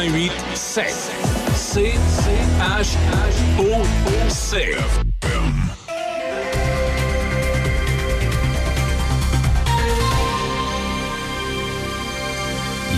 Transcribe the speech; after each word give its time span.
Choc 0.00 0.06
88 0.06 0.32
7. 0.54 0.86
C 1.54 1.92
H 2.58 2.96
O 3.58 3.82
C. 4.28 4.74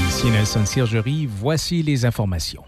Ici 0.06 0.30
Nelson 0.30 0.64
Sirgerie, 0.64 1.26
voici 1.26 1.82
les 1.82 2.04
informations. 2.04 2.62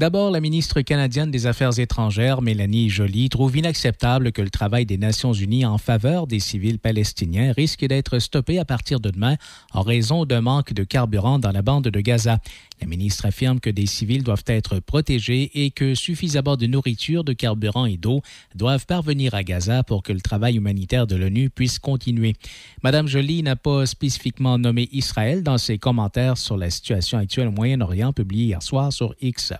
D'abord, 0.00 0.30
la 0.30 0.40
ministre 0.40 0.80
canadienne 0.80 1.30
des 1.30 1.46
Affaires 1.46 1.78
étrangères, 1.78 2.40
Mélanie 2.40 2.88
Joly, 2.88 3.28
trouve 3.28 3.58
inacceptable 3.58 4.32
que 4.32 4.40
le 4.40 4.48
travail 4.48 4.86
des 4.86 4.96
Nations 4.96 5.34
unies 5.34 5.66
en 5.66 5.76
faveur 5.76 6.26
des 6.26 6.40
civils 6.40 6.78
palestiniens 6.78 7.52
risque 7.52 7.84
d'être 7.84 8.18
stoppé 8.18 8.58
à 8.58 8.64
partir 8.64 8.98
de 8.98 9.10
demain 9.10 9.36
en 9.74 9.82
raison 9.82 10.24
d'un 10.24 10.40
manque 10.40 10.72
de 10.72 10.84
carburant 10.84 11.38
dans 11.38 11.52
la 11.52 11.60
bande 11.60 11.88
de 11.88 12.00
Gaza. 12.00 12.38
La 12.80 12.86
ministre 12.86 13.26
affirme 13.26 13.60
que 13.60 13.68
des 13.68 13.86
civils 13.86 14.22
doivent 14.22 14.44
être 14.46 14.80
protégés 14.80 15.50
et 15.54 15.70
que 15.70 15.94
suffisamment 15.94 16.56
de 16.56 16.66
nourriture, 16.66 17.24
de 17.24 17.34
carburant 17.34 17.84
et 17.84 17.98
d'eau 17.98 18.22
doivent 18.54 18.86
parvenir 18.86 19.34
à 19.34 19.42
Gaza 19.42 19.82
pour 19.82 20.02
que 20.02 20.12
le 20.12 20.20
travail 20.20 20.56
humanitaire 20.56 21.06
de 21.06 21.16
l'ONU 21.16 21.50
puisse 21.50 21.78
continuer. 21.78 22.34
Madame 22.82 23.06
Joly 23.06 23.42
n'a 23.42 23.56
pas 23.56 23.84
spécifiquement 23.84 24.56
nommé 24.58 24.88
Israël 24.92 25.42
dans 25.42 25.58
ses 25.58 25.78
commentaires 25.78 26.38
sur 26.38 26.56
la 26.56 26.70
situation 26.70 27.18
actuelle 27.18 27.48
au 27.48 27.52
Moyen-Orient 27.52 28.12
publiés 28.12 28.46
hier 28.46 28.62
soir 28.62 28.92
sur 28.92 29.14
X. 29.20 29.52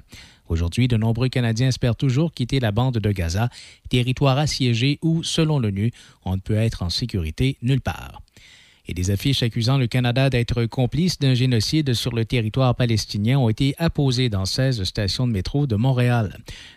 Aujourd'hui, 0.48 0.88
de 0.88 0.96
nombreux 0.96 1.28
Canadiens 1.28 1.68
espèrent 1.68 1.94
toujours 1.94 2.32
quitter 2.32 2.58
la 2.58 2.72
bande 2.72 2.98
de 2.98 3.12
Gaza, 3.12 3.50
territoire 3.88 4.38
assiégé 4.38 4.98
où, 5.02 5.22
selon 5.22 5.60
l'ONU, 5.60 5.92
on 6.24 6.36
ne 6.36 6.40
peut 6.40 6.56
être 6.56 6.82
en 6.82 6.90
sécurité 6.90 7.56
nulle 7.62 7.80
part 7.80 8.22
et 8.90 8.94
des 8.94 9.12
affiches 9.12 9.44
accusant 9.44 9.78
le 9.78 9.86
Canada 9.86 10.28
d'être 10.30 10.66
complice 10.66 11.18
d'un 11.20 11.34
génocide 11.34 11.94
sur 11.94 12.12
le 12.12 12.24
territoire 12.24 12.74
palestinien 12.74 13.38
ont 13.38 13.48
été 13.48 13.74
apposées 13.78 14.28
dans 14.28 14.44
16 14.44 14.82
stations 14.82 15.28
de 15.28 15.32
métro 15.32 15.68
de 15.68 15.76
Montréal. 15.76 16.36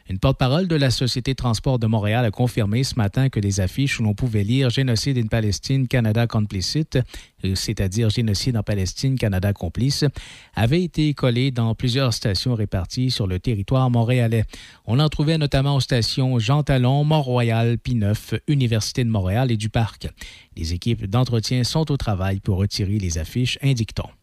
Une 0.10 0.19
porte-parole 0.19 0.68
de 0.68 0.75
la 0.75 0.92
Société 0.92 1.33
transport 1.33 1.80
de 1.80 1.88
Montréal 1.88 2.24
a 2.24 2.30
confirmé 2.30 2.83
ce 2.83 2.95
matin 2.95 3.30
que 3.30 3.39
des 3.39 3.62
affiches 3.62 4.00
où 4.00 4.04
l'on 4.04 4.13
pouvait 4.13 4.44
lire 4.44 4.69
Génocide 4.69 5.18
in 5.18 5.25
Palestine, 5.25 5.88
Canada 5.88 6.27
complicite, 6.27 7.00
c'est-à-dire 7.56 8.10
Génocide 8.10 8.57
en 8.57 8.63
Palestine, 8.63 9.18
Canada 9.18 9.54
complice, 9.54 10.06
avaient 10.56 10.84
été 10.84 11.13
collées 11.13 11.51
dans 11.51 11.75
plusieurs 11.75 12.13
stations 12.13 12.56
réparties 12.56 13.12
sur 13.12 13.28
le 13.28 13.40
territoire 13.40 13.90
montréalais. 13.90 14.45
On 14.86 15.00
en 15.00 15.10
trouvait 15.10 15.38
notamment 15.38 15.75
aux 15.75 15.81
stations 15.81 16.40
Jean 16.40 16.63
Talon, 16.63 17.04
Mont-Royal, 17.04 17.78
Pineuf, 17.78 18.34
Université 18.48 19.04
de 19.04 19.10
Montréal 19.10 19.51
et 19.51 19.57
du 19.57 19.69
Parc. 19.69 20.07
Les 20.56 20.74
équipes 20.74 21.06
d'entretien 21.06 21.63
sont 21.63 21.92
au 21.92 21.98
travail 21.98 22.40
pour 22.40 22.57
retirer 22.57 23.00
les 23.00 23.18
affiches, 23.18 23.57
indique-t-on. 23.62 24.23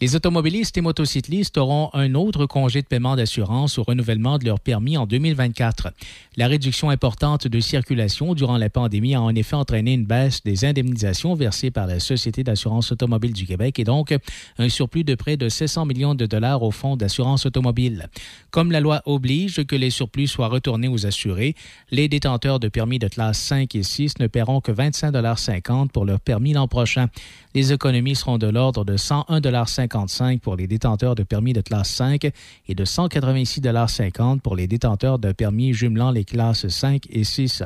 Les 0.00 0.14
automobilistes 0.14 0.78
et 0.78 0.80
motocyclistes 0.80 1.58
auront 1.58 1.90
un 1.92 2.14
autre 2.14 2.46
congé 2.46 2.82
de 2.82 2.86
paiement 2.86 3.16
d'assurance 3.16 3.78
au 3.78 3.82
renouvellement 3.82 4.38
de 4.38 4.44
leur 4.44 4.60
permis 4.60 4.96
en 4.96 5.06
2024. 5.06 5.88
La 6.36 6.46
réduction 6.46 6.90
importante 6.90 7.48
de 7.48 7.58
circulation 7.58 8.34
durant 8.34 8.58
la 8.58 8.70
pandémie 8.70 9.16
a 9.16 9.20
en 9.20 9.34
effet 9.34 9.56
entraîné 9.56 9.94
une 9.94 10.04
baisse 10.04 10.44
des 10.44 10.64
indemnisations 10.64 11.34
versées 11.34 11.72
par 11.72 11.88
la 11.88 11.98
Société 11.98 12.44
d'assurance 12.44 12.92
automobile 12.92 13.32
du 13.32 13.44
Québec 13.44 13.80
et 13.80 13.84
donc 13.84 14.16
un 14.58 14.68
surplus 14.68 15.02
de 15.02 15.16
près 15.16 15.36
de 15.36 15.48
700 15.48 15.86
millions 15.86 16.14
de 16.14 16.26
dollars 16.26 16.62
au 16.62 16.70
fonds 16.70 16.96
d'assurance 16.96 17.44
automobile. 17.44 18.08
Comme 18.52 18.70
la 18.70 18.78
loi 18.78 19.02
oblige 19.04 19.64
que 19.64 19.74
les 19.74 19.90
surplus 19.90 20.28
soient 20.28 20.46
retournés 20.46 20.86
aux 20.86 21.06
assurés, 21.06 21.56
les 21.90 22.06
détenteurs 22.06 22.60
de 22.60 22.68
permis 22.68 23.00
de 23.00 23.08
classe 23.08 23.40
5 23.40 23.74
et 23.74 23.82
6 23.82 24.20
ne 24.20 24.28
paieront 24.28 24.60
que 24.60 24.70
25,50 24.70 25.88
pour 25.88 26.04
leur 26.04 26.20
permis 26.20 26.52
l'an 26.52 26.68
prochain. 26.68 27.08
Les 27.58 27.72
économies 27.72 28.14
seront 28.14 28.38
de 28.38 28.46
l'ordre 28.46 28.84
de 28.84 28.96
101,55 28.96 30.38
pour 30.38 30.54
les 30.54 30.68
détenteurs 30.68 31.16
de 31.16 31.24
permis 31.24 31.52
de 31.52 31.60
classe 31.60 31.90
5 31.90 32.30
et 32.68 32.74
de 32.76 32.84
186,50 32.84 34.38
pour 34.38 34.54
les 34.54 34.68
détenteurs 34.68 35.18
de 35.18 35.32
permis 35.32 35.72
jumelant 35.72 36.12
les 36.12 36.24
classes 36.24 36.68
5 36.68 37.08
et 37.10 37.24
6. 37.24 37.64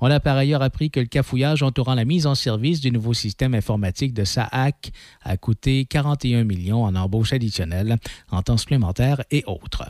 On 0.00 0.08
a 0.08 0.20
par 0.20 0.36
ailleurs 0.36 0.62
appris 0.62 0.88
que 0.88 1.00
le 1.00 1.06
cafouillage 1.06 1.64
entourant 1.64 1.96
la 1.96 2.04
mise 2.04 2.28
en 2.28 2.36
service 2.36 2.80
du 2.80 2.92
nouveau 2.92 3.12
système 3.12 3.54
informatique 3.54 4.14
de 4.14 4.22
SAAC 4.22 4.92
a 5.22 5.36
coûté 5.36 5.84
41 5.84 6.44
millions 6.44 6.84
en 6.84 6.94
embauche 6.94 7.32
additionnelle, 7.32 7.96
en 8.30 8.42
temps 8.42 8.56
supplémentaire 8.56 9.24
et 9.32 9.42
autres. 9.48 9.82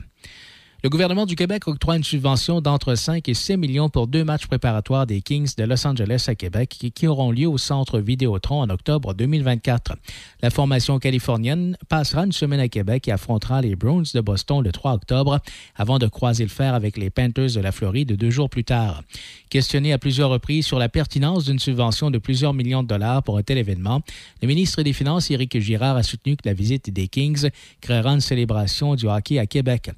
Le 0.84 0.90
gouvernement 0.90 1.24
du 1.24 1.34
Québec 1.34 1.66
octroie 1.66 1.96
une 1.96 2.04
subvention 2.04 2.60
d'entre 2.60 2.94
5 2.94 3.26
et 3.30 3.32
6 3.32 3.56
millions 3.56 3.88
pour 3.88 4.06
deux 4.06 4.22
matchs 4.22 4.46
préparatoires 4.46 5.06
des 5.06 5.22
Kings 5.22 5.54
de 5.56 5.64
Los 5.64 5.86
Angeles 5.86 6.26
à 6.28 6.34
Québec 6.34 6.76
qui, 6.94 7.06
auront 7.06 7.30
lieu 7.30 7.48
au 7.48 7.56
centre 7.56 8.00
Vidéotron 8.00 8.60
en 8.60 8.68
octobre 8.68 9.14
2024. 9.14 9.96
La 10.42 10.50
formation 10.50 10.98
californienne 10.98 11.78
passera 11.88 12.26
une 12.26 12.32
semaine 12.32 12.60
à 12.60 12.68
Québec 12.68 13.08
et 13.08 13.12
affrontera 13.12 13.62
les 13.62 13.76
Browns 13.76 14.04
de 14.12 14.20
Boston 14.20 14.62
le 14.62 14.72
3 14.72 14.92
octobre 14.92 15.40
avant 15.74 15.98
de 15.98 16.06
croiser 16.06 16.44
le 16.44 16.50
fer 16.50 16.74
avec 16.74 16.98
les 16.98 17.08
Panthers 17.08 17.54
de 17.54 17.60
la 17.60 17.72
Floride 17.72 18.12
deux 18.12 18.28
jours 18.28 18.50
plus 18.50 18.64
tard. 18.64 19.02
Questionné 19.48 19.94
à 19.94 19.98
plusieurs 19.98 20.28
reprises 20.28 20.66
sur 20.66 20.78
la 20.78 20.90
pertinence 20.90 21.46
d'une 21.46 21.60
subvention 21.60 22.10
de 22.10 22.18
plusieurs 22.18 22.52
millions 22.52 22.82
de 22.82 22.88
dollars 22.88 23.22
pour 23.22 23.38
un 23.38 23.42
tel 23.42 23.56
événement, 23.56 24.02
le 24.42 24.48
ministre 24.48 24.82
des 24.82 24.92
Finances, 24.92 25.30
Éric 25.30 25.58
Girard, 25.60 25.96
a 25.96 26.02
soutenu 26.02 26.36
que 26.36 26.46
la 26.46 26.52
visite 26.52 26.90
des 26.90 27.08
Kings 27.08 27.48
créera 27.80 28.10
une 28.10 28.20
célébration 28.20 28.96
du 28.96 29.06
hockey 29.06 29.38
à 29.38 29.46
Québec. 29.46 29.90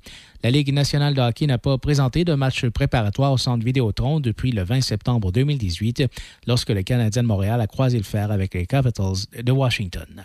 La 0.42 0.50
Ligue 0.50 0.72
nationale 0.72 1.14
de 1.14 1.20
hockey 1.20 1.46
n'a 1.46 1.58
pas 1.58 1.78
présenté 1.78 2.24
de 2.24 2.34
match 2.34 2.66
préparatoire 2.66 3.32
au 3.32 3.38
centre 3.38 3.64
Vidéotron 3.64 4.20
depuis 4.20 4.52
le 4.52 4.62
20 4.62 4.80
septembre 4.80 5.32
2018, 5.32 6.04
lorsque 6.46 6.70
le 6.70 6.82
Canadien 6.82 7.22
de 7.22 7.28
Montréal 7.28 7.60
a 7.60 7.66
croisé 7.66 7.98
le 7.98 8.04
fer 8.04 8.30
avec 8.30 8.54
les 8.54 8.66
Capitals 8.66 9.26
de 9.42 9.52
Washington. 9.52 10.24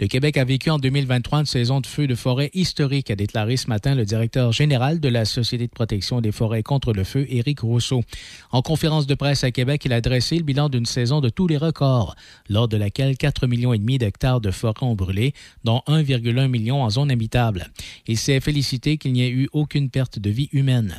Le 0.00 0.08
Québec 0.08 0.36
a 0.38 0.44
vécu 0.44 0.70
en 0.70 0.78
2023 0.78 1.40
une 1.40 1.46
saison 1.46 1.80
de 1.80 1.86
feu 1.86 2.08
de 2.08 2.16
forêt 2.16 2.50
historique, 2.52 3.12
a 3.12 3.16
déclaré 3.16 3.56
ce 3.56 3.68
matin 3.68 3.94
le 3.94 4.04
directeur 4.04 4.50
général 4.50 4.98
de 4.98 5.08
la 5.08 5.24
Société 5.24 5.68
de 5.68 5.72
protection 5.72 6.20
des 6.20 6.32
forêts 6.32 6.64
contre 6.64 6.92
le 6.92 7.04
feu, 7.04 7.26
Éric 7.28 7.60
Rousseau. 7.60 8.02
En 8.50 8.60
conférence 8.60 9.06
de 9.06 9.14
presse 9.14 9.44
à 9.44 9.52
Québec, 9.52 9.84
il 9.84 9.92
a 9.92 10.00
dressé 10.00 10.36
le 10.36 10.42
bilan 10.42 10.68
d'une 10.68 10.84
saison 10.84 11.20
de 11.20 11.28
tous 11.28 11.46
les 11.46 11.56
records, 11.56 12.16
lors 12.48 12.66
de 12.66 12.76
laquelle 12.76 13.16
4 13.16 13.46
millions 13.46 13.72
d'hectares 13.72 14.40
de 14.40 14.50
forêt 14.50 14.74
ont 14.82 14.96
brûlé, 14.96 15.32
dont 15.62 15.80
1,1 15.86 16.48
million 16.48 16.82
en 16.82 16.90
zone 16.90 17.12
habitable. 17.12 17.68
Il 18.08 18.18
s'est 18.18 18.40
félicité 18.40 18.98
qu'il 18.98 19.12
n'y 19.12 19.22
ait 19.22 19.30
eu 19.30 19.48
aucune 19.52 19.90
perte 19.90 20.18
de 20.18 20.30
vie 20.30 20.48
humaine. 20.52 20.96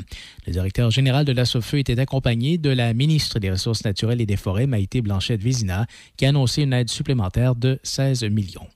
Le 0.47 0.53
directeur 0.53 0.89
général 0.89 1.25
de 1.25 1.33
la 1.33 1.43
SOFEU 1.43 1.79
était 1.79 1.99
accompagné 1.99 2.57
de 2.57 2.69
la 2.69 2.93
ministre 2.93 3.39
des 3.39 3.51
Ressources 3.51 3.83
naturelles 3.83 4.21
et 4.21 4.25
des 4.25 4.37
Forêts, 4.37 4.67
Maïté 4.67 5.01
Blanchette-Vézina, 5.01 5.85
qui 6.15 6.25
a 6.25 6.29
annoncé 6.29 6.61
une 6.61 6.71
aide 6.71 6.89
supplémentaire 6.89 7.55
de 7.55 7.77
16 7.83 8.23
millions. 8.25 8.67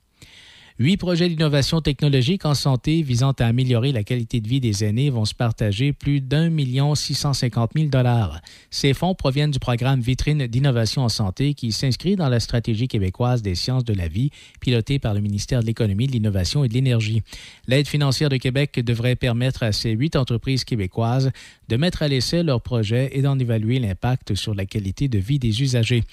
Huit 0.82 0.96
projets 0.96 1.28
d'innovation 1.28 1.82
technologique 1.82 2.46
en 2.46 2.54
santé 2.54 3.02
visant 3.02 3.34
à 3.34 3.48
améliorer 3.48 3.92
la 3.92 4.06
qualité 4.06 4.40
de 4.40 4.48
vie 4.48 4.62
des 4.62 4.86
aînés 4.86 5.10
vont 5.10 5.26
se 5.26 5.36
partager 5.36 5.92
plus 5.92 6.22
d'un 6.22 6.50
million 6.50 6.96
six 6.96 7.16
cent 7.16 7.34
cinquante 7.34 7.76
mille 7.76 7.90
dollars. 7.90 8.40
Ces 8.70 8.94
fonds 8.94 9.14
proviennent 9.14 9.52
du 9.52 9.60
programme 9.60 10.00
Vitrine 10.00 10.48
d'innovation 10.48 11.02
en 11.02 11.10
santé 11.10 11.54
qui 11.54 11.74
s'inscrit 11.74 12.16
dans 12.16 12.30
la 12.30 12.40
stratégie 12.40 12.88
québécoise 12.88 13.42
des 13.42 13.56
sciences 13.56 13.84
de 13.84 13.94
la 13.94 14.08
vie, 14.08 14.30
pilotée 14.62 15.00
par 15.00 15.14
le 15.14 15.20
ministère 15.20 15.60
de 15.60 15.66
l'Économie, 15.66 16.08
de 16.08 16.14
l'Innovation 16.14 16.64
et 16.64 16.70
de 16.70 16.74
l'Énergie. 16.74 17.24
L'aide 17.68 17.90
financière 17.90 18.30
de 18.30 18.38
Québec 18.38 18.80
devrait 18.80 19.18
permettre 19.18 19.64
à 19.64 19.74
ces 19.74 19.92
huit 19.92 20.16
entreprises 20.16 20.64
québécoises 20.64 21.32
de 21.70 21.78
mettre 21.78 22.02
à 22.02 22.08
l'essai 22.08 22.42
leurs 22.42 22.62
projets 22.62 23.12
et 23.14 23.22
d'en 23.22 23.38
évaluer 23.38 23.80
l'impact 23.80 24.34
sur 24.34 24.56
la 24.56 24.66
qualité 24.66 25.08
de 25.08 25.20
vie 25.20 25.38
des 25.38 25.62
usagers. 25.62 26.04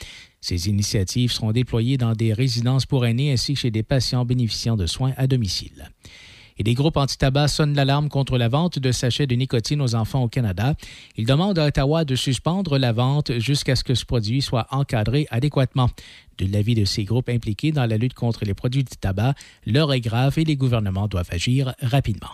Ces 0.42 0.68
initiatives 0.68 1.32
seront 1.32 1.52
déployées 1.52 1.96
dans 1.96 2.12
des 2.12 2.34
résidences 2.34 2.84
pour 2.84 3.06
aînés 3.06 3.32
ainsi 3.32 3.54
que 3.54 3.60
chez 3.60 3.70
des 3.70 3.82
patients 3.82 4.26
bénéficiant 4.26 4.76
de 4.76 4.86
soins 4.86 5.14
à 5.16 5.26
domicile. 5.26 5.90
Et 6.58 6.62
des 6.62 6.74
groupes 6.74 6.96
anti-tabac 6.96 7.48
sonnent 7.48 7.74
l'alarme 7.74 8.08
contre 8.08 8.36
la 8.38 8.48
vente 8.48 8.78
de 8.78 8.92
sachets 8.92 9.26
de 9.26 9.34
nicotine 9.34 9.80
aux 9.80 9.94
enfants 9.94 10.22
au 10.22 10.28
Canada. 10.28 10.74
Ils 11.16 11.26
demandent 11.26 11.58
à 11.58 11.66
Ottawa 11.66 12.04
de 12.04 12.16
suspendre 12.16 12.78
la 12.78 12.92
vente 12.92 13.38
jusqu'à 13.38 13.76
ce 13.76 13.84
que 13.84 13.94
ce 13.94 14.04
produit 14.04 14.42
soit 14.42 14.66
encadré 14.70 15.26
adéquatement. 15.30 15.90
De 16.38 16.46
l'avis 16.46 16.74
de 16.74 16.84
ces 16.84 17.04
groupes 17.04 17.30
impliqués 17.30 17.72
dans 17.72 17.86
la 17.86 17.96
lutte 17.96 18.14
contre 18.14 18.44
les 18.44 18.54
produits 18.54 18.84
du 18.84 18.96
tabac, 18.96 19.34
l'heure 19.66 19.92
est 19.92 20.00
grave 20.00 20.38
et 20.38 20.44
les 20.44 20.56
gouvernements 20.56 21.08
doivent 21.08 21.30
agir 21.30 21.74
rapidement. 21.80 22.30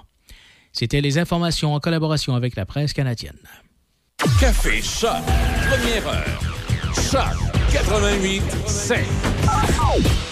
C'était 0.72 1.00
les 1.00 1.18
informations 1.18 1.74
en 1.74 1.80
collaboration 1.80 2.34
avec 2.34 2.56
la 2.56 2.64
presse 2.66 2.92
canadienne. 2.92 3.38
Café 4.40 4.80
Choc, 4.82 5.10
première 5.68 6.06
heure. 6.06 6.40
Choc 6.94 7.36
88 7.72 8.42
5. 8.66 10.31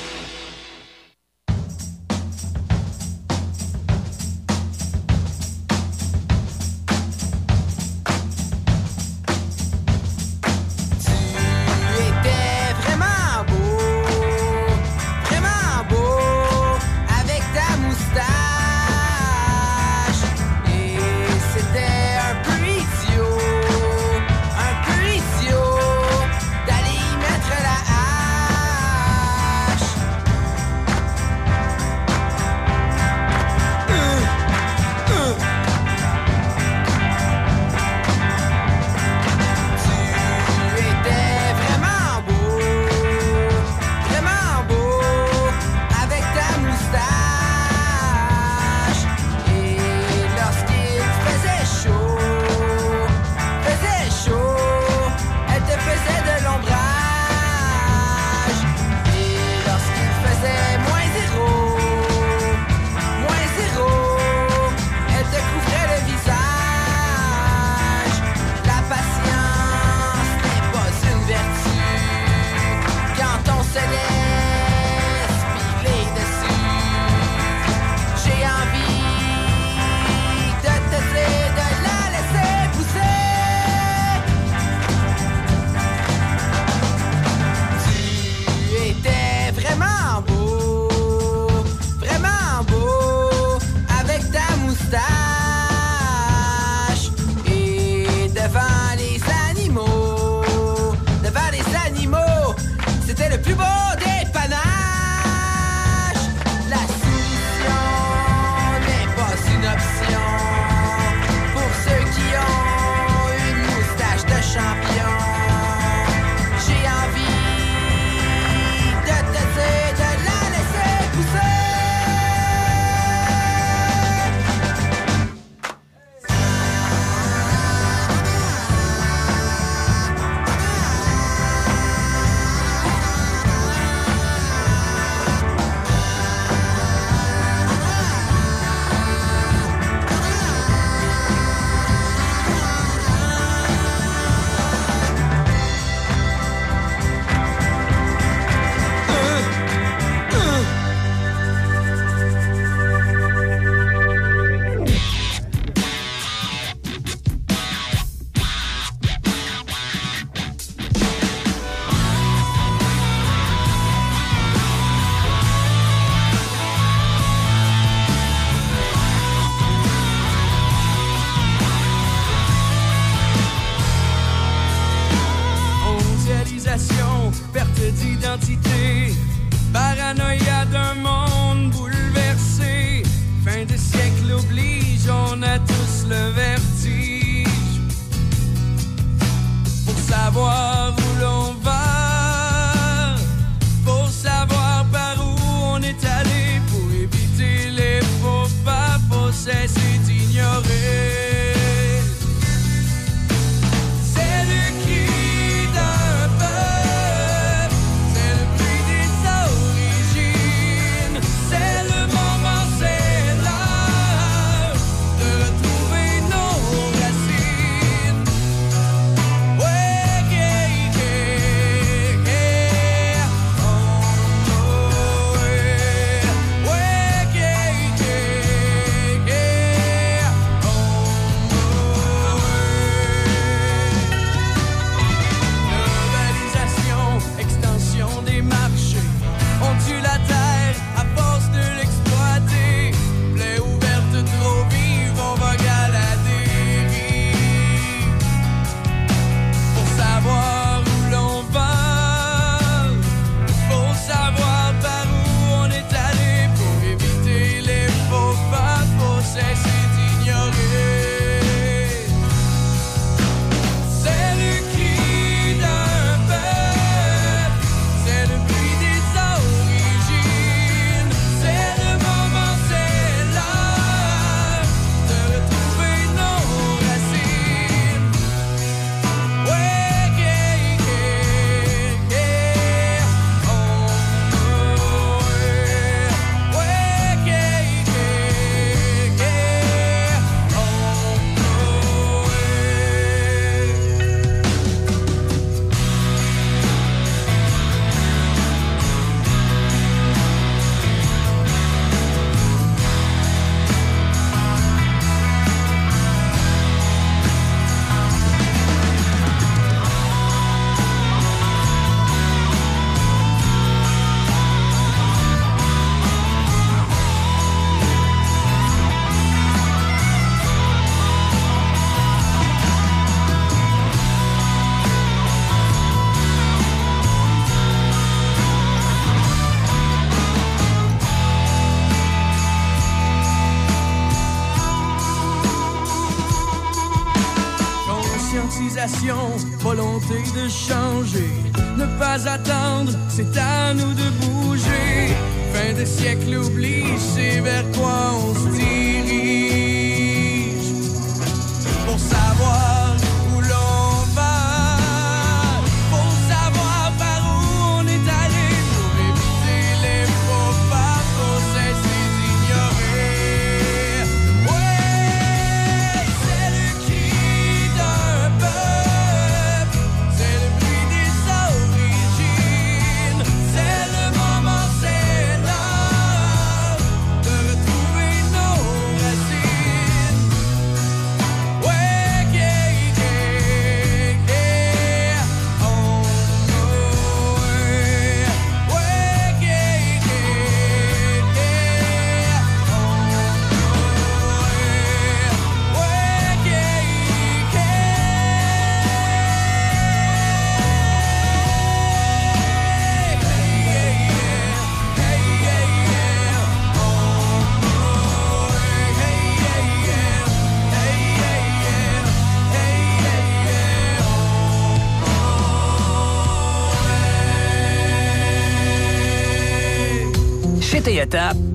shine. 340.51 340.80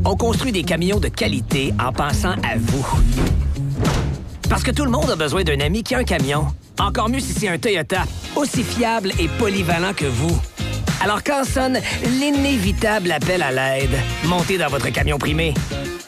On 0.03 0.15
construit 0.15 0.51
des 0.51 0.63
camions 0.63 0.99
de 0.99 1.07
qualité 1.07 1.73
en 1.79 1.91
pensant 1.91 2.33
à 2.43 2.57
vous. 2.57 2.85
Parce 4.49 4.63
que 4.63 4.71
tout 4.71 4.83
le 4.83 4.91
monde 4.91 5.09
a 5.09 5.15
besoin 5.15 5.43
d'un 5.43 5.59
ami 5.59 5.83
qui 5.83 5.95
a 5.95 5.99
un 5.99 6.03
camion. 6.03 6.47
Encore 6.79 7.09
mieux 7.09 7.19
si 7.19 7.33
c'est 7.33 7.47
un 7.47 7.57
Toyota, 7.57 8.03
aussi 8.35 8.63
fiable 8.63 9.11
et 9.19 9.27
polyvalent 9.27 9.93
que 9.95 10.05
vous. 10.05 10.37
Alors 11.01 11.23
quand 11.23 11.43
sonne 11.45 11.79
l'inévitable 12.19 13.11
appel 13.11 13.41
à 13.41 13.51
l'aide, 13.51 13.95
montez 14.25 14.57
dans 14.57 14.67
votre 14.67 14.89
camion 14.89 15.17
primé. 15.17 15.53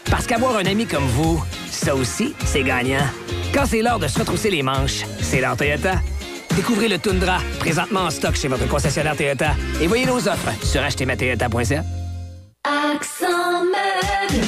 Parce 0.09 0.27
qu'avoir 0.27 0.57
un 0.57 0.65
ami 0.65 0.85
comme 0.85 1.05
vous, 1.05 1.41
ça 1.69 1.95
aussi, 1.95 2.33
c'est 2.45 2.63
gagnant. 2.63 3.05
Quand 3.53 3.65
c'est 3.65 3.81
l'heure 3.81 3.99
de 3.99 4.07
se 4.07 4.19
retrousser 4.19 4.49
les 4.49 4.63
manches, 4.63 5.03
c'est 5.21 5.41
l'heure 5.41 5.57
Toyota. 5.57 6.01
Découvrez 6.55 6.89
le 6.89 6.97
Tundra, 6.97 7.39
présentement 7.59 8.01
en 8.01 8.09
stock 8.09 8.35
chez 8.35 8.47
votre 8.47 8.67
concessionnaire 8.67 9.15
Toyota. 9.15 9.51
Et 9.81 9.87
voyez 9.87 10.05
nos 10.05 10.27
offres 10.27 10.51
sur 10.63 10.81
achetezmatoyota.ca. 10.81 11.83
Meuble. 13.21 14.43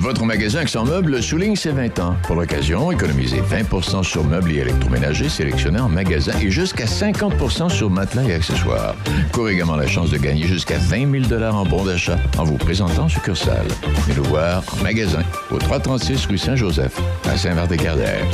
Votre 0.00 0.24
magasin 0.24 0.60
Accent 0.60 0.84
Meubles 0.84 1.22
souligne 1.22 1.56
ses 1.56 1.70
20 1.70 1.98
ans. 2.00 2.16
Pour 2.24 2.36
l'occasion, 2.36 2.92
économisez 2.92 3.40
20% 3.40 4.02
sur 4.02 4.24
meubles 4.24 4.52
et 4.52 4.56
électroménagers 4.56 5.28
sélectionnés 5.28 5.80
en 5.80 5.88
magasin 5.88 6.32
et 6.40 6.50
jusqu'à 6.50 6.84
50% 6.84 7.70
sur 7.70 7.88
matelas 7.90 8.24
et 8.24 8.34
accessoires. 8.34 8.94
Courez 9.32 9.54
également 9.54 9.76
la 9.76 9.86
chance 9.86 10.10
de 10.10 10.18
gagner 10.18 10.46
jusqu'à 10.46 10.78
20 10.78 11.28
000 11.28 11.42
en 11.42 11.64
bons 11.64 11.84
d'achat 11.84 12.18
en 12.38 12.44
vous 12.44 12.58
présentant 12.58 13.04
en 13.04 13.08
succursale. 13.08 13.66
Venez 14.06 14.16
nous 14.16 14.24
voir 14.24 14.62
en 14.72 14.82
magasin 14.82 15.22
au 15.50 15.58
336 15.58 16.26
rue 16.26 16.38
Saint-Joseph 16.38 16.98
à 17.24 17.36
Saint-Martin-Cardère. 17.36 18.24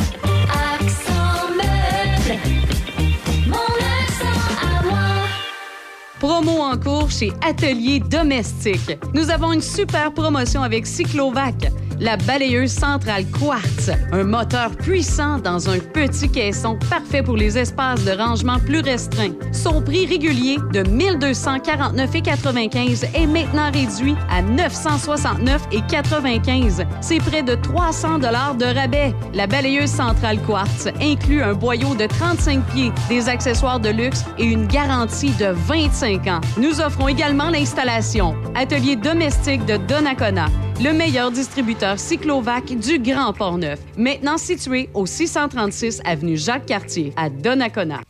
Promo 6.24 6.62
en 6.62 6.78
cours 6.78 7.10
chez 7.10 7.34
Atelier 7.46 8.00
Domestique. 8.00 8.98
Nous 9.12 9.28
avons 9.28 9.52
une 9.52 9.60
super 9.60 10.10
promotion 10.10 10.62
avec 10.62 10.86
Cyclovac, 10.86 11.70
la 12.00 12.16
balayeuse 12.16 12.72
centrale 12.72 13.26
Quartz, 13.26 13.90
un 14.12 14.24
moteur 14.24 14.70
puissant 14.70 15.38
dans 15.38 15.68
un 15.68 15.78
petit 15.78 16.30
caisson 16.30 16.78
parfait 16.90 17.22
pour 17.22 17.36
les 17.36 17.56
espaces 17.58 18.02
de 18.04 18.12
rangement 18.12 18.58
plus 18.58 18.80
restreints. 18.80 19.34
Son 19.52 19.82
prix 19.82 20.06
régulier 20.06 20.56
de 20.72 20.82
1249,95 20.82 23.04
est 23.14 23.26
maintenant 23.26 23.70
réduit 23.72 24.16
à 24.30 24.42
969,95. 24.42 26.86
C'est 27.00 27.18
près 27.18 27.42
de 27.42 27.54
300 27.54 28.18
dollars 28.18 28.54
de 28.54 28.66
rabais. 28.66 29.14
La 29.32 29.46
balayeuse 29.46 29.90
centrale 29.90 30.38
Quartz 30.46 30.88
inclut 31.00 31.42
un 31.42 31.54
boyau 31.54 31.94
de 31.94 32.04
35 32.06 32.62
pieds, 32.72 32.92
des 33.08 33.28
accessoires 33.28 33.80
de 33.80 33.88
luxe 33.90 34.24
et 34.38 34.44
une 34.44 34.66
garantie 34.66 35.32
de 35.32 35.46
25 35.46 36.26
ans. 36.28 36.40
Nous 36.58 36.80
offrons 36.80 37.08
également 37.08 37.50
l'installation. 37.50 38.34
Atelier 38.54 38.96
domestique 38.96 39.66
de 39.66 39.76
Donnacona, 39.76 40.46
le 40.82 40.92
meilleur 40.92 41.30
distributeur 41.30 41.98
cyclovac 41.98 42.64
du 42.76 42.98
Grand 42.98 43.32
Port-Neuf. 43.32 43.78
Maintenant 43.96 44.38
situé 44.38 44.88
au 44.94 45.06
636 45.06 46.00
avenue 46.04 46.36
Jacques-Cartier 46.36 47.12
à 47.16 47.30
Donnacona. 47.30 48.00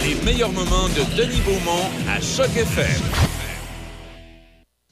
Les 0.00 0.14
meilleurs 0.24 0.52
moments 0.52 0.88
de 0.88 1.16
Denis 1.16 1.40
Beaumont 1.44 1.88
à 2.08 2.20
Choc 2.20 2.48
FM. 2.56 3.02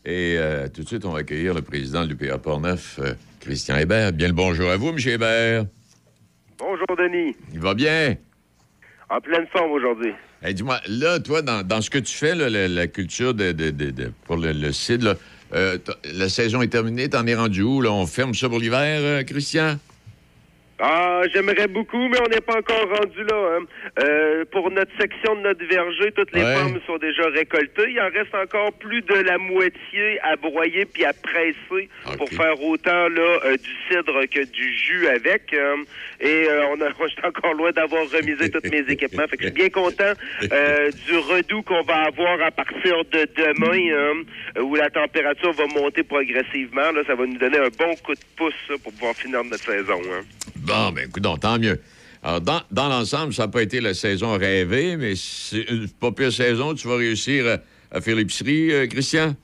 Et 0.04 0.36
euh, 0.38 0.68
tout 0.68 0.82
de 0.82 0.86
suite, 0.86 1.04
on 1.04 1.10
va 1.10 1.20
accueillir 1.20 1.52
le 1.54 1.62
président 1.62 2.04
de 2.04 2.08
l'UPA 2.10 2.38
Portneuf, 2.38 3.00
euh, 3.02 3.14
Christian 3.40 3.76
Hébert. 3.76 4.12
Bien 4.12 4.28
le 4.28 4.34
bonjour 4.34 4.70
à 4.70 4.76
vous, 4.76 4.90
M. 4.90 4.98
Hébert. 5.04 5.64
Bonjour, 6.58 6.86
Denis. 6.96 7.34
Il 7.52 7.58
va 7.60 7.74
bien? 7.74 8.14
En 9.10 9.20
pleine 9.20 9.46
forme 9.52 9.72
aujourd'hui. 9.72 10.12
Hey, 10.42 10.54
Dis-moi, 10.54 10.80
là, 10.88 11.18
toi, 11.18 11.42
dans, 11.42 11.66
dans 11.66 11.80
ce 11.80 11.90
que 11.90 11.98
tu 11.98 12.14
fais, 12.14 12.34
là, 12.36 12.48
la, 12.48 12.68
la 12.68 12.86
culture 12.86 13.34
de, 13.34 13.50
de- 13.52 13.70
de- 13.70 13.90
de- 13.90 14.12
pour 14.26 14.36
le, 14.36 14.52
le 14.52 14.70
CID, 14.72 15.02
là, 15.02 15.14
euh, 15.54 15.78
la 16.12 16.28
saison 16.28 16.62
est 16.62 16.68
terminée, 16.68 17.08
t'en 17.08 17.26
es 17.26 17.34
rendu 17.34 17.62
où? 17.62 17.80
Là? 17.80 17.90
On 17.92 18.06
ferme 18.06 18.34
ça 18.34 18.48
pour 18.48 18.58
l'hiver, 18.58 19.00
euh, 19.02 19.22
Christian? 19.22 19.78
Ah, 20.78 21.22
j'aimerais 21.32 21.68
beaucoup, 21.68 22.06
mais 22.08 22.18
on 22.20 22.28
n'est 22.28 22.40
pas 22.42 22.58
encore 22.58 22.86
rendu 22.98 23.24
là. 23.24 23.58
hein. 23.58 23.64
Euh, 23.98 24.44
pour 24.52 24.70
notre 24.70 24.92
section 25.00 25.34
de 25.36 25.40
notre 25.40 25.64
verger, 25.64 26.12
toutes 26.12 26.32
les 26.32 26.42
Ouais. 26.42 26.54
pommes 26.54 26.78
sont 26.86 26.98
déjà 26.98 27.26
récoltées. 27.30 27.88
Il 27.88 27.98
en 28.00 28.10
reste 28.10 28.34
encore 28.34 28.72
plus 28.74 29.00
de 29.00 29.14
la 29.14 29.38
moitié 29.38 30.20
à 30.22 30.36
broyer 30.36 30.84
puis 30.84 31.04
à 31.06 31.14
presser 31.14 31.88
pour 32.18 32.28
faire 32.28 32.62
autant 32.62 33.08
là 33.08 33.38
euh, 33.46 33.56
du 33.56 33.70
cidre 33.88 34.26
que 34.26 34.44
du 34.44 34.76
jus 34.76 35.06
avec. 35.08 35.54
hein. 35.54 35.82
et 36.20 36.46
euh, 36.46 36.66
on 36.68 36.80
a, 36.82 36.88
j'étais 37.08 37.26
encore 37.26 37.54
loin 37.54 37.70
d'avoir 37.70 38.02
remisé 38.10 38.50
tous 38.50 38.60
mes 38.70 38.84
équipements. 38.92 39.26
Fait 39.28 39.36
que 39.38 39.44
je 39.44 39.48
suis 39.48 39.54
bien 39.54 39.70
content 39.70 40.12
euh, 40.52 40.90
du 41.06 41.16
redout 41.16 41.62
qu'on 41.62 41.82
va 41.84 42.02
avoir 42.04 42.42
à 42.42 42.50
partir 42.50 43.02
de 43.12 43.26
demain, 43.34 44.22
hein, 44.56 44.60
où 44.62 44.74
la 44.74 44.90
température 44.90 45.52
va 45.52 45.64
monter 45.68 46.02
progressivement. 46.02 46.92
Là, 46.92 47.00
ça 47.06 47.14
va 47.14 47.24
nous 47.24 47.38
donner 47.38 47.58
un 47.58 47.68
bon 47.78 47.94
coup 48.04 48.12
de 48.12 48.20
pouce 48.36 48.54
pour 48.82 48.92
pouvoir 48.92 49.14
finir 49.14 49.42
notre 49.44 49.64
saison. 49.64 50.00
hein. 50.12 50.22
Bon, 50.58 50.92
ben 50.92 51.08
écoute, 51.08 51.24
tant 51.40 51.58
mieux. 51.58 51.80
Alors, 52.22 52.40
dans, 52.40 52.60
dans 52.70 52.88
l'ensemble, 52.88 53.32
ça 53.34 53.42
n'a 53.46 53.48
pas 53.52 53.62
été 53.62 53.80
la 53.80 53.94
saison 53.94 54.36
rêvée, 54.36 54.96
mais 54.96 55.14
c'est 55.16 55.62
une 55.70 55.88
pas 55.88 56.10
pire 56.12 56.32
saison. 56.32 56.74
Tu 56.74 56.88
vas 56.88 56.96
réussir 56.96 57.46
à, 57.46 57.96
à 57.96 58.00
faire 58.00 58.16
l'épicerie, 58.16 58.72
euh, 58.72 58.86
Christian? 58.86 59.34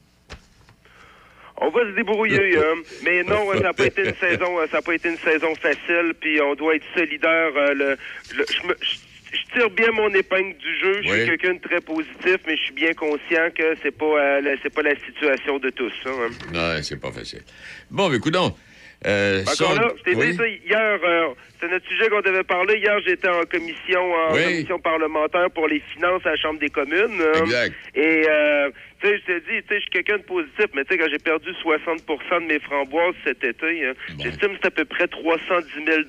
On 1.59 1.69
va 1.71 1.81
se 1.85 1.95
débrouiller, 1.95 2.57
hein. 2.59 2.75
mais 3.05 3.23
non, 3.23 3.53
ça 3.53 3.61
n'a 3.61 3.73
pas 3.73 3.87
été 3.87 4.03
une 4.09 4.15
saison, 4.17 4.49
ça 4.71 4.79
a 4.79 4.83
pas 4.83 4.95
été 4.95 5.11
une 5.11 5.19
saison 5.19 5.55
facile, 5.55 6.13
puis 6.21 6.41
on 6.41 6.55
doit 6.57 6.75
être 6.75 6.85
solidaire. 6.97 7.51
euh, 7.57 7.75
le, 7.75 7.97
le- 8.37 8.45
je, 8.51 8.67
me- 8.67 8.77
je- 8.81 8.97
je 9.37 9.55
tire 9.59 9.71
bien 9.71 9.93
mon 9.93 10.09
épingle 10.11 10.57
du 10.59 10.79
jeu. 10.81 11.03
Je 11.05 11.09
Oui. 11.09 11.19
suis 11.21 11.27
quelqu'un 11.39 11.55
de 11.55 11.61
très 11.61 11.81
positif, 11.81 12.37
mais 12.47 12.57
je 12.57 12.63
suis 12.65 12.75
bien 12.75 12.93
conscient 12.95 13.49
que 13.57 13.77
c'est 13.83 13.97
pas, 13.97 14.05
euh, 14.19 14.57
c'est 14.63 14.75
pas 14.75 14.83
la 14.83 14.97
situation 15.07 15.59
de 15.61 15.71
tous. 15.71 15.93
hein. 16.07 16.29
Non, 16.53 16.83
c'est 16.83 17.01
pas 17.01 17.13
facile. 17.13 17.43
Bon, 17.91 18.09
ben 18.09 18.17
écoute 18.17 18.33
donc. 18.33 18.57
Euh, 19.07 19.45
là, 19.45 19.93
je 19.97 20.03
t'ai 20.03 20.15
oui? 20.17 20.31
dit 20.31 20.37
ça 20.37 20.47
hier, 20.47 20.99
euh, 21.05 21.29
c'est 21.63 21.69
notre 21.71 21.87
sujet 21.89 22.09
qu'on 22.09 22.21
devait 22.21 22.43
parler. 22.43 22.77
Hier, 22.79 22.99
j'étais 23.07 23.29
en 23.29 23.43
commission, 23.45 24.13
en 24.13 24.35
Oui. 24.35 24.43
commission 24.45 24.79
parlementaire 24.81 25.49
pour 25.55 25.69
les 25.69 25.81
finances 25.95 26.27
à 26.27 26.31
la 26.31 26.37
Chambre 26.37 26.59
des 26.59 26.69
communes. 26.71 27.21
euh, 27.21 27.41
Exact. 27.45 27.75
Et, 27.95 28.25
euh, 28.29 28.71
tu 29.01 29.09
sais, 29.09 29.19
je 29.19 29.33
te 29.33 29.39
dis, 29.39 29.63
tu 29.63 29.69
sais, 29.69 29.75
je 29.77 29.81
suis 29.81 29.91
quelqu'un 29.91 30.19
de 30.19 30.23
positif, 30.23 30.67
mais 30.75 30.85
tu 30.85 30.93
sais, 30.95 30.99
quand 30.99 31.09
j'ai 31.11 31.19
perdu 31.19 31.51
60% 31.63 32.41
de 32.41 32.47
mes 32.47 32.59
framboises 32.61 33.15
cet 33.25 33.43
été, 33.45 33.87
hein, 33.87 33.93
Bon. 34.11 34.25
j'estime 34.25 34.51
que 34.51 34.57
c'est 34.63 34.67
à 34.69 34.71
peu 34.71 34.85
près 34.85 35.07
310 35.09 35.85
000 35.87 36.03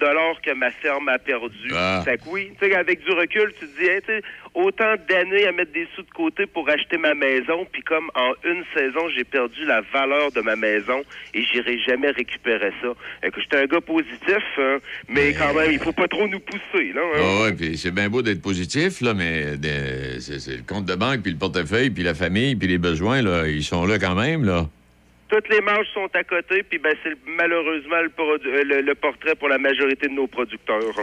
que 0.44 0.54
ma 0.54 0.72
ferme 0.72 1.10
a 1.10 1.18
perdu. 1.20 1.70
Ah. 1.74 2.02
Fait 2.06 2.18
que 2.18 2.24
oui, 2.30 2.52
tu 2.60 2.68
sais, 2.68 2.76
avec 2.76 3.04
du 3.04 3.12
recul, 3.12 3.52
tu 3.60 3.68
te 3.68 3.80
dis, 3.80 3.88
hey, 3.88 4.02
tu 4.02 4.08
sais, 4.08 4.22
autant 4.56 4.94
d'années 5.10 5.48
à 5.48 5.52
mettre 5.52 5.72
des 5.72 5.88
sous 5.96 6.04
de 6.04 6.10
côté 6.12 6.46
pour 6.46 6.70
acheter 6.70 6.98
ma 6.98 7.14
maison, 7.16 7.66
puis 7.72 7.82
comme 7.82 8.10
en 8.16 8.34
une 8.44 8.64
saison, 8.76 9.08
j'ai 9.16 9.24
perdu 9.24 9.66
la 9.66 9.82
valeur 9.82 10.32
de 10.32 10.42
ma 10.42 10.56
maison 10.56 11.02
et 11.34 11.44
j'irai 11.44 11.80
jamais 11.80 12.12
récupérer 12.12 12.72
ça. 12.82 12.90
Fait 13.22 13.32
que 13.32 13.42
j'étais 13.42 13.58
un 13.58 13.66
gars 13.66 13.82
positif, 13.82 14.44
hein, 14.60 14.78
mais 15.10 15.34
quand 15.48 15.54
même, 15.60 15.72
il 15.72 15.80
faut 15.80 15.92
pas 15.92 16.08
trop 16.08 16.28
nous 16.28 16.40
pousser, 16.40 16.94
là. 16.94 17.02
hein. 17.16 17.44
Ouais, 17.44 17.54
puis 17.54 17.78
c'est 17.78 17.92
bien 17.92 18.10
beau 18.10 18.22
d'être 18.22 18.42
positif, 18.42 19.02
là, 19.02 19.14
mais 19.14 19.58
de- 19.58 20.20
c'est 20.20 20.58
le 20.58 20.64
compte 20.68 20.86
de 20.86 20.96
banque, 20.96 21.22
puis 21.22 21.32
le 21.32 21.38
portefeuille, 21.38 21.90
puis 21.90 22.04
la 22.04 22.14
famille, 22.14 22.56
puis 22.56 22.68
les 22.68 22.78
besoins, 22.78 23.22
là, 23.22 23.48
ils 23.48 23.64
sont 23.64 23.86
là 23.86 23.98
quand 24.00 24.16
même, 24.16 24.44
là. 24.46 24.68
Toutes 25.30 25.50
les 25.50 25.62
marges 25.62 25.88
sont 25.94 26.10
à 26.14 26.24
côté, 26.24 26.62
puis 26.64 26.78
ben, 26.78 26.94
c'est 27.04 27.16
malheureusement 27.26 28.02
le, 28.02 28.12
euh, 28.20 28.64
le- 28.64 28.82
le 28.82 28.96
portrait 28.96 29.34
pour 29.36 29.50
la 29.50 29.58
majorité 29.58 30.08
de 30.08 30.14
nos 30.14 30.28
producteurs. 30.28 30.94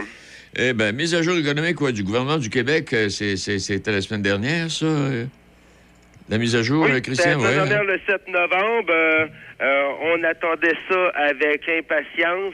Eh 0.55 0.71
bien, 0.73 0.91
mise 0.93 1.13
à 1.15 1.21
jour 1.21 1.37
économique 1.37 1.75
quoi, 1.75 1.91
du 1.91 2.03
gouvernement 2.03 2.37
du 2.37 2.49
Québec, 2.49 2.93
euh, 2.93 3.09
c'est- 3.09 3.35
c'est- 3.35 3.59
c'était 3.59 3.91
la 3.91 4.01
semaine 4.01 4.21
dernière, 4.21 4.69
ça? 4.71 4.85
euh? 4.85 5.25
La 6.29 6.37
mise 6.37 6.55
à 6.55 6.61
jour, 6.63 6.85
Oui, 6.89 7.01
Christian? 7.01 7.39
dernière, 7.41 7.79
hein? 7.81 7.83
le 7.83 7.99
7 8.07 8.25
novembre. 8.29 8.89
euh, 8.93 9.25
euh, 9.61 9.83
on 10.15 10.23
attendait 10.23 10.75
ça 10.89 11.09
avec 11.15 11.67
impatience. 11.67 12.53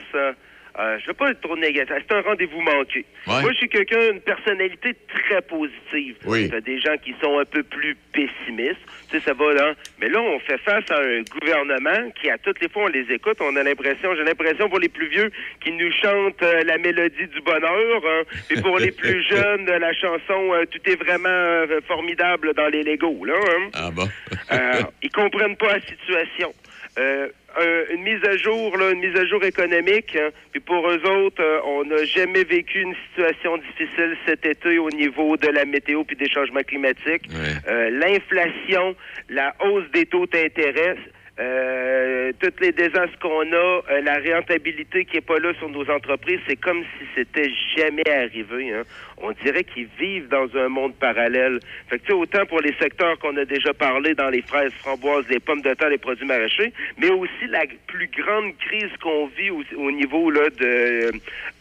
Euh, 0.78 0.82
euh, 0.82 0.96
je 0.98 1.02
ne 1.04 1.06
veux 1.08 1.14
pas 1.14 1.30
être 1.30 1.40
trop 1.40 1.56
négatif. 1.56 1.92
C'est 2.08 2.14
un 2.16 2.20
rendez-vous 2.20 2.60
manqué. 2.60 3.04
Ouais. 3.26 3.40
Moi, 3.42 3.52
je 3.52 3.58
suis 3.58 3.68
quelqu'un, 3.68 4.12
une 4.12 4.20
personnalité 4.20 4.94
très 5.08 5.42
positive. 5.42 6.16
Oui. 6.24 6.44
Il 6.46 6.52
y 6.52 6.56
a 6.56 6.60
des 6.60 6.78
gens 6.80 6.96
qui 7.04 7.14
sont 7.22 7.38
un 7.38 7.44
peu 7.44 7.62
plus 7.62 7.96
pessimistes. 8.12 8.78
Tu 9.10 9.18
sais, 9.18 9.24
ça 9.24 9.32
va 9.34 9.52
là. 9.54 9.74
Mais 10.00 10.08
là, 10.08 10.20
on 10.20 10.38
fait 10.40 10.58
face 10.58 10.84
à 10.90 10.98
un 11.00 11.22
gouvernement 11.40 12.10
qui, 12.20 12.30
à 12.30 12.38
toutes 12.38 12.60
les 12.60 12.68
fois, 12.68 12.84
on 12.84 12.88
les 12.88 13.06
écoute, 13.12 13.38
on 13.40 13.56
a 13.56 13.62
l'impression, 13.62 14.14
j'ai 14.14 14.24
l'impression 14.24 14.68
pour 14.68 14.78
les 14.78 14.88
plus 14.88 15.08
vieux, 15.08 15.30
qui 15.62 15.72
nous 15.72 15.90
chantent 15.92 16.42
euh, 16.42 16.62
la 16.64 16.78
mélodie 16.78 17.26
du 17.26 17.40
bonheur. 17.40 18.02
hein. 18.06 18.22
Et 18.50 18.60
pour 18.60 18.78
les 18.78 18.92
plus 18.92 19.22
jeunes, 19.28 19.66
la 19.66 19.92
chanson 19.94 20.54
euh, 20.54 20.64
Tout 20.70 20.80
est 20.90 20.96
vraiment 21.02 21.28
euh, 21.28 21.80
formidable 21.86 22.54
dans 22.54 22.68
les 22.68 22.82
Legos, 22.82 23.24
là. 23.24 23.34
hein. 23.34 23.70
Ah 23.74 23.90
bon? 23.90 24.08
Euh, 24.52 24.82
ils 25.02 25.10
comprennent 25.10 25.56
pas 25.56 25.74
la 25.76 25.80
situation. 25.80 26.52
Euh, 26.98 27.28
un- 27.58 27.94
une 27.94 28.02
mise 28.02 28.24
à 28.24 28.36
jour, 28.36 28.76
là, 28.76 28.90
une 28.90 29.00
mise 29.00 29.16
à 29.16 29.24
jour 29.24 29.42
économique. 29.44 30.16
hein, 30.16 30.30
puis 30.52 30.60
pour 30.60 30.88
eux 30.90 31.00
autres, 31.06 31.40
euh, 31.42 31.60
on 31.64 31.84
n'a 31.84 32.04
jamais 32.04 32.44
vécu 32.44 32.80
une 32.80 32.94
situation 33.08 33.56
difficile 33.58 34.16
cet 34.26 34.44
été 34.44 34.78
au 34.78 34.90
niveau 34.90 35.36
de 35.36 35.48
la 35.48 35.64
météo 35.64 36.04
puis 36.04 36.16
des 36.16 36.28
changements 36.28 36.62
climatiques. 36.62 37.26
Ouais. 37.30 37.54
Euh, 37.68 37.90
L'inflation, 37.90 38.96
la 39.28 39.54
hausse 39.64 39.88
des 39.92 40.06
taux 40.06 40.26
d'intérêt. 40.26 40.96
Euh, 41.40 42.32
toutes 42.40 42.60
les 42.60 42.72
désastres 42.72 43.18
qu'on 43.20 43.52
a, 43.52 43.82
euh, 43.90 44.00
la 44.02 44.18
rentabilité 44.34 45.04
qui 45.04 45.18
est 45.18 45.20
pas 45.20 45.38
là 45.38 45.52
sur 45.58 45.68
nos 45.68 45.88
entreprises, 45.88 46.40
c'est 46.48 46.56
comme 46.56 46.82
si 46.82 47.04
c'était 47.14 47.50
jamais 47.76 48.08
arrivé. 48.10 48.72
hein. 48.74 48.82
On 49.18 49.30
dirait 49.44 49.62
qu'ils 49.62 49.88
vivent 50.00 50.28
dans 50.28 50.48
un 50.56 50.68
monde 50.68 50.94
parallèle. 50.96 51.60
Fait 51.88 51.98
que, 51.98 52.02
tu 52.06 52.08
sais, 52.08 52.12
autant 52.18 52.44
pour 52.46 52.60
les 52.60 52.74
secteurs 52.80 53.18
qu'on 53.20 53.36
a 53.36 53.44
déjà 53.44 53.72
parlé 53.72 54.14
dans 54.14 54.30
les 54.30 54.42
fraises, 54.42 54.72
framboises, 54.80 55.28
les 55.28 55.38
pommes 55.38 55.62
de 55.62 55.72
terre, 55.74 55.90
les 55.90 55.98
produits 55.98 56.26
maraîchers, 56.26 56.72
mais 56.98 57.10
aussi 57.10 57.46
la 57.48 57.64
plus 57.86 58.08
grande 58.08 58.56
crise 58.58 58.90
qu'on 59.00 59.26
vit 59.28 59.50
au, 59.50 59.62
au 59.76 59.90
niveau 59.92 60.30
là, 60.30 60.50
de, 60.50 61.12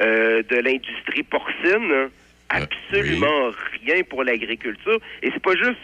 euh, 0.02 0.42
de 0.44 0.56
l'industrie 0.58 1.24
porcine. 1.24 1.92
hein. 1.92 2.10
Euh, 2.10 2.10
Absolument 2.50 3.52
rien 3.84 4.02
pour 4.10 4.24
l'agriculture. 4.24 5.00
Et 5.22 5.30
c'est 5.34 5.42
pas 5.44 5.56
juste 5.56 5.80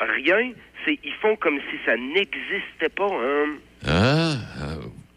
rien, 0.00 0.50
c'est 0.88 0.98
ils 1.04 1.14
font 1.20 1.36
comme 1.36 1.58
si 1.70 1.76
ça 1.84 1.96
n'existait 1.96 2.88
pas. 2.94 3.10
Hein. 3.10 3.56
Ah, 3.86 4.34
ah, 4.60 4.74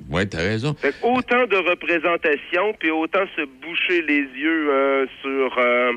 ouais, 0.09 0.25
t'as 0.25 0.39
raison. 0.39 0.75
Fait 0.75 0.93
autant 1.01 1.45
de 1.47 1.57
représentation, 1.69 2.73
puis 2.79 2.91
autant 2.91 3.25
se 3.35 3.45
boucher 3.61 4.01
les 4.01 4.21
yeux 4.39 4.69
euh, 4.69 5.05
sur 5.21 5.57
euh, 5.57 5.93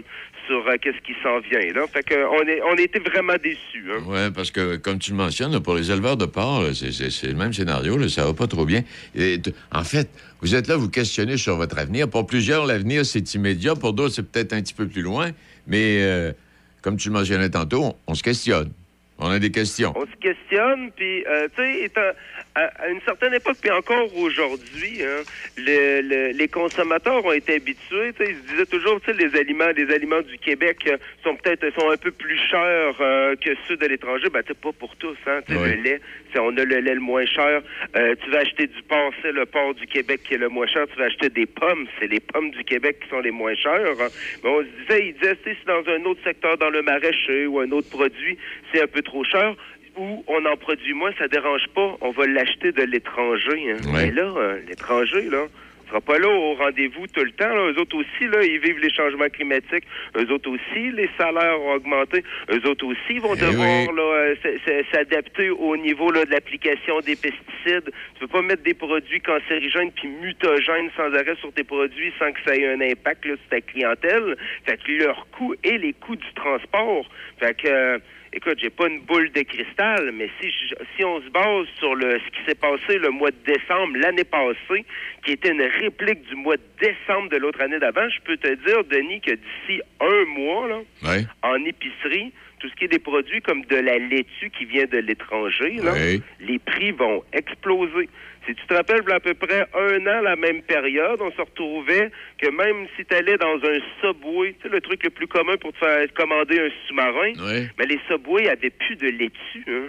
sur 0.46 0.66
euh, 0.66 0.76
qu'est-ce 0.80 1.00
qui 1.00 1.14
s'en 1.22 1.40
vient. 1.40 1.72
Là. 1.72 1.86
Fait 1.88 2.02
que 2.02 2.14
on 2.14 2.46
est 2.46 2.60
on 2.62 2.74
était 2.76 3.00
vraiment 3.00 3.34
déçus. 3.42 3.90
Hein. 3.90 4.02
Oui, 4.06 4.30
parce 4.34 4.50
que, 4.50 4.76
comme 4.76 4.98
tu 4.98 5.10
le 5.10 5.16
mentionnes, 5.16 5.58
pour 5.60 5.74
les 5.74 5.90
éleveurs 5.90 6.16
de 6.16 6.26
porc, 6.26 6.64
c'est 6.74 7.26
le 7.26 7.34
même 7.34 7.52
scénario, 7.52 7.96
là, 7.96 8.08
ça 8.08 8.24
va 8.24 8.34
pas 8.34 8.46
trop 8.46 8.64
bien. 8.64 8.82
Et 9.14 9.40
en 9.72 9.84
fait, 9.84 10.08
vous 10.40 10.54
êtes 10.54 10.68
là, 10.68 10.76
vous 10.76 10.90
questionnez 10.90 11.36
sur 11.36 11.56
votre 11.56 11.78
avenir. 11.78 12.08
Pour 12.08 12.26
plusieurs, 12.26 12.66
l'avenir, 12.66 13.04
c'est 13.04 13.34
immédiat. 13.34 13.74
Pour 13.74 13.92
d'autres, 13.92 14.14
c'est 14.14 14.30
peut-être 14.30 14.52
un 14.52 14.60
petit 14.62 14.74
peu 14.74 14.86
plus 14.86 15.02
loin. 15.02 15.30
Mais, 15.66 16.02
euh, 16.02 16.32
comme 16.82 16.98
tu 16.98 17.08
le 17.08 17.14
mentionnais 17.14 17.48
tantôt, 17.48 17.82
on, 17.82 17.96
on 18.08 18.14
se 18.14 18.22
questionne. 18.22 18.70
On 19.18 19.30
a 19.30 19.38
des 19.38 19.50
questions. 19.50 19.92
On 19.96 20.06
se 20.06 20.16
questionne, 20.20 20.90
puis, 20.92 21.24
euh, 21.26 21.48
tu 21.56 21.62
sais, 21.62 21.90
à, 22.54 22.88
une 22.88 23.00
certaine 23.02 23.34
époque, 23.34 23.56
puis 23.60 23.70
encore 23.70 24.14
aujourd'hui, 24.16 25.02
hein, 25.02 25.22
le- 25.56 26.00
le- 26.02 26.32
les 26.38 26.48
consommateurs 26.48 27.24
ont 27.24 27.32
été 27.32 27.54
habitués. 27.56 28.12
Ils 28.20 28.36
se 28.36 28.52
disaient 28.52 28.66
toujours, 28.66 29.00
tu 29.00 29.12
sais, 29.12 29.16
les 29.18 29.36
aliments, 29.38 29.70
les 29.76 29.92
aliments 29.92 30.20
du 30.22 30.38
Québec 30.38 30.78
euh, 30.86 30.96
sont 31.22 31.34
peut-être 31.36 31.68
sont 31.78 31.90
un 31.90 31.96
peu 31.96 32.10
plus 32.12 32.38
chers 32.50 32.94
euh, 33.00 33.34
que 33.36 33.50
ceux 33.66 33.76
de 33.76 33.86
l'étranger. 33.86 34.28
Ben, 34.32 34.42
pas 34.42 34.72
pour 34.72 34.94
tous. 34.96 35.16
Hein, 35.26 35.40
Tu 35.46 35.54
sais, 35.54 35.58
Oui. 35.60 35.68
Le 35.76 35.82
lait, 35.82 36.00
on 36.36 36.56
a 36.56 36.64
le 36.64 36.78
lait 36.80 36.94
le 36.94 37.00
moins 37.00 37.26
cher. 37.26 37.62
Euh, 37.96 38.14
tu 38.22 38.30
vas 38.30 38.38
acheter 38.38 38.66
du 38.66 38.82
porc, 38.82 39.12
c'est 39.22 39.32
le 39.32 39.46
porc 39.46 39.74
du 39.74 39.86
Québec 39.86 40.20
qui 40.24 40.34
est 40.34 40.38
le 40.38 40.48
moins 40.48 40.66
cher. 40.66 40.86
Tu 40.92 40.98
vas 40.98 41.06
acheter 41.06 41.28
des 41.30 41.46
pommes, 41.46 41.86
c'est 41.98 42.06
les 42.08 42.20
pommes 42.20 42.50
du 42.50 42.64
Québec 42.64 42.98
qui 43.02 43.08
sont 43.08 43.20
les 43.20 43.30
moins 43.30 43.54
chères. 43.54 43.94
hein. 44.00 44.08
Mais 44.42 44.50
on 44.50 44.60
se 44.60 44.66
disait, 44.82 45.06
ils 45.08 45.14
disaient, 45.14 45.36
si 45.44 45.56
dans 45.66 45.82
un 45.88 46.04
autre 46.04 46.20
secteur, 46.24 46.56
dans 46.58 46.70
le 46.70 46.82
maraîcher 46.82 47.46
ou 47.46 47.60
un 47.60 47.70
autre 47.72 47.88
produit, 47.90 48.36
c'est 48.72 48.82
un 48.82 48.86
peu 48.86 49.02
trop 49.02 49.24
cher 49.24 49.54
ou 49.96 50.24
on 50.28 50.44
en 50.46 50.56
produit 50.56 50.92
moins, 50.94 51.12
ça 51.18 51.28
dérange 51.28 51.66
pas, 51.74 51.96
on 52.00 52.10
va 52.10 52.26
l'acheter 52.26 52.72
de 52.72 52.82
l'étranger. 52.82 53.72
hein. 53.72 53.76
Ouais. 53.92 54.06
Mais 54.06 54.10
là, 54.10 54.32
euh, 54.36 54.58
l'étranger, 54.68 55.22
là, 55.30 55.46
sera 55.88 56.00
pas 56.00 56.18
là 56.18 56.28
au 56.28 56.54
rendez-vous 56.54 57.06
tout 57.08 57.22
le 57.22 57.30
temps. 57.32 57.48
Là. 57.54 57.70
Eux 57.70 57.78
autres 57.78 57.96
aussi, 57.98 58.26
là, 58.30 58.42
ils 58.42 58.58
vivent 58.58 58.78
les 58.80 58.92
changements 58.92 59.28
climatiques. 59.28 59.84
Eux 60.16 60.32
autres 60.32 60.50
aussi, 60.50 60.90
les 60.92 61.10
salaires 61.18 61.60
ont 61.60 61.74
augmenté. 61.74 62.24
Eux 62.50 62.66
autres 62.68 62.86
aussi 62.86 63.18
vont 63.18 63.34
Eh 63.34 63.40
devoir 63.40 63.80
oui. 63.90 63.94
là, 63.94 64.02
euh, 64.02 64.82
s'adapter 64.92 65.50
au 65.50 65.76
niveau 65.76 66.10
là, 66.10 66.24
de 66.24 66.30
l'application 66.30 67.00
des 67.00 67.16
pesticides. 67.16 67.90
Tu 68.14 68.20
peux 68.20 68.26
pas 68.28 68.40
mettre 68.42 68.62
des 68.62 68.72
produits 68.74 69.20
cancérigènes 69.20 69.92
puis 69.92 70.08
mutagènes 70.08 70.88
sans 70.96 71.12
arrêt 71.14 71.36
sur 71.40 71.52
tes 71.52 71.64
produits 71.64 72.12
sans 72.18 72.32
que 72.32 72.38
ça 72.46 72.56
ait 72.56 72.66
un 72.66 72.80
impact 72.80 73.26
là, 73.26 73.34
sur 73.36 73.48
ta 73.50 73.60
clientèle. 73.60 74.36
Fait 74.66 74.78
que 74.82 74.90
leur 74.90 75.26
coût 75.32 75.54
et 75.62 75.76
les 75.76 75.92
coûts 75.92 76.16
du 76.16 76.32
transport. 76.34 77.06
Fait 77.38 77.54
que 77.54 77.68
euh, 77.68 77.98
Écoute, 78.36 78.58
j'ai 78.60 78.70
pas 78.70 78.88
une 78.88 78.98
boule 79.02 79.30
de 79.30 79.42
cristal, 79.42 80.10
mais 80.12 80.28
si 80.40 80.50
je- 80.50 80.74
si 80.96 81.04
on 81.04 81.20
se 81.22 81.28
base 81.28 81.66
sur 81.78 81.94
le 81.94 82.18
ce 82.18 82.30
qui 82.36 82.44
s'est 82.44 82.56
passé 82.56 82.98
le 82.98 83.10
mois 83.10 83.30
de 83.30 83.36
décembre 83.46 83.96
l'année 83.96 84.24
passée, 84.24 84.84
qui 85.24 85.32
était 85.32 85.52
une 85.52 85.62
réplique 85.62 86.22
du 86.28 86.34
mois 86.34 86.56
de 86.56 86.62
décembre 86.80 87.28
de 87.30 87.36
l'autre 87.36 87.60
année 87.60 87.78
d'avant, 87.78 88.08
je 88.08 88.20
peux 88.22 88.36
te 88.36 88.52
dire, 88.66 88.82
Denis, 88.90 89.20
que 89.20 89.34
d'ici 89.34 89.80
un 90.00 90.24
mois, 90.36 90.66
là, 90.68 90.80
en 91.42 91.64
épicerie, 91.64 92.32
tout 92.58 92.68
ce 92.68 92.74
qui 92.74 92.86
est 92.86 92.88
des 92.88 92.98
produits 92.98 93.40
comme 93.40 93.64
de 93.66 93.76
la 93.76 93.98
laitue 93.98 94.50
qui 94.50 94.64
vient 94.64 94.86
de 94.86 94.98
l'étranger, 94.98 95.76
Oui. 95.82 96.20
les 96.40 96.58
prix 96.58 96.90
vont 96.90 97.22
exploser. 97.32 98.08
Si 98.46 98.54
tu 98.54 98.66
te 98.66 98.74
rappelles, 98.74 99.00
il 99.06 99.08
y 99.08 99.12
a 99.12 99.16
à 99.16 99.20
peu 99.20 99.34
près 99.34 99.66
un 99.74 100.06
an, 100.06 100.20
la 100.22 100.36
même 100.36 100.60
période, 100.62 101.18
on 101.20 101.30
se 101.32 101.40
retrouvait 101.40 102.10
que 102.38 102.48
même 102.50 102.86
si 102.96 103.04
tu 103.04 103.14
allais 103.14 103.36
dans 103.38 103.56
un 103.56 103.78
Subway, 104.02 104.54
tu 104.60 104.68
sais, 104.68 104.74
le 104.74 104.80
truc 104.80 105.02
le 105.02 105.10
plus 105.10 105.26
commun 105.26 105.56
pour 105.56 105.72
te 105.72 105.78
faire 105.78 106.06
commander 106.14 106.58
un 106.60 106.68
sous-marin, 106.86 107.32
Oui. 107.38 107.68
mais 107.78 107.86
les 107.86 107.98
Subway 108.08 108.48
avaient 108.48 108.70
plus 108.70 108.96
de 108.96 109.06
laitue. 109.08 109.64
Hein. 109.68 109.86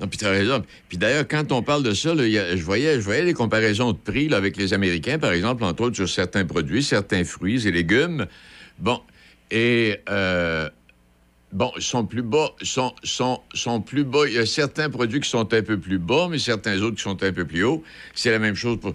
Non, 0.00 0.08
puis 0.08 0.18
tu 0.18 0.24
as 0.26 0.30
raison. 0.30 0.62
Puis 0.88 0.98
d'ailleurs, 0.98 1.26
quand 1.28 1.52
on 1.52 1.62
parle 1.62 1.82
de 1.82 1.92
ça, 1.92 2.14
là, 2.14 2.24
il 2.24 2.30
y 2.32 2.38
a- 2.38 2.54
je, 2.56 2.62
voyais, 2.62 2.94
je 2.96 3.00
voyais 3.00 3.24
des 3.24 3.32
comparaisons 3.34 3.92
de 3.92 3.98
prix 3.98 4.28
là, 4.28 4.36
avec 4.36 4.56
les 4.56 4.72
Américains, 4.74 5.18
par 5.18 5.32
exemple, 5.32 5.64
entre 5.64 5.82
autres 5.84 5.96
sur 5.96 6.08
certains 6.08 6.44
produits, 6.44 6.82
certains 6.82 7.24
fruits 7.24 7.66
et 7.66 7.70
légumes. 7.70 8.26
Bon, 8.78 9.00
et 9.50 9.96
euh, 10.10 10.68
bon, 11.52 11.72
ils 11.76 11.82
sont 11.82 12.04
plus 12.06 12.22
bas, 12.22 12.50
sont, 12.62 12.94
sont, 13.02 13.40
sont 13.54 13.80
plus 13.80 14.04
bas. 14.04 14.26
Il 14.26 14.34
y 14.34 14.38
a 14.38 14.46
certains 14.46 14.90
produits 14.90 15.20
qui 15.20 15.28
sont 15.28 15.40
un 15.52 15.62
peu 15.62 15.78
plus 15.78 15.98
bas, 15.98 16.28
mais 16.30 16.38
certains 16.38 16.80
autres 16.82 16.96
qui 16.96 17.02
sont 17.02 17.22
un 17.22 17.32
peu 17.32 17.44
plus 17.44 17.64
hauts. 17.64 17.82
C'est 18.14 18.30
la 18.30 18.38
même 18.38 18.54
chose 18.54 18.78
pour. 18.80 18.94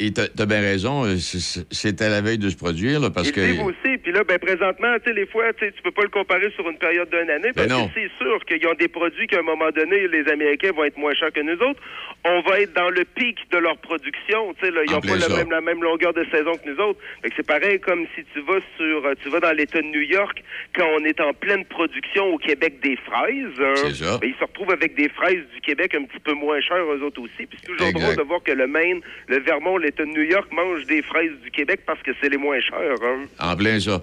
Et 0.00 0.12
tu 0.12 0.20
as, 0.20 0.46
bien 0.46 0.60
raison, 0.60 1.04
euh, 1.04 1.16
c'est- 1.18 2.02
à 2.02 2.08
la 2.08 2.20
veille 2.20 2.38
de 2.38 2.48
se 2.48 2.54
produire, 2.54 3.00
là, 3.00 3.10
parce 3.10 3.32
que. 3.32 3.40
aussi. 3.62 3.87
Là, 4.18 4.24
ben, 4.24 4.38
présentement, 4.40 4.96
tu 4.98 5.10
sais, 5.10 5.14
les 5.14 5.26
fois, 5.26 5.52
tu 5.52 5.70
peux 5.84 5.92
pas 5.92 6.02
le 6.02 6.08
comparer 6.08 6.50
sur 6.56 6.68
une 6.68 6.76
période 6.76 7.08
d'une 7.08 7.30
année 7.30 7.52
parce 7.54 7.68
Ben 7.68 7.74
non. 7.76 7.86
que 7.86 7.92
c'est 7.94 8.10
sûr 8.18 8.44
qu'ils 8.46 8.66
ont 8.66 8.74
des 8.74 8.88
produits 8.88 9.28
qu'à 9.28 9.38
un 9.38 9.42
moment 9.42 9.70
donné, 9.70 10.08
les 10.08 10.26
Américains 10.28 10.72
vont 10.72 10.82
être 10.82 10.96
moins 10.98 11.14
chers 11.14 11.32
que 11.32 11.38
nous 11.38 11.54
autres. 11.62 11.80
On 12.24 12.40
va 12.40 12.58
être 12.60 12.72
dans 12.72 12.90
le 12.90 13.04
pic 13.04 13.38
de 13.52 13.58
leur 13.58 13.76
production. 13.78 14.52
Tu 14.54 14.66
sais, 14.66 14.72
ils 14.88 14.90
n'ont 14.92 15.00
pas 15.00 15.20
ça. 15.20 15.36
même, 15.36 15.52
la 15.52 15.60
même 15.60 15.80
longueur 15.84 16.12
de 16.14 16.24
saison 16.32 16.50
que 16.56 16.68
nous 16.68 16.80
autres. 16.80 16.98
Fait 17.22 17.28
que 17.30 17.34
c'est 17.36 17.46
pareil 17.46 17.78
comme 17.78 18.06
si 18.16 18.24
tu 18.34 18.40
vas 18.40 18.58
sur, 18.76 19.06
euh, 19.06 19.14
tu 19.22 19.28
vas 19.28 19.38
dans 19.38 19.52
l'État 19.52 19.80
de 19.80 19.86
New 19.86 20.00
York 20.00 20.42
quand 20.74 20.88
on 20.98 21.04
est 21.04 21.20
en 21.20 21.32
pleine 21.32 21.64
production 21.66 22.26
au 22.34 22.38
Québec 22.38 22.80
des 22.82 22.96
fraises. 22.96 23.60
hein. 23.60 24.18
Ben, 24.20 24.28
ils 24.30 24.34
se 24.36 24.44
retrouvent 24.44 24.72
avec 24.72 24.96
des 24.96 25.10
fraises 25.10 25.44
du 25.54 25.60
Québec 25.60 25.94
un 25.94 26.02
petit 26.06 26.18
peu 26.18 26.32
moins 26.32 26.60
chères 26.60 26.82
eux 26.92 27.02
autres 27.04 27.20
aussi. 27.22 27.46
Puis 27.46 27.56
c'est 27.60 27.68
toujours 27.68 27.86
Exact. 27.86 28.02
drôle 28.02 28.16
de 28.16 28.22
voir 28.22 28.42
que 28.42 28.50
le 28.52 28.66
Maine, 28.66 29.00
le 29.28 29.38
Vermont, 29.38 29.78
l'État 29.78 30.04
de 30.04 30.10
New 30.10 30.22
York 30.22 30.50
mangent 30.52 30.86
des 30.86 31.02
fraises 31.02 31.38
du 31.44 31.52
Québec 31.52 31.82
parce 31.86 32.02
que 32.02 32.10
c'est 32.20 32.28
les 32.30 32.36
moins 32.36 32.58
chères. 32.60 32.96
Hein. 33.04 33.26
En 33.38 33.54
plein 33.56 33.78
ça. 33.78 34.02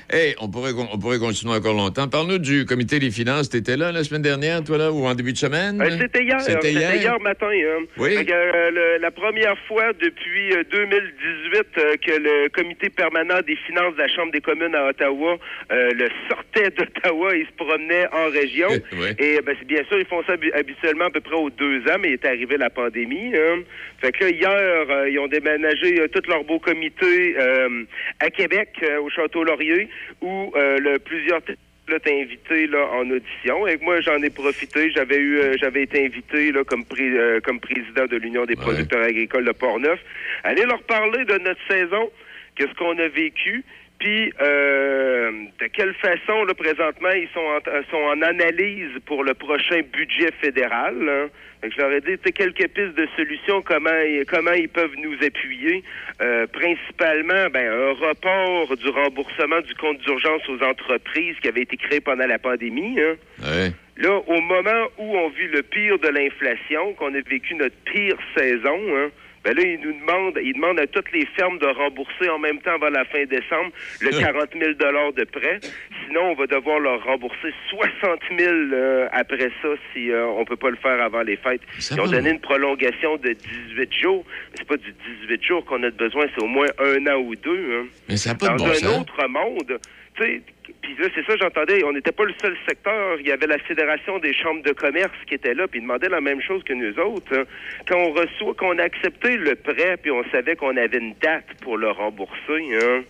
Hey, 0.13 0.35
on 0.41 0.49
pourrait, 0.49 0.71
on 0.91 0.97
pourrait 0.99 1.19
continuer 1.19 1.53
encore 1.53 1.73
longtemps. 1.73 2.07
Parle-nous 2.09 2.37
du 2.37 2.65
comité 2.65 2.99
des 2.99 3.11
finances. 3.11 3.49
T'étais 3.49 3.77
là 3.77 3.93
la 3.93 4.03
semaine 4.03 4.21
dernière, 4.21 4.61
toi, 4.61 4.77
là, 4.77 4.91
ou 4.91 5.05
en 5.05 5.15
début 5.15 5.31
de 5.31 5.37
semaine? 5.37 5.81
Euh, 5.81 5.89
C'était 5.97 6.23
hier. 6.23 6.41
C'était 6.41 6.71
hier? 6.73 6.95
hier 6.95 7.19
matin. 7.21 7.47
hein. 7.49 7.85
Oui. 7.97 8.17
Euh, 8.17 8.71
le- 8.71 8.97
la 9.01 9.11
première 9.11 9.57
fois 9.69 9.93
depuis 9.93 10.51
euh, 10.53 10.63
2018 10.69 11.63
euh, 11.77 11.95
que 12.05 12.11
le 12.19 12.49
comité 12.49 12.89
permanent 12.89 13.39
des 13.47 13.55
finances 13.55 13.93
de 13.93 13.99
la 13.99 14.09
Chambre 14.09 14.33
des 14.33 14.41
communes 14.41 14.75
à 14.75 14.87
Ottawa 14.89 15.37
euh, 15.71 15.91
le 15.93 16.09
sortait 16.29 16.69
d'Ottawa 16.77 17.33
et 17.33 17.45
se 17.45 17.51
promenait 17.63 18.07
en 18.11 18.29
région. 18.31 18.67
Oui. 18.91 19.07
Et 19.17 19.39
ben, 19.41 19.55
c'est 19.59 19.67
bien 19.67 19.83
sûr, 19.87 19.97
ils 19.97 20.05
font 20.07 20.23
ça 20.27 20.33
habi- 20.33 20.51
habituellement 20.53 21.05
à 21.05 21.09
peu 21.11 21.21
près 21.21 21.35
aux 21.35 21.49
deux 21.49 21.79
ans, 21.89 21.97
mais 22.01 22.09
il 22.09 22.13
est 22.15 22.25
arrivé 22.25 22.57
la 22.57 22.69
pandémie. 22.69 23.31
hein. 23.33 23.59
Fait 24.01 24.11
que 24.11 24.25
là, 24.25 24.29
hier, 24.31 24.49
euh, 24.89 25.09
ils 25.09 25.19
ont 25.19 25.27
déménagé 25.27 26.01
euh, 26.01 26.07
tout 26.09 26.23
leur 26.27 26.43
beau 26.43 26.59
comité 26.59 27.35
euh, 27.39 27.83
à 28.19 28.29
Québec, 28.29 28.69
euh, 28.83 28.99
au 28.99 29.09
Château 29.09 29.43
Laurier, 29.43 29.87
où 30.21 30.51
euh, 30.55 30.77
le, 30.79 30.99
plusieurs 30.99 31.41
t- 31.43 31.55
là, 31.87 32.87
en 32.93 33.09
audition. 33.09 33.67
Et 33.67 33.77
moi, 33.81 33.99
j'en 34.01 34.21
ai 34.23 34.29
profité. 34.29 34.91
J'avais 34.91 35.17
eu, 35.17 35.39
euh, 35.39 35.55
j'avais 35.59 35.83
été 35.83 36.05
invité 36.05 36.51
là, 36.53 36.63
comme, 36.63 36.85
pré- 36.85 37.03
euh, 37.17 37.39
comme 37.41 37.59
président 37.59 38.05
de 38.05 38.15
l'Union 38.17 38.45
des 38.45 38.53
Ouais. 38.55 38.61
producteurs 38.63 39.03
agricoles 39.03 39.43
de 39.45 39.51
Portneuf. 39.51 39.99
Allez 40.43 40.63
leur 40.63 40.81
parler 40.83 41.25
de 41.25 41.37
notre 41.39 41.59
saison, 41.69 42.09
qu'est-ce 42.55 42.73
qu'on 42.75 42.97
a 42.97 43.07
vécu. 43.09 43.63
Puis, 43.99 44.31
euh, 44.41 45.31
de 45.59 45.67
quelle 45.67 45.93
façon, 45.95 46.43
là, 46.45 46.53
présentement, 46.53 47.11
ils 47.11 47.27
sont 47.33 47.39
en, 47.39 47.59
sont 47.91 48.03
en 48.03 48.21
analyse 48.21 48.91
pour 49.05 49.23
le 49.23 49.33
prochain 49.33 49.81
budget 49.91 50.31
fédéral. 50.39 50.95
hein. 51.09 51.29
Fait 51.61 51.69
que 51.69 51.75
je 51.75 51.79
leur 51.81 51.91
ai 51.91 52.01
dit, 52.01 52.17
tu 52.17 52.19
sais, 52.25 52.31
quelques 52.31 52.67
pistes 52.69 52.95
de 52.97 53.07
solutions, 53.15 53.61
comment, 53.61 53.89
ils- 54.05 54.25
comment 54.25 54.51
ils 54.53 54.67
peuvent 54.69 54.95
nous 54.97 55.13
appuyer. 55.23 55.83
Euh, 56.21 56.47
principalement, 56.47 57.49
ben, 57.53 57.67
un 57.71 57.93
report 58.07 58.75
du 58.77 58.89
remboursement 58.89 59.61
du 59.61 59.75
compte 59.75 59.99
d'urgence 59.99 60.41
aux 60.49 60.63
entreprises 60.63 61.35
qui 61.41 61.47
avait 61.47 61.61
été 61.61 61.77
créé 61.77 61.99
pendant 61.99 62.25
la 62.25 62.39
pandémie. 62.39 62.99
Hein. 62.99 63.15
Ouais. 63.43 63.71
Là, 63.97 64.17
au 64.25 64.41
moment 64.41 64.87
où 64.97 65.15
on 65.17 65.29
vit 65.29 65.47
le 65.49 65.61
pire 65.61 65.99
de 65.99 66.07
l'inflation, 66.07 66.93
qu'on 66.93 67.13
a 67.13 67.21
vécu 67.21 67.53
notre 67.53 67.75
pire 67.85 68.17
saison, 68.35 68.79
hein, 68.97 69.09
ben 69.43 69.55
là, 69.55 69.63
ils 69.63 69.79
nous 69.79 69.93
demandent, 69.93 70.37
ils 70.43 70.53
demandent 70.53 70.79
à 70.79 70.85
toutes 70.85 71.11
les 71.11 71.25
fermes 71.35 71.57
de 71.57 71.65
rembourser 71.65 72.29
en 72.29 72.37
même 72.37 72.59
temps 72.59 72.75
avant 72.75 72.89
la 72.89 73.05
fin 73.05 73.23
décembre 73.25 73.71
le 73.99 74.11
40 74.11 74.49
000 74.53 74.73
de 74.73 75.23
prêt. 75.25 75.59
Sinon, 76.05 76.31
on 76.31 76.33
va 76.35 76.45
devoir 76.45 76.79
leur 76.79 77.03
rembourser 77.03 77.51
60 77.69 78.19
000 78.37 78.51
euh, 78.73 79.07
après 79.11 79.49
ça 79.61 79.69
si 79.93 80.11
euh, 80.11 80.27
on 80.27 80.45
peut 80.45 80.55
pas 80.57 80.69
le 80.69 80.75
faire 80.75 81.01
avant 81.01 81.23
les 81.23 81.37
fêtes. 81.37 81.61
Ça 81.79 81.95
Ils 81.95 82.01
ont 82.01 82.07
donné 82.07 82.29
une 82.29 82.39
prolongation 82.39 83.17
de 83.17 83.33
18 83.33 83.93
jours. 83.93 84.25
C'est 84.53 84.67
pas 84.67 84.77
du 84.77 84.93
18 85.23 85.43
jours 85.43 85.65
qu'on 85.65 85.81
a 85.83 85.89
besoin, 85.89 86.25
c'est 86.35 86.43
au 86.43 86.47
moins 86.47 86.67
un 86.77 87.07
an 87.07 87.17
ou 87.21 87.35
deux. 87.35 87.79
Hein 87.79 87.87
Mais 88.09 88.17
ça 88.17 88.35
pas 88.35 88.49
de 88.49 88.57
dans 88.57 88.65
bon 88.65 88.71
un 88.71 88.75
sens. 88.75 89.01
autre 89.01 89.27
monde, 89.27 89.79
puis 90.15 90.95
là, 90.99 91.07
c'est 91.15 91.25
ça, 91.25 91.35
j'entendais, 91.39 91.83
on 91.83 91.93
n'était 91.93 92.11
pas 92.11 92.23
le 92.25 92.33
seul 92.41 92.55
secteur. 92.67 93.19
Il 93.19 93.27
y 93.27 93.31
avait 93.31 93.47
la 93.47 93.57
Fédération 93.59 94.19
des 94.19 94.33
chambres 94.33 94.63
de 94.63 94.71
commerce 94.73 95.11
qui 95.27 95.35
était 95.35 95.53
là, 95.53 95.67
puis 95.67 95.79
ils 95.79 95.83
demandaient 95.83 96.09
la 96.09 96.21
même 96.21 96.41
chose 96.41 96.63
que 96.63 96.73
nous 96.73 96.97
autres. 96.99 97.35
hein. 97.37 97.43
Quand 97.87 97.97
on 97.97 98.11
reçoit, 98.11 98.53
qu'on 98.55 98.77
a 98.79 98.83
accepté 98.83 99.37
le 99.37 99.55
prêt, 99.55 99.97
puis 100.01 100.11
on 100.11 100.23
savait 100.31 100.55
qu'on 100.55 100.75
avait 100.77 100.97
une 100.97 101.13
date 101.21 101.45
pour 101.61 101.77
le 101.77 101.89
rembourser, 101.89 102.35
hein, 102.81 103.01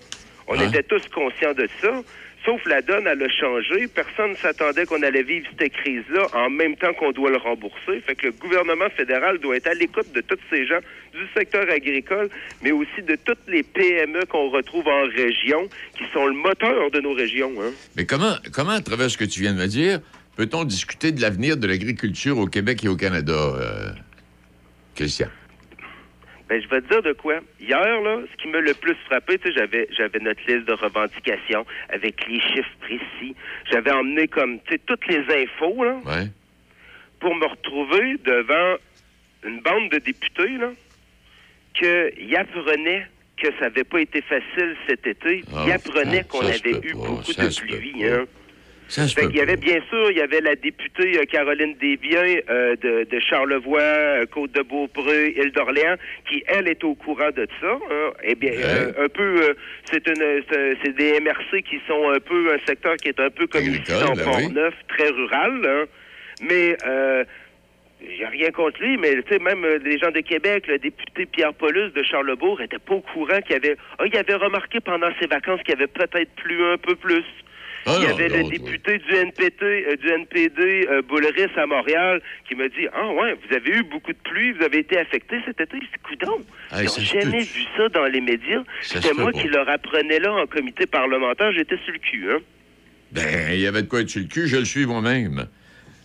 on 0.47 0.59
Hein? 0.59 0.67
était 0.67 0.83
tous 0.83 1.07
conscients 1.09 1.53
de 1.53 1.67
ça. 1.81 2.01
Sauf 2.43 2.65
la 2.65 2.81
donne, 2.81 3.05
elle 3.05 3.21
a 3.21 3.29
changé. 3.29 3.87
Personne 3.87 4.31
ne 4.31 4.35
s'attendait 4.35 4.85
qu'on 4.85 5.03
allait 5.03 5.21
vivre 5.21 5.47
cette 5.59 5.73
crise-là 5.73 6.25
en 6.33 6.49
même 6.49 6.75
temps 6.75 6.93
qu'on 6.93 7.11
doit 7.11 7.29
le 7.29 7.37
rembourser. 7.37 8.01
Fait 8.05 8.15
que 8.15 8.27
le 8.27 8.31
gouvernement 8.31 8.89
fédéral 8.89 9.37
doit 9.37 9.57
être 9.57 9.67
à 9.67 9.73
l'écoute 9.75 10.11
de 10.13 10.21
tous 10.21 10.39
ces 10.49 10.65
gens 10.65 10.79
du 11.13 11.21
secteur 11.35 11.69
agricole, 11.69 12.29
mais 12.63 12.71
aussi 12.71 13.03
de 13.07 13.15
toutes 13.15 13.47
les 13.47 13.61
PME 13.61 14.25
qu'on 14.25 14.49
retrouve 14.49 14.87
en 14.87 15.03
région, 15.03 15.69
qui 15.95 16.03
sont 16.13 16.25
le 16.25 16.33
moteur 16.33 16.89
de 16.89 16.99
nos 16.99 17.13
régions. 17.13 17.51
Hein. 17.61 17.71
Mais 17.95 18.05
comment, 18.05 18.35
comment, 18.51 18.71
à 18.71 18.81
travers 18.81 19.11
ce 19.11 19.17
que 19.17 19.25
tu 19.25 19.41
viens 19.41 19.53
de 19.53 19.59
me 19.59 19.67
dire, 19.67 19.99
peut-on 20.35 20.63
discuter 20.63 21.11
de 21.11 21.21
l'avenir 21.21 21.57
de 21.57 21.67
l'agriculture 21.67 22.39
au 22.39 22.47
Québec 22.47 22.83
et 22.83 22.87
au 22.87 22.95
Canada, 22.95 23.33
euh, 23.33 23.91
Christian? 24.95 25.27
Ben, 26.51 26.61
je 26.61 26.67
vais 26.67 26.81
te 26.81 26.87
dire 26.89 27.01
de 27.01 27.13
quoi. 27.13 27.35
Hier, 27.61 28.01
là, 28.01 28.17
ce 28.29 28.35
qui 28.43 28.49
m'a 28.49 28.59
le 28.59 28.73
plus 28.73 28.93
frappé, 29.05 29.37
tu 29.37 29.47
sais, 29.47 29.53
j'avais, 29.57 29.87
j'avais 29.97 30.19
notre 30.19 30.41
liste 30.45 30.67
de 30.67 30.73
revendications 30.73 31.65
avec 31.87 32.27
les 32.27 32.41
chiffres 32.41 32.75
précis. 32.81 33.33
J'avais 33.71 33.91
emmené 33.91 34.27
comme, 34.27 34.59
tu 34.63 34.73
sais, 34.73 34.81
toutes 34.85 35.07
les 35.07 35.19
infos, 35.43 35.81
là, 35.81 35.95
Ouais. 36.05 36.27
pour 37.21 37.33
me 37.35 37.45
retrouver 37.45 38.17
devant 38.25 38.75
une 39.45 39.61
bande 39.61 39.91
de 39.91 39.99
députés, 39.99 40.49
là, 40.59 40.71
qu'ils 41.73 42.35
apprenaient 42.35 43.07
que 43.41 43.47
ça 43.57 43.69
n'avait 43.69 43.85
pas 43.85 44.01
été 44.01 44.21
facile 44.21 44.75
cet 44.89 45.07
été. 45.07 45.45
Ah, 45.55 45.63
Ils 45.67 45.71
apprenaient 45.71 46.17
ça- 46.17 46.23
qu'on 46.23 46.41
avait 46.45 46.81
eu 46.85 46.93
beaucoup 46.95 47.31
de 47.31 47.59
pluie, 47.61 48.03
hein. 48.03 48.25
Ça 49.07 49.21
qu'il 49.27 49.37
y 49.37 49.41
avait 49.41 49.55
bien 49.55 49.79
sûr, 49.89 50.11
il 50.11 50.17
y 50.17 50.21
avait 50.21 50.41
la 50.41 50.55
députée 50.55 51.17
euh, 51.17 51.23
Caroline 51.25 51.75
Desbiens 51.79 52.39
euh, 52.49 52.75
de, 52.75 53.07
de 53.09 53.19
Charlevoix, 53.19 53.79
euh, 53.81 54.25
Côte-de-Beaupré, 54.25 55.33
Île 55.37 55.51
d'Orléans, 55.51 55.95
qui 56.29 56.43
elle 56.47 56.67
est 56.67 56.83
au 56.83 56.93
courant 56.95 57.31
de 57.35 57.47
ça. 57.61 57.71
hein. 57.71 58.11
Eh 58.23 58.35
bien, 58.35 58.51
un 58.99 59.09
peu, 59.09 59.55
c'est 59.85 60.05
une, 60.07 60.43
c'est 60.83 60.95
des 60.95 61.19
MRC 61.19 61.63
qui 61.63 61.79
sont 61.87 62.09
un 62.11 62.19
peu 62.19 62.53
un 62.53 62.59
secteur 62.67 62.95
qui 62.97 63.09
est 63.09 63.19
un 63.19 63.29
peu 63.29 63.47
comme 63.47 63.63
ici 63.63 63.81
dans 63.87 64.13
ben 64.13 64.23
Port-Neuf, 64.23 64.73
très 64.89 65.09
rural. 65.09 65.61
hein. 65.65 65.85
Mais 66.41 66.75
j'ai 68.17 68.25
rien 68.25 68.49
contre 68.51 68.81
lui, 68.81 68.97
mais 68.97 69.13
tu 69.23 69.33
sais, 69.33 69.39
même 69.39 69.63
euh, 69.63 69.77
les 69.83 69.97
gens 69.99 70.11
de 70.11 70.21
Québec, 70.21 70.65
le 70.67 70.79
député 70.79 71.25
Pierre 71.27 71.53
Paulus 71.53 71.91
de 71.93 72.03
Charlebourg 72.03 72.59
était 72.61 72.79
pas 72.79 72.95
au 72.95 73.01
courant 73.01 73.39
qu'il 73.41 73.51
y 73.51 73.55
avait. 73.55 73.77
Ah, 73.99 74.05
il 74.07 74.17
avait 74.17 74.33
remarqué 74.35 74.79
pendant 74.79 75.09
ses 75.19 75.27
vacances 75.27 75.61
qu'il 75.61 75.75
y 75.75 75.77
avait 75.77 75.87
peut-être 75.87 76.31
plu 76.35 76.63
un 76.65 76.77
peu 76.77 76.95
plus. 76.95 77.23
Ah 77.85 77.95
il 77.97 78.03
y 78.03 78.07
non, 78.07 78.13
avait 78.13 78.29
le 78.29 78.43
député 78.49 78.99
du 78.99 79.15
NPT, 79.15 79.63
euh, 79.63 79.95
du 79.95 80.07
NPD, 80.09 80.87
euh, 80.89 81.01
Boulris 81.01 81.49
à 81.57 81.65
Montréal, 81.65 82.21
qui 82.47 82.55
me 82.55 82.69
dit 82.69 82.87
Ah 82.93 83.07
ouais, 83.13 83.33
vous 83.35 83.55
avez 83.55 83.71
eu 83.71 83.83
beaucoup 83.83 84.11
de 84.13 84.17
pluie, 84.23 84.51
vous 84.51 84.63
avez 84.63 84.79
été 84.79 84.97
affecté 84.99 85.37
cet 85.45 85.59
été. 85.61 85.77
C'est 85.91 86.01
coudon. 86.03 86.41
Hey, 86.71 86.83
Ils 86.83 86.89
ça 86.89 87.01
n'ont 87.01 87.07
jamais 87.21 87.39
vu 87.41 87.63
ça 87.75 87.89
dans 87.89 88.05
les 88.05 88.21
médias. 88.21 88.61
C'était 88.81 89.13
moi 89.13 89.31
qui 89.31 89.47
leur 89.47 89.67
apprenais 89.67 90.19
là 90.19 90.31
en 90.33 90.45
comité 90.47 90.85
parlementaire. 90.85 91.51
J'étais 91.53 91.77
sur 91.83 91.93
le 91.93 91.99
cul, 91.99 92.31
hein. 92.31 92.39
Ben, 93.11 93.51
il 93.53 93.59
y 93.59 93.67
avait 93.67 93.81
de 93.81 93.87
quoi 93.87 94.01
être 94.01 94.09
sur 94.09 94.21
le 94.21 94.27
cul, 94.27 94.47
je 94.47 94.57
le 94.57 94.65
suis 94.65 94.85
moi-même. 94.85 95.47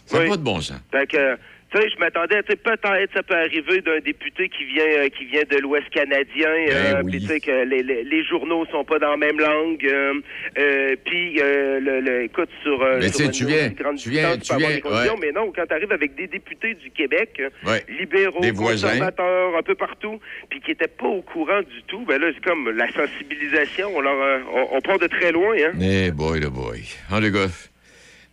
Ça 0.06 0.18
n'a 0.18 0.24
Oui. 0.24 0.30
pas 0.30 0.36
de 0.36 0.42
bon 0.42 0.60
sens. 0.60 0.80
Fait 0.90 1.06
que, 1.06 1.36
tu 1.72 1.80
sais, 1.80 1.88
je 1.90 1.98
m'attendais, 1.98 2.42
tu 2.44 2.50
sais, 2.52 2.56
peut-être 2.56 3.12
ça 3.14 3.22
peut 3.22 3.34
arriver 3.34 3.80
d'un 3.80 3.98
député 3.98 4.48
qui 4.48 4.64
vient 4.64 4.84
euh, 4.98 5.08
qui 5.08 5.24
vient 5.24 5.42
de 5.50 5.58
l'Ouest 5.58 5.88
canadien, 5.90 6.48
euh, 6.48 6.92
Ben 6.94 7.02
oui. 7.04 7.10
puis 7.12 7.20
tu 7.20 7.26
sais 7.26 7.40
que 7.40 7.64
les, 7.64 7.82
les, 7.82 8.04
les 8.04 8.24
journaux 8.24 8.64
sont 8.66 8.84
pas 8.84 8.98
dans 8.98 9.10
la 9.10 9.16
même 9.16 9.38
langue, 9.38 9.84
euh, 9.84 10.14
euh, 10.58 10.96
puis 11.04 11.40
euh, 11.40 11.80
le, 11.80 12.00
le- 12.00 12.22
écoute 12.24 12.48
sur, 12.62 12.80
euh, 12.82 12.98
Mais 13.00 13.08
sur 13.08 13.16
tu 13.16 13.16
sais, 13.18 13.24
une 13.26 13.30
tu 13.32 13.46
viens- 13.46 13.68
grande 13.70 13.96
tu 13.98 14.10
viens- 14.10 14.36
distance, 14.36 14.58
tu 14.58 14.64
viens- 14.64 14.80
ouais. 14.92 15.18
mais 15.20 15.32
non, 15.32 15.52
quand 15.54 15.66
tu 15.66 15.74
arrives 15.74 15.92
avec 15.92 16.14
des 16.14 16.26
députés 16.28 16.74
du 16.74 16.90
Québec, 16.90 17.30
euh, 17.40 17.50
Ouais. 17.66 17.82
libéraux, 17.88 18.40
Des 18.40 18.52
voisins. 18.52 18.88
conservateurs, 18.88 19.56
un 19.56 19.62
peu 19.62 19.74
partout, 19.74 20.20
puis 20.48 20.60
qui 20.60 20.70
étaient 20.70 20.86
pas 20.88 21.06
au 21.08 21.22
courant 21.22 21.60
du 21.60 21.82
tout, 21.88 22.04
ben 22.06 22.20
là, 22.20 22.28
c'est 22.34 22.44
comme 22.44 22.70
la 22.70 22.86
sensibilisation, 22.92 23.90
on, 23.94 24.00
leur, 24.00 24.20
euh, 24.20 24.38
on, 24.52 24.76
on 24.76 24.80
part 24.80 24.98
de 24.98 25.06
très 25.08 25.32
loin, 25.32 25.54
hein. 25.58 25.72
Eh 25.80 26.10
boy, 26.12 26.40
le 26.40 26.48
boy. 26.50 26.82
En 27.10 27.18
les 27.18 27.30
gars. 27.30 27.46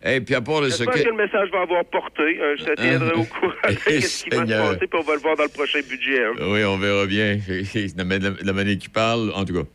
Et 0.06 0.20
puis 0.20 0.34
à 0.34 0.40
part 0.42 0.62
ce 0.64 0.68
J'espère 0.68 0.92
que... 0.94 1.08
le 1.08 1.14
message 1.16 1.48
va 1.50 1.62
avoir 1.62 1.84
porté. 1.86 2.38
hein. 2.42 2.54
je 2.58 2.64
te 2.64 2.74
tiendrai 2.80 3.12
au 3.14 3.24
courant 3.24 3.52
de 3.68 4.00
ce 4.00 4.24
qui 4.24 4.30
va 4.30 4.36
se 4.46 4.52
passer, 4.52 4.86
puis 4.86 5.00
on 5.00 5.02
va 5.02 5.14
le 5.14 5.20
voir 5.20 5.36
dans 5.36 5.44
le 5.44 5.48
prochain 5.48 5.80
budget. 5.88 6.22
hein. 6.24 6.32
Oui, 6.42 6.62
on 6.64 6.76
verra 6.76 7.06
bien. 7.06 7.38
la, 7.96 8.04
la, 8.18 8.30
la 8.42 8.52
manière 8.52 8.76
qui 8.78 8.88
parle, 8.90 9.32
en 9.34 9.44
tout 9.44 9.54
cas. 9.54 9.68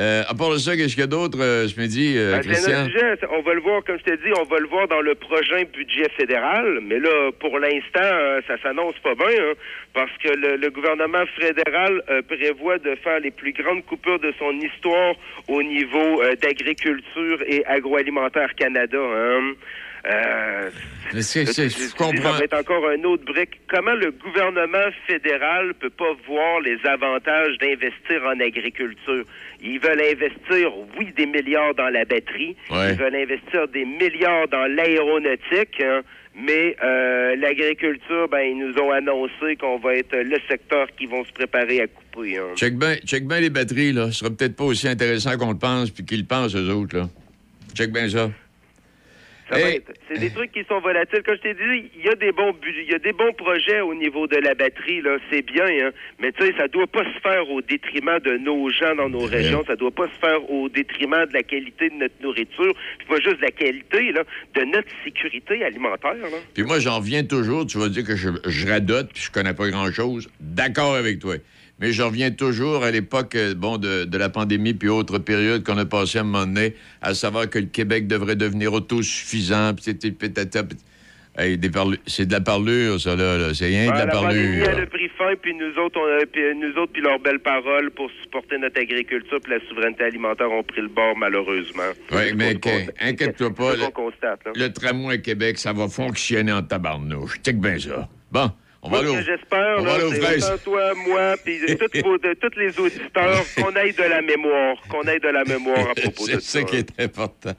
Euh, 0.00 0.22
à 0.28 0.34
part 0.34 0.50
de 0.50 0.58
ça, 0.58 0.76
qu'est-ce 0.76 0.94
qu'il 0.94 1.00
y 1.00 1.04
a 1.04 1.08
d'autre 1.08 1.38
euh, 1.40 1.66
ce 1.66 1.78
midi, 1.80 2.14
euh, 2.16 2.36
Ben, 2.36 2.42
Christian? 2.42 2.84
sujet. 2.86 3.18
On 3.32 3.42
va 3.42 3.54
le 3.54 3.60
voir, 3.60 3.82
comme 3.84 3.98
je 3.98 4.04
t'ai 4.04 4.16
dit, 4.16 4.32
on 4.38 4.44
va 4.44 4.58
le 4.60 4.66
voir 4.68 4.86
dans 4.86 5.00
le 5.00 5.14
prochain 5.16 5.64
budget 5.72 6.08
fédéral. 6.16 6.78
Mais 6.82 7.00
là, 7.00 7.30
pour 7.40 7.58
l'instant, 7.58 8.00
euh, 8.02 8.40
ça 8.46 8.54
s'annonce 8.62 8.94
pas 9.02 9.14
bien, 9.16 9.26
hein, 9.26 9.54
parce 9.94 10.12
que 10.22 10.28
le, 10.28 10.56
le 10.56 10.70
gouvernement 10.70 11.24
fédéral 11.36 12.00
euh, 12.10 12.22
prévoit 12.22 12.78
de 12.78 12.94
faire 13.02 13.18
les 13.20 13.32
plus 13.32 13.52
grandes 13.52 13.84
coupures 13.86 14.20
de 14.20 14.32
son 14.38 14.52
histoire 14.60 15.14
au 15.48 15.62
niveau 15.64 16.22
euh, 16.22 16.36
d'agriculture 16.36 17.42
et 17.46 17.64
agroalimentaire 17.66 18.54
Canada. 18.54 18.98
hein. 19.00 19.54
Euh, 20.06 20.70
je- 21.12 21.96
comprends. 21.96 22.32
Ça 22.32 22.38
va 22.38 22.44
être 22.44 22.54
encore 22.58 22.88
un 22.88 23.02
autre 23.04 23.24
brique. 23.24 23.60
Comment 23.68 23.94
le 23.94 24.10
gouvernement 24.12 24.90
fédéral 25.06 25.74
peut 25.74 25.90
pas 25.90 26.12
voir 26.26 26.60
les 26.60 26.78
avantages 26.86 27.56
d'investir 27.58 28.22
en 28.26 28.38
agriculture? 28.40 29.24
Ils 29.62 29.80
veulent 29.80 30.00
investir, 30.02 30.70
oui, 30.98 31.12
des 31.16 31.26
milliards 31.26 31.74
dans 31.74 31.88
la 31.88 32.04
batterie. 32.04 32.56
Ouais. 32.70 32.92
Ils 32.92 32.98
veulent 32.98 33.16
investir 33.16 33.66
des 33.68 33.84
milliards 33.84 34.48
dans 34.48 34.66
l'aéronautique. 34.72 35.80
hein, 35.82 36.02
mais 36.40 36.76
euh, 36.84 37.34
l'agriculture, 37.34 38.28
ben, 38.30 38.40
ils 38.42 38.56
nous 38.58 38.74
ont 38.80 38.92
annoncé 38.92 39.56
qu'on 39.60 39.78
va 39.78 39.96
être 39.96 40.14
le 40.16 40.36
secteur 40.48 40.86
qui 40.96 41.06
vont 41.06 41.24
se 41.24 41.32
préparer 41.32 41.80
à 41.80 41.86
couper. 41.88 42.38
hein. 42.38 42.54
Check 42.54 42.76
bien 42.78 42.94
check 43.04 43.24
ben 43.26 43.40
les 43.40 43.50
batteries, 43.50 43.92
là. 43.92 44.06
Ce 44.12 44.20
sera 44.20 44.30
peut-être 44.30 44.54
pas 44.54 44.64
aussi 44.64 44.86
intéressant 44.86 45.36
qu'on 45.36 45.50
le 45.52 45.58
pense, 45.58 45.90
puis 45.90 46.04
qu'ils 46.04 46.20
le 46.20 46.26
pensent, 46.26 46.54
eux 46.54 46.70
autres, 46.70 46.96
là. 46.96 47.08
Check 47.74 47.90
bien 47.92 48.08
ça. 48.08 48.30
Ça 49.50 49.58
va 49.58 49.68
Hey. 49.70 49.76
être- 49.76 49.92
C'est 50.08 50.18
des 50.20 50.30
trucs 50.30 50.52
qui 50.52 50.62
sont 50.68 50.80
volatiles. 50.80 51.22
Comme 51.22 51.36
je 51.36 51.40
t'ai 51.42 51.54
dit, 51.54 51.90
il 51.98 52.04
y 52.04 52.08
a 52.08 52.14
des 52.14 52.32
bons 52.32 52.54
il 52.66 52.90
y 52.90 52.94
a 52.94 52.98
des 52.98 53.12
bons 53.12 53.32
projets 53.32 53.80
au 53.80 53.94
niveau 53.94 54.26
de 54.26 54.36
la 54.36 54.54
batterie, 54.54 55.00
là, 55.00 55.16
c'est 55.30 55.42
bien, 55.42 55.64
hein. 55.66 55.90
Mais 56.18 56.32
tu 56.32 56.44
sais, 56.44 56.54
ça 56.58 56.68
doit 56.68 56.86
pas 56.86 57.04
se 57.04 57.18
faire 57.20 57.48
au 57.50 57.62
détriment 57.62 58.18
de 58.20 58.36
nos 58.36 58.68
gens 58.70 58.94
dans 58.94 59.08
nos 59.08 59.20
régions. 59.26 59.64
Ça 59.66 59.76
doit 59.76 59.90
pas 59.90 60.06
se 60.08 60.18
faire 60.20 60.50
au 60.50 60.68
détriment 60.68 61.24
de 61.26 61.32
la 61.32 61.42
qualité 61.42 61.88
de 61.90 61.94
notre 61.94 62.14
nourriture. 62.22 62.74
Puis 62.98 63.06
pas 63.08 63.20
juste 63.20 63.36
de 63.36 63.42
la 63.42 63.50
qualité, 63.50 64.12
là, 64.12 64.24
de 64.54 64.64
notre 64.64 64.88
sécurité 65.04 65.64
alimentaire, 65.64 66.14
là. 66.14 66.28
Puis 66.54 66.64
moi, 66.64 66.78
j'en 66.78 66.98
reviens 66.98 67.24
toujours. 67.24 67.66
Tu 67.66 67.78
vas 67.78 67.88
dire 67.88 68.04
que 68.04 68.16
je, 68.16 68.28
je 68.46 68.66
radote, 68.66 69.10
puis 69.12 69.22
je 69.24 69.30
connais 69.30 69.54
pas 69.54 69.68
grand-chose. 69.70 70.28
D'accord 70.40 70.94
avec 70.94 71.18
toi. 71.20 71.36
Mais 71.80 71.92
j'en 71.92 72.08
reviens 72.08 72.30
toujours 72.32 72.82
à 72.84 72.90
l'époque 72.90 73.34
euh, 73.36 73.54
bon, 73.54 73.76
de, 73.78 74.04
de 74.04 74.18
la 74.18 74.28
pandémie, 74.28 74.74
puis 74.74 74.88
autre 74.88 75.18
période 75.18 75.62
qu'on 75.64 75.78
a 75.78 75.84
passé 75.84 76.18
à 76.18 76.22
un 76.22 76.24
moment 76.24 76.44
donné, 76.46 76.74
à 77.02 77.14
savoir 77.14 77.48
que 77.48 77.58
le 77.60 77.66
Québec 77.66 78.06
devrait 78.08 78.34
devenir 78.36 78.72
autosuffisant, 78.72 79.74
puis 79.74 79.84
c'est 79.84 79.94
de 82.26 82.32
la 82.32 82.40
parlure, 82.40 83.00
ça, 83.00 83.14
là. 83.14 83.38
là. 83.38 83.54
C'est 83.54 83.66
rien 83.66 83.86
de 83.86 83.92
la 83.92 84.06
la 84.06 84.12
parlure. 84.12 84.64
elle 84.68 84.80
a 84.80 84.86
pris 84.86 85.08
fin, 85.16 85.32
puis 85.40 85.54
nous 85.54 85.80
autres, 85.80 86.00
on 86.00 86.20
a- 86.20 86.26
puis 86.26 86.40
nous 86.56 86.82
autres, 86.82 86.92
puis 86.92 87.00
leurs 87.00 87.20
belles 87.20 87.38
paroles 87.38 87.92
pour 87.92 88.10
supporter 88.24 88.58
notre 88.58 88.80
agriculture, 88.80 89.38
puis 89.40 89.52
la 89.52 89.60
souveraineté 89.68 90.02
alimentaire 90.02 90.50
ont 90.50 90.64
pris 90.64 90.80
le 90.80 90.88
bord, 90.88 91.16
malheureusement. 91.16 91.82
Oui, 92.10 92.32
mais 92.34 92.56
inquiète-toi 93.00 93.54
pas, 93.54 93.76
le- 93.76 93.90
constate. 93.92 94.40
Le 94.56 94.68
tramway 94.72 95.20
Québec, 95.20 95.58
ça 95.58 95.72
va 95.72 95.86
fonctionner 95.86 96.50
en 96.52 96.62
tabarnouche. 96.62 97.40
Check 97.44 97.60
bien 97.60 97.78
ça. 97.78 98.08
Bon, 98.32 98.50
on 98.82 98.90
va 98.90 98.98
aller 98.98 99.08
au- 99.08 99.20
j'espère, 99.22 99.80
là, 99.82 100.58
toi, 100.64 100.92
moi, 101.06 101.34
puis 101.44 101.58
tous 102.40 102.58
les 102.58 102.78
auditeurs, 102.78 103.44
qu'on 103.56 103.74
aille 103.76 103.92
de 103.92 104.02
la 104.02 104.22
mémoire, 104.22 104.76
qu'on 104.88 105.02
aille 105.02 105.20
de 105.20 105.28
la 105.28 105.44
mémoire 105.44 105.90
à 105.90 105.94
propos 106.00 106.26
de 106.26 106.32
C'est 106.32 106.40
ça. 106.40 106.60
ça 106.60 106.62
qui 106.64 106.76
est 106.76 107.00
important. 107.00 107.54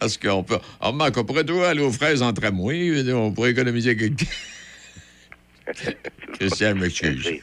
Parce 0.00 0.16
qu'on 0.18 0.42
peut. 0.42 0.58
On 0.80 0.88
remarque, 0.92 1.16
on 1.18 1.24
pourrait 1.24 1.44
toujours 1.44 1.64
aller 1.64 1.82
aux 1.82 1.92
fraises 1.92 2.22
en 2.22 2.32
tramway. 2.32 3.12
On 3.12 3.32
pourrait 3.32 3.50
économiser 3.52 3.96
quelque. 3.96 4.24
Christian, 6.38 6.74
m'excuse. 6.76 7.40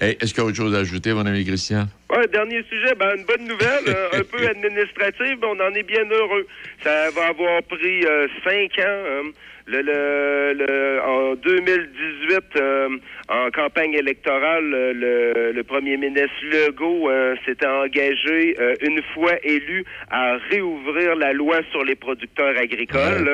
Est-ce 0.00 0.32
qu'il 0.32 0.42
y 0.42 0.46
a 0.46 0.48
autre 0.48 0.56
chose 0.56 0.74
à 0.74 0.78
ajouter, 0.78 1.12
mon 1.12 1.26
ami 1.26 1.44
Christian? 1.44 1.86
Ouais, 2.10 2.26
dernier 2.28 2.62
sujet, 2.70 2.94
ben, 2.98 3.16
une 3.16 3.24
bonne 3.24 3.46
nouvelle, 3.48 3.84
euh, 3.88 4.20
un 4.20 4.24
peu 4.24 4.46
administrative, 4.48 5.36
mais 5.40 5.46
on 5.46 5.60
en 5.60 5.74
est 5.74 5.82
bien 5.82 6.04
heureux. 6.10 6.46
Ça 6.84 7.10
va 7.10 7.26
avoir 7.28 7.62
pris 7.64 8.04
euh, 8.06 8.26
cinq 8.44 8.78
ans. 8.78 8.82
euh, 8.86 9.22
le, 9.70 9.82
le, 9.82 10.54
le- 10.66 11.00
en 11.04 11.34
2018, 11.34 12.40
euh, 12.56 12.88
en 13.28 13.50
campagne 13.50 13.92
électorale, 13.92 14.64
le, 14.64 15.52
le 15.52 15.62
premier 15.62 15.98
ministre 15.98 16.32
Legault 16.42 17.10
euh, 17.10 17.34
s'était 17.44 17.66
engagé, 17.66 18.56
euh, 18.58 18.74
une 18.80 19.02
fois 19.12 19.32
élu, 19.42 19.84
à 20.10 20.38
réouvrir 20.50 21.16
la 21.16 21.34
loi 21.34 21.58
sur 21.70 21.84
les 21.84 21.96
producteurs 21.96 22.56
agricoles. 22.56 23.30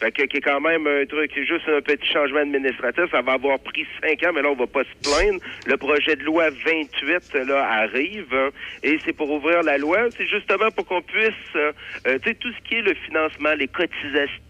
fait 0.00 0.10
que, 0.12 0.22
qui 0.22 0.38
est 0.38 0.40
quand 0.40 0.60
même 0.62 0.86
un 0.86 1.04
truc, 1.04 1.30
c'est 1.34 1.44
juste 1.44 1.68
un 1.68 1.82
petit 1.82 2.10
changement 2.10 2.40
administratif. 2.40 3.04
Ça 3.10 3.20
va 3.20 3.32
avoir 3.32 3.58
pris 3.58 3.86
cinq 4.02 4.22
ans, 4.26 4.32
mais 4.34 4.40
là, 4.40 4.48
on 4.52 4.56
va 4.56 4.66
pas 4.66 4.84
se 4.84 5.10
plaindre. 5.10 5.38
Le 5.66 5.76
projet 5.76 6.03
de 6.12 6.22
loi 6.24 6.50
28 6.50 7.34
là, 7.46 7.64
arrive 7.64 8.32
hein, 8.32 8.50
et 8.82 8.98
c'est 9.04 9.12
pour 9.12 9.30
ouvrir 9.30 9.62
la 9.62 9.78
loi. 9.78 9.98
C'est 10.16 10.26
justement 10.26 10.70
pour 10.70 10.86
qu'on 10.86 11.02
puisse, 11.02 11.32
euh, 11.56 11.72
euh, 12.06 12.18
tu 12.22 12.30
sais, 12.30 12.34
tout 12.34 12.52
ce 12.52 12.68
qui 12.68 12.76
est 12.76 12.82
le 12.82 12.94
financement, 12.94 13.54
les 13.54 13.68
cotisations. 13.68 14.42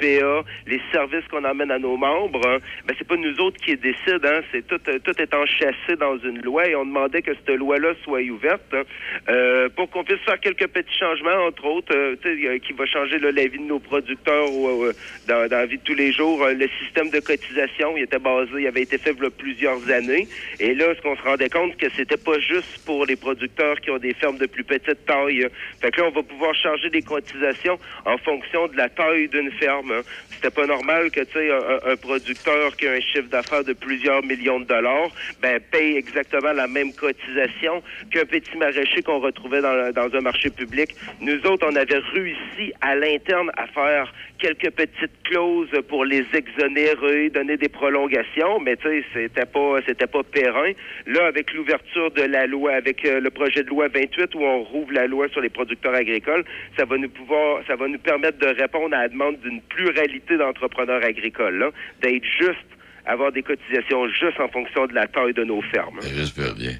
Les 0.00 0.80
services 0.92 1.26
qu'on 1.30 1.44
emmène 1.44 1.70
à 1.70 1.78
nos 1.78 1.96
membres, 1.96 2.46
hein, 2.46 2.58
ben 2.86 2.94
c'est 2.98 3.06
pas 3.06 3.16
nous 3.16 3.38
autres 3.40 3.56
qui 3.64 3.76
décident, 3.76 4.28
hein, 4.28 4.40
c'est 4.52 4.66
tout, 4.66 4.80
euh, 4.88 4.98
tout 5.00 5.20
est 5.20 5.34
enchâssé 5.34 5.96
dans 5.98 6.16
une 6.18 6.40
loi 6.42 6.68
et 6.68 6.74
on 6.76 6.84
demandait 6.84 7.22
que 7.22 7.32
cette 7.34 7.56
loi-là 7.56 7.94
soit 8.04 8.20
ouverte 8.20 8.62
hein, 8.72 8.82
euh, 9.28 9.68
pour 9.74 9.90
qu'on 9.90 10.04
puisse 10.04 10.20
faire 10.20 10.38
quelques 10.40 10.68
petits 10.68 10.98
changements, 10.98 11.46
entre 11.46 11.64
autres, 11.64 11.94
euh, 11.94 12.16
euh, 12.26 12.58
qui 12.58 12.72
va 12.72 12.86
changer 12.86 13.18
là, 13.18 13.32
la 13.32 13.46
vie 13.46 13.58
de 13.58 13.64
nos 13.64 13.78
producteurs 13.78 14.52
ou, 14.52 14.84
euh, 14.84 14.92
dans, 15.26 15.48
dans 15.48 15.58
la 15.58 15.66
vie 15.66 15.78
de 15.78 15.82
tous 15.82 15.94
les 15.94 16.12
jours. 16.12 16.42
Euh, 16.42 16.54
le 16.54 16.68
système 16.82 17.10
de 17.10 17.20
cotisation, 17.20 17.96
il 17.96 18.04
était 18.04 18.18
basé, 18.18 18.50
il 18.58 18.66
avait 18.66 18.82
été 18.82 18.98
fait 18.98 19.14
il 19.16 19.22
y 19.22 19.26
a 19.26 19.30
plusieurs 19.30 19.90
années. 19.90 20.28
Et 20.60 20.74
là, 20.74 20.94
ce 20.94 21.02
qu'on 21.02 21.16
se 21.16 21.22
rendait 21.22 21.50
compte, 21.50 21.76
que 21.76 21.86
c'était 21.96 22.16
pas 22.16 22.38
juste 22.38 22.84
pour 22.84 23.06
les 23.06 23.16
producteurs 23.16 23.80
qui 23.80 23.90
ont 23.90 23.98
des 23.98 24.14
fermes 24.14 24.38
de 24.38 24.46
plus 24.46 24.64
petite 24.64 25.04
taille. 25.06 25.46
Fait 25.80 25.90
que 25.90 26.00
là, 26.00 26.08
on 26.08 26.10
va 26.10 26.22
pouvoir 26.22 26.54
charger 26.54 26.90
des 26.90 27.02
cotisations 27.02 27.78
en 28.04 28.18
fonction 28.18 28.68
de 28.68 28.76
la 28.76 28.88
taille 28.88 29.28
d'une 29.28 29.50
ferme. 29.52 29.87
Hein. 29.92 30.02
C'était 30.30 30.50
pas 30.50 30.66
normal 30.66 31.10
que 31.10 31.20
tu 31.20 31.32
sais 31.32 31.50
un, 31.50 31.96
producteur 31.96 32.76
qui 32.76 32.86
a 32.86 32.92
un 32.92 33.00
chiffre 33.00 33.28
d'affaires 33.28 33.64
de 33.64 33.72
plusieurs 33.72 34.22
millions 34.24 34.60
de 34.60 34.66
dollars, 34.66 35.10
ben 35.42 35.60
paye 35.60 35.96
exactement 35.96 36.52
la 36.52 36.66
même 36.66 36.92
cotisation 36.92 37.82
qu'un 38.10 38.24
petit 38.24 38.56
maraîcher 38.56 39.02
qu'on 39.02 39.20
retrouvait 39.20 39.60
dans 39.60 40.10
un 40.14 40.20
marché 40.20 40.50
public. 40.50 40.94
Nous 41.20 41.38
autres, 41.46 41.66
on 41.68 41.74
avait 41.74 41.98
réussi 42.14 42.72
à 42.80 42.94
l'interne 42.94 43.50
à 43.56 43.66
faire 43.66 44.12
quelques 44.38 44.70
petites 44.70 45.22
clauses 45.24 45.68
pour 45.88 46.04
les 46.04 46.24
exonérer, 46.34 47.30
donner 47.30 47.56
des 47.56 47.68
prolongations, 47.68 48.60
mais 48.60 48.76
tu 48.76 48.88
sais, 48.88 49.04
c'était 49.12 49.46
pas 49.46 49.76
c'était 49.86 50.06
pas 50.06 50.22
périn. 50.22 50.72
Là, 51.06 51.26
avec 51.26 51.52
l'ouverture 51.54 52.10
de 52.12 52.22
la 52.22 52.46
loi, 52.46 52.72
avec 52.74 53.04
euh, 53.04 53.20
le 53.20 53.30
projet 53.30 53.62
de 53.62 53.68
loi 53.68 53.88
28 53.88 54.34
où 54.34 54.42
on 54.42 54.62
rouvre 54.64 54.92
la 54.92 55.06
loi 55.06 55.28
sur 55.28 55.40
les 55.40 55.48
producteurs 55.48 55.94
agricoles, 55.94 56.44
ça 56.76 56.84
va 56.84 56.96
nous 56.96 57.08
pouvoir, 57.08 57.62
ça 57.66 57.76
va 57.76 57.88
nous 57.88 57.98
permettre 57.98 58.38
de 58.38 58.46
répondre 58.46 58.94
à 58.94 59.02
la 59.02 59.08
demande 59.08 59.38
d'une 59.40 59.60
pluralité 59.62 60.36
d'entrepreneurs 60.36 61.04
agricoles, 61.04 61.58
là, 61.58 61.70
d'être 62.02 62.24
juste 62.24 62.58
avoir 63.06 63.32
des 63.32 63.42
cotisations 63.42 64.06
juste 64.08 64.38
en 64.38 64.48
fonction 64.48 64.86
de 64.86 64.94
la 64.94 65.06
taille 65.06 65.32
de 65.34 65.44
nos 65.44 65.62
fermes. 65.62 65.98
J'espère 66.14 66.54
bien. 66.54 66.72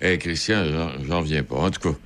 Hé, 0.00 0.18
Christian, 0.18 0.64
j'en- 1.08 1.18
reviens 1.18 1.42
pas. 1.44 1.54
En 1.56 1.70
tout 1.70 1.80
cas, 1.80 1.96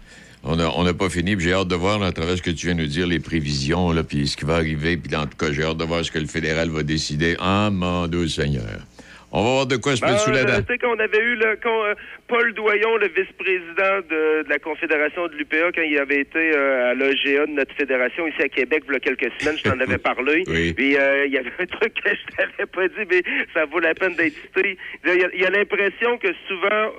on 0.47 0.57
n'a 0.57 0.71
on 0.77 0.85
n'a 0.85 0.95
pas 0.95 1.11
fini, 1.11 1.37
puis 1.37 1.47
j'ai 1.47 1.53
hâte 1.53 1.69
de 1.69 1.75
voir, 1.75 1.99
là, 1.99 2.07
à 2.07 2.13
travers 2.13 2.37
ce 2.37 2.43
que 2.43 2.51
tu 2.51 2.67
viens 2.67 2.75
nous 2.75 2.87
dire, 2.87 3.07
les 3.07 3.21
prévisions, 3.21 3.93
là, 3.93 4.03
puis 4.03 4.27
ce 4.27 4.37
qui 4.37 4.45
va 4.45 4.55
arriver, 4.55 4.97
puis 4.97 5.15
en 5.17 5.27
tout 5.27 5.37
cas, 5.37 5.53
j'ai 5.53 5.65
hâte 5.65 5.77
de 5.77 5.85
voir 5.85 6.05
ce 6.05 6.11
que 6.11 6.19
le 6.19 6.27
fédéral 6.27 6.71
va 6.71 6.83
décider. 6.83 7.37
Ah, 7.41 7.69
mon 7.73 8.07
Dieu 8.07 8.29
Seigneur. 8.29 8.87
On 9.33 9.43
va 9.43 9.51
voir 9.51 9.67
de 9.67 9.77
quoi 9.77 9.97
se 9.97 10.01
Ben, 10.01 10.13
mettre 10.13 10.23
sous 10.23 10.31
la 10.31 10.39
euh, 10.39 10.45
dent. 10.45 10.63
Tu 10.63 10.73
sais 10.73 10.79
qu'on 10.79 10.99
avait 10.99 11.19
eu 11.19 11.35
le, 11.35 11.59
quand, 11.61 11.85
euh, 11.85 11.95
Paul 12.29 12.55
Doyon, 12.55 12.97
le 12.97 13.09
vice-président 13.09 14.01
de, 14.09 14.45
de 14.45 14.49
la 14.49 14.59
Confédération 14.59 15.27
de 15.27 15.35
l'UPA, 15.35 15.73
quand 15.75 15.83
il 15.83 15.99
avait 15.99 16.21
été 16.21 16.57
euh, 16.57 16.93
à 16.93 16.95
l'OGA 16.95 17.47
de 17.47 17.53
notre 17.53 17.75
fédération 17.75 18.27
ici 18.29 18.41
à 18.43 18.49
Québec, 18.49 18.85
il 18.87 18.93
y 18.95 18.97
a 18.97 19.01
quelques 19.01 19.33
semaines, 19.39 19.59
je 19.59 19.69
t'en 19.69 19.81
avais 19.81 19.99
parlé. 19.99 20.45
Oui. 20.47 20.73
Puis 20.73 20.97
euh, 20.97 21.27
il 21.27 21.33
y 21.33 21.39
avait 21.39 21.53
un 21.59 21.67
truc 21.67 21.93
que 22.03 22.11
je 22.11 22.37
t'avais 22.37 22.67
pas 22.67 22.89
dit, 22.89 23.07
mais 23.11 23.23
ça 23.53 23.65
vaut 23.67 23.81
la 23.81 23.95
peine 23.95 24.15
d'être 24.15 24.37
cité. 24.37 24.79
Il 25.05 25.21
y 25.21 25.25
a, 25.25 25.29
il 25.35 25.41
y 25.41 25.45
a 25.45 25.51
l'impression 25.51 26.17
que 26.19 26.29
souvent... 26.47 26.93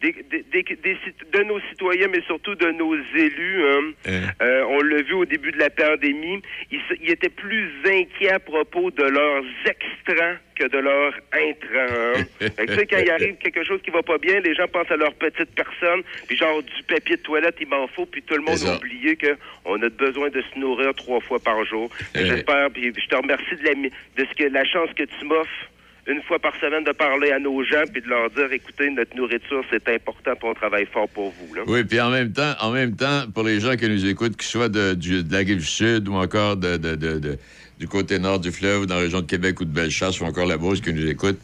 des, 0.00 0.12
de 0.12 1.42
nos 1.44 1.60
citoyens, 1.70 2.08
mais 2.08 2.22
surtout 2.22 2.54
de 2.54 2.70
nos 2.72 2.94
élus, 3.14 3.62
hein, 3.66 3.80
Hein. 4.06 4.20
euh, 4.42 4.64
on 4.68 4.80
l'a 4.82 5.02
vu 5.02 5.14
au 5.14 5.24
début 5.24 5.50
de 5.52 5.58
la 5.58 5.70
pandémie, 5.70 6.40
ils, 6.70 6.80
ils 7.02 7.10
étaient 7.10 7.28
plus 7.28 7.68
inquiets 7.84 8.30
à 8.32 8.38
propos 8.38 8.90
de 8.90 9.02
leurs 9.02 9.44
extrants 9.66 10.36
que 10.54 10.66
de 10.68 10.78
leurs 10.78 11.14
intrants. 11.32 11.94
hein. 12.16 12.24
Fait 12.40 12.66
que, 12.66 12.72
tu 12.72 12.74
sais, 12.78 12.86
quand 12.86 12.98
il 12.98 13.10
arrive 13.10 13.36
quelque 13.36 13.64
chose 13.64 13.80
qui 13.82 13.90
va 13.90 14.02
pas 14.02 14.18
bien, 14.18 14.40
les 14.40 14.54
gens 14.54 14.66
pensent 14.68 14.90
à 14.90 14.96
leur 14.96 15.14
petite 15.14 15.54
personne, 15.54 16.02
puis 16.26 16.36
genre 16.36 16.62
du 16.62 16.82
papier 16.84 17.16
de 17.16 17.22
toilette, 17.22 17.56
il 17.60 17.68
m'en 17.68 17.86
faut, 17.88 18.06
puis 18.06 18.22
tout 18.22 18.34
le 18.34 18.42
monde 18.42 18.58
a 18.66 18.76
oublié 18.76 19.16
qu'on 19.16 19.82
a 19.82 19.88
besoin 19.88 20.28
de 20.30 20.42
se 20.42 20.58
nourrir 20.58 20.94
trois 20.94 21.20
fois 21.20 21.38
par 21.38 21.64
jour. 21.64 21.90
Eh. 22.14 22.24
J'espère, 22.26 22.70
puis 22.70 22.92
je 22.96 23.06
te 23.08 23.16
remercie 23.16 23.56
de 23.56 23.64
la, 23.64 23.74
mi- 23.74 23.90
de 24.16 24.24
ce 24.24 24.34
que 24.34 24.44
la 24.52 24.64
chance 24.64 24.90
que 24.96 25.04
tu 25.04 25.24
m'offres 25.24 25.70
une 26.08 26.22
fois 26.22 26.38
par 26.38 26.54
semaine 26.60 26.82
de 26.84 26.92
parler 26.92 27.30
à 27.30 27.38
nos 27.38 27.62
gens 27.62 27.84
puis 27.92 28.00
de 28.02 28.08
leur 28.08 28.30
dire 28.30 28.50
écoutez 28.52 28.90
notre 28.90 29.14
nourriture 29.14 29.62
c'est 29.70 29.86
important 29.88 30.32
puis 30.34 30.48
on 30.48 30.54
travaille 30.54 30.86
fort 30.86 31.08
pour 31.08 31.30
vous. 31.32 31.54
Oui, 31.66 31.84
puis 31.84 32.00
en 32.00 32.10
même 32.10 32.32
temps, 32.32 32.54
en 32.60 32.70
même 32.72 32.96
temps, 32.96 33.24
pour 33.32 33.44
les 33.44 33.60
gens 33.60 33.76
qui 33.76 33.88
nous 33.88 34.06
écoutent, 34.06 34.36
qu'ils 34.36 34.48
soient 34.48 34.68
de, 34.70 34.94
de 34.94 35.32
la 35.32 35.38
rive 35.38 35.60
sud 35.64 36.08
ou 36.08 36.14
encore 36.14 36.56
de- 36.56 37.38
du 37.78 37.86
côté 37.86 38.18
nord 38.18 38.40
du 38.40 38.50
fleuve, 38.50 38.86
dans 38.86 38.96
la 38.96 39.02
région 39.02 39.20
de 39.20 39.26
Québec 39.26 39.60
ou 39.60 39.64
de 39.64 39.70
Bellechasse 39.70 40.20
ou 40.20 40.24
encore 40.24 40.46
la 40.46 40.56
Beauce 40.56 40.80
qui 40.80 40.92
nous 40.92 41.06
écoutent, 41.06 41.38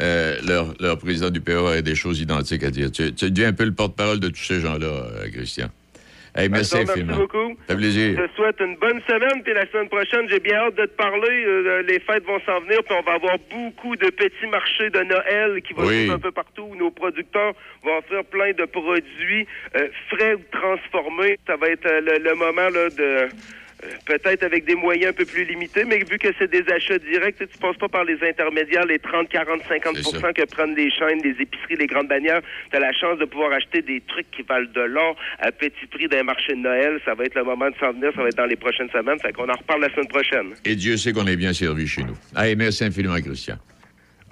euh, 0.00 0.36
leur, 0.46 0.74
leur 0.80 0.98
président 0.98 1.30
du 1.30 1.40
PA 1.40 1.70
a 1.70 1.80
des 1.80 1.94
choses 1.94 2.20
identiques 2.20 2.62
à 2.62 2.70
dire. 2.70 2.92
Tu, 2.92 3.14
tu 3.14 3.30
deviens 3.30 3.48
un 3.48 3.52
peu 3.54 3.64
le 3.64 3.72
porte-parole 3.72 4.20
de 4.20 4.28
tous 4.28 4.42
ces 4.44 4.60
gens-là, 4.60 4.86
euh, 4.86 5.30
Christian. 5.32 5.68
Hey, 6.38 6.48
merci 6.48 6.76
infiniment. 6.76 7.14
remercie 7.14 7.20
beaucoup. 7.20 7.56
Ça 7.66 7.74
fait 7.74 7.80
plaisir. 7.80 8.16
Je 8.16 8.26
te 8.26 8.34
souhaite 8.36 8.60
une 8.60 8.76
bonne 8.76 9.00
semaine, 9.08 9.42
puis 9.42 9.52
la 9.54 9.66
semaine 9.70 9.88
prochaine, 9.88 10.28
j'ai 10.28 10.38
bien 10.38 10.56
hâte 10.58 10.76
de 10.76 10.84
te 10.86 10.96
parler. 10.96 11.44
Euh, 11.46 11.82
les 11.82 11.98
fêtes 11.98 12.24
vont 12.24 12.38
s'en 12.46 12.60
venir, 12.60 12.78
puis 12.84 12.94
on 12.96 13.02
va 13.02 13.14
avoir 13.14 13.36
beaucoup 13.50 13.96
de 13.96 14.08
petits 14.10 14.46
marchés 14.50 14.88
de 14.90 15.00
Noël 15.00 15.60
qui 15.62 15.72
vont 15.74 15.84
Oui. 15.86 16.04
être 16.04 16.12
un 16.14 16.18
peu 16.20 16.30
partout 16.30 16.62
où 16.70 16.76
nos 16.76 16.92
producteurs 16.92 17.54
vont 17.82 17.98
offrir 17.98 18.24
plein 18.26 18.52
de 18.52 18.64
produits 18.66 19.46
euh, 19.76 19.88
frais 20.10 20.34
ou 20.34 20.42
transformés. 20.52 21.38
Ça 21.46 21.56
va 21.56 21.70
être 21.70 21.86
euh, 21.86 22.00
le, 22.02 22.22
le 22.22 22.34
moment 22.36 22.68
là, 22.70 22.88
de. 22.88 23.28
Peut-être 24.06 24.42
avec 24.42 24.64
des 24.64 24.74
moyens 24.74 25.10
un 25.10 25.12
peu 25.12 25.24
plus 25.24 25.44
limités, 25.44 25.84
mais 25.84 25.98
vu 25.98 26.18
que 26.18 26.28
c'est 26.38 26.50
des 26.50 26.64
achats 26.72 26.98
directs, 26.98 27.36
tu 27.38 27.46
tu 27.46 27.58
passes 27.58 27.76
pas 27.76 27.88
par 27.88 28.04
les 28.04 28.18
intermédiaires, 28.22 28.84
les 28.86 28.98
30, 28.98 29.28
40, 29.28 29.62
50 29.68 29.96
C'est 29.96 30.18
ça. 30.18 30.32
que 30.32 30.44
prennent 30.46 30.74
les 30.74 30.90
chaînes, 30.90 31.20
les 31.22 31.36
épiceries, 31.40 31.76
les 31.76 31.86
grandes 31.86 32.08
bannières. 32.08 32.40
Tu 32.70 32.76
as 32.76 32.80
la 32.80 32.92
chance 32.92 33.18
de 33.18 33.24
pouvoir 33.24 33.52
acheter 33.52 33.82
des 33.82 34.00
trucs 34.02 34.30
qui 34.30 34.42
valent 34.42 34.68
de 34.74 34.80
l'or 34.82 35.16
à 35.38 35.52
petit 35.52 35.86
prix 35.86 36.08
d'un 36.08 36.24
marché 36.24 36.52
de 36.54 36.58
Noël. 36.60 37.00
Ça 37.04 37.14
va 37.14 37.24
être 37.24 37.34
le 37.34 37.44
moment 37.44 37.70
de 37.70 37.76
s'en 37.80 37.92
venir, 37.92 38.10
ça 38.14 38.22
va 38.22 38.28
être 38.28 38.36
dans 38.36 38.46
les 38.46 38.56
prochaines 38.56 38.90
semaines. 38.90 39.18
Fait 39.20 39.32
qu'on 39.32 39.48
en 39.48 39.56
reparle 39.56 39.82
la 39.82 39.90
semaine 39.90 40.08
prochaine. 40.08 40.54
Et 40.64 40.74
Dieu 40.74 40.96
sait 40.96 41.12
qu'on 41.12 41.26
est 41.26 41.36
bien 41.36 41.52
servi 41.52 41.86
chez 41.86 42.02
nous. 42.02 42.16
Hey, 42.36 42.56
merci 42.56 42.84
infiniment, 42.84 43.20
Christian. 43.20 43.56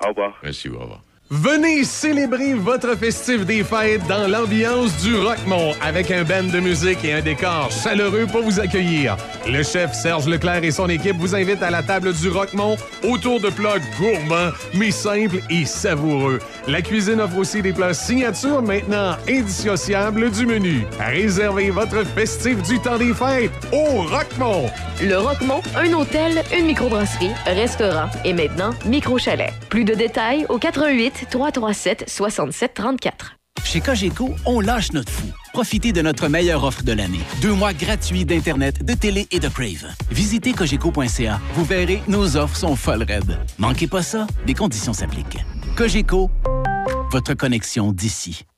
Au 0.04 0.08
revoir. 0.08 0.38
Merci, 0.42 0.68
au 0.68 0.78
revoir. 0.78 1.02
Venez 1.28 1.82
célébrer 1.82 2.54
votre 2.54 2.96
festif 2.96 3.44
des 3.44 3.64
fêtes 3.64 4.06
dans 4.06 4.28
l'ambiance 4.28 4.96
du 5.02 5.16
Rockmont 5.16 5.72
avec 5.82 6.12
un 6.12 6.22
band 6.22 6.44
de 6.44 6.60
musique 6.60 7.04
et 7.04 7.14
un 7.14 7.20
décor 7.20 7.68
chaleureux 7.72 8.26
pour 8.30 8.42
vous 8.42 8.60
accueillir. 8.60 9.16
Le 9.44 9.64
chef 9.64 9.92
Serge 9.92 10.28
Leclerc 10.28 10.62
et 10.62 10.70
son 10.70 10.88
équipe 10.88 11.16
vous 11.16 11.34
invitent 11.34 11.64
à 11.64 11.70
la 11.70 11.82
table 11.82 12.12
du 12.12 12.28
Rockmont 12.28 12.76
autour 13.02 13.40
de 13.40 13.48
plats 13.48 13.80
gourmands 13.98 14.52
mais 14.72 14.92
simples 14.92 15.38
et 15.50 15.64
savoureux. 15.64 16.38
La 16.68 16.80
cuisine 16.80 17.20
offre 17.20 17.38
aussi 17.38 17.60
des 17.60 17.72
plats 17.72 17.92
signature 17.92 18.62
maintenant 18.62 19.16
indissociables 19.28 20.30
du 20.30 20.46
menu. 20.46 20.86
Réservez 21.00 21.70
votre 21.70 22.04
festif 22.06 22.62
du 22.62 22.78
temps 22.78 22.98
des 22.98 23.12
fêtes 23.12 23.50
au 23.72 24.02
Rockmont. 24.02 24.70
Le 25.02 25.18
Roquemont, 25.18 25.60
un 25.76 25.92
hôtel, 25.92 26.42
une 26.56 26.66
microbrasserie, 26.66 27.32
restaurant 27.44 28.08
et 28.24 28.32
maintenant 28.32 28.70
micro-chalet. 28.86 29.52
Plus 29.68 29.84
de 29.84 29.92
détails 29.92 30.46
au 30.48 30.58
88 30.58 31.15
337 31.24 32.04
67 32.08 32.74
34. 32.74 33.36
Chez 33.64 33.80
Cogeco, 33.80 34.34
on 34.44 34.60
lâche 34.60 34.92
notre 34.92 35.10
fou. 35.10 35.26
Profitez 35.52 35.92
de 35.92 36.02
notre 36.02 36.28
meilleure 36.28 36.62
offre 36.62 36.82
de 36.84 36.92
l'année. 36.92 37.20
Deux 37.40 37.52
mois 37.52 37.72
gratuits 37.72 38.24
d'Internet, 38.24 38.84
de 38.84 38.94
télé 38.94 39.26
et 39.30 39.40
de 39.40 39.48
Crave. 39.48 39.88
Visitez 40.10 40.52
cogeco.ca. 40.52 41.40
Vous 41.54 41.64
verrez, 41.64 42.02
nos 42.06 42.36
offres 42.36 42.56
sont 42.56 42.76
folles 42.76 43.02
raides. 43.02 43.38
Manquez 43.58 43.86
pas 43.86 44.02
ça, 44.02 44.26
des 44.46 44.54
conditions 44.54 44.92
s'appliquent. 44.92 45.38
Cogeco, 45.76 46.30
votre 47.10 47.34
connexion 47.34 47.92
d'ici. 47.92 48.44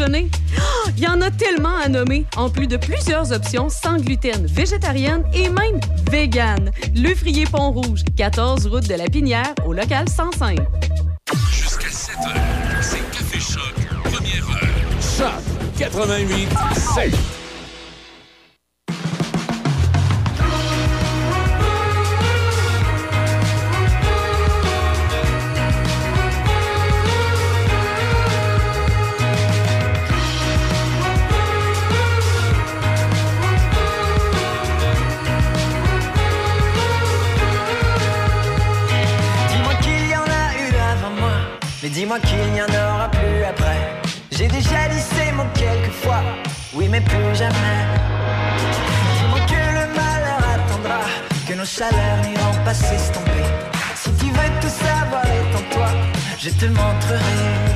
Ah, 0.00 0.90
Il 0.96 1.02
y 1.02 1.06
en 1.06 1.20
a 1.20 1.30
tellement 1.30 1.76
à 1.76 1.88
nommer, 1.88 2.26
en 2.36 2.50
plus 2.50 2.66
de 2.66 2.76
plusieurs 2.76 3.32
options 3.32 3.68
sans 3.68 3.96
gluten, 3.98 4.46
végétarienne 4.46 5.22
et 5.32 5.48
même 5.48 5.80
vegan. 6.10 6.70
Le 6.96 7.14
Frier 7.14 7.44
Pont-Rouge, 7.44 8.00
14 8.16 8.66
route 8.66 8.88
de 8.88 8.94
la 8.94 9.04
Pinière, 9.04 9.54
au 9.66 9.72
local 9.72 10.08
105. 10.08 10.58
Jusqu'à 11.50 11.90
7 11.90 12.16
heures, 12.26 12.82
c'est 12.82 13.10
Café 13.12 13.38
Choc, 13.38 13.74
première 14.04 14.48
heure. 14.48 15.00
Choc 15.00 15.42
88 15.78 16.48
7. 16.94 17.43
Dis-moi 41.94 42.18
qu'il 42.18 42.52
n'y 42.52 42.60
en 42.60 42.66
aura 42.66 43.08
plus 43.08 43.44
après. 43.44 43.80
J'ai 44.32 44.48
déjà 44.48 44.88
lissé 44.88 45.32
mon 45.32 45.46
quelquefois, 45.54 46.22
oui 46.74 46.88
mais 46.90 47.00
plus 47.00 47.34
jamais. 47.34 47.80
Dis-moi 49.16 49.40
que 49.46 49.62
le 49.78 49.84
malheur 50.00 50.42
attendra, 50.54 51.00
que 51.46 51.54
nos 51.54 51.64
chaleurs 51.64 52.20
n'iront 52.24 52.64
pas 52.64 52.74
s'estomper. 52.74 53.46
Si 53.94 54.10
tu 54.14 54.26
veux 54.26 54.50
tout 54.60 54.74
savoir, 54.84 55.24
étends-toi, 55.24 55.88
je 56.38 56.50
te 56.50 56.66
montrerai. 56.66 57.73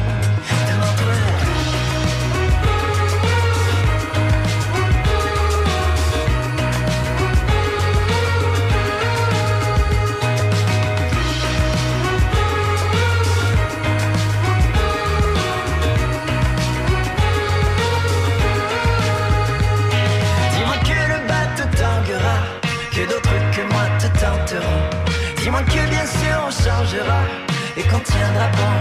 Et 27.76 27.82
qu'on 27.82 27.98
tiendra 27.98 28.48
bon. 28.56 28.74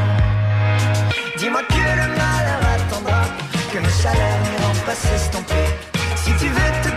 Dis-moi 1.38 1.62
que 1.64 1.74
le 1.76 2.08
malheur 2.16 2.62
attendra, 2.76 3.24
que 3.72 3.80
nos 3.80 3.90
chaleurs 3.90 4.40
n'iront 4.44 4.86
pas 4.86 4.96
s'estomper. 4.96 5.66
Si 6.16 6.32
tu 6.40 6.48
veux 6.48 6.72
tout 6.84 6.97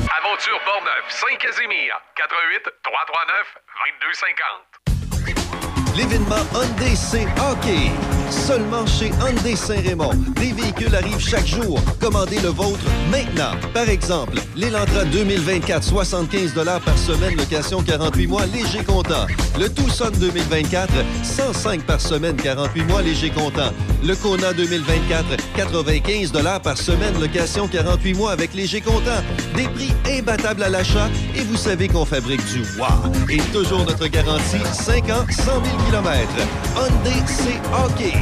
Aventure 0.31 0.61
Portneuf, 0.63 1.09
Saint-Casimir, 1.09 1.93
88 2.15 2.63
339 2.83 3.57
2250. 3.99 5.60
L'événement 5.95 6.45
Hyundai 6.55 6.95
C 6.95 7.27
Hockey. 7.37 7.91
Seulement 8.29 8.85
chez 8.87 9.11
Hyundai 9.21 9.55
Saint-Raymond. 9.57 10.13
Des 10.35 10.53
véhicules 10.53 10.95
arrivent 10.95 11.19
chaque 11.19 11.45
jour. 11.45 11.81
Commandez 11.99 12.39
le 12.39 12.49
vôtre 12.49 12.79
maintenant. 13.11 13.51
Par 13.73 13.89
exemple, 13.89 14.39
l'Elantra 14.55 15.03
2024, 15.05 15.83
75 15.83 16.53
par 16.85 16.97
semaine, 16.97 17.35
location 17.35 17.83
48 17.83 18.27
mois, 18.27 18.45
léger 18.45 18.83
comptant. 18.85 19.27
Le 19.59 19.67
Tucson 19.67 20.11
2024, 20.17 20.93
105 21.23 21.83
par 21.83 21.99
semaine, 21.99 22.37
48 22.37 22.83
mois, 22.85 23.01
léger 23.01 23.29
comptant. 23.29 23.71
Le 24.03 24.15
Kona 24.15 24.53
2024, 24.53 25.25
95 25.57 26.31
par 26.63 26.77
semaine, 26.77 27.19
location 27.19 27.67
48 27.67 28.13
mois 28.13 28.31
avec 28.31 28.53
léger 28.53 28.79
comptant. 28.79 29.21
Des 29.55 29.67
prix 29.67 29.93
imbattables 30.09 30.63
à 30.63 30.69
l'achat 30.69 31.09
et 31.35 31.41
vous 31.43 31.57
savez 31.57 31.89
qu'on 31.89 32.05
fabrique 32.05 32.43
du 32.45 32.61
wow. 32.79 33.11
Et 33.29 33.39
toujours 33.53 33.85
notre 33.85 34.07
garantie, 34.07 34.57
5 34.71 35.09
ans, 35.09 35.25
100 35.29 35.43
000 35.43 35.80
km. 35.85 36.29
Hyundai 36.75 37.27
C 37.27 37.59
Hockey. 37.73 38.13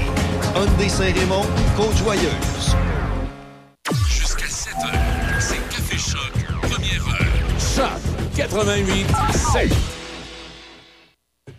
Hyundai 0.56 0.90
Saint-Raymond, 0.90 1.46
Côte-Joyeuse. 1.76 2.76
Jusqu'à 4.08 4.48
7 4.48 4.74
heures, 4.86 5.40
c'est 5.40 5.70
Café 5.70 5.98
Choc, 5.98 6.32
première 6.62 7.08
heure. 7.08 7.60
Choc 7.60 8.02
88 8.36 9.08
7. 9.54 9.72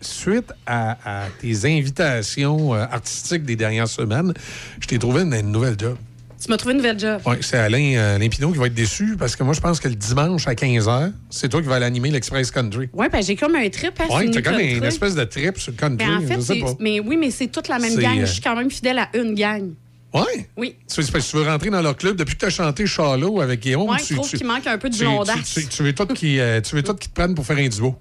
Suite 0.01 0.51
à, 0.65 1.23
à 1.23 1.27
tes 1.39 1.65
invitations 1.65 2.73
euh, 2.73 2.85
artistiques 2.91 3.43
des 3.43 3.55
dernières 3.55 3.87
semaines, 3.87 4.33
je 4.79 4.87
t'ai 4.87 4.97
trouvé 4.99 5.21
une, 5.21 5.33
une 5.33 5.51
nouvelle 5.51 5.75
job. 5.79 5.97
Tu 6.43 6.49
m'as 6.49 6.57
trouvé 6.57 6.71
une 6.73 6.77
nouvelle 6.79 6.97
job. 6.99 7.21
Oui, 7.25 7.35
c'est 7.41 7.57
Alain, 7.57 7.93
euh, 7.95 8.17
qui 8.27 8.39
va 8.57 8.65
être 8.65 8.73
déçu 8.73 9.15
parce 9.17 9.35
que 9.35 9.43
moi, 9.43 9.53
je 9.53 9.59
pense 9.61 9.79
que 9.79 9.87
le 9.87 9.93
dimanche 9.95 10.47
à 10.47 10.55
15h, 10.55 11.11
c'est 11.29 11.49
toi 11.49 11.61
qui 11.61 11.67
vas 11.67 11.77
l'animer 11.77 12.09
l'Express 12.09 12.49
Country. 12.49 12.89
Oui, 12.93 13.05
ben 13.11 13.21
j'ai 13.21 13.35
comme 13.35 13.55
un 13.55 13.69
trip 13.69 13.93
à 13.99 14.05
Oui, 14.15 14.21
finir 14.23 14.41
t'as 14.41 14.51
comme 14.51 14.59
une 14.59 14.83
espèce 14.83 15.13
de 15.13 15.23
trip 15.23 15.59
sur 15.59 15.71
le 15.71 15.77
country. 15.77 16.07
Ben, 16.07 16.17
en 16.17 16.21
fait, 16.27 16.35
je 16.35 16.39
sais 16.41 16.53
c'est- 16.55 16.59
pas. 16.61 16.73
mais 16.79 16.99
oui, 16.99 17.15
mais 17.17 17.29
c'est 17.29 17.47
toute 17.47 17.67
la 17.67 17.77
même 17.77 17.95
gang. 17.95 18.17
euh, 18.19 18.25
Je 18.25 18.31
suis 18.33 18.41
quand 18.41 18.55
même 18.55 18.71
fidèle 18.71 18.97
à 18.97 19.09
une 19.13 19.35
gang. 19.35 19.69
Oui? 20.13 20.21
Oui. 20.57 20.75
Parce 20.93 21.09
que 21.11 21.19
tu 21.19 21.37
veux 21.37 21.43
rentrer 21.43 21.69
dans 21.69 21.81
leur 21.81 21.95
club 21.95 22.15
depuis 22.17 22.33
que 22.35 22.39
tu 22.39 22.45
as 22.45 22.49
chanté 22.49 22.85
Charlot 22.87 23.39
avec 23.39 23.59
Guillaume. 23.61 23.87
Ouais, 23.89 23.97
tu, 23.99 24.07
je 24.07 24.15
trouve 24.15 24.29
tu- 24.29 24.37
qu'il 24.37 24.47
manque 24.47 24.65
un 24.67 24.77
peu 24.77 24.89
de 24.89 24.95
tu- 24.95 25.01
blondasse. 25.03 25.53
Tu, 25.53 25.61
tu- 25.61 25.67
tu 25.67 25.83
veux 25.83 25.93
tout 25.93 26.07
qui, 26.07 26.39
euh, 26.39 26.59
tu 26.59 26.75
veux 26.75 26.81
tout 26.83 26.95
qui 26.95 27.07
te 27.07 27.13
prennent 27.13 27.35
pour 27.35 27.45
faire 27.45 27.57
un 27.57 27.67
duo? 27.67 27.95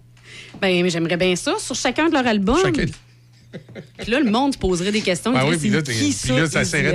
Ben, 0.61 0.83
mais 0.83 0.89
j'aimerais 0.91 1.17
bien 1.19 1.37
ça 1.37 1.55
sur 1.59 1.75
chacun 1.77 2.09
de 2.09 2.15
leurs 2.15 2.27
albums. 2.27 2.59
Chacun- 2.63 2.87
Puis 3.99 4.11
là, 4.11 4.21
le 4.21 4.31
monde 4.31 4.53
se 4.55 4.59
poserait 4.59 4.93
des 4.93 5.01
questions. 5.01 5.33
Ben 5.33 5.45
oui, 5.49 5.57
puis 5.57 5.71
là, 5.71 5.83
qui 5.83 5.91
puis 5.91 6.13
ça, 6.13 6.35
là, 6.37 6.49
t'essaierais 6.49 6.93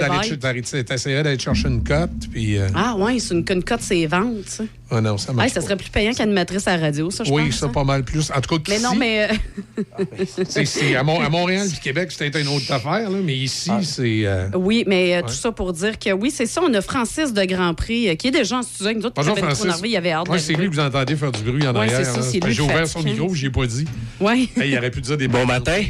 d'aller 1.24 1.40
chercher 1.40 1.68
une 1.68 1.84
cote, 1.84 2.10
puis... 2.32 2.58
euh, 2.58 2.68
Ah, 2.74 2.96
ouais, 2.96 3.20
c'est 3.20 3.34
une, 3.34 3.44
une 3.50 3.64
cote, 3.64 3.82
c'est 3.82 4.06
ventes, 4.06 4.48
ça. 4.48 4.64
ah 4.90 5.02
non, 5.02 5.18
ça 5.18 5.28
ça 5.28 5.34
pas. 5.34 5.62
serait 5.62 5.76
plus 5.76 5.90
payant 5.90 6.14
qu'animatrice 6.14 6.68
à 6.68 6.78
la 6.78 6.84
radio, 6.86 7.12
ça, 7.12 7.24
je 7.26 7.32
Oui, 7.32 7.48
pense. 7.48 7.56
ça, 7.56 7.66
hein. 7.66 7.70
pas 7.70 7.84
mal 7.84 8.04
plus. 8.04 8.32
En 8.32 8.40
tout 8.40 8.58
cas, 8.58 8.64
Mais 8.70 8.80
non, 8.80 8.90
qu'ici, 8.92 9.00
mais. 9.00 9.28
euh, 9.30 10.16
c'est- 10.66 10.96
à, 10.96 11.00
à 11.02 11.30
Montréal 11.30 11.68
puis 11.70 11.80
Québec, 11.82 12.12
c'était 12.18 12.42
une 12.42 12.48
autre 12.48 12.72
affaire, 12.72 13.10
là, 13.10 13.18
mais 13.24 13.36
ici, 13.36 13.70
c'est... 13.84 14.22
euh, 14.26 14.48
Oui, 14.56 14.84
mais 14.88 15.14
euh, 15.14 15.18
Ouais. 15.18 15.24
tout 15.24 15.34
ça 15.34 15.52
pour 15.52 15.74
dire 15.74 16.00
que 16.00 16.12
oui, 16.12 16.32
c'est 16.32 16.46
ça. 16.46 16.62
On 16.64 16.74
a 16.74 16.82
Francis 16.82 17.34
de 17.34 17.44
Grand 17.46 17.74
Prix 17.74 18.10
euh, 18.10 18.16
qui 18.16 18.28
est 18.28 18.32
déjà 18.32 18.58
en 18.60 18.64
studio 18.64 18.86
avec 18.86 18.98
nous 19.00 19.06
autres. 19.06 19.16
qui 19.16 19.28
Bonjour, 19.28 19.32
avait 19.34 19.42
trop 19.42 19.50
Francis. 19.56 19.66
énervé, 19.66 19.90
il 19.90 19.98
avait 19.98 20.12
hâte 20.12 20.30
Ouais, 20.30 20.40
c'est 20.40 20.54
lui 20.54 20.70
que 20.70 20.74
vous 20.74 20.80
entendez 20.80 21.16
faire 21.16 21.32
du 21.32 21.42
bruit 21.44 21.68
en 21.68 21.74
Ouais, 21.74 21.80
arrière. 21.82 21.98
c'est 21.98 22.04
ça, 22.06 22.18
là. 22.18 22.22
c'est 22.22 22.40
Parce 22.40 22.42
que 22.42 22.48
lui 22.48 22.54
J'ai 22.56 22.62
ouvert 22.62 22.88
son 22.88 23.04
micro, 23.04 23.34
j'ai 23.36 23.50
pas 23.50 23.66
dit. 23.66 23.86
Oui. 24.22 24.50
Il 24.58 24.78
aurait 24.78 24.92
pu 24.92 25.02
dire 25.02 25.18
des 25.18 25.28
Bon 25.28 25.40
bonnes 25.40 25.48
matin. 25.48 25.82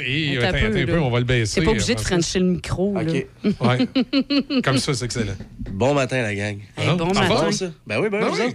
Eh 0.00 0.28
hey, 0.30 0.38
attends 0.38 0.46
attends, 0.48 0.56
un 0.56 0.60
peu, 0.60 0.66
attends 0.66 0.78
un 0.82 0.86
peu, 0.86 0.92
là. 0.96 1.02
on 1.02 1.10
va 1.10 1.18
le 1.18 1.24
baisser. 1.24 1.60
T'es 1.60 1.64
pas 1.64 1.70
obligé 1.72 1.94
de 1.94 2.00
Francis. 2.00 2.26
frencher 2.32 2.38
le 2.40 2.44
micro. 2.46 2.94
là. 2.94 3.02
OK. 3.02 3.26
Ouais. 3.60 4.62
Comme 4.62 4.78
ça, 4.78 4.94
c'est 4.94 5.04
excellent. 5.04 5.34
Bon 5.70 5.94
matin, 5.94 6.22
la 6.22 6.34
gang. 6.34 6.58
Hey, 6.76 6.96
bon 6.96 7.12
va? 7.12 7.28
matin. 7.28 7.52
ça? 7.52 7.66
Ben 7.86 8.00
oui, 8.00 8.08
ben 8.10 8.20
Ben 8.20 8.28
vous 8.28 8.40
oui. 8.42 8.54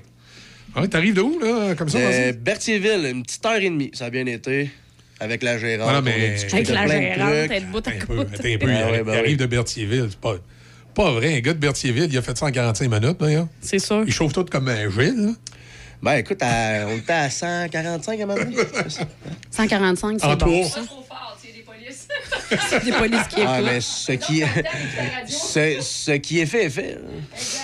Ah, 0.75 0.87
T'arrives 0.87 1.15
de 1.15 1.21
où, 1.21 1.39
là? 1.39 1.73
Comme 1.75 1.89
ça, 1.89 1.97
Euh. 1.97 2.31
Berthierville, 2.33 3.05
une 3.11 3.23
petite 3.23 3.43
heure 3.45 3.55
et 3.55 3.69
demie. 3.69 3.89
Ça 3.93 4.05
a 4.05 4.09
bien 4.09 4.25
été. 4.25 4.69
Avec 5.19 5.43
la 5.43 5.57
gérante. 5.57 5.83
Voilà, 5.83 5.99
on 5.99 6.01
mais- 6.03 6.29
a 6.29 6.33
discuté 6.33 6.55
Avec 6.57 6.67
de 6.67 6.73
la 6.73 6.85
de 6.85 6.91
gérante, 6.91 7.51
être 7.51 7.71
bout 7.71 7.87
à 7.87 7.91
peu. 7.91 8.15
Ben 8.15 8.25
il, 8.61 8.69
arrive- 8.71 9.03
ben 9.03 9.35
de 9.35 9.45
Berthierville. 9.47 10.07
C'est 10.11 10.19
pas, 10.19 10.35
pas 10.95 11.11
vrai. 11.11 11.35
Un 11.35 11.39
gars 11.39 11.53
de 11.53 11.59
Berthierville, 11.59 12.07
il 12.09 12.17
a 12.17 12.21
fait 12.21 12.37
ça 12.37 12.45
en 12.45 12.51
45 12.51 12.89
minutes, 12.89 13.17
d'ailleurs. 13.19 13.47
C'est 13.59 13.79
sûr. 13.79 14.03
Il 14.07 14.13
chauffe 14.13 14.31
tout 14.31 14.45
comme 14.45 14.67
un 14.69 14.89
Gilles. 14.89 15.33
Ben 16.01 16.13
écoute, 16.17 16.37
à- 16.41 16.85
on 16.87 16.95
était 16.97 17.11
à 17.11 17.29
145 17.29 18.19
à 18.19 18.23
un 18.23 18.25
moment 18.27 18.39
donné. 18.39 18.55
145, 19.51 20.17
c'est 20.21 20.25
En 20.25 20.35
bon. 20.35 20.63
ça. 20.65 20.81
C'est 22.69 22.84
des 22.84 22.91
polices 22.91 23.27
qui 23.30 23.41
Ah, 23.45 23.59
mais 23.63 23.80
ce 23.82 24.11
qui, 24.13 24.43
ce, 25.27 25.77
ce 25.82 26.11
qui 26.13 26.39
est 26.39 26.45
fait 26.45 26.65
est 26.65 26.69
fait. 26.69 26.97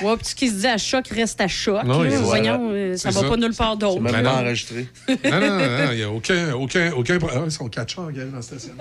Ouais, 0.03 0.15
puis 0.17 0.25
ce 0.27 0.35
qui 0.35 0.49
se 0.49 0.53
dit 0.55 0.67
à 0.67 0.77
choc 0.77 1.07
reste 1.07 1.39
à 1.41 1.47
choc. 1.47 1.83
Non, 1.83 2.03
là. 2.03 2.13
et 2.13 2.17
voilà. 2.17 2.57
Voyons, 2.57 2.69
euh, 2.73 2.97
ça 2.97 3.11
C'est 3.11 3.15
va 3.19 3.23
ça. 3.23 3.29
pas 3.29 3.37
nulle 3.37 3.53
part 3.55 3.77
d'autre. 3.77 4.01
Même 4.01 4.13
Ben 4.13 4.23
pas 4.23 4.41
non. 4.41 4.41
enregistré. 4.41 4.87
Non, 5.07 5.15
non, 5.23 5.39
non, 5.57 5.91
il 5.91 5.97
n'y 5.97 6.03
a 6.03 6.11
aucun, 6.11 6.53
aucun, 6.53 6.91
aucun. 6.93 7.17
Ah, 7.33 7.41
ils 7.45 7.51
sont 7.51 7.67
catcheurs, 7.69 8.07
regarde, 8.07 8.29
dans 8.31 8.37
la 8.37 8.41
station. 8.41 8.71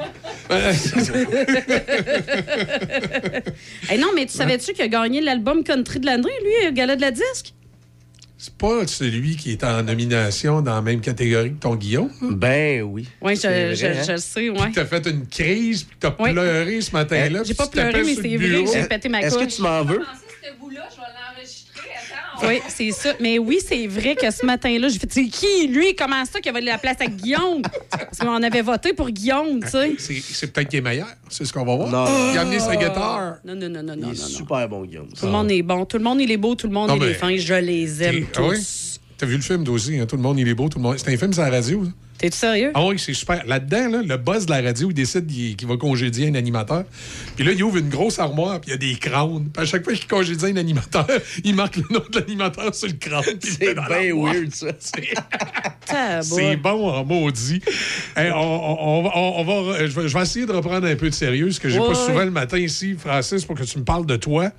Hey, 3.88 3.98
non, 3.98 4.08
mais 4.14 4.26
tu 4.26 4.32
savais-tu 4.36 4.72
qu'il 4.72 4.82
a 4.84 4.88
gagné 4.88 5.20
l'album 5.20 5.62
country 5.64 6.00
de 6.00 6.06
l'année, 6.06 6.28
lui, 6.42 6.68
au 6.68 6.72
gala 6.72 6.96
de 6.96 7.00
la 7.00 7.10
disque? 7.10 7.54
C'est 8.44 8.54
pas 8.56 8.86
celui 8.86 9.36
qui 9.36 9.52
est 9.52 9.64
en 9.64 9.82
nomination 9.82 10.60
dans 10.60 10.74
la 10.74 10.82
même 10.82 11.00
catégorie 11.00 11.54
que 11.54 11.60
ton 11.60 11.76
Guillaume. 11.76 12.10
Ben 12.20 12.82
oui. 12.82 13.08
Oui, 13.22 13.36
je, 13.36 13.40
je, 13.40 13.86
hein? 13.86 14.02
je 14.06 14.12
le 14.12 14.18
sais, 14.18 14.50
ouais. 14.50 14.70
T'as 14.74 14.84
fait 14.84 15.06
une 15.06 15.26
crise, 15.26 15.84
puis 15.84 15.96
t'as 15.98 16.14
Oui. 16.18 16.30
pleuré 16.32 16.78
ce 16.82 16.92
matin-là. 16.92 17.38
J'ai 17.42 17.54
puis 17.54 17.54
pas 17.54 17.64
tu 17.64 17.70
pleuré, 17.70 18.02
mais 18.04 18.14
c'est 18.14 18.36
vrai 18.36 18.64
que 18.64 18.70
j'ai 18.70 18.86
pété 18.86 19.08
ma 19.08 19.22
Est-ce 19.22 19.38
que 19.38 19.44
couche. 19.44 19.56
tu 19.56 19.62
m'en 19.62 19.82
veux? 19.82 20.02
Oui, 22.46 22.60
c'est 22.68 22.90
ça. 22.90 23.12
Mais 23.20 23.38
oui, 23.38 23.58
c'est 23.66 23.86
vrai 23.86 24.14
que 24.14 24.30
ce 24.30 24.44
matin-là, 24.44 24.88
j'ai 24.88 24.98
fait, 24.98 25.08
c'est 25.10 25.26
qui, 25.26 25.66
lui? 25.68 25.94
Comment 25.94 26.24
ça 26.24 26.40
qu'il 26.40 26.50
a 26.50 26.52
volé 26.52 26.66
la 26.66 26.78
place 26.78 26.96
à 27.00 27.06
Guillaume? 27.06 27.62
Parce 27.90 28.18
qu'on 28.18 28.42
avait 28.42 28.62
voté 28.62 28.92
pour 28.92 29.10
Guillaume, 29.10 29.60
tu 29.62 29.68
sais. 29.70 29.94
C'est 29.98 30.14
c'est 30.20 30.52
peut-être 30.52 30.68
qu'il 30.68 30.78
est 30.80 30.82
meilleur. 30.82 31.08
C'est 31.28 31.44
ce 31.44 31.52
qu'on 31.52 31.64
va 31.64 31.76
voir. 31.76 31.88
Non. 31.88 32.30
Il 32.32 32.38
a 32.38 32.42
amené 32.42 32.58
sa 32.58 32.76
guitare. 32.76 33.36
Non, 33.44 33.54
non, 33.54 33.68
non, 33.68 33.82
non, 33.82 33.94
Il 33.96 34.00
non, 34.00 34.12
est 34.12 34.20
non. 34.20 34.26
super 34.26 34.68
bon, 34.68 34.84
Guillaume. 34.84 35.08
Tout 35.18 35.26
le 35.26 35.32
monde 35.32 35.50
est 35.50 35.62
bon. 35.62 35.84
Tout 35.84 35.98
le 35.98 36.04
monde, 36.04 36.20
il 36.20 36.30
est 36.30 36.36
beau. 36.36 36.54
Tout 36.54 36.66
le 36.66 36.72
monde, 36.72 36.88
Non, 36.88 36.96
il 36.96 37.04
est 37.04 37.14
fin. 37.14 37.34
Je 37.36 37.54
les 37.54 38.02
aime 38.02 38.26
Ah 38.36 38.40
oui? 38.42 38.56
tous. 38.58 38.93
T'as 39.16 39.26
vu 39.26 39.36
le 39.36 39.42
film 39.42 39.62
d'aussi, 39.64 39.98
hein? 39.98 40.06
Tout 40.06 40.16
le 40.16 40.22
monde, 40.22 40.38
il 40.38 40.48
est 40.48 40.54
beau, 40.54 40.68
tout 40.68 40.78
le 40.78 40.82
monde. 40.82 40.96
C'est 40.98 41.12
un 41.12 41.16
film 41.16 41.32
sur 41.32 41.42
la 41.42 41.50
radio. 41.50 41.84
ça. 41.84 41.90
T'es-tu 42.18 42.36
sérieux? 42.38 42.70
Ah 42.74 42.84
oui, 42.86 42.98
c'est 42.98 43.12
super. 43.12 43.44
Là-dedans, 43.44 43.88
là, 43.90 44.02
le 44.02 44.16
boss 44.16 44.46
de 44.46 44.50
la 44.52 44.62
radio, 44.62 44.88
il 44.90 44.94
décide 44.94 45.26
qu'il 45.26 45.66
va 45.68 45.76
congédier 45.76 46.28
un 46.28 46.34
animateur. 46.36 46.84
Puis 47.34 47.44
là, 47.44 47.52
il 47.52 47.62
ouvre 47.62 47.76
une 47.78 47.88
grosse 47.88 48.18
armoire, 48.20 48.60
puis 48.60 48.70
il 48.70 48.72
y 48.72 48.74
a 48.74 48.78
des 48.78 48.94
crânes. 48.98 49.48
Puis 49.52 49.62
à 49.62 49.66
chaque 49.66 49.84
fois 49.84 49.92
qu'il 49.94 50.06
congédie 50.06 50.46
un 50.46 50.56
animateur, 50.56 51.06
il 51.44 51.54
marque 51.56 51.76
le 51.76 51.84
nom 51.90 52.02
de 52.10 52.18
l'animateur 52.20 52.72
sur 52.74 52.86
le 52.88 52.94
crâne. 52.94 53.22
C'est 53.40 53.74
bien 53.74 54.14
weird, 54.14 54.54
ça. 54.54 54.68
C'est 56.22 56.56
bon 56.56 56.88
en 56.88 57.04
maudit. 57.04 57.60
Hey, 58.16 58.30
on, 58.32 58.36
on- 58.36 59.10
on 59.40 59.44
va- 59.44 59.72
va, 59.72 59.86
je, 59.86 60.14
vais, 60.16 60.22
essayer 60.22 60.46
de 60.46 60.52
reprendre 60.52 60.86
un 60.86 60.96
peu 60.96 61.10
de 61.10 61.14
sérieux, 61.14 61.50
ce 61.50 61.60
que 61.60 61.68
j'ai 61.68 61.78
Ouais, 61.78 61.88
pas 61.88 61.94
souvent 61.94 62.24
le 62.24 62.30
matin 62.30 62.58
ici, 62.58 62.94
Francis, 62.98 63.44
pour 63.44 63.56
que 63.56 63.64
tu 63.64 63.78
me 63.78 63.84
parles 63.84 64.06
de 64.06 64.16
toi. 64.16 64.50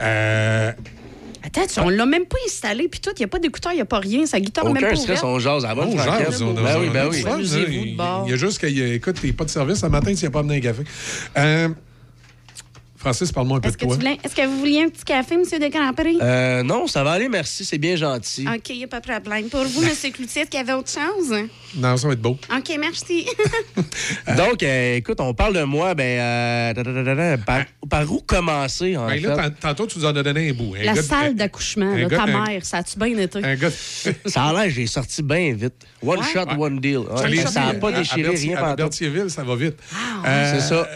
Euh, 0.00 0.72
Attends, 1.56 1.66
tu- 1.72 1.80
on 1.80 1.88
l'a 1.88 2.06
même 2.06 2.26
pas 2.26 2.36
installé, 2.46 2.88
puis 2.88 3.00
tout. 3.00 3.10
Il 3.16 3.20
n'y 3.20 3.24
a 3.24 3.28
pas 3.28 3.38
d'écouteur, 3.38 3.72
il 3.72 3.76
n'y 3.76 3.80
a 3.80 3.84
pas 3.84 3.98
rien. 4.00 4.26
Sa 4.26 4.40
guitare, 4.40 4.64
même 4.66 4.76
Aucun 4.78 4.90
pas 4.90 4.96
stress, 4.96 5.22
on 5.22 5.38
jase 5.38 5.64
à 5.64 5.68
la 5.68 5.74
bonne 5.74 5.96
jase, 5.96 6.42
on- 6.42 6.52
Ben 6.52 6.78
oui, 6.80 6.88
ben 6.92 7.08
oui. 7.10 7.24
il- 7.40 7.92
de 7.92 7.96
bord. 7.96 8.22
Il 8.26 8.30
y 8.30 8.34
a 8.34 8.36
juste 8.36 8.58
qu'il 8.58 8.82
écoute, 8.94 9.18
t'es 9.20 9.32
pas 9.32 9.44
de 9.44 9.50
service 9.50 9.78
ce 9.78 9.86
matin 9.86 10.14
s'il 10.14 10.24
n'y 10.24 10.26
a 10.26 10.30
pas 10.30 10.40
amené 10.40 10.56
un 10.56 10.60
café. 10.60 10.82
Euh, 11.36 11.68
Francis, 13.04 13.30
parle-moi 13.32 13.58
un 13.58 13.60
peu 13.60 13.68
Est-ce 13.68 13.76
de 13.76 13.84
toi. 13.84 13.94
voulais- 13.96 14.18
est-ce 14.24 14.34
que 14.34 14.46
vous 14.46 14.58
vouliez 14.60 14.82
un 14.82 14.88
petit 14.88 15.04
café, 15.04 15.34
M. 15.34 15.42
Descampris? 15.60 16.16
Euh, 16.22 16.62
non, 16.62 16.86
ça 16.86 17.04
va 17.04 17.12
aller, 17.12 17.28
merci, 17.28 17.62
c'est 17.62 17.76
bien 17.76 17.96
gentil. 17.96 18.46
OK, 18.48 18.70
il 18.70 18.78
n'y 18.78 18.84
a 18.84 18.86
pas 18.88 19.00
de 19.00 19.06
problème. 19.20 19.48
Pour 19.50 19.62
vous, 19.64 19.82
M. 19.82 19.90
Cloutier, 20.12 20.40
est-ce 20.42 20.50
qu'il 20.50 20.58
y 20.58 20.62
avait 20.62 20.72
autre 20.72 20.90
chose? 20.90 21.34
Non, 21.76 21.96
ça 21.98 22.06
va 22.06 22.14
être 22.14 22.22
beau. 22.22 22.38
OK, 22.50 22.76
merci. 22.80 23.26
Donc, 24.38 24.62
euh, 24.62 24.96
écoute, 24.96 25.20
on 25.20 25.34
parle 25.34 25.54
de 25.54 25.62
moi, 25.64 25.94
ben, 25.94 26.18
euh, 26.18 26.72
da, 26.72 27.36
par, 27.44 27.64
par 27.90 28.10
où 28.10 28.20
commencer, 28.20 28.96
en 28.96 29.06
Ben 29.06 29.20
fait? 29.20 29.26
là, 29.28 29.36
tant- 29.50 29.68
tantôt, 29.68 29.86
tu 29.86 29.98
nous 29.98 30.06
en 30.06 30.16
as 30.16 30.22
donné 30.22 30.48
un 30.48 30.52
bout. 30.54 30.74
Un 30.80 30.84
La 30.94 31.02
salle 31.02 31.34
d'accouchement, 31.34 31.94
ta 32.08 32.22
un- 32.22 32.46
mère, 32.46 32.64
ça 32.64 32.78
a-tu 32.78 32.98
bien 32.98 33.18
été? 33.18 33.44
Un 33.44 33.54
gars. 33.56 33.68
Ça 34.26 34.44
a 34.44 34.52
l'air, 34.64 34.70
j'ai 34.72 34.86
sorti 34.86 35.22
bien 35.22 35.52
vite. 35.54 35.74
One 36.02 36.20
Ouais. 36.20 36.24
shot, 36.32 36.46
one 36.58 36.80
deal. 36.80 36.98
Ouais, 37.00 37.36
ça 37.46 37.66
n'a 37.66 37.74
pas 37.74 37.92
déchiré 37.92 38.22
à 38.28 38.30
Berthier- 38.30 38.54
rien 38.54 38.64
à 38.64 38.76
Berthierville, 38.76 39.28
ça 39.30 39.42
va 39.44 39.56
vite. 39.56 39.76
Ah, 39.92 40.22
Euh, 40.26 40.52
C'est 40.54 40.68
ça. 40.68 40.88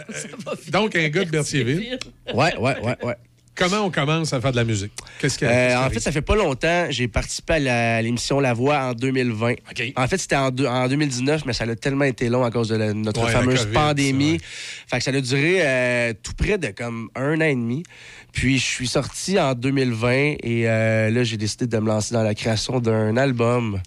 Donc, 0.71 0.95
un 0.95 1.07
gars 1.09 1.23
de 1.25 1.29
Berthierville. 1.29 1.98
Ouais, 2.33 2.55
ouais, 2.57 2.79
ouais, 2.81 2.97
ouais. 3.03 3.15
Comment 3.55 3.81
on 3.85 3.91
commence 3.91 4.31
à 4.31 4.39
faire 4.39 4.51
de 4.51 4.55
la 4.55 4.63
musique? 4.63 4.93
Qu'est-ce 5.19 5.37
que. 5.37 5.45
Euh, 5.45 5.85
en 5.85 5.89
fait, 5.89 5.99
ça 5.99 6.13
fait 6.13 6.21
pas 6.21 6.35
longtemps. 6.37 6.85
J'ai 6.91 7.09
participé 7.09 7.67
à 7.69 8.01
l'émission 8.01 8.39
La 8.39 8.53
Voix 8.53 8.77
en 8.79 8.93
2020. 8.93 9.51
OK. 9.51 9.83
En 9.97 10.07
fait, 10.07 10.17
c'était 10.17 10.37
en, 10.37 10.49
deux- 10.49 10.65
en 10.65 10.87
2019, 10.87 11.43
mais 11.45 11.51
ça 11.51 11.65
a 11.65 11.75
tellement 11.75 12.05
été 12.05 12.29
long 12.29 12.45
à 12.45 12.51
cause 12.51 12.69
de 12.69 12.77
la- 12.77 12.93
notre 12.93 13.21
Ouais, 13.25 13.31
fameuse 13.33 13.63
COVID, 13.63 13.73
pandémie. 13.73 14.39
ça, 14.39 14.45
Fait 14.95 14.97
que 14.99 15.03
ça 15.03 15.11
a 15.11 15.19
duré 15.19 15.57
euh, 15.59 16.13
tout 16.23 16.31
près 16.37 16.57
de 16.57 16.67
comme 16.67 17.09
un 17.15 17.35
an 17.41 17.45
et 17.45 17.55
demi. 17.55 17.83
Puis 18.31 18.59
je 18.59 18.63
suis 18.65 18.87
sorti 18.87 19.37
en 19.37 19.53
2020 19.55 20.35
et 20.41 20.69
euh, 20.69 21.09
là, 21.09 21.23
j'ai 21.25 21.35
décidé 21.35 21.67
de 21.67 21.77
me 21.79 21.87
lancer 21.87 22.13
dans 22.13 22.23
la 22.23 22.35
création 22.35 22.79
d'un 22.79 23.17
album. 23.17 23.81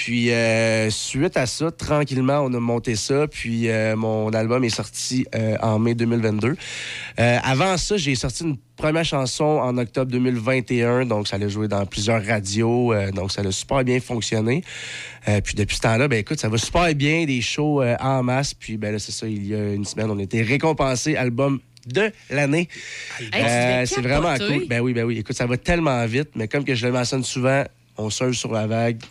Puis 0.00 0.30
euh, 0.30 0.88
suite 0.88 1.36
à 1.36 1.44
ça, 1.44 1.70
tranquillement, 1.70 2.40
on 2.40 2.54
a 2.54 2.58
monté 2.58 2.96
ça. 2.96 3.26
Puis 3.28 3.68
euh, 3.68 3.96
mon 3.96 4.30
album 4.30 4.64
est 4.64 4.70
sorti 4.70 5.26
euh, 5.34 5.58
en 5.60 5.78
mai 5.78 5.94
2022. 5.94 6.56
Euh, 7.18 7.38
avant 7.42 7.76
ça, 7.76 7.98
j'ai 7.98 8.14
sorti 8.14 8.44
une 8.44 8.56
première 8.78 9.04
chanson 9.04 9.44
en 9.44 9.76
octobre 9.76 10.10
2021. 10.10 11.04
Donc, 11.04 11.28
ça 11.28 11.36
allait 11.36 11.50
jouer 11.50 11.68
dans 11.68 11.84
plusieurs 11.84 12.24
radios. 12.24 12.94
euh, 12.94 13.10
donc, 13.10 13.30
ça 13.30 13.42
a 13.42 13.52
super 13.52 13.84
bien 13.84 14.00
fonctionné. 14.00 14.64
Euh, 15.28 15.42
puis 15.42 15.54
depuis 15.54 15.76
ce 15.76 15.82
temps-là, 15.82 16.08
ben 16.08 16.18
écoute, 16.18 16.40
ça 16.40 16.48
va 16.48 16.56
super 16.56 16.94
bien, 16.94 17.26
des 17.26 17.42
shows 17.42 17.82
euh, 17.82 17.94
en 18.00 18.22
masse. 18.22 18.54
Puis 18.54 18.78
ben 18.78 18.92
là, 18.92 18.98
c'est 18.98 19.12
ça, 19.12 19.26
il 19.26 19.48
y 19.48 19.54
a 19.54 19.74
une 19.74 19.84
semaine, 19.84 20.10
on 20.10 20.18
a 20.18 20.22
été 20.22 20.40
récompensé 20.40 21.14
album 21.14 21.60
de 21.86 22.10
l'année. 22.30 22.70
Hey, 23.34 23.86
c'est 23.86 24.00
vraiment 24.00 24.34
cool. 24.38 24.66
Ben 24.66 24.80
oui, 24.80 24.94
ben 24.94 25.04
oui. 25.04 25.18
Écoute, 25.18 25.36
ça 25.36 25.44
va 25.44 25.58
tellement 25.58 26.06
vite, 26.06 26.30
mais 26.36 26.48
comme 26.48 26.64
que 26.64 26.74
je 26.74 26.86
le 26.86 26.92
mentionne 26.94 27.22
souvent, 27.22 27.64
on 27.98 28.08
surfe 28.08 28.32
sur 28.32 28.52
la 28.52 28.66
vague. 28.66 29.02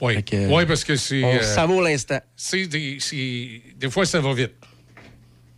Oui, 0.00 0.22
que, 0.22 0.64
parce 0.64 0.84
que 0.84 0.96
c'est. 0.96 1.22
On 1.24 1.34
euh, 1.36 1.42
savoure 1.42 1.82
l'instant. 1.82 2.20
c'est 2.36 2.66
des, 2.66 2.98
des 3.76 3.90
fois, 3.90 4.04
ça 4.04 4.20
va 4.20 4.34
vite. 4.34 4.52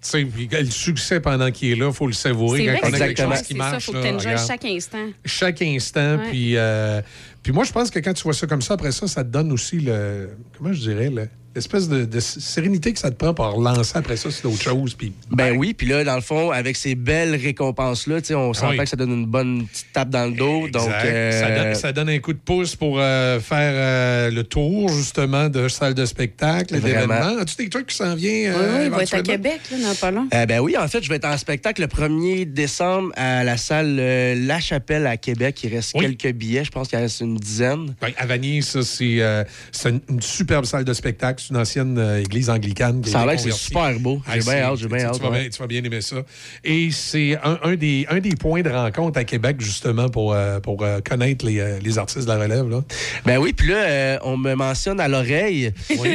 Tu 0.00 0.10
sais, 0.10 0.24
puis 0.24 0.48
le 0.52 0.70
succès 0.70 1.18
pendant 1.18 1.50
qu'il 1.50 1.72
est 1.72 1.74
là, 1.74 1.88
il 1.88 1.92
faut 1.92 2.06
le 2.06 2.12
savourer 2.12 2.60
C'est 2.60 2.66
quand 2.66 2.72
vrai 2.72 2.80
on 2.82 2.86
a 2.86 2.90
que 2.90 2.98
quelque 2.98 3.10
Exactement. 3.10 3.34
chose 3.34 3.42
qui 3.46 3.52
ça, 3.52 3.58
marche. 3.58 3.84
faut 3.86 3.92
que 3.92 4.24
là, 4.28 4.36
chaque 4.46 4.64
instant. 4.64 5.06
chaque 5.24 5.62
instant. 5.62 6.16
Ouais. 6.18 6.30
Puis, 6.30 6.56
euh, 6.56 7.02
puis 7.42 7.52
moi, 7.52 7.64
je 7.64 7.72
pense 7.72 7.90
que 7.90 7.98
quand 7.98 8.12
tu 8.12 8.22
vois 8.22 8.32
ça 8.32 8.46
comme 8.46 8.62
ça, 8.62 8.74
après 8.74 8.92
ça, 8.92 9.08
ça 9.08 9.24
te 9.24 9.28
donne 9.30 9.50
aussi 9.50 9.80
le. 9.80 10.30
Comment 10.56 10.72
je 10.72 10.80
dirais? 10.80 11.10
le- 11.10 11.28
L'espèce 11.58 11.88
de, 11.88 12.04
de 12.04 12.20
sérénité 12.20 12.92
que 12.92 13.00
ça 13.00 13.10
te 13.10 13.16
prend 13.16 13.34
pour 13.34 13.46
relancer 13.46 13.96
après 13.96 14.16
ça 14.16 14.30
sur 14.30 14.48
d'autres 14.48 14.62
choses. 14.62 14.94
Puis, 14.94 15.12
Ben 15.32 15.56
oui, 15.56 15.74
puis 15.74 15.88
là, 15.88 16.04
dans 16.04 16.14
le 16.14 16.20
fond, 16.20 16.52
avec 16.52 16.76
ces 16.76 16.94
belles 16.94 17.34
récompenses-là, 17.34 18.20
tu 18.20 18.28
sais, 18.28 18.34
on 18.36 18.54
s'entend 18.54 18.70
oui. 18.70 18.78
que 18.78 18.86
ça 18.86 18.96
donne 18.96 19.10
une 19.10 19.26
bonne 19.26 19.66
petite 19.66 19.86
tape 19.92 20.10
dans 20.10 20.26
le 20.26 20.36
dos. 20.36 20.68
Donc, 20.68 20.88
euh, 20.88 21.32
ça, 21.32 21.50
donne, 21.50 21.74
ça 21.74 21.92
donne 21.92 22.08
un 22.10 22.18
coup 22.20 22.32
de 22.32 22.38
pouce 22.38 22.76
pour 22.76 22.98
euh, 23.00 23.40
faire 23.40 23.72
euh, 23.74 24.30
le 24.30 24.44
tour, 24.44 24.88
justement, 24.90 25.48
de 25.48 25.66
salle 25.68 25.94
de 25.94 26.06
spectacle, 26.06 26.80
d'événements. 26.80 27.38
As-tu 27.40 27.56
des 27.56 27.68
trucs 27.68 27.88
qui 27.88 27.96
s'en 27.96 28.14
viennent? 28.14 28.54
Oui, 28.54 28.60
euh, 28.62 28.78
oui, 28.78 28.84
il 28.84 28.90
va 28.90 29.02
être 29.02 29.14
à? 29.14 29.22
Québec, 29.22 29.60
là, 29.72 29.78
dans 29.88 29.94
pas 29.96 30.10
long. 30.12 30.28
euh, 30.32 30.46
ben 30.46 30.60
oui, 30.60 30.76
en 30.76 30.86
fait, 30.86 31.02
je 31.02 31.08
vais 31.08 31.16
être 31.16 31.24
en 31.26 31.36
spectacle 31.36 31.80
le 31.82 31.88
1er 31.88 32.44
décembre 32.44 33.10
à 33.16 33.42
la 33.42 33.56
salle 33.56 33.96
euh, 33.98 34.36
La 34.46 34.60
Chapelle 34.60 35.06
à 35.08 35.16
Québec. 35.16 35.58
Il 35.64 35.74
reste 35.74 35.92
Oui. 35.96 36.16
quelques 36.16 36.36
billets. 36.36 36.64
Je 36.64 36.70
pense 36.70 36.86
qu'il 36.86 36.98
reste 37.00 37.20
une 37.20 37.36
dizaine. 37.36 37.94
Ben, 38.00 38.12
à 38.16 38.26
Vanier, 38.26 38.62
ça, 38.62 38.82
c'est 38.82 39.20
euh, 39.20 39.42
c'est 39.72 39.90
une, 39.90 40.00
une 40.08 40.22
superbe 40.22 40.64
salle 40.64 40.84
de 40.84 40.92
spectacle. 40.92 41.42
C'est 41.48 41.54
une 41.54 41.60
ancienne 41.60 41.96
euh, 41.98 42.20
église 42.20 42.50
anglicane. 42.50 43.02
Ça 43.04 43.20
a 43.20 43.26
l'air 43.26 43.36
que 43.36 43.40
c'est 43.40 43.52
super 43.52 43.98
beau. 44.00 44.20
J'ai 44.30 44.40
bien 44.40 44.60
hâte, 44.60 44.76
j'ai 44.76 44.86
tu- 44.86 44.94
bien 44.94 45.06
hâte. 45.06 45.14
Tu 45.16 45.22
vas, 45.22 45.30
bien, 45.30 45.48
tu 45.48 45.58
vas 45.58 45.66
bien 45.66 45.82
aimer 45.82 46.02
ça. 46.02 46.16
Et 46.62 46.90
c'est 46.90 47.36
un, 47.42 47.58
un 47.62 47.74
des, 47.74 48.06
un 48.10 48.20
des 48.20 48.36
points 48.36 48.60
de 48.60 48.68
rencontre 48.68 49.18
à 49.18 49.24
Québec, 49.24 49.56
justement, 49.60 50.10
pour, 50.10 50.34
euh, 50.34 50.60
pour 50.60 50.82
euh, 50.82 51.00
connaître 51.00 51.46
les, 51.46 51.80
les 51.80 51.98
artistes 51.98 52.24
de 52.24 52.28
la 52.32 52.38
relève. 52.38 52.68
Là. 52.68 52.84
Ben 53.24 53.38
oui, 53.38 53.54
puis 53.54 53.68
là, 53.68 54.18
on 54.24 54.36
me 54.36 54.52
mentionne 54.54 55.00
à 55.00 55.08
l'oreille 55.08 55.72
qu'il 55.88 55.98
va 55.98 56.08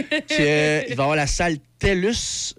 y 0.88 0.92
avoir 0.92 1.16
la 1.16 1.26
salle 1.28 1.58
TELUS 1.80 2.54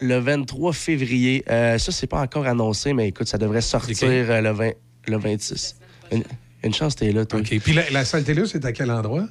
le 0.00 0.18
23 0.18 0.72
février. 0.72 1.44
Ça, 1.46 1.78
c'est 1.92 2.08
pas 2.08 2.20
encore 2.20 2.46
annoncé, 2.46 2.92
mais 2.92 3.06
écoute, 3.08 3.28
ça 3.28 3.38
devrait 3.38 3.60
sortir 3.60 4.42
le, 4.42 4.50
20, 4.50 4.70
le 5.06 5.16
26. 5.16 5.76
Une, 6.10 6.24
une 6.64 6.74
chance, 6.74 6.96
t'es 6.96 7.12
là, 7.12 7.24
toi. 7.24 7.38
OK. 7.38 7.56
Puis 7.62 7.72
la, 7.72 7.88
la 7.90 8.04
salle 8.04 8.24
télé, 8.24 8.42
c'est 8.46 8.64
à 8.64 8.72
quel 8.72 8.90
endroit? 8.90 9.26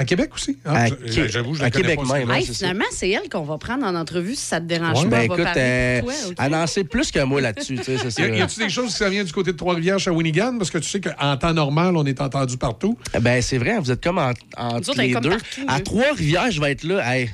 À 0.00 0.04
Québec 0.06 0.30
aussi? 0.34 0.56
Ah, 0.64 0.86
Qué- 0.88 1.28
J'avoue, 1.28 1.54
je 1.54 1.62
à 1.62 1.70
connais 1.70 1.82
Québec 1.90 2.00
pas, 2.08 2.18
même. 2.18 2.28
Ouais, 2.30 2.38
Hey, 2.38 2.46
finalement, 2.46 2.86
c'est 2.90 3.10
elle 3.10 3.28
qu'on 3.28 3.42
va 3.44 3.58
prendre 3.58 3.84
en 3.84 3.94
entrevue 3.94 4.34
si 4.34 4.46
ça 4.46 4.58
te 4.58 4.64
dérange 4.64 4.96
Ouais. 5.04 5.04
pas. 5.04 5.10
Ben 5.10 5.18
va 5.18 5.24
écoute, 5.26 5.44
parler 5.44 5.60
euh, 5.60 6.00
toi, 6.00 6.12
OK? 6.28 6.34
elle 6.38 6.54
en 6.54 6.66
sait 6.66 6.84
plus 6.84 7.10
que 7.10 7.22
moi 7.22 7.42
là-dessus. 7.42 7.74
Y 8.18 8.40
a-tu 8.40 8.60
des 8.60 8.70
choses 8.70 8.96
qui 8.96 9.10
viennent 9.10 9.26
du 9.26 9.32
côté 9.34 9.52
de 9.52 9.58
Trois-Rivières, 9.58 9.98
Shawinigan? 9.98 10.56
Parce 10.56 10.70
que 10.70 10.78
tu 10.78 10.88
sais 10.88 11.00
qu'en 11.02 11.36
temps 11.36 11.52
normal, 11.52 11.94
on 11.98 12.06
est 12.06 12.18
entendu 12.22 12.56
partout. 12.56 12.96
Ben 13.20 13.42
c'est 13.42 13.58
vrai, 13.58 13.78
vous 13.78 13.90
êtes 13.90 14.02
comme 14.02 14.16
en, 14.16 14.32
entre 14.56 14.90
on 14.96 15.00
les 15.02 15.12
comme 15.12 15.22
deux. 15.22 15.28
partout, 15.30 15.60
à. 15.68 15.80
Trois-Rivières, 15.80 16.50
je 16.50 16.60
vais 16.62 16.72
être 16.72 16.84
là. 16.84 17.14
Hey, 17.14 17.30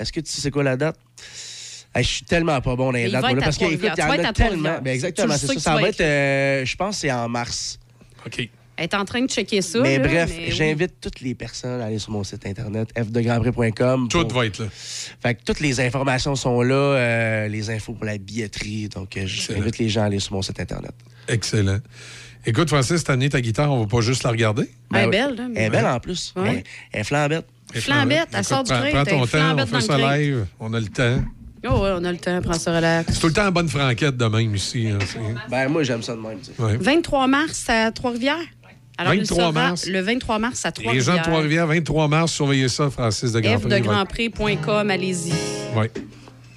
Est-ce 0.00 0.12
que 0.12 0.18
tu 0.18 0.32
sais 0.32 0.40
c'est 0.40 0.50
quoi 0.50 0.64
la 0.64 0.76
date? 0.76 0.96
Hey, 1.94 2.02
je 2.02 2.08
suis 2.08 2.24
tellement 2.24 2.60
pas 2.60 2.74
bon 2.74 2.86
dans 2.86 2.90
les 2.92 3.04
dates. 3.10 3.12
va 3.12 3.20
moi, 3.20 3.30
être 3.30 3.36
là, 3.36 3.42
à 3.42 3.44
parce 3.44 3.58
que, 3.58 3.64
écoute, 3.66 3.78
Trois-Rivières. 3.96 4.14
il 4.18 4.22
y 4.22 4.26
en 4.26 4.28
a 4.28 4.32
tellement. 4.32 4.78
Ben, 4.82 4.92
exactement, 4.92 5.34
c'est 5.38 5.46
ça. 5.54 5.60
Ça 5.60 5.74
va 5.76 5.88
être, 5.88 6.00
euh, 6.00 6.64
je 6.64 6.74
pense, 6.76 6.98
c'est 6.98 7.12
en 7.12 7.28
mars. 7.28 7.78
OK. 8.26 8.48
Elle 8.78 8.84
est 8.84 8.94
en 8.94 9.04
train 9.04 9.20
de 9.22 9.28
checker 9.28 9.60
ça. 9.60 9.80
mais 9.80 9.98
là, 9.98 10.06
bref, 10.06 10.32
mais 10.36 10.46
oui. 10.46 10.52
j'invite 10.52 11.00
toutes 11.00 11.20
les 11.20 11.34
personnes 11.34 11.80
à 11.80 11.86
aller 11.86 11.98
sur 11.98 12.12
mon 12.12 12.22
site 12.24 12.46
internet 12.46 12.88
fdegrandprix.com. 12.96 14.08
Tout 14.08 14.24
pour- 14.26 14.38
va 14.38 14.46
être 14.46 14.60
là. 14.60 14.66
Fait 14.70 15.34
que 15.34 15.42
toutes 15.44 15.60
les 15.60 15.80
informations 15.80 16.34
sont 16.36 16.62
là, 16.62 16.74
euh, 16.74 17.48
les 17.48 17.70
infos 17.70 17.92
pour 17.92 18.04
la 18.04 18.18
billetterie. 18.18 18.88
Donc, 18.88 19.16
euh, 19.16 19.24
j'invite 19.26 19.78
les 19.78 19.88
gens 19.88 20.02
à 20.02 20.04
aller 20.06 20.20
sur 20.20 20.32
mon 20.34 20.42
site 20.42 20.60
internet. 20.60 20.92
Excellent. 21.28 21.78
Écoute, 22.46 22.68
Francis, 22.68 23.02
t'as 23.04 23.14
amené 23.14 23.28
ta 23.28 23.40
guitare, 23.40 23.70
on 23.72 23.80
va 23.82 23.86
pas 23.86 24.00
juste 24.00 24.22
la 24.22 24.30
regarder. 24.30 24.70
Elle 24.94 25.00
est 25.00 25.04
oui. 25.04 25.10
belle, 25.10 25.34
là, 25.34 25.48
mais- 25.48 25.60
Elle 25.60 25.66
est 25.66 25.70
belle 25.70 25.86
en 25.86 26.00
plus. 26.00 26.32
Ouais. 26.36 26.42
Ouais. 26.42 26.64
Elle 26.92 27.00
est 27.00 27.04
flambette. 27.04 27.46
Flambette, 27.74 28.28
elle 28.32 28.44
sort 28.44 28.62
du 28.64 28.70
crate, 28.70 28.90
prends 28.90 29.00
elle 29.00 29.06
ton 29.06 29.26
temps, 29.26 29.38
on 29.54 29.66
flambette 29.66 29.68
fait 29.68 29.80
ça 29.82 30.16
live, 30.16 30.46
on 30.58 30.72
a 30.72 30.80
le 30.80 30.86
temps. 30.86 31.22
Oh, 31.66 31.80
ouais, 31.82 31.90
on 31.92 32.04
a 32.04 32.12
le 32.12 32.18
temps, 32.18 32.40
prends 32.40 32.52
ça 32.54 32.74
relax. 32.74 33.12
C'est 33.12 33.20
tout 33.20 33.26
le 33.26 33.32
temps 33.32 33.48
en 33.48 33.50
bonne 33.52 33.68
franquette 33.68 34.16
de 34.16 34.24
même 34.24 34.54
ici. 34.54 34.88
hein, 34.88 34.98
Ben, 35.50 35.68
moi, 35.68 35.82
j'aime 35.82 36.02
ça 36.02 36.14
de 36.14 36.20
même. 36.20 36.38
tu 36.38 36.52
sais. 36.56 36.62
Ouais. 36.62 36.76
23 36.78 37.26
mars 37.26 37.64
à 37.68 37.90
Trois-Rivières. 37.90 38.36
Alors, 38.98 39.14
il 39.14 39.20
23 39.20 39.36
sera 39.38 39.52
mars. 39.52 39.86
Le 39.86 40.00
23 40.00 40.38
mars 40.40 40.66
à 40.66 40.70
Les 40.70 40.74
gens 40.74 40.82
de 40.82 40.90
Trois-Rivières. 40.92 41.22
Trois-Rivières, 41.22 41.66
23 41.68 42.08
mars, 42.08 42.32
surveillez 42.32 42.68
ça, 42.68 42.90
Francis 42.90 43.30
de 43.32 43.40
Grandpré. 43.40 43.68
va- 43.68 43.76
fdegrandprix.com, 43.76 44.90
allez-y. 44.90 45.32
Ouais. 45.78 45.90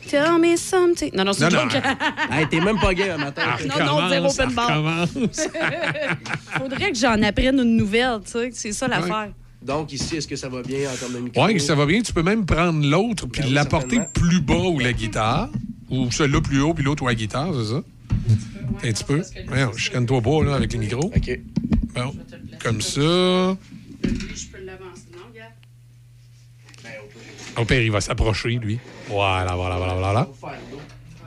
Tell 0.09 0.39
me 0.41 0.57
something. 0.57 1.11
Non, 1.15 1.23
non, 1.23 1.33
c'est 1.33 1.43
Non, 1.43 1.49
une 1.49 1.55
non. 1.65 1.69
joke. 1.69 1.83
Hey, 2.31 2.47
t'es 2.49 2.59
même 2.59 2.79
pas 2.79 2.93
gay 2.93 3.11
un 3.11 3.17
matin. 3.17 3.43
non, 3.79 3.85
non, 4.01 4.09
zéro 4.09 4.27
open 4.31 4.51
bar. 4.53 5.07
Faudrait 6.57 6.91
que 6.91 6.97
j'en 6.97 7.21
apprenne 7.23 7.59
une 7.59 7.77
nouvelle, 7.77 8.19
tu 8.25 8.31
sais. 8.31 8.49
C'est 8.53 8.71
ça 8.73 8.87
l'affaire. 8.87 9.29
Donc, 9.61 9.93
ici, 9.93 10.17
est-ce 10.17 10.27
que 10.27 10.35
ça 10.35 10.49
va 10.49 10.63
bien 10.63 10.89
en 10.91 10.95
termes 10.95 11.13
de 11.13 11.19
micro? 11.19 11.45
Oui, 11.45 11.59
ça 11.59 11.75
va 11.75 11.85
bien. 11.85 12.01
Tu 12.01 12.11
peux 12.11 12.23
même 12.23 12.45
prendre 12.45 12.83
l'autre 12.85 13.27
puis 13.27 13.41
Ben 13.43 13.47
oui, 13.49 13.53
l'apporter 13.53 13.99
plus 14.13 14.41
bas 14.41 14.55
ou 14.55 14.79
la 14.79 14.91
guitare. 14.93 15.49
Ou 15.91 16.09
celui-là 16.09 16.41
plus 16.41 16.61
haut 16.61 16.73
puis 16.73 16.83
l'autre 16.83 17.03
ou 17.03 17.07
la 17.07 17.13
guitare, 17.15 17.49
c'est 17.53 17.73
ça? 17.73 17.81
Un 18.83 18.91
petit 18.91 19.03
peu. 19.03 19.21
Voyons, 19.47 19.71
je 19.75 19.91
canne 19.91 20.05
toi 20.05 20.21
pas 20.21 20.43
là, 20.43 20.55
avec 20.55 20.71
les 20.73 20.79
micros. 20.79 21.11
OK. 21.15 21.39
Bon. 21.93 22.15
Comme 22.63 22.81
ça. 22.81 22.99
Je 23.01 24.47
peux 24.51 24.63
l'avancer, 24.63 25.07
non, 25.13 25.25
gars? 25.35 25.51
Au 27.61 27.65
père, 27.65 27.81
il 27.81 27.91
va 27.91 28.01
s'approcher, 28.01 28.49
lui. 28.51 28.79
Voilà, 29.07 29.55
voilà, 29.55 29.77
voilà, 29.77 29.93
voilà. 29.95 30.29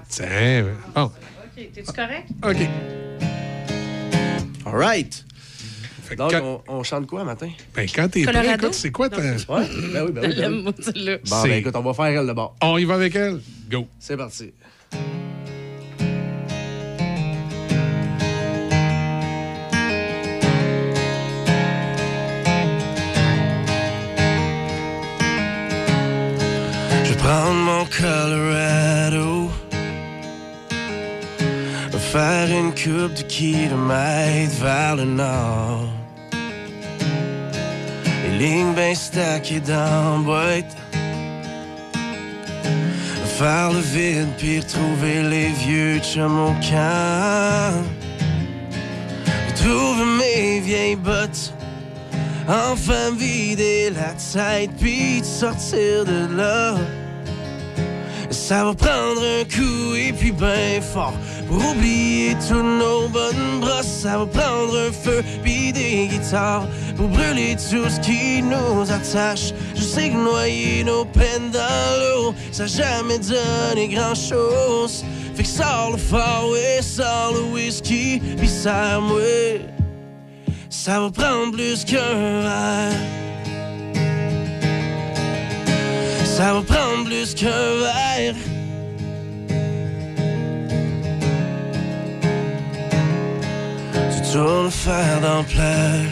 Tiens. 0.09 0.67
Bon. 0.95 1.03
OK, 1.05 1.13
t'es-tu 1.57 1.93
correct? 1.93 2.29
OK. 2.43 2.69
All 4.67 4.75
right. 4.75 5.25
Fait 6.05 6.17
Donc, 6.17 6.33
quand, 6.33 6.63
on, 6.69 6.79
on 6.79 6.83
chante 6.83 7.07
quoi 7.07 7.25
matin? 7.25 7.49
ben, 7.75 7.87
quand 7.95 8.09
t'es 8.11 8.25
prêt, 8.25 8.55
écoute, 8.55 8.75
c'est 8.75 8.91
quoi 8.91 9.09
ta... 9.09 9.19
Ouais? 9.21 9.37
Ben 9.49 10.05
oui, 10.07 10.13
ben 10.13 10.25
oui. 10.27 10.35
Ben 10.37 10.65
oui. 10.67 11.17
Bon, 11.29 11.43
ben 11.43 11.53
écoute, 11.53 11.77
on 11.77 11.83
va 11.83 11.95
faire 11.95 12.21
elle 12.21 12.27
de 12.27 12.33
bord. 12.33 12.57
On 12.63 12.77
y 12.77 12.85
va 12.85 12.95
avec 12.95 13.15
elle? 13.15 13.41
Go. 13.71 13.87
C'est 13.99 14.17
parti. 14.17 14.53
Je 27.25 27.29
vais 27.29 27.35
prendre 27.35 27.55
mon 27.55 27.85
Colorado 27.87 29.51
Faire 32.13 32.51
une 32.51 32.71
coupe 32.73 33.15
de 33.15 33.23
kilomètres 33.23 34.55
vers 34.61 34.97
le 34.97 35.05
nord 35.05 35.89
Les 38.25 38.39
lignes 38.39 38.75
bien 38.75 38.95
stackées 38.95 39.61
dans 39.61 40.19
la 40.19 40.23
boîte 40.23 40.77
Faire 43.39 43.73
le 43.73 43.81
vide 43.81 44.29
puis 44.37 44.61
retrouver 44.61 45.23
les 45.23 45.49
vieux 45.49 46.01
chums 46.01 46.39
au 46.39 46.53
camp 46.61 47.85
Retrouver 49.49 50.05
mes 50.19 50.61
vieilles 50.61 50.97
bottes 50.97 51.55
Enfin 52.47 53.13
vider 53.17 53.91
la 53.91 54.13
tête 54.13 54.71
puis 54.79 55.23
de 55.23 55.27
sortir 55.27 56.05
de 56.05 56.37
là 56.37 56.75
Ça 58.35 58.65
va 58.65 58.75
prendre 58.75 59.23
un 59.23 59.45
coup 59.45 59.95
et 59.95 60.13
puis 60.13 60.33
ben 60.33 60.83
fort. 60.83 61.15
Pour 61.49 61.65
oublier 61.71 62.37
tous 62.49 62.63
nos 62.63 63.09
bonnes 63.09 63.61
brosses 63.61 63.87
Ça 64.03 64.19
va 64.19 64.27
prendre 64.27 64.77
un 64.77 64.93
feu 64.93 65.23
puis 65.43 65.73
des 65.73 66.09
guitares. 66.09 66.67
Pour 66.97 67.09
brûler 67.09 67.57
tout 67.57 67.89
ce 67.89 68.01
qui 68.01 68.43
nous 68.43 68.91
attache. 68.91 69.53
Je 69.75 69.83
sais 69.83 70.11
que 70.11 70.17
noyer 70.17 70.85
nos 70.85 71.05
peines 71.05 71.51
dans 71.53 72.01
l'eau 72.01 72.35
Ça 72.53 72.67
jamais 72.67 73.19
donné 73.19 73.89
grand 73.89 74.15
chose 74.15 75.05
Fait 75.35 75.43
que 75.43 75.93
le 75.93 75.97
fort, 75.97 76.51
ouais, 76.51 76.83
sors 76.83 77.33
le 77.33 77.55
whisky 77.55 78.21
Puis 78.37 78.49
serre-moi 78.49 79.21
ça 80.85 81.01
va 81.01 81.11
prendre 81.11 81.53
plus 81.53 81.83
qu'un 81.85 82.43
verre. 82.43 83.24
Ça 86.37 86.53
va 86.53 86.63
prendre 86.63 87.05
plus 87.05 87.33
qu'un 87.33 87.49
verre. 87.49 88.35
Tu 94.13 94.33
tournes 94.33 94.69
fer 94.69 95.21
d'ampleur. 95.23 96.07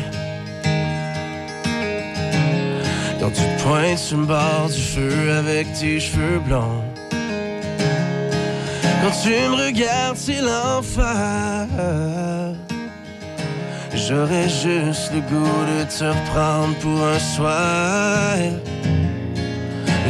Quand 3.18 3.30
tu 3.30 3.42
te 3.42 3.62
pointes 3.64 3.98
sur 3.98 4.18
le 4.18 4.26
bord 4.26 4.68
du 4.72 4.80
feu 4.80 5.32
avec 5.32 5.72
tes 5.72 5.98
cheveux 5.98 6.38
blonds. 6.38 6.84
Quand 9.02 9.14
tu 9.24 9.30
me 9.30 9.66
regardes, 9.66 10.16
c'est 10.16 10.40
l'enfer. 10.40 11.66
J'aurais 13.92 14.48
juste 14.48 15.10
le 15.12 15.20
goût 15.22 15.64
de 15.66 15.82
te 15.82 16.04
reprendre 16.04 16.76
pour 16.78 17.02
un 17.02 17.18
soir. 17.18 18.36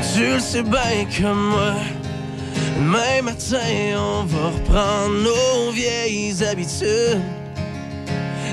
Tu 0.02 0.24
le 0.26 0.40
sais 0.40 0.62
bien 0.62 1.06
comme 1.16 1.50
moi. 1.50 1.74
Demain 2.76 3.22
matin, 3.22 3.58
on 3.96 4.24
va 4.24 4.48
reprendre 4.48 5.14
nos 5.22 5.70
vieilles 5.70 6.42
habitudes. 6.44 7.20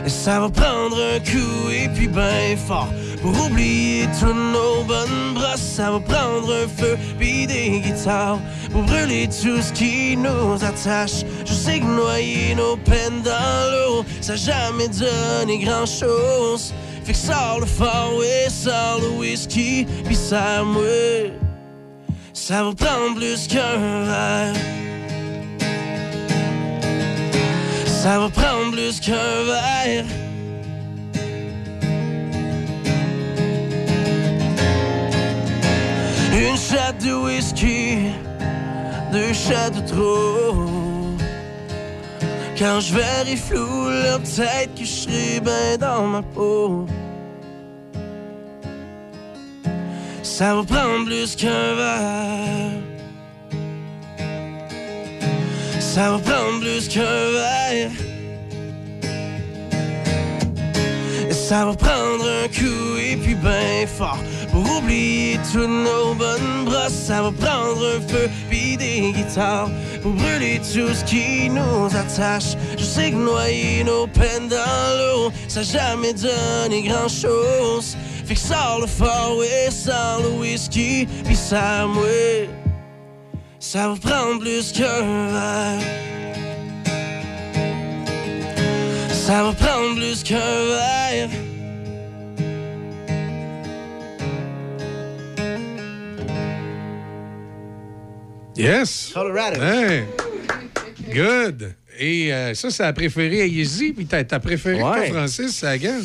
Et 0.05 0.09
ça 0.09 0.39
va 0.39 0.49
prendre 0.49 0.97
un 0.97 1.19
coup 1.19 1.69
et 1.71 1.89
puis 1.89 2.07
ben 2.07 2.55
fort. 2.55 2.87
Pour 3.21 3.31
oublier 3.45 4.07
toutes 4.19 4.29
nos 4.29 4.83
bonnes 4.83 5.33
brosses, 5.33 5.59
ça 5.59 5.91
va 5.91 5.99
prendre 5.99 6.53
un 6.53 6.67
feu 6.67 6.97
puis 7.17 7.47
des 7.47 7.81
guitares. 7.81 8.39
Pour 8.71 8.83
brûler 8.83 9.27
tout 9.27 9.61
ce 9.61 9.73
qui 9.73 10.15
nous 10.15 10.63
attache. 10.63 11.25
Je 11.45 11.53
sais 11.53 11.79
que 11.79 11.85
noyer 11.85 12.55
nos 12.55 12.77
peines 12.77 13.21
dans 13.23 13.71
l'eau, 13.71 14.05
ça 14.21 14.35
jamais 14.35 14.87
donné 14.87 15.57
grand 15.57 15.85
chose. 15.85 16.73
Fait 17.09 17.13
que 17.13 17.19
sors 17.21 17.59
le 17.59 18.19
ouais, 18.19 18.47
sors 18.49 18.99
le 19.01 19.09
whisky, 19.17 19.87
puis 20.05 20.15
serre-moi. 20.15 21.31
Ça 22.33 22.63
va 22.63 22.71
prendre 22.75 23.15
plus 23.15 23.47
qu'un 23.47 24.03
verre. 24.05 24.53
Ça 27.87 28.19
va 28.19 28.29
prendre 28.29 28.73
plus 28.73 28.99
qu'un 28.99 29.43
verre. 29.47 30.05
Une 36.31 36.57
chatte 36.57 37.03
de 37.03 37.13
whisky, 37.13 38.11
deux 39.11 39.33
chats 39.33 39.71
de 39.71 39.79
trop. 39.79 40.78
Quand 42.59 42.81
je 42.81 42.93
verrai 42.93 43.37
flou, 43.37 43.89
là, 43.89 44.19
peut-être 44.19 44.75
que 44.75 44.81
je 44.81 44.85
serai 44.85 45.39
bien 45.39 45.77
dans 45.79 46.05
ma 46.07 46.21
peau. 46.21 46.85
Ça 50.23 50.55
va 50.55 50.63
prendre 50.63 51.05
plus 51.05 51.37
qu'un 51.37 51.75
verre. 51.75 52.71
Ça 55.79 56.11
va 56.11 56.17
prendre 56.19 56.59
plus 56.59 56.89
qu'un 56.89 57.01
verre. 57.31 57.91
Ça 61.31 61.65
va 61.65 61.73
prendre 61.73 62.27
un 62.43 62.47
coup 62.47 62.97
et 62.99 63.15
puis 63.15 63.33
ben 63.33 63.87
fort 63.87 64.19
Pour 64.51 64.77
oublier 64.77 65.39
toutes 65.51 65.67
nos 65.67 66.13
bonnes 66.13 66.65
brosses 66.65 66.93
Ça 66.93 67.23
va 67.23 67.31
prendre 67.31 67.83
un 67.95 68.01
feu 68.07 68.29
des 68.77 69.11
guitares 69.11 69.69
Pour 70.01 70.11
brûler 70.13 70.59
tout 70.59 70.93
ce 70.93 71.03
qui 71.03 71.49
nous 71.49 71.85
attache. 71.95 72.55
Je 72.77 72.83
sais 72.83 73.11
que 73.11 73.15
noyer 73.15 73.83
nos 73.83 74.07
peines 74.07 74.47
dans 74.47 74.97
l'eau 74.97 75.31
Ça 75.47 75.61
jamais 75.61 76.13
donné 76.13 76.83
grand 76.83 77.07
chose 77.07 77.95
Fait 78.25 78.33
que 78.33 78.39
sors 78.39 78.79
le 78.81 78.87
fort, 78.87 79.37
ouais, 79.37 79.69
sors 79.71 80.21
le 80.21 80.39
whisky 80.39 81.07
Puis 81.25 81.35
serre-moi 81.35 82.47
Ça 83.59 83.89
va 83.89 83.95
prendre 83.95 84.39
plus 84.39 84.71
qu'un 84.71 85.27
verre. 85.31 86.09
Ça 89.11 89.43
va 89.43 89.53
prendre 89.53 89.95
plus 89.95 90.23
qu'un 90.23 90.37
verre. 90.37 91.48
Yes. 98.59 99.11
Colorado. 99.13 99.61
Hey. 99.61 100.03
Good. 101.13 101.73
Et 101.97 102.33
euh, 102.33 102.53
ça, 102.53 102.69
c'est 102.69 102.83
la 102.83 102.93
préférée 102.93 103.41
à 103.41 103.45
Yeezy. 103.45 103.93
Puis 103.93 104.05
ta, 104.05 104.23
ta 104.23 104.39
préférée, 104.39 104.79
toi, 104.79 104.99
Ouais. 104.99 105.09
Francis, 105.09 105.55
c'est 105.55 105.65
laquelle? 105.65 106.01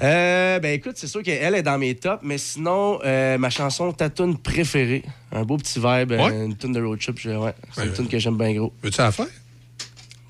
Euh, 0.00 0.60
ben 0.60 0.74
écoute, 0.74 0.92
c'est 0.96 1.08
sûr 1.08 1.22
qu'elle 1.22 1.54
est 1.56 1.62
dans 1.62 1.76
mes 1.76 1.94
tops, 1.96 2.20
mais 2.22 2.38
sinon, 2.38 3.00
euh, 3.04 3.36
ma 3.36 3.50
chanson, 3.50 3.92
ta 3.92 4.08
tune 4.08 4.38
préférée, 4.38 5.02
un 5.32 5.42
beau 5.42 5.56
petit 5.56 5.80
vibe, 5.80 6.12
euh, 6.12 6.24
Ouais. 6.28 6.44
une 6.44 6.56
tune 6.56 6.72
de 6.72 6.80
road 6.80 7.00
trip, 7.00 7.18
je- 7.18 7.30
ouais, 7.30 7.52
c'est 7.74 7.84
une 7.84 7.92
tune 7.92 8.06
que 8.08 8.16
j'aime 8.18 8.36
bien 8.38 8.52
gros. 8.54 8.72
Veux-tu 8.80 8.98
la 9.00 9.10
faire? 9.10 9.26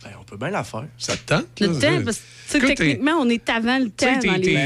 Ben, 0.03 0.11
on 0.18 0.24
peut 0.24 0.39
bien 0.39 0.49
la 0.51 0.64
faire. 0.64 0.87
Ça 0.97 1.16
te 1.18 1.22
tente? 1.35 1.47
Le 1.61 1.66
temps, 1.79 2.03
parce- 2.05 2.22
Écoute, 2.57 2.69
techniquement, 2.77 3.13
on 3.21 3.29
est 3.29 3.49
avant 3.51 3.79
le 3.79 3.91
temps 3.91 4.07
t'es- 4.21 4.27
dans 4.27 4.35
les 4.35 4.57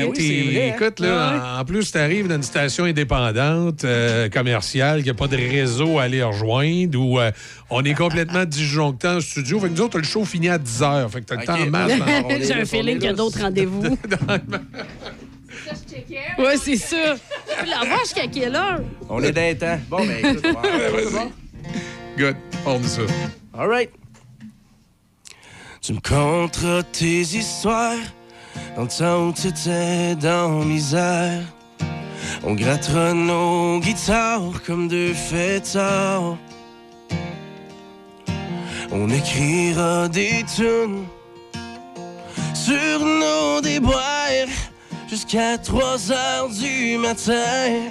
hein. 0.71 0.73
écoute, 0.77 1.01
là, 1.01 1.57
en- 1.57 1.61
en 1.61 1.65
plus, 1.65 1.91
tu 1.91 1.99
arrives 1.99 2.29
dans 2.29 2.37
une 2.37 2.43
station 2.43 2.85
indépendante, 2.85 3.85
euh, 3.85 4.29
commerciale, 4.29 4.97
qu'il 4.99 5.05
n'y 5.05 5.11
a 5.11 5.15
pas 5.15 5.27
de 5.27 5.37
réseau 5.37 5.99
à 5.99 6.05
aller 6.05 6.23
rejoindre, 6.23 6.99
ou 7.01 7.19
euh, 7.19 7.31
on 7.71 7.83
est 7.85 7.95
complètement 7.95 8.45
disjoncté 8.45 9.09
en 9.09 9.21
studio. 9.21 9.59
Fait 9.61 9.69
que 9.69 9.73
nous 9.75 9.81
autres, 9.81 9.99
le 9.99 10.05
show 10.05 10.25
finit 10.25 10.49
à 10.49 10.59
10 10.59 10.81
h. 10.81 11.09
Fait 11.11 11.21
que 11.21 11.27
t'as 11.27 11.37
le 11.37 11.45
temps 11.45 11.55
en 11.61 11.67
masse. 11.67 11.93
hein. 11.93 12.23
J'ai 12.41 12.53
un 12.55 12.65
feeling 12.65 12.99
qu'il 12.99 13.07
y 13.07 13.09
a 13.09 13.13
d'autres 13.15 13.41
rendez-vous. 13.41 13.83
Ouais, 16.39 16.57
c'est 16.57 16.77
ça. 16.77 17.15
La 17.67 17.89
vache 17.89 18.01
jusqu'à 18.05 18.27
quelle 18.27 18.55
heure? 18.57 18.81
On 19.09 19.23
est 19.23 19.33
d'un 19.33 19.55
temps. 19.55 19.79
Bon, 19.89 20.05
ben 20.07 20.17
écoute, 20.19 20.45
on 20.47 20.53
va-. 21.11 21.29
Good. 22.17 22.37
On 22.67 22.83
ça. 22.83 23.03
All 23.55 23.69
right. 23.69 23.91
Tu 25.83 25.95
me 25.95 26.01
conteras 26.01 26.85
tes 26.85 27.23
histoires 27.23 27.97
dans 28.77 28.83
le 28.83 28.89
temps 28.89 29.27
où 29.27 29.33
t'étais 29.33 30.15
dans 30.15 30.65
misère. 30.65 31.43
On 32.45 32.55
grattera 32.55 33.13
nos 33.13 33.81
guitares 33.81 34.63
comme 34.65 34.87
deux 34.87 35.13
fêtards. 35.13 36.39
On 38.93 39.11
écrira 39.11 40.07
des 40.09 40.45
tunes 40.55 41.05
sur 42.55 43.05
nos 43.05 43.61
déboires 43.61 44.53
jusqu'à 45.09 45.59
3 45.59 46.13
heures 46.13 46.49
du 46.49 46.97
matin, 46.97 47.91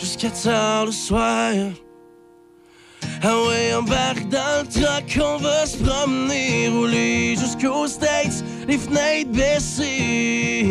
jusqu'à 0.00 0.30
tard 0.30 0.86
le 0.86 0.92
soir. 0.92 1.54
Ah 3.26 3.42
ouais, 3.46 3.72
embarque 3.72 4.28
dans 4.28 4.60
le 4.60 4.68
truck, 4.68 5.18
on 5.18 5.38
va 5.38 5.64
se 5.64 5.78
promener, 5.78 6.68
rouler 6.68 7.34
jusqu'aux 7.34 7.86
States, 7.86 8.44
les 8.68 8.76
fenêtres 8.76 9.30
baissées, 9.30 10.66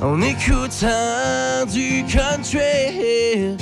en 0.00 0.22
écoutant 0.22 1.66
du 1.66 2.04
country. 2.04 3.56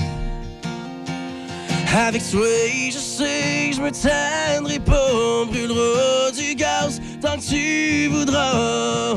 Avec 1.91 2.23
toi, 2.31 2.45
je 2.91 2.99
sais 2.99 3.71
que 3.71 3.77
je 3.77 3.81
me 3.81 3.91
tiendrai 3.91 4.79
pas, 4.79 5.07
on 5.15 5.47
brûlera 5.47 6.31
du 6.33 6.55
gaz 6.55 7.01
tant 7.23 7.39
que 7.39 7.49
tu 7.49 8.09
voudras. 8.09 9.15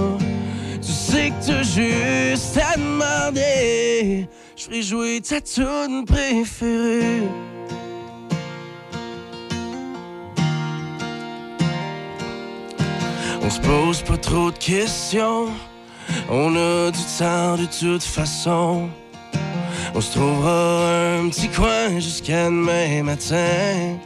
Tu 0.82 0.92
sais 0.94 1.32
que 1.32 1.46
t'as 1.46 1.64
juste 1.64 2.58
à 2.58 2.78
demander, 2.78 4.30
je 4.56 4.64
ferai 4.64 4.82
jouer 4.82 5.20
ta 5.20 5.42
tune 5.42 6.06
préférée. 6.06 7.24
On 13.46 13.50
se 13.52 13.60
pose 13.60 14.02
pas 14.02 14.18
trop 14.18 14.50
de 14.50 14.58
questions. 14.58 15.50
On 16.32 16.56
a 16.56 16.90
du 16.90 17.04
temps 17.20 17.56
de 17.56 17.68
toute 17.68 18.02
façon. 18.02 18.90
On 19.94 20.02
se 20.02 20.14
trouvera 20.14 21.20
un 21.20 21.30
petit 21.30 21.50
coin 21.50 22.00
jusqu'à 22.00 22.46
demain 22.46 23.04
matin. 23.04 24.00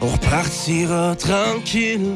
On 0.00 0.06
repartira 0.06 1.16
tranquille 1.16 2.14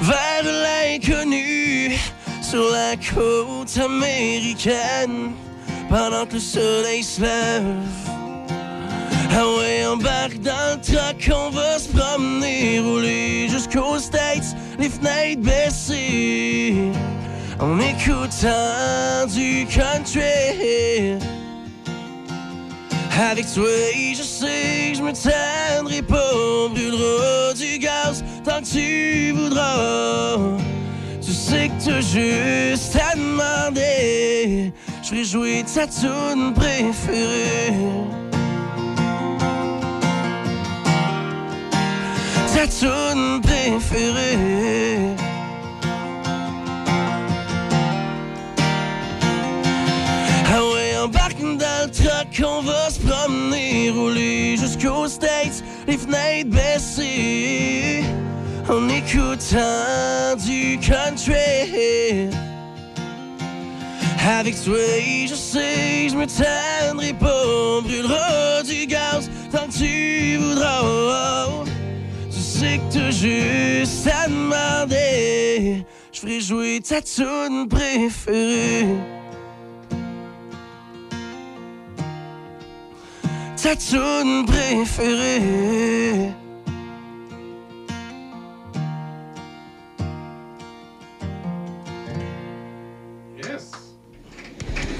vers 0.00 0.44
l'inconnu 0.44 1.98
sur 2.40 2.70
la 2.70 2.94
côte 2.94 3.76
américaine 3.78 5.32
pendant 5.88 6.24
que 6.24 6.34
le 6.34 6.40
soleil 6.40 7.02
se 7.02 7.20
lève. 7.20 8.13
Ah 9.36 9.42
ouais, 9.58 9.84
embarque 9.84 10.38
dans 10.42 10.76
le 10.76 10.80
truck, 10.80 11.28
on 11.34 11.50
va 11.50 11.76
se 11.76 11.88
promener, 11.88 12.78
rouler 12.78 13.48
jusqu'aux 13.48 13.98
States, 13.98 14.54
les 14.78 14.88
fenêtres 14.88 15.42
baissées, 15.42 16.92
en 17.58 17.80
écoutant 17.80 19.26
du 19.34 19.66
country. 19.66 21.18
Avec 23.18 23.52
toi, 23.52 23.66
je 24.16 24.22
sais 24.22 24.92
que 24.92 24.98
je 24.98 25.02
me 25.02 25.12
tiendrai 25.12 26.02
pas, 26.02 26.30
on 26.32 26.68
brûlera 26.68 27.54
du 27.54 27.78
gaz 27.78 28.24
tant 28.44 28.60
que 28.60 28.66
tu 28.66 29.32
voudras. 29.32 30.38
Tu 31.20 31.32
sais 31.32 31.70
que 31.70 31.84
t'as 31.84 32.00
juste 32.00 32.96
à 32.96 33.16
demander, 33.16 34.72
je 35.02 35.24
jouer 35.24 35.64
ta 35.64 35.88
tune 35.88 36.54
préférée. 36.54 38.23
Ta 42.64 42.70
tune 42.70 43.40
préférée. 43.42 44.98
Ah 50.52 50.62
ouais, 50.72 50.96
embarque 51.02 51.36
on 52.42 52.62
va 52.62 52.90
se 52.90 53.00
promener, 53.00 53.90
rouler 53.90 54.56
jusqu'aux 54.56 55.08
States, 55.08 55.62
les 55.86 55.98
fenêtres 55.98 56.50
baissées, 56.50 58.02
en 58.68 58.88
écoutant 58.88 60.36
du 60.44 60.78
country. 60.78 62.30
Avec 64.26 64.54
toi, 64.64 64.76
je 65.26 65.34
sais, 65.34 66.08
je 66.08 66.16
me 66.16 66.26
tiendrai 66.26 67.12
pas, 67.12 67.46
on 67.46 67.82
brûlera 67.82 68.62
du 68.62 68.86
gaz 68.86 69.30
tant 69.52 69.68
tu 69.68 70.38
voudras. 70.38 71.63
Tu 72.64 72.70
sais 72.70 72.78
que 72.78 72.92
t'as 72.94 73.10
juste 73.10 74.06
à 74.08 74.26
demander. 74.26 75.84
Je 76.12 76.18
ferai 76.20 76.40
jouer 76.40 76.80
ta 76.80 77.02
tune 77.02 77.68
préférée. 77.68 78.86
Ta 83.62 83.76
tune 83.76 84.46
préférée. 84.46 86.30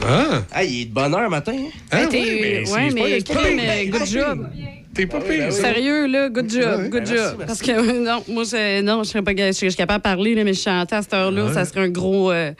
Ah! 0.06 0.42
Ah, 0.52 0.64
il 0.64 0.82
est 0.82 0.84
de 0.86 0.92
bonne 0.94 1.14
heure 1.14 1.30
matin. 1.30 1.52
hein? 1.56 1.70
Ah, 1.90 2.02
oui, 2.10 2.38
mais 2.40 2.64
c'est- 2.66 2.72
ouais, 2.72 2.88
c'est 2.90 2.94
pas- 2.94 3.02
mais 3.04 3.18
c'est 3.20 3.26
pas 3.34 3.40
crime, 3.40 3.58
pire. 3.58 3.70
euh, 3.70 3.98
good 3.98 4.06
job. 4.06 4.48
T'es 4.94 5.06
pas 5.06 5.20
pire, 5.20 5.52
ça. 5.52 5.60
Sérieux, 5.72 6.06
là, 6.06 6.28
good 6.28 6.50
job, 6.50 6.80
Ouais. 6.82 6.88
good 6.88 7.04
Ben, 7.04 7.16
job. 7.16 7.44
Parce 7.46 7.60
que, 7.60 7.70
euh, 7.72 8.04
non, 8.04 8.22
moi, 8.28 8.44
c'est- 8.44 8.82
non, 8.82 9.02
je 9.02 9.08
serais 9.10 9.22
pas 9.22 9.32
je 9.34 9.76
capable 9.76 9.98
de 9.98 10.02
parler, 10.02 10.34
là, 10.34 10.44
mais 10.44 10.54
je 10.54 10.60
chantais 10.62 10.96
à 10.96 11.02
cette 11.02 11.14
heure-là, 11.14 11.52
ça 11.52 11.64
serait 11.64 11.80
un 11.80 11.88
gros, 11.88 12.30
euh, 12.30 12.52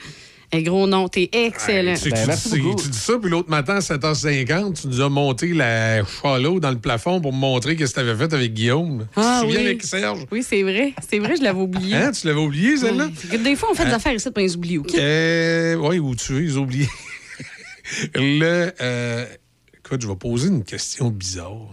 un 0.53 0.63
gros 0.63 0.87
nom. 0.87 1.09
T'es 1.09 1.29
excellent. 1.33 1.95
Tu, 1.95 2.11
Ben, 2.11 2.21
tu 2.21 2.27
merci 2.29 2.51
dis, 2.51 2.61
beaucoup. 2.61 2.83
tu 2.83 2.89
dis 2.89 2.99
ça, 2.99 3.15
puis 3.21 3.31
l'autre 3.31 3.51
matin, 3.51 3.77
à 3.77 3.81
7h50, 3.81 4.81
tu 4.83 4.89
nous 4.89 5.01
as 5.01 5.09
monté 5.09 5.49
la 5.53 6.05
chalot 6.05 6.61
dans 6.61 6.71
le 6.71 6.79
plafond 6.79 7.21
pour 7.21 7.33
me 7.33 7.39
montrer 7.39 7.77
ce 7.77 7.85
que 7.85 7.93
tu 7.93 7.99
avais 8.01 8.15
fait 8.17 8.33
avec 8.33 8.53
Guillaume. 8.55 9.07
Ah, 9.17 9.41
tu 9.43 9.47
te 9.47 9.51
souviens 9.53 9.61
oui. 9.61 9.67
avec 9.67 9.83
Serge? 9.85 10.19
Oui, 10.31 10.43
c'est 10.49 10.63
vrai. 10.63 10.93
C'est 11.09 11.19
vrai, 11.19 11.35
je 11.37 11.43
l'avais 11.43 11.61
oublié. 11.61 11.97
Hein? 11.97 12.13
Tu 12.13 12.27
l'avais 12.27 12.41
oublié, 12.41 12.77
celle-là? 12.77 13.09
Des 13.43 13.57
fois, 13.57 13.71
on 13.73 13.75
fait 13.75 13.85
des 13.85 13.91
Hein? 13.91 13.95
affaires 13.95 14.13
ici, 14.15 14.29
puis 14.31 14.43
on 14.43 14.47
les 14.47 14.57
oublie, 14.57 14.79
OK? 14.79 14.95
Euh, 14.97 15.75
oui, 15.77 15.99
ou 15.99 16.15
tu 16.15 16.41
les 16.41 16.57
oublié. 16.57 16.87
Le, 18.15 18.73
euh, 18.81 19.25
écoute, 19.79 20.01
je 20.03 20.09
vais 20.09 20.17
poser 20.17 20.49
une 20.49 20.65
question 20.65 21.11
bizarre. 21.11 21.69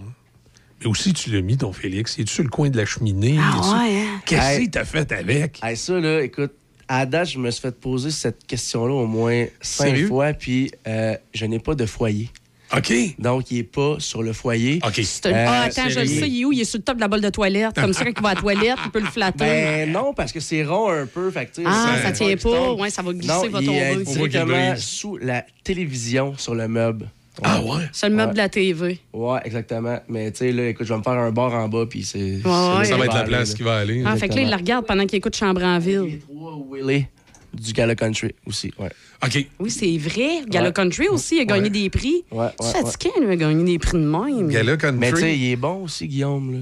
Mais 0.82 0.88
aussi, 0.88 1.14
tu 1.14 1.30
l'as 1.32 1.42
mis, 1.42 1.58
ton 1.58 1.72
Félix. 1.74 2.18
Es-tu 2.18 2.34
sur 2.34 2.44
le 2.44 2.50
coin 2.50 2.70
de 2.70 2.78
la 2.78 2.86
cheminée? 2.86 3.38
Ah 3.40 3.60
ouais, 3.84 4.02
hein? 4.02 4.22
Qu'est-ce 4.26 4.60
Hey. 4.60 4.66
que 4.66 4.72
t'as 4.72 4.86
fait 4.86 5.12
avec? 5.12 5.60
Hey, 5.64 5.78
ça, 5.78 6.00
là, 6.00 6.24
écoute, 6.24 6.52
à 6.88 7.06
date, 7.06 7.30
je 7.30 7.38
me 7.40 7.52
suis 7.52 7.62
fait 7.62 7.80
poser 7.80 8.10
cette 8.12 8.46
question-là 8.48 8.94
au 8.94 9.06
moins 9.06 9.46
cinq 9.62 9.86
Sérieux? 9.90 10.08
fois, 10.08 10.34
puis 10.34 10.72
euh, 10.88 11.16
je 11.34 11.46
n'ai 11.46 11.60
pas 11.60 11.76
de 11.76 11.86
foyer. 11.86 12.30
OK. 12.76 12.94
Donc, 13.20 13.52
il 13.52 13.58
n'est 13.58 13.64
pas 13.64 13.98
sur 14.00 14.24
le 14.24 14.32
foyer. 14.34 14.80
OK. 14.86 14.98
Un- 15.26 15.30
Euh, 15.30 15.46
ah, 15.48 15.62
attends, 15.64 15.90
je 15.90 16.00
le 16.00 16.06
sérieux. 16.06 16.22
sais, 16.22 16.30
il 16.30 16.42
est 16.42 16.46
où? 16.46 16.52
Il 16.54 16.62
est 16.62 16.66
sur 16.66 16.78
le 16.80 16.84
top 16.84 16.96
de 16.96 17.02
la 17.02 17.10
bolle 17.10 17.20
de 17.22 17.30
toilette. 17.30 17.76
Comme 17.76 17.92
ça, 17.94 18.06
quand 18.06 18.12
il 18.18 18.24
va 18.24 18.30
à 18.30 18.34
la 18.34 18.40
toilette, 18.42 18.78
il 18.86 18.92
peut 18.92 19.02
le 19.02 19.08
flatter. 19.08 19.38
Ben 19.40 19.92
non, 19.92 20.14
parce 20.14 20.32
que 20.32 20.40
c'est 20.40 20.64
rond 20.64 20.90
un 20.90 21.06
peu. 21.06 21.30
Fait 21.32 21.48
que, 21.48 21.62
ah, 21.66 21.96
c'est- 21.98 22.04
ça 22.04 22.12
tient 22.14 22.38
pas. 22.38 22.72
Ouais, 22.74 22.90
ça 22.90 23.02
va 23.02 23.12
glisser, 23.14 23.28
Non, 23.28 23.50
va 23.50 23.60
il 23.62 23.70
est 23.70 23.92
tomber. 23.94 24.04
Directement 24.06 24.70
brise. 24.72 24.84
sous 24.84 25.18
la 25.18 25.46
télévision 25.66 26.34
sur 26.38 26.56
le 26.56 26.68
meuble. 26.70 27.10
Ah 27.44 27.62
ouais? 27.62 27.84
C'est 27.94 28.10
le 28.10 28.16
meuble 28.16 28.30
Ouais. 28.30 28.34
de 28.34 28.38
la 28.38 28.50
TV. 28.50 29.00
Ouais, 29.14 29.40
exactement. 29.46 30.00
Mais 30.10 30.32
tu 30.32 30.40
sais, 30.40 30.52
là, 30.52 30.68
écoute, 30.68 30.86
je 30.86 30.94
vais 30.94 31.00
me 31.00 31.04
faire 31.04 31.14
un 31.14 31.32
bar 31.32 31.54
en 31.54 31.70
bas, 31.70 31.86
puis 31.90 32.04
c'est. 32.04 32.20
ouais. 32.20 32.42
là 32.44 32.84
Ça 32.84 32.98
va 32.98 33.06
être 33.06 33.14
la 33.16 33.24
place 33.24 33.54
qui 33.54 33.64
va 33.64 33.78
aller. 33.78 34.04
Ah, 34.06 34.16
fait 34.18 34.28
que 34.30 34.36
là, 34.36 34.42
il 34.42 34.50
la 34.50 34.58
regarde 34.58 34.86
pendant 34.86 35.06
qu'il 35.06 35.18
écoute 35.18 35.36
Chambre 35.36 35.64
en 35.64 35.80
ville. 35.80 36.02
Les 36.02 36.20
trois 36.20 36.60
Willy 36.72 37.06
du 37.54 37.74
Gala 37.74 37.96
Country 37.96 38.34
aussi, 38.46 38.72
ouais. 38.80 38.90
OK. 39.26 39.46
Oui, 39.60 39.70
c'est 39.70 39.98
vrai. 39.98 40.42
Gala 40.48 40.68
Ouais. 40.68 40.74
Country 40.74 41.08
aussi, 41.10 41.36
il 41.38 41.42
a 41.42 41.46
gagné 41.46 41.64
Ouais. 41.64 41.70
des 41.70 41.90
prix. 41.90 42.24
Ouais, 42.32 42.48
C'est 42.60 42.78
ouais, 42.78 42.82
fatiguant, 42.84 43.14
lui, 43.20 43.28
il 43.28 43.32
a 43.32 43.36
gagné 43.36 43.64
des 43.64 43.80
prix 43.80 43.98
de 43.98 44.04
même. 44.06 44.48
Gala 44.50 44.78
Country? 44.78 45.00
Mais 45.00 45.12
tu 45.12 45.18
sais, 45.20 45.38
il 45.38 45.52
est 45.52 45.56
bon 45.58 45.84
aussi, 45.84 46.08
Guillaume, 46.08 46.52
là. 46.54 46.60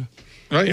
Oui. 0.51 0.69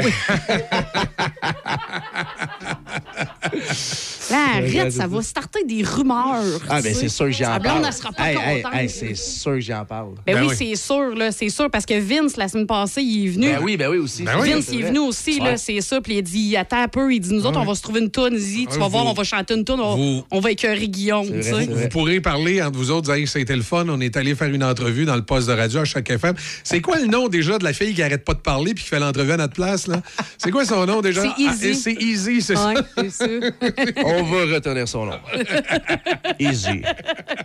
Là, 4.31 4.39
arrête, 4.57 4.93
ça 4.93 5.07
va 5.07 5.23
starter 5.23 5.65
des 5.65 5.83
rumeurs. 5.83 6.43
Ah, 6.69 6.81
ben 6.83 6.95
c'est 6.95 7.09
sûr 7.09 7.27
que 7.27 7.33
j'en 7.33 7.59
parle. 7.61 7.85
elle 7.87 7.93
sera 7.93 8.11
pas 8.13 8.31
Hey, 8.31 8.37
hey, 8.37 8.63
contente. 8.63 8.75
hey, 8.81 8.89
c'est 8.89 9.15
sûr 9.15 9.53
que 9.53 9.61
j'en 9.61 9.85
parle. 9.85 10.15
Ben, 10.27 10.43
oui, 10.43 10.55
c'est 10.57 10.75
sûr, 10.77 11.15
là, 11.15 11.31
c'est 11.31 11.49
sûr, 11.49 11.71
parce 11.71 11.87
que 11.87 11.99
Vince, 11.99 12.37
la 12.37 12.49
semaine 12.49 12.67
passée, 12.67 13.03
il 13.03 13.27
est 13.27 13.31
venu. 13.31 13.47
Ben 13.49 13.61
oui, 13.63 13.77
ben 13.77 13.89
oui 13.91 13.99
aussi. 13.99 14.23
Ben 14.25 14.33
oui. 14.41 14.51
Vince, 14.53 14.67
il 14.73 14.81
est 14.81 14.85
venu 14.85 14.99
aussi, 15.01 15.39
Ouais. 15.41 15.51
là, 15.53 15.57
c'est 15.57 15.81
ça. 15.81 16.01
Puis 16.01 16.15
il 16.15 16.19
a 16.19 16.23
dit, 16.23 16.57
attends 16.57 16.83
un 16.83 16.89
peu, 16.89 17.13
il 17.15 17.21
dit, 17.21 17.33
nous 17.35 17.47
autres, 17.47 17.61
on 17.61 17.65
va 17.65 17.75
se 17.75 17.83
trouver 17.83 18.01
une 18.01 18.11
toune, 18.11 18.37
tu 18.39 18.67
Ouais, 18.67 18.79
vas 18.79 18.89
voir, 18.89 19.07
on 19.07 19.13
va 19.13 19.25
chanter 19.25 19.55
une 19.55 19.65
toune, 19.65 19.81
on, 19.81 19.95
vous- 19.97 20.25
on 20.31 20.41
va 20.41 20.51
écœurer 20.51 20.89
Guillaume, 20.89 21.27
tu 21.31 21.43
sais. 21.43 21.67
Vous 21.67 21.89
pourrez 21.89 22.21
parler 22.21 22.61
entre 22.63 22.79
vous 22.79 22.91
autres, 22.91 23.15
dire 23.15 23.29
c'était 23.29 23.57
le 23.57 23.63
fun. 23.63 23.87
On 23.89 24.01
est 24.01 24.17
allé 24.17 24.35
faire 24.35 24.49
une 24.49 24.65
entrevue 24.65 25.05
dans 25.05 25.17
le 25.17 25.23
poste 25.25 25.49
de 25.49 25.53
radio 25.53 25.81
à 25.81 25.85
chaque 25.85 26.11
FM. 26.11 26.35
C'est 26.65 26.81
quoi 26.81 26.99
le 26.99 27.07
nom 27.07 27.29
déjà 27.29 27.59
de 27.59 27.65
la 27.65 27.73
fille 27.73 27.95
qui 27.95 28.03
arrête 28.03 28.25
pas 28.25 28.35
de 28.35 28.41
parler 28.41 28.75
puis 28.75 28.83
qui 28.85 28.91
fait 28.91 28.99
l'entrevue 29.01 29.33
à 29.33 29.37
notre 29.37 29.55
place? 29.55 29.66
Là? 29.89 30.03
C'est 30.39 30.51
quoi 30.51 30.65
son 30.65 30.87
nom 30.87 31.01
déjà? 31.01 31.23
C'est 31.23 31.43
Easy. 31.43 31.71
Ah, 31.73 31.81
c'est 31.83 31.93
Easy, 31.95 32.43
c'est 32.43 32.57
Ouais, 32.57 32.75
ça? 32.75 32.85
c'est 32.97 33.11
ça. 33.11 33.25
On 34.05 34.23
va 34.23 34.55
retenir 34.55 34.89
son 34.89 35.07
nom. 35.07 35.19
Easy. 36.39 36.83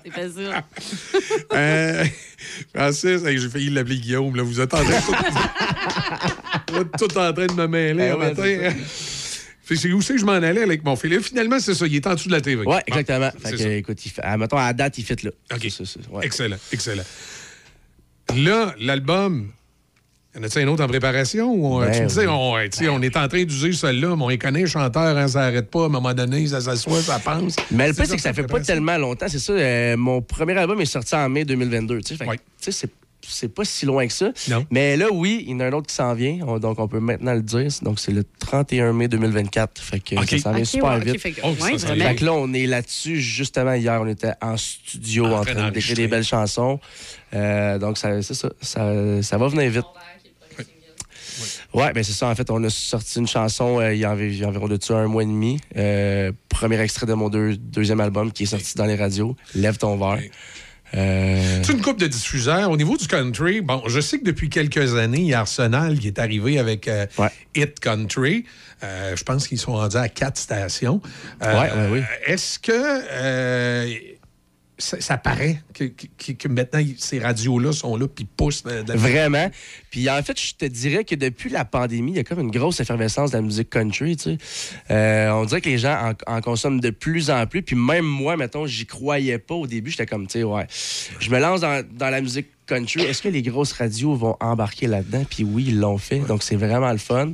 C'est 0.04 0.14
pas 0.14 0.30
ça. 0.30 0.64
Euh, 1.54 2.06
Francis, 2.76 3.22
j'ai 3.26 3.50
failli 3.50 3.70
l'appeler 3.70 3.98
Guillaume. 4.00 4.36
Là. 4.36 4.44
Vous 4.44 4.60
êtes 4.62 4.74
en 4.74 4.84
train 4.84 5.00
de 5.00 5.06
tout, 5.06 5.14
vous 6.74 6.82
êtes 6.82 6.92
tout 6.98 7.18
en 7.18 7.34
train 7.34 7.48
de 7.48 7.54
me 7.54 7.68
mêler 7.68 8.04
Eh 8.08 8.10
un 8.12 8.16
ouais, 8.16 8.30
matin. 8.34 8.74
c'est 9.66 9.92
où 9.94 10.02
c'est 10.02 10.14
que 10.14 10.20
je 10.20 10.26
m'en 10.26 10.34
allais 10.34 10.64
avec 10.64 10.84
mon 10.84 10.96
filet. 10.96 11.20
Finalement, 11.22 11.60
c'est 11.60 11.74
ça. 11.74 11.86
Il 11.88 11.96
est 11.96 12.08
en 12.08 12.14
dessous 12.16 12.28
de 12.30 12.34
la 12.34 12.42
TV. 12.42 12.58
Ouais, 12.64 12.66
Bon, 12.66 12.80
exactement. 12.88 13.32
Fait 13.40 13.58
ça. 13.58 13.64
que, 13.64 13.70
écoute, 13.70 14.06
il 14.06 14.10
fait, 14.10 14.22
ah, 14.24 14.38
mettons, 14.38 14.58
à 14.58 14.66
la 14.68 14.74
date, 14.74 14.98
il 14.98 15.06
fit 15.06 15.16
là. 15.24 15.32
OK. 15.54 15.68
Ça, 15.70 15.84
ouais. 16.12 16.26
Excellent, 16.26 16.58
excellent. 16.72 17.04
Là, 18.36 18.74
l'album, 18.80 19.52
y 20.36 20.40
en 20.40 20.44
a-t-il 20.44 20.66
un 20.68 20.72
autre 20.72 20.84
en 20.84 20.88
préparation? 20.88 21.52
Ou, 21.54 21.66
on- 21.76 21.80
Ben 21.82 21.92
tu 21.92 22.02
me 22.04 22.08
disais, 22.08 22.28
oui. 22.28 22.88
on, 22.90 23.02
est 23.02 23.18
en 23.18 23.28
train 23.28 23.44
d'user 23.44 23.74
celui-là, 23.74 24.16
mais 24.16 24.24
on 24.24 24.30
les 24.30 24.38
connaît, 24.38 24.66
chanteur, 24.66 25.18
hein, 25.18 25.28
ça 25.28 25.40
n'arrête 25.42 25.70
pas. 25.70 25.84
À 25.84 25.86
un 25.86 25.90
moment 25.90 26.14
donné, 26.14 26.48
ça 26.48 26.62
s'assoit, 26.62 27.02
ça 27.02 27.20
pense. 27.20 27.56
Mais 27.72 27.88
le 27.90 27.94
pire, 27.94 28.06
c'est 28.08 28.16
que 28.16 28.22
ça 28.22 28.34
fait 28.34 28.44
pas 28.48 28.60
tellement 28.62 28.98
longtemps. 28.98 29.28
C'est 29.28 29.40
ça, 29.40 29.54
euh, 29.54 29.98
mon 29.98 30.22
premier 30.22 30.58
album 30.58 30.80
est 30.82 30.86
sorti 30.86 31.16
en 31.16 31.28
mai 31.30 31.44
2022. 31.46 32.02
Tu 32.02 32.16
sais, 32.16 32.24
Fait 32.26 32.38
que, 32.38 32.42
tu 32.62 32.72
sais, 32.72 32.88
c'est 33.28 33.54
pas 33.54 33.64
si 33.64 33.86
loin 33.86 34.08
que 34.08 34.14
ça. 34.14 34.32
Non. 34.50 34.66
Mais 34.72 34.98
là, 34.98 35.08
oui, 35.12 35.44
il 35.48 35.52
y 35.52 35.54
en 35.56 35.60
a 35.60 35.66
un 35.68 35.74
autre 35.74 35.88
qui 35.88 35.94
s'en 35.94 36.14
vient. 36.16 36.40
On- 36.48 36.58
donc, 36.58 36.80
on 36.80 36.88
peut 36.88 37.00
maintenant 37.00 37.34
le 37.36 37.44
dire. 37.44 37.68
Donc, 37.84 38.00
c'est 38.00 38.12
le 38.12 38.24
31 38.40 38.94
mai 38.94 39.08
2024. 39.08 39.80
Fait 39.82 40.00
que 40.00 40.16
ça 40.16 40.38
s'en 40.40 40.54
vient 40.54 40.66
super 40.66 40.90
ouais, 40.94 41.00
vite. 41.02 41.22
fait 41.22 41.32
que- 41.34 41.42
Oh, 41.44 41.50
ouais, 41.62 41.78
ça. 41.78 41.96
Fait 41.96 42.16
que 42.16 42.26
là, 42.26 42.34
on 42.34 42.52
est 42.54 42.66
là-dessus. 42.66 43.20
Justement, 43.22 43.74
hier, 43.74 44.02
on 44.02 44.08
était 44.08 44.32
en 44.42 44.58
studio 44.58 45.26
En 45.28 45.42
en, 45.42 45.46
train 45.46 45.70
d'écrire 45.72 45.96
des 45.98 46.08
belles 46.08 46.24
chansons. 46.24 46.80
Euh, 47.34 47.78
donc, 47.78 47.98
ça- 48.00 48.22
c'est 48.24 48.34
ça, 48.34 48.50
ça. 48.60 48.92
Ça 49.22 49.38
va 49.38 49.48
venir 49.50 49.70
vite. 49.70 49.86
Ouais, 51.74 51.94
ben 51.94 52.04
c'est 52.04 52.12
ça. 52.12 52.28
En 52.28 52.36
fait, 52.36 52.50
on 52.52 52.64
a 52.64 52.70
sorti 52.70 53.20
une 53.20 53.28
chanson 53.28 53.80
euh, 53.80 53.94
il 53.94 54.00
y 54.00 54.06
a 54.06 54.12
environ 54.12 54.68
de 54.68 54.78
ça 54.82 54.96
un 54.98 55.08
mois 55.08 55.24
et 55.24 55.26
demi. 55.26 55.60
Euh, 55.78 56.32
premier 56.50 56.80
extrait 56.82 57.06
de 57.06 57.14
mon 57.14 57.30
deux- 57.30 57.56
deuxième 57.56 58.02
album 58.02 58.32
qui 58.32 58.44
est 58.44 58.48
sorti 58.48 58.76
dans 58.76 58.86
les 58.86 58.96
radios. 58.96 59.36
Lève 59.56 59.78
ton 59.78 59.98
verre. 59.98 60.22
Euh, 60.94 61.62
C'est 61.64 61.72
une 61.72 61.82
coupe 61.82 62.00
de 62.00 62.08
diffuseurs. 62.08 62.70
Au 62.70 62.76
niveau 62.76 62.98
du 62.98 63.08
country, 63.08 63.62
bon, 63.62 63.82
je 63.88 64.02
sais 64.02 64.20
que 64.20 64.26
depuis 64.26 64.50
quelques 64.50 64.96
années, 64.98 65.20
il 65.22 65.28
y 65.28 65.34
a 65.34 65.40
Arsenal 65.40 65.98
qui 65.98 66.08
est 66.08 66.20
arrivé 66.20 66.60
avec 66.60 66.90
euh, 66.90 67.06
Hit 67.56 67.80
Country. 67.80 68.44
Euh, 68.84 69.16
je 69.16 69.24
pense 69.24 69.48
qu'ils 69.48 69.60
sont 69.60 69.72
rendus 69.74 69.96
à 69.96 70.10
quatre 70.10 70.38
stations. 70.38 71.00
Ouais, 71.42 71.48
ouais, 71.48 71.70
oui. 71.92 72.02
Est-ce 72.26 72.60
que 72.60 72.72
ça, 74.82 75.00
ça 75.00 75.18
paraît 75.18 75.62
que, 75.74 75.86
que- 75.86 76.32
que 76.34 76.48
maintenant 76.48 76.82
ces 76.98 77.20
radios-là 77.20 77.72
sont 77.72 77.96
là 77.96 78.08
puis 78.08 78.26
poussent 78.26 78.64
de, 78.64 78.94
Vraiment. 78.94 79.50
Puis 79.90 80.10
en 80.10 80.22
fait, 80.24 80.40
je 80.40 80.56
te 80.56 80.66
dirais 80.66 81.04
que 81.04 81.16
depuis 81.16 81.50
la 81.50 81.66
pandémie, 81.66 82.12
il 82.12 82.18
y 82.18 82.20
a 82.20 82.24
comme 82.24 82.40
une 82.40 82.52
grosse 82.52 82.80
effervescence 82.80 83.32
de 83.32 83.38
la 83.38 83.42
musique 83.42 83.70
country. 83.70 84.18
Tu 84.18 84.24
sais. 84.24 84.38
Euh, 84.90 85.30
on 85.32 85.46
dirait 85.46 85.62
que 85.62 85.70
les 85.70 85.78
gens 85.78 86.14
en, 86.28 86.36
en 86.36 86.42
consomment 86.42 86.80
de 86.82 86.90
plus 86.90 87.30
en 87.30 87.46
plus. 87.48 87.62
Puis 87.62 87.76
même 87.76 88.06
moi, 88.06 88.38
mettons, 88.38 88.66
j'y 88.66 88.86
croyais 88.86 89.38
pas 89.38 89.56
au 89.56 89.68
début. 89.68 89.92
J'étais 89.92 90.06
comme, 90.06 90.28
tu 90.28 90.34
sais, 90.40 90.44
ouais. 90.44 90.66
Je 91.20 91.30
me 91.30 91.40
lance 91.40 91.62
dans, 91.62 91.86
dans 91.96 92.10
la 92.10 92.22
musique 92.22 92.48
country. 92.66 93.02
Est-ce 93.02 93.22
que 93.22 93.30
les 93.30 93.42
grosses 93.42 93.74
radios 93.74 94.16
vont 94.16 94.36
embarquer 94.40 94.88
là-dedans? 94.88 95.26
Puis 95.30 95.44
oui, 95.44 95.66
ils 95.70 95.80
l'ont 95.80 95.98
fait. 95.98 96.20
Donc 96.20 96.44
c'est 96.44 96.56
vraiment 96.56 96.92
le 96.92 96.98
fun. 96.98 97.32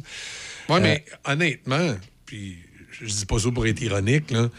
Oui, 0.70 0.80
mais 0.82 1.06
honnêtement, 1.26 1.96
puis 2.26 2.58
je 2.92 3.06
dis 3.06 3.26
pas 3.26 3.40
ça 3.40 3.50
pour 3.52 3.66
être 3.68 3.82
ironique, 3.82 4.32
là, 4.32 4.50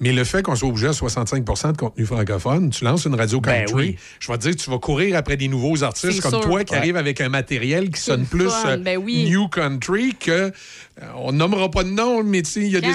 mais 0.00 0.12
le 0.12 0.24
fait 0.24 0.42
qu'on 0.42 0.56
soit 0.56 0.68
obligé 0.68 0.88
à 0.88 0.92
65% 0.92 1.72
de 1.72 1.76
contenu 1.76 2.06
francophone, 2.06 2.70
tu 2.70 2.84
lances 2.84 3.04
une 3.04 3.14
radio 3.14 3.40
Ben 3.40 3.64
country, 3.66 3.86
oui. 3.90 3.96
je 4.18 4.32
vais 4.32 4.38
te 4.38 4.42
dire, 4.48 4.56
tu 4.56 4.70
vas 4.70 4.78
courir 4.78 5.16
après 5.16 5.36
des 5.36 5.48
nouveaux 5.48 5.82
artistes 5.84 6.20
comme 6.22 6.30
sûr. 6.30 6.40
toi 6.40 6.64
qui 6.64 6.72
Ouais. 6.72 6.78
arrivent 6.78 6.96
avec 6.96 7.20
un 7.20 7.28
matériel 7.28 7.90
qui 7.90 8.00
sonne 8.00 8.24
plus 8.24 8.48
euh, 8.66 8.76
ben 8.78 8.96
oui. 8.98 9.28
new 9.30 9.48
country 9.48 10.14
que. 10.18 10.30
euh, 10.30 10.50
on 11.16 11.32
nommera 11.32 11.70
pas 11.70 11.84
de 11.84 11.90
nom, 11.90 12.22
mais 12.24 12.42
tu 12.42 12.60
il 12.60 12.68
y 12.72 12.76
a 12.76 12.80
des, 12.80 12.88
y 12.88 12.90
a- 12.90 12.94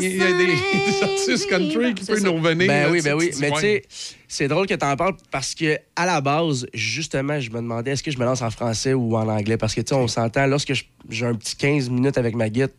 y 0.00 0.20
a- 0.20 1.02
artistes 1.04 1.48
country 1.48 1.94
qui 1.94 2.04
peuvent 2.04 2.22
nous 2.22 2.34
revenir. 2.34 2.68
Ben 2.68 2.82
là, 2.84 2.90
oui, 2.90 3.00
ben 3.02 3.14
oui. 3.14 3.30
Mais 3.40 3.50
tu 3.52 3.60
sais, 3.60 3.82
c'est 4.28 4.48
drôle 4.48 4.66
que 4.66 4.74
tu 4.74 4.84
en 4.84 4.96
parles 4.96 5.14
parce 5.30 5.54
que 5.54 5.76
à 5.96 6.06
la 6.06 6.20
base, 6.20 6.66
justement, 6.74 7.40
je 7.40 7.50
me 7.50 7.56
demandais 7.56 7.92
est-ce 7.92 8.02
que 8.02 8.10
je 8.10 8.18
me 8.18 8.24
lance 8.24 8.42
en 8.42 8.50
français 8.50 8.94
ou 8.94 9.16
en 9.16 9.26
anglais? 9.28 9.56
Parce 9.56 9.74
que 9.74 9.80
tu 9.80 9.88
sais, 9.88 9.94
on 9.94 10.08
s'entend, 10.08 10.46
lorsque 10.46 10.72
j'ai 11.08 11.26
un 11.26 11.34
petit 11.34 11.56
15 11.56 11.88
minutes 11.90 12.18
avec 12.18 12.34
ma 12.34 12.48
guide, 12.48 12.70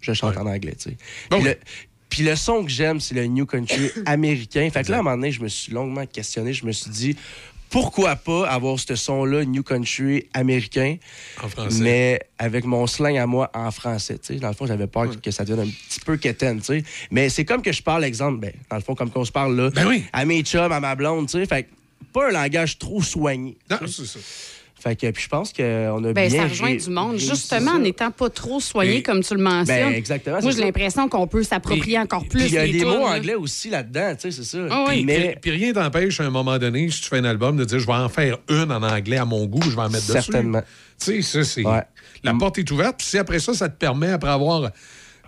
je 0.00 0.12
chante 0.12 0.36
en 0.36 0.46
anglais, 0.46 0.74
tu 0.78 0.90
sais. 0.90 0.96
Bon, 1.30 1.38
Puis 1.40 1.48
oui. 1.48 1.54
le- 1.54 1.58
Puis 2.10 2.22
le 2.24 2.36
son 2.36 2.64
que 2.64 2.70
j'aime, 2.70 3.00
c'est 3.00 3.14
le 3.14 3.24
New 3.26 3.46
Country 3.46 3.90
américain. 4.06 4.68
Fait 4.70 4.82
que 4.84 4.90
là, 4.90 4.98
à 4.98 5.00
un 5.00 5.02
moment 5.04 5.16
donné, 5.16 5.32
je 5.32 5.40
me 5.42 5.48
suis 5.48 5.72
longuement 5.72 6.04
questionné. 6.06 6.52
Je 6.52 6.66
me 6.66 6.72
suis 6.72 6.90
dit, 6.90 7.16
pourquoi 7.70 8.16
pas 8.16 8.48
avoir 8.48 8.78
ce 8.80 8.96
son-là, 8.96 9.44
New 9.44 9.62
Country 9.62 10.26
américain, 10.34 10.96
En 11.40 11.48
français. 11.48 11.80
mais 11.82 12.20
avec 12.36 12.64
mon 12.64 12.86
slang 12.88 13.16
à 13.16 13.26
moi 13.26 13.48
en 13.54 13.70
français. 13.70 14.18
tu 14.18 14.34
sais. 14.34 14.40
Dans 14.40 14.48
le 14.48 14.54
fond, 14.54 14.66
j'avais 14.66 14.88
peur 14.88 15.08
que 15.20 15.30
ça 15.30 15.44
devienne 15.44 15.68
un 15.68 15.70
petit 15.70 16.00
peu 16.00 16.16
quétaine. 16.16 16.58
tu 16.58 16.64
sais. 16.66 16.84
Mais 17.12 17.28
c'est 17.28 17.44
comme 17.44 17.62
que 17.62 17.70
je 17.72 17.82
parle, 17.82 18.02
exemple, 18.04 18.40
ben, 18.40 18.52
dans 18.68 18.76
le 18.76 18.82
fond, 18.82 18.96
comme 18.96 19.10
qu'on 19.10 19.24
se 19.24 19.30
parle 19.32 19.56
là, 19.56 19.70
Ben 19.70 19.86
oui. 19.86 20.02
à 20.12 20.24
mes 20.24 20.42
chums, 20.42 20.72
à 20.72 20.80
ma 20.80 20.96
blonde. 20.96 21.28
tu 21.28 21.38
sais. 21.38 21.46
Fait 21.46 21.62
que 21.62 21.68
pas 22.12 22.28
un 22.28 22.32
langage 22.32 22.76
trop 22.78 23.00
soigné. 23.02 23.56
Non, 23.70 23.78
c'est 23.86 24.04
ça. 24.04 24.18
Fait 24.82 24.96
que 24.96 25.10
puis 25.10 25.22
je 25.24 25.28
pense 25.28 25.52
qu'on 25.52 25.62
a 26.04 26.12
Ben, 26.12 26.28
bien 26.28 26.40
ça 26.42 26.48
rejoint 26.48 26.74
du 26.74 26.88
monde, 26.90 27.18
justement 27.18 27.72
en 27.72 27.78
n'étant 27.78 28.10
pas 28.10 28.30
trop 28.30 28.60
soigné, 28.60 28.96
Et- 28.96 29.02
comme 29.02 29.22
tu 29.22 29.34
le 29.34 29.42
mentionnes. 29.42 29.66
Ben, 29.90 29.92
exactement, 29.92 30.38
Moi, 30.40 30.50
j'ai 30.52 30.62
l'impression 30.62 31.06
qu'on 31.08 31.26
peut 31.26 31.42
s'approprier 31.42 31.98
encore 31.98 32.26
plus 32.26 32.46
Il 32.46 32.52
y 32.54 32.58
a 32.58 32.64
les 32.64 32.72
des 32.72 32.84
mots 32.86 32.92
là. 33.06 33.16
anglais 33.16 33.34
aussi 33.34 33.68
là-dedans, 33.68 34.14
tu 34.18 34.30
sais, 34.32 34.42
c'est 34.42 34.44
ça. 34.44 34.58
Ah 34.70 34.86
oui. 34.88 34.96
Puis, 34.96 35.04
Mais 35.04 35.38
puis 35.40 35.50
rien 35.50 35.72
t'empêche 35.74 36.18
à 36.20 36.24
un 36.24 36.30
moment 36.30 36.56
donné, 36.58 36.90
si 36.90 37.02
tu 37.02 37.08
fais 37.08 37.18
un 37.18 37.24
album, 37.24 37.56
de 37.58 37.64
dire 37.64 37.78
je 37.78 37.86
vais 37.86 37.92
en 37.92 38.08
faire 38.08 38.38
une 38.48 38.72
en 38.72 38.82
anglais 38.82 39.18
à 39.18 39.24
mon 39.26 39.44
goût, 39.46 39.60
je 39.62 39.76
vais 39.76 39.82
en 39.82 39.90
mettre 39.90 40.06
dessus. 40.06 40.12
Certainement. 40.12 40.62
Tu 40.98 41.22
sais, 41.22 41.22
ça, 41.22 41.44
c'est. 41.44 41.64
Ouais. 41.66 41.82
La 42.22 42.34
porte 42.34 42.58
est 42.58 42.70
ouverte. 42.70 42.96
Puis 42.98 43.06
si 43.06 43.18
après 43.18 43.38
ça, 43.38 43.54
ça 43.54 43.68
te 43.68 43.76
permet, 43.76 44.10
après 44.10 44.30
avoir, 44.30 44.70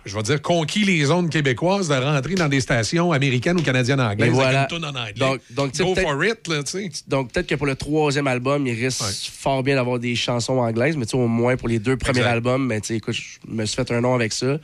je 0.05 0.15
vais 0.15 0.23
dire, 0.23 0.41
conquis 0.41 0.83
les 0.83 1.05
zones 1.05 1.29
québécoises, 1.29 1.87
de 1.87 1.93
rentrer 1.95 2.35
dans 2.35 2.47
des 2.49 2.59
stations 2.61 3.11
américaines 3.11 3.57
ou 3.59 3.63
canadiennes 3.63 4.01
anglaises 4.01 4.29
Ben 4.29 4.33
voilà. 4.35 4.61
avec 4.61 4.71
une 4.71 4.77
toune 4.79 4.85
en 4.85 4.89
anglais. 4.99 5.13
Donc- 5.51 5.71
tu 5.71 5.83
Go 5.83 5.93
peut-être- 5.93 6.07
for 6.09 6.23
it, 6.25 6.47
là, 6.47 6.63
tu 6.63 6.71
sais. 6.71 6.89
Donc, 7.07 7.31
peut-être 7.31 7.47
que 7.47 7.55
pour 7.55 7.67
le 7.67 7.75
troisième 7.75 8.27
album, 8.27 8.65
il 8.67 8.73
risque 8.73 9.01
Ouais. 9.01 9.07
fort 9.31 9.63
bien 9.63 9.75
d'avoir 9.75 9.99
des 9.99 10.15
chansons 10.15 10.57
anglaises, 10.59 10.97
mais 10.97 11.05
tu 11.05 11.11
sais, 11.11 11.17
au 11.17 11.27
moins 11.27 11.55
pour 11.57 11.67
les 11.67 11.79
deux 11.79 11.97
premiers 11.97 12.19
Exact. 12.19 12.31
albums, 12.31 12.65
mais 12.65 12.81
tu 12.81 12.87
sais, 12.87 12.95
écoute, 12.97 13.15
je 13.15 13.37
me 13.47 13.65
suis 13.65 13.75
fait 13.75 13.91
un 13.91 14.01
nom 14.01 14.13
avec 14.15 14.33
ça. 14.33 14.57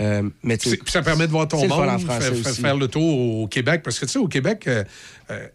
Euh, 0.00 0.22
mais 0.42 0.56
tu 0.56 0.70
Puis 0.70 0.90
ça 0.90 1.02
permet 1.02 1.26
de 1.26 1.32
voir 1.32 1.46
ton 1.46 1.62
le 1.62 1.68
monde, 1.68 2.00
faire 2.60 2.76
le 2.76 2.88
tour 2.88 3.42
au 3.42 3.46
Québec. 3.46 3.82
Parce 3.84 3.98
que, 3.98 4.06
tu 4.06 4.12
sais, 4.12 4.18
au 4.18 4.26
Québec, 4.28 4.64
euh, 4.66 4.84
euh, 5.30 5.46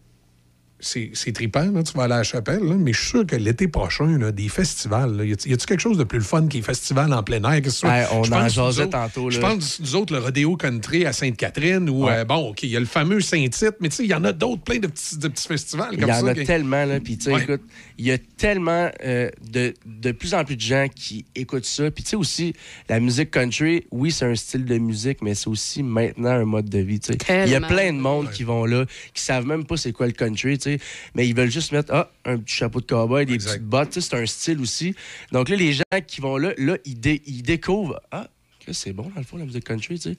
c'est 0.80 1.32
trippant, 1.32 1.70
là, 1.72 1.82
tu 1.82 1.92
vas 1.94 2.04
aller 2.04 2.14
à 2.14 2.18
la 2.18 2.22
chapelle, 2.22 2.62
là, 2.62 2.74
mais 2.78 2.92
je 2.92 3.00
suis 3.00 3.08
sûr 3.10 3.26
que 3.26 3.34
l'été 3.36 3.66
prochain, 3.68 4.16
là, 4.18 4.30
des 4.30 4.48
festivals, 4.48 5.16
là, 5.16 5.24
y 5.24 5.32
a-tu 5.32 5.48
y 5.48 5.52
a-tu 5.52 5.66
quelque 5.66 5.80
chose 5.80 5.98
de 5.98 6.04
plus 6.04 6.18
le 6.18 6.24
fun 6.24 6.46
est 6.48 6.62
festival 6.62 7.12
en 7.12 7.22
plein 7.22 7.42
air? 7.52 7.60
Qu'est-ce 7.62 7.82
que 7.82 7.86
Hey, 7.88 8.06
on 8.12 8.22
Je 8.22 8.32
en 8.32 8.40
pense, 8.42 8.52
jasait 8.54 8.88
tantôt. 8.88 9.30
Je 9.30 9.40
pense, 9.40 9.80
nous 9.80 9.96
autres, 9.96 10.12
le 10.14 10.20
Rodéo 10.20 10.56
Country 10.56 11.04
à 11.06 11.12
Sainte-Catherine, 11.12 11.88
ou, 11.90 12.04
Ouais. 12.04 12.18
euh, 12.18 12.24
bon, 12.24 12.50
OK, 12.50 12.62
il 12.62 12.68
y 12.70 12.76
a 12.76 12.80
le 12.80 12.86
fameux 12.86 13.20
Saint-Tite, 13.20 13.74
mais 13.80 13.88
tu 13.88 13.96
sais, 13.96 14.04
il 14.04 14.10
y 14.10 14.14
en 14.14 14.22
a 14.24 14.32
d'autres, 14.32 14.62
plein 14.62 14.78
de 14.78 14.86
petits, 14.86 15.18
de 15.18 15.28
petits 15.28 15.48
festivals 15.48 15.88
Il 15.92 15.98
comme 16.00 16.08
y 16.10 16.12
ça. 16.12 16.22
en 16.22 16.26
a 16.28 16.34
tellement, 16.34 16.84
là. 16.84 17.00
Puis, 17.00 17.16
tu 17.18 17.24
sais, 17.24 17.34
Ouais. 17.34 17.42
écoute, 17.42 17.62
il 17.98 18.06
y 18.06 18.12
a 18.12 18.18
tellement 18.18 18.90
euh, 19.04 19.30
de, 19.50 19.74
de 19.84 20.12
plus 20.12 20.34
en 20.34 20.44
plus 20.44 20.54
de 20.56 20.60
gens 20.60 20.86
qui 20.94 21.24
écoutent 21.34 21.64
ça. 21.64 21.90
Puis, 21.90 22.04
tu 22.04 22.10
sais, 22.10 22.16
aussi, 22.16 22.52
la 22.88 23.00
musique 23.00 23.30
country, 23.32 23.84
oui, 23.90 24.12
c'est 24.12 24.26
un 24.26 24.34
style 24.36 24.64
de 24.64 24.78
musique, 24.78 25.22
mais 25.22 25.34
c'est 25.34 25.48
aussi 25.48 25.82
maintenant 25.82 26.30
un 26.30 26.44
mode 26.44 26.68
de 26.68 26.78
vie, 26.78 27.00
tu 27.00 27.12
sais. 27.14 27.44
Il 27.46 27.50
y 27.50 27.56
a 27.56 27.60
plein 27.60 27.92
de 27.92 27.98
monde 27.98 28.30
qui 28.30 28.44
vont 28.44 28.64
là, 28.64 28.84
qui 29.12 29.22
savent 29.22 29.46
même 29.46 29.64
pas 29.64 29.76
c'est 29.76 29.92
quoi 29.92 30.06
le 30.06 30.12
country, 30.12 30.56
tu 30.58 30.67
sais. 30.76 30.78
Mais 31.14 31.26
ils 31.28 31.34
veulent 31.34 31.50
juste 31.50 31.72
mettre, 31.72 31.92
ah, 31.94 32.10
un 32.24 32.38
petit 32.38 32.56
chapeau 32.56 32.80
de 32.80 32.86
cowboy, 32.86 33.24
des 33.26 33.34
Exact. 33.34 33.52
petites 33.52 33.64
bottes, 33.64 34.00
c'est 34.00 34.14
un 34.14 34.26
style 34.26 34.60
aussi. 34.60 34.94
Donc, 35.32 35.48
là, 35.48 35.56
les 35.56 35.72
gens 35.72 35.82
qui 36.06 36.20
vont 36.20 36.36
là, 36.36 36.52
là, 36.58 36.76
ils, 36.84 36.98
dé- 36.98 37.22
ils 37.26 37.42
découvrent, 37.42 38.00
ah, 38.10 38.28
que 38.64 38.72
c'est 38.72 38.92
bon, 38.92 39.04
dans 39.14 39.20
le 39.20 39.22
fond, 39.26 39.36
la 39.38 39.44
musique 39.46 39.64
country, 39.64 39.98
tu 39.98 40.10
sais. 40.10 40.16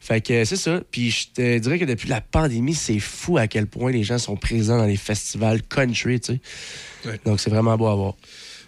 Fait 0.00 0.20
que 0.20 0.44
c'est 0.44 0.56
ça. 0.56 0.80
Puis 0.90 1.10
je 1.10 1.28
te 1.34 1.58
dirais 1.58 1.78
que 1.78 1.84
depuis 1.86 2.08
la 2.08 2.20
pandémie, 2.20 2.74
c'est 2.74 2.98
fou 2.98 3.38
à 3.38 3.46
quel 3.46 3.66
point 3.66 3.90
les 3.90 4.02
gens 4.04 4.18
sont 4.18 4.36
présents 4.36 4.76
dans 4.78 4.86
les 4.86 4.96
festivals 4.96 5.62
country, 5.62 6.20
tu 6.20 6.34
sais. 6.34 6.40
Ouais. 7.08 7.20
Donc 7.24 7.40
c'est 7.40 7.50
vraiment 7.50 7.76
beau 7.76 7.86
à 7.86 7.94
voir. 7.94 8.14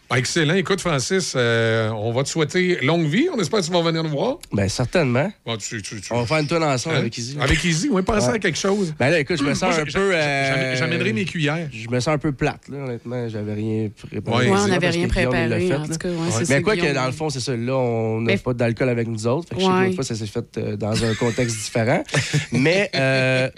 Ah, 0.09 0.19
excellent. 0.19 0.55
Écoute, 0.55 0.81
Francis, 0.81 1.33
euh, 1.35 1.89
on 1.91 2.13
va 2.13 2.23
te 2.23 2.29
souhaiter 2.29 2.79
longue 2.83 3.07
vie. 3.07 3.27
On 3.35 3.41
espère 3.41 3.59
que 3.61 3.65
tu 3.67 3.73
vas 3.73 3.83
venir 3.83 4.05
nous 4.05 4.11
voir. 4.11 4.39
Ben, 4.53 4.69
certainement. 4.69 5.33
Bon, 5.45 5.57
tu- 5.57 5.83
tu- 5.83 6.01
tu- 6.01 6.13
On 6.13 6.21
va 6.21 6.27
faire 6.27 6.37
une 6.39 6.47
tonne 6.47 6.63
ensemble 6.63 6.95
Hein? 6.95 7.01
avec 7.01 7.19
Izzy. 7.19 7.37
Avec 7.41 7.65
Izzy, 7.65 7.89
oui, 7.91 8.03
pensez 8.03 8.29
Ouais. 8.29 8.35
à 8.35 8.39
quelque 8.39 8.57
chose. 8.59 8.95
Ben 9.01 9.11
là, 9.11 9.19
écoute, 9.19 9.37
je 9.37 9.43
me 9.43 9.53
sens 9.55 9.75
Moi, 9.75 9.81
un 9.81 9.85
peu. 9.85 10.15
euh, 10.15 10.47
j'amène- 10.55 10.77
J'amènerai 10.77 11.13
mes 11.13 11.25
cuillères. 11.25 11.69
Je 11.73 11.89
me 11.91 11.99
sens 11.99 12.15
un 12.15 12.19
peu 12.19 12.31
plate, 12.31 12.69
là, 12.69 12.79
honnêtement. 12.85 13.29
J'avais 13.29 13.55
rien 13.55 13.89
préparé. 14.09 14.49
Ouais, 14.49 14.57
on 14.57 14.69
n'avait 14.69 14.91
rien 14.91 15.09
préparé, 15.09 15.49
fait, 15.67 15.75
en 15.75 15.87
tout 15.87 15.95
cas, 15.97 16.09
ouais, 16.09 16.15
c'est 16.31 16.45
ça, 16.45 16.55
Mais 16.55 16.63
quoi 16.63 16.77
que, 16.77 16.95
dans 16.95 17.07
le 17.07 17.13
fond, 17.13 17.29
c'est 17.29 17.41
ça. 17.41 17.57
Là, 17.57 17.77
on 17.77 18.21
n'a 18.21 18.33
Mais- 18.35 18.39
pas 18.39 18.55
d'alcool 18.55 18.89
avec 18.91 19.09
nous 19.09 19.27
autres. 19.27 19.49
Fait 19.49 19.57
que 19.57 19.61
je 19.61 19.67
sais 19.67 19.73
que 19.73 19.77
Ouais. 19.77 19.85
l'autre 19.87 19.95
fois, 19.97 20.05
ça 20.05 20.15
s'est 20.15 20.27
fait 20.27 20.59
euh, 20.59 20.77
dans 20.77 21.05
un 21.05 21.15
contexte 21.15 21.57
différent. 21.57 22.05
Mais 22.53 22.91
euh, 22.95 23.49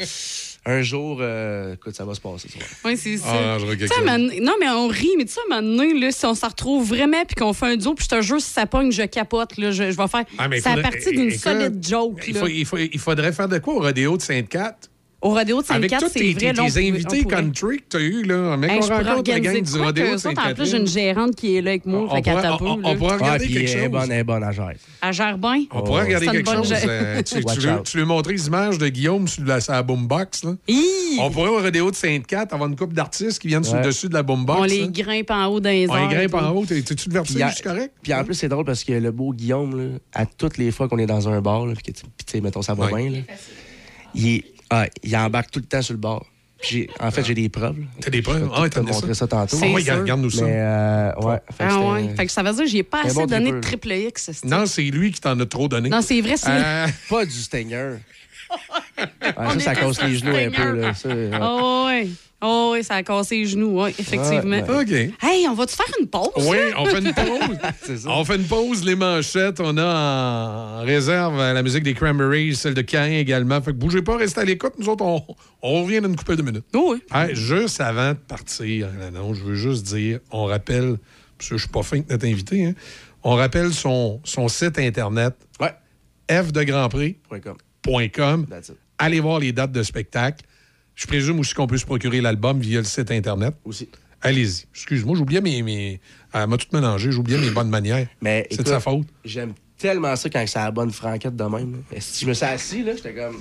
un 0.71 0.83
jour, 0.83 1.19
euh, 1.21 1.75
écoute, 1.75 1.95
ça 1.95 2.05
va 2.05 2.15
se 2.15 2.21
passer. 2.21 2.49
Oui, 2.85 2.97
c'est 2.97 3.17
ça. 3.17 3.27
Ah, 3.29 3.57
je 3.59 3.65
ça. 3.87 3.95
non, 4.19 4.53
mais 4.61 4.69
on 4.69 4.87
rit, 4.89 5.15
mais 5.17 5.25
tu 5.25 5.33
sais, 5.33 5.41
à 5.51 5.57
un 5.57 5.61
moment 5.63 5.77
donné, 5.79 5.99
là, 5.99 6.13
si 6.13 6.27
on 6.27 6.35
se 6.35 6.45
retrouve 6.45 6.87
vraiment 6.87 7.25
puis 7.25 7.35
qu'on 7.37 7.53
fait 7.55 7.67
un 7.67 7.77
duo, 7.77 7.95
puis 7.95 8.05
je 8.11 8.17
te 8.17 8.21
jure, 8.23 8.41
si 8.41 8.51
ça 8.51 8.67
pogne, 8.67 8.93
je 8.93 9.03
capote. 9.05 9.57
Là, 9.57 9.71
je, 9.71 9.91
je 9.91 9.97
vais 9.97 10.09
faire. 10.09 10.25
Ah, 10.37 10.45
à 10.45 10.51
faudrait- 10.61 10.83
partir 10.83 11.11
d'une 11.13 11.31
solide 11.31 11.85
joke. 11.87 12.23
Il, 12.29 12.35
là. 12.35 12.41
faut- 12.41 12.47
il 12.49 12.67
faut- 12.67 12.77
il 12.77 12.99
faudrait 12.99 13.33
faire 13.33 13.49
de 13.49 13.59
quoi 13.59 13.75
au 13.75 13.81
rodéo 13.81 14.17
de 14.17 14.23
Sainte-Cat? 14.23 14.77
Au 15.21 15.31
rodéo 15.31 15.61
de 15.63 15.67
Avec 15.73 15.91
Sainte-Cat, 15.91 16.07
tous 16.07 16.13
c'est 16.13 16.21
tes, 16.21 16.33
vrai. 16.33 16.53
là, 16.53 16.63
on 16.63 16.71
tes 16.71 16.89
invités 16.89 17.25
country 17.25 17.79
que 17.79 17.83
tu 17.91 17.97
as 17.97 18.01
eu, 18.01 18.23
là. 18.23 18.57
Mec, 18.57 18.71
Hey, 18.71 18.79
on 18.79 18.87
rencontre 18.87 19.31
la 19.33 19.41
gang 19.41 19.61
du 19.63 19.79
rodéo 19.81 20.07
de 20.07 20.15
autres, 20.15 20.15
En 20.15 20.15
plus, 20.15 20.15
j'ai 20.15 20.19
Sainte-Catherine. 20.37 20.77
une 20.77 20.87
gérante 20.87 21.35
qui 21.35 21.57
est 21.57 21.61
là 21.61 21.71
avec 21.71 21.87
moi. 21.87 22.03
On 22.09 22.15
fait 22.15 22.23
qu'elle 22.23 22.35
pourrait- 22.35 22.43
tape 22.49 22.61
on- 22.63 22.97
pourrait 22.97 23.17
regarder 23.17 23.45
puis 23.47 23.55
quelque 23.55 23.69
elle 23.71 23.79
est 23.79 23.83
chose. 23.83 23.91
bonne, 23.91 24.13
elle 24.13 24.19
est 24.21 24.25
bonne 24.25 24.43
à 24.45 24.53
gérer. 24.53 24.77
Elle 25.03 25.13
gère 25.13 25.37
bien. 25.39 25.65
On 25.73 25.83
pourrait 25.83 26.03
regarder 26.05 26.27
C'est 26.27 26.37
une 26.37 26.45
quelque 26.45 26.55
chose. 26.57 26.73
euh, 26.73 27.23
tu, 27.25 27.35
tu 27.45 27.61
veux, 27.61 27.83
tu 27.83 27.99
veux 27.99 28.05
montrer 28.05 28.33
les 28.35 28.47
images 28.47 28.79
de 28.79 28.89
Guillaume 28.89 29.27
sur 29.27 29.45
la, 29.45 29.61
sur 29.61 29.73
la 29.73 29.83
boombox. 29.83 30.45
Là? 30.45 30.55
Hi! 30.69 31.19
On 31.19 31.31
pourrait 31.33 31.49
au 31.51 31.59
rodéo 31.63 31.91
de 31.91 31.97
Sainte-Cat 31.97 32.47
avoir 32.53 32.69
une 32.69 32.77
couple 32.77 32.95
d'artistes 32.95 33.41
qui 33.41 33.49
viennent 33.49 33.65
sur 33.65 33.75
le 33.75 33.83
dessus 33.83 34.09
de 34.09 34.15
la 34.15 34.23
boombox. 34.23 34.61
On 34.61 34.65
les 34.65 34.89
grimpe 34.89 35.33
en 35.33 35.47
haut 35.47 35.59
dans 35.59 35.69
les 35.71 35.91
On 35.91 35.97
les 36.09 36.15
grimpe 36.15 36.35
en 36.35 36.51
haut. 36.51 36.65
T'es- 36.65 36.81
T'es-tu 36.81 37.09
de 37.09 37.15
vertige? 37.15 37.43
à- 37.43 37.51
C'est 37.51 37.65
correct? 37.65 37.93
Puis 38.03 38.15
en 38.15 38.23
plus, 38.23 38.35
c'est 38.35 38.49
drôle 38.49 38.65
parce 38.65 38.85
que 38.85 38.93
le 38.93 39.11
beau 39.11 39.33
Guillaume, 39.33 39.77
là, 39.77 39.99
à 40.15 40.27
toutes 40.27 40.59
les 40.59 40.71
fois 40.71 40.87
qu'on 40.89 40.99
est 40.99 41.07
dans 41.07 41.29
un 41.29 41.41
bar, 41.41 41.67
là, 41.67 41.73
puis 41.75 41.93
que 41.93 41.99
tu 41.99 42.05
sais, 42.25 42.41
mettons, 42.41 42.63
ça 42.63 42.75
va 42.75 42.87
bien, 42.87 43.11
là, 43.11 43.19
il, 44.15 44.29
est- 44.37 44.45
ah, 44.71 44.87
il 45.03 45.17
embarque 45.17 45.51
tout 45.51 45.61
le 45.61 45.67
temps 45.67 45.83
sur 45.83 45.95
le. 45.95 46.01
Puis 46.61 46.69
j'ai- 46.71 46.91
en 46.99 47.11
fait, 47.13 47.23
j'ai 47.25 47.35
des 47.35 47.49
preuves. 47.49 47.77
T'as 48.01 48.11
des 48.11 48.21
preuves? 48.21 48.51
Ah, 48.53 48.69
t'as 48.69 48.83
montrer 48.83 49.09
ça? 49.09 49.21
ça 49.21 49.27
tantôt. 49.29 49.57
C'est 49.57 49.73
Ah 49.77 49.81
sûr. 49.81 49.97
regarde-nous 50.01 50.31
ça. 50.31 50.45
Mais, 50.45 50.57
euh, 50.57 51.13
ouais. 51.21 51.37
Fait 51.57 51.65
que 51.65 51.71
Ah 51.71 51.93
ouais. 51.93 52.09
Fait 52.17 52.27
que 52.27 52.33
ça 52.33 52.43
veut 52.43 52.53
dire 52.53 52.65
que 52.65 52.71
j'ai 52.71 52.83
pas 52.83 53.03
assez 53.05 53.15
bon 53.15 53.27
donné 53.27 53.53
de 53.53 53.61
triple 53.61 53.93
X. 53.93 54.31
c'est- 54.33 54.45
Non, 54.45 54.67
c'est 54.67 54.83
lui 54.83 55.13
qui 55.13 55.21
t'en 55.21 55.39
a 55.39 55.47
trop 55.47 55.69
donné. 55.69 55.89
Non, 55.89 56.03
c'est 56.03 56.21
vrai, 56.21 56.37
c'est. 56.37 56.49
Euh, 56.51 56.87
Pas 57.09 57.25
du 57.25 57.31
Stinger. 57.33 57.99
Ah, 59.37 59.51
ça, 59.53 59.61
ça 59.61 59.75
casse 59.75 60.03
les 60.03 60.09
le 60.13 60.17
genoux 60.19 60.35
un 60.35 60.51
peu. 60.51 60.81
Là. 60.81 60.95
Ça, 60.95 61.09
ouais. 61.11 61.31
Oh, 61.41 61.85
ouais. 61.87 62.09
Oh, 62.41 62.71
ouais, 62.73 62.85
ça 62.85 62.95
a 62.95 63.03
cassé 63.03 63.37
les 63.39 63.47
genoux, 63.47 63.83
oui, 63.83 63.91
effectivement. 63.99 64.61
Ouais, 64.61 64.81
OK. 64.83 64.93
Hey, 65.23 65.49
on 65.49 65.55
va-tu 65.55 65.75
faire 65.75 65.87
une 66.01 66.07
pause? 66.07 66.29
Oui, 66.37 66.57
on 66.79 66.85
fait 66.87 67.01
une 67.01 67.13
pause. 67.15 67.59
C'est 67.83 67.99
ça. 67.99 68.11
On 68.11 68.25
fait 68.25 68.37
une 68.37 68.45
pause, 68.47 68.85
les 68.85 68.95
manchettes. 68.95 69.59
On 69.59 69.77
a 69.77 70.79
en 70.81 70.85
réserve 70.85 71.37
la 71.37 71.63
musique 71.65 71.83
des 71.83 71.95
Cranberries, 71.95 72.55
celle 72.55 72.75
de 72.75 72.83
Cain 72.83 73.07
également. 73.11 73.61
Fait 73.61 73.73
que 73.73 73.77
bougez 73.77 74.03
pas, 74.03 74.17
restez 74.17 74.41
à 74.41 74.45
l'écoute. 74.45 74.75
Nous 74.79 74.89
autres, 74.89 75.05
on, 75.05 75.21
on 75.63 75.83
revient 75.83 76.01
dans 76.01 76.09
une 76.09 76.15
couple 76.17 76.37
de 76.37 76.43
minutes. 76.43 76.65
Oh, 76.77 76.95
oui. 76.95 77.03
Hey, 77.13 77.35
juste 77.35 77.81
avant 77.81 78.11
de 78.13 78.19
partir, 78.19 78.89
non, 79.13 79.35
je 79.35 79.43
veux 79.43 79.57
juste 79.57 79.87
dire, 79.93 80.21
on 80.31 80.45
rappelle, 80.45 80.97
parce 81.37 81.51
que 81.51 81.57
je 81.57 81.63
suis 81.63 81.73
pas 81.73 81.83
fin 81.83 81.99
de 81.99 82.05
notre 82.09 82.27
invité, 82.27 82.67
hein, 82.67 82.75
on 83.25 83.35
rappelle 83.35 83.73
son, 83.73 84.21
son 84.23 84.47
site 84.47 84.79
Internet, 84.79 85.35
Ouais. 85.61 85.73
F 86.31 86.53
de 86.53 86.63
Grand 86.63 86.89
Prix. 86.89 87.17
Point 87.29 87.41
com. 87.41 87.57
.com. 88.15 88.47
That's 88.49 88.69
it. 88.69 88.77
Allez 88.99 89.19
voir 89.21 89.41
les 89.41 89.51
dates 89.53 89.73
de 89.73 89.83
spectacle. 89.83 90.45
Je 90.99 91.07
présume 91.07 91.39
aussi 91.39 91.55
qu'on 91.55 91.69
peut 91.69 91.79
se 91.79 91.87
procurer 91.87 92.21
l'album 92.21 92.59
via 92.59 92.79
le 92.79 92.85
site 92.85 93.13
Internet. 93.13 93.55
Aussi. 93.65 93.89
Allez-y. 94.21 94.65
Excuse-moi, 94.75 95.17
j'oubliais 95.17 95.41
mes. 95.41 95.63
mes... 95.63 96.01
Elle 96.35 96.49
m'a 96.49 96.57
tout 96.57 96.67
mélangé, 96.73 97.13
j'oubliais 97.13 97.39
mes 97.39 97.51
bonnes 97.51 97.71
manières. 97.71 98.09
Mais 98.21 98.49
C'est 98.51 98.65
de 98.65 98.69
sa 98.69 98.81
faute. 98.81 99.07
J'aime 99.25 99.53
tellement 99.79 100.17
ça 100.17 100.29
quand 100.29 100.45
c'est 100.45 100.59
la 100.59 100.73
bonne 100.73 100.91
franquette 100.91 101.37
de 101.37 101.45
même. 101.45 101.73
là. 101.93 102.01
Si 102.01 102.25
je 102.25 102.29
me 102.29 102.35
suis 102.35 102.45
assis, 102.45 102.83
là, 102.83 102.97
j'étais 102.97 103.15
comme. 103.15 103.41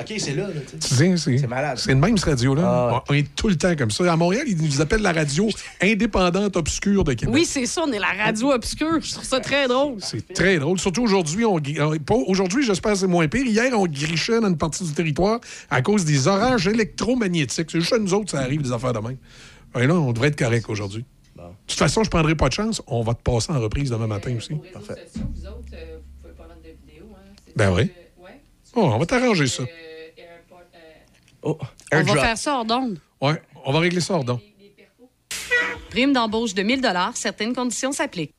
OK, 0.00 0.14
c'est 0.18 0.34
là. 0.34 0.46
là 0.46 0.52
c'est, 0.80 1.16
C'est 1.16 1.46
malade. 1.46 1.76
C'est 1.78 1.90
le 1.92 1.96
même, 1.98 2.16
ce 2.16 2.24
radio-là. 2.26 2.62
Ah. 2.64 3.04
On 3.08 3.14
est 3.14 3.34
tout 3.34 3.48
le 3.48 3.56
temps 3.56 3.74
comme 3.74 3.90
ça. 3.90 4.12
À 4.12 4.16
Montréal, 4.16 4.44
ils 4.46 4.56
nous 4.62 4.80
appellent 4.80 5.02
la 5.02 5.12
radio 5.12 5.48
indépendante 5.80 6.56
obscure 6.56 7.02
de 7.04 7.14
Québec. 7.14 7.34
Oui, 7.34 7.44
c'est 7.44 7.66
ça, 7.66 7.82
on 7.86 7.92
est 7.92 7.98
la 7.98 8.12
radio 8.24 8.52
obscure. 8.52 9.00
Je 9.00 9.12
trouve 9.12 9.24
ça 9.24 9.40
très 9.40 9.66
drôle. 9.66 9.96
C'est 10.00 10.32
très 10.32 10.58
drôle. 10.58 10.78
Surtout 10.78 11.02
aujourd'hui, 11.02 11.44
on, 11.44 11.56
euh, 11.58 11.98
pas- 11.98 12.14
aujourd'hui, 12.14 12.64
j'espère 12.64 12.92
que 12.92 12.98
c'est 12.98 13.06
moins 13.06 13.26
pire. 13.26 13.44
Hier, 13.46 13.72
on 13.78 13.86
grichait 13.86 14.40
dans 14.40 14.48
une 14.48 14.56
partie 14.56 14.84
du 14.84 14.92
territoire 14.92 15.40
à 15.70 15.82
cause 15.82 16.04
des 16.04 16.28
orages 16.28 16.68
électromagnétiques. 16.68 17.70
C'est 17.70 17.80
juste 17.80 17.92
à 17.92 17.98
nous 17.98 18.14
autres, 18.14 18.30
ça 18.30 18.40
arrive 18.40 18.62
des 18.62 18.72
affaires 18.72 18.92
de 18.92 19.00
même. 19.00 19.16
Et 19.78 19.86
là, 19.86 19.94
on 19.94 20.12
devrait 20.12 20.28
être 20.28 20.38
correct 20.38 20.66
aujourd'hui. 20.68 21.04
De 21.36 21.42
toute 21.66 21.78
façon, 21.78 22.02
je 22.04 22.10
prendrai 22.10 22.34
pas 22.34 22.48
de 22.48 22.54
chance. 22.54 22.82
On 22.86 23.02
va 23.02 23.14
te 23.14 23.22
passer 23.22 23.52
en 23.52 23.60
reprise 23.60 23.90
demain 23.90 24.06
matin 24.06 24.34
aussi. 24.36 24.54
Parfait. 24.72 24.94
Ben 27.56 27.72
oui. 27.74 27.90
Oh, 28.74 28.82
on 28.94 28.98
va 28.98 29.06
t'arranger 29.06 29.46
ça. 29.46 29.64
Oh, 31.42 31.58
On 31.92 32.02
va 32.02 32.20
faire 32.20 32.38
ça 32.38 32.56
hors 32.56 32.64
d'onde. 32.64 32.98
Ouais, 33.20 33.42
on 33.64 33.72
va 33.72 33.80
régler 33.80 34.00
ça 34.00 34.14
hors 34.14 34.24
d'onde. 34.24 34.40
Prime 35.90 36.12
d'embauche 36.12 36.54
de 36.54 36.62
1000 36.62 36.80
certaines 37.14 37.54
conditions 37.54 37.92
s'appliquent. 37.92 38.34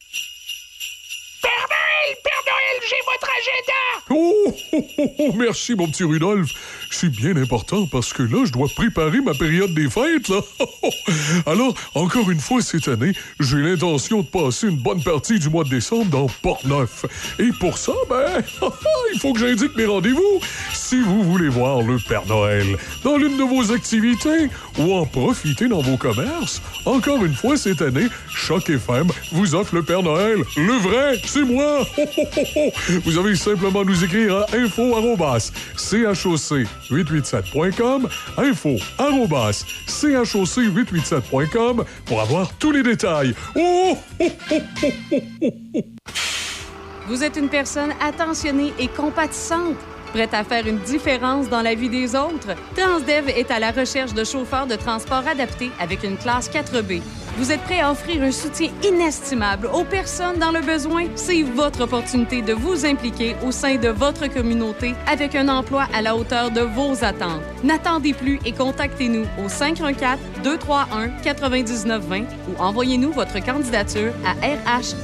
Oh, 4.11 4.53
oh, 4.73 4.81
oh, 4.97 5.09
oh, 5.19 5.33
merci, 5.35 5.75
mon 5.75 5.87
petit 5.87 6.03
Rudolph. 6.03 6.49
C'est 6.91 7.09
bien 7.09 7.35
important 7.37 7.85
parce 7.85 8.13
que 8.13 8.23
là, 8.23 8.45
je 8.45 8.51
dois 8.51 8.67
préparer 8.75 9.21
ma 9.21 9.33
période 9.33 9.73
des 9.73 9.89
fêtes, 9.89 10.27
là. 10.27 10.41
Alors, 11.45 11.73
encore 11.93 12.29
une 12.31 12.39
fois, 12.39 12.61
cette 12.61 12.87
année, 12.87 13.13
j'ai 13.39 13.57
l'intention 13.57 14.21
de 14.21 14.27
passer 14.27 14.67
une 14.67 14.77
bonne 14.77 15.01
partie 15.03 15.39
du 15.39 15.49
mois 15.49 15.63
de 15.63 15.69
décembre 15.69 16.05
dans 16.05 16.27
Port-Neuf. 16.41 17.05
Et 17.37 17.51
pour 17.59 17.77
ça, 17.77 17.93
ben, 18.09 18.41
il 19.13 19.19
faut 19.19 19.33
que 19.33 19.39
j'indique 19.39 19.75
mes 19.75 19.85
rendez-vous. 19.85 20.39
Si 20.73 20.99
vous 20.99 21.23
voulez 21.23 21.49
voir 21.49 21.81
le 21.81 21.97
Père 22.07 22.25
Noël 22.25 22.65
dans 23.03 23.17
l'une 23.17 23.37
de 23.37 23.43
vos 23.43 23.71
activités 23.71 24.49
ou 24.77 24.93
en 24.93 25.05
profiter 25.05 25.67
dans 25.67 25.81
vos 25.81 25.97
commerces, 25.97 26.61
encore 26.85 27.23
une 27.23 27.35
fois, 27.35 27.55
cette 27.55 27.81
année, 27.81 28.07
Choc 28.33 28.69
FM 28.69 29.07
vous 29.31 29.55
offre 29.55 29.75
le 29.75 29.83
Père 29.83 30.03
Noël. 30.03 30.39
Le 30.57 30.73
vrai, 30.73 31.21
c'est 31.25 31.43
moi. 31.43 31.85
Vous 33.05 33.17
avez 33.17 33.35
simplement 33.35 33.83
nous 33.83 34.03
écrire 34.03 34.37
à 34.37 34.45
info 34.55 34.95
choc887.com 36.89 38.07
info 38.37 38.77
choc887.com 38.97 41.83
pour 42.05 42.21
avoir 42.21 42.53
tous 42.53 42.71
les 42.71 42.83
détails. 42.83 43.33
Oh, 43.55 43.97
oh, 44.19 44.31
oh. 44.51 44.61
Vous 47.07 47.23
êtes 47.23 47.37
une 47.37 47.49
personne 47.49 47.91
attentionnée 48.01 48.71
et 48.77 48.87
compatissante, 48.87 49.75
prête 50.13 50.31
à 50.33 50.43
faire 50.43 50.67
une 50.67 50.77
différence 50.79 51.49
dans 51.49 51.61
la 51.63 51.73
vie 51.73 51.89
des 51.89 52.15
autres? 52.15 52.49
Transdev 52.75 53.29
est 53.29 53.49
à 53.49 53.57
la 53.59 53.71
recherche 53.71 54.13
de 54.13 54.23
chauffeurs 54.23 54.67
de 54.67 54.75
transport 54.75 55.27
adaptés 55.27 55.71
avec 55.79 56.03
une 56.03 56.17
classe 56.17 56.51
4B. 56.51 57.01
Vous 57.39 57.51
êtes 57.53 57.61
prêt 57.61 57.79
à 57.79 57.89
offrir 57.89 58.21
un 58.21 58.33
soutien 58.33 58.69
inestimable 58.83 59.67
aux 59.67 59.85
personnes 59.85 60.39
dans 60.39 60.51
le 60.51 60.59
besoin? 60.59 61.05
C'est 61.15 61.43
votre 61.43 61.83
opportunité 61.83 62.41
de 62.41 62.51
vous 62.51 62.85
impliquer 62.85 63.37
au 63.45 63.51
sein 63.51 63.77
de 63.77 63.87
votre 63.87 64.27
communauté 64.27 64.93
avec 65.07 65.35
un 65.35 65.47
emploi 65.47 65.87
à 65.93 66.01
la 66.01 66.17
hauteur 66.17 66.51
de 66.51 66.59
vos 66.59 67.01
attentes. 67.01 67.41
N'attendez 67.63 68.13
plus 68.13 68.41
et 68.45 68.51
contactez-nous 68.51 69.23
au 69.41 69.47
514-231-9920 69.47 72.25
ou 72.49 72.61
envoyez-nous 72.61 73.13
votre 73.13 73.41
candidature 73.41 74.11
à 74.25 74.33
rh. 74.33 74.95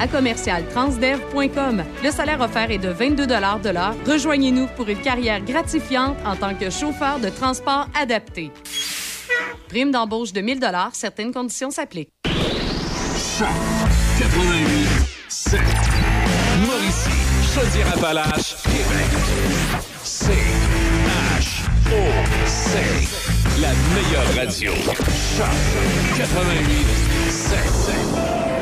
Le 2.04 2.12
salaire 2.12 2.42
offert 2.42 2.70
est 2.70 2.80
de 2.80 2.90
22 2.90 3.28
de 3.28 3.70
l'heure. 3.70 3.96
Rejoignez-nous 4.06 4.68
pour 4.76 4.90
une 4.90 5.00
carrière 5.00 5.40
gratifiante 5.40 6.18
en 6.26 6.36
tant 6.36 6.54
que 6.54 6.70
chauffeur 6.70 7.20
de 7.20 7.30
transport 7.30 7.88
adapté. 7.98 8.52
Prime 9.68 9.92
d'embauche 9.92 10.32
de 10.34 10.42
1000 10.42 10.60
certaines 10.94 11.34
conditions 11.34 11.72
s'appliquent. 11.72 12.12
88 12.24 14.88
7. 15.28 15.60
Mauricie, 16.66 17.10
Chaudière-Appalaches, 17.54 18.56
Québec. 18.64 19.12
C 20.04 20.32
H 21.38 21.66
O 21.92 21.94
C. 22.46 22.80
La 23.62 23.74
meilleure 23.94 24.34
radio. 24.36 24.72
Choc 24.74 25.54
88 26.18 26.88
7. 27.30 28.55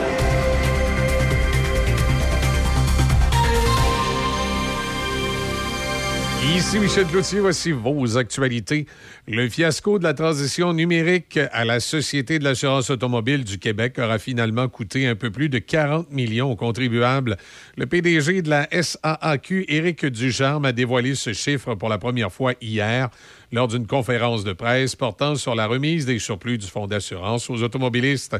Ici 6.44 6.78
Michel 6.78 7.06
Cloutier, 7.06 7.40
voici 7.40 7.72
vos 7.72 8.18
actualités. 8.18 8.86
Le 9.28 9.48
fiasco 9.48 9.98
de 9.98 10.04
la 10.04 10.14
transition 10.14 10.74
numérique 10.74 11.40
à 11.54 11.64
la 11.64 11.80
Société 11.80 12.38
de 12.38 12.44
l'assurance 12.44 12.90
automobile 12.90 13.46
du 13.46 13.60
Québec 13.60 13.98
aura 13.98 14.20
finalement 14.20 14.68
coûté 14.68 15.08
un 15.08 15.16
peu 15.16 15.32
plus 15.32 15.48
de 15.48 15.60
40 15.60 16.12
millions 16.12 16.52
aux 16.52 16.58
contribuables. 16.58 17.38
Le 17.78 17.86
PDG 17.86 18.42
de 18.42 18.50
la 18.50 18.68
SAAQ, 18.70 19.66
Éric 19.70 20.06
Ducharme, 20.06 20.66
a 20.66 20.74
dévoilé 20.74 21.16
ce 21.16 21.32
chiffre 21.32 21.76
pour 21.76 21.88
la 21.88 21.98
première 21.98 22.32
fois 22.32 22.54
hier. 22.62 23.10
Lors 23.54 23.68
d'une 23.68 23.86
conférence 23.86 24.44
de 24.44 24.52
presse 24.52 24.96
portant 24.96 25.36
sur 25.36 25.54
la 25.54 25.68
remise 25.68 26.08
des 26.08 26.18
surplus 26.18 26.58
du 26.58 26.66
fonds 26.66 26.88
d'assurance 26.88 27.52
aux 27.52 27.62
automobilistes. 27.62 28.36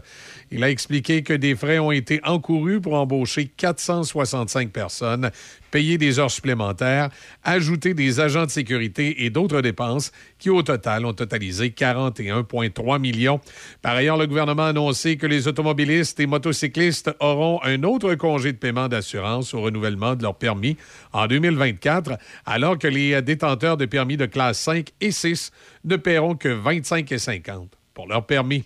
Il 0.52 0.64
a 0.64 0.72
expliqué 0.72 1.22
que 1.22 1.34
des 1.34 1.56
frais 1.56 1.78
ont 1.78 1.92
été 1.92 2.20
encourus 2.24 2.82
pour 2.82 2.96
embaucher 2.96 3.46
465 3.46 4.72
personnes, 4.72 5.30
payer 5.70 6.00
des 6.00 6.18
heures 6.18 6.32
supplémentaires, 6.32 7.10
ajouter 7.44 7.94
des 7.94 8.20
agents 8.20 8.48
de 8.48 8.52
sécurité 8.52 9.24
et 9.24 9.30
d'autres 9.30 9.62
dépenses 9.62 10.12
qui, 10.44 10.50
au 10.50 10.62
total, 10.62 11.06
ont 11.06 11.14
totalisé 11.14 11.70
41,3 11.70 13.00
millions. 13.00 13.40
Par 13.82 13.96
ailleurs, 13.96 14.18
le 14.18 14.28
gouvernement 14.28 14.64
a 14.64 14.68
annoncé 14.68 15.16
que 15.16 15.26
les 15.26 15.48
automobilistes 15.48 16.20
et 16.20 16.26
motocyclistes 16.26 17.16
auront 17.22 17.62
un 17.64 17.82
autre 17.84 18.14
congé 18.16 18.52
de 18.52 18.58
paiement 18.58 18.90
d'assurance 18.90 19.54
au 19.54 19.62
renouvellement 19.62 20.16
de 20.16 20.24
leur 20.24 20.36
permis 20.36 20.76
en 21.14 21.28
2024, 21.28 22.18
alors 22.46 22.78
que 22.78 22.88
les 22.88 23.22
détenteurs 23.22 23.78
de 23.78 23.86
permis 23.86 24.18
de 24.18 24.26
classe 24.26 24.60
5 24.60 24.90
et 25.00 25.12
6 25.12 25.52
ne 25.86 25.96
paieront 25.96 26.36
que 26.36 26.50
25,50 26.50 27.68
pour 27.94 28.10
leur 28.10 28.26
permis. 28.26 28.66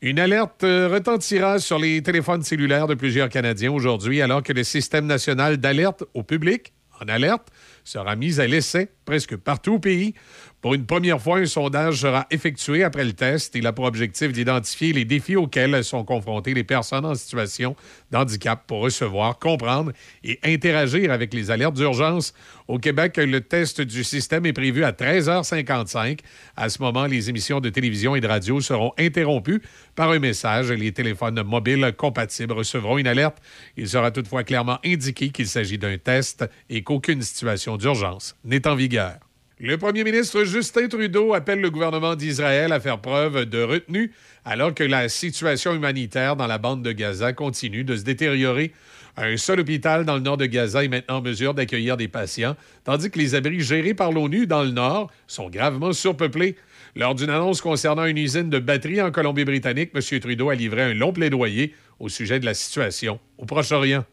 Une 0.00 0.18
alerte 0.18 0.64
euh, 0.64 0.88
retentira 0.90 1.58
sur 1.58 1.78
les 1.78 2.02
téléphones 2.02 2.42
cellulaires 2.42 2.86
de 2.86 2.94
plusieurs 2.94 3.28
Canadiens 3.28 3.72
aujourd'hui, 3.72 4.22
alors 4.22 4.42
que 4.42 4.54
le 4.54 4.64
système 4.64 5.04
national 5.04 5.58
d'alerte 5.58 6.04
au 6.14 6.22
public, 6.22 6.72
en 7.02 7.08
alerte, 7.08 7.48
sera 7.84 8.16
mis 8.16 8.40
à 8.40 8.46
l'essai 8.46 8.88
presque 9.04 9.36
partout 9.36 9.74
au 9.74 9.78
pays. 9.78 10.14
Pour 10.62 10.74
une 10.74 10.86
première 10.86 11.20
fois, 11.20 11.38
un 11.38 11.46
sondage 11.46 12.00
sera 12.00 12.26
effectué 12.30 12.82
après 12.82 13.04
le 13.04 13.12
test. 13.12 13.54
Il 13.54 13.66
a 13.66 13.72
pour 13.72 13.84
objectif 13.84 14.32
d'identifier 14.32 14.92
les 14.92 15.04
défis 15.04 15.36
auxquels 15.36 15.84
sont 15.84 16.02
confrontées 16.02 16.54
les 16.54 16.64
personnes 16.64 17.04
en 17.04 17.14
situation 17.14 17.76
de 18.10 18.16
handicap 18.16 18.64
pour 18.66 18.80
recevoir, 18.80 19.38
comprendre 19.38 19.92
et 20.24 20.40
interagir 20.42 21.12
avec 21.12 21.34
les 21.34 21.50
alertes 21.50 21.74
d'urgence. 21.74 22.32
Au 22.68 22.78
Québec, 22.78 23.18
le 23.18 23.42
test 23.42 23.82
du 23.82 24.02
système 24.02 24.46
est 24.46 24.54
prévu 24.54 24.82
à 24.82 24.92
13h55. 24.92 26.20
À 26.56 26.68
ce 26.70 26.80
moment, 26.80 27.04
les 27.04 27.28
émissions 27.28 27.60
de 27.60 27.68
télévision 27.68 28.16
et 28.16 28.20
de 28.20 28.26
radio 28.26 28.60
seront 28.60 28.92
interrompues 28.98 29.62
par 29.94 30.10
un 30.10 30.18
message. 30.18 30.72
Les 30.72 30.90
téléphones 30.90 31.42
mobiles 31.42 31.92
compatibles 31.96 32.54
recevront 32.54 32.96
une 32.96 33.06
alerte. 33.06 33.36
Il 33.76 33.88
sera 33.88 34.10
toutefois 34.10 34.42
clairement 34.42 34.78
indiqué 34.84 35.28
qu'il 35.28 35.46
s'agit 35.46 35.78
d'un 35.78 35.98
test 35.98 36.48
et 36.70 36.82
qu'aucune 36.82 37.20
situation 37.20 37.76
d'urgence 37.76 38.36
n'est 38.42 38.66
en 38.66 38.74
vigueur. 38.74 39.25
Le 39.58 39.78
premier 39.78 40.04
ministre 40.04 40.44
Justin 40.44 40.86
Trudeau 40.86 41.32
appelle 41.32 41.62
le 41.62 41.70
gouvernement 41.70 42.14
d'Israël 42.14 42.72
à 42.72 42.78
faire 42.78 43.00
preuve 43.00 43.46
de 43.46 43.62
retenue 43.62 44.12
alors 44.44 44.74
que 44.74 44.84
la 44.84 45.08
situation 45.08 45.72
humanitaire 45.72 46.36
dans 46.36 46.46
la 46.46 46.58
bande 46.58 46.82
de 46.82 46.92
Gaza 46.92 47.32
continue 47.32 47.82
de 47.82 47.96
se 47.96 48.02
détériorer. 48.02 48.74
Un 49.16 49.38
seul 49.38 49.60
hôpital 49.60 50.04
dans 50.04 50.16
le 50.16 50.20
nord 50.20 50.36
de 50.36 50.44
Gaza 50.44 50.84
est 50.84 50.88
maintenant 50.88 51.16
en 51.16 51.22
mesure 51.22 51.54
d'accueillir 51.54 51.96
des 51.96 52.06
patients, 52.06 52.54
tandis 52.84 53.10
que 53.10 53.18
les 53.18 53.34
abris 53.34 53.60
gérés 53.60 53.94
par 53.94 54.12
l'ONU 54.12 54.46
dans 54.46 54.62
le 54.62 54.72
nord 54.72 55.10
sont 55.26 55.48
gravement 55.48 55.94
surpeuplés. 55.94 56.56
Lors 56.94 57.14
d'une 57.14 57.30
annonce 57.30 57.62
concernant 57.62 58.04
une 58.04 58.18
usine 58.18 58.50
de 58.50 58.58
batterie 58.58 59.00
en 59.00 59.10
Colombie-Britannique, 59.10 59.92
M. 59.94 60.20
Trudeau 60.20 60.50
a 60.50 60.54
livré 60.54 60.82
un 60.82 60.92
long 60.92 61.14
plaidoyer 61.14 61.74
au 61.98 62.10
sujet 62.10 62.40
de 62.40 62.44
la 62.44 62.52
situation 62.52 63.20
au 63.38 63.46
Proche-Orient. 63.46 64.04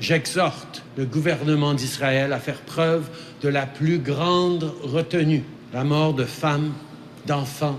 J'exhorte 0.00 0.82
le 0.96 1.04
gouvernement 1.04 1.74
d'Israël 1.74 2.32
à 2.32 2.40
faire 2.40 2.60
preuve 2.62 3.08
de 3.42 3.48
la 3.48 3.66
plus 3.66 3.98
grande 3.98 4.72
retenue. 4.82 5.44
La 5.74 5.84
mort 5.84 6.14
de 6.14 6.24
femmes, 6.24 6.72
d'enfants, 7.26 7.78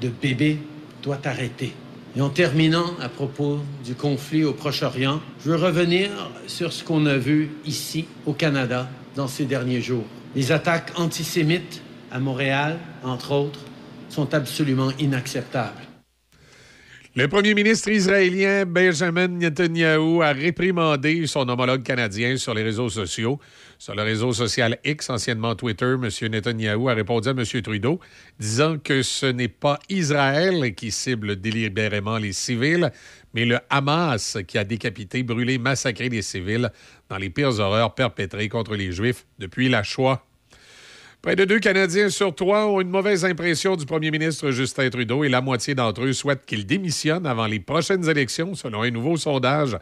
de 0.00 0.08
bébés 0.08 0.58
doit 1.02 1.20
arrêter. 1.24 1.74
Et 2.16 2.22
en 2.22 2.30
terminant 2.30 2.94
à 3.02 3.10
propos 3.10 3.60
du 3.84 3.94
conflit 3.94 4.44
au 4.44 4.54
Proche-Orient, 4.54 5.20
je 5.44 5.50
veux 5.50 5.56
revenir 5.56 6.10
sur 6.46 6.72
ce 6.72 6.82
qu'on 6.82 7.04
a 7.04 7.16
vu 7.16 7.50
ici 7.66 8.06
au 8.24 8.32
Canada 8.32 8.88
dans 9.14 9.28
ces 9.28 9.44
derniers 9.44 9.82
jours. 9.82 10.06
Les 10.34 10.52
attaques 10.52 10.92
antisémites 10.96 11.82
à 12.10 12.18
Montréal, 12.18 12.78
entre 13.04 13.32
autres, 13.32 13.60
sont 14.08 14.32
absolument 14.32 14.90
inacceptables. 14.98 15.87
Le 17.18 17.26
premier 17.26 17.52
ministre 17.52 17.88
israélien 17.88 18.64
Benjamin 18.64 19.26
Netanyahu 19.26 20.22
a 20.22 20.32
réprimandé 20.32 21.26
son 21.26 21.48
homologue 21.48 21.82
canadien 21.82 22.36
sur 22.36 22.54
les 22.54 22.62
réseaux 22.62 22.90
sociaux. 22.90 23.40
Sur 23.76 23.96
le 23.96 24.04
réseau 24.04 24.32
social 24.32 24.78
X, 24.84 25.10
anciennement 25.10 25.56
Twitter, 25.56 25.96
M. 26.00 26.08
Netanyahu 26.30 26.88
a 26.88 26.94
répondu 26.94 27.28
à 27.28 27.32
M. 27.32 27.44
Trudeau, 27.44 27.98
disant 28.38 28.78
que 28.78 29.02
ce 29.02 29.26
n'est 29.26 29.48
pas 29.48 29.80
Israël 29.88 30.76
qui 30.76 30.92
cible 30.92 31.34
délibérément 31.34 32.18
les 32.18 32.32
civils, 32.32 32.92
mais 33.34 33.46
le 33.46 33.58
Hamas 33.68 34.38
qui 34.46 34.56
a 34.56 34.62
décapité, 34.62 35.24
brûlé, 35.24 35.58
massacré 35.58 36.08
les 36.08 36.22
civils 36.22 36.70
dans 37.08 37.16
les 37.16 37.30
pires 37.30 37.58
horreurs 37.58 37.96
perpétrées 37.96 38.48
contre 38.48 38.76
les 38.76 38.92
Juifs 38.92 39.26
depuis 39.40 39.68
la 39.68 39.82
Shoah. 39.82 40.24
Près 41.20 41.34
de 41.34 41.44
deux 41.44 41.58
Canadiens 41.58 42.10
sur 42.10 42.32
trois 42.32 42.68
ont 42.68 42.80
une 42.80 42.90
mauvaise 42.90 43.24
impression 43.24 43.74
du 43.74 43.84
premier 43.86 44.12
ministre 44.12 44.52
Justin 44.52 44.88
Trudeau 44.88 45.24
et 45.24 45.28
la 45.28 45.40
moitié 45.40 45.74
d'entre 45.74 46.04
eux 46.04 46.12
souhaitent 46.12 46.46
qu'il 46.46 46.64
démissionne 46.64 47.26
avant 47.26 47.46
les 47.48 47.58
prochaines 47.58 48.08
élections, 48.08 48.54
selon 48.54 48.82
un 48.82 48.90
nouveau 48.92 49.16
sondage. 49.16 49.76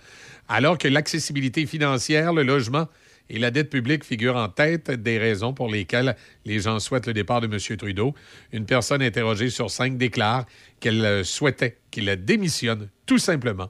Alors 0.49 0.79
que 0.79 0.89
l'accessibilité 0.89 1.67
financière, 1.67 2.33
le 2.33 2.43
logement 2.43 2.89
et 3.29 3.39
la 3.39 3.51
dette 3.51 3.69
publique 3.69 4.03
figurent 4.03 4.37
en 4.37 4.49
tête 4.49 4.91
des 4.91 5.19
raisons 5.19 5.53
pour 5.53 5.69
lesquelles 5.69 6.17
les 6.47 6.61
gens 6.61 6.79
souhaitent 6.79 7.07
le 7.07 7.13
départ 7.13 7.43
de 7.43 7.49
M. 7.49 7.77
Trudeau, 7.77 8.15
une 8.53 8.65
personne 8.65 9.03
interrogée 9.03 9.51
sur 9.51 9.71
cinq 9.71 9.99
déclare 9.99 10.47
qu'elle 10.81 11.23
souhaitait 11.23 11.77
qu'il 11.91 12.07
démissionne 12.25 12.89
tout 13.05 13.19
simplement 13.19 13.69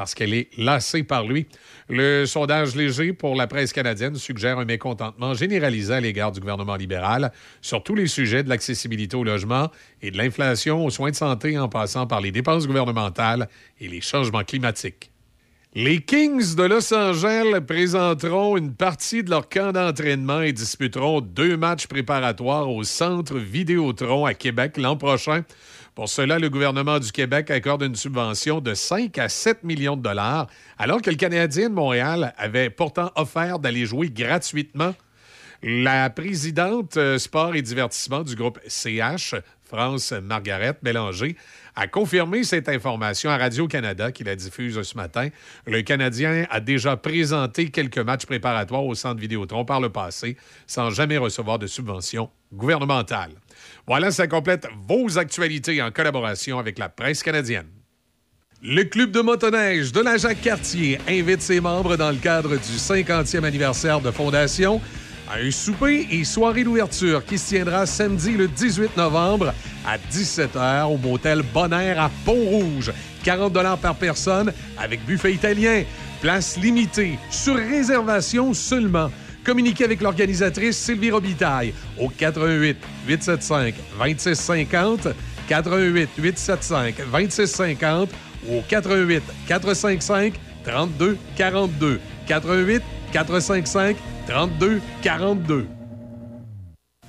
parce 0.00 0.14
qu'elle 0.14 0.32
est 0.32 0.48
lassée 0.56 1.02
par 1.02 1.26
lui. 1.26 1.46
Le 1.90 2.24
sondage 2.24 2.74
léger 2.74 3.12
pour 3.12 3.34
la 3.34 3.46
presse 3.46 3.70
canadienne 3.70 4.16
suggère 4.16 4.58
un 4.58 4.64
mécontentement 4.64 5.34
généralisé 5.34 5.92
à 5.92 6.00
l'égard 6.00 6.32
du 6.32 6.40
gouvernement 6.40 6.76
libéral 6.76 7.32
sur 7.60 7.82
tous 7.82 7.94
les 7.94 8.06
sujets 8.06 8.42
de 8.42 8.48
l'accessibilité 8.48 9.14
au 9.14 9.24
logement 9.24 9.68
et 10.00 10.10
de 10.10 10.16
l'inflation 10.16 10.86
aux 10.86 10.88
soins 10.88 11.10
de 11.10 11.16
santé 11.16 11.58
en 11.58 11.68
passant 11.68 12.06
par 12.06 12.22
les 12.22 12.32
dépenses 12.32 12.66
gouvernementales 12.66 13.46
et 13.78 13.88
les 13.88 14.00
changements 14.00 14.42
climatiques. 14.42 15.10
Les 15.74 16.00
Kings 16.00 16.56
de 16.56 16.62
Los 16.62 16.92
Angeles 16.94 17.60
présenteront 17.60 18.56
une 18.56 18.74
partie 18.74 19.22
de 19.22 19.28
leur 19.28 19.50
camp 19.50 19.70
d'entraînement 19.70 20.40
et 20.40 20.52
disputeront 20.52 21.20
deux 21.20 21.58
matchs 21.58 21.86
préparatoires 21.86 22.70
au 22.70 22.84
Centre 22.84 23.36
Vidéotron 23.36 24.24
à 24.24 24.32
Québec 24.32 24.78
l'an 24.78 24.96
prochain. 24.96 25.42
Pour 25.94 26.08
cela, 26.08 26.38
le 26.38 26.48
gouvernement 26.48 26.98
du 26.98 27.10
Québec 27.10 27.50
accorde 27.50 27.82
une 27.82 27.96
subvention 27.96 28.60
de 28.60 28.74
5 28.74 29.18
à 29.18 29.28
7 29.28 29.64
millions 29.64 29.96
de 29.96 30.02
dollars, 30.02 30.46
alors 30.78 31.02
que 31.02 31.10
le 31.10 31.16
Canadien 31.16 31.68
de 31.68 31.74
Montréal 31.74 32.32
avait 32.38 32.70
pourtant 32.70 33.10
offert 33.16 33.58
d'aller 33.58 33.86
jouer 33.86 34.08
gratuitement. 34.08 34.94
La 35.62 36.08
présidente 36.08 36.96
euh, 36.96 37.18
sport 37.18 37.54
et 37.54 37.60
divertissement 37.60 38.22
du 38.22 38.34
groupe 38.34 38.58
CH, 38.66 39.34
France 39.64 40.12
Margaret 40.12 40.78
Bélanger, 40.82 41.36
a 41.76 41.86
confirmé 41.86 42.44
cette 42.44 42.68
information 42.68 43.30
à 43.30 43.36
Radio-Canada 43.36 44.10
qui 44.10 44.24
la 44.24 44.36
diffuse 44.36 44.80
ce 44.80 44.96
matin. 44.96 45.28
Le 45.66 45.82
Canadien 45.82 46.46
a 46.50 46.60
déjà 46.60 46.96
présenté 46.96 47.70
quelques 47.70 47.98
matchs 47.98 48.26
préparatoires 48.26 48.84
au 48.84 48.94
centre 48.94 49.20
Vidéotron 49.20 49.64
par 49.64 49.80
le 49.80 49.90
passé 49.90 50.36
sans 50.66 50.90
jamais 50.90 51.18
recevoir 51.18 51.58
de 51.58 51.66
subvention 51.66 52.30
gouvernementale. 52.52 53.32
Voilà, 53.90 54.12
ça 54.12 54.28
complète 54.28 54.68
vos 54.86 55.18
actualités 55.18 55.82
en 55.82 55.90
collaboration 55.90 56.60
avec 56.60 56.78
la 56.78 56.88
presse 56.88 57.24
canadienne. 57.24 57.66
Le 58.62 58.84
Club 58.84 59.10
de 59.10 59.20
motoneige 59.20 59.90
de 59.90 59.98
la 59.98 60.16
Jacques-Cartier 60.16 61.00
invite 61.08 61.42
ses 61.42 61.60
membres 61.60 61.96
dans 61.96 62.12
le 62.12 62.18
cadre 62.18 62.50
du 62.50 62.56
50e 62.56 63.42
anniversaire 63.42 64.00
de 64.00 64.12
fondation 64.12 64.80
à 65.28 65.38
un 65.38 65.50
souper 65.50 66.06
et 66.08 66.22
soirée 66.22 66.62
d'ouverture 66.62 67.24
qui 67.24 67.36
se 67.36 67.48
tiendra 67.48 67.84
samedi 67.84 68.36
le 68.36 68.46
18 68.46 68.96
novembre 68.96 69.52
à 69.84 69.98
17h 69.98 70.84
au 70.84 70.96
motel 70.96 71.42
Bonaire 71.42 72.00
à 72.00 72.12
Pont-Rouge. 72.24 72.92
40 73.24 73.80
par 73.82 73.96
personne 73.96 74.52
avec 74.78 75.04
buffet 75.04 75.32
italien. 75.32 75.82
Place 76.20 76.56
limitée, 76.58 77.18
sur 77.28 77.56
réservation 77.56 78.54
seulement. 78.54 79.10
Communiquez 79.50 79.82
avec 79.82 80.00
l'organisatrice 80.00 80.78
Sylvie 80.78 81.10
Robitaille 81.10 81.74
au 81.98 82.08
88 82.08 82.76
875 83.08 83.74
2650, 83.98 85.08
88 85.48 86.08
875 86.16 86.94
2650 87.10 88.10
ou 88.46 88.58
au 88.58 88.62
88 88.68 89.24
455 89.48 90.34
32 90.62 91.18
42, 91.36 92.00
88 92.28 92.82
455 93.12 93.96
32 94.28 94.80
42. 95.02 95.66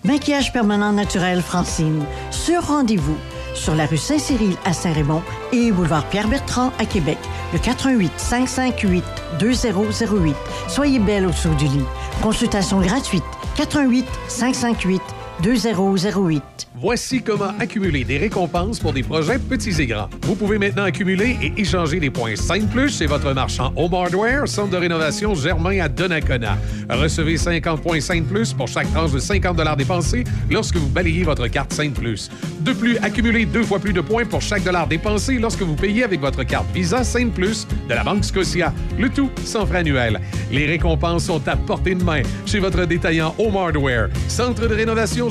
Maquillage 0.04 0.52
permanent 0.52 0.94
naturel 0.94 1.44
Francine. 1.44 2.04
Sur 2.32 2.66
rendez-vous 2.66 3.18
sur 3.54 3.76
la 3.76 3.86
rue 3.86 3.98
Saint-Cyril 3.98 4.56
à 4.66 4.74
Saint-Raymond 4.74 5.22
et 5.52 5.72
boulevard 5.72 6.06
Pierre-Bertrand 6.08 6.72
à 6.80 6.86
Québec. 6.86 7.18
Le 7.54 7.60
88 7.60 8.12
558 8.18 9.04
2008. 9.40 10.36
Soyez 10.68 11.00
belle 11.00 11.26
au 11.26 11.32
dessous 11.32 11.54
du 11.56 11.66
lit. 11.66 11.86
Consultation 12.22 12.80
gratuite. 12.80 13.24
88 13.56 14.06
558 14.28 15.02
2008. 15.42 16.44
Voici 16.76 17.22
comment 17.22 17.54
accumuler 17.60 18.04
des 18.04 18.18
récompenses 18.18 18.80
pour 18.80 18.94
des 18.94 19.02
projets 19.02 19.40
petits 19.40 19.82
et 19.82 19.88
grands. 19.88 20.10
Vous 20.24 20.36
pouvez 20.36 20.58
maintenant 20.58 20.84
accumuler 20.84 21.38
et 21.42 21.60
échanger 21.60 22.00
des 22.00 22.10
points 22.10 22.36
5 22.36 22.70
plus 22.70 22.98
chez 22.98 23.08
votre 23.08 23.34
marchand 23.34 23.74
Home 23.76 23.94
Hardware, 23.94 24.48
centre 24.48 24.70
de 24.70 24.78
rénovation 24.78 25.34
Germain 25.34 25.80
à 25.80 25.90
Donnacona. 25.90 26.58
Recevez 26.90 27.38
50 27.38 27.82
points 27.82 28.00
5 28.00 28.26
plus 28.26 28.54
pour 28.54 28.68
chaque 28.68 28.92
tranche 28.94 29.12
de 29.12 29.20
50 29.20 29.78
dépensés 29.78 30.24
lorsque 30.50 30.76
vous 30.76 30.90
balayez 30.90 31.24
votre 31.24 31.48
carte 31.48 31.74
5 31.74 31.94
plus. 31.94 32.30
De 32.62 32.74
plus, 32.74 32.98
accumulez 33.00 33.46
deux 33.46 33.64
fois 33.64 33.80
plus 33.80 33.94
de 33.94 34.02
points 34.02 34.26
pour 34.26 34.42
chaque 34.42 34.64
dollar 34.64 34.88
dépensé 34.88 35.40
lorsque 35.40 35.62
vous 35.64 35.76
payez 35.76 36.04
avec 36.04 36.22
votre 36.22 36.44
carte 36.44 36.68
Visa 36.74 37.04
5 37.04 37.32
plus 37.32 37.68
de 37.90 37.94
la 37.94 38.04
Banque 38.04 38.24
Scotia. 38.24 38.74
Le 39.00 39.10
tout 39.10 39.32
sans 39.44 39.66
frais 39.66 39.80
annuels. 39.80 40.22
Les 40.52 40.68
récompenses 40.68 41.26
sont 41.26 41.48
à 41.48 41.56
portée 41.56 41.96
de 41.96 42.04
main 42.04 42.22
chez 42.46 42.60
votre 42.60 42.86
détaillant 42.86 43.34
Home 43.40 43.56
Hardware, 43.56 44.10
centre 44.28 44.68
de 44.68 44.76
rénovation 44.76 45.31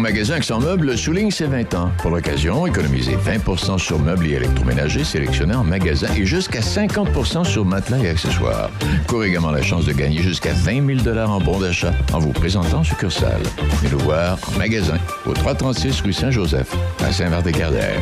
Votre 0.00 0.12
magasin 0.14 0.36
Accent 0.36 0.60
Meubles 0.60 0.96
souligne 0.96 1.30
ses 1.30 1.44
20 1.44 1.74
ans. 1.74 1.92
Pour 1.98 2.10
l'occasion, 2.10 2.66
économisez 2.66 3.16
20 3.16 3.76
sur 3.78 3.98
meubles 3.98 4.28
et 4.28 4.30
électroménagers 4.30 5.04
sélectionnés 5.04 5.54
en 5.54 5.62
magasin 5.62 6.08
et 6.16 6.24
jusqu'à 6.24 6.62
50 6.62 7.44
sur 7.44 7.66
matelas 7.66 7.98
et 7.98 8.08
accessoires. 8.08 8.70
Courez 9.06 9.28
également 9.28 9.50
la 9.50 9.60
chance 9.60 9.84
de 9.84 9.92
gagner 9.92 10.22
jusqu'à 10.22 10.54
20 10.54 11.04
000 11.04 11.18
en 11.18 11.38
bons 11.38 11.60
d'achat 11.60 11.92
en 12.14 12.18
vous 12.18 12.32
présentant 12.32 12.78
en 12.78 12.84
succursale. 12.84 13.42
Venez 13.82 13.92
nous 13.92 13.98
voir 13.98 14.38
en 14.48 14.56
magasin 14.56 14.96
au 15.26 15.34
336 15.34 16.00
rue 16.00 16.14
Saint-Joseph 16.14 16.74
à 17.04 17.12
Saint-Martin-Carrière. 17.12 18.00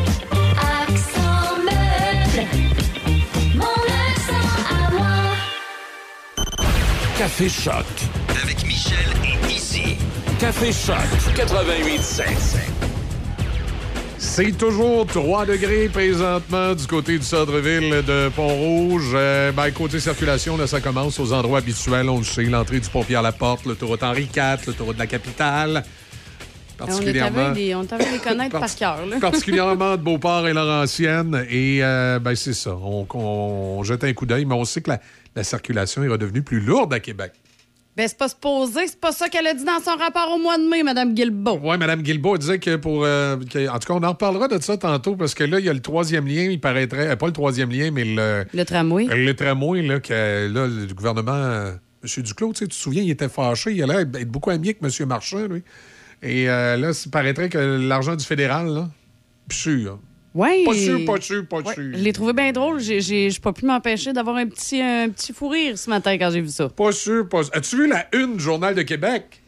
Accent 0.87 1.57
Meuble. 1.65 2.47
Mon 3.55 3.65
accent 3.65 4.47
à 4.69 4.91
moi. 4.93 5.07
Café 7.17 7.49
Choc. 7.49 7.85
Avec 8.41 8.65
Michel 8.65 8.95
et. 9.21 9.38
Café 10.39 10.71
Choc 10.71 10.95
88.7. 11.35 12.23
C'est 14.17 14.57
toujours 14.57 15.05
3 15.05 15.45
degrés 15.45 15.89
présentement 15.89 16.73
du 16.75 16.85
côté 16.87 17.17
du 17.17 17.25
centre-ville 17.25 18.03
de 18.05 18.29
Pont-Rouge. 18.35 19.11
Euh, 19.13 19.51
ben, 19.51 19.69
côté 19.71 19.99
circulation, 19.99 20.57
là, 20.57 20.67
ça 20.67 20.81
commence 20.81 21.19
aux 21.19 21.33
endroits 21.33 21.59
habituels. 21.59 22.09
On 22.09 22.19
le 22.19 22.23
sait, 22.23 22.43
l'entrée 22.43 22.79
du 22.79 22.89
Pompier 22.89 23.15
à 23.17 23.21
la 23.21 23.31
porte, 23.31 23.65
l'autoroute 23.65 24.03
Henri 24.03 24.23
IV, 24.35 24.57
l'autoroute 24.67 24.95
de 24.95 24.99
la 24.99 25.07
capitale. 25.07 25.83
Particulièrement, 26.77 27.39
On 27.49 27.53
est 27.55 27.55
de 27.55 28.11
les 28.11 28.19
connaître 28.19 28.57
par 28.59 28.73
cœur. 28.75 28.99
particulièrement 29.21 29.97
de 29.97 30.01
Beauport 30.01 30.47
et 30.47 30.53
Laurentienne. 30.53 31.45
Et 31.49 31.79
euh, 31.83 32.19
ben, 32.19 32.35
c'est 32.35 32.53
ça. 32.53 32.71
On, 32.75 33.05
on- 33.13 33.19
on 33.79 33.83
jette 33.83 34.03
un 34.05 34.13
coup 34.13 34.25
d'œil, 34.25 34.45
mais 34.45 34.55
on 34.55 34.63
sait 34.65 34.81
que 34.81 34.91
la, 34.91 35.01
la 35.35 35.43
circulation 35.43 36.03
est 36.03 36.07
redevenue 36.07 36.41
plus 36.41 36.61
lourde 36.61 36.93
à 36.93 36.99
Québec. 37.01 37.33
Ben, 37.97 38.07
c'est 38.07 38.17
pas 38.17 38.29
supposé, 38.29 38.87
c'est 38.87 38.99
pas 38.99 39.11
ça 39.11 39.27
qu'elle 39.27 39.45
a 39.47 39.53
dit 39.53 39.65
dans 39.65 39.79
son 39.83 39.97
rapport 39.97 40.31
au 40.33 40.37
mois 40.39 40.57
de 40.57 40.63
mai, 40.63 40.83
Mme 40.83 41.13
Guilbeault. 41.13 41.59
Oui, 41.61 41.77
Mme 41.77 42.01
Guilbeault 42.01 42.37
disait 42.37 42.59
que 42.59 42.77
pour. 42.77 43.03
euh, 43.03 43.35
que- 43.37 43.67
en 43.67 43.77
tout 43.77 43.87
cas, 43.87 43.93
on 43.99 44.03
en 44.03 44.09
reparlera 44.11 44.47
de 44.47 44.61
ça 44.61 44.77
tantôt 44.77 45.15
parce 45.17 45.33
que 45.33 45.43
là, 45.43 45.59
il 45.59 45.65
y 45.65 45.69
a 45.69 45.73
le 45.73 45.81
troisième 45.81 46.25
lien, 46.25 46.43
il 46.43 46.61
paraîtrait. 46.61 47.09
euh, 47.09 47.15
pas 47.17 47.25
le 47.27 47.33
troisième 47.33 47.69
lien, 47.71 47.91
mais 47.91 48.05
le. 48.05 48.45
Le 48.53 48.63
tramway. 48.63 49.05
Le 49.05 49.33
tramway, 49.33 49.81
là, 49.81 49.99
que 49.99 50.13
là, 50.47 50.67
le 50.67 50.93
gouvernement. 50.93 51.33
euh, 51.33 51.71
M. 52.01 52.23
Duclos, 52.23 52.53
tu 52.53 52.65
te 52.69 52.73
souviens, 52.73 53.03
il 53.03 53.09
était 53.09 53.27
fâché. 53.27 53.71
Il 53.73 53.83
allait 53.83 54.03
être 54.03 54.31
beaucoup 54.31 54.51
ami 54.51 54.69
avec 54.69 54.77
M. 54.81 55.05
Marchand, 55.07 55.47
lui. 55.47 55.63
Et 56.23 56.49
euh, 56.49 56.77
là, 56.77 56.91
il 57.05 57.11
paraîtrait 57.11 57.49
que 57.49 57.57
l'argent 57.57 58.15
du 58.15 58.23
fédéral, 58.23 58.67
là. 58.67 58.87
Sûr. 59.51 59.99
Ouais. 60.35 60.63
Pas 60.63 60.73
sûr, 60.73 61.05
pas 61.05 61.19
sûr, 61.21 61.45
pas 61.47 61.57
Ouais, 61.61 61.73
sûr. 61.73 61.83
Je 61.93 61.97
l'ai 62.03 62.13
trouvé 62.13 62.33
bien 62.33 62.51
drôle. 62.51 62.79
J'ai- 62.79 63.29
pas 63.41 63.51
pu 63.53 63.65
m'empêcher 63.65 64.13
d'avoir 64.13 64.35
un 64.35 64.45
petit, 64.47 64.79
un 64.81 65.09
petit 65.09 65.33
fou 65.33 65.47
rire 65.49 65.77
ce 65.77 65.89
matin 65.89 66.17
quand 66.17 66.29
j'ai 66.31 66.41
vu 66.41 66.49
ça. 66.49 66.69
Pas 66.69 66.91
sûr, 66.91 67.27
pas 67.27 67.43
sûr. 67.43 67.51
As-tu 67.55 67.75
vu 67.77 67.87
la 67.87 68.07
une 68.13 68.37
du 68.37 68.43
Journal 68.43 68.75
de 68.75 68.81
Québec? 68.83 69.41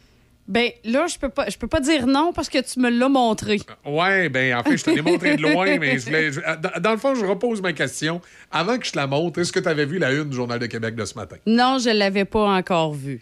Ben 0.48 0.70
là, 0.84 1.06
je 1.06 1.16
peux 1.18 1.28
pas, 1.28 1.48
je 1.48 1.56
peux 1.56 1.68
pas 1.68 1.78
dire 1.78 2.06
non 2.08 2.32
parce 2.34 2.48
que 2.48 2.58
tu 2.60 2.80
me 2.80 2.90
l'as 2.90 3.08
montré. 3.08 3.60
Ouais, 3.86 4.28
ben 4.28 4.56
en 4.56 4.64
fait, 4.64 4.76
je 4.76 4.84
te 4.84 4.90
l'ai 4.90 5.00
montré 5.00 5.36
de 5.36 5.42
loin, 5.42 5.76
mais 5.80 6.00
je 6.00 6.06
voulais- 6.06 6.32
je- 6.32 6.40
dans, 6.40 6.80
dans 6.80 6.90
le 6.90 6.98
fond, 6.98 7.14
je 7.14 7.24
repose 7.24 7.62
ma 7.62 7.72
question. 7.72 8.20
Avant 8.50 8.76
que 8.76 8.84
je 8.84 8.90
te 8.90 8.96
la 8.96 9.06
montre, 9.06 9.38
est-ce 9.40 9.52
que 9.52 9.60
tu 9.60 9.68
avais 9.68 9.86
vu 9.86 9.98
la 9.98 10.10
une 10.12 10.28
du 10.30 10.36
Journal 10.36 10.58
de 10.58 10.66
Québec 10.66 10.96
de 10.96 11.04
ce 11.04 11.14
matin? 11.14 11.36
Non, 11.46 11.78
je 11.78 11.90
l'avais 11.90 12.24
pas 12.24 12.44
encore 12.56 12.92
vu. 12.92 13.20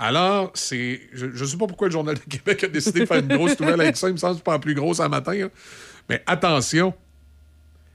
Alors, 0.00 0.50
c'est. 0.54 1.00
Je 1.12 1.26
ne 1.26 1.44
sais 1.46 1.56
pas 1.56 1.68
pourquoi 1.68 1.86
le 1.86 1.92
Journal 1.92 2.16
de 2.16 2.20
Québec 2.28 2.64
a 2.64 2.68
décidé 2.68 3.00
de 3.00 3.06
faire 3.06 3.18
une 3.20 3.28
grosse 3.28 3.58
nouvelle 3.60 3.80
avec 3.80 3.96
ça. 3.96 4.08
Il 4.08 4.12
me 4.14 4.16
semble 4.18 4.32
que 4.32 4.38
c'est 4.38 4.44
pas 4.44 4.52
la 4.54 4.58
plus 4.58 4.74
grosse 4.74 4.98
un 4.98 5.08
matin. 5.08 5.32
là. 5.34 5.46
Mais 6.12 6.22
attention, 6.26 6.92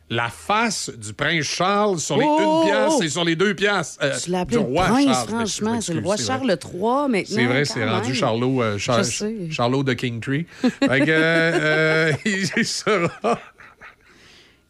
la 0.09 0.29
face 0.29 0.89
du 0.89 1.13
prince 1.13 1.43
Charles 1.43 1.99
sur 1.99 2.17
les 2.17 2.23
Oh! 2.25 2.63
une 2.63 2.69
pièce 2.71 3.01
et 3.01 3.09
sur 3.09 3.23
les 3.25 3.35
deux 3.35 3.53
pièces. 3.53 3.97
euh, 4.01 4.15
Tu 4.23 4.31
du 4.47 4.57
roi 4.57 4.85
prince, 4.85 5.05
Charles. 5.05 5.27
franchement. 5.27 5.81
C'est 5.81 5.93
le 5.93 5.99
roi. 6.01 6.15
Charles 6.17 6.49
III 6.63 6.81
maintenant. 7.09 7.23
C'est 7.25 7.45
vrai, 7.45 7.65
c'est 7.65 7.83
rendu. 7.89 8.15
Charlot, 8.15 8.61
euh, 8.61 8.77
Char-. 8.77 9.03
Charlot 9.51 9.83
de 9.83 9.93
Kingtree. 9.93 10.45
Euh, 10.83 12.13
il 12.25 12.65
sera. 12.65 13.39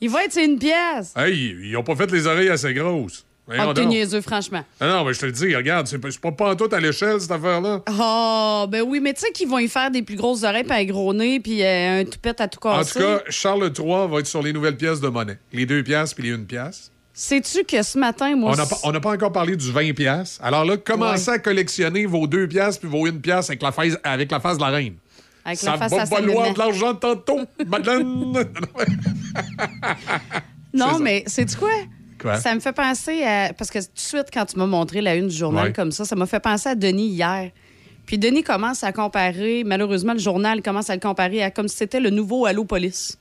Il 0.02 0.10
va 0.10 0.26
être 0.26 0.38
une 0.40 0.58
pièce. 0.60 1.14
Hey, 1.16 1.56
ils 1.64 1.72
n'ont 1.74 1.84
pas 1.84 1.96
fait 1.96 2.12
les 2.12 2.26
oreilles 2.28 2.50
assez 2.50 2.74
grosses. 2.74 3.26
Ah, 3.50 3.72
t'es 3.74 3.86
niaiseux, 3.86 4.22
franchement. 4.22 4.64
Ah 4.80 4.88
non, 4.88 5.06
mais 5.06 5.14
je 5.14 5.20
te 5.20 5.26
le 5.26 5.32
dis, 5.32 5.56
regarde, 5.56 5.88
c'est 5.88 5.98
pas, 6.00 6.10
pas 6.22 6.32
pantoute 6.32 6.74
à 6.74 6.80
l'échelle, 6.80 7.22
cette 7.22 7.32
affaire-là. 7.32 7.82
Ah, 7.86 8.66
ben 8.70 8.82
oui, 8.82 9.00
mais 9.00 9.14
tu 9.14 9.22
sais 9.22 9.32
qu'ils 9.32 9.48
vont 9.48 9.60
y 9.60 9.68
faire 9.70 9.90
des 9.90 10.02
plus 10.02 10.16
grosses 10.18 10.44
oreilles, 10.44 10.64
puis 10.66 10.78
un 10.78 10.86
gros 10.86 11.14
nez, 11.14 11.40
puis 11.40 11.64
euh, 11.64 12.02
un 12.02 12.06
toupette 12.06 12.42
à 12.42 12.48
tout 12.48 12.60
En 12.68 12.78
casser. 12.80 13.00
tout 13.00 13.06
cas, 13.06 13.20
Charles 13.30 13.72
III 13.78 14.08
va 14.10 14.20
être 14.20 14.28
sur 14.28 14.42
les 14.42 14.52
nouvelles 14.52 14.76
pièces 14.78 15.00
de 15.00 15.08
monnaie. 15.08 15.38
Les 15.54 15.66
deux 15.66 15.82
pièces 15.84 16.14
puis 16.14 16.24
les 16.24 16.36
une 16.36 16.46
pièce. 16.46 16.92
Sais-tu 17.14 17.64
que 17.64 17.82
ce 17.82 17.98
matin, 17.98 18.36
moi... 18.36 18.52
On 18.84 18.92
n'a 18.92 19.00
pas, 19.00 19.10
pas 19.10 19.16
encore 19.16 19.32
parlé 19.32 19.56
du 19.56 19.72
20 19.72 19.94
pièces. 19.94 20.38
Alors 20.44 20.66
là, 20.66 20.78
commencez 20.78 21.32
à 21.32 21.40
collectionner 21.40 22.06
vos 22.06 22.28
deux 22.28 22.48
pièces 22.48 22.78
puis 22.78 22.88
vos 22.88 23.08
une 23.08 23.22
pièce 23.22 23.50
avec 23.50 23.64
la 23.64 23.72
face, 23.72 23.98
avec 24.04 24.30
la 24.30 24.40
face 24.40 24.58
de 24.58 24.62
la 24.64 24.70
reine. 24.70 24.96
Avec 25.44 25.58
Ça 25.58 25.72
la 25.72 25.78
face 25.78 25.92
va 25.94 26.04
valoir 26.06 26.46
Saint-Denis. 26.48 26.54
de 26.54 26.60
l'argent 26.60 26.94
tantôt, 26.94 27.40
Madeleine. 27.66 28.34
Non, 30.74 31.00
mais 31.00 31.24
c'est 31.28 31.56
quoi? 31.58 31.72
Quoi? 32.20 32.38
Ça 32.38 32.54
me 32.56 32.60
fait 32.60 32.74
penser 32.74 33.24
à. 33.24 33.54
Parce 33.54 33.70
que 33.70 33.80
tout 33.80 33.86
de 33.94 34.00
suite, 34.00 34.28
quand 34.34 34.46
tu 34.46 34.58
m'as 34.58 34.66
montré 34.66 35.02
la 35.02 35.16
une 35.16 35.28
du 35.28 35.36
journal 35.36 35.68
Ouais. 35.68 35.74
comme 35.74 35.92
ça, 35.92 36.06
ça 36.06 36.16
m'a 36.16 36.26
fait 36.26 36.40
penser 36.40 36.70
à 36.70 36.76
Denis 36.76 37.08
hier. 37.10 37.52
Puis 38.06 38.18
Denis 38.18 38.44
commence 38.44 38.84
à 38.84 38.92
comparer, 38.94 39.64
malheureusement, 39.66 40.14
le 40.14 40.20
journal 40.20 40.62
commence 40.62 40.90
à 40.90 40.94
le 40.96 41.02
comparer 41.02 41.44
à 41.44 41.52
comme 41.52 41.68
si 41.68 41.76
c'était 41.78 42.00
le 42.00 42.10
nouveau 42.10 42.46
Allo 42.46 42.64
Police. 42.64 43.18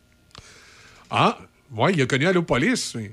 Ah, 1.11 1.39
ouais, 1.77 1.93
il 1.93 2.03
a 2.03 2.07
connu 2.07 2.27
Allopolis. 2.27 2.93
oui. 2.95 3.11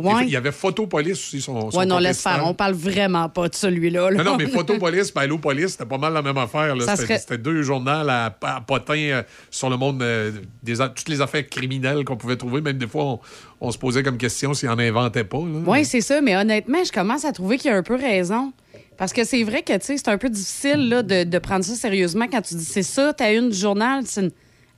Ouais. 0.00 0.24
Il 0.24 0.30
y 0.30 0.36
avait 0.36 0.52
Photopolis 0.52 1.12
aussi, 1.12 1.40
son, 1.40 1.70
son 1.70 1.78
ouais, 1.78 1.86
non, 1.86 1.98
laisse 1.98 2.22
faire. 2.22 2.42
On 2.46 2.54
parle 2.54 2.74
vraiment 2.74 3.28
pas 3.28 3.48
de 3.48 3.54
celui-là. 3.54 4.10
là. 4.10 4.22
Non, 4.24 4.32
non, 4.32 4.36
mais 4.36 4.46
Photopolis 4.48 5.12
et 5.14 5.18
Allopolis, 5.18 5.68
c'était 5.72 5.86
pas 5.86 5.98
mal 5.98 6.12
la 6.12 6.22
même 6.22 6.38
affaire. 6.38 6.74
C'était 6.80 7.18
serait- 7.18 7.38
deux 7.38 7.62
journaux 7.62 7.90
à, 7.90 8.34
à 8.42 8.60
potin 8.60 8.96
euh, 8.98 9.22
sur 9.50 9.70
le 9.70 9.76
monde 9.76 10.02
euh, 10.02 10.32
des 10.62 10.80
a- 10.80 10.88
toutes 10.88 11.08
les 11.08 11.20
affaires 11.20 11.48
criminelles 11.48 12.04
qu'on 12.04 12.16
pouvait 12.16 12.36
trouver. 12.36 12.60
Même 12.60 12.78
des 12.78 12.86
fois, 12.86 13.04
on, 13.04 13.20
on 13.60 13.70
se 13.70 13.78
posait 13.78 14.02
comme 14.02 14.18
question 14.18 14.54
s'ils 14.54 14.68
en 14.68 14.78
inventaient 14.78 15.24
pas. 15.24 15.38
Oui, 15.38 15.84
c'est 15.84 16.00
ça, 16.00 16.20
mais 16.20 16.36
honnêtement, 16.36 16.82
je 16.84 16.92
commence 16.92 17.24
à 17.24 17.32
trouver 17.32 17.58
qu'il 17.58 17.70
a 17.70 17.76
un 17.76 17.82
peu 17.82 17.96
raison. 17.96 18.52
Parce 18.96 19.12
que 19.14 19.24
c'est 19.24 19.42
vrai 19.44 19.62
que, 19.62 19.72
tu 19.72 19.86
sais, 19.86 19.96
c'est 19.96 20.08
un 20.08 20.18
peu 20.18 20.28
difficile 20.28 20.88
là, 20.90 21.02
de, 21.02 21.24
de 21.24 21.38
prendre 21.38 21.64
ça 21.64 21.74
sérieusement 21.74 22.26
quand 22.30 22.42
tu 22.42 22.54
dis 22.54 22.64
c'est 22.64 22.82
ça, 22.82 23.14
t'as 23.14 23.32
une 23.32 23.48
du 23.48 23.56
journal, 23.56 24.02
c'est 24.04 24.20
une, 24.20 24.30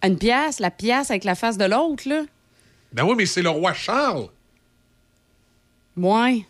une 0.05 0.16
pièce, 0.16 0.61
la 0.61 0.70
pièce 0.70 1.11
avec 1.11 1.24
la 1.24 1.35
face 1.35 1.59
de 1.59 1.65
l'autre, 1.65 2.09
là. 2.09 2.23
Ben 2.93 3.05
oui, 3.05 3.15
mais 3.16 3.27
c'est 3.27 3.43
le 3.43 3.49
roi 3.49 3.73
Charles. 3.73 4.27
Ouais. 5.97 6.44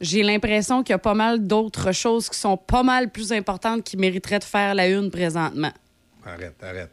J'ai 0.00 0.22
l'impression 0.22 0.82
qu'il 0.82 0.92
y 0.92 0.94
a 0.94 0.98
pas 0.98 1.14
mal 1.14 1.46
d'autres 1.46 1.92
choses 1.92 2.28
qui 2.30 2.38
sont 2.38 2.56
pas 2.56 2.82
mal 2.82 3.10
plus 3.10 3.32
importantes 3.32 3.84
qui 3.84 3.96
mériteraient 3.98 4.38
de 4.38 4.44
faire 4.44 4.74
la 4.74 4.88
une 4.88 5.10
présentement. 5.10 5.72
Arrête, 6.24 6.56
arrête. 6.62 6.90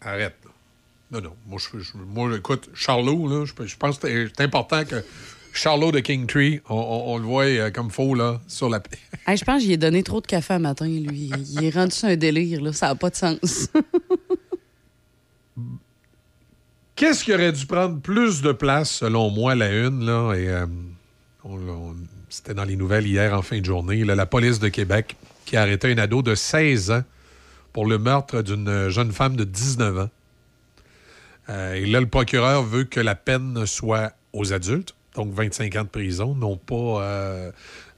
Arrête. 0.00 0.36
Non, 1.10 1.20
non. 1.20 1.32
Moi, 1.46 1.58
je, 1.60 1.78
je- 1.80 1.96
moi 1.96 2.30
écoute, 2.36 2.70
Charlot, 2.74 3.26
là, 3.28 3.44
je, 3.44 3.66
je 3.66 3.76
pense 3.76 3.98
que 3.98 4.28
c'est 4.36 4.42
important 4.44 4.84
que 4.84 4.96
Charlot 5.52 5.90
de 5.92 6.00
King 6.00 6.26
Tree, 6.26 6.60
on, 6.68 6.74
on- 6.76 7.14
on 7.14 7.18
le 7.18 7.24
voit 7.24 7.44
euh, 7.44 7.70
comme 7.70 7.90
faux, 7.90 8.14
là, 8.14 8.40
sur 8.46 8.68
la... 8.68 8.80
Hey, 9.26 9.36
je 9.36 9.44
pense 9.44 9.62
qu'il 9.62 9.72
a 9.72 9.76
donné 9.76 10.02
trop 10.02 10.20
de 10.20 10.26
café 10.26 10.54
un 10.54 10.58
matin, 10.60 10.86
lui. 10.86 11.30
Il 11.50 11.64
est 11.64 11.70
rendu 11.70 11.92
ça 11.92 12.08
un 12.08 12.16
délire, 12.16 12.60
là. 12.60 12.72
Ça 12.72 12.88
n'a 12.88 12.94
pas 12.94 13.10
de 13.10 13.16
sens. 13.16 13.68
Qu'est-ce 16.96 17.24
qui 17.24 17.32
aurait 17.34 17.52
dû 17.52 17.66
prendre 17.66 18.00
plus 18.00 18.42
de 18.42 18.52
place, 18.52 18.90
selon 18.90 19.30
moi, 19.30 19.54
la 19.54 19.70
une, 19.72 20.04
là, 20.04 20.34
et 20.34 20.48
euh, 20.48 20.66
c'était 22.28 22.54
dans 22.54 22.64
les 22.64 22.76
nouvelles 22.76 23.06
hier 23.06 23.34
en 23.34 23.42
fin 23.42 23.60
de 23.60 23.64
journée, 23.64 24.04
là, 24.04 24.14
la 24.14 24.26
police 24.26 24.58
de 24.58 24.68
Québec 24.68 25.16
qui 25.44 25.56
a 25.56 25.62
arrêté 25.62 25.92
un 25.92 25.98
ado 25.98 26.22
de 26.22 26.34
16 26.34 26.90
ans 26.90 27.02
pour 27.72 27.86
le 27.86 27.98
meurtre 27.98 28.42
d'une 28.42 28.88
jeune 28.88 29.12
femme 29.12 29.36
de 29.36 29.44
19 29.44 29.98
ans. 29.98 30.10
Euh, 31.50 31.74
et 31.74 31.86
là, 31.86 32.00
le 32.00 32.06
procureur 32.06 32.62
veut 32.62 32.84
que 32.84 33.00
la 33.00 33.14
peine 33.14 33.66
soit 33.66 34.12
aux 34.32 34.52
adultes, 34.52 34.94
donc 35.14 35.32
25 35.32 35.76
ans 35.76 35.82
de 35.82 35.88
prison, 35.88 36.34
non 36.34 36.56
pas 36.56 36.74
euh, 36.74 37.52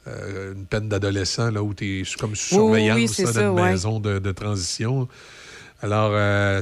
euh, 0.08 0.54
une 0.54 0.66
peine 0.66 0.88
d'adolescent, 0.88 1.50
là, 1.50 1.62
où 1.62 1.72
tu 1.74 2.00
es 2.00 2.02
comme 2.18 2.34
sous 2.34 2.56
Oui, 2.56 2.90
oui, 2.90 3.08
surveillance 3.08 3.36
oui, 3.36 3.44
ouais. 3.44 3.70
maison 3.70 4.00
de, 4.00 4.18
de 4.18 4.32
transition. 4.32 5.08
Alors, 5.82 6.12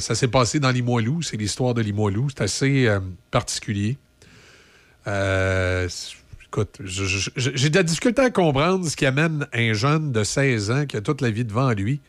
ça 0.00 0.16
s'est 0.16 0.28
passé 0.28 0.58
dans 0.58 0.72
Limoilou. 0.72 1.22
C'est 1.22 1.36
l'histoire 1.36 1.72
de 1.72 1.80
Limoilou. 1.80 2.30
C'est 2.30 2.42
assez 2.42 2.98
particulier. 3.30 3.96
Écoute, 6.54 6.78
j'ai 6.84 7.68
de 7.68 7.74
la 7.74 7.82
difficulté 7.82 8.22
à 8.22 8.30
comprendre 8.30 8.86
ce 8.86 8.94
qui 8.94 9.06
amène 9.06 9.48
un 9.52 9.72
jeune 9.72 10.12
de 10.12 10.22
16 10.22 10.70
ans 10.70 10.86
qui 10.86 10.96
a 10.96 11.00
toute 11.00 11.20
la 11.20 11.32
vie 11.32 11.44
devant 11.44 11.72
lui 11.72 12.00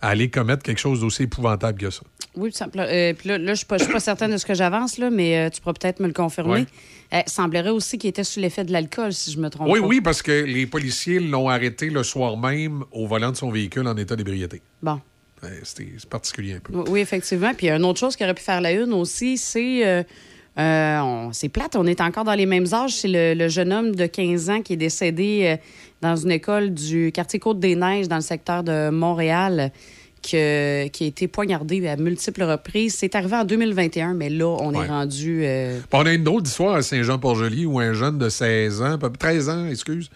à 0.00 0.08
aller 0.08 0.30
commettre 0.30 0.62
quelque 0.62 0.78
chose 0.78 1.00
d'aussi 1.00 1.24
épouvantable 1.24 1.78
que 1.78 1.90
ça. 1.90 2.00
Oui, 2.34 2.50
euh, 2.78 3.12
puis 3.12 3.28
là, 3.28 3.36
là, 3.36 3.44
je 3.44 3.50
ne 3.50 3.54
suis 3.54 3.66
pas, 3.66 4.00
certaine 4.00 4.30
de 4.30 4.38
ce 4.38 4.46
que 4.46 4.54
j'avance, 4.54 4.96
là, 4.96 5.10
mais 5.10 5.36
euh, 5.36 5.50
tu 5.50 5.60
pourras 5.60 5.74
peut-être 5.74 6.00
me 6.00 6.06
le 6.06 6.14
confirmer. 6.14 6.60
Ouais. 6.60 6.66
Euh, 7.12 7.20
semblerait 7.26 7.68
aussi 7.68 7.98
qu'il 7.98 8.08
était 8.08 8.24
sous 8.24 8.40
l'effet 8.40 8.64
de 8.64 8.72
l'alcool, 8.72 9.12
si 9.12 9.32
je 9.32 9.38
me 9.38 9.50
trompe 9.50 9.68
Oui, 9.70 9.80
pas. 9.80 9.86
oui, 9.86 10.00
parce 10.00 10.22
que 10.22 10.44
les 10.44 10.64
policiers 10.64 11.20
l'ont 11.20 11.50
arrêté 11.50 11.90
le 11.90 12.02
soir 12.02 12.38
même 12.38 12.84
au 12.92 13.06
volant 13.06 13.32
de 13.32 13.36
son 13.36 13.50
véhicule 13.50 13.86
en 13.86 13.98
état 13.98 14.16
d'ébriété. 14.16 14.62
Bon. 14.82 14.98
Euh, 15.44 15.48
C'était 15.62 15.88
particulier 16.08 16.54
un 16.54 16.60
peu. 16.60 16.72
Oui, 16.74 16.84
oui, 16.88 17.00
effectivement. 17.00 17.52
Puis 17.52 17.66
il 17.66 17.68
y 17.68 17.72
a 17.72 17.76
une 17.76 17.84
autre 17.84 18.00
chose 18.00 18.16
qui 18.16 18.24
aurait 18.24 18.32
pu 18.32 18.42
faire 18.42 18.62
la 18.62 18.72
une 18.72 18.94
aussi, 18.94 19.36
c'est. 19.36 20.06
Euh, 20.58 20.98
on- 21.00 21.32
c'est 21.32 21.48
plate, 21.48 21.76
on 21.76 21.86
est 21.86 22.00
encore 22.00 22.24
dans 22.24 22.34
les 22.34 22.46
mêmes 22.46 22.66
âges. 22.72 22.94
C'est 22.94 23.08
le, 23.08 23.34
le 23.34 23.48
jeune 23.48 23.72
homme 23.72 23.94
de 23.94 24.06
15 24.06 24.50
ans 24.50 24.62
qui 24.62 24.74
est 24.74 24.76
décédé 24.76 25.42
euh, 25.44 25.56
dans 26.02 26.16
une 26.16 26.30
école 26.32 26.74
du 26.74 27.12
quartier 27.12 27.38
Côte-des-Neiges, 27.38 28.08
dans 28.08 28.16
le 28.16 28.22
secteur 28.22 28.62
de 28.62 28.90
Montréal, 28.90 29.70
que- 30.22 30.88
qui 30.88 31.04
a 31.04 31.06
été 31.06 31.28
poignardé 31.28 31.86
à 31.88 31.96
multiples 31.96 32.42
reprises. 32.42 32.94
C'est 32.98 33.14
arrivé 33.14 33.36
en 33.36 33.44
2021, 33.44 34.14
mais 34.14 34.28
là, 34.28 34.46
on 34.60 34.74
Ouais. 34.74 34.84
est 34.84 34.88
rendu. 34.88 35.42
euh, 35.44 35.78
on 35.92 36.04
a 36.04 36.12
une 36.12 36.24
drôle 36.24 36.42
d'histoire 36.42 36.74
à 36.74 36.82
Saint-Jean-Port-Joli 36.82 37.64
où 37.66 37.78
un 37.80 37.92
jeune 37.94 38.18
de 38.18 38.28
16 38.28 38.82
ans, 38.82 38.98
peu- 38.98 39.10
13 39.10 39.48
ans, 39.48 39.66
excuse, 39.66 40.10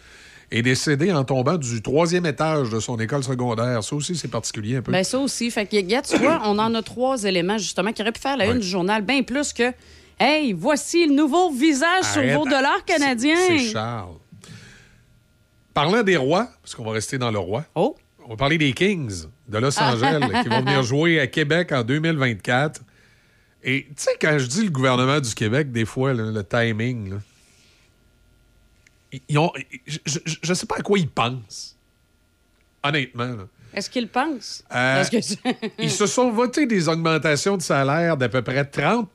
est 0.51 0.61
décédé 0.63 1.11
en 1.11 1.25
tombant 1.25 1.57
du 1.57 1.81
troisième 1.81 2.27
étage 2.27 2.69
de 2.71 2.79
son 2.81 2.99
école 2.99 3.25
secondaire. 3.25 3.83
Ça 3.83 3.97
aussi, 3.97 4.15
c'est 4.15 4.29
particulier 4.31 4.77
un 4.77 4.83
peu. 4.83 4.93
Ben 4.93 5.03
ça 5.03 5.19
aussi. 5.19 5.51
Fait 5.51 5.65
que, 5.67 5.77
tu 6.03 6.19
vois, 6.19 6.43
on 6.45 6.59
en 6.59 6.75
a 6.75 6.83
trois 6.83 7.25
éléments, 7.25 7.57
justement, 7.59 7.93
qui 7.93 8.03
auraient 8.03 8.13
pu 8.13 8.21
faire 8.21 8.37
la 8.37 8.47
une 8.47 8.59
du 8.59 8.67
journal, 8.67 9.03
bien 9.03 9.23
plus 9.23 9.53
que 9.55 9.73
Hey, 10.19 10.53
voici 10.53 11.07
le 11.07 11.15
nouveau 11.15 11.51
visage 11.51 12.05
sur 12.13 12.23
vos 12.39 12.45
dollars 12.45 12.85
canadiens. 12.85 13.37
C'est 13.49 13.59
Charles. 13.73 14.17
Parlant 15.73 16.03
des 16.03 16.17
rois, 16.17 16.49
parce 16.63 16.75
qu'on 16.75 16.85
va 16.85 16.93
rester 16.93 17.19
dans 17.19 17.31
le 17.33 17.39
roi, 17.39 17.65
on 17.75 17.95
va 18.29 18.37
parler 18.37 18.59
des 18.59 18.73
Kings 18.73 19.25
de 19.49 19.59
Los 19.59 19.79
Angeles 19.81 20.21
qui 20.43 20.49
vont 20.49 20.61
venir 20.61 20.83
jouer 20.83 21.19
à 21.21 21.27
Québec 21.27 21.73
en 21.73 21.83
2024. 21.83 22.81
Et 23.65 23.87
tu 23.89 23.95
sais, 23.97 24.11
quand 24.21 24.39
je 24.39 24.47
dis 24.47 24.63
le 24.65 24.71
gouvernement 24.71 25.19
du 25.21 25.35
Québec, 25.35 25.73
des 25.73 25.85
fois, 25.85 26.13
là, 26.15 26.31
le 26.31 26.45
timing, 26.45 27.11
là, 27.15 27.17
ils- 29.29 29.39
ont, 29.39 29.51
je 29.87 29.99
ne 30.49 30.55
sais 30.55 30.67
pas 30.67 30.77
à 30.79 30.83
quoi 30.83 30.99
ils 30.99 31.09
pensent. 31.09 31.77
Honnêtement. 32.83 33.35
Est-ce 33.73 33.91
qu'ils 33.91 34.09
pensent? 34.09 34.63
Euh, 34.73 35.03
que- 35.05 35.17
ils 35.83 35.91
se 35.91 36.07
sont 36.07 36.31
votés 36.31 36.67
des 36.67 36.89
augmentations 36.89 37.57
de 37.57 37.63
salaire 37.63 38.17
d'à 38.17 38.29
peu 38.29 38.43
près 38.43 38.65
30 38.65 39.11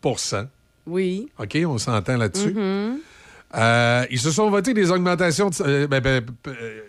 Oui. 0.90 1.30
OK, 1.40 1.58
on 1.66 1.78
s'entend 1.78 2.18
là-dessus. 2.18 2.54
Mhm. 2.54 3.00
Euh, 3.56 4.06
ils 4.12 4.20
se 4.20 4.32
sont 4.32 4.50
votés 4.50 4.74
des 4.74 4.92
augmentations 4.92 5.50
de. 5.50 5.56
euh, 5.62 5.88
ben, 5.88 6.02
ben, 6.02 6.24
euh, 6.48 6.82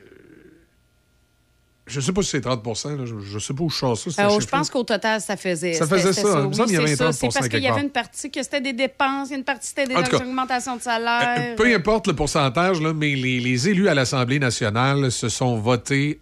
je 1.86 2.00
sais 2.00 2.12
pas 2.12 2.22
si 2.22 2.30
c'est 2.30 2.40
30 2.40 2.64
là, 2.64 3.04
je, 3.04 3.18
je 3.18 3.38
sais 3.38 3.52
pas 3.54 3.64
où 3.64 3.70
je 3.70 3.76
sors 3.76 3.98
ça. 3.98 4.10
Alors, 4.22 4.40
je 4.40 4.46
pense 4.46 4.70
qu'au 4.70 4.84
total, 4.84 5.20
ça 5.20 5.36
faisait. 5.36 5.72
Ça 5.72 5.86
faisait 5.86 6.12
ça, 6.12 6.20
il 6.22 6.34
me 6.36 6.46
Oui, 6.46 6.54
c'est 6.68 6.76
un 6.76 6.86
ça. 6.86 7.04
30 7.04 7.14
C'est 7.14 7.28
parce 7.32 7.48
qu'il 7.48 7.62
y 7.62 7.66
avait 7.66 7.80
une 7.82 7.90
partie 7.90 8.30
que 8.30 8.42
c'était 8.42 8.60
des 8.60 8.72
dépenses, 8.72 9.30
une 9.30 9.42
partie 9.42 9.68
c'était 9.68 9.86
des 9.86 9.96
augmentations 9.96 10.76
de 10.76 10.82
salaire. 10.82 11.56
Peu 11.56 11.74
importe 11.74 12.06
le 12.06 12.14
pourcentage, 12.14 12.80
là, 12.80 12.92
mais 12.92 13.14
les, 13.14 13.40
les 13.40 13.68
élus 13.68 13.88
à 13.88 13.94
l'Assemblée 13.94 14.38
nationale 14.38 15.10
se 15.10 15.28
sont 15.28 15.56
votés 15.56 16.20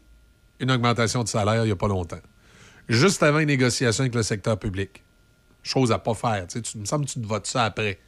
une 0.60 0.70
augmentation 0.70 1.22
de 1.22 1.28
salaire 1.28 1.64
il 1.64 1.66
n'y 1.66 1.72
a 1.72 1.76
pas 1.76 1.88
longtemps. 1.88 2.20
Juste 2.88 3.22
avant 3.22 3.40
une 3.40 3.48
négociation 3.48 4.02
avec 4.02 4.14
le 4.14 4.22
secteur 4.22 4.58
public. 4.58 5.02
Chose 5.68 5.92
à 5.92 5.98
pas 5.98 6.14
faire. 6.14 6.46
Tu 6.46 6.54
sais, 6.54 6.62
tu- 6.62 6.78
me 6.78 6.86
semble 6.86 7.04
que 7.04 7.10
tu 7.10 7.20
te 7.20 7.26
votes 7.26 7.46
ça 7.46 7.64
après. 7.64 7.98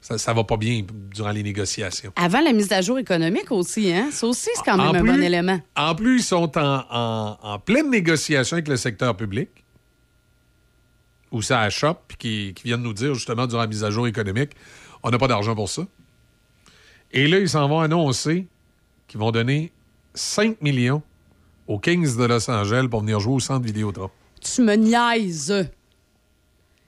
Ça, 0.00 0.16
ça 0.16 0.32
va 0.32 0.44
pas 0.44 0.56
bien 0.56 0.82
durant 1.14 1.30
les 1.30 1.42
négociations. 1.42 2.10
Avant 2.16 2.40
la 2.40 2.52
mise 2.54 2.72
à 2.72 2.80
jour 2.80 2.98
économique 2.98 3.52
aussi, 3.52 3.92
hein? 3.92 4.08
Ça 4.10 4.26
aussi, 4.26 4.48
c'est 4.54 4.62
quand 4.64 4.78
même 4.78 4.86
En 4.88 4.94
un 4.94 5.00
plus- 5.00 5.12
bon 5.12 5.22
élément. 5.22 5.60
En 5.76 5.94
plus, 5.94 6.20
ils 6.20 6.24
sont 6.24 6.58
en, 6.58 6.84
en- 6.90 7.38
en 7.42 7.58
pleine 7.58 7.90
négociation 7.90 8.54
avec 8.54 8.68
le 8.68 8.76
secteur 8.76 9.14
public, 9.16 9.50
où 11.30 11.40
ça 11.42 11.60
achoppe, 11.60 12.02
puis 12.08 12.16
qui, 12.16 12.54
qui 12.54 12.64
viennent 12.64 12.82
nous 12.82 12.92
dire 12.94 13.14
justement 13.14 13.46
durant 13.46 13.60
la 13.62 13.66
mise 13.68 13.84
à 13.84 13.90
jour 13.90 14.06
économique, 14.06 14.52
on 15.02 15.10
n'a 15.10 15.18
pas 15.18 15.28
d'argent 15.28 15.54
pour 15.54 15.68
ça. 15.68 15.82
Et 17.12 17.28
là, 17.28 17.38
ils 17.38 17.48
s'en 17.48 17.68
vont 17.68 17.80
annoncer 17.80 18.46
qu'ils 19.06 19.20
vont 19.20 19.30
donner 19.32 19.70
5 20.14 20.60
millions 20.62 21.02
aux 21.66 21.78
Kings 21.78 22.16
de 22.16 22.24
Los 22.24 22.50
Angeles 22.50 22.88
pour 22.90 23.00
venir 23.00 23.20
jouer 23.20 23.34
au 23.34 23.40
centre 23.40 23.64
Vidéotron. 23.64 24.10
Tu 24.40 24.62
me 24.62 24.74
niaises. 24.74 25.68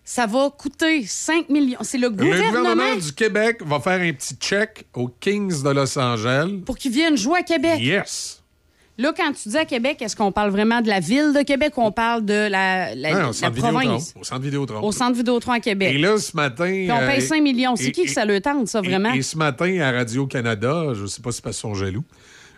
Ça 0.07 0.27
va 0.27 0.51
coûter 0.51 1.05
5 1.07 1.49
millions. 1.49 1.79
C'est 1.83 1.97
le 1.97 2.09
Le 2.09 2.11
gouvernement, 2.11 2.51
gouvernement 2.61 2.97
du 2.97 3.13
Québec 3.13 3.61
va 3.65 3.81
faire 3.81 4.01
un 4.01 4.13
petit 4.13 4.35
check 4.35 4.85
aux 4.95 5.09
Kings 5.09 5.63
de 5.63 5.71
Los 5.71 5.99
Angeles. 5.99 6.61
pour 6.67 6.77
qu'ils 6.77 6.93
viennent 6.93 7.17
jouer 7.17 7.39
à 7.39 7.43
Québec. 7.43 7.81
Yes! 7.81 8.43
Là, 8.97 9.13
quand 9.17 9.33
tu 9.33 9.49
dis 9.49 9.57
à 9.57 9.65
Québec, 9.65 10.01
est-ce 10.03 10.15
qu'on 10.15 10.31
parle 10.31 10.51
vraiment 10.51 10.81
de 10.81 10.87
la 10.89 11.01
ville 11.01 11.33
de 11.37 11.43
Québec 11.43 11.73
ou 11.77 11.83
on 11.83 11.91
parle 11.91 12.25
de 12.25 12.49
la, 12.49 12.95
la, 12.95 13.23
Non, 13.25 13.31
au 13.31 13.51
province? 13.51 14.15
Au 14.21 14.23
centre 14.23 14.43
Vidéotron. 14.43 14.81
Au 14.85 14.93
centre 14.93 15.17
Vidéotron 15.17 15.53
à 15.53 15.59
Québec. 15.61 15.95
Et 15.95 15.99
là, 15.99 16.17
ce 16.19 16.37
matin. 16.37 16.67
Puis 16.71 16.93
on 16.93 16.99
paye 16.99 17.19
euh, 17.19 17.27
5 17.27 17.43
millions. 17.43 17.75
C'est 17.75 17.87
et- 17.87 17.93
qui 17.93 18.05
que 18.05 18.11
ça 18.13 18.25
le 18.25 18.41
tente, 18.41 18.69
ça, 18.69 18.81
Et- 18.85 18.87
vraiment? 18.89 19.13
Et, 19.13 19.23
ce 19.23 19.37
matin, 19.37 19.81
à 19.81 19.91
Radio-Canada, 19.91 20.93
je 20.95 21.03
ne 21.03 21.07
sais 21.09 21.21
pas 21.23 21.33
si 21.33 21.37
c'est 21.37 21.43
parce 21.43 21.57
qu'ils 21.57 21.63
sont 21.63 21.75
jaloux, 21.75 22.05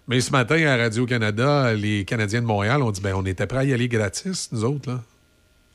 mais 0.09 0.20
ce 0.20 0.31
matin, 0.31 0.62
à 0.66 0.77
Radio-Canada, 0.77 1.73
les 1.73 2.05
Canadiens 2.05 2.43
de 2.43 2.47
Montréal 2.47 2.82
ont 2.82 2.90
dit 2.90 3.01
ben, 3.01 3.14
on 3.14 3.24
était 3.24 3.47
prêts 3.47 3.60
à 3.60 3.64
y 3.64 3.73
aller 3.73 3.89
gratis, 3.89 4.51
nous 4.52 4.64
autres. 4.64 4.90
Là. 4.90 5.01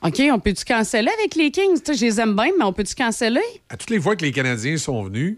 OK, 0.04 0.20
on 0.32 0.40
peut-tu 0.40 0.66
canceller 0.66 1.12
avec 1.20 1.36
les 1.36 1.52
Kings? 1.52 1.80
Je 1.86 2.04
les 2.04 2.20
aime 2.20 2.36
bien, 2.36 2.50
mais 2.58 2.64
on 2.64 2.74
peut-tu 2.74 2.96
canceller? 2.96 3.40
À 3.70 3.78
toutes 3.78 3.92
les 3.92 4.00
fois 4.00 4.16
que 4.16 4.26
les 4.26 4.32
Canadiens 4.32 4.78
sont 4.78 5.04
venus, 5.04 5.38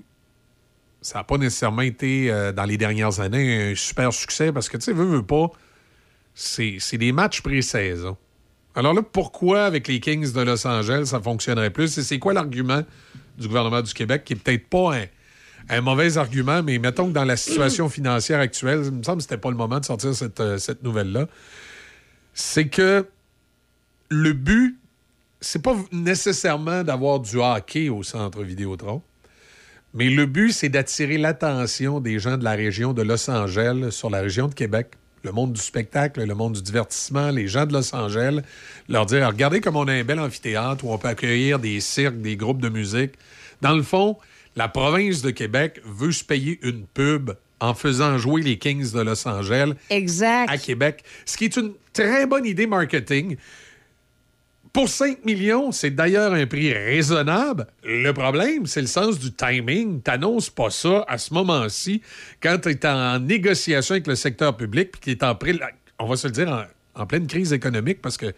ça 1.01 1.19
n'a 1.19 1.23
pas 1.25 1.37
nécessairement 1.37 1.81
été, 1.81 2.31
euh, 2.31 2.53
dans 2.53 2.63
les 2.63 2.77
dernières 2.77 3.19
années, 3.19 3.71
un 3.71 3.75
super 3.75 4.13
succès 4.13 4.53
parce 4.53 4.69
que, 4.69 4.77
tu 4.77 4.83
sais, 4.83 4.93
veux, 4.93 5.03
veux 5.03 5.25
pas, 5.25 5.51
c'est 6.33 6.77
c'est 6.79 6.97
des 6.97 7.11
matchs 7.11 7.41
pré-saison. 7.41 8.15
Alors 8.73 8.93
là, 8.93 9.01
pourquoi 9.03 9.65
avec 9.65 9.87
les 9.89 9.99
Kings 9.99 10.31
de 10.31 10.41
Los 10.41 10.65
Angeles, 10.65 11.07
ça 11.07 11.19
fonctionnerait 11.19 11.69
plus? 11.69 11.97
Et 11.97 12.03
c'est 12.03 12.19
quoi 12.19 12.31
l'argument 12.33 12.83
du 13.37 13.47
gouvernement 13.47 13.81
du 13.81 13.93
Québec, 13.93 14.23
qui 14.23 14.33
est 14.33 14.37
peut-être 14.37 14.67
pas 14.69 14.95
un, 14.95 15.05
un 15.69 15.81
mauvais 15.81 16.17
argument, 16.17 16.63
mais 16.63 16.79
mettons 16.79 17.07
que 17.07 17.13
dans 17.13 17.25
la 17.25 17.35
situation 17.35 17.89
financière 17.89 18.39
actuelle, 18.39 18.81
il 18.85 18.91
me 18.91 19.03
semble 19.03 19.17
que 19.17 19.23
c'était 19.23 19.37
pas 19.37 19.51
le 19.51 19.57
moment 19.57 19.79
de 19.81 19.85
sortir 19.85 20.15
cette, 20.15 20.39
euh, 20.39 20.57
cette 20.57 20.83
nouvelle-là. 20.83 21.27
C'est 22.33 22.67
que 22.67 23.05
le 24.09 24.33
but, 24.33 24.77
c'est 25.41 25.61
pas 25.61 25.75
nécessairement 25.91 26.83
d'avoir 26.83 27.19
du 27.19 27.37
hockey 27.37 27.89
au 27.89 28.03
centre 28.03 28.43
Vidéotron, 28.43 29.01
mais 29.93 30.09
le 30.09 30.25
but, 30.25 30.51
c'est 30.51 30.69
d'attirer 30.69 31.17
l'attention 31.17 31.99
des 31.99 32.17
gens 32.17 32.37
de 32.37 32.43
la 32.43 32.53
région 32.53 32.93
de 32.93 33.03
Los 33.03 33.29
Angeles 33.29 33.91
sur 33.91 34.09
la 34.09 34.21
région 34.21 34.47
de 34.47 34.55
Québec, 34.55 34.93
le 35.23 35.31
monde 35.31 35.53
du 35.53 35.61
spectacle, 35.61 36.23
le 36.23 36.33
monde 36.33 36.53
du 36.53 36.61
divertissement, 36.61 37.29
les 37.29 37.47
gens 37.47 37.65
de 37.65 37.73
Los 37.73 37.93
Angeles, 37.95 38.41
leur 38.89 39.05
dire 39.05 39.27
regardez 39.27 39.61
comme 39.61 39.75
on 39.75 39.87
a 39.87 39.93
un 39.93 40.03
bel 40.03 40.19
amphithéâtre 40.19 40.83
où 40.83 40.91
on 40.91 40.97
peut 40.97 41.09
accueillir 41.09 41.59
des 41.59 41.79
cirques, 41.79 42.19
des 42.21 42.35
groupes 42.35 42.61
de 42.61 42.69
musique. 42.69 43.13
Dans 43.61 43.75
le 43.75 43.83
fond, 43.83 44.17
la 44.55 44.67
province 44.67 45.21
de 45.21 45.29
Québec 45.29 45.79
veut 45.85 46.11
se 46.11 46.23
payer 46.23 46.59
une 46.63 46.85
pub 46.85 47.31
en 47.59 47.73
faisant 47.73 48.17
jouer 48.17 48.41
les 48.41 48.57
Kings 48.57 48.91
de 48.91 49.01
Los 49.01 49.27
Angeles 49.27 49.73
exact. 49.89 50.49
à 50.49 50.57
Québec, 50.57 51.03
ce 51.25 51.37
qui 51.37 51.45
est 51.45 51.55
une 51.55 51.73
très 51.93 52.25
bonne 52.25 52.45
idée 52.45 52.67
marketing. 52.67 53.37
Pour 54.73 54.89
5 54.89 55.23
millions, 55.23 55.71
c'est 55.71 55.91
d'ailleurs 55.91 56.33
un 56.33 56.47
prix 56.47 56.73
raisonnable. 56.73 57.67
Le 57.83 58.11
problème, 58.11 58.65
c'est 58.65 58.81
le 58.81 58.87
sens 58.87 59.19
du 59.19 59.31
timing. 59.31 60.01
T'annonces 60.01 60.49
pas 60.49 60.71
ça 60.71 61.05
à 61.07 61.19
ce 61.19 61.31
moment-ci 61.31 62.01
quand 62.41 62.57
tu 62.63 62.69
es 62.71 62.85
en 62.87 63.19
négociation 63.19 63.93
avec 63.93 64.07
le 64.07 64.15
secteur 64.15 64.57
public 64.57 64.91
puis 64.93 65.01
qu'il 65.01 65.11
est 65.13 65.23
en 65.23 65.35
pré- 65.35 65.59
on 65.99 66.07
va 66.07 66.15
se 66.15 66.25
le 66.27 66.33
dire, 66.33 66.49
en, 66.95 67.01
en 67.01 67.05
pleine 67.05 67.27
crise 67.27 67.53
économique 67.53 68.01
parce 68.01 68.17
que 68.17 68.33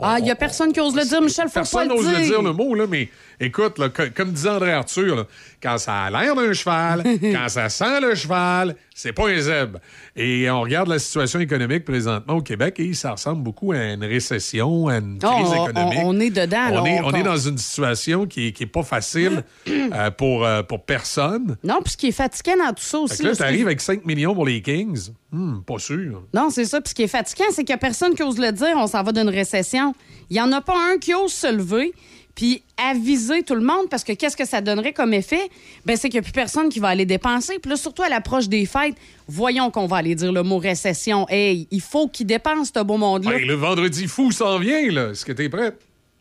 Ah, 0.00 0.16
il 0.20 0.24
n'y 0.24 0.30
a 0.30 0.36
personne 0.36 0.72
qui 0.72 0.80
ose 0.80 0.94
le 0.94 1.02
dire, 1.02 1.20
Michel, 1.20 1.46
faut 1.48 1.54
pas 1.54 1.60
Personne 1.60 1.88
le 1.88 1.94
n'ose 1.96 2.06
dire. 2.08 2.18
le 2.20 2.24
dire 2.26 2.42
le 2.42 2.52
mot, 2.52 2.74
là, 2.76 2.86
mais 2.88 3.08
écoute, 3.40 3.78
là, 3.78 3.88
comme 3.88 4.30
disait 4.32 4.48
André 4.50 4.72
Arthur, 4.72 5.16
là, 5.16 5.26
quand 5.60 5.78
ça 5.78 6.04
a 6.04 6.10
l'air 6.10 6.34
d'un 6.36 6.52
cheval, 6.52 7.02
quand 7.20 7.48
ça 7.48 7.68
sent 7.68 8.00
le 8.00 8.14
cheval, 8.14 8.76
c'est 8.94 9.12
pas 9.12 9.28
un 9.28 9.38
zèbre. 9.40 9.80
Et 10.14 10.50
on 10.50 10.60
regarde 10.60 10.88
la 10.88 10.98
situation 10.98 11.40
économique 11.40 11.86
présentement 11.86 12.34
au 12.34 12.42
Québec 12.42 12.74
et 12.78 12.92
ça 12.92 13.12
ressemble 13.12 13.42
beaucoup 13.42 13.72
à 13.72 13.78
une 13.78 14.04
récession, 14.04 14.88
à 14.88 14.98
une 14.98 15.18
Oh, 15.24 15.26
crise 15.26 15.48
on- 15.56 15.64
économique. 15.68 15.98
on- 16.02 16.08
on 16.08 16.20
est 16.20 16.28
dedans, 16.30 16.66
On, 16.70 16.84
là, 16.84 16.90
est, 16.90 17.00
on- 17.00 17.12
est 17.14 17.22
dans 17.22 17.36
une 17.38 17.56
situation 17.56 18.26
qui 18.26 18.48
est, 18.48 18.52
qui 18.52 18.64
est 18.64 18.66
pas 18.66 18.82
facile 18.82 19.42
euh, 19.68 20.10
pour, 20.10 20.44
euh, 20.44 20.62
pour 20.62 20.84
personne. 20.84 21.56
Non, 21.64 21.80
puis 21.82 21.92
ce 21.92 21.96
qui 21.96 22.08
est 22.08 22.12
fatigant 22.12 22.56
dans 22.58 22.72
tout 22.74 22.82
ça 22.82 22.98
Fait 22.98 23.04
aussi. 23.04 23.18
que 23.18 23.22
là, 23.22 23.30
là, 23.30 23.36
tu 23.36 23.42
arrives 23.42 23.66
avec 23.66 23.80
5 23.80 24.04
millions 24.04 24.34
pour 24.34 24.44
les 24.44 24.60
Kings. 24.60 25.12
Hmm, 25.30 25.60
pas 25.60 25.78
sûr. 25.78 26.22
Non, 26.34 26.50
c'est 26.50 26.66
ça. 26.66 26.80
Puis 26.82 26.90
ce 26.90 26.94
qui 26.94 27.02
est 27.04 27.08
fatigant, 27.08 27.46
c'est 27.50 27.64
qu'il 27.64 27.72
n'y 27.72 27.76
a 27.76 27.78
personne 27.78 28.14
qui 28.14 28.22
ose 28.22 28.38
le 28.38 28.52
dire, 28.52 28.74
on 28.76 28.86
s'en 28.86 29.02
va 29.02 29.12
d'une 29.12 29.30
récession. 29.30 29.94
Il 30.28 30.34
n'y 30.34 30.42
en 30.42 30.52
a 30.52 30.60
pas 30.60 30.76
un 30.92 30.98
qui 30.98 31.14
ose 31.14 31.32
se 31.32 31.50
lever 31.50 31.92
puis 32.34 32.62
aviser 32.76 33.42
tout 33.42 33.54
le 33.54 33.60
monde 33.60 33.88
parce 33.90 34.04
que 34.04 34.12
qu'est-ce 34.12 34.36
que 34.36 34.46
ça 34.46 34.60
donnerait 34.60 34.92
comme 34.92 35.12
effet? 35.12 35.50
Ben, 35.84 35.96
c'est 35.96 36.08
qu'il 36.08 36.20
n'y 36.20 36.24
a 36.24 36.30
plus 36.30 36.32
personne 36.32 36.68
qui 36.68 36.80
va 36.80 36.88
aller 36.88 37.06
dépenser. 37.06 37.58
Puis 37.58 37.70
là, 37.70 37.76
surtout 37.76 38.02
à 38.02 38.08
l'approche 38.08 38.48
des 38.48 38.66
fêtes, 38.66 38.94
voyons 39.28 39.70
qu'on 39.70 39.86
va 39.86 39.96
aller 39.98 40.14
dire 40.14 40.32
le 40.32 40.42
mot 40.42 40.58
récession. 40.58 41.26
Hey, 41.28 41.66
il 41.70 41.80
faut 41.80 42.08
qu'ils 42.08 42.26
dépensent 42.26 42.72
ce 42.74 42.82
beau 42.82 42.96
monde-là. 42.96 43.38
Le 43.38 43.54
vendredi 43.54 44.06
fou 44.06 44.32
s'en 44.32 44.58
vient, 44.58 44.90
là. 44.90 45.10
Est-ce 45.10 45.24
que 45.24 45.32
tu 45.32 45.44
es 45.44 45.48
prêt? 45.48 45.74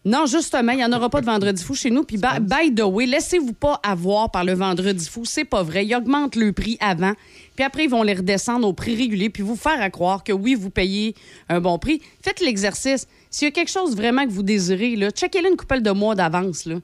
Non, 0.04 0.26
justement, 0.26 0.72
il 0.72 0.78
n'y 0.78 0.86
en 0.86 0.92
aura 0.94 1.12
pas 1.12 1.22
de 1.22 1.28
vendredi 1.28 1.64
fou 1.64 1.76
chez 1.76 1.92
nous. 1.92 2.04
Puis, 2.04 2.18
by, 2.18 2.40
by 2.40 2.74
the 2.74 2.82
way, 2.82 3.06
laissez-vous 3.06 3.54
pas 3.54 3.80
avoir 3.84 4.32
par 4.32 4.44
le 4.44 4.54
vendredi 4.54 5.08
fou. 5.08 5.26
C'est 5.26 5.46
pas 5.46 5.62
vrai. 5.62 5.86
Ils 5.86 5.96
augmentent 5.96 6.36
le 6.36 6.52
prix 6.54 6.76
avant. 6.80 7.14
Puis 7.56 7.64
après, 7.64 7.84
ils 7.84 7.90
vont 7.90 8.02
les 8.02 8.16
redescendre 8.16 8.68
au 8.68 8.74
prix 8.74 8.96
régulier. 8.96 9.30
Puis 9.30 9.44
vous 9.44 9.56
faire 9.56 9.80
à 9.80 9.92
croire 9.92 10.24
que 10.24 10.34
oui, 10.34 10.56
vous 10.56 10.72
payez 10.72 11.14
un 11.50 11.62
bon 11.62 11.78
prix. 11.78 12.02
Faites 12.24 12.40
l'exercice. 12.40 13.08
S'il 13.32 13.48
y 13.48 13.50
a 13.50 13.52
quelque 13.52 13.72
chose 13.72 13.96
vraiment 13.96 14.26
que 14.26 14.32
vous 14.32 14.44
désirez, 14.44 14.98
checkez-le 15.16 15.50
une 15.50 15.58
couple 15.58 15.82
de 15.82 15.92
mois 15.92 16.16
d'avance. 16.16 16.66
là. 16.66 16.76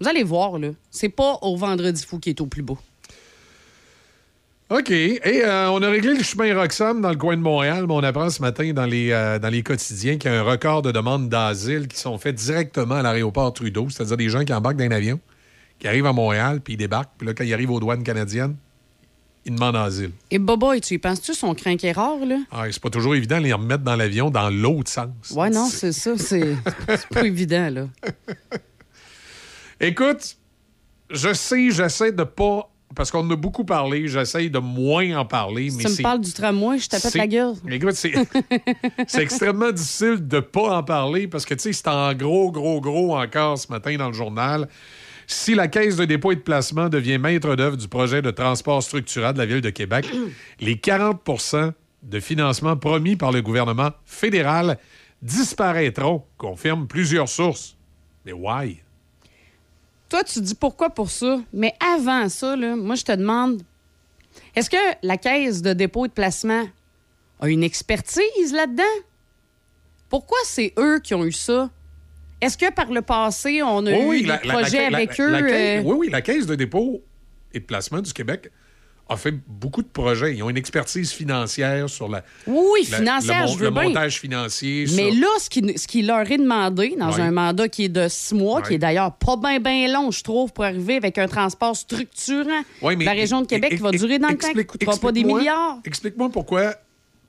Vous 0.00 0.08
allez 0.08 0.22
voir, 0.22 0.58
là. 0.58 0.68
C'est 0.90 1.08
pas 1.08 1.38
au 1.42 1.56
vendredi 1.56 2.04
fou 2.06 2.20
qui 2.20 2.30
est 2.30 2.40
au 2.40 2.46
plus 2.46 2.62
beau. 2.62 2.78
OK. 4.70 4.90
Et 4.90 5.20
euh, 5.44 5.70
on 5.70 5.82
a 5.82 5.88
réglé 5.88 6.14
le 6.14 6.22
chemin 6.22 6.54
Roxham 6.56 7.00
dans 7.00 7.10
le 7.10 7.16
coin 7.16 7.36
de 7.36 7.42
Montréal, 7.42 7.86
mais 7.88 7.94
on 7.94 8.02
apprend 8.02 8.30
ce 8.30 8.40
matin 8.40 8.72
dans 8.72 8.84
les, 8.84 9.10
euh, 9.10 9.38
dans 9.38 9.48
les 9.48 9.62
quotidiens 9.62 10.16
qu'il 10.16 10.30
y 10.30 10.34
a 10.34 10.40
un 10.40 10.42
record 10.42 10.82
de 10.82 10.92
demandes 10.92 11.28
d'asile 11.28 11.88
qui 11.88 11.98
sont 11.98 12.18
faites 12.18 12.36
directement 12.36 12.96
à 12.96 13.02
l'aéroport 13.02 13.52
Trudeau, 13.52 13.88
c'est-à-dire 13.90 14.16
des 14.16 14.28
gens 14.28 14.44
qui 14.44 14.52
embarquent 14.52 14.78
d'un 14.78 14.90
avion, 14.90 15.18
qui 15.78 15.88
arrivent 15.88 16.06
à 16.06 16.12
Montréal, 16.12 16.60
puis 16.60 16.74
ils 16.74 16.78
débarquent, 16.78 17.12
puis 17.18 17.26
là, 17.26 17.34
quand 17.34 17.44
ils 17.44 17.54
arrivent 17.54 17.70
aux 17.70 17.80
douanes 17.80 18.02
canadiennes, 18.02 18.56
ils 19.46 19.54
demandent 19.54 19.76
asile. 19.76 20.10
Et 20.30 20.38
Boboy, 20.38 20.80
tu 20.80 20.94
y 20.94 20.98
penses-tu, 20.98 21.32
son 21.32 21.54
craint 21.54 21.76
qui 21.76 21.86
est 21.86 21.92
rare, 21.92 22.18
là? 22.26 22.38
Ah, 22.50 22.64
c'est 22.68 22.82
pas 22.82 22.90
toujours 22.90 23.14
évident 23.14 23.38
de 23.38 23.44
les 23.44 23.52
remettre 23.52 23.84
dans 23.84 23.94
l'avion 23.94 24.28
dans 24.28 24.50
l'autre 24.50 24.90
sens. 24.90 25.30
Ouais, 25.30 25.50
non, 25.50 25.68
c'est 25.70 25.92
ça. 25.92 26.18
C'est 26.18 26.56
pas 27.10 27.24
évident, 27.24 27.70
là. 27.70 27.86
Écoute, 29.80 30.36
je 31.10 31.32
sais, 31.32 31.70
j'essaie 31.70 32.12
de 32.12 32.24
pas. 32.24 32.70
Parce 32.94 33.10
qu'on 33.10 33.20
en 33.20 33.30
a 33.30 33.36
beaucoup 33.36 33.64
parlé, 33.64 34.08
j'essaie 34.08 34.48
de 34.48 34.58
moins 34.58 35.18
en 35.18 35.24
parler. 35.24 35.70
Si 35.70 35.76
mais 35.76 35.84
tu 35.84 35.90
me 35.90 36.02
parles 36.02 36.20
du 36.20 36.32
tramway, 36.32 36.78
je 36.78 36.88
t'appelle 36.88 37.12
la 37.14 37.26
gueule. 37.26 37.54
Écoute, 37.70 37.94
c'est 37.94 38.14
c'est 39.06 39.22
extrêmement 39.22 39.72
difficile 39.72 40.26
de 40.26 40.40
pas 40.40 40.78
en 40.78 40.82
parler 40.82 41.26
parce 41.28 41.44
que, 41.44 41.54
tu 41.54 41.62
sais, 41.62 41.72
c'est 41.72 41.88
en 41.88 42.14
gros, 42.14 42.50
gros, 42.50 42.80
gros 42.80 43.16
encore 43.16 43.58
ce 43.58 43.70
matin 43.70 43.96
dans 43.96 44.08
le 44.08 44.14
journal. 44.14 44.68
Si 45.26 45.54
la 45.54 45.68
Caisse 45.68 45.96
de 45.96 46.04
dépôt 46.04 46.32
et 46.32 46.36
de 46.36 46.40
placement 46.40 46.88
devient 46.88 47.18
maître 47.18 47.56
d'œuvre 47.56 47.76
du 47.76 47.88
projet 47.88 48.22
de 48.22 48.30
transport 48.30 48.82
structurant 48.82 49.32
de 49.32 49.38
la 49.38 49.46
Ville 49.46 49.60
de 49.60 49.70
Québec, 49.70 50.06
les 50.60 50.76
40% 50.76 51.72
de 52.02 52.20
financement 52.20 52.76
promis 52.76 53.16
par 53.16 53.32
le 53.32 53.42
gouvernement 53.42 53.90
fédéral 54.04 54.78
disparaîtront, 55.22 56.24
confirment 56.38 56.86
plusieurs 56.86 57.28
sources. 57.28 57.76
Mais 58.24 58.32
why? 58.32 58.80
Toi, 60.08 60.22
tu 60.22 60.40
dis 60.40 60.54
pourquoi 60.54 60.90
pour 60.90 61.10
ça? 61.10 61.40
Mais 61.52 61.74
avant 61.80 62.28
ça, 62.28 62.54
là, 62.54 62.76
moi, 62.76 62.94
je 62.94 63.04
te 63.04 63.12
demande 63.12 63.62
est-ce 64.54 64.70
que 64.70 64.76
la 65.02 65.16
caisse 65.16 65.62
de 65.62 65.72
dépôt 65.72 66.04
et 66.04 66.08
de 66.08 66.12
placement 66.12 66.64
a 67.40 67.48
une 67.48 67.62
expertise 67.62 68.52
là-dedans? 68.52 68.84
Pourquoi 70.08 70.38
c'est 70.44 70.72
eux 70.78 71.00
qui 71.00 71.14
ont 71.14 71.24
eu 71.24 71.32
ça? 71.32 71.70
Est-ce 72.46 72.58
que 72.58 72.72
par 72.72 72.90
le 72.92 73.02
passé, 73.02 73.62
on 73.62 73.84
a 73.86 73.92
eu 73.92 74.22
des 74.22 74.28
projets 74.48 74.90
la- 74.90 74.96
avec 74.98 75.20
eux? 75.20 75.34
euh, 75.34 75.82
Oui, 75.84 75.96
oui, 75.98 76.08
la 76.10 76.22
Caisse 76.22 76.46
de 76.46 76.54
dépôt 76.54 77.02
et 77.52 77.60
de 77.60 77.64
placement 77.64 78.00
du 78.00 78.12
Québec 78.12 78.50
a 79.08 79.16
fait 79.16 79.32
beaucoup 79.46 79.82
de 79.82 79.88
projets. 79.88 80.34
Ils 80.34 80.42
ont 80.42 80.50
une 80.50 80.56
expertise 80.56 81.12
financière 81.12 81.88
sur 81.88 82.08
la. 82.08 82.24
Oui, 82.46 82.86
la- 82.90 82.98
financière, 82.98 83.42
le, 83.46 83.52
je 83.52 83.56
veux 83.58 83.64
le 83.66 83.70
bien. 83.70 83.82
montage 83.84 84.18
financier. 84.18 84.86
Mais 84.96 85.12
sur- 85.12 85.20
là, 85.20 85.28
ce 85.38 85.48
qui, 85.48 85.78
ce 85.78 85.86
qui 85.86 86.02
leur 86.02 86.28
est 86.28 86.38
demandé 86.38 86.96
dans 86.98 87.20
un 87.20 87.30
mandat 87.30 87.68
qui 87.68 87.84
est 87.84 87.88
de 87.88 88.08
six 88.08 88.34
mois, 88.34 88.62
qui 88.62 88.74
est 88.74 88.78
d'ailleurs 88.78 89.12
pas 89.14 89.36
bien 89.36 89.60
bien 89.60 89.92
long, 89.92 90.10
je 90.10 90.22
trouve, 90.24 90.52
pour 90.52 90.64
arriver 90.64 90.96
avec 90.96 91.18
un 91.18 91.28
transport 91.28 91.76
structurant 91.76 92.62
mais- 92.82 93.04
la 93.04 93.12
région 93.12 93.42
de 93.42 93.46
Québec 93.46 93.76
qui 93.76 93.82
va 93.82 93.90
ex- 93.90 94.00
durer 94.00 94.18
dans 94.18 94.28
le 94.28 94.38
temps, 94.38 94.50
qui 94.50 94.56
ne 94.56 94.62
coûtera 94.62 94.96
pas 94.96 95.12
des 95.12 95.22
milliards. 95.24 95.78
Explique-moi 95.84 96.28
pourquoi. 96.30 96.74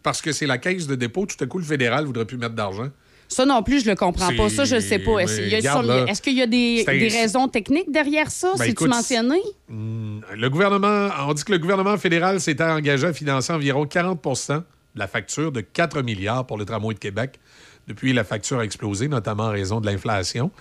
Parce 0.04 0.22
que 0.22 0.32
c'est 0.32 0.48
la 0.48 0.58
Caisse 0.58 0.88
de 0.88 0.96
dépôt, 0.96 1.26
tout 1.26 1.44
à 1.44 1.48
coup, 1.48 1.58
le 1.60 1.66
fédéral 1.66 2.02
ne 2.02 2.06
voudrait 2.08 2.26
plus 2.26 2.38
mettre 2.38 2.56
d'argent. 2.56 2.88
Ça 3.28 3.46
non 3.46 3.62
plus, 3.62 3.84
je 3.84 3.90
le 3.90 3.96
comprends 3.96 4.34
pas. 4.36 4.50
Ça, 4.50 4.66
je 4.66 4.76
ne 4.76 4.80
sais 4.80 5.00
pas. 5.00 5.20
Est-ce 5.20 6.22
qu'il 6.22 6.34
y 6.34 6.42
a, 6.42 6.48
des, 6.48 6.84
raisons 6.86 7.48
techniques 7.48 7.92
derrière 7.92 8.32
ça? 8.32 8.54
Ben, 8.58 8.66
C'est-tu 8.66 8.88
mentionné? 8.88 9.40
Hmm, 9.70 10.22
Le 10.36 10.50
gouvernement, 10.50 11.10
on 11.28 11.34
dit 11.34 11.44
que 11.44 11.52
le 11.52 11.60
gouvernement 11.60 11.98
fédéral 11.98 12.40
s'était 12.40 12.64
engagé 12.64 13.08
à 13.08 13.14
financer 13.14 13.52
environ 13.54 13.86
40% 13.86 14.58
de 14.58 14.64
la 14.96 15.08
facture 15.08 15.52
de 15.52 15.62
4 15.62 16.02
milliards 16.02 16.46
pour 16.46 16.58
le 16.58 16.66
tramway 16.66 16.94
de 16.94 17.00
Québec. 17.00 17.40
Depuis, 17.88 18.14
la 18.14 18.24
facture 18.24 18.60
a 18.60 18.64
explosé, 18.64 19.08
notamment 19.08 19.46
en 19.46 19.52
raison 19.52 19.80
de 19.80 19.86
l'inflation. 19.86 20.52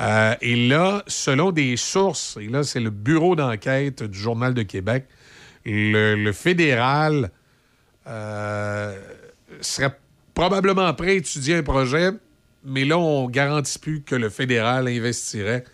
Euh, 0.00 0.34
et 0.40 0.68
là, 0.68 1.02
selon 1.06 1.50
des 1.50 1.76
sources, 1.76 2.38
et 2.40 2.48
là, 2.48 2.62
c'est 2.62 2.80
le 2.80 2.90
bureau 2.90 3.36
d'enquête 3.36 4.02
du 4.02 4.18
Journal 4.18 4.54
de 4.54 4.62
Québec, 4.62 5.06
le, 5.64 6.14
le 6.14 6.32
fédéral 6.32 7.30
euh, 8.06 8.98
serait 9.60 9.96
probablement 10.34 10.92
prêt 10.94 11.10
à 11.10 11.14
étudier 11.14 11.56
un 11.56 11.62
projet, 11.62 12.10
mais 12.64 12.84
là, 12.84 12.98
on 12.98 13.28
garantit 13.28 13.78
plus 13.78 14.02
que 14.02 14.14
le 14.14 14.28
fédéral 14.30 14.88
investirait 14.88 15.64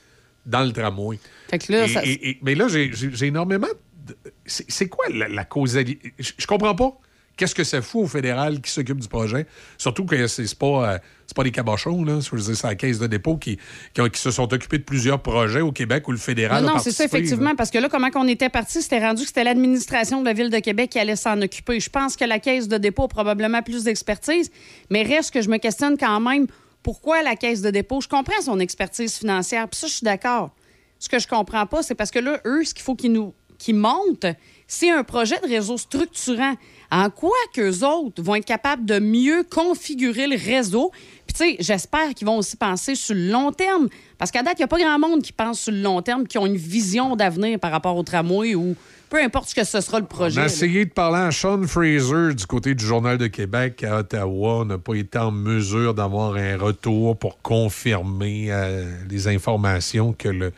dans 0.47 0.63
le 0.65 0.73
tramway. 0.73 1.19
Fait 1.51 1.59
que 1.59 1.73
là, 1.73 1.85
Et- 1.85 1.89
ça- 1.89 2.05
et- 2.05 2.31
et- 2.31 2.39
mais 2.43 2.55
là, 2.55 2.67
j'ai 2.69 2.91
énormément. 3.27 3.67
de- 4.07 4.17
C'est 4.47 4.89
quoi 4.89 5.05
la, 5.11 5.29
la 5.29 5.45
causalité? 5.45 6.15
Je, 6.19 6.47
comprends 6.47 6.75
pas. 6.75 6.99
Qu'est-ce 7.37 7.55
que 7.55 7.63
ça 7.65 7.83
fout 7.83 8.05
au 8.05 8.07
fédéral 8.07 8.61
qui 8.63 8.71
s'occupe 8.71 8.99
du 9.01 9.09
projet? 9.09 9.47
Surtout 9.77 10.07
que 10.07 10.27
c'est 10.27 10.59
pas, 10.59 10.95
euh, 10.95 10.99
c'est 11.29 11.37
pas 11.37 11.45
des 11.45 11.51
cabochons, 11.51 12.05
là. 12.05 12.21
C'est 12.23 12.63
la 12.63 12.75
caisse 12.75 12.99
de 12.99 13.07
dépôt 13.07 13.37
qui, 13.37 13.59
qui, 13.93 14.03
se 14.19 14.31
sont 14.31 14.51
occupés 14.51 14.79
de 14.79 14.83
plusieurs 14.83 15.21
projets 15.21 15.61
au 15.61 15.73
Québec 15.73 16.09
où 16.09 16.13
le 16.13 16.17
fédéral 16.17 16.65
Non, 16.65 16.73
non, 16.73 16.79
c'est 16.79 16.91
ça, 16.91 17.05
effectivement, 17.05 17.51
là. 17.51 17.55
parce 17.55 17.71
que 17.71 17.77
là, 17.77 17.91
comment 17.91 18.09
on 18.15 18.27
était 18.27 18.49
parti, 18.49 18.81
c'était 18.81 18.99
rendu 18.99 19.23
que 19.23 19.29
c'était 19.29 19.45
l'administration 19.45 20.21
de 20.21 20.25
la 20.25 20.33
Ville 20.33 20.49
de 20.49 20.59
Québec 20.59 20.89
qui 20.89 20.99
allait 20.99 21.17
s'en 21.17 21.41
occuper. 21.43 21.81
Je 21.81 21.91
pense 21.91 22.17
que 22.17 22.25
la 22.25 22.39
Caisse 22.39 22.67
de 22.67 22.79
dépôt 22.79 23.05
a 23.05 23.09
probablement 23.09 23.61
plus 23.63 23.85
d'expertise, 23.85 24.51
mais 24.89 25.03
reste 25.03 25.35
que 25.35 25.43
je 25.43 25.51
me 25.51 25.59
questionne 25.59 25.99
quand 25.99 26.19
même 26.19 26.47
pourquoi 26.83 27.23
la 27.23 27.37
Caisse 27.37 27.61
de 27.61 27.71
dépôt? 27.71 28.01
Je 28.01 28.09
comprends 28.09 28.41
son 28.41 28.59
expertise 28.59 29.19
financière, 29.19 29.69
puis 29.69 29.79
ça, 29.79 29.87
je 29.87 29.93
suis 29.93 30.05
d'accord. 30.05 30.53
Ce 30.99 31.11
que 31.11 31.19
je 31.19 31.29
comprends 31.29 31.67
pas, 31.67 31.83
c'est 31.83 31.95
parce 31.95 32.11
que 32.11 32.21
là, 32.21 32.41
eux, 32.47 32.65
ce 32.65 32.73
qu'il 32.73 32.83
faut 32.83 32.95
qu'ils 32.95 33.13
nous 33.13 33.35
qu'ils 33.59 33.75
montent, 33.75 34.27
c'est 34.69 34.91
un 34.91 35.03
projet 35.03 35.41
de 35.43 35.49
réseau 35.49 35.79
structurant. 35.79 36.55
En 36.91 37.11
quoi 37.11 37.37
qu'eux 37.55 37.85
autres 37.85 38.23
vont 38.23 38.37
être 38.37 38.45
capables 38.45 38.85
de 38.87 38.99
mieux 38.99 39.43
configurer 39.51 40.27
le 40.27 40.37
réseau? 40.37 40.91
Puis, 41.27 41.35
tu 41.35 41.45
sais, 41.45 41.57
j'espère 41.59 42.15
qu'ils 42.15 42.27
vont 42.27 42.39
aussi 42.39 42.57
penser 42.57 42.95
sur 42.95 43.15
le 43.15 43.29
long 43.31 43.51
terme. 43.53 43.89
Parce 44.19 44.31
qu'à 44.31 44.43
date, 44.43 44.55
il 44.59 44.61
n'y 44.61 44.65
a 44.65 44.69
pas 44.69 44.79
grand 44.79 44.99
monde 44.99 45.23
qui 45.23 45.33
pense 45.33 45.61
sur 45.61 45.73
le 45.73 45.81
long 45.83 46.01
terme, 46.03 46.27
qui 46.27 46.39
ont 46.39 46.47
une 46.47 46.57
vision 46.57 47.17
d'avenir 47.17 47.59
par 47.59 47.71
rapport 47.73 47.97
au 47.97 48.03
tramway 48.03 48.55
ou 48.55 48.75
peu 49.11 49.23
importe 49.23 49.49
ce 49.49 49.55
que 49.55 49.65
ce 49.65 49.81
sera 49.81 49.99
le 50.01 50.05
On 50.05 50.09
projet. 50.09 50.39
a 50.39 50.43
là. 50.43 50.47
essayé 50.47 50.85
de 50.85 50.91
parler 50.91 51.19
à 51.19 51.31
Sean 51.31 51.63
Fraser 51.67 52.35
du 52.35 52.47
côté 52.47 52.75
du 52.75 52.85
Journal 52.85 53.17
de 53.17 53.27
Québec 53.27 53.83
à 53.85 53.99
Ottawa. 53.99 54.61
On 54.61 54.65
n'a 54.67 54.77
pas 54.79 54.95
été 54.95 55.19
en 55.19 55.31
mesure 55.31 55.95
d'avoir 55.95 56.37
un 56.37 56.57
retour 56.59 57.17
pour 57.19 57.41
confirmer 57.41 58.49
euh, 58.51 58.85
les 59.09 59.29
informations 59.29 60.13
que 60.13 60.29
le, 60.29 60.53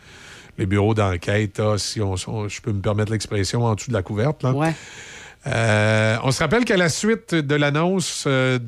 le 0.61 0.67
bureau 0.67 0.95
d'enquête 0.95 1.59
a, 1.61 1.79
si 1.79 2.01
on, 2.01 2.15
on- 2.29 2.49
je 2.49 2.61
peux 2.61 2.73
me 2.73 2.81
permettre 2.81 3.11
l'expression, 3.13 3.65
en 3.65 3.75
dessous 3.75 3.89
de 3.91 3.95
la 3.95 4.03
couverte. 4.03 4.43
là. 4.43 4.53
Euh, 5.47 6.17
on 6.23 6.31
se 6.33 6.41
rappelle 6.41 6.65
qu'à 6.65 6.77
la 6.77 6.89
suite 6.91 7.35
de 7.35 7.55
l'annonce, 7.55 8.25
euh, 8.27 8.59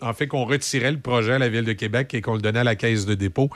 en 0.00 0.12
fait, 0.14 0.26
qu'on 0.26 0.44
retirait 0.44 0.90
le 0.92 0.98
projet 0.98 1.34
à 1.34 1.38
la 1.38 1.48
Ville 1.48 1.64
de 1.64 1.72
Québec 1.74 2.12
et 2.14 2.20
qu'on 2.22 2.34
le 2.34 2.40
donnait 2.40 2.60
à 2.60 2.64
la 2.64 2.74
Caisse 2.74 3.06
de 3.06 3.14
dépôt, 3.14 3.50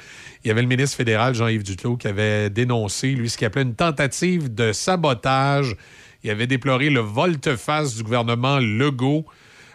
il 0.45 0.49
y 0.49 0.51
avait 0.51 0.63
le 0.63 0.69
ministre 0.69 0.97
fédéral, 0.97 1.35
Jean-Yves 1.35 1.65
Duclos, 1.65 1.97
qui 1.97 2.07
avait 2.07 2.51
dénoncé, 2.51 3.13
lui, 3.13 3.29
ce 3.31 3.37
qu'il 3.39 3.47
appelait 3.47 3.63
une 3.63 3.75
tentative 3.75 4.55
de 4.55 4.73
sabotage. 4.73 5.75
Il 6.23 6.31
avait 6.31 6.47
déploré 6.47 6.91
le 6.91 7.01
volte-face 7.01 7.97
du 7.97 8.03
gouvernement 8.03 8.59
Legault. 8.59 9.25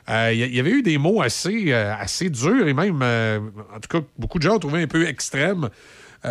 Euh, 0.10 0.32
il 0.34 0.56
y- 0.56 0.60
avait 0.60 0.72
eu 0.72 0.82
des 0.82 0.98
mots 0.98 1.22
assez, 1.22 1.72
assez 1.74 2.30
durs 2.30 2.68
et 2.68 2.74
même, 2.74 3.02
en 3.04 3.80
tout 3.80 4.00
cas, 4.00 4.06
beaucoup 4.18 4.38
de 4.40 4.44
gens 4.44 4.56
ont 4.56 4.60
trouvé 4.60 4.82
un 4.84 4.88
peu 4.88 5.08
extrêmes 5.08 5.70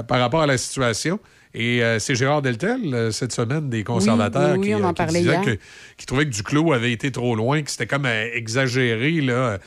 par 0.02 0.20
rapport 0.20 0.42
à 0.42 0.46
la 0.46 0.58
situation. 0.58 1.18
Et 1.54 1.82
euh, 1.82 1.98
c'est 1.98 2.14
Gérard 2.14 2.42
Deltel, 2.42 2.94
euh, 2.94 3.10
cette 3.10 3.32
semaine, 3.32 3.70
des 3.70 3.82
conservateurs, 3.82 4.52
oui, 4.52 4.58
oui, 4.58 4.66
qui, 4.68 4.74
on 4.74 4.84
en 4.84 4.90
euh, 4.90 4.92
qui 4.92 5.06
disait 5.14 5.40
que- 5.56 5.58
qui 5.96 6.04
trouvait 6.06 6.24
que 6.26 6.30
Duclos 6.30 6.72
avait 6.72 6.92
été 6.92 7.10
trop 7.10 7.34
loin, 7.34 7.62
que 7.62 7.70
c'était 7.70 7.86
comme 7.86 8.04
euh, 8.06 8.28
exagéré, 8.34 9.12
là. 9.22 9.58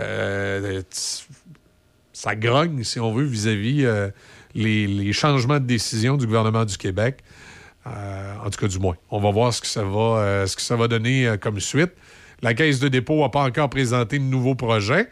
Euh, 0.00 0.82
ça 2.12 2.34
grogne, 2.34 2.82
si 2.82 2.98
on 2.98 3.12
veut, 3.12 3.24
vis-à-vis 3.24 3.84
euh, 3.84 4.08
les, 4.54 4.86
les 4.86 5.12
changements 5.12 5.60
de 5.60 5.64
décision 5.66 6.16
du 6.16 6.26
gouvernement 6.26 6.64
du 6.64 6.76
Québec. 6.76 7.18
Euh, 7.86 8.34
en 8.44 8.50
tout 8.50 8.58
cas, 8.60 8.66
du 8.68 8.78
moins. 8.78 8.96
On 9.10 9.20
va 9.20 9.30
voir 9.30 9.54
ce 9.54 9.60
que 9.60 9.66
ça 9.66 9.84
va, 9.84 10.18
euh, 10.18 10.46
ce 10.46 10.56
que 10.56 10.62
ça 10.62 10.76
va 10.76 10.88
donner 10.88 11.26
euh, 11.26 11.36
comme 11.36 11.60
suite. 11.60 11.92
La 12.42 12.54
Caisse 12.54 12.80
de 12.80 12.88
dépôt 12.88 13.20
n'a 13.22 13.28
pas 13.28 13.42
encore 13.44 13.70
présenté 13.70 14.18
de 14.18 14.24
nouveaux 14.24 14.54
projets. 14.56 15.08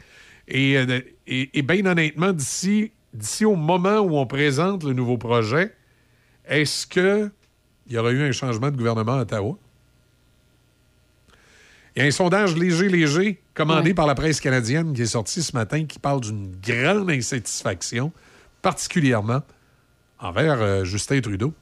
Et, 0.48 0.76
euh, 0.76 1.00
et- 1.26 1.50
et 1.58 1.62
bien 1.62 1.84
honnêtement, 1.86 2.32
d'ici 2.32 2.92
d'ici 3.16 3.44
au 3.44 3.56
moment 3.56 3.98
où 3.98 4.16
on 4.16 4.26
présente 4.26 4.84
le 4.84 4.92
nouveau 4.92 5.16
projet, 5.18 5.74
est-ce 6.46 6.86
qu'il 6.86 7.30
y 7.88 7.98
aura 7.98 8.10
eu 8.12 8.22
un 8.22 8.32
changement 8.32 8.70
de 8.70 8.76
gouvernement 8.76 9.14
à 9.14 9.22
Ottawa? 9.22 9.56
Il 11.94 12.00
y 12.00 12.02
a 12.02 12.08
un 12.08 12.10
sondage 12.10 12.54
léger, 12.56 12.88
léger, 12.88 13.40
commandé 13.54 13.88
Ouais. 13.90 13.94
par 13.94 14.06
la 14.06 14.14
presse 14.14 14.40
canadienne 14.40 14.92
qui 14.92 15.02
est 15.02 15.06
sorti 15.06 15.42
ce 15.42 15.56
matin 15.56 15.86
qui 15.86 15.98
parle 15.98 16.20
d'une 16.20 16.54
grande 16.60 17.10
insatisfaction, 17.10 18.12
particulièrement 18.60 19.40
envers 20.18 20.60
euh, 20.60 20.84
Justin 20.84 21.20
Trudeau. 21.22 21.54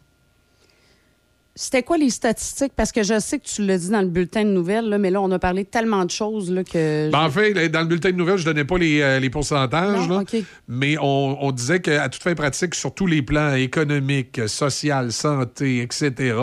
C'était 1.56 1.85
quoi 1.85 1.98
les 1.98 2.10
statistiques? 2.10 2.72
Parce 2.74 2.90
que 2.90 3.05
je 3.05 3.20
sais 3.20 3.39
que 3.39 3.44
tu 3.47 3.64
l'as 3.64 3.78
dit 3.78 3.89
dans 3.90 4.01
le 4.01 4.09
bulletin 4.09 4.44
de 4.44 4.51
nouvelles, 4.51 4.89
là, 4.89 4.98
mais 4.98 5.10
là, 5.10 5.20
on 5.20 5.31
a 5.31 5.39
parlé 5.39 5.62
de 5.62 5.68
tellement 5.68 6.05
de 6.05 6.10
choses 6.10 6.51
là, 6.51 6.64
que. 6.64 7.10
Ben, 7.12 7.20
en 7.20 7.31
fait, 7.31 7.68
dans 7.68 7.81
le 7.82 7.86
bulletin 7.86 8.10
de 8.10 8.16
nouvelles, 8.16 8.39
je 8.39 8.43
ne 8.48 8.52
donnais 8.52 8.64
pas 8.64 8.76
les, 8.76 9.01
euh, 9.01 9.20
les 9.20 9.31
pourcentages, 9.31 10.09
Non? 10.09 10.16
là. 10.16 10.20
OK. 10.22 10.36
mais 10.66 10.97
on, 11.01 11.39
on 11.44 11.52
disait 11.52 11.81
qu'à 11.81 12.09
toute 12.09 12.22
fin 12.24 12.35
pratique, 12.35 12.74
sur 12.74 12.93
tous 12.93 13.06
les 13.06 13.22
plans 13.22 13.55
économiques, 13.55 14.40
social, 14.48 15.12
santé, 15.12 15.81
etc., 15.82 16.35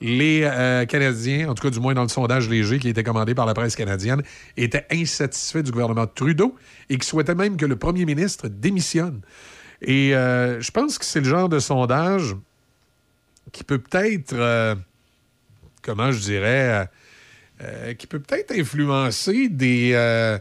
les 0.00 0.42
euh, 0.44 0.84
Canadiens, 0.84 1.48
en 1.48 1.54
tout 1.54 1.62
cas 1.62 1.70
du 1.70 1.80
moins 1.80 1.94
dans 1.94 2.02
le 2.02 2.08
sondage 2.08 2.48
léger 2.48 2.78
qui 2.78 2.88
été 2.88 3.02
commandé 3.02 3.34
par 3.34 3.46
la 3.46 3.54
presse 3.54 3.74
canadienne, 3.74 4.22
étaient 4.56 4.86
insatisfaits 4.92 5.62
du 5.62 5.70
gouvernement 5.72 6.04
de 6.04 6.10
Trudeau 6.14 6.54
et 6.90 6.98
qui 6.98 7.06
souhaitaient 7.08 7.34
même 7.34 7.56
que 7.56 7.64
le 7.66 7.76
premier 7.76 8.04
ministre 8.04 8.48
démissionne. 8.48 9.20
Et 9.80 10.14
euh, 10.14 10.60
je 10.60 10.70
pense 10.70 10.98
que 10.98 11.04
c'est 11.04 11.20
le 11.20 11.28
genre 11.28 11.48
de 11.48 11.58
sondage 11.58 12.36
qui 13.52 13.64
peut 13.64 13.78
peut-être, 13.78 14.32
euh, 14.34 14.74
comment 15.82 16.10
je 16.12 16.20
dirais, 16.20 16.68
euh, 16.70 16.84
euh, 17.62 17.94
qui 17.94 18.06
peut 18.06 18.18
peut-être 18.20 18.52
influencer 18.52 19.48
des, 19.48 20.38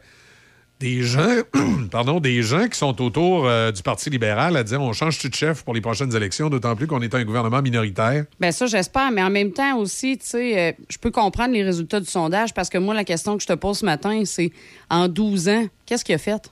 des 0.79 1.03
gens, 1.03 1.37
pardon, 1.91 2.19
des 2.19 2.41
gens 2.41 2.67
qui 2.67 2.77
sont 2.77 2.99
autour 3.01 3.47
du 3.71 3.81
Parti 3.83 4.09
libéral 4.09 4.57
à 4.57 4.63
dire 4.63 4.81
on 4.81 4.91
change 4.93 5.19
de 5.21 5.33
chef 5.33 5.63
pour 5.63 5.73
les 5.73 5.81
prochaines 5.81 6.13
élections, 6.15 6.49
d'autant 6.49 6.75
plus 6.75 6.87
qu'on 6.87 7.01
est 7.01 7.13
un 7.15 7.23
gouvernement 7.23 7.61
minoritaire. 7.61 8.25
Ben 8.39 8.51
ça, 8.51 8.65
j'espère. 8.65 9.11
Mais 9.11 9.21
en 9.23 9.29
même 9.29 9.51
temps 9.53 9.77
aussi, 9.77 10.17
tu 10.17 10.25
sais, 10.25 10.75
je 10.89 10.97
peux 10.97 11.11
comprendre 11.11 11.53
les 11.53 11.63
résultats 11.63 11.99
du 11.99 12.07
sondage 12.07 12.53
parce 12.53 12.69
que 12.69 12.77
moi, 12.79 12.93
la 12.95 13.03
question 13.05 13.37
que 13.37 13.43
je 13.43 13.47
te 13.47 13.53
pose 13.53 13.77
ce 13.79 13.85
matin, 13.85 14.23
c'est 14.25 14.51
en 14.89 15.07
12 15.07 15.47
ans, 15.49 15.67
qu'est-ce 15.85 16.03
qu'il 16.03 16.15
a 16.15 16.19
fait 16.19 16.51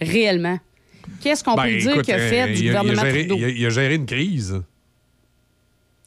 réellement? 0.00 0.58
Qu'est-ce 1.22 1.42
qu'on 1.42 1.54
Ben, 1.54 1.62
peut 1.72 1.78
dire 1.78 2.02
qu'il 2.02 2.14
a 2.14 2.18
fait 2.18 2.46
du 2.52 2.64
il 2.64 2.68
a- 2.68 2.72
il 2.72 2.76
a 2.76 2.80
gouvernement 2.82 3.02
géré- 3.02 3.26
Trudeau? 3.26 3.36
il 3.38 3.44
a- 3.44 3.48
il 3.48 3.66
a 3.66 3.70
géré 3.70 3.94
une 3.94 4.06
crise. 4.06 4.60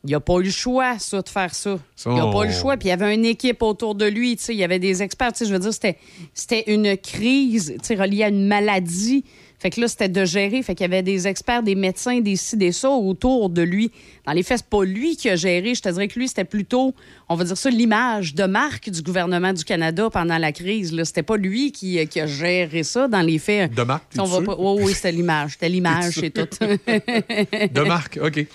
Il 0.06 0.12
n'a 0.12 0.20
pas 0.22 0.36
eu 0.40 0.44
le 0.44 0.50
choix, 0.52 0.98
ça, 0.98 1.22
de 1.22 1.28
faire 1.28 1.54
ça. 1.54 1.78
Il 2.06 2.14
n'a 2.14 2.28
pas 2.32 2.44
eu 2.46 2.48
le 2.48 2.54
choix. 2.54 2.78
Puis 2.78 2.88
il 2.88 2.92
y 2.92 2.94
avait 2.94 3.14
une 3.14 3.26
équipe 3.26 3.62
autour 3.62 3.96
de 3.96 4.06
lui. 4.06 4.34
Il 4.48 4.56
y 4.56 4.64
avait 4.64 4.80
des 4.80 5.04
experts. 5.04 5.32
Je 5.40 5.46
veux 5.52 5.60
dire, 5.60 5.74
c'était, 5.74 6.64
une 6.68 6.96
crise 6.98 7.76
reliée 7.90 8.24
à 8.24 8.30
une 8.30 8.48
maladie. 8.48 9.26
Fait 9.62 9.70
que 9.72 9.82
là, 9.82 9.90
c'était 9.90 10.08
de 10.08 10.24
gérer. 10.24 10.64
Fait 10.64 10.74
qu'il 10.74 10.86
y 10.86 10.90
avait 10.90 11.04
des 11.04 11.28
experts, 11.28 11.64
des 11.64 11.76
médecins, 11.76 12.22
des 12.22 12.38
ci, 12.38 12.56
des 12.56 12.72
ça 12.72 12.90
autour 12.92 13.50
de 13.50 13.62
lui. 13.62 13.92
Dans 14.26 14.32
les 14.32 14.42
faits, 14.42 14.60
c'est 14.60 14.70
pas 14.70 14.86
lui 14.86 15.18
qui 15.18 15.30
a 15.30 15.36
géré. 15.36 15.76
Je 15.76 15.82
te 15.82 15.90
dirais 15.90 16.08
que 16.08 16.18
lui, 16.18 16.30
c'était 16.30 16.46
plutôt, 16.46 16.96
on 17.28 17.36
va 17.36 17.44
dire 17.44 17.58
ça, 17.58 17.70
l'image 17.70 18.36
de 18.36 18.46
marque 18.46 18.90
du 18.90 19.02
gouvernement 19.02 19.52
du 19.52 19.66
Canada 19.66 20.10
pendant 20.10 20.38
la 20.38 20.54
crise. 20.54 20.96
C'était 21.04 21.24
pas 21.24 21.36
lui 21.36 21.74
qui, 21.74 22.08
qui 22.08 22.22
a 22.22 22.26
géré 22.26 22.84
ça 22.84 23.10
dans 23.10 23.20
les 23.22 23.38
faits. 23.38 23.74
De 23.74 23.82
marque, 23.82 24.06
on 24.18 24.24
va 24.24 24.42
pas- 24.44 24.56
oui, 24.58 24.94
c'était 24.94 25.12
l'image. 25.12 25.52
C'était 25.54 25.68
l'image, 25.68 26.14
c'est 26.14 26.30
tout. 26.30 26.48
De 26.88 27.82
marque, 27.82 28.18
OK. 28.24 28.46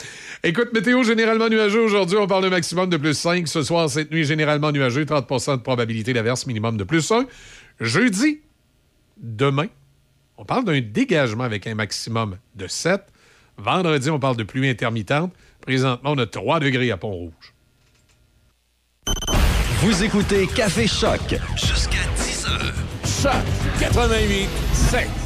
Écoute, 0.46 0.74
météo 0.74 1.02
généralement 1.04 1.48
nuageux 1.48 1.80
aujourd'hui. 1.80 2.18
On 2.18 2.26
parle 2.26 2.42
d'un 2.42 2.50
maximum 2.50 2.90
de 2.90 2.98
plus 2.98 3.14
5. 3.14 3.48
Ce 3.48 3.62
soir, 3.62 3.88
cette 3.88 4.10
nuit, 4.10 4.24
généralement 4.24 4.72
nuageux. 4.72 5.06
30% 5.06 5.56
de 5.56 5.62
probabilité 5.62 6.12
d'averse, 6.12 6.46
minimum 6.46 6.76
de 6.76 6.84
plus 6.84 7.10
1. 7.10 7.24
Jeudi, 7.80 8.40
demain, 9.16 9.68
on 10.36 10.44
parle 10.44 10.66
d'un 10.66 10.82
dégagement 10.82 11.44
avec 11.44 11.66
un 11.66 11.74
maximum 11.74 12.36
de 12.56 12.66
7. 12.66 13.00
Vendredi, 13.56 14.10
on 14.10 14.18
parle 14.18 14.36
de 14.36 14.42
pluie 14.42 14.68
intermittente. 14.68 15.32
Présentement, 15.62 16.12
on 16.12 16.18
a 16.18 16.26
3 16.26 16.60
degrés 16.60 16.90
à 16.90 16.98
Pont-Rouge. 16.98 17.54
Vous 19.78 20.04
écoutez 20.04 20.46
Café 20.46 20.86
Choc. 20.86 21.36
Jusqu'à 21.56 22.04
10 22.18 22.46
heures. 22.48 22.74
Choc 23.22 23.80
88 23.80 24.48
7. 24.74 25.23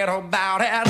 Forget 0.00 0.08
about 0.08 0.62
it. 0.62 0.89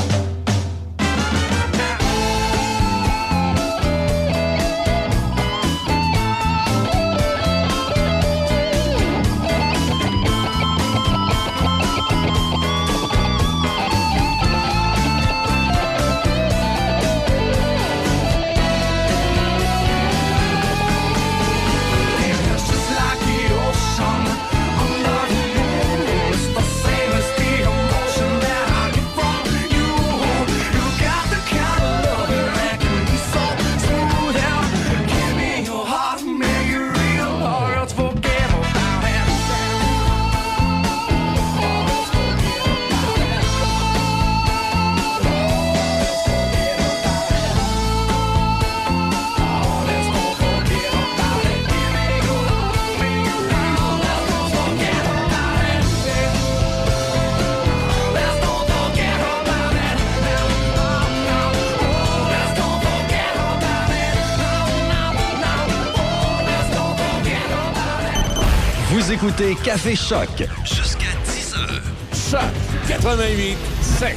Écoutez 69.40 69.54
Café 69.62 69.96
Choc. 69.96 70.28
Jusqu'à 70.64 71.12
10 71.24 71.54
heures. 71.54 71.82
Choc 72.12 72.88
88 72.88 73.56
7. 73.80 74.16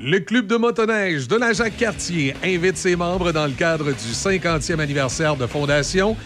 Le 0.00 0.20
club 0.20 0.46
de 0.46 0.56
motoneige 0.56 1.26
de 1.26 1.36
la 1.36 1.52
Jacques-Cartier 1.52 2.34
invite 2.44 2.76
ses 2.76 2.96
membres 2.96 3.32
dans 3.32 3.46
le 3.46 3.52
cadre 3.52 3.86
du 3.86 3.92
50e 3.92 4.78
anniversaire 4.78 5.36
de 5.36 5.46
fondation 5.46 6.16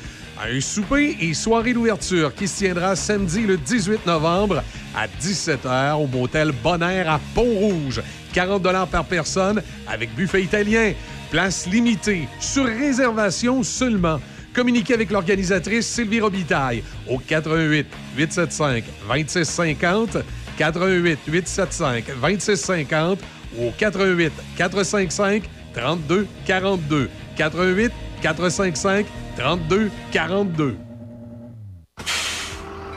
à 0.40 0.46
un 0.46 0.60
souper 0.60 1.16
et 1.20 1.34
soirée 1.34 1.72
d'ouverture 1.72 2.34
qui 2.34 2.46
se 2.46 2.58
tiendra 2.58 2.94
samedi 2.96 3.42
le 3.42 3.56
18 3.56 4.06
novembre 4.06 4.62
à 4.94 5.06
17h 5.06 5.94
au 5.94 6.06
motel 6.06 6.52
Bonaire 6.52 7.10
à 7.10 7.20
Pont-Rouge. 7.34 8.02
40 8.34 8.90
par 8.90 9.04
personne 9.04 9.62
avec 9.88 10.14
buffet 10.14 10.42
italien. 10.42 10.92
Place 11.30 11.66
limitée, 11.66 12.28
sur 12.40 12.66
réservation 12.66 13.62
seulement. 13.62 14.20
Communiquez 14.54 14.94
avec 14.94 15.10
l'organisatrice 15.10 15.86
Sylvie 15.86 16.20
Robitaille 16.20 16.82
au 17.08 17.18
88 17.18 17.86
875 18.16 18.84
2650 19.08 20.18
88 20.58 21.18
875 21.26 22.04
2650 22.20 23.18
ou 23.58 23.68
au 23.68 23.70
88 23.78 24.32
455 24.56 25.42
32 25.74 26.26
42 26.46 27.10
88 27.36 27.92
455 28.20 29.06
32 29.36 29.90
42 30.12 30.76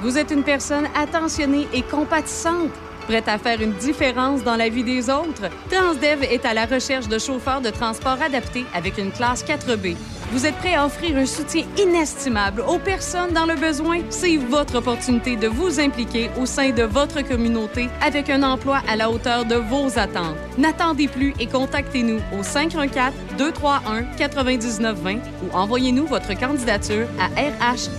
Vous 0.02 0.18
êtes 0.18 0.32
une 0.32 0.44
personne 0.44 0.88
attentionnée 0.94 1.68
et 1.74 1.82
compatissante, 1.82 2.72
prête 3.08 3.28
à 3.28 3.38
faire 3.38 3.62
une 3.62 3.74
différence 3.74 4.44
dans 4.44 4.56
la 4.56 4.68
vie 4.68 4.84
des 4.84 5.10
autres. 5.10 5.50
Transdev 5.70 6.24
est 6.24 6.46
à 6.46 6.54
la 6.54 6.66
recherche 6.66 7.08
de 7.08 7.18
chauffeurs 7.18 7.62
de 7.62 7.70
transport 7.70 8.22
adaptés 8.22 8.66
avec 8.74 8.98
une 8.98 9.12
classe 9.12 9.44
4B. 9.44 9.96
Vous 10.36 10.46
êtes 10.46 10.58
prêt 10.58 10.76
à 10.76 10.86
offrir 10.86 11.16
un 11.16 11.26
soutien 11.26 11.64
inestimable 11.78 12.62
aux 12.68 12.78
personnes 12.78 13.32
dans 13.32 13.46
le 13.46 13.56
besoin? 13.56 14.02
C'est 14.10 14.36
votre 14.36 14.80
opportunité 14.80 15.38
de 15.38 15.48
vous 15.48 15.80
impliquer 15.80 16.30
au 16.38 16.46
sein 16.46 16.72
de 16.72 16.84
votre 16.84 17.22
communauté 17.22 17.88
avec 18.02 18.30
un 18.30 18.44
emploi 18.44 18.82
à 18.86 18.98
la 18.98 19.10
hauteur 19.10 19.46
de 19.46 19.56
vos 19.56 19.98
attentes. 19.98 20.36
N'attendez 20.58 21.08
plus 21.08 21.34
et 21.40 21.48
contactez-nous 21.48 22.20
au 22.38 22.42
514-231-9920 22.42 25.20
ou 25.42 25.56
envoyez-nous 25.56 26.06
votre 26.06 26.38
candidature 26.38 27.08
à 27.18 27.28
RH. 27.28 27.92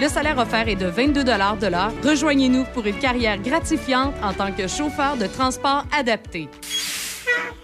Le 0.00 0.08
salaire 0.08 0.38
offert 0.38 0.68
est 0.68 0.74
de 0.74 0.86
22 0.86 1.22
de 1.22 1.66
l'heure. 1.68 1.92
Rejoignez-nous 2.02 2.64
pour 2.74 2.84
une 2.86 2.98
carrière 2.98 3.38
gratifiante 3.38 4.14
en 4.20 4.32
tant 4.32 4.50
que 4.50 4.66
chauffeur 4.66 5.16
de 5.16 5.28
transport 5.28 5.84
adapté. 5.96 6.48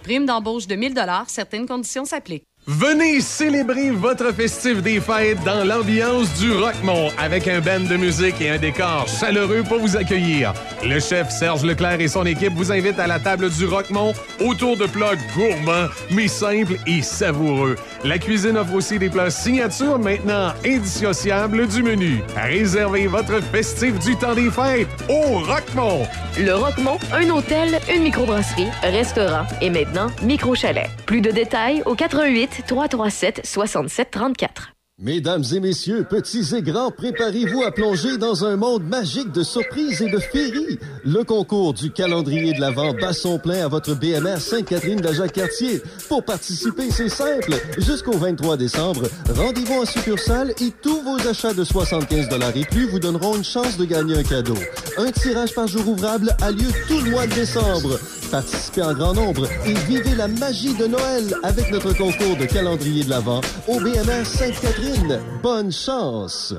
Prime 0.03 0.25
d'embauche 0.25 0.67
de 0.67 0.75
1000 0.75 0.93
certaines 1.27 1.67
conditions 1.67 2.05
s'appliquent. 2.05 2.47
Venez 2.67 3.21
célébrer 3.21 3.89
votre 3.89 4.31
festif 4.35 4.83
des 4.83 4.99
fêtes 4.99 5.43
dans 5.43 5.63
l'ambiance 5.63 6.31
du 6.39 6.51
Rockmont 6.51 7.09
avec 7.17 7.47
un 7.47 7.59
band 7.59 7.79
de 7.79 7.97
musique 7.97 8.39
et 8.39 8.51
un 8.51 8.59
décor 8.59 9.07
chaleureux 9.07 9.63
pour 9.67 9.79
vous 9.79 9.97
accueillir. 9.97 10.53
Le 10.83 10.99
chef 10.99 11.31
Serge 11.31 11.63
Leclerc 11.63 11.99
et 12.01 12.07
son 12.07 12.23
équipe 12.23 12.53
vous 12.53 12.71
invitent 12.71 12.99
à 12.99 13.07
la 13.07 13.17
table 13.17 13.49
du 13.49 13.65
Rockmont 13.65 14.13
autour 14.39 14.77
de 14.77 14.85
plats 14.85 15.15
gourmands 15.35 15.89
mais 16.11 16.27
simples 16.27 16.75
et 16.85 17.01
savoureux. 17.01 17.77
La 18.03 18.19
cuisine 18.19 18.57
offre 18.57 18.75
aussi 18.75 18.99
des 18.99 19.09
plats 19.09 19.31
signature 19.31 19.97
maintenant 19.97 20.53
indissociables 20.63 21.67
du 21.67 21.81
menu. 21.81 22.21
Réservez 22.35 23.07
votre 23.07 23.41
festif 23.41 23.97
du 23.97 24.15
temps 24.15 24.35
des 24.35 24.51
fêtes 24.51 24.87
au 25.09 25.39
Rockmont. 25.39 26.05
Le 26.37 26.53
Roquemont, 26.53 26.99
un 27.11 27.29
hôtel, 27.31 27.79
une 27.93 28.03
microbrasserie, 28.03 28.69
restaurant 28.83 29.45
et 29.61 29.69
maintenant 29.71 30.07
micro-chalet. 30.21 30.89
Plus 31.05 31.21
de 31.21 31.31
détails 31.31 31.81
au 31.85 31.95
88 31.95 32.50
337 32.51 33.41
67 33.45 34.11
34. 34.11 34.73
Mesdames 35.03 35.43
et 35.51 35.59
messieurs, 35.59 36.05
petits 36.07 36.55
et 36.55 36.61
grands, 36.61 36.91
préparez-vous 36.91 37.63
à 37.63 37.71
plonger 37.71 38.19
dans 38.19 38.45
un 38.45 38.55
monde 38.55 38.83
magique 38.83 39.31
de 39.31 39.41
surprises 39.41 39.99
et 40.03 40.11
de 40.11 40.19
féeries. 40.19 40.77
Le 41.03 41.23
concours 41.23 41.73
du 41.73 41.91
calendrier 41.91 42.53
de 42.53 42.61
l'Avent 42.61 42.93
bat 42.93 43.11
son 43.11 43.39
plein 43.39 43.65
à 43.65 43.67
votre 43.67 43.95
BMR 43.95 44.37
Sainte-Catherine 44.37 45.01
de 45.01 45.11
Jacques-Cartier. 45.11 45.81
Pour 46.07 46.23
participer, 46.23 46.91
c'est 46.91 47.09
simple. 47.09 47.55
Jusqu'au 47.79 48.15
23 48.15 48.57
décembre, 48.57 49.07
rendez-vous 49.33 49.81
en 49.81 49.85
succursale 49.85 50.53
et 50.61 50.71
tous 50.83 51.01
vos 51.01 51.27
achats 51.27 51.55
de 51.55 51.63
75 51.63 52.27
et 52.55 52.65
plus 52.65 52.87
vous 52.87 52.99
donneront 52.99 53.37
une 53.37 53.43
chance 53.43 53.77
de 53.77 53.85
gagner 53.85 54.19
un 54.19 54.23
cadeau. 54.23 54.57
Un 54.99 55.11
tirage 55.11 55.55
par 55.55 55.67
jour 55.67 55.87
ouvrable 55.87 56.35
a 56.41 56.51
lieu 56.51 56.69
tout 56.87 56.99
le 56.99 57.09
mois 57.09 57.25
de 57.25 57.33
décembre. 57.33 57.97
Participez 58.31 58.81
en 58.81 58.93
grand 58.93 59.13
nombre 59.13 59.45
et 59.65 59.73
vivez 59.73 60.15
la 60.15 60.29
magie 60.29 60.73
de 60.73 60.87
Noël 60.87 61.35
avec 61.43 61.69
notre 61.69 61.91
concours 61.91 62.37
de 62.37 62.45
calendrier 62.45 63.03
de 63.03 63.09
l'Avent 63.09 63.41
au 63.67 63.77
BMR 63.77 64.25
Sainte-Catherine. 64.25 65.19
Bonne 65.43 65.71
chance! 65.71 66.55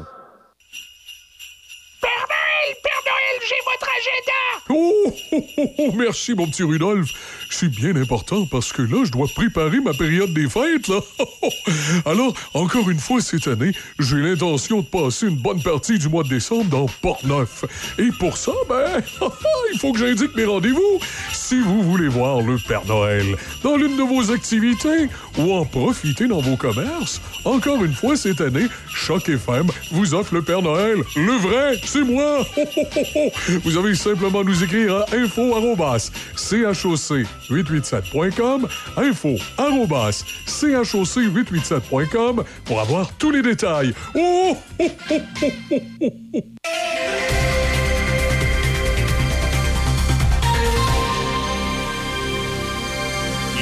J'ai 3.48 3.54
votre 3.64 3.88
agenda! 3.98 4.42
Oh, 4.68 5.14
oh, 5.32 5.44
oh, 5.58 5.74
oh, 5.78 5.92
merci, 5.96 6.34
mon 6.34 6.46
petit 6.46 6.62
Rudolph. 6.62 7.10
C'est 7.50 7.68
bien 7.68 7.94
important 7.96 8.46
parce 8.46 8.72
que 8.72 8.82
là, 8.82 9.04
je 9.04 9.10
dois 9.10 9.26
préparer 9.34 9.80
ma 9.80 9.92
période 9.92 10.32
des 10.32 10.48
fêtes, 10.48 10.88
là. 10.88 11.00
Alors, 12.06 12.34
encore 12.54 12.88
une 12.88 12.98
fois, 12.98 13.20
cette 13.20 13.46
année, 13.48 13.72
j'ai 13.98 14.16
l'intention 14.16 14.80
de 14.80 14.86
passer 14.86 15.26
une 15.26 15.36
bonne 15.36 15.62
partie 15.62 15.98
du 15.98 16.08
mois 16.08 16.22
de 16.22 16.28
décembre 16.28 16.64
dans 16.66 16.86
Port-Neuf. 16.86 17.64
Et 17.98 18.10
pour 18.18 18.36
ça, 18.36 18.52
ben, 18.68 19.02
il 19.72 19.78
faut 19.78 19.92
que 19.92 19.98
j'indique 19.98 20.34
mes 20.34 20.44
rendez-vous. 20.44 21.00
Si 21.32 21.60
vous 21.60 21.82
voulez 21.82 22.08
voir 22.08 22.40
le 22.40 22.56
Père 22.66 22.86
Noël 22.86 23.36
dans 23.62 23.76
l'une 23.76 23.96
de 23.96 24.02
vos 24.02 24.30
activités 24.32 25.08
ou 25.38 25.52
en 25.52 25.64
profiter 25.64 26.26
dans 26.26 26.40
vos 26.40 26.56
commerces, 26.56 27.20
encore 27.44 27.84
une 27.84 27.94
fois, 27.94 28.16
cette 28.16 28.40
année, 28.40 28.68
Choc 28.88 29.28
FM 29.28 29.66
vous 29.90 30.14
offre 30.14 30.34
le 30.34 30.42
Père 30.42 30.62
Noël. 30.62 30.98
Le 31.16 31.32
vrai, 31.32 31.78
c'est 31.84 32.04
moi. 32.04 32.46
Vous 33.64 33.76
avez 33.76 33.94
simplement 33.94 34.44
nous 34.44 34.62
écrire 34.62 34.96
à 34.96 35.06
info 35.14 35.54
choc 35.54 37.26
887.com 37.50 38.68
info 38.96 39.36
choc 39.38 41.06
887.com 41.16 42.44
pour 42.64 42.80
avoir 42.80 43.12
tous 43.18 43.30
les 43.30 43.42
détails. 43.42 43.94
Oh, 44.14 44.56
oh, 44.80 44.90
oh, 45.10 45.16
oh, 45.70 46.42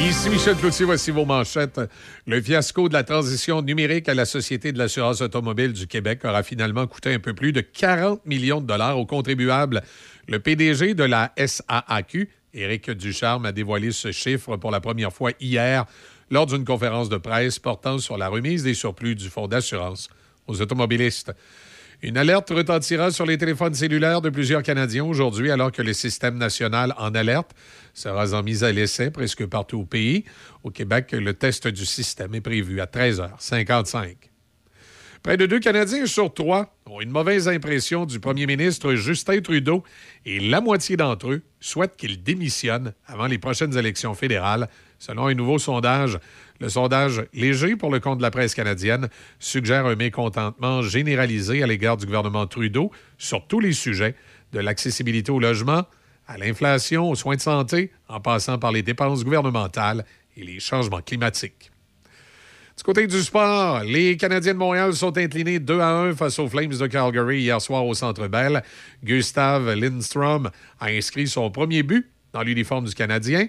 Ici 0.01 0.31
Michel 0.31 0.57
Cloutier, 0.57 0.87
voici 0.87 1.11
vos 1.11 1.27
manchettes. 1.27 1.81
Le 2.27 2.41
fiasco 2.41 2.89
de 2.89 2.95
la 2.95 3.05
transition 3.05 3.61
numérique 3.61 4.09
à 4.09 4.15
la 4.15 4.25
Société 4.25 4.73
de 4.73 4.79
l'assurance 4.79 5.21
automobile 5.21 5.75
du 5.75 5.87
Québec 5.87 6.25
aura 6.25 6.43
finalement 6.43 6.87
coûté 6.87 7.13
un 7.13 7.19
peu 7.19 7.35
plus 7.35 7.53
de 7.53 7.61
40 7.61 8.25
millions 8.25 8.61
de 8.63 8.67
dollars 8.67 8.99
aux 8.99 9.05
contribuables. 9.05 9.83
Le 10.27 10.41
PDG 10.41 10.95
de 10.95 11.05
la 11.05 11.33
SAAQ, 11.37 12.31
Éric 12.55 12.91
Ducharme, 12.91 13.45
a 13.45 13.53
dévoilé 13.53 13.93
ce 13.93 14.11
chiffre 14.11 14.57
pour 14.57 14.71
la 14.71 14.81
première 14.81 15.13
fois 15.13 15.33
hier 15.39 15.85
lors 16.31 16.47
d'une 16.47 16.65
conférence 16.65 17.09
de 17.09 17.19
presse 17.19 17.59
portant 17.59 17.99
sur 17.99 18.17
la 18.17 18.29
remise 18.29 18.63
des 18.63 18.75
surplus 18.75 19.15
du 19.15 19.29
fonds 19.29 19.49
d'assurance 19.49 20.09
aux 20.47 20.61
automobilistes. 20.63 21.33
Une 22.03 22.17
alerte 22.17 22.49
retentira 22.49 23.11
sur 23.11 23.27
les 23.27 23.37
téléphones 23.37 23.75
cellulaires 23.75 24.23
de 24.23 24.31
plusieurs 24.31 24.63
Canadiens 24.63 25.05
aujourd'hui 25.05 25.51
alors 25.51 25.71
que 25.71 25.83
le 25.83 25.93
système 25.93 26.39
national 26.39 26.95
en 26.97 27.15
alerte 27.15 27.51
sera 27.93 28.33
en 28.33 28.43
mise 28.43 28.65
à 28.65 28.73
l'essai 28.73 29.11
presque 29.11 29.45
partout 29.45 29.81
au 29.81 29.85
pays. 29.85 30.25
Au 30.65 30.71
Québec, 30.71 31.13
le 31.13 31.35
test 31.35 31.69
du 31.69 31.85
système 31.85 32.35
est 32.35 32.41
prévu 32.41 32.81
à 32.81 32.87
13h55. 32.87 34.15
Près 35.23 35.37
de 35.37 35.45
deux 35.45 35.61
Canadiens 35.61 36.07
sur 36.07 36.33
trois 36.33 36.75
ont 36.87 37.03
une 37.03 37.11
mauvaise 37.11 37.47
impression 37.49 38.07
du 38.07 38.19
premier 38.19 38.47
ministre 38.47 38.95
Justin 38.95 39.43
Trudeau 39.43 39.85
et 40.25 40.41
la 40.41 40.63
moitié 40.63 40.97
d'entre 40.97 41.33
eux 41.33 41.43
souhaitent 41.61 41.97
qu'il 41.99 42.23
démissionne 42.23 42.95
avant 43.07 43.27
les 43.27 43.37
prochaines 43.37 43.77
élections 43.77 44.15
fédérales, 44.15 44.71
selon 44.99 45.27
un 45.27 45.35
nouveau 45.35 45.59
sondage. 45.59 46.19
Le 46.61 46.69
sondage 46.69 47.25
léger 47.33 47.75
pour 47.75 47.91
le 47.91 48.01
compte 48.01 48.19
de 48.19 48.23
la 48.23 48.31
presse 48.31 48.55
canadienne 48.55 49.09
suggère 49.39 49.87
un 49.87 49.97
mécontentement 49.97 50.83
généralisé 50.83 51.63
à 51.63 51.67
l'égard 51.67 51.97
du 51.97 52.05
gouvernement 52.05 52.47
Trudeau 52.47 52.91
sur 53.17 53.47
tous 53.47 53.61
les 53.61 53.73
sujets, 53.73 54.15
de 54.53 54.61
l'accessibilité 54.61 55.33
au 55.33 55.41
logement 55.41 55.85
à 56.27 56.37
l'inflation, 56.37 57.09
aux 57.09 57.15
soins 57.15 57.37
de 57.37 57.41
santé, 57.41 57.91
en 58.09 58.21
passant 58.21 58.59
par 58.59 58.73
les 58.73 58.83
dépenses 58.83 59.25
gouvernementales 59.25 60.05
et 60.37 60.45
les 60.45 60.61
changements 60.61 61.01
climatiques. 61.01 61.73
Du 62.77 62.85
côté 62.85 63.07
du 63.07 63.21
sport, 63.21 63.83
les 63.83 64.17
Canadiens 64.17 64.55
de 64.55 64.59
Montréal 64.59 64.95
sont 64.95 65.17
inclinés 65.17 65.59
2 65.59 65.81
à 65.81 65.89
1 65.89 66.15
face 66.15 66.39
aux 66.39 66.49
Flames 66.49 66.69
de 66.69 66.87
Calgary 66.87 67.41
hier 67.41 67.61
soir 67.61 67.85
au 67.85 67.95
Centre 67.95 68.29
Bell. 68.29 68.63
Gustave 69.03 69.75
Lindstrom 69.75 70.51
a 70.79 70.87
inscrit 70.87 71.27
son 71.27 71.51
premier 71.51 71.83
but 71.83 72.11
dans 72.33 72.43
l'uniforme 72.43 72.85
du 72.85 72.95
Canadien. 72.95 73.49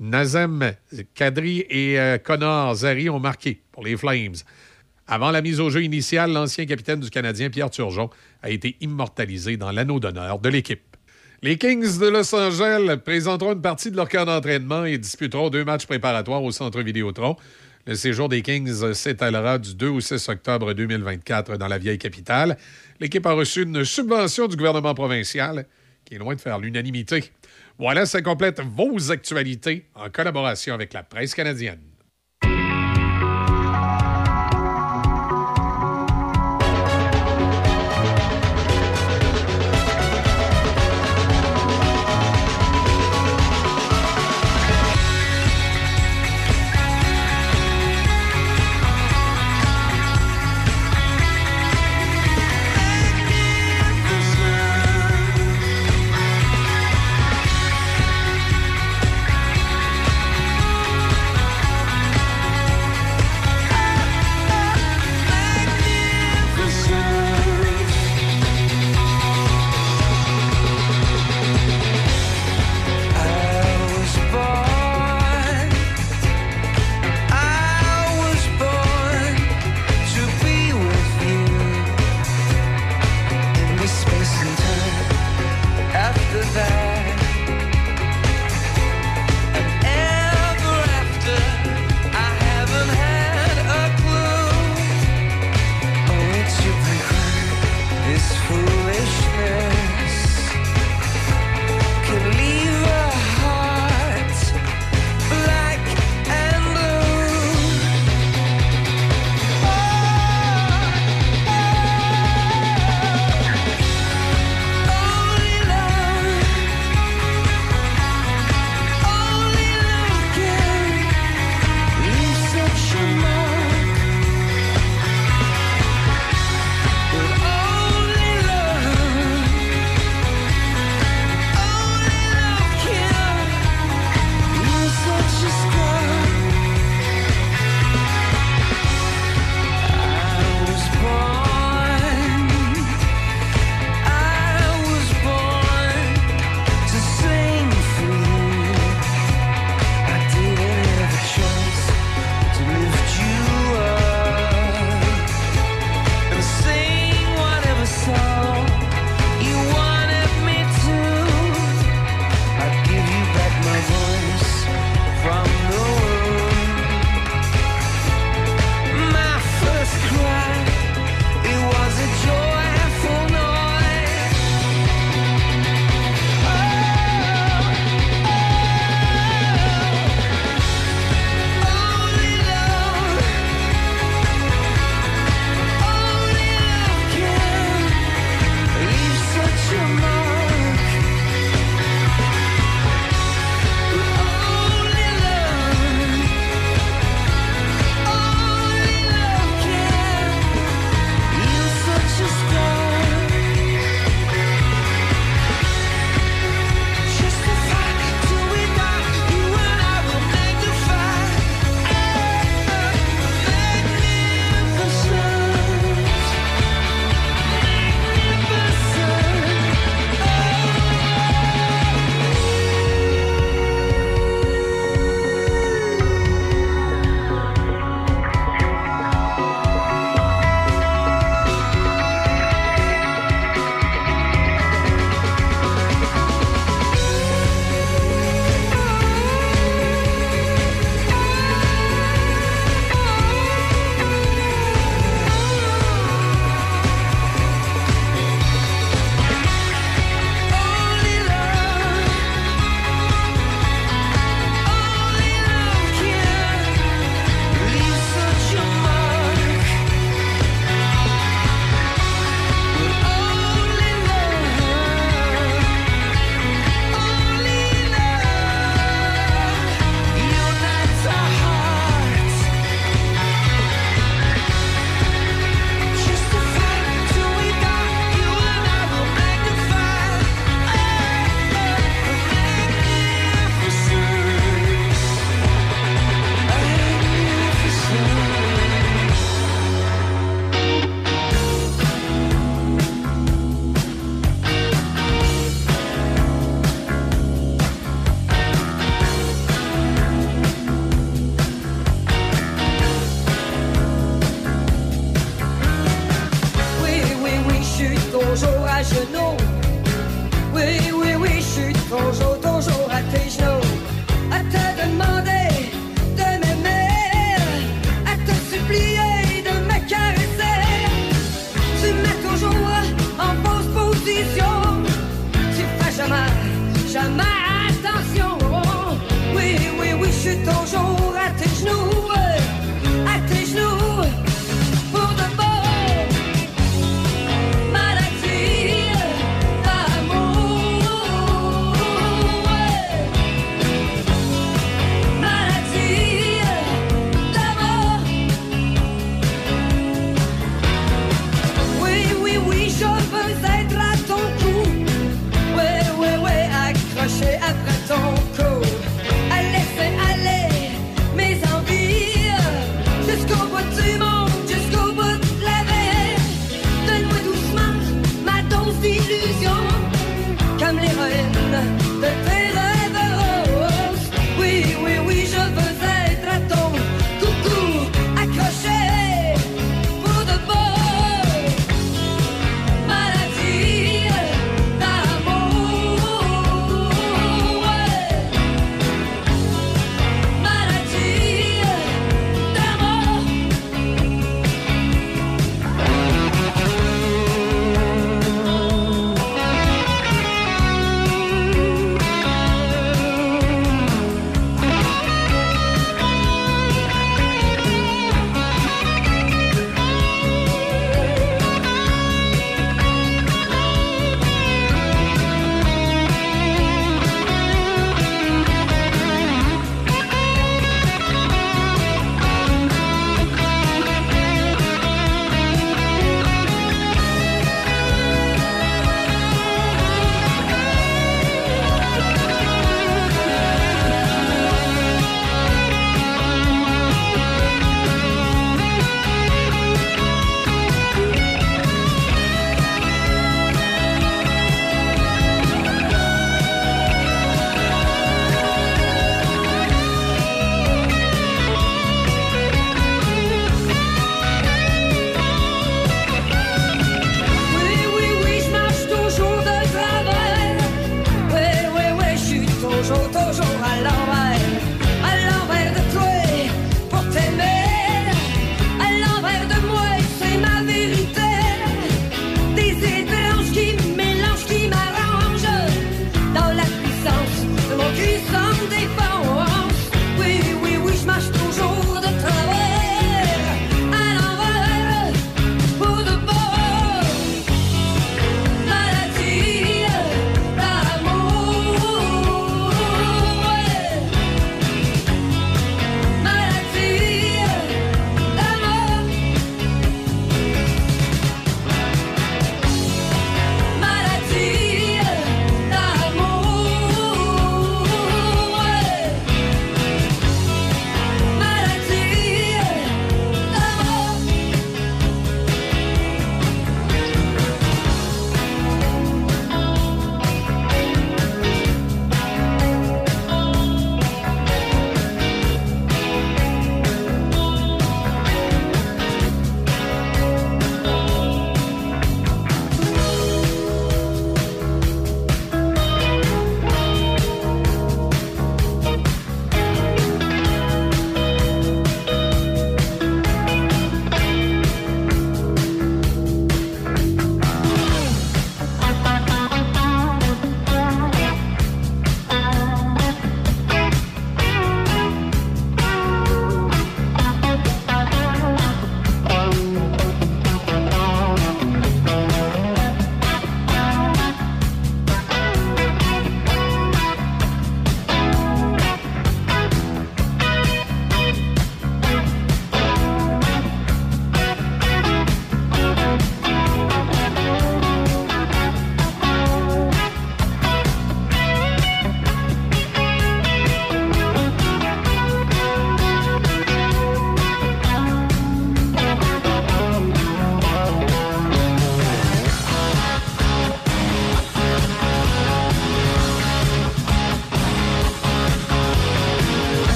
Nazem 0.00 0.72
Kadri 1.14 1.66
et 1.68 2.00
euh, 2.00 2.16
Connor 2.16 2.74
Zari 2.74 3.10
ont 3.10 3.20
marqué 3.20 3.60
pour 3.70 3.84
les 3.84 3.98
Flames. 3.98 4.34
Avant 5.06 5.30
la 5.30 5.42
mise 5.42 5.60
au 5.60 5.68
jeu 5.68 5.82
initiale, 5.82 6.32
l'ancien 6.32 6.64
capitaine 6.64 7.00
du 7.00 7.10
Canadien, 7.10 7.50
Pierre 7.50 7.68
Turgeon, 7.68 8.08
a 8.42 8.48
été 8.48 8.76
immortalisé 8.80 9.58
dans 9.58 9.70
l'anneau 9.70 10.00
d'honneur 10.00 10.38
de 10.38 10.48
l'équipe. 10.48 10.96
Les 11.42 11.58
Kings 11.58 11.98
de 11.98 12.08
Los 12.08 12.34
Angeles 12.34 12.96
présenteront 13.04 13.52
une 13.52 13.60
partie 13.60 13.90
de 13.90 13.96
leur 13.96 14.08
camp 14.08 14.24
d'entraînement 14.24 14.84
et 14.86 14.96
disputeront 14.96 15.50
deux 15.50 15.64
matchs 15.64 15.86
préparatoires 15.86 16.42
au 16.42 16.50
Centre 16.50 16.80
Vidéotron. 16.80 17.36
Le 17.86 17.94
séjour 17.94 18.28
des 18.28 18.40
Kings 18.40 18.94
s'étalera 18.94 19.58
du 19.58 19.74
2 19.74 19.88
au 19.88 20.00
6 20.00 20.28
octobre 20.28 20.72
2024 20.72 21.56
dans 21.58 21.68
la 21.68 21.78
vieille 21.78 21.98
capitale. 21.98 22.56
L'équipe 23.00 23.26
a 23.26 23.32
reçu 23.32 23.64
une 23.64 23.84
subvention 23.84 24.48
du 24.48 24.56
gouvernement 24.56 24.94
provincial 24.94 25.66
qui 26.04 26.14
est 26.14 26.18
loin 26.18 26.34
de 26.34 26.40
faire 26.40 26.58
l'unanimité. 26.58 27.24
Voilà, 27.80 28.04
ça 28.04 28.20
complète 28.20 28.60
vos 28.60 29.10
actualités 29.10 29.86
en 29.94 30.10
collaboration 30.10 30.74
avec 30.74 30.92
la 30.92 31.02
presse 31.02 31.34
canadienne. 31.34 31.89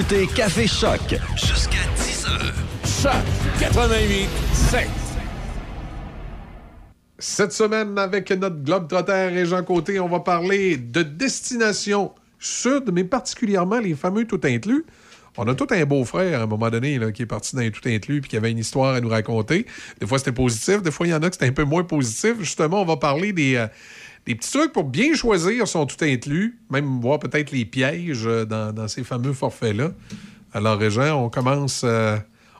Écoutez 0.00 0.26
Café 0.28 0.66
Choc. 0.66 1.00
Jusqu'à 1.36 1.84
10 1.96 2.26
heures. 2.26 2.54
Choc 2.84 3.22
88 3.58 4.28
7. 4.54 4.88
Cette 7.18 7.52
semaine, 7.52 7.98
avec 7.98 8.30
notre 8.30 8.62
Globe 8.62 8.88
Trotter 8.88 9.28
et 9.34 9.44
Jean 9.44 9.62
Côté, 9.62 10.00
on 10.00 10.08
va 10.08 10.20
parler 10.20 10.78
de 10.78 11.02
destination 11.02 12.12
sud, 12.38 12.90
mais 12.92 13.04
particulièrement 13.04 13.78
les 13.78 13.94
fameux 13.94 14.26
tout 14.26 14.40
inclus. 14.44 14.86
On 15.36 15.46
a 15.48 15.54
tout 15.54 15.66
un 15.70 15.84
beau-frère 15.84 16.40
à 16.40 16.44
un 16.44 16.46
moment 16.46 16.70
donné 16.70 16.98
là, 16.98 17.12
qui 17.12 17.22
est 17.22 17.26
parti 17.26 17.54
dans 17.54 17.62
les 17.62 17.70
tout 17.70 17.86
inclus 17.86 18.22
puis 18.22 18.30
qui 18.30 18.36
avait 18.38 18.50
une 18.50 18.58
histoire 18.58 18.94
à 18.94 19.00
nous 19.02 19.10
raconter. 19.10 19.66
Des 20.00 20.06
fois, 20.06 20.18
c'était 20.18 20.32
positif, 20.32 20.82
des 20.82 20.90
fois, 20.90 21.06
il 21.06 21.10
y 21.10 21.14
en 21.14 21.22
a 21.22 21.28
que 21.28 21.34
c'était 21.34 21.48
un 21.48 21.52
peu 21.52 21.64
moins 21.64 21.84
positif. 21.84 22.36
Justement, 22.38 22.80
on 22.80 22.86
va 22.86 22.96
parler 22.96 23.34
des, 23.34 23.56
euh, 23.56 23.66
des 24.26 24.34
petits 24.34 24.52
trucs 24.52 24.72
pour 24.72 24.84
bien 24.84 25.14
choisir 25.14 25.66
son 25.66 25.86
tout 25.86 26.02
inclus, 26.04 26.58
même 26.70 27.00
voir 27.00 27.18
peut-être 27.18 27.50
les 27.52 27.64
pièges 27.64 28.26
euh, 28.26 28.44
dans, 28.44 28.72
dans 28.72 28.86
ces 28.88 29.02
fameux 29.02 29.32
forfaits-là. 29.32 29.92
Alors, 30.52 30.78
Régent, 30.78 31.24
on 31.24 31.30
commence. 31.30 31.82
euh, 31.84 32.16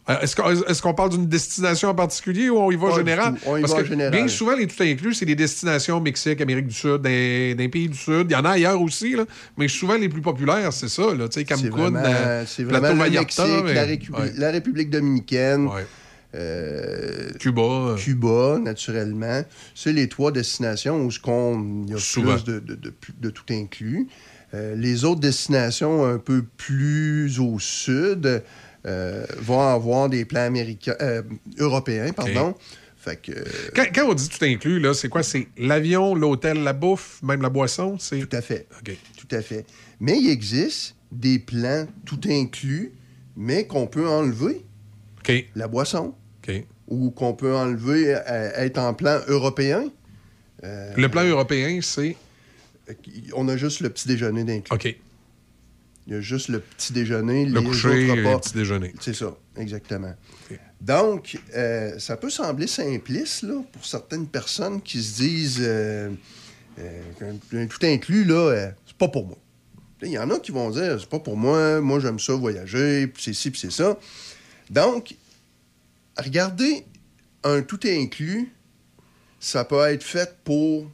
euh, 0.09 0.20
Est-ce 0.23 0.81
qu'on 0.81 0.95
parle 0.95 1.11
d'une 1.11 1.27
destination 1.27 1.91
en 1.91 1.95
particulier 1.95 2.49
ou 2.49 2.57
on 2.57 2.70
y 2.70 2.77
va 2.77 2.91
général? 2.95 3.35
On 3.47 3.57
y 3.57 3.61
Parce 3.61 3.74
va 3.74 3.82
que 3.82 3.89
général. 3.89 4.12
bien 4.12 4.27
souvent, 4.28 4.57
les 4.57 4.66
tout 4.66 4.82
inclus, 4.82 5.15
c'est 5.15 5.27
des 5.27 5.35
destinations 5.35 6.01
Mexique, 6.01 6.41
Amérique 6.41 6.66
du 6.69 6.74
Sud, 6.74 7.03
des, 7.03 7.55
des 7.55 7.69
pays 7.69 7.89
du 7.89 7.99
Sud. 7.99 8.27
Il 8.31 8.32
y 8.32 8.37
en 8.37 8.45
a 8.45 8.51
ailleurs 8.53 8.81
aussi, 8.81 9.15
là. 9.15 9.24
mais 9.59 9.69
souvent 9.69 9.95
les 9.97 10.09
plus 10.09 10.23
populaires, 10.23 10.73
c'est 10.73 10.89
ça. 10.89 11.15
Là. 11.15 11.28
Tu 11.28 11.41
sais, 11.41 11.47
C'est 11.49 11.69
Cancun, 11.69 11.69
vraiment, 11.91 12.45
c'est 12.47 12.65
Plateau 12.65 12.87
le 12.95 13.11
Mexique, 13.11 14.11
la, 14.11 14.19
ouais. 14.19 14.32
la 14.37 14.51
République 14.51 14.91
dominicaine, 14.91 15.69
euh, 16.35 17.31
Cuba. 17.39 17.97
Cuba, 17.98 18.59
naturellement. 18.62 19.43
C'est 19.74 19.93
les 19.93 20.09
trois 20.09 20.32
destinations 20.32 21.05
où 21.05 21.11
ce 21.11 21.19
qu'on- 21.20 21.86
y 21.86 21.94
a 21.94 21.98
Souvent. 21.98 22.35
plus 22.35 22.44
de, 22.44 22.59
de- 22.61 22.74
de- 22.74 22.94
de 23.20 23.31
tout 23.31 23.44
inclus. 23.51 24.09
Euh, 24.55 24.74
les 24.74 25.05
autres 25.05 25.20
destinations 25.20 26.05
un 26.05 26.19
peu 26.19 26.43
plus 26.57 27.39
au 27.39 27.59
sud 27.59 28.43
euh, 28.86 29.27
vont 29.39 29.61
avoir 29.61 30.09
des 30.09 30.24
plans 30.24 30.40
américains, 30.47 30.97
euh, 31.01 31.23
européens, 31.59 32.12
pardon. 32.12 32.55
Fait 32.97 33.16
que, 33.20 33.32
euh, 33.32 33.44
Quand, 33.74 33.85
quand 33.94 34.09
on 34.11 34.15
dit 34.15 34.28
tout 34.28 34.44
inclus, 34.44 34.78
là, 34.81 34.93
c'est 34.94 35.09
quoi? 35.09 35.23
C'est 35.23 35.48
l'avion, 35.57 36.15
l'hôtel, 36.15 36.62
la 36.62 36.73
bouffe, 36.73 37.20
même 37.23 37.40
la 37.43 37.48
boisson? 37.48 37.97
C'est... 37.98 38.19
Tout 38.20 38.36
à 38.36 38.40
fait. 38.43 38.66
Tout 39.16 39.35
à 39.35 39.40
fait. 39.43 39.65
Mais 40.01 40.19
il 40.19 40.28
existe 40.31 40.97
des 41.12 41.39
plans 41.39 41.86
tout 42.05 42.20
inclus, 42.28 42.93
mais 43.36 43.66
qu'on 43.66 43.86
peut 43.86 44.07
enlever. 44.09 44.65
La 45.55 45.69
boisson. 45.69 46.15
Ou 46.89 47.10
qu'on 47.10 47.35
peut 47.35 47.55
enlever, 47.55 48.14
euh, 48.14 48.51
être 48.56 48.78
en 48.78 48.94
plan 48.94 49.20
européen. 49.28 49.89
Euh, 50.64 50.93
Le 50.97 51.09
plan 51.09 51.24
européen, 51.24 51.81
c'est... 51.82 52.16
On 53.35 53.48
a 53.48 53.56
juste 53.56 53.81
le 53.81 53.90
petit 53.90 54.09
déjeuner 54.09 54.43
d'inclus. 54.44 54.74
OK. 54.74 54.97
Il 56.06 56.14
y 56.14 56.16
a 56.16 56.20
juste 56.20 56.48
le 56.48 56.59
petit 56.60 56.93
déjeuner, 56.93 57.47
Le 57.47 57.60
les 57.60 57.64
coucher 57.66 57.89
autres 58.10 58.18
repas. 58.18 58.32
le 58.35 58.40
petit 58.40 58.55
déjeuner. 58.55 58.93
C'est 59.01 59.14
ça, 59.14 59.36
exactement. 59.56 60.12
Donc, 60.81 61.39
euh, 61.55 61.98
ça 61.98 62.16
peut 62.16 62.31
sembler 62.31 62.66
simpliste 62.66 63.43
là, 63.43 63.62
pour 63.70 63.85
certaines 63.85 64.27
personnes 64.27 64.81
qui 64.81 65.01
se 65.02 65.16
disent 65.18 65.59
euh, 65.60 66.10
euh, 66.81 67.35
tout 67.68 67.86
inclus, 67.86 68.24
là, 68.24 68.35
euh, 68.35 68.70
c'est 68.86 68.97
pas 68.97 69.09
pour 69.09 69.27
moi. 69.27 69.36
Il 70.02 70.09
y 70.09 70.18
en 70.18 70.31
a 70.31 70.39
qui 70.40 70.51
vont 70.51 70.70
dire, 70.70 70.97
c'est 70.98 71.09
pas 71.09 71.18
pour 71.20 71.36
moi, 71.36 71.81
moi 71.81 72.01
j'aime 72.01 72.18
ça 72.18 72.32
voyager, 72.32 73.06
puis 73.06 73.22
c'est 73.22 73.35
ci, 73.35 73.51
puis 73.51 73.60
c'est 73.60 73.70
ça. 73.70 73.98
Donc, 74.70 75.14
regardez 76.16 76.85
un 77.45 77.62
tout 77.62 77.81
inclus, 77.85 78.53
ça 79.39 79.65
peut 79.65 79.85
être 79.89 80.03
fait 80.03 80.37
pour 80.45 80.91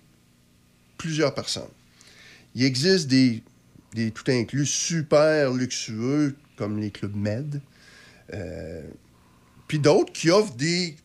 plusieurs 0.98 1.34
personnes. 1.34 1.64
Il 2.54 2.64
existe 2.64 3.08
des, 3.08 3.42
des 3.94 4.10
tout 4.10 4.30
inclus 4.30 4.66
super 4.66 5.52
luxueux, 5.52 6.36
comme 6.56 6.78
les 6.78 6.90
clubs 6.90 7.14
Med. 7.14 7.60
Euh, 8.32 8.82
puis 9.68 9.78
d'autres 9.78 10.12
qui 10.12 10.30
offrent 10.30 10.56
des 10.56 10.96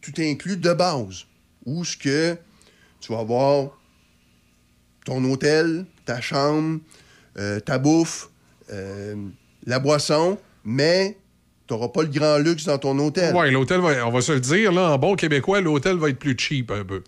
tout 0.00 0.12
inclus 0.18 0.56
de 0.56 0.72
base, 0.72 1.26
où 1.64 1.84
ce 1.84 1.96
que 1.96 2.36
tu 3.00 3.12
vas 3.12 3.20
avoir 3.20 3.78
ton 5.04 5.24
hôtel, 5.24 5.86
ta 6.04 6.20
chambre, 6.20 6.80
euh, 7.36 7.60
ta 7.60 7.78
bouffe, 7.78 8.30
euh, 8.70 9.16
la 9.64 9.78
boisson, 9.78 10.38
mais 10.64 11.16
n'auras 11.70 11.88
pas 11.88 12.02
le 12.02 12.08
grand 12.08 12.38
luxe 12.38 12.64
dans 12.64 12.78
ton 12.78 12.98
hôtel. 12.98 13.34
Ouais, 13.34 13.50
l'hôtel, 13.50 13.80
va- 13.80 14.06
on 14.06 14.10
va 14.10 14.20
se 14.20 14.32
le 14.32 14.40
dire, 14.40 14.72
là, 14.72 14.90
en 14.92 14.98
bon 14.98 15.14
québécois, 15.16 15.60
l'hôtel 15.60 15.96
va 15.96 16.08
être 16.10 16.18
plus 16.18 16.36
cheap 16.38 16.70
un 16.70 16.84
peu. 16.84 17.02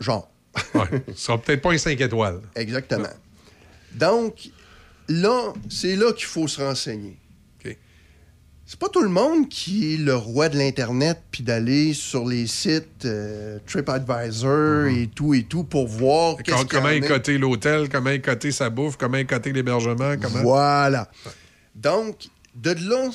Genre. 0.00 0.28
Ouais. 0.74 0.82
Ce 1.14 1.24
sera 1.26 1.38
peut-être 1.38 1.62
pas 1.62 1.72
un 1.72 1.78
5 1.78 2.00
étoiles. 2.00 2.40
Exactement. 2.56 3.08
Donc, 3.94 4.50
là, 5.08 5.52
c'est 5.68 5.96
là 5.96 6.12
qu'il 6.12 6.26
faut 6.26 6.48
se 6.48 6.60
renseigner. 6.60 7.16
C'est 8.64 8.78
pas 8.78 8.88
tout 8.88 9.02
le 9.02 9.10
monde 9.10 9.50
qui 9.50 9.92
est 9.92 9.96
le 9.98 10.14
roi 10.14 10.48
de 10.48 10.56
l'Internet 10.56 11.20
puis 11.30 11.42
d'aller 11.42 11.92
sur 11.92 12.26
les 12.26 12.46
sites 12.46 13.04
euh, 13.04 13.58
TripAdvisor 13.66 14.86
et 14.86 15.10
tout 15.14 15.34
et 15.34 15.42
tout 15.42 15.64
pour 15.64 15.86
voir 15.86 16.36
qu'est-ce 16.38 16.64
comment 16.64 16.86
en 16.86 16.90
est 16.90 16.98
est. 16.98 17.06
coté 17.06 17.36
l'hôtel, 17.36 17.90
comment 17.90 18.08
est 18.08 18.20
coté 18.20 18.50
sa 18.50 18.70
bouffe, 18.70 18.96
comment 18.96 19.18
est 19.18 19.26
coté 19.26 19.52
l'hébergement, 19.52 20.14
comment... 20.18 20.42
Voilà. 20.42 21.10
Donc, 21.74 22.28
de 22.54 22.70
là, 22.88 23.10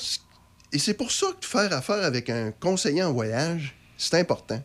et 0.72 0.78
c'est 0.78 0.94
pour 0.94 1.10
ça 1.10 1.26
que 1.40 1.46
faire 1.46 1.72
affaire 1.72 2.04
avec 2.04 2.30
un 2.30 2.52
conseiller 2.52 3.02
en 3.02 3.12
voyage, 3.12 3.74
c'est 3.96 4.18
important. 4.18 4.62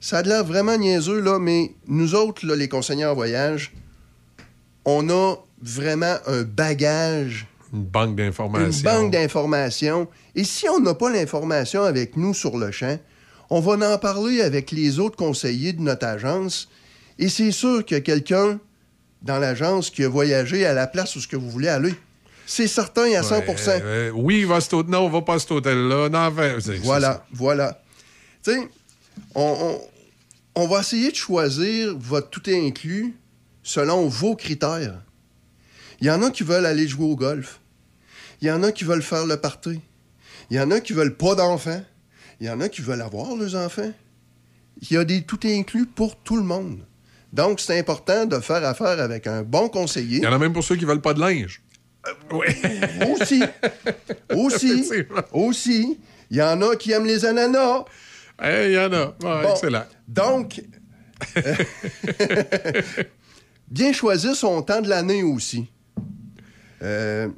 Ça 0.00 0.18
a 0.18 0.22
de 0.22 0.28
l'air 0.28 0.44
vraiment 0.44 0.76
niaiseux, 0.76 1.20
là, 1.20 1.38
mais 1.38 1.74
nous 1.86 2.14
autres, 2.14 2.44
là, 2.46 2.56
les 2.56 2.68
conseillers 2.68 3.06
en 3.06 3.14
voyage, 3.14 3.72
on 4.84 5.08
a 5.10 5.36
vraiment 5.62 6.16
un 6.26 6.42
bagage 6.42 7.46
Une 7.72 7.84
banque 7.84 8.16
d'informations. 8.16 8.66
une 8.66 8.82
banque 8.82 9.12
d'informations. 9.12 10.08
Et 10.34 10.44
si 10.44 10.68
on 10.68 10.80
n'a 10.80 10.94
pas 10.94 11.10
l'information 11.10 11.82
avec 11.84 12.16
nous 12.16 12.34
sur 12.34 12.58
le 12.58 12.72
champ, 12.72 12.98
on 13.48 13.60
va 13.60 13.94
en 13.94 13.98
parler 13.98 14.40
avec 14.40 14.70
les 14.70 14.98
autres 14.98 15.16
conseillers 15.16 15.72
de 15.72 15.82
notre 15.82 16.06
agence. 16.06 16.68
Et 17.18 17.28
c'est 17.28 17.52
sûr 17.52 17.84
a 17.90 18.00
quelqu'un 18.00 18.58
dans 19.22 19.38
l'agence 19.38 19.90
qui 19.90 20.02
a 20.04 20.08
voyagé 20.08 20.66
à 20.66 20.74
la 20.74 20.86
place 20.86 21.14
où 21.16 21.20
ce 21.20 21.28
que 21.28 21.36
vous 21.36 21.50
voulez 21.50 21.68
aller. 21.68 21.94
C'est 22.46 22.66
certain 22.66 23.12
à 23.14 23.22
100 23.22 23.38
Ouais, 23.40 23.44
euh, 23.84 24.10
oui, 24.14 24.40
il 24.40 24.46
va 24.46 24.60
cet. 24.60 24.72
Non, 24.72 25.00
on 25.06 25.08
va 25.10 25.22
pas 25.22 25.34
à 25.34 25.38
cet 25.38 25.50
hôtel-là. 25.52 26.08
Non, 26.08 26.30
Voilà, 26.82 27.12
ça. 27.12 27.26
voilà. 27.32 27.82
Tu 28.44 28.52
sais, 28.52 28.58
on, 29.34 29.42
on- 29.42 29.80
on 30.54 30.66
va 30.68 30.80
essayer 30.80 31.10
de 31.10 31.16
choisir 31.16 31.96
votre 31.98 32.28
tout 32.28 32.42
inclus 32.50 33.14
selon 33.62 34.06
vos 34.08 34.36
critères. 34.36 35.00
Il 36.00 36.06
y 36.08 36.10
en 36.10 36.22
a 36.22 36.30
qui 36.30 36.42
veulent 36.42 36.66
aller 36.66 36.86
jouer 36.86 37.06
au 37.06 37.16
golf. 37.16 37.60
Il 38.42 38.48
y 38.48 38.50
en 38.50 38.62
a 38.62 38.72
qui 38.72 38.84
veulent 38.84 39.02
faire 39.02 39.24
le 39.24 39.36
party. 39.38 39.80
Il 40.50 40.56
y 40.56 40.60
en 40.60 40.70
a 40.70 40.80
qui 40.80 40.92
veulent 40.92 41.16
pas 41.16 41.34
d'enfants. 41.36 41.82
Il 42.40 42.48
y 42.48 42.50
en 42.50 42.60
a 42.60 42.68
qui 42.68 42.82
veulent 42.82 43.00
avoir 43.00 43.34
leurs 43.36 43.54
enfants. 43.54 43.92
Il 44.82 44.92
y 44.92 44.96
a 44.98 45.04
des 45.04 45.22
tout 45.22 45.38
inclus 45.44 45.86
pour 45.86 46.16
tout 46.16 46.36
le 46.36 46.42
monde. 46.42 46.80
Donc, 47.32 47.60
c'est 47.60 47.78
important 47.78 48.26
de 48.26 48.38
faire 48.40 48.64
affaire 48.66 49.00
avec 49.00 49.26
un 49.26 49.42
bon 49.42 49.68
conseiller. 49.68 50.18
Il 50.18 50.24
y 50.24 50.26
en 50.26 50.32
a 50.34 50.38
même 50.38 50.52
pour 50.52 50.64
ceux 50.64 50.76
qui 50.76 50.84
veulent 50.84 51.00
pas 51.00 51.14
de 51.14 51.20
linge. 51.20 51.62
Oui. 52.32 52.46
Aussi. 53.10 53.42
Aussi. 54.34 55.04
Aussi. 55.32 55.98
Il 56.30 56.36
y 56.36 56.42
en 56.42 56.60
a 56.62 56.76
qui 56.76 56.92
aiment 56.92 57.06
les 57.06 57.24
ananas. 57.24 57.84
Il 58.42 58.72
y 58.72 58.78
en 58.78 58.92
a. 58.92 59.14
Ouais, 59.22 59.50
excellent. 59.50 59.84
Donc, 60.08 60.62
euh, 61.36 61.54
bien 63.68 63.92
choisir 63.92 64.34
son 64.34 64.62
temps 64.62 64.80
de 64.80 64.88
l'année 64.88 65.22
aussi. 65.22 65.68
Euh, 66.82 67.28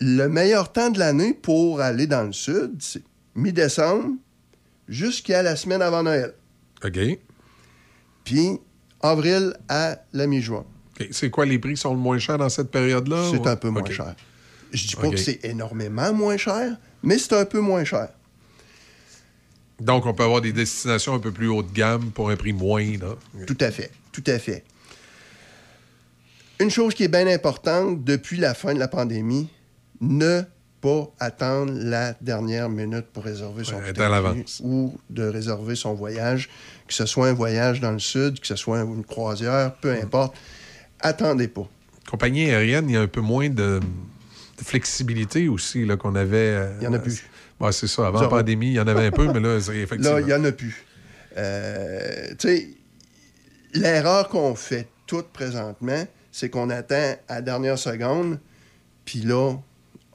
le 0.00 0.28
meilleur 0.28 0.72
temps 0.72 0.90
de 0.90 0.98
l'année 0.98 1.34
pour 1.34 1.80
aller 1.80 2.06
dans 2.06 2.24
le 2.24 2.32
sud, 2.32 2.76
c'est 2.80 3.02
mi-décembre 3.34 4.16
jusqu'à 4.88 5.42
la 5.42 5.56
semaine 5.56 5.82
avant 5.82 6.02
Noël. 6.02 6.34
OK. 6.84 6.98
Puis 8.24 8.58
avril 9.00 9.54
à 9.68 9.98
la 10.12 10.26
mi-juin. 10.26 10.64
C'est 11.10 11.30
quoi 11.30 11.44
les 11.46 11.58
prix 11.58 11.74
qui 11.74 11.80
sont 11.80 11.92
le 11.94 11.98
moins 12.00 12.18
chers 12.18 12.38
dans 12.38 12.48
cette 12.48 12.70
période-là? 12.70 13.28
C'est 13.30 13.38
ou- 13.38 13.48
un 13.48 13.56
peu 13.56 13.68
moins 13.70 13.84
cher. 13.90 14.14
Je 14.72 14.86
dis 14.86 14.96
pas 14.96 15.08
que 15.08 15.16
c'est 15.16 15.44
énormément 15.44 16.12
moins 16.14 16.36
cher, 16.36 16.76
mais 17.02 17.18
c'est 17.18 17.34
un 17.34 17.44
peu 17.44 17.60
moins 17.60 17.84
cher. 17.84 18.08
Donc, 19.80 20.06
on 20.06 20.14
peut 20.14 20.22
avoir 20.22 20.40
des 20.40 20.52
destinations 20.52 21.14
un 21.14 21.18
peu 21.18 21.32
plus 21.32 21.48
haut 21.48 21.62
de 21.62 21.72
gamme 21.72 22.10
pour 22.12 22.30
un 22.30 22.36
prix 22.36 22.52
moins. 22.52 22.84
Là. 22.98 23.16
Tout 23.46 23.56
à 23.60 23.70
fait, 23.70 23.90
tout 24.12 24.22
à 24.26 24.38
fait. 24.38 24.64
Une 26.60 26.70
chose 26.70 26.94
qui 26.94 27.02
est 27.04 27.08
bien 27.08 27.26
importante 27.26 28.04
depuis 28.04 28.36
la 28.38 28.54
fin 28.54 28.72
de 28.74 28.78
la 28.78 28.86
pandémie, 28.88 29.48
ne 30.00 30.42
pas 30.80 31.10
attendre 31.20 31.72
la 31.74 32.14
dernière 32.20 32.68
minute 32.68 33.06
pour 33.12 33.24
réserver 33.24 33.64
son 33.64 33.76
Ouais, 33.76 33.92
ou 34.62 34.96
de 35.10 35.24
réserver 35.24 35.74
son 35.76 35.94
voyage, 35.94 36.48
que 36.88 36.94
ce 36.94 37.06
soit 37.06 37.28
un 37.28 37.32
voyage 37.32 37.80
dans 37.80 37.92
le 37.92 37.98
sud, 38.00 38.40
que 38.40 38.46
ce 38.46 38.56
soit 38.56 38.80
une 38.80 39.04
croisière, 39.04 39.74
peu 39.76 39.92
Mm. 39.94 40.02
importe. 40.04 40.36
Attendez 41.02 41.48
pas. 41.48 41.68
Compagnie 42.08 42.50
aérienne, 42.50 42.88
il 42.88 42.92
y 42.94 42.96
a 42.96 43.00
un 43.02 43.06
peu 43.06 43.20
moins 43.20 43.48
de, 43.48 43.80
de 43.80 44.64
flexibilité 44.64 45.48
aussi 45.48 45.84
là, 45.84 45.96
qu'on 45.96 46.14
avait. 46.14 46.36
euh, 46.36 46.76
Il 46.80 46.84
y 46.84 46.86
en 46.86 46.92
a 46.92 46.98
plus. 46.98 47.22
C'est 47.70 47.86
ça. 47.86 48.08
Avant 48.08 48.20
la 48.20 48.28
pandémie, 48.28 48.68
il 48.68 48.72
y 48.74 48.80
en 48.80 48.86
avait 48.88 49.06
un 49.06 49.10
peu, 49.12 49.32
mais 49.32 49.38
là, 49.40 49.60
c'est 49.60 49.76
effectivement. 49.76 50.16
Là, 50.16 50.20
il 50.20 50.26
n'y 50.26 50.32
en 50.32 50.44
a 50.44 50.50
plus. 50.52 50.84
Euh, 51.36 52.28
tu 52.38 52.48
sais, 52.48 52.68
l'erreur 53.72 54.28
qu'on 54.28 54.54
fait 54.56 54.88
toute 55.06 55.28
présentement, 55.28 56.04
c'est 56.32 56.50
qu'on 56.50 56.70
attend 56.70 57.14
à 57.28 57.34
la 57.36 57.40
dernière 57.42 57.78
seconde, 57.78 58.38
puis 59.04 59.20
là, 59.20 59.54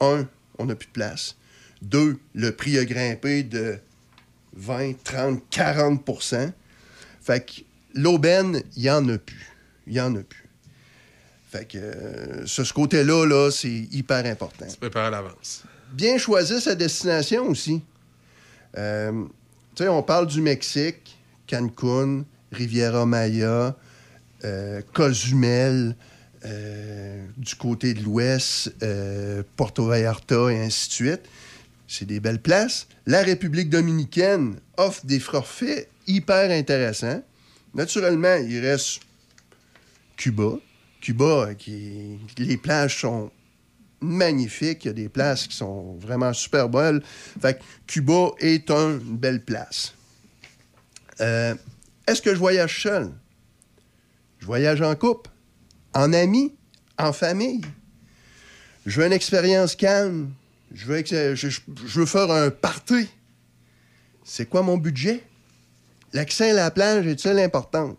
un, 0.00 0.26
on 0.58 0.66
n'a 0.66 0.74
plus 0.74 0.88
de 0.88 0.92
place. 0.92 1.36
Deux, 1.80 2.18
le 2.34 2.52
prix 2.52 2.76
a 2.78 2.84
grimpé 2.84 3.42
de 3.44 3.78
20, 4.56 5.02
30, 5.04 5.42
40% 5.50 6.50
Fait 7.22 7.40
que 7.46 7.62
l'aubaine, 7.94 8.62
il 8.76 8.82
n'y 8.82 8.90
en 8.90 9.08
a 9.08 9.16
plus. 9.18 9.46
Il 9.86 9.94
n'y 9.94 10.00
en 10.00 10.14
a 10.16 10.20
plus. 10.20 10.44
Fait 11.50 11.66
que 11.66 11.78
euh, 11.78 12.46
ce, 12.46 12.62
ce 12.62 12.72
côté-là, 12.74 13.24
là, 13.26 13.50
c'est 13.50 13.88
hyper 13.90 14.26
important. 14.26 14.66
Tu 14.68 14.76
prépares 14.76 15.06
à 15.06 15.10
l'avance. 15.10 15.62
Bien 15.92 16.18
choisir 16.18 16.60
sa 16.60 16.74
destination 16.74 17.48
aussi. 17.48 17.80
Euh, 18.76 19.24
tu 19.74 19.84
sais, 19.84 19.88
on 19.88 20.02
parle 20.02 20.26
du 20.26 20.42
Mexique, 20.42 21.16
Cancun, 21.48 22.24
Riviera 22.52 23.06
Maya, 23.06 23.74
euh, 24.44 24.82
Cozumel, 24.92 25.96
du 27.36 27.54
côté 27.56 27.94
de 27.94 28.02
l'Ouest, 28.02 28.72
Porto 29.56 29.86
Vallarta 29.86 30.50
et 30.50 30.60
ainsi 30.60 30.88
de 30.88 30.92
suite. 30.92 31.20
C'est 31.88 32.06
des 32.06 32.20
belles 32.20 32.40
places. 32.40 32.86
La 33.06 33.22
République 33.22 33.68
dominicaine 33.68 34.56
offre 34.76 35.04
des 35.04 35.18
forfaits 35.18 35.88
hyper 36.06 36.50
intéressants. 36.50 37.22
Naturellement, 37.74 38.36
il 38.36 38.60
reste 38.60 39.00
Cuba. 40.16 40.58
Cuba, 41.00 41.48
les 42.38 42.56
plages 42.56 43.00
sont 43.00 43.30
magnifiques. 44.00 44.84
Il 44.84 44.88
y 44.88 44.90
a 44.90 44.94
des 44.94 45.08
places 45.08 45.46
qui 45.46 45.56
sont 45.56 45.96
vraiment 45.98 46.32
super 46.32 46.68
belles. 46.68 47.02
Fait 47.40 47.60
Cuba 47.86 48.30
est 48.40 48.70
un- 48.70 48.98
une 48.98 49.16
belle 49.16 49.44
place. 49.44 49.94
Euh, 51.20 51.54
Est-ce 52.06 52.22
que 52.22 52.30
je 52.32 52.38
voyage 52.38 52.82
seul? 52.82 53.10
Je 54.38 54.46
voyage 54.46 54.80
en 54.80 54.94
couple, 54.94 55.30
en 55.94 56.12
ami, 56.12 56.54
en 56.98 57.12
famille. 57.12 57.60
Je 58.86 59.00
veux 59.00 59.06
une 59.06 59.12
expérience 59.12 59.74
calme. 59.76 60.30
Je 60.72 60.86
veux, 60.86 61.04
je, 61.04 61.60
veux 61.98 62.06
faire 62.06 62.30
un 62.30 62.50
party. 62.50 63.08
C'est 64.24 64.48
quoi 64.48 64.62
mon 64.62 64.76
budget? 64.78 65.22
L'accès 66.12 66.50
à 66.50 66.54
la 66.54 66.70
plage 66.70 67.06
est-il 67.06 67.38
importante? 67.38 67.98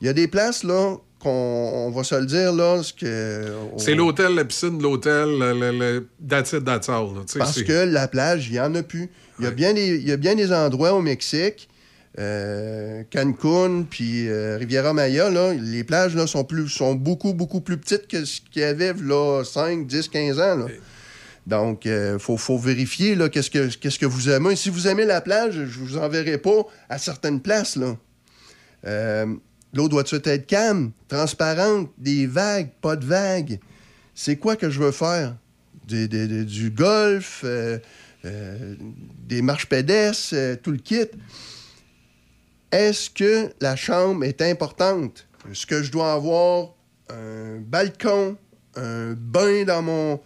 Il 0.00 0.06
y 0.06 0.10
a 0.10 0.12
des 0.12 0.28
places, 0.28 0.64
là, 0.64 0.96
qu'on 1.22 1.86
on 1.86 1.90
va 1.90 2.04
se 2.04 2.14
le 2.14 2.26
dire, 2.26 2.52
là, 2.52 2.82
ce 2.82 2.92
que... 2.92 3.44
C'est 3.76 3.94
l'hôtel, 3.94 4.34
la 4.34 4.44
piscine, 4.44 4.82
l'hôtel, 4.82 5.38
le, 5.38 5.78
le, 5.78 6.08
that's 6.28 6.52
it, 6.52 6.64
that's 6.64 6.88
all, 6.88 7.14
là. 7.14 7.20
Tu 7.26 7.34
sais, 7.34 7.38
Parce 7.38 7.62
que 7.62 7.84
la 7.84 8.08
plage, 8.08 8.48
il 8.48 8.52
n'y 8.52 8.60
en 8.60 8.74
a 8.74 8.82
plus. 8.82 9.10
Il 9.38 9.44
y, 9.44 9.48
a 9.48 9.50
bien 9.50 9.72
des, 9.72 9.96
il 9.96 10.08
y 10.08 10.12
a 10.12 10.16
bien 10.16 10.34
des 10.34 10.52
endroits 10.52 10.92
au 10.92 11.00
Mexique, 11.00 11.68
euh, 12.18 13.02
Cancun, 13.12 13.84
puis 13.88 14.28
euh, 14.28 14.56
Riviera 14.58 14.92
Maya, 14.92 15.30
là, 15.30 15.54
les 15.54 15.84
plages 15.84 16.14
là, 16.14 16.26
sont, 16.26 16.44
plus, 16.44 16.68
sont 16.68 16.94
beaucoup, 16.94 17.32
beaucoup 17.32 17.60
plus 17.60 17.78
petites 17.78 18.06
que 18.08 18.24
ce 18.24 18.40
qu'il 18.40 18.62
y 18.62 18.64
avait 18.64 18.92
là, 18.94 19.42
5, 19.44 19.86
10, 19.86 20.08
15 20.08 20.40
ans. 20.40 20.56
là. 20.56 20.66
Donc, 21.46 21.86
il 21.86 22.16
faut, 22.20 22.36
faut 22.36 22.58
vérifier 22.58 23.14
là, 23.14 23.28
qu'est-ce, 23.28 23.50
que, 23.50 23.74
qu'est-ce 23.74 23.98
que 23.98 24.06
vous 24.06 24.28
aimez. 24.28 24.54
Si 24.54 24.70
vous 24.70 24.86
aimez 24.86 25.04
la 25.04 25.20
plage, 25.20 25.54
je 25.54 25.78
vous 25.78 25.96
enverrai 25.96 26.38
pas 26.38 26.66
à 26.88 26.98
certaines 26.98 27.40
places. 27.40 27.76
Là. 27.76 27.96
L'eau 29.72 29.88
doit 29.88 30.04
être 30.04 30.46
calme, 30.46 30.92
transparente, 31.08 31.90
des 31.96 32.26
vagues, 32.26 32.70
pas 32.80 32.96
de 32.96 33.06
vagues. 33.06 33.58
C'est 34.14 34.36
quoi 34.36 34.56
que 34.56 34.68
je 34.68 34.80
veux 34.80 34.92
faire? 34.92 35.36
Du 35.86 36.70
golf, 36.70 37.42
euh, 37.44 37.78
euh, 38.24 38.76
des 39.26 39.42
marches 39.42 39.66
pédestres, 39.66 40.34
euh, 40.34 40.56
tout 40.56 40.70
le 40.70 40.78
kit. 40.78 41.08
Est-ce 42.70 43.10
que 43.10 43.52
la 43.60 43.76
chambre 43.76 44.24
est 44.24 44.42
importante? 44.42 45.26
Est-ce 45.50 45.66
que 45.66 45.82
je 45.82 45.90
dois 45.90 46.12
avoir 46.12 46.74
un 47.10 47.58
balcon, 47.60 48.36
un 48.76 49.14
bain 49.14 49.64
dans 49.64 49.82
mon 49.82 50.20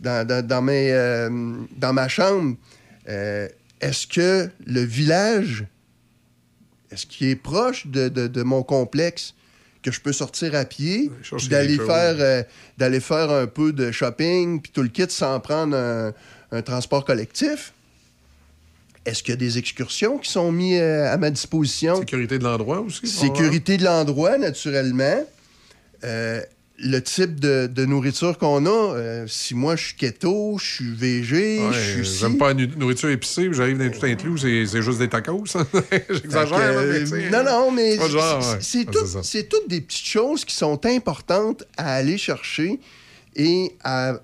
dans, 0.00 1.92
ma 1.92 2.08
chambre? 2.08 2.56
Est-ce 3.06 4.06
que 4.06 4.50
le 4.66 4.80
village, 4.80 5.66
est-ce 6.90 7.06
qu'il 7.06 7.28
est 7.28 7.36
proche 7.36 7.86
de, 7.86 8.08
de- 8.08 8.26
de 8.28 8.42
mon 8.42 8.62
complexe? 8.62 9.34
Que 9.82 9.92
je 9.92 10.00
peux 10.00 10.12
sortir 10.12 10.54
à 10.56 10.64
pied, 10.64 11.12
puis 11.38 11.46
d'aller 11.48 11.76
faire, 11.76 12.16
euh, 12.18 12.42
d'aller 12.76 12.98
faire 12.98 13.30
un 13.30 13.46
peu 13.46 13.72
de 13.72 13.92
shopping, 13.92 14.60
puis 14.60 14.72
tout 14.72 14.82
le 14.82 14.88
kit 14.88 15.04
sans 15.08 15.38
prendre 15.38 15.76
un, 15.76 16.12
un 16.50 16.62
transport 16.62 17.04
collectif? 17.04 17.72
Est-ce 19.04 19.22
qu'il 19.22 19.30
y 19.30 19.34
a 19.34 19.36
des 19.36 19.58
excursions 19.58 20.18
qui 20.18 20.28
sont 20.28 20.50
mises 20.50 20.80
euh, 20.80 21.12
à 21.12 21.16
ma 21.18 21.30
disposition? 21.30 21.96
Sécurité 22.00 22.38
de 22.40 22.44
l'endroit 22.44 22.80
aussi. 22.80 23.06
Sécurité 23.06 23.76
de 23.76 23.84
l'endroit, 23.84 24.36
naturellement. 24.38 25.24
Euh, 26.02 26.42
le 26.78 27.00
type 27.00 27.40
de, 27.40 27.66
de 27.66 27.84
nourriture 27.86 28.36
qu'on 28.38 28.66
a. 28.66 28.68
euh, 28.96 29.26
si 29.26 29.54
moi, 29.54 29.76
je 29.76 29.84
suis 29.86 29.94
keto, 29.96 30.58
je 30.58 30.64
suis 30.74 30.94
végé, 30.94 31.58
Ouais, 31.60 31.72
je 31.72 32.02
suis 32.02 32.18
J'aime 32.20 32.36
pas 32.36 32.52
la 32.52 32.66
nourriture 32.66 33.08
épicée, 33.08 33.48
j'arrive 33.52 33.78
dans 33.78 33.90
tout 33.90 34.04
inclus, 34.04 34.38
c'est 34.38 34.66
c'est 34.66 34.82
juste 34.82 34.98
des 34.98 35.08
tacos. 35.08 35.44
J'exagère, 36.10 36.58
mais 36.82 37.12
euh, 37.12 37.30
non, 37.30 37.44
non, 37.44 37.70
mais 37.70 37.96
c'est 37.96 38.02
ouais. 38.78 38.84
tout- 38.84 38.98
c'est 38.98 39.06
ça. 39.06 39.22
c'est 39.22 39.48
toutes 39.48 39.68
des 39.68 39.80
petites 39.80 40.06
choses 40.06 40.44
qui 40.44 40.54
sont 40.54 40.84
importantes 40.86 41.64
à 41.78 41.94
aller 41.94 42.18
chercher 42.18 42.78
et 43.34 43.72
à 43.82 44.20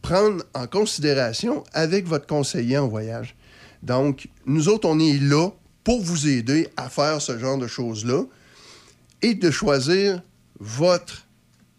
prendre 0.00 0.42
en 0.54 0.66
considération 0.66 1.64
avec 1.72 2.06
votre 2.06 2.26
conseiller 2.26 2.78
en 2.78 2.88
voyage. 2.88 3.36
Donc, 3.82 4.28
nous 4.46 4.68
autres, 4.68 4.88
on 4.88 4.98
est 4.98 5.18
là 5.20 5.50
pour 5.84 6.00
vous 6.02 6.28
aider 6.28 6.68
à 6.76 6.88
faire 6.88 7.20
ce 7.20 7.38
genre 7.38 7.58
de 7.58 7.66
choses-là 7.66 8.22
et 9.22 9.34
de 9.34 9.50
choisir 9.50 10.22
votre 10.58 11.26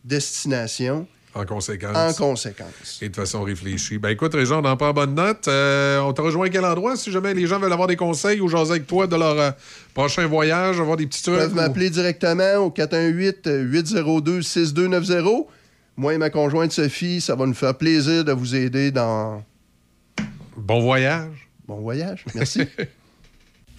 destination 0.04 1.08
En 1.34 1.46
conséquence. 1.46 1.96
en 1.96 2.14
conséquence. 2.14 3.00
Et 3.02 3.08
de 3.10 3.16
façon 3.16 3.42
réfléchie. 3.44 3.98
Ben 3.98 4.10
écoute, 4.10 4.34
Réjean, 4.34 4.62
on 4.64 4.68
en 4.68 4.76
prend 4.78 4.92
bonne 4.94 5.16
note. 5.16 5.48
Euh, 5.48 6.00
on 6.02 6.12
te 6.14 6.22
rejoint 6.22 6.48
à 6.48 6.50
quel 6.50 6.66
endroit 6.66 6.96
si 6.98 7.12
jamais 7.12 7.34
les 7.34 7.48
gens 7.48 7.60
veulent 7.60 7.72
avoir 7.74 7.88
des 7.88 7.96
conseils 7.96 8.42
ou 8.42 8.48
jaser 8.50 8.72
avec 8.72 8.88
toi 8.88 9.08
de 9.08 9.16
leur 9.16 9.40
euh, 9.40 9.52
prochain 9.94 10.28
voyage, 10.28 10.80
avoir 10.80 10.98
des 10.98 11.08
petits 11.08 11.22
Ils 11.22 11.24
trucs? 11.24 11.38
peuvent 11.38 11.54
ou- 11.54 11.56
m'appeler 11.56 11.90
directement 11.90 12.56
au 12.58 12.70
418-802-6290. 12.72 15.46
Moi 15.98 16.14
et 16.14 16.18
ma 16.18 16.30
conjointe 16.30 16.72
Sophie, 16.72 17.20
ça 17.22 17.36
va 17.36 17.46
nous 17.46 17.54
faire 17.54 17.78
plaisir 17.78 18.24
de 18.24 18.32
vous 18.32 18.56
aider 18.56 18.92
dans... 18.92 19.44
Bon 20.58 20.82
voyage. 20.82 21.50
Bon 21.68 21.80
voyage, 21.80 22.26
merci. 22.36 22.62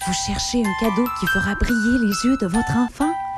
Vous 0.04 0.12
cherchez 0.26 0.58
un 0.58 0.72
cadeau 0.80 1.06
qui 1.20 1.26
fera 1.28 1.54
briller 1.54 1.98
les 2.00 2.28
yeux 2.28 2.36
de 2.40 2.46
votre 2.46 2.76
enfant? 2.76 3.12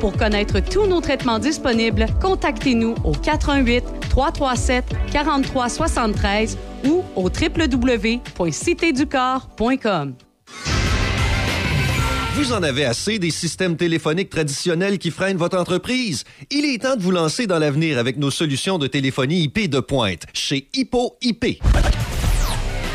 Pour 0.00 0.16
connaître 0.16 0.58
tous 0.60 0.86
nos 0.86 1.00
traitements 1.00 1.38
disponibles, 1.38 2.06
contactez-nous 2.20 2.96
au 3.04 3.12
88 3.12 3.84
337 4.10 4.84
43 5.12 5.68
73 5.68 6.58
ou 6.86 7.04
au 7.14 7.28
www.citéducorps.com. 7.28 10.14
Vous 12.34 12.52
en 12.52 12.64
avez 12.64 12.84
assez 12.84 13.20
des 13.20 13.30
systèmes 13.30 13.76
téléphoniques 13.76 14.30
traditionnels 14.30 14.98
qui 14.98 15.12
freinent 15.12 15.36
votre 15.36 15.58
entreprise? 15.58 16.24
Il 16.50 16.64
est 16.64 16.82
temps 16.82 16.96
de 16.96 17.02
vous 17.02 17.12
lancer 17.12 17.46
dans 17.46 17.60
l'avenir 17.60 17.98
avec 17.98 18.16
nos 18.16 18.32
solutions 18.32 18.78
de 18.78 18.88
téléphonie 18.88 19.44
IP 19.44 19.70
de 19.70 19.78
pointe 19.78 20.24
chez 20.32 20.66
Hippo 20.74 21.16
IP. 21.22 21.62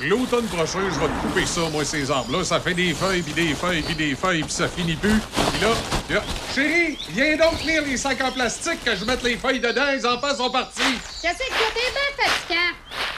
L'automne 0.00 0.46
prochain, 0.46 0.78
je 0.92 1.00
vais 1.00 1.06
te 1.08 1.26
couper 1.26 1.46
ça, 1.46 1.62
moi, 1.72 1.84
ces 1.84 2.08
arbres-là. 2.08 2.44
Ça 2.44 2.60
fait 2.60 2.74
des 2.74 2.94
feuilles, 2.94 3.22
puis 3.22 3.32
des 3.32 3.54
feuilles, 3.54 3.82
puis 3.82 3.94
des 3.96 4.14
feuilles, 4.14 4.42
puis 4.42 4.52
ça 4.52 4.68
finit 4.68 4.94
plus. 4.94 5.18
Puis 5.52 5.60
là, 5.60 5.74
là, 6.10 6.22
chérie, 6.54 6.96
viens 7.10 7.36
donc 7.36 7.60
tenir 7.60 7.82
les 7.82 7.96
sacs 7.96 8.22
en 8.22 8.30
plastique 8.30 8.84
que 8.84 8.94
je 8.94 9.04
mette 9.04 9.22
les 9.24 9.36
feuilles 9.36 9.60
dedans. 9.60 9.90
Les 9.92 10.06
enfants 10.06 10.34
sont 10.36 10.50
partis. 10.50 10.82
Qu'est-ce 11.20 11.38
que 11.38 11.48
t'es 11.48 11.72
bien 11.74 12.26
fatigant? 12.26 13.17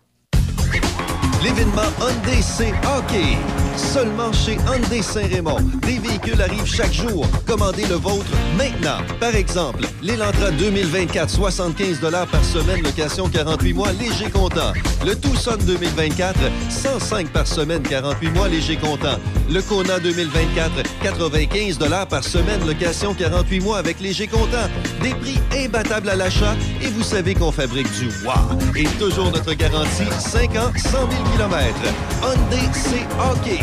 L'événement 1.43 1.91
Hyundai 1.99 2.41
c'est 2.41 2.73
hockey. 2.85 3.37
Seulement 3.75 4.31
chez 4.33 4.57
Hyundai 4.67 5.01
Saint-Raymond. 5.01 5.59
Des 5.81 5.99
véhicules 5.99 6.41
arrivent 6.41 6.65
chaque 6.65 6.93
jour. 6.93 7.25
Commandez 7.47 7.85
le 7.85 7.95
vôtre 7.95 8.31
maintenant. 8.57 8.97
Par 9.19 9.35
exemple, 9.35 9.85
l'Elantra 10.01 10.51
2024, 10.51 11.29
75 11.29 11.99
par 12.31 12.43
semaine, 12.43 12.83
location 12.83 13.29
48 13.29 13.73
mois, 13.73 13.91
léger 13.93 14.29
comptant. 14.29 14.73
Le 15.05 15.15
Tucson 15.15 15.57
2024, 15.65 16.37
105 16.69 17.29
par 17.29 17.47
semaine, 17.47 17.81
48 17.81 18.29
mois, 18.31 18.47
léger 18.47 18.77
comptant. 18.77 19.17
Le 19.49 19.61
Kona 19.61 19.99
2024, 19.99 20.71
95 21.03 21.79
par 22.09 22.23
semaine, 22.23 22.65
location 22.65 23.13
48 23.13 23.59
mois 23.61 23.77
avec 23.77 23.99
léger 23.99 24.27
comptant. 24.27 24.69
Des 25.01 25.13
prix 25.13 25.39
imbattables 25.65 26.09
à 26.09 26.15
l'achat 26.15 26.55
et 26.81 26.87
vous 26.87 27.03
savez 27.03 27.33
qu'on 27.35 27.51
fabrique 27.51 27.91
du 27.99 28.07
wow. 28.25 28.59
Et 28.75 28.85
toujours 28.99 29.31
notre 29.31 29.53
garantie, 29.53 30.03
5 30.19 30.55
ans, 30.55 30.71
100 30.75 30.91
000 30.91 31.09
km. 31.35 31.75
Hyundai, 32.23 32.69
c'est 32.73 33.05
hockey. 33.19 33.60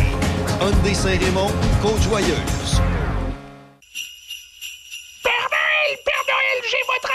Hyundai 0.61 0.95
Saint-Raymond, 0.95 1.51
Côte-Joyeuse. 1.83 2.83
Père 5.23 5.49
Noël, 5.51 5.99
Père 6.05 6.25
Noël, 6.27 6.59
j'ai 6.71 6.83
votre 6.87 7.11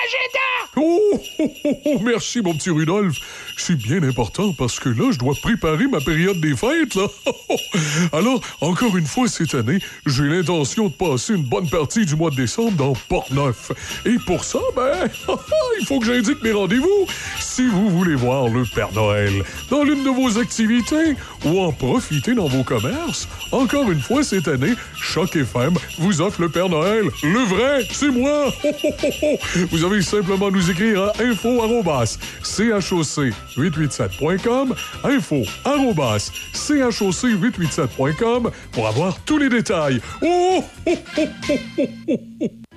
Oh, 0.76 1.00
oh, 1.40 1.52
oh, 1.66 1.78
oh, 1.86 2.00
merci, 2.04 2.42
mon 2.42 2.54
petit 2.56 2.72
Rudolph. 2.72 3.18
C'est 3.58 3.76
bien 3.76 4.02
important 4.02 4.54
parce 4.54 4.80
que 4.80 4.90
là, 4.90 5.12
je 5.12 5.20
dois 5.20 5.36
préparer 5.42 5.86
ma 5.88 6.00
période 6.00 6.40
des 6.42 6.56
fêtes, 6.56 6.96
là. 6.96 7.08
Alors, 8.12 8.42
encore 8.62 8.98
une 8.98 9.06
fois 9.06 9.28
cette 9.28 9.54
année, 9.54 9.80
j'ai 10.08 10.24
l'intention 10.24 10.88
de 10.88 10.94
passer 10.94 11.36
une 11.36 11.44
bonne 11.44 11.70
partie 11.70 12.06
du 12.06 12.16
mois 12.16 12.32
de 12.32 12.36
décembre 12.36 12.72
dans 12.72 12.94
Port-Neuf. 13.08 13.72
Et 14.06 14.18
pour 14.26 14.44
ça, 14.44 14.60
ben, 14.76 15.10
il 15.80 15.86
faut 15.86 16.00
que 16.00 16.06
j'indique 16.08 16.42
mes 16.42 16.52
rendez-vous. 16.52 17.08
Si 17.40 17.68
vous 17.68 17.90
voulez 17.90 18.16
voir 18.16 18.50
le 18.50 18.64
Père 18.74 18.92
Noël 18.94 19.44
dans 19.70 19.84
l'une 19.84 20.04
de 20.04 20.10
vos 20.10 20.40
activités 20.40 21.16
ou 21.46 21.60
en 21.60 21.72
profiter 21.72 22.34
dans 22.34 22.48
vos 22.48 22.64
commerces, 22.64 23.28
encore 23.52 23.92
une 23.92 24.02
fois 24.02 24.24
cette 24.24 24.48
année, 24.48 24.74
Choc 24.96 25.36
FM 25.36 25.74
vous 26.00 26.22
offre 26.22 26.42
le 26.42 26.50
Père 26.50 26.70
Noël. 26.70 27.06
Le 27.22 27.40
vrai, 27.40 27.88
c'est 27.92 28.10
moi. 28.10 28.52
Vous 29.72 29.84
avez 29.84 29.93
simplement 30.02 30.49
nous 30.49 30.72
écrire 30.72 31.03
à 31.03 31.11
info 31.22 31.61
choc887.com, 32.44 34.74
info 35.03 35.44
choc887.com 35.65 38.49
pour 38.72 38.88
avoir 38.88 39.20
tous 39.26 39.38
les 39.38 39.49
détails. 39.49 39.99
Oh, 40.22 40.64
oh, 40.88 40.98
oh. 41.20 41.28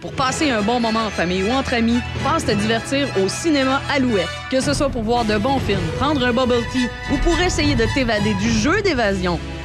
Pour 0.01 0.13
passer 0.13 0.51
un 0.51 0.63
bon 0.63 0.79
moment 0.79 1.07
en 1.07 1.11
famille 1.11 1.43
ou 1.43 1.51
entre 1.51 1.75
amis, 1.75 1.99
passe 2.23 2.45
te 2.45 2.53
divertir 2.53 3.09
au 3.19 3.27
cinéma 3.29 3.83
Alouette. 3.91 4.29
Que 4.51 4.61
ce 4.61 4.73
soit 4.75 4.91
pour 4.91 5.03
voir 5.03 5.25
de 5.25 5.39
bons 5.39 5.59
films, 5.59 5.81
prendre 5.99 6.25
un 6.25 6.33
bubble 6.33 6.63
tea 6.71 6.89
ou 7.13 7.17
pour 7.19 7.37
essayer 7.41 7.75
de 7.75 7.85
t'évader 7.95 8.35
du 8.35 8.51
jeu 8.51 8.83
d'évasion, 8.83 9.41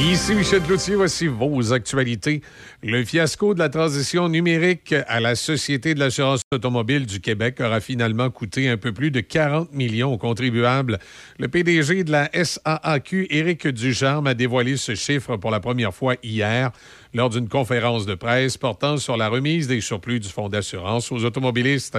Ici 0.00 0.36
Michel 0.36 0.62
Cloutier, 0.62 0.94
voici 0.94 1.26
vos 1.26 1.72
actualités. 1.72 2.40
Le 2.84 3.04
fiasco 3.04 3.52
de 3.52 3.58
la 3.58 3.68
transition 3.68 4.28
numérique 4.28 4.94
à 5.08 5.18
la 5.18 5.34
Société 5.34 5.92
de 5.92 5.98
l'assurance 5.98 6.42
automobile 6.52 7.04
du 7.04 7.20
Québec 7.20 7.60
aura 7.60 7.80
finalement 7.80 8.30
coûté 8.30 8.68
un 8.68 8.76
peu 8.76 8.92
plus 8.92 9.10
de 9.10 9.20
40 9.20 9.72
millions 9.72 10.12
aux 10.12 10.16
contribuables. 10.18 11.00
Le 11.40 11.48
PDG 11.48 12.04
de 12.04 12.12
la 12.12 12.30
SAAQ, 12.32 13.26
Éric 13.30 13.66
Ducharme, 13.66 14.28
a 14.28 14.34
dévoilé 14.34 14.76
ce 14.76 14.94
chiffre 14.94 15.36
pour 15.36 15.50
la 15.50 15.58
première 15.58 15.92
fois 15.92 16.14
hier 16.22 16.70
lors 17.14 17.30
d'une 17.30 17.48
conférence 17.48 18.06
de 18.06 18.14
presse 18.14 18.56
portant 18.56 18.98
sur 18.98 19.16
la 19.16 19.28
remise 19.28 19.66
des 19.66 19.80
surplus 19.80 20.20
du 20.20 20.28
fonds 20.28 20.48
d'assurance 20.48 21.10
aux 21.10 21.24
automobilistes. 21.24 21.98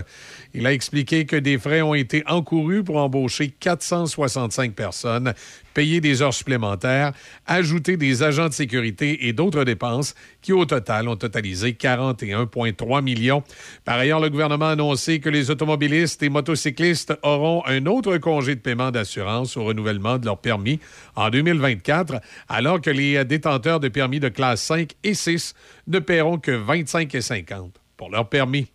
Il 0.54 0.66
a 0.66 0.74
expliqué 0.74 1.26
que 1.26 1.36
des 1.36 1.58
frais 1.58 1.82
ont 1.82 1.96
été 1.96 2.24
encourus 2.28 2.84
pour 2.84 2.98
embaucher 2.98 3.50
465 3.50 4.74
personnes, 4.74 5.34
payer 5.74 6.02
des 6.02 6.22
heures 6.22 6.34
supplémentaires, 6.34 7.14
ajouter 7.46 7.98
des 7.98 8.24
agents 8.24 8.48
de 8.48 8.54
sécurité 8.54 9.28
et 9.28 9.34
d'autres 9.34 9.64
dépenses 9.64 10.16
qui, 10.42 10.54
au 10.54 10.66
total, 10.66 11.08
ont 11.08 11.16
totalisé 11.16 11.72
41,3 11.74 13.04
millions. 13.04 13.44
Par 13.86 13.98
ailleurs, 13.98 14.20
le 14.20 14.30
gouvernement 14.30 14.68
a 14.68 14.72
annoncé 14.72 15.20
que 15.20 15.30
les 15.30 15.52
automobilistes 15.52 16.24
et 16.24 16.30
motocyclistes 16.30 17.14
auront 17.24 17.64
un 17.66 17.86
autre 17.86 18.18
congé 18.18 18.56
de 18.56 18.62
paiement 18.62 18.92
d'assurance 18.92 19.58
au 19.58 19.64
renouvellement 19.64 20.18
de 20.18 20.26
leur 20.26 20.40
permis 20.40 20.80
en 21.16 21.30
2024, 21.30 22.22
alors 22.48 22.82
que 22.82 22.90
les 22.90 23.24
détenteurs 23.26 23.80
de 23.80 23.88
permis 23.88 24.20
de 24.20 24.30
classe 24.30 24.62
5 24.64 24.94
et 25.04 25.14
6 25.14 25.54
ne 25.88 26.00
paieront 26.00 26.38
que 26.38 26.52
25,50 26.52 27.72
pour 27.98 28.10
leur 28.10 28.30
permis. 28.30 28.68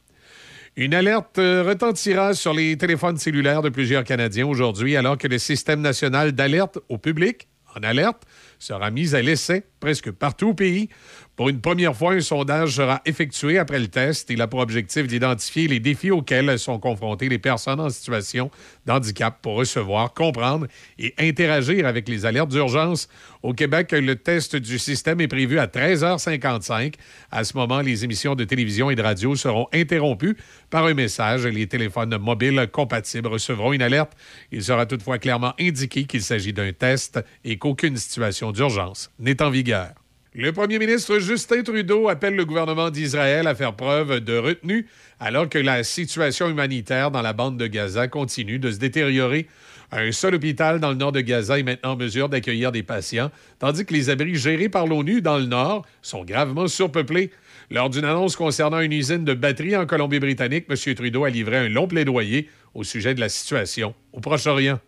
Une 0.77 0.93
alerte 0.93 1.39
euh, 1.39 1.63
retentira 1.63 2.35
sur 2.35 2.53
les 2.53 2.77
téléphones 2.77 3.17
cellulaires 3.17 3.63
de 3.63 3.69
plusieurs 3.69 4.03
Canadiens 4.03 4.47
aujourd'hui, 4.47 4.97
alors 4.97 5.17
que 5.17 5.29
le 5.29 5.39
système 5.39 5.81
national 5.81 6.33
d'alerte 6.33 6.81
au 6.89 6.99
public, 6.99 7.47
en 7.77 7.85
alerte, 7.85 8.25
sera 8.59 8.91
mis 8.91 9.15
à 9.15 9.23
l'essai 9.23 9.67
presque 9.79 10.11
partout 10.11 10.49
au 10.49 10.55
pays. 10.55 10.89
Pour 11.37 11.49
une 11.49 11.61
première 11.61 11.97
fois, 11.97 12.13
un 12.13 12.21
sondage 12.21 12.77
sera 12.77 13.03
effectué 13.07 13.59
après 13.59 13.81
le 13.81 13.89
test. 13.89 14.31
Il 14.31 14.41
a 14.41 14.47
pour 14.47 14.61
objectif 14.61 15.09
d'identifier 15.09 15.67
les 15.67 15.81
défis 15.81 16.13
auxquels 16.13 16.61
sont 16.61 16.79
confrontées 16.79 17.29
les 17.29 17.41
personnes 17.41 17.81
en 17.81 17.91
situation 17.91 18.53
de 18.87 18.93
handicap 18.93 19.41
pour 19.43 19.57
recevoir, 19.57 20.15
comprendre 20.15 20.69
et 20.97 21.13
interagir 21.19 21.89
avec 21.89 22.09
les 22.09 22.25
alertes 22.25 22.51
d'urgence. 22.51 23.09
Au 23.43 23.53
Québec, 23.53 23.91
le 23.91 24.15
test 24.15 24.55
du 24.55 24.79
système 24.79 25.21
est 25.21 25.27
prévu 25.27 25.59
à 25.59 25.67
13h55. 25.67 26.95
À 27.33 27.43
ce 27.43 27.57
moment, 27.57 27.81
les 27.81 28.05
émissions 28.05 28.37
de 28.37 28.45
télévision 28.45 28.89
et 28.91 28.95
de 28.95 29.03
radio 29.03 29.35
seront 29.35 29.67
interrompues 29.73 30.37
par 30.71 30.87
un 30.87 30.95
message. 30.95 31.49
Les 31.49 31.67
téléphones 31.67 32.17
mobiles 32.17 32.69
compatibles 32.71 33.27
recevront 33.27 33.73
une 33.73 33.83
alerte. 33.83 34.13
Il 34.53 34.63
sera 34.63 34.87
toutefois 34.87 35.19
clairement 35.19 35.55
indiqué 35.59 36.05
qu'il 36.05 36.23
s'agit 36.23 36.53
d'un 36.53 36.73
test 36.73 37.19
et 37.45 37.59
qu'aucune 37.59 37.97
situation 37.97 38.53
d'urgence 38.53 39.11
n'est 39.19 39.43
en 39.43 39.51
vigueur. 39.51 39.95
Le 40.37 40.51
premier 40.51 40.81
ministre 40.81 41.21
Justin 41.21 41.63
Trudeau 41.63 42.09
appelle 42.09 42.35
le 42.35 42.45
gouvernement 42.45 42.91
d'Israël 42.91 43.47
à 43.47 43.55
faire 43.55 43.77
preuve 43.77 44.19
de 44.19 44.37
retenue 44.37 44.89
alors 45.21 45.49
que 45.49 45.59
la 45.59 45.85
situation 45.85 46.51
humanitaire 46.51 47.13
dans 47.13 47.23
la 47.23 47.33
bande 47.33 47.57
de 47.57 47.69
Gaza 47.69 48.09
continue 48.09 48.59
de 48.59 48.73
se 48.73 48.79
détériorer. 48.79 49.47
Un 49.93 50.11
seul 50.11 50.35
hôpital 50.35 50.81
dans 50.81 50.89
le 50.89 50.97
nord 50.97 51.13
de 51.13 51.21
Gaza 51.21 51.61
est 51.61 51.63
maintenant 51.63 51.93
en 51.93 51.97
mesure 51.97 52.29
d'accueillir 52.29 52.73
des 52.73 52.83
patients, 52.83 53.31
tandis 53.61 53.87
que 53.87 53.95
les 53.95 54.11
abris 54.11 54.35
gérés 54.35 54.69
par 54.69 54.89
l'ONU 54.89 55.23
dans 55.23 55.39
le 55.39 55.47
nord 55.47 55.87
sont 56.03 56.25
gravement 56.25 56.67
surpeuplés. 56.67 57.31
Lors 57.71 57.89
d'une 57.89 58.05
annonce 58.05 58.35
concernant 58.35 58.81
une 58.81 58.93
usine 58.93 59.25
de 59.25 59.35
batterie 59.35 59.77
en 59.77 59.87
Colombie-Britannique, 59.87 60.67
M. 60.69 60.95
Trudeau 60.97 61.23
a 61.23 61.31
livré 61.31 61.59
un 61.59 61.69
long 61.69 61.87
plaidoyer 61.87 62.49
au 62.75 62.83
sujet 62.83 63.15
de 63.15 63.21
la 63.21 63.29
situation 63.29 63.95
au 64.13 64.19
Proche-Orient. 64.19 64.81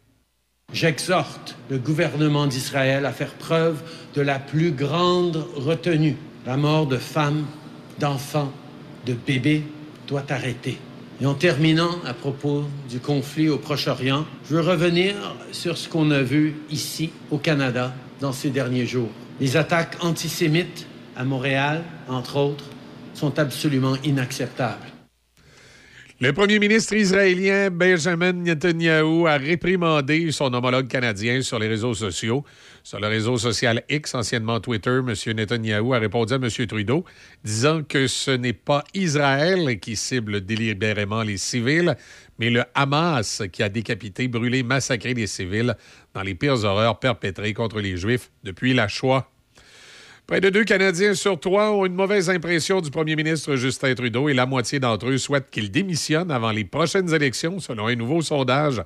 J'exhorte 0.77 1.57
le 1.71 1.79
gouvernement 1.79 2.47
d'Israël 2.47 3.07
à 3.07 3.13
faire 3.13 3.33
preuve 3.33 3.81
de 4.15 4.21
la 4.21 4.39
plus 4.39 4.73
grande 4.73 5.43
retenue. 5.55 6.17
La 6.45 6.59
mort 6.59 6.87
de 6.87 6.99
femmes, 6.99 7.47
d'enfants, 7.99 8.53
de 9.07 9.15
bébés 9.15 9.63
doit 10.07 10.25
arrêter. 10.29 10.79
Et 11.21 11.25
en 11.25 11.33
terminant 11.33 11.93
à 12.05 12.13
propos 12.13 12.65
du 12.91 12.99
conflit 12.99 13.49
au 13.49 13.57
Proche-Orient, 13.57 14.27
je 14.51 14.57
veux 14.57 14.61
revenir 14.61 15.15
sur 15.51 15.79
ce 15.79 15.89
qu'on 15.89 16.11
a 16.11 16.21
vu 16.21 16.57
ici 16.69 17.11
au 17.31 17.39
Canada 17.39 17.95
dans 18.21 18.33
ces 18.33 18.51
derniers 18.51 18.87
jours. 18.87 19.11
Les 19.41 19.57
attaques 19.57 19.97
antisémites 20.05 20.87
à 21.17 21.25
Montréal, 21.25 21.85
entre 22.07 22.37
autres, 22.37 22.65
sont 23.15 23.39
absolument 23.39 23.97
inacceptables. 24.05 24.96
Le 26.19 26.33
premier 26.33 26.59
ministre 26.59 26.95
israélien 26.95 27.69
Benjamin 27.69 28.33
Netanyahu 28.33 29.29
a 29.29 29.37
réprimandé 29.37 30.33
son 30.33 30.55
homologue 30.55 30.89
canadien 30.89 31.43
sur 31.43 31.59
les 31.59 31.69
réseaux 31.69 31.93
sociaux. 31.93 32.43
Sur 32.83 33.01
le 33.01 33.09
réseau 33.09 33.37
social 33.37 33.83
X, 33.91 34.15
anciennement 34.15 34.59
Twitter, 34.59 35.01
M. 35.07 35.13
Netanyahu 35.37 35.93
a 35.93 35.99
répondu 35.99 36.33
à 36.33 36.37
M. 36.37 36.49
Trudeau, 36.49 37.05
disant 37.45 37.83
que 37.83 38.07
ce 38.07 38.31
n'est 38.31 38.55
pas 38.55 38.83
Israël 38.95 39.79
qui 39.79 39.95
cible 39.95 40.41
délibérément 40.41 41.23
les 41.23 41.37
civils, 41.37 41.95
mais 42.39 42.49
le 42.49 42.65
Hamas 42.75 43.43
qui 43.53 43.63
a 43.63 43.69
décapité, 43.69 44.27
brûlé, 44.27 44.63
massacré 44.63 45.13
les 45.13 45.27
civils 45.27 45.77
dans 46.15 46.23
les 46.23 46.35
pires 46.35 46.65
horreurs 46.65 46.99
perpétrées 46.99 47.53
contre 47.53 47.79
les 47.81 47.99
Juifs 47.99 48.31
depuis 48.43 48.73
la 48.73 48.89
Shoah. 48.89 49.31
Près 50.27 50.41
de 50.41 50.51
deux 50.51 50.65
Canadiens 50.65 51.15
sur 51.15 51.39
trois 51.39 51.71
ont 51.71 51.87
une 51.87 51.95
mauvaise 51.95 52.29
impression 52.31 52.81
du 52.81 52.91
premier 52.91 53.15
ministre 53.15 53.55
Justin 53.55 53.95
Trudeau 53.95 54.29
et 54.29 54.35
la 54.35 54.45
moitié 54.45 54.81
d'entre 54.81 55.07
eux 55.07 55.19
souhaitent 55.19 55.51
qu'il 55.53 55.71
démissionne 55.71 56.33
avant 56.33 56.51
les 56.51 56.65
prochaines 56.65 57.15
élections, 57.15 57.61
selon 57.61 57.87
un 57.87 57.95
nouveau 57.95 58.21
sondage, 58.23 58.83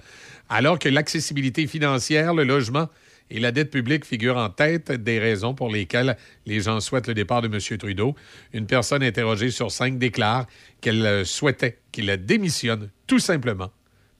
alors 0.51 0.79
que 0.79 0.91
l'accessibilité 0.91 1.67
financière, 1.67 2.35
le 2.35 2.45
logement 2.45 2.91
et 3.31 3.41
la 3.41 3.53
dette 3.53 3.71
publique 3.71 4.05
figurent 4.05 4.37
en 4.37 4.51
tête 4.51 4.93
des 4.93 5.19
raisons 5.19 5.55
pour 5.55 5.71
lesquelles 5.71 6.19
les 6.45 6.61
gens 6.61 6.79
souhaitent 6.79 7.09
le 7.09 7.15
départ 7.15 7.41
de 7.41 7.47
M. 7.47 7.79
Trudeau. 7.79 8.15
Une 8.53 8.67
personne 8.67 9.03
interrogée 9.03 9.51
sur 9.51 9.71
cinq 9.71 9.97
déclare 9.97 10.45
qu'elle 10.83 11.25
souhaitait 11.25 11.79
qu'il 11.91 12.15
démissionne 12.19 12.91
tout 13.07 13.19
simplement 13.19 13.71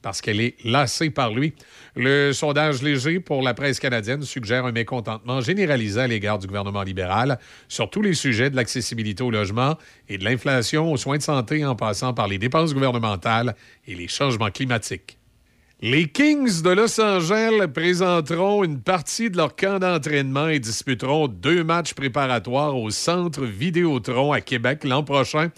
parce 0.03 0.21
qu'elle 0.21 0.41
est 0.41 0.57
lassée 0.65 1.11
par 1.11 1.33
lui. 1.33 1.53
Le 1.97 2.33
sondage 2.33 2.83
léger 2.83 3.21
pour 3.21 3.43
la 3.43 3.55
presse 3.55 3.81
canadienne 3.81 4.23
suggère 4.23 4.65
un 4.65 4.73
mécontentement 4.73 5.41
généralisé 5.41 6.01
à 6.01 6.07
l'égard 6.07 6.39
du 6.39 6.47
gouvernement 6.47 6.83
libéral 6.83 7.39
sur 7.69 7.91
tous 7.91 8.03
les 8.03 8.15
sujets 8.15 8.51
de 8.51 8.57
l'accessibilité 8.57 9.23
au 9.23 9.31
logement 9.31 9.77
et 10.09 10.19
de 10.19 10.25
l'inflation 10.25 10.93
aux 10.93 10.97
soins 10.97 11.19
de 11.19 11.23
santé 11.23 11.65
en 11.65 11.75
passant 11.75 12.15
par 12.15 12.29
les 12.29 12.39
dépenses 12.39 12.75
gouvernementales 12.75 13.55
et 13.87 13.95
les 13.95 14.09
changements 14.09 14.51
climatiques. 14.51 15.19
Les 15.83 16.09
Kings 16.09 16.61
de 16.61 16.69
Los 16.69 17.01
Angeles 17.01 17.67
présenteront 17.73 18.65
une 18.65 18.83
partie 18.83 19.31
de 19.31 19.39
leur 19.39 19.57
camp 19.57 19.79
d'entraînement 19.79 20.49
et 20.49 20.59
disputeront 20.59 21.27
deux 21.27 21.65
matchs 21.65 21.95
préparatoires 21.95 22.77
au 22.77 22.91
Centre 22.91 23.47
Vidéotron 23.47 24.31
à 24.33 24.43
Québec 24.43 24.85
l'an 24.85 25.05
prochain. 25.05 25.49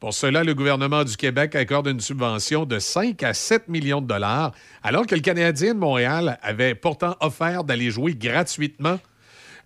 Pour 0.00 0.14
cela, 0.14 0.44
le 0.44 0.54
gouvernement 0.54 1.02
du 1.02 1.16
Québec 1.16 1.56
accorde 1.56 1.88
une 1.88 1.98
subvention 1.98 2.64
de 2.64 2.78
5 2.78 3.20
à 3.24 3.34
7 3.34 3.68
millions 3.68 4.00
de 4.00 4.06
dollars, 4.06 4.52
alors 4.84 5.06
que 5.06 5.16
le 5.16 5.20
Canadien 5.20 5.74
de 5.74 5.80
Montréal 5.80 6.38
avait 6.40 6.76
pourtant 6.76 7.16
offert 7.20 7.64
d'aller 7.64 7.90
jouer 7.90 8.14
gratuitement. 8.14 9.00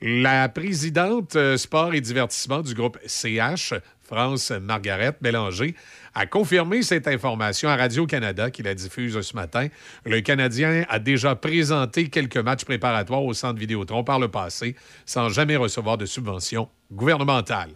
La 0.00 0.48
présidente 0.48 1.36
euh, 1.36 1.58
sport 1.58 1.92
et 1.92 2.00
divertissement 2.00 2.62
du 2.62 2.74
groupe 2.74 2.98
CH, 3.06 3.74
France 4.00 4.50
Margaret 4.50 5.14
Bélanger, 5.20 5.74
a 6.14 6.24
confirmé 6.24 6.82
cette 6.82 7.08
information 7.08 7.68
à 7.68 7.76
Radio-Canada 7.76 8.50
qui 8.50 8.62
la 8.62 8.74
diffuse 8.74 9.20
ce 9.20 9.36
matin. 9.36 9.68
Le 10.04 10.20
Canadien 10.22 10.84
a 10.88 10.98
déjà 10.98 11.34
présenté 11.36 12.08
quelques 12.08 12.38
matchs 12.38 12.64
préparatoires 12.64 13.22
au 13.22 13.34
centre 13.34 13.60
Vidéotron 13.60 14.02
par 14.02 14.18
le 14.18 14.28
passé 14.28 14.76
sans 15.04 15.28
jamais 15.28 15.56
recevoir 15.56 15.98
de 15.98 16.06
subvention 16.06 16.68
gouvernementale. 16.90 17.70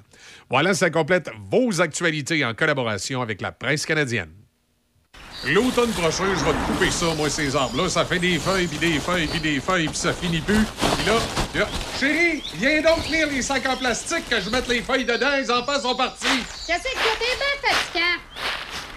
Voilà, 0.48 0.74
ça 0.74 0.90
complète 0.90 1.28
vos 1.51 1.81
actualités 1.81 2.44
en 2.44 2.55
collaboration 2.55 3.20
avec 3.20 3.40
la 3.40 3.51
presse 3.51 3.85
canadienne. 3.85 4.31
L'automne 5.44 5.90
prochain, 5.90 6.24
je 6.35 6.44
vais 6.44 6.52
te 6.52 6.73
couper 6.73 6.90
ça, 6.90 7.06
moi, 7.14 7.28
ces 7.28 7.55
arbres-là. 7.55 7.89
Ça 7.89 8.05
fait 8.05 8.18
des 8.18 8.39
feuilles, 8.39 8.66
puis 8.66 8.78
des 8.78 8.98
feuilles, 8.98 9.27
puis 9.27 9.40
des 9.40 9.60
feuilles, 9.60 9.89
puis 9.89 9.97
ça 9.97 10.12
finit 10.12 10.40
plus. 10.40 10.64
Puis 10.64 11.06
là, 11.06 11.18
là, 11.55 11.68
chérie, 11.98 12.43
viens 12.55 12.81
donc 12.81 13.09
lire 13.09 13.28
les 13.28 13.43
sacs 13.43 13.66
en 13.66 13.77
plastique 13.77 14.28
que 14.28 14.40
je 14.40 14.48
mette 14.51 14.66
les 14.68 14.82
feuilles 14.82 15.05
dedans. 15.05 15.36
Les 15.36 15.51
enfants 15.51 15.81
sont 15.81 15.94
partis. 15.94 16.27
Qu'est-ce 16.66 16.82
que 16.82 16.94
t'es 16.94 17.36
bien 17.36 17.70
fatigant? 17.70 18.65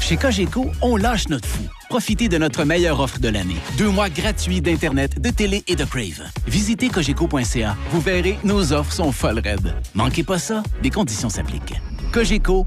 Chez 0.00 0.16
Cogeco, 0.16 0.70
on 0.82 0.96
lâche 0.96 1.28
notre 1.28 1.48
fou. 1.48 1.62
Profitez 1.88 2.28
de 2.28 2.38
notre 2.38 2.64
meilleure 2.64 3.00
offre 3.00 3.18
de 3.18 3.28
l'année. 3.28 3.56
Deux 3.76 3.88
mois 3.90 4.08
gratuits 4.08 4.60
d'Internet, 4.60 5.20
de 5.20 5.30
télé 5.30 5.64
et 5.66 5.76
de 5.76 5.84
Crave. 5.84 6.22
Visitez 6.46 6.88
cogeco.ca. 6.88 7.76
Vous 7.90 8.00
verrez, 8.00 8.38
nos 8.44 8.72
offres 8.72 8.92
sont 8.92 9.12
folles 9.12 9.40
raides. 9.40 9.74
Manquez 9.94 10.22
pas 10.22 10.38
ça, 10.38 10.62
des 10.82 10.90
conditions 10.90 11.28
s'appliquent. 11.28 11.74
Cogeco, 12.12 12.66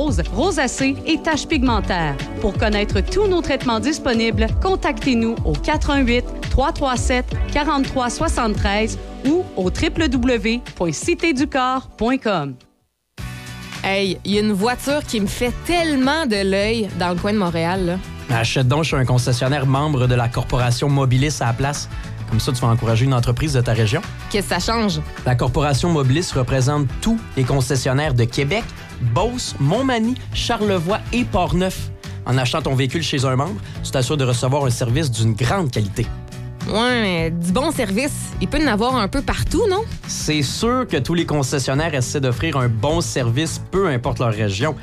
rosacée 0.33 0.95
et 1.05 1.21
taches 1.21 1.47
pigmentaires. 1.47 2.17
Pour 2.39 2.57
connaître 2.57 3.01
tous 3.01 3.27
nos 3.27 3.41
traitements 3.41 3.79
disponibles, 3.79 4.47
contactez-nous 4.61 5.35
au 5.45 5.53
88 5.53 6.25
337 6.49 7.25
43 7.53 8.09
73 8.09 8.97
ou 9.25 9.43
au 9.55 9.69
www.citéducorps.com. 9.69 12.55
Hey, 13.83 14.19
il 14.25 14.33
y 14.33 14.37
a 14.37 14.41
une 14.41 14.51
voiture 14.51 15.03
qui 15.03 15.19
me 15.19 15.25
fait 15.25 15.51
tellement 15.65 16.27
de 16.27 16.47
l'œil 16.49 16.87
dans 16.99 17.09
le 17.09 17.15
coin 17.15 17.33
de 17.33 17.39
Montréal. 17.39 17.83
Là. 17.85 17.97
Achète 18.29 18.67
donc 18.67 18.83
chez 18.83 18.95
un 18.95 19.05
concessionnaire 19.05 19.65
membre 19.65 20.05
de 20.07 20.13
la 20.15 20.29
corporation 20.29 20.87
Mobilis 20.87 21.41
à 21.41 21.47
la 21.47 21.53
place. 21.53 21.89
Comme 22.31 22.39
ça, 22.39 22.53
tu 22.53 22.61
vas 22.61 22.69
encourager 22.69 23.03
une 23.03 23.13
entreprise 23.13 23.51
de 23.51 23.59
ta 23.59 23.73
région. 23.73 24.01
Qu'est-ce 24.29 24.47
que 24.47 24.61
ça 24.61 24.73
change? 24.73 25.01
La 25.25 25.35
corporation 25.35 25.89
Mobilis 25.89 26.31
représente 26.33 26.87
tous 27.01 27.19
les 27.35 27.43
concessionnaires 27.43 28.13
de 28.13 28.23
Québec, 28.23 28.63
Beauce, 29.13 29.53
Montmagny, 29.59 30.15
Charlevoix 30.33 31.01
et 31.11 31.25
Portneuf. 31.25 31.91
En 32.25 32.37
achetant 32.37 32.61
ton 32.61 32.73
véhicule 32.73 33.03
chez 33.03 33.25
un 33.25 33.35
membre, 33.35 33.59
tu 33.83 33.91
t'assures 33.91 34.15
de 34.15 34.23
recevoir 34.23 34.63
un 34.63 34.69
service 34.69 35.11
d'une 35.11 35.33
grande 35.33 35.71
qualité. 35.71 36.07
Ouais, 36.69 37.01
mais 37.01 37.31
du 37.31 37.51
bon 37.51 37.69
service, 37.71 38.15
il 38.39 38.47
peut 38.47 38.63
en 38.63 38.67
avoir 38.67 38.95
un 38.95 39.09
peu 39.09 39.21
partout, 39.21 39.67
non? 39.69 39.83
C'est 40.07 40.41
sûr 40.41 40.87
que 40.87 40.95
tous 40.95 41.15
les 41.15 41.25
concessionnaires 41.25 41.93
essaient 41.93 42.21
d'offrir 42.21 42.55
un 42.55 42.69
bon 42.69 43.01
service, 43.01 43.61
peu 43.71 43.89
importe 43.89 44.19
leur 44.19 44.31
région. 44.31 44.73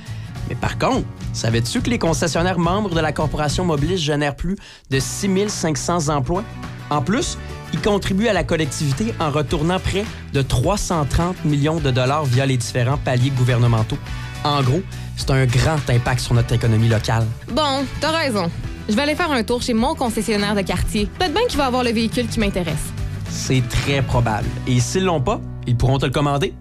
Mais 0.50 0.54
par 0.54 0.76
contre, 0.76 1.06
savais-tu 1.32 1.80
que 1.80 1.88
les 1.88 1.98
concessionnaires 1.98 2.58
membres 2.58 2.94
de 2.94 3.00
la 3.00 3.12
corporation 3.12 3.64
Mobilis 3.64 3.96
génèrent 3.96 4.36
plus 4.36 4.58
de 4.90 5.00
6500 5.00 6.08
emplois? 6.08 6.44
En 6.90 7.02
plus, 7.02 7.38
ils 7.72 7.80
contribuent 7.80 8.28
à 8.28 8.32
la 8.32 8.44
collectivité 8.44 9.14
en 9.20 9.30
retournant 9.30 9.78
près 9.78 10.04
de 10.32 10.42
330 10.42 11.44
millions 11.44 11.80
de 11.80 11.90
dollars 11.90 12.24
via 12.24 12.46
les 12.46 12.56
différents 12.56 12.96
paliers 12.96 13.30
gouvernementaux. 13.30 13.98
En 14.44 14.62
gros, 14.62 14.82
c'est 15.16 15.30
un 15.30 15.46
grand 15.46 15.90
impact 15.90 16.20
sur 16.20 16.34
notre 16.34 16.54
économie 16.54 16.88
locale. 16.88 17.26
Bon, 17.52 17.84
t'as 18.00 18.12
raison. 18.12 18.50
Je 18.88 18.94
vais 18.94 19.02
aller 19.02 19.14
faire 19.14 19.30
un 19.30 19.42
tour 19.42 19.60
chez 19.60 19.74
mon 19.74 19.94
concessionnaire 19.94 20.54
de 20.54 20.62
quartier. 20.62 21.06
Peut-être 21.18 21.34
bien 21.34 21.46
qu'il 21.46 21.58
va 21.58 21.66
avoir 21.66 21.84
le 21.84 21.90
véhicule 21.90 22.26
qui 22.26 22.40
m'intéresse. 22.40 22.92
C'est 23.28 23.62
très 23.68 24.00
probable. 24.00 24.48
Et 24.66 24.80
s'ils 24.80 25.04
l'ont 25.04 25.20
pas, 25.20 25.40
ils 25.66 25.76
pourront 25.76 25.98
te 25.98 26.06
le 26.06 26.12
commander. 26.12 26.54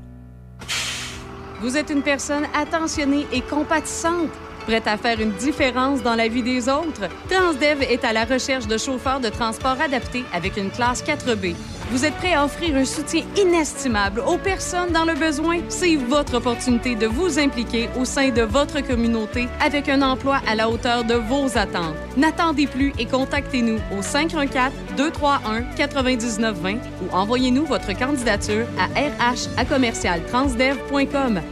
Vous 1.61 1.77
êtes 1.77 1.89
une 1.89 2.01
personne 2.03 2.43
attentionnée 2.53 3.25
et 3.31 3.41
compatissante, 3.41 4.29
prête 4.67 4.85
à 4.85 4.97
faire 4.97 5.21
une 5.21 5.31
différence 5.31 6.03
dans 6.03 6.15
la 6.15 6.27
vie 6.27 6.43
des 6.43 6.67
autres. 6.67 7.07
Transdev 7.29 7.81
est 7.83 8.03
à 8.03 8.11
la 8.11 8.25
recherche 8.25 8.67
de 8.67 8.77
chauffeurs 8.77 9.21
de 9.21 9.29
transport 9.29 9.77
adaptés 9.79 10.25
avec 10.33 10.57
une 10.57 10.69
classe 10.69 11.01
4B. 11.01 11.55
Vous 11.89 12.03
êtes 12.03 12.15
prêt 12.15 12.33
à 12.33 12.43
offrir 12.43 12.75
un 12.75 12.83
soutien 12.83 13.23
inestimable 13.37 14.19
aux 14.19 14.37
personnes 14.37 14.91
dans 14.91 15.05
le 15.05 15.13
besoin? 15.13 15.59
C'est 15.69 15.95
votre 15.95 16.35
opportunité 16.35 16.95
de 16.95 17.07
vous 17.07 17.39
impliquer 17.39 17.87
au 17.97 18.03
sein 18.03 18.27
de 18.29 18.41
votre 18.41 18.85
communauté 18.85 19.47
avec 19.61 19.87
un 19.87 20.01
emploi 20.01 20.41
à 20.45 20.55
la 20.55 20.69
hauteur 20.69 21.05
de 21.05 21.13
vos 21.13 21.57
attentes. 21.57 21.95
N'attendez 22.17 22.67
plus 22.67 22.91
et 22.99 23.05
contactez-nous 23.05 23.79
au 23.97 24.01
514-231-9920 24.01 26.77
ou 27.03 27.15
envoyez-nous 27.15 27.65
votre 27.65 27.97
candidature 27.97 28.65
à 28.77 28.87
rh. 28.87 29.47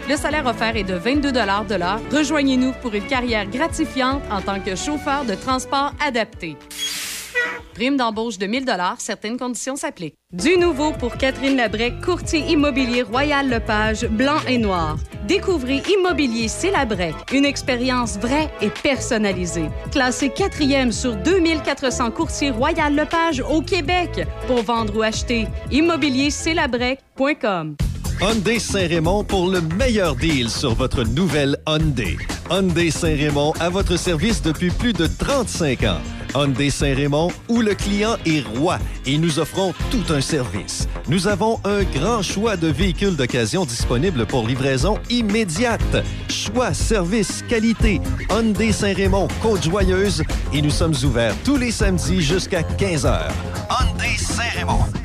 Le 0.10 0.18
salaire 0.18 0.48
offert 0.48 0.76
est 0.76 0.84
de 0.84 0.96
22 0.96 1.32
de 1.32 1.76
l'heure. 1.76 2.02
Rejoignez-nous 2.12 2.74
pour 2.82 2.94
une 2.94 3.08
carrière 3.08 3.46
gratifiante 3.46 4.22
en 4.30 4.42
tant 4.42 4.60
que 4.60 4.76
chauffeur 4.76 5.24
de 5.24 5.36
transport 5.36 5.94
adapté. 6.06 6.58
Prime 7.76 7.98
d'embauche 7.98 8.38
de 8.38 8.48
1000 8.48 8.66
certaines 9.00 9.38
conditions 9.38 9.76
s'appliquent. 9.76 10.16
Du 10.32 10.56
nouveau 10.58 10.94
pour 10.94 11.18
Catherine 11.18 11.58
Labrec, 11.58 12.00
courtier 12.00 12.40
immobilier 12.50 13.02
Royal 13.02 13.50
Lepage, 13.50 14.08
blanc 14.08 14.40
et 14.48 14.58
noir. 14.58 14.96
Découvrez 15.28 15.84
Immobilier 15.94 16.48
C'est 16.48 16.72
Labrec, 16.72 17.14
une 17.34 17.44
expérience 17.44 18.18
vraie 18.18 18.50
et 18.62 18.70
personnalisée. 18.70 19.70
Classé 19.92 20.30
quatrième 20.30 20.94
sur 20.94 21.18
2400 21.18 22.12
courtiers 22.12 22.52
Royal 22.52 22.96
Lepage 22.96 23.42
au 23.42 23.62
Québec. 23.62 24.26
Pour 24.48 24.64
vendre 24.64 24.98
ou 24.98 25.02
acheter, 25.02 25.46
immobiliercelabrec.com. 25.70 27.76
Hyundai 28.22 28.60
Saint-Raymond 28.60 29.26
pour 29.26 29.50
le 29.50 29.60
meilleur 29.60 30.16
deal 30.16 30.50
sur 30.50 30.76
votre 30.76 31.04
nouvelle 31.04 31.58
Hyundai. 31.68 32.16
Hyundai 32.50 32.90
Saint-Raymond 32.90 33.52
à 33.60 33.70
votre 33.70 33.98
service 33.98 34.42
depuis 34.42 34.70
plus 34.70 34.94
de 34.94 35.08
35 35.08 35.84
ans. 35.84 36.00
Hyundai 36.36 36.70
Saint-Raymond 36.70 37.32
où 37.48 37.62
le 37.62 37.74
client 37.74 38.18
est 38.26 38.46
roi 38.58 38.78
et 39.06 39.18
nous 39.18 39.40
offrons 39.40 39.74
tout 39.90 40.04
un 40.10 40.22
service. 40.22 40.88
Nous 41.08 41.28
avons 41.28 41.60
un 41.64 41.84
grand 41.84 42.22
choix 42.22 42.58
de 42.58 42.68
véhicules 42.68 43.16
d'occasion 43.16 43.66
disponibles 43.66 44.26
pour 44.26 44.48
livraison 44.48 45.00
immédiate. 45.10 46.04
Choix, 46.30 46.74
service, 46.74 47.44
qualité. 47.48 48.02
Hyundai 48.30 48.72
Saint-Raymond, 48.72 49.28
Côte-Joyeuse 49.42 50.24
et 50.54 50.62
nous 50.62 50.70
sommes 50.70 50.96
ouverts 51.04 51.36
tous 51.44 51.58
les 51.58 51.72
samedis 51.72 52.22
jusqu'à 52.22 52.62
15h. 52.62 53.30
Hyundai 53.70 54.18
Saint-Raymond. 54.18 55.05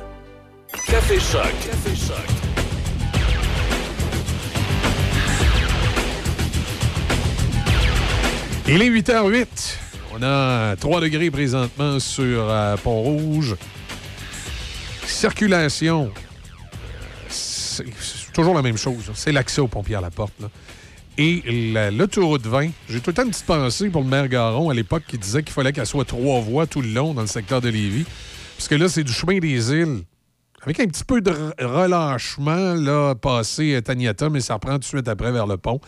Café 0.87 1.19
Choc. 1.19 1.51
Café 1.65 1.95
Choc. 1.95 2.27
Il 8.67 8.81
est 8.81 8.89
8h08. 8.89 9.47
On 10.13 10.23
a 10.23 10.75
3 10.75 11.01
degrés 11.01 11.31
présentement 11.31 11.99
sur 11.99 12.49
euh, 12.49 12.75
Pont-Rouge. 12.77 13.55
Circulation. 15.05 16.11
C'est 17.27 17.85
toujours 18.33 18.53
la 18.55 18.61
même 18.61 18.77
chose. 18.77 19.11
C'est 19.13 19.31
l'accès 19.31 19.61
aux 19.61 19.67
pompiers 19.67 19.95
à 19.95 20.01
la 20.01 20.09
porte. 20.11 20.33
Et 21.17 21.71
la- 21.73 21.91
l'autoroute 21.91 22.45
20, 22.45 22.69
j'ai 22.89 22.99
tout 23.01 23.09
le 23.09 23.13
temps 23.13 23.23
une 23.23 23.31
petite 23.31 23.45
pensée 23.45 23.89
pour 23.89 24.01
le 24.01 24.07
maire 24.07 24.27
Garon 24.27 24.69
à 24.69 24.73
l'époque 24.73 25.03
qui 25.07 25.17
disait 25.17 25.43
qu'il 25.43 25.53
fallait 25.53 25.73
qu'elle 25.73 25.85
soit 25.85 26.05
trois 26.05 26.39
voies 26.39 26.67
tout 26.67 26.81
le 26.81 26.89
long 26.89 27.13
dans 27.13 27.21
le 27.21 27.27
secteur 27.27 27.59
de 27.61 27.69
Lévis. 27.69 28.05
Parce 28.57 28.67
que 28.69 28.75
là, 28.75 28.87
c'est 28.87 29.03
du 29.03 29.11
chemin 29.11 29.39
des 29.39 29.71
îles. 29.73 30.03
Avec 30.63 30.79
un 30.79 30.85
petit 30.85 31.03
peu 31.03 31.21
de 31.21 31.31
re- 31.31 31.63
relâchement, 31.63 32.75
là, 32.75 33.15
passé 33.15 33.75
à 33.75 33.81
Taniata, 33.81 34.29
mais 34.29 34.41
ça 34.41 34.53
reprend 34.53 34.73
tout 34.73 34.79
de 34.79 34.83
suite 34.85 35.07
après 35.07 35.31
vers 35.31 35.47
le 35.47 35.57
pont. 35.57 35.79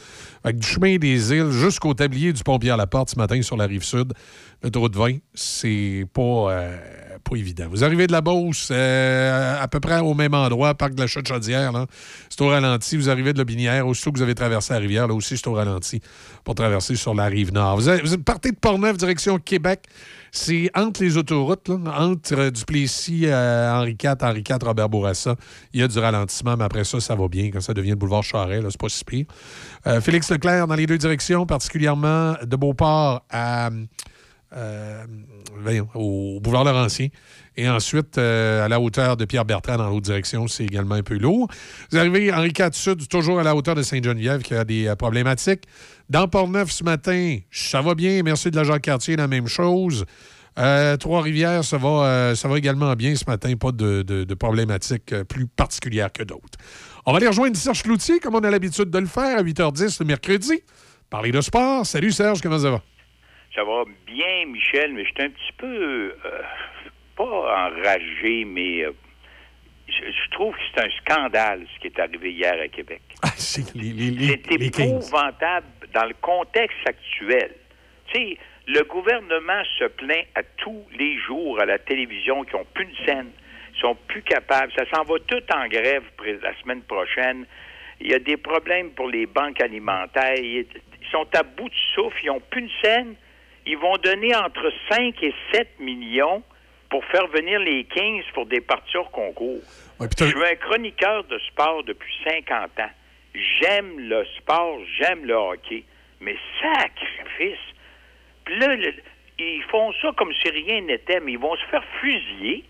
Avec 0.44 0.58
du 0.58 0.68
chemin 0.68 0.98
des 0.98 1.32
îles 1.32 1.52
jusqu'au 1.52 1.94
tablier 1.94 2.34
du 2.34 2.42
pompier 2.44 2.72
à 2.72 2.78
la 2.78 2.88
porte 2.88 3.12
ce 3.12 3.18
matin 3.18 3.40
sur 3.44 3.56
la 3.56 3.66
rive 3.68 3.84
sud. 3.84 4.14
L'autoroute 4.64 4.96
20, 4.96 5.18
c'est 5.36 6.06
pas, 6.12 6.22
euh, 6.22 6.78
pas 7.24 7.36
évident. 7.36 7.68
Vous 7.70 7.84
arrivez 7.84 8.08
de 8.08 8.14
la 8.14 8.22
Beauce, 8.22 8.70
euh, 8.72 9.62
à 9.62 9.68
peu 9.68 9.80
près 9.80 10.00
au 10.00 10.16
même 10.16 10.34
endroit, 10.34 10.74
parc 10.74 10.96
de 10.96 11.02
la 11.02 11.08
Chaude-Chaudière, 11.08 11.72
là. 11.72 11.86
C'est 12.30 12.42
au 12.42 12.48
ralenti. 12.48 12.98
Vous 12.98 13.10
arrivez 13.10 13.34
de 13.34 13.38
la 13.38 13.44
Binière, 13.44 13.86
aussitôt 13.86 14.12
que 14.12 14.18
vous 14.18 14.24
avez 14.24 14.36
traversé 14.36 14.74
la 14.74 14.80
rivière, 14.80 15.08
là 15.08 15.14
aussi, 15.14 15.38
c'est 15.38 15.48
au 15.48 15.54
ralenti 15.54 16.02
pour 16.44 16.56
traverser 16.56 16.96
sur 16.96 17.14
la 17.14 17.26
rive 17.26 17.54
nord. 17.54 17.80
Vous 17.80 18.18
partez 18.20 18.52
de 18.52 18.56
Portneuf, 18.58 18.98
direction 18.98 19.38
Québec. 19.38 19.82
C'est 20.36 20.72
entre 20.76 21.04
les 21.04 21.16
autoroutes, 21.16 21.70
entre 21.70 22.34
euh, 22.40 22.50
Duplessis, 22.50 23.28
euh, 23.28 23.72
Henri 23.72 23.96
IV, 24.04 24.16
Henri 24.20 24.40
IV, 24.40 24.58
Robert 24.64 24.90
Bourassa. 24.90 25.36
Il 25.74 25.80
y 25.80 25.84
a 25.84 25.88
du 25.88 26.00
ralentissement, 26.00 26.58
mais 26.58 26.64
après 26.64 26.84
ça, 26.84 27.00
ça 27.00 27.14
va 27.14 27.28
bien. 27.28 27.52
Quand 27.52 27.62
ça 27.62 27.76
devient 27.76 27.92
le 27.92 27.96
boulevard 27.98 28.24
Charest, 28.24 28.68
c'est 28.68 28.82
pas 28.82 28.90
si 28.90 29.06
pire. 29.06 29.28
Euh, 29.86 30.02
Félix 30.02 30.32
Leclerc 30.32 30.66
dans 30.66 30.74
les 30.74 30.88
deux 30.88 30.98
directions, 30.98 31.46
particulièrement 31.46 32.34
de 32.42 32.56
Beauport 32.56 33.24
à, 33.30 33.70
au 35.94 36.40
boulevard 36.42 36.64
Laurentien. 36.64 37.10
Et 37.56 37.70
ensuite, 37.70 38.18
euh, 38.18 38.66
à 38.66 38.68
la 38.68 38.80
hauteur 38.80 39.16
de 39.16 39.26
Pierre 39.26 39.46
Bertrand 39.46 39.78
dans 39.78 39.88
l'autre 39.90 40.02
direction, 40.02 40.48
c'est 40.48 40.64
également 40.64 40.96
un 40.96 41.04
peu 41.04 41.18
lourd. 41.18 41.48
Vous 41.92 41.98
arrivez 41.98 42.34
Henri 42.34 42.50
IV 42.58 42.70
Sud, 42.74 43.08
toujours 43.08 43.40
à 43.40 43.44
la 43.44 43.56
hauteur 43.56 43.76
de 43.76 43.84
Sainte-Geneviève, 43.84 44.42
qui 44.42 44.56
a 44.56 44.64
des 44.64 44.88
euh, 44.88 44.96
problématiques. 44.96 45.64
Dans 46.10 46.28
Port-Neuf 46.28 46.72
ce 46.72 46.84
matin, 46.84 47.38
ça 47.52 47.82
va 47.82 47.94
bien. 47.96 48.22
Merci 48.24 48.50
de 48.50 48.56
la 48.56 48.64
Jacques-Cartier, 48.64 49.16
la 49.16 49.28
même 49.28 49.48
chose. 49.48 50.06
Euh, 50.60 50.98
Trois-Rivières, 50.98 51.64
ça 51.64 51.78
va, 51.78 52.36
ça 52.36 52.48
va 52.48 52.58
également 52.58 52.94
bien 52.96 53.16
ce 53.16 53.26
matin. 53.28 53.54
Pas 53.56 53.72
de, 53.72 54.02
de- 54.04 54.34
problématiques 54.36 55.14
plus 55.30 55.48
particulières 55.48 56.12
que 56.12 56.24
d'autres. 56.24 56.58
On 57.06 57.12
va 57.12 57.18
aller 57.18 57.28
rejoindre 57.28 57.56
Serge 57.56 57.84
Cloutier, 57.84 58.20
comme 58.20 58.36
on 58.36 58.40
a 58.40 58.50
l'habitude 58.52 58.90
de 58.90 59.00
le 59.00 59.06
faire, 59.08 59.38
à 59.40 59.44
8h10 59.44 59.98
le 60.02 60.06
mercredi. 60.06 60.62
Parler 61.10 61.32
de 61.32 61.42
sport. 61.42 61.86
Salut 61.86 62.12
Serge, 62.12 62.42
comment 62.42 62.60
ça 62.60 62.72
va? 62.72 62.82
Ça 63.56 63.64
va 63.64 63.84
bien, 64.08 64.52
Michel, 64.52 64.94
mais 64.94 65.04
je 65.06 65.10
suis 65.10 65.22
un 65.24 65.30
petit 65.30 65.54
peu, 65.58 66.12
pas 67.16 67.68
enragé, 67.68 68.46
mais 68.46 68.84
euh, 68.84 68.92
je, 69.88 69.94
je 69.94 70.30
trouve 70.32 70.54
que 70.56 70.62
c'est 70.74 70.82
un 70.82 70.90
scandale 71.02 71.66
ce 71.74 71.80
qui 71.80 71.88
est 71.88 72.00
arrivé 72.00 72.32
hier 72.32 72.56
à 72.62 72.68
Québec. 72.68 73.02
c'est 73.36 73.76
épouvantable 74.52 75.68
dans 75.94 76.06
le 76.06 76.16
contexte 76.22 76.88
actuel. 76.88 77.56
Tu 78.08 78.20
sais, 78.20 78.38
le 78.68 78.84
gouvernement 78.84 79.64
se 79.78 79.86
plaint 79.86 80.26
à 80.36 80.44
tous 80.58 80.84
les 80.98 81.18
jours 81.20 81.60
à 81.62 81.66
la 81.66 81.80
télévision 81.80 82.44
qu'ils 82.44 82.56
n'ont 82.56 82.68
plus 82.74 82.86
de 82.86 82.96
scène, 83.06 83.30
ils 83.76 83.80
sont 83.80 83.96
plus 84.08 84.22
capables. 84.22 84.72
Ça 84.78 84.86
s'en 84.94 85.04
va 85.04 85.16
tout 85.28 85.44
en 85.54 85.68
grève 85.68 86.04
la 86.42 86.58
semaine 86.62 86.82
prochaine. 86.84 87.46
Il 88.00 88.12
y 88.12 88.14
a 88.14 88.20
des 88.20 88.38
problèmes 88.38 88.92
pour 88.92 89.08
les 89.08 89.26
banques 89.26 89.62
alimentaires. 89.62 90.36
Ils 90.38 90.66
ils 91.04 91.10
sont 91.12 91.28
à 91.34 91.44
bout 91.44 91.70
de 91.70 91.76
souffle. 91.94 92.18
Ils 92.24 92.28
n'ont 92.28 92.42
plus 92.50 92.64
de 92.64 92.72
scène. 92.82 93.16
Ils 93.66 93.78
vont 93.78 93.98
donner 93.98 94.36
entre 94.36 94.72
5 94.90 95.22
et 95.22 95.34
7 95.54 95.80
millions 95.80 96.44
pour 96.94 97.04
faire 97.06 97.26
venir 97.26 97.60
les 97.60 97.86
Kings 97.86 98.22
pour 98.36 98.46
des 98.46 98.62
parties 98.62 98.98
hors 98.98 99.10
concours. 99.10 99.60
Je 100.28 100.30
suis 100.30 100.46
un 100.46 100.56
chroniqueur 100.58 101.24
de 101.24 101.40
sport 101.40 101.84
depuis 101.84 102.14
50 102.24 102.80
ans. 102.82 102.92
J'aime 103.34 103.98
le 103.98 104.24
sport, 104.38 104.78
j'aime 105.00 105.26
le 105.26 105.34
hockey, 105.34 105.86
mais 106.22 106.36
sacrifice. 106.62 107.58
Puis 108.46 108.60
là, 108.60 108.76
le- 108.76 108.94
ils 109.40 109.64
font 109.72 109.92
ça 110.04 110.12
comme 110.16 110.32
si 110.40 110.50
rien 110.52 110.82
n'était, 110.82 111.20
mais 111.20 111.32
ils 111.32 111.40
vont 111.40 111.56
se 111.56 111.66
faire 111.66 111.84
fusiller. 112.00 112.64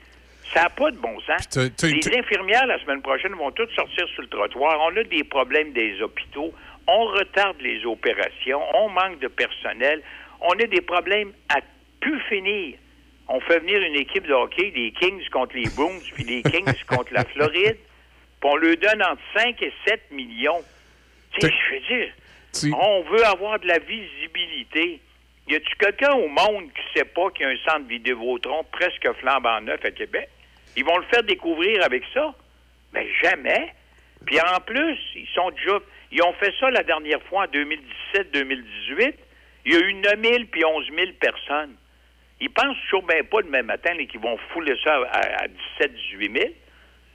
Ça 0.53 0.63
n'a 0.63 0.69
pas 0.69 0.89
de 0.91 0.97
bon 0.97 1.19
sens. 1.19 1.45
Les 1.89 2.17
infirmières, 2.17 2.65
la 2.65 2.79
semaine 2.79 3.01
prochaine, 3.01 3.33
vont 3.33 3.51
toutes 3.51 3.71
sortir 3.71 4.07
sur 4.07 4.21
le 4.21 4.29
trottoir. 4.29 4.79
On 4.89 4.95
a 4.95 5.03
des 5.03 5.25
problèmes 5.25 5.73
des 5.73 6.01
hôpitaux. 6.01 6.53
On 6.87 7.05
retarde 7.07 7.57
les 7.59 7.83
opérations. 7.85 8.61
On 8.75 8.87
manque 8.87 9.19
de 9.19 9.27
personnel. 9.27 10.01
On 10.39 10.51
a 10.53 10.65
des 10.65 10.79
problèmes 10.81 11.33
à 11.49 11.59
plus 11.99 12.21
finir. 12.29 12.77
On 13.27 13.39
fait 13.39 13.59
venir 13.59 13.81
une 13.81 13.95
équipe 13.95 14.27
de 14.27 14.33
hockey, 14.33 14.71
les 14.75 14.91
Kings 14.91 15.27
contre 15.29 15.55
les 15.55 15.69
Bruins, 15.75 15.99
puis 16.13 16.23
les 16.23 16.43
Kings 16.43 16.83
contre 16.87 17.13
la 17.13 17.23
Floride. 17.25 17.77
Puis 17.77 18.49
on 18.51 18.55
leur 18.57 18.77
donne 18.77 19.03
entre 19.03 19.21
5 19.35 19.61
et 19.61 19.73
7 19.87 20.11
millions. 20.11 20.61
Tu 21.33 21.47
sais, 21.47 21.53
je 21.53 21.75
veux 21.75 21.97
dire, 21.97 22.75
on 22.77 23.03
veut 23.03 23.25
avoir 23.25 23.59
de 23.59 23.67
la 23.67 23.79
visibilité. 23.79 24.99
Y 25.47 25.55
a-tu 25.55 25.75
quelqu'un 25.77 26.13
au 26.13 26.27
monde 26.27 26.69
qui 26.73 26.99
sait 26.99 27.05
pas 27.05 27.29
qu'il 27.31 27.45
y 27.45 27.49
a 27.49 27.53
un 27.53 27.71
centre 27.71 27.87
Vidéotron 27.87 28.63
presque 28.71 29.07
flambant 29.19 29.61
neuf 29.61 29.83
à 29.83 29.91
Québec? 29.91 30.29
Ils 30.75 30.85
vont 30.85 30.97
le 30.97 31.05
faire 31.05 31.23
découvrir 31.23 31.83
avec 31.83 32.03
ça? 32.13 32.33
Mais 32.93 33.07
jamais. 33.21 33.73
Puis 34.25 34.39
en 34.39 34.59
plus, 34.61 34.97
ils 35.15 35.27
sont 35.33 35.49
déjà. 35.51 35.79
Ils 36.11 36.21
ont 36.21 36.33
fait 36.33 36.53
ça 36.59 36.69
la 36.69 36.83
dernière 36.83 37.21
fois 37.23 37.45
en 37.45 37.47
2017-2018. 37.47 39.13
Il 39.65 39.73
y 39.73 39.75
a 39.75 39.79
eu 39.79 39.93
9 39.93 40.21
000 40.21 40.43
puis 40.51 40.63
11 40.63 40.85
000 40.95 41.11
personnes. 41.19 41.75
Ils 42.41 42.49
pensent 42.49 42.77
toujours 42.89 43.03
bien 43.07 43.23
pas 43.23 43.41
demain 43.41 43.63
matin 43.63 43.91
qu'ils 44.09 44.19
vont 44.19 44.37
fouler 44.53 44.75
ça 44.83 44.95
à, 45.11 45.43
à 45.43 45.47
17 45.79 45.93
18 46.11 46.31
000. 46.39 46.53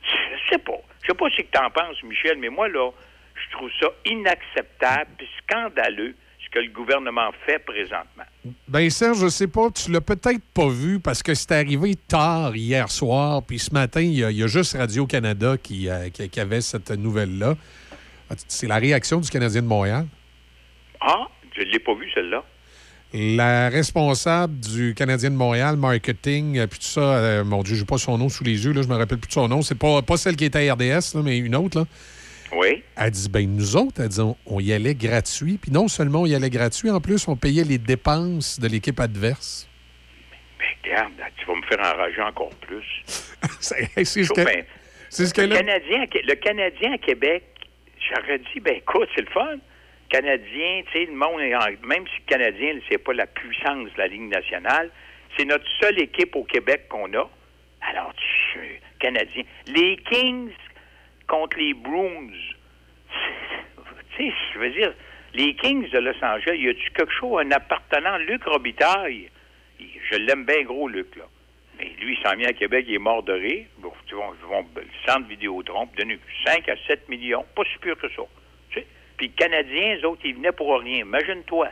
Je 0.03 0.53
sais 0.53 0.59
pas. 0.59 0.81
Je 1.03 1.09
sais 1.09 1.15
pas 1.15 1.27
ce 1.31 1.43
que 1.43 1.47
tu 1.53 1.59
en 1.62 1.70
penses, 1.70 2.03
Michel, 2.03 2.39
mais 2.39 2.49
moi, 2.49 2.69
là, 2.69 2.90
je 3.35 3.57
trouve 3.57 3.70
ça 3.81 3.89
inacceptable 4.07 5.11
puis 5.19 5.28
scandaleux 5.43 6.15
ce 6.45 6.51
que 6.51 6.61
le 6.61 6.70
gouvernement 6.70 7.31
fait 7.45 7.59
présentement. 7.59 8.24
Ben 8.69 8.89
Serge, 8.89 9.19
je 9.20 9.28
sais 9.28 9.49
pas, 9.49 9.70
tu 9.70 9.90
l'as 9.93 10.01
peut-être 10.01 10.43
pas 10.55 10.69
vu 10.69 10.99
parce 10.99 11.23
que 11.23 11.35
c'est 11.35 11.53
arrivé 11.53 11.95
tard 12.09 12.57
hier 12.57 12.89
soir, 12.90 13.43
puis 13.47 13.59
ce 13.59 13.73
matin, 13.74 14.01
il 14.01 14.15
y 14.19 14.24
a, 14.24 14.31
il 14.31 14.39
y 14.39 14.43
a 14.43 14.47
juste 14.47 14.77
Radio-Canada 14.77 15.57
qui, 15.62 15.89
euh, 15.90 16.09
qui- 16.11 16.31
qui 16.31 16.40
avait 16.40 16.61
cette 16.62 16.90
nouvelle-là. 16.90 17.55
C'est 18.49 18.66
la 18.66 18.77
réaction 18.77 19.20
du 19.20 19.28
Canadien 19.31 19.62
de 19.62 19.66
Montréal? 19.66 20.07
Ah, 21.01 21.27
je 21.57 21.62
l'ai 21.62 21.78
pas 21.78 21.95
vu, 21.95 22.11
celle-là. 22.15 22.43
La 23.14 23.70
responsable 23.70 24.59
du 24.60 24.94
Canadien 24.94 25.30
de 25.30 25.35
Montréal, 25.36 25.76
marketing, 25.76 26.59
euh, 26.59 26.66
puis 26.66 26.78
tout 26.78 26.85
ça, 26.85 27.01
euh, 27.01 27.44
mon 27.44 27.62
Dieu, 27.62 27.74
j'ai 27.74 27.86
pas 27.86 27.97
son 27.97 28.18
nom 28.18 28.28
sous 28.28 28.44
les 28.44 28.64
yeux, 28.66 28.72
là, 28.72 28.82
je 28.82 28.89
me 28.89 28.97
rappelle 28.97 29.16
plus 29.18 29.28
de 29.28 29.32
son 29.32 29.48
nom. 29.48 29.62
C'est 29.62 29.78
pas, 29.78 30.02
pas 30.02 30.18
celle 30.18 30.36
qui 30.36 30.44
était 30.44 30.68
à 30.68 30.74
RDS, 30.74 31.14
là, 31.14 31.22
mais 31.24 31.39
une 31.39 31.56
autre, 31.56 31.78
là. 31.80 31.86
Oui. 32.52 32.82
Elle 32.97 33.10
dit, 33.10 33.28
ben 33.28 33.47
nous 33.55 33.76
autres, 33.76 34.01
elle 34.02 34.09
dit, 34.09 34.20
on, 34.20 34.36
on 34.47 34.60
y 34.60 34.72
allait 34.72 34.94
gratuit. 34.94 35.59
Puis 35.60 35.70
non 35.70 35.86
seulement 35.89 36.22
on 36.22 36.26
y 36.26 36.35
allait 36.35 36.48
gratuit, 36.51 36.90
en 36.90 37.01
plus, 37.01 37.28
on 37.28 37.36
payait 37.36 37.64
les 37.64 37.76
dépenses 37.78 38.59
de 38.60 38.68
l'équipe 38.68 38.98
adverse. 39.01 39.68
Regarde, 40.85 41.12
tu 41.39 41.47
vas 41.47 41.55
me 41.56 41.62
faire 41.62 41.78
enrager 41.94 42.22
encore 42.22 42.51
plus. 42.60 42.85
c'est 43.60 44.05
ce 44.05 44.32
que- 44.32 44.44
ben, 44.44 44.64
c'est 45.10 45.26
ce 45.26 45.35
que 45.35 45.43
le, 45.43 45.48
là- 45.48 45.56
Canadien, 45.59 46.02
à 46.02 46.06
Qué- 46.06 46.22
le 46.26 46.35
Canadien 46.36 46.93
à 46.93 46.98
Québec, 46.98 47.44
j'aurais 48.09 48.39
dit, 48.39 48.60
ben 48.60 48.76
écoute, 48.76 49.09
c'est 49.14 49.22
le 49.22 49.30
fun. 49.30 49.56
Canadien, 50.09 50.82
tu 50.86 50.93
sais, 50.93 51.05
le 51.06 51.12
monde, 51.12 51.40
est 51.40 51.55
en- 51.55 51.86
même 51.86 52.06
si 52.09 52.22
Canadien, 52.26 52.78
c'est 52.89 52.98
pas 52.98 53.12
la 53.12 53.26
puissance 53.26 53.93
de 53.93 53.98
la 53.98 54.06
Ligue 54.09 54.22
nationale, 54.28 54.90
c'est 55.36 55.44
notre 55.44 55.66
seule 55.80 56.01
équipe 56.01 56.35
au 56.36 56.44
Québec 56.44 56.86
qu'on 56.89 57.12
a. 57.14 57.28
Alors, 57.82 58.12
tu 58.14 58.80
Canadien. 58.98 59.43
Les 59.66 59.97
Kings 59.98 60.51
contre 61.28 61.59
les 61.59 61.74
Bruins. 61.74 62.30
Tu 64.16 64.24
sais, 64.30 64.35
je 64.55 64.59
veux 64.59 64.70
dire, 64.70 64.93
les 65.35 65.55
Kings 65.55 65.89
de 65.90 65.98
Los 65.98 66.24
Angeles, 66.24 66.56
y 66.59 66.68
a-tu 66.68 66.90
quelque 66.90 67.12
chose, 67.12 67.40
un 67.44 67.51
appartenant, 67.52 68.16
Luc 68.18 68.43
Robitaille? 68.44 69.30
Il- 69.78 69.86
Je 70.10 70.16
l'aime 70.16 70.44
bien 70.44 70.62
gros, 70.62 70.89
Luc, 70.89 71.14
là. 71.16 71.24
Mais 71.78 71.93
lui, 72.01 72.16
il 72.18 72.22
s'en 72.26 72.35
vient 72.35 72.48
à 72.48 72.52
Québec, 72.52 72.86
il 72.89 72.94
est 72.94 72.98
mort 72.98 73.22
de 73.22 73.32
rire. 73.35 73.66
Bon, 73.78 73.93
tu 74.06 74.16
vois, 74.16 74.35
ils 74.43 74.47
vont, 74.48 74.66
le 74.74 74.82
centre 75.06 75.28
Vidéotron, 75.28 75.86
puis 75.86 75.98
donner 76.02 76.18
5 76.44 76.68
à 76.68 76.74
7 76.89 77.09
millions. 77.09 77.44
Pas 77.55 77.62
si 77.72 77.78
pire 77.78 77.97
que 77.97 78.09
ça. 78.09 78.22
Puis 79.19 79.27
les 79.27 79.32
Canadiens, 79.35 79.97
eux 79.97 80.07
autres, 80.07 80.23
ils 80.24 80.35
venaient 80.35 80.53
pour 80.53 80.78
rien. 80.81 81.01
Imagine-toi. 81.01 81.69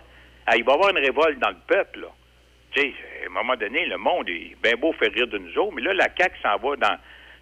Ah, 0.47 0.57
il 0.57 0.65
va 0.65 0.73
y 0.73 0.75
avoir 0.75 0.91
une 0.91 0.99
révolte 0.99 1.39
dans 1.39 1.51
le 1.51 1.57
peuple, 1.67 2.01
là. 2.01 2.09
Tu 2.73 2.83
sais, 2.83 2.95
à 3.23 3.27
un 3.27 3.33
moment 3.33 3.57
donné, 3.57 3.87
le 3.87 3.97
monde 3.97 4.29
est 4.29 4.57
bien 4.63 4.75
beau 4.77 4.93
faire 4.93 5.11
rire 5.13 5.29
de 5.29 5.39
nous 5.39 5.57
autres, 5.57 5.73
mais 5.75 5.83
là, 5.83 5.95
la 5.95 6.09
CAQ 6.15 6.37
s'en 6.43 6.57
va 6.57 6.77
dans, 6.77 6.99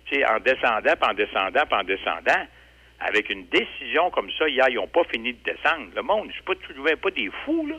tu 0.07 0.15
sais, 0.15 0.25
en 0.27 0.39
descendant, 0.39 0.93
puis 1.01 1.11
en 1.11 1.15
descendant, 1.15 1.67
puis 1.67 1.81
en 1.81 1.85
descendant. 1.85 2.47
Avec 3.01 3.29
une 3.31 3.47
décision 3.47 4.11
comme 4.11 4.31
ça, 4.39 4.49
hier, 4.49 4.69
ils 4.69 4.77
n'ont 4.77 4.87
pas 4.87 5.05
fini 5.05 5.33
de 5.33 5.43
descendre. 5.43 5.89
Le 5.97 6.03
monde, 6.03 6.31
je 6.33 6.39
ne 6.39 6.45
pas, 6.45 6.55
tu 6.55 6.79
ne 6.79 6.95
pas 6.95 7.11
des 7.11 7.31
fous, 7.45 7.67
là. 7.67 7.77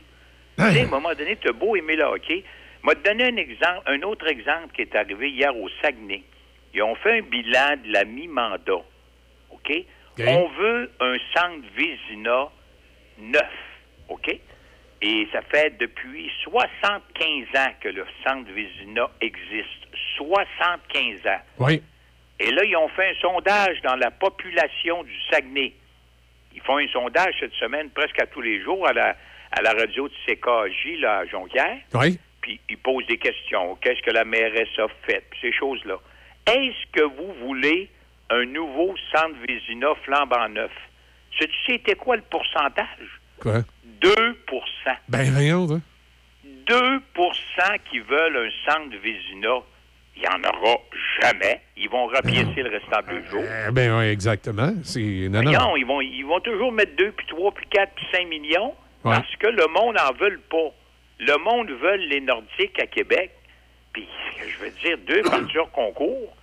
Tu 0.58 0.74
sais, 0.74 0.82
à 0.82 0.84
un 0.84 0.88
moment 0.88 1.14
donné, 1.14 1.38
tu 1.38 1.48
as 1.48 1.54
beau 1.54 1.76
aimer 1.76 1.96
le 1.96 2.04
hockey. 2.04 2.44
Je 2.84 2.90
vais 2.90 2.96
te 2.96 3.08
donner 3.08 3.26
un 3.26 3.38
exemple, 3.38 3.82
un 3.88 4.02
autre 4.04 4.28
exemple 4.28 4.74
qui 4.76 4.82
est 4.82 4.96
arrivé 4.96 5.30
hier 5.30 5.56
au 5.56 5.70
Saguenay. 5.82 6.24
Ils 6.74 6.84
ont 6.84 6.96
fait 6.96 7.20
un 7.20 7.22
bilan 7.22 7.78
de 7.84 7.92
la 7.92 8.04
mi-mandat. 8.04 8.84
OK? 9.52 9.86
On 10.20 10.48
veut 10.48 10.92
un 11.00 11.18
centre 11.34 11.66
Vézina 11.76 12.50
neuf. 13.18 13.52
OK? 14.10 14.40
Et 15.02 15.28
ça 15.32 15.42
fait 15.42 15.78
depuis 15.78 16.32
75 16.44 17.48
ans 17.58 17.74
que 17.82 17.90
le 17.90 18.06
centre 18.24 18.50
Vézina 18.52 19.10
existe. 19.22 19.70
75 20.18 21.28
ans. 21.28 21.42
Oui. 21.60 21.82
Et 22.40 22.52
là, 22.52 22.64
ils 22.64 22.76
ont 22.76 22.88
fait 22.90 23.10
un 23.12 23.22
sondage 23.22 23.82
dans 23.82 23.96
la 23.96 24.12
population 24.12 25.04
du 25.04 25.14
Saguenay. 25.30 25.74
Ils 26.54 26.62
font 26.62 26.78
un 26.78 26.88
sondage 26.88 27.36
cette 27.40 27.54
semaine 27.54 27.90
presque 27.90 28.22
à 28.22 28.26
tous 28.28 28.42
les 28.42 28.62
jours 28.62 28.88
à 28.88 28.94
la, 28.94 29.16
à 29.52 29.62
la 29.62 29.74
radio 29.74 30.08
de 30.08 30.14
CKJ, 30.26 31.00
là, 31.00 31.20
à 31.20 31.26
Jonquière. 31.26 31.78
Oui. 31.94 32.20
Puis 32.42 32.60
ils 32.70 32.78
posent 32.78 33.06
des 33.08 33.18
questions. 33.18 33.76
Qu'est-ce 33.82 34.02
que 34.02 34.12
la 34.12 34.24
mairesse 34.24 34.78
a 34.78 34.88
fait? 35.06 35.24
Puis 35.30 35.40
ces 35.42 35.52
choses-là. 35.52 35.98
Est-ce 36.48 36.92
que 36.92 37.04
vous 37.04 37.34
voulez 37.46 37.90
un 38.30 38.46
nouveau 38.46 38.96
centre 39.12 39.36
Vézina 39.48 39.88
flambant 40.04 40.50
neuf? 40.50 40.72
Sais-tu 41.40 41.54
c'était 41.66 41.96
quoi 41.96 42.16
le 42.16 42.22
pourcentage? 42.24 43.20
Quoi? 43.40 43.60
2 44.02 44.10
Ben 45.10 45.32
voyons, 45.32 45.68
hein. 45.74 45.82
2% 46.68 47.00
qui 47.90 48.00
veulent 48.00 48.38
un 48.38 48.72
centre 48.72 48.96
Vézina. 49.04 49.60
Il 50.18 50.22
n'y 50.22 50.28
en 50.30 50.40
aura 50.50 50.78
jamais. 51.22 51.62
Ils 51.76 51.90
vont 51.90 52.08
rapiécer 52.08 52.64
le 52.64 52.70
restant 52.70 53.02
deux 53.10 53.24
jours. 53.30 53.44
Eh 53.68 53.72
ben 53.72 53.98
oui, 54.00 54.06
exactement. 54.06 54.68
Non, 54.72 55.42
non. 55.42 55.52
Voyons, 55.52 55.76
ils 55.76 55.86
vont, 55.86 56.00
ils 56.02 56.24
vont 56.24 56.40
toujours 56.40 56.72
mettre 56.72 56.96
2, 56.96 57.12
puis 57.12 57.28
3, 57.28 57.52
puis 57.54 57.66
4, 57.70 57.94
puis 57.96 58.06
5 58.12 58.28
millions 58.28 58.74
Ouais. 59.04 59.12
parce 59.18 59.36
que 59.36 59.46
le 59.48 59.68
monde 59.68 59.96
n'en 59.98 60.14
veut 60.20 60.40
pas. 60.50 60.72
Le 61.20 61.38
monde 61.44 61.70
veut 61.70 61.96
les 61.98 62.22
Nordiques 62.22 62.80
à 62.82 62.88
Québec. 62.88 63.30
Puis, 63.94 64.08
je 64.50 64.64
veux 64.64 64.72
dire, 64.72 64.98
deux 65.06 65.22
voitures 65.30 65.70
concours, 65.72 66.36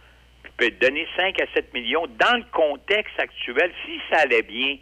peut 0.63 0.71
donner 0.81 1.07
5 1.17 1.41
à 1.41 1.47
7 1.55 1.75
millions 1.75 2.07
dans 2.19 2.37
le 2.37 2.45
contexte 2.53 3.19
actuel, 3.19 3.71
si 3.85 3.99
ça 4.11 4.23
allait 4.23 4.43
bien, 4.43 4.77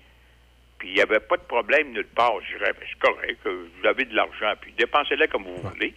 puis 0.78 0.88
il 0.88 0.94
n'y 0.94 1.00
avait 1.00 1.20
pas 1.20 1.36
de 1.36 1.42
problème 1.42 1.92
nulle 1.92 2.08
part, 2.14 2.34
je 2.42 2.58
dirais, 2.58 2.72
ben, 2.72 2.86
c'est 2.88 2.98
correct, 2.98 3.38
vous 3.44 3.88
avez 3.88 4.04
de 4.04 4.14
l'argent, 4.14 4.52
puis 4.60 4.72
dépensez-le 4.76 5.26
comme 5.28 5.44
vous 5.44 5.68
voulez. 5.68 5.94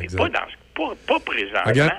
Mais 0.00 0.06
pas, 0.06 0.28
dans, 0.28 0.46
pas, 0.74 0.94
pas 1.06 1.20
présentement. 1.20 1.62
Regarde. 1.66 1.92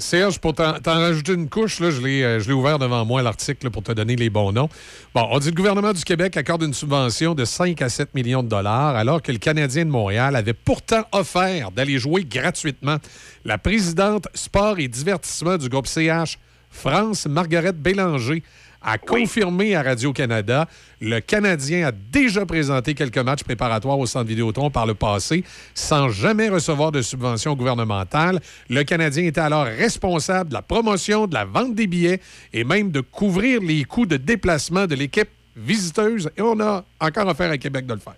Serge, 0.00 0.38
pour 0.38 0.54
t'en 0.54 0.78
rajouter 0.84 1.32
une 1.32 1.48
couche, 1.48 1.80
là, 1.80 1.90
je 1.90 2.00
l'ai 2.00 2.22
euh, 2.22 2.38
je 2.38 2.46
l'ai 2.46 2.54
ouvert 2.54 2.78
devant 2.78 3.04
moi, 3.04 3.20
l'article, 3.20 3.68
pour 3.70 3.82
te 3.82 3.90
donner 3.90 4.14
les 4.14 4.30
bons 4.30 4.52
noms. 4.52 4.68
Bon, 5.12 5.26
on 5.32 5.40
dit 5.40 5.46
que 5.46 5.54
le 5.54 5.56
gouvernement 5.56 5.92
du 5.92 6.04
Québec 6.04 6.36
accorde 6.36 6.62
une 6.62 6.72
subvention 6.72 7.34
de 7.34 7.44
5 7.44 7.82
à 7.82 7.88
7 7.88 8.14
millions 8.14 8.44
de 8.44 8.48
dollars, 8.48 8.94
alors 8.94 9.20
que 9.20 9.32
le 9.32 9.38
Canadien 9.38 9.84
de 9.84 9.90
Montréal 9.90 10.36
avait 10.36 10.54
pourtant 10.54 11.02
offert 11.10 11.72
d'aller 11.72 11.98
jouer 11.98 12.24
gratuitement. 12.24 12.98
La 13.44 13.58
présidente 13.58 14.28
sport 14.34 14.78
et 14.78 14.86
divertissement 14.86 15.56
du 15.56 15.68
groupe 15.68 15.88
CH, 15.88 16.38
France 16.70 17.26
Marguerite 17.26 17.76
Bélanger, 17.76 18.42
a 18.80 18.98
confirmé 18.98 19.74
à 19.74 19.82
Radio-Canada 19.82 20.68
le 21.00 21.20
Canadien 21.20 21.88
a 21.88 21.92
déjà 21.92 22.46
présenté 22.46 22.94
quelques 22.94 23.18
matchs 23.18 23.44
préparatoires 23.44 23.98
au 23.98 24.06
Centre 24.06 24.26
Vidéotron 24.26 24.70
par 24.70 24.86
le 24.86 24.94
passé 24.94 25.44
sans 25.74 26.08
jamais 26.08 26.48
recevoir 26.48 26.92
de 26.92 27.02
subvention 27.02 27.54
gouvernementale. 27.54 28.40
Le 28.68 28.82
Canadien 28.84 29.24
était 29.24 29.40
alors 29.40 29.64
responsable 29.64 30.50
de 30.50 30.54
la 30.54 30.62
promotion, 30.62 31.26
de 31.26 31.34
la 31.34 31.44
vente 31.44 31.74
des 31.74 31.86
billets 31.86 32.20
et 32.52 32.64
même 32.64 32.90
de 32.90 33.00
couvrir 33.00 33.60
les 33.60 33.84
coûts 33.84 34.06
de 34.06 34.16
déplacement 34.16 34.86
de 34.86 34.94
l'équipe 34.94 35.28
visiteuse. 35.56 36.30
Et 36.36 36.42
on 36.42 36.58
a 36.60 36.84
encore 37.00 37.28
affaire 37.28 37.50
à 37.50 37.58
Québec 37.58 37.86
de 37.86 37.94
le 37.94 38.00
faire. 38.00 38.14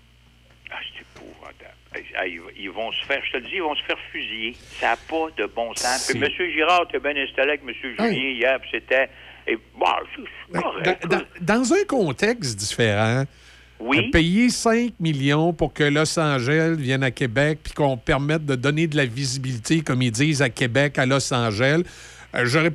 Ah, 2.18 2.26
ils, 2.26 2.40
ils 2.58 2.70
vont 2.70 2.90
se 2.92 3.04
faire, 3.06 3.22
je 3.24 3.32
te 3.32 3.36
le 3.38 3.44
dis, 3.44 3.56
ils 3.56 3.62
vont 3.62 3.74
se 3.74 3.82
faire 3.84 3.98
fusiller. 4.12 4.54
Ça 4.80 4.90
n'a 4.90 4.96
pas 4.96 5.28
de 5.36 5.46
bon 5.46 5.74
sens. 5.74 6.10
Puis 6.10 6.22
M. 6.22 6.28
Girard 6.52 6.86
était 6.88 6.98
bien 7.00 7.22
installé 7.22 7.50
avec 7.50 7.62
M. 7.66 7.74
Julien 7.82 8.10
hier, 8.10 8.58
puis 8.60 8.70
c'était. 8.72 9.08
Et, 9.46 9.58
bon, 9.78 10.60
correct. 10.60 11.06
Dans, 11.08 11.22
dans 11.40 11.72
un 11.72 11.84
contexte 11.88 12.58
différent, 12.58 13.24
Oui. 13.80 14.10
payer 14.10 14.50
5 14.50 14.92
millions 15.00 15.52
pour 15.52 15.72
que 15.72 15.84
Los 15.84 16.18
Angeles 16.18 16.76
vienne 16.78 17.02
à 17.02 17.10
Québec 17.10 17.60
puis 17.64 17.72
qu'on 17.72 17.96
permette 17.96 18.44
de 18.44 18.54
donner 18.54 18.86
de 18.86 18.96
la 18.96 19.06
visibilité, 19.06 19.80
comme 19.80 20.02
ils 20.02 20.12
disent, 20.12 20.42
à 20.42 20.50
Québec, 20.50 20.98
à 20.98 21.06
Los 21.06 21.32
Angeles, 21.32 21.82
euh, 22.34 22.44
j'aurais 22.44 22.70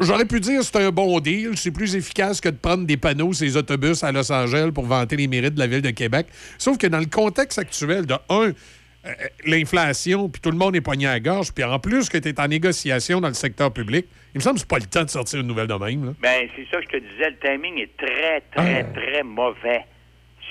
J'aurais 0.00 0.24
pu 0.24 0.40
dire 0.40 0.58
que 0.58 0.66
c'est 0.66 0.84
un 0.84 0.90
bon 0.90 1.20
deal, 1.20 1.56
c'est 1.56 1.70
plus 1.70 1.94
efficace 1.94 2.40
que 2.40 2.48
de 2.48 2.56
prendre 2.56 2.84
des 2.84 2.96
panneaux 2.96 3.32
ces 3.32 3.56
autobus 3.56 4.02
à 4.02 4.10
Los 4.10 4.32
Angeles 4.32 4.72
pour 4.74 4.84
vanter 4.86 5.14
les 5.14 5.28
mérites 5.28 5.54
de 5.54 5.60
la 5.60 5.68
ville 5.68 5.82
de 5.82 5.90
Québec. 5.90 6.26
Sauf 6.58 6.78
que 6.78 6.88
dans 6.88 6.98
le 6.98 7.06
contexte 7.06 7.60
actuel, 7.60 8.04
de 8.04 8.14
un, 8.28 8.50
l'inflation, 9.46 10.28
puis 10.28 10.40
tout 10.40 10.50
le 10.50 10.56
monde 10.56 10.76
est 10.76 10.80
poigné 10.80 11.06
à 11.06 11.12
la 11.12 11.20
gorge, 11.20 11.52
puis 11.52 11.64
en 11.64 11.78
plus 11.78 12.08
que 12.08 12.18
tu 12.18 12.28
es 12.28 12.40
en 12.40 12.48
négociation 12.48 13.20
dans 13.20 13.28
le 13.28 13.34
secteur 13.34 13.72
public, 13.72 14.06
il 14.34 14.38
me 14.38 14.40
semble 14.42 14.54
que 14.56 14.60
c'est 14.60 14.68
pas 14.68 14.78
le 14.78 14.86
temps 14.86 15.04
de 15.04 15.10
sortir 15.10 15.40
une 15.40 15.46
nouvelle 15.46 15.66
de 15.66 15.74
même. 15.74 16.14
Ben, 16.20 16.48
c'est 16.56 16.66
ça 16.70 16.78
que 16.78 16.84
je 16.84 16.98
te 16.98 17.02
disais, 17.12 17.30
le 17.30 17.38
timing 17.38 17.78
est 17.80 17.96
très, 17.96 18.40
très, 18.54 18.80
Ah. 18.88 19.00
très 19.00 19.22
mauvais. 19.22 19.84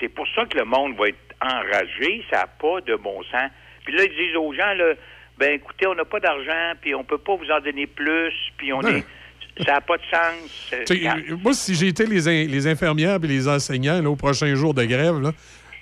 C'est 0.00 0.08
pour 0.08 0.26
ça 0.34 0.44
que 0.46 0.58
le 0.58 0.64
monde 0.64 0.96
va 0.96 1.08
être 1.08 1.18
enragé, 1.40 2.24
ça 2.30 2.38
n'a 2.38 2.46
pas 2.46 2.80
de 2.80 2.96
bon 2.96 3.22
sens. 3.30 3.50
Puis 3.84 3.94
là, 3.96 4.04
ils 4.04 4.10
disent 4.26 4.36
aux 4.36 4.52
gens, 4.52 4.74
là, 4.74 4.94
ben 5.38 5.54
écoutez, 5.54 5.86
on 5.86 5.94
n'a 5.94 6.04
pas 6.04 6.20
d'argent, 6.20 6.72
puis 6.80 6.94
on 6.94 7.04
peut 7.04 7.18
pas 7.18 7.36
vous 7.36 7.50
en 7.50 7.60
donner 7.60 7.86
plus, 7.86 8.32
puis 8.56 8.72
on 8.72 8.80
Non. 8.80 8.88
est... 8.88 9.04
Ça 9.66 9.72
n'a 9.72 9.80
pas 9.80 9.96
de 9.96 10.02
sens. 10.08 10.72
Euh, 10.72 10.84
euh, 10.88 11.36
moi, 11.42 11.52
si 11.52 11.74
j'étais 11.74 12.06
les, 12.06 12.28
in- 12.28 12.46
les 12.48 12.68
infirmières 12.68 13.18
et 13.20 13.26
les 13.26 13.48
enseignants 13.48 14.00
là, 14.00 14.08
au 14.08 14.14
prochain 14.14 14.54
jour 14.54 14.72
de 14.72 14.84
grève, 14.84 15.18
là, 15.20 15.32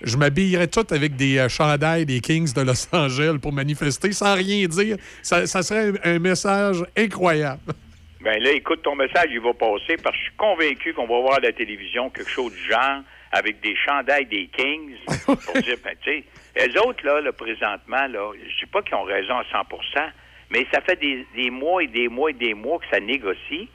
je 0.03 0.17
m'habillerais 0.17 0.69
tout 0.69 0.87
avec 0.91 1.17
des 1.17 1.39
euh, 1.39 1.49
chandails 1.49 2.07
des 2.07 2.21
Kings 2.21 2.53
de 2.53 2.63
Los 2.63 2.89
Angeles 2.93 3.39
pour 3.41 3.53
manifester 3.53 4.13
sans 4.13 4.35
rien 4.35 4.67
dire. 4.67 4.97
Ça, 5.23 5.47
ça 5.47 5.63
serait 5.63 5.93
un, 6.05 6.17
un 6.17 6.19
message 6.19 6.85
incroyable. 6.97 7.73
Ben 8.21 8.43
là, 8.43 8.51
écoute, 8.53 8.83
ton 8.83 8.97
message, 8.97 9.29
il 9.31 9.41
va 9.41 9.55
passer 9.55 9.97
parce 10.03 10.17
que 10.17 10.23
je 10.23 10.27
suis 10.29 10.37
convaincu 10.37 10.95
qu'on 10.95 11.07
va 11.07 11.21
voir 11.21 11.35
à 11.35 11.41
la 11.41 11.53
télévision 11.53 12.11
quelque 12.11 12.31
chose 12.31 12.53
du 12.53 12.63
genre 12.69 13.03
avec 13.33 13.61
des 13.61 13.77
chandails 13.77 14.27
des 14.27 14.49
Kings 14.49 14.97
pour 15.25 15.37
dire, 15.63 15.77
ben, 15.85 15.95
tu 16.03 16.11
sais, 16.11 16.25
les 16.57 16.77
autres, 16.79 17.05
là, 17.05 17.21
là, 17.21 17.33
présentement, 17.33 18.07
là, 18.09 18.33
je 18.35 18.61
sais 18.61 18.67
pas 18.67 18.83
qu'ils 18.83 18.95
ont 18.95 19.05
raison 19.05 19.35
à 19.35 19.43
100% 19.43 20.11
mais 20.51 20.67
ça 20.73 20.81
fait 20.81 20.97
des, 20.97 21.27
des 21.35 21.51
mois 21.51 21.83
et 21.83 21.89
des 21.89 22.09
mois 22.09 22.31
et 22.31 22.35
des 22.35 22.55
mois 22.55 22.79
que 22.79 22.87
ça 22.91 23.01
négocie, 23.01 23.69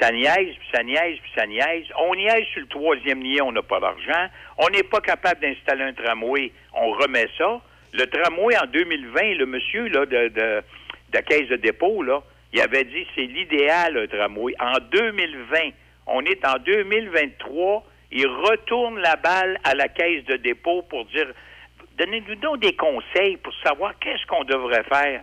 ça 0.00 0.12
niaise, 0.12 0.54
puis 0.58 0.68
ça 0.72 0.82
niaise, 0.82 1.18
puis 1.20 1.30
ça 1.36 1.46
niaise. 1.46 1.84
On 1.98 2.14
niaise 2.14 2.44
sur 2.52 2.60
le 2.60 2.68
troisième 2.68 3.22
lien, 3.22 3.44
on 3.44 3.52
n'a 3.52 3.62
pas 3.62 3.80
d'argent. 3.80 4.28
On 4.58 4.68
n'est 4.68 4.82
pas 4.82 5.00
capable 5.00 5.40
d'installer 5.40 5.84
un 5.84 5.92
tramway, 5.92 6.52
on 6.74 6.90
remet 6.92 7.28
ça. 7.36 7.60
Le 7.92 8.06
tramway 8.06 8.56
en 8.56 8.66
2020, 8.66 9.34
le 9.34 9.46
monsieur 9.46 9.88
là, 9.88 10.06
de, 10.06 10.28
de, 10.28 10.28
de 10.28 10.62
la 11.12 11.22
caisse 11.22 11.48
de 11.48 11.56
dépôt, 11.56 12.04
il 12.52 12.60
avait 12.60 12.84
dit 12.84 13.06
c'est 13.14 13.22
l'idéal, 13.22 13.96
un 13.96 14.06
tramway. 14.06 14.54
En 14.60 14.78
2020, 14.90 15.58
on 16.06 16.24
est 16.24 16.46
en 16.46 16.58
2023, 16.58 17.84
il 18.12 18.26
retourne 18.26 18.98
la 19.00 19.16
balle 19.16 19.58
à 19.64 19.74
la 19.74 19.88
caisse 19.88 20.24
de 20.24 20.36
dépôt 20.36 20.82
pour 20.82 21.04
dire 21.06 21.26
donnez-nous 21.98 22.36
donc 22.36 22.60
des 22.60 22.74
conseils 22.74 23.36
pour 23.38 23.52
savoir 23.62 23.98
qu'est-ce 23.98 24.24
qu'on 24.26 24.44
devrait 24.44 24.84
faire. 24.84 25.22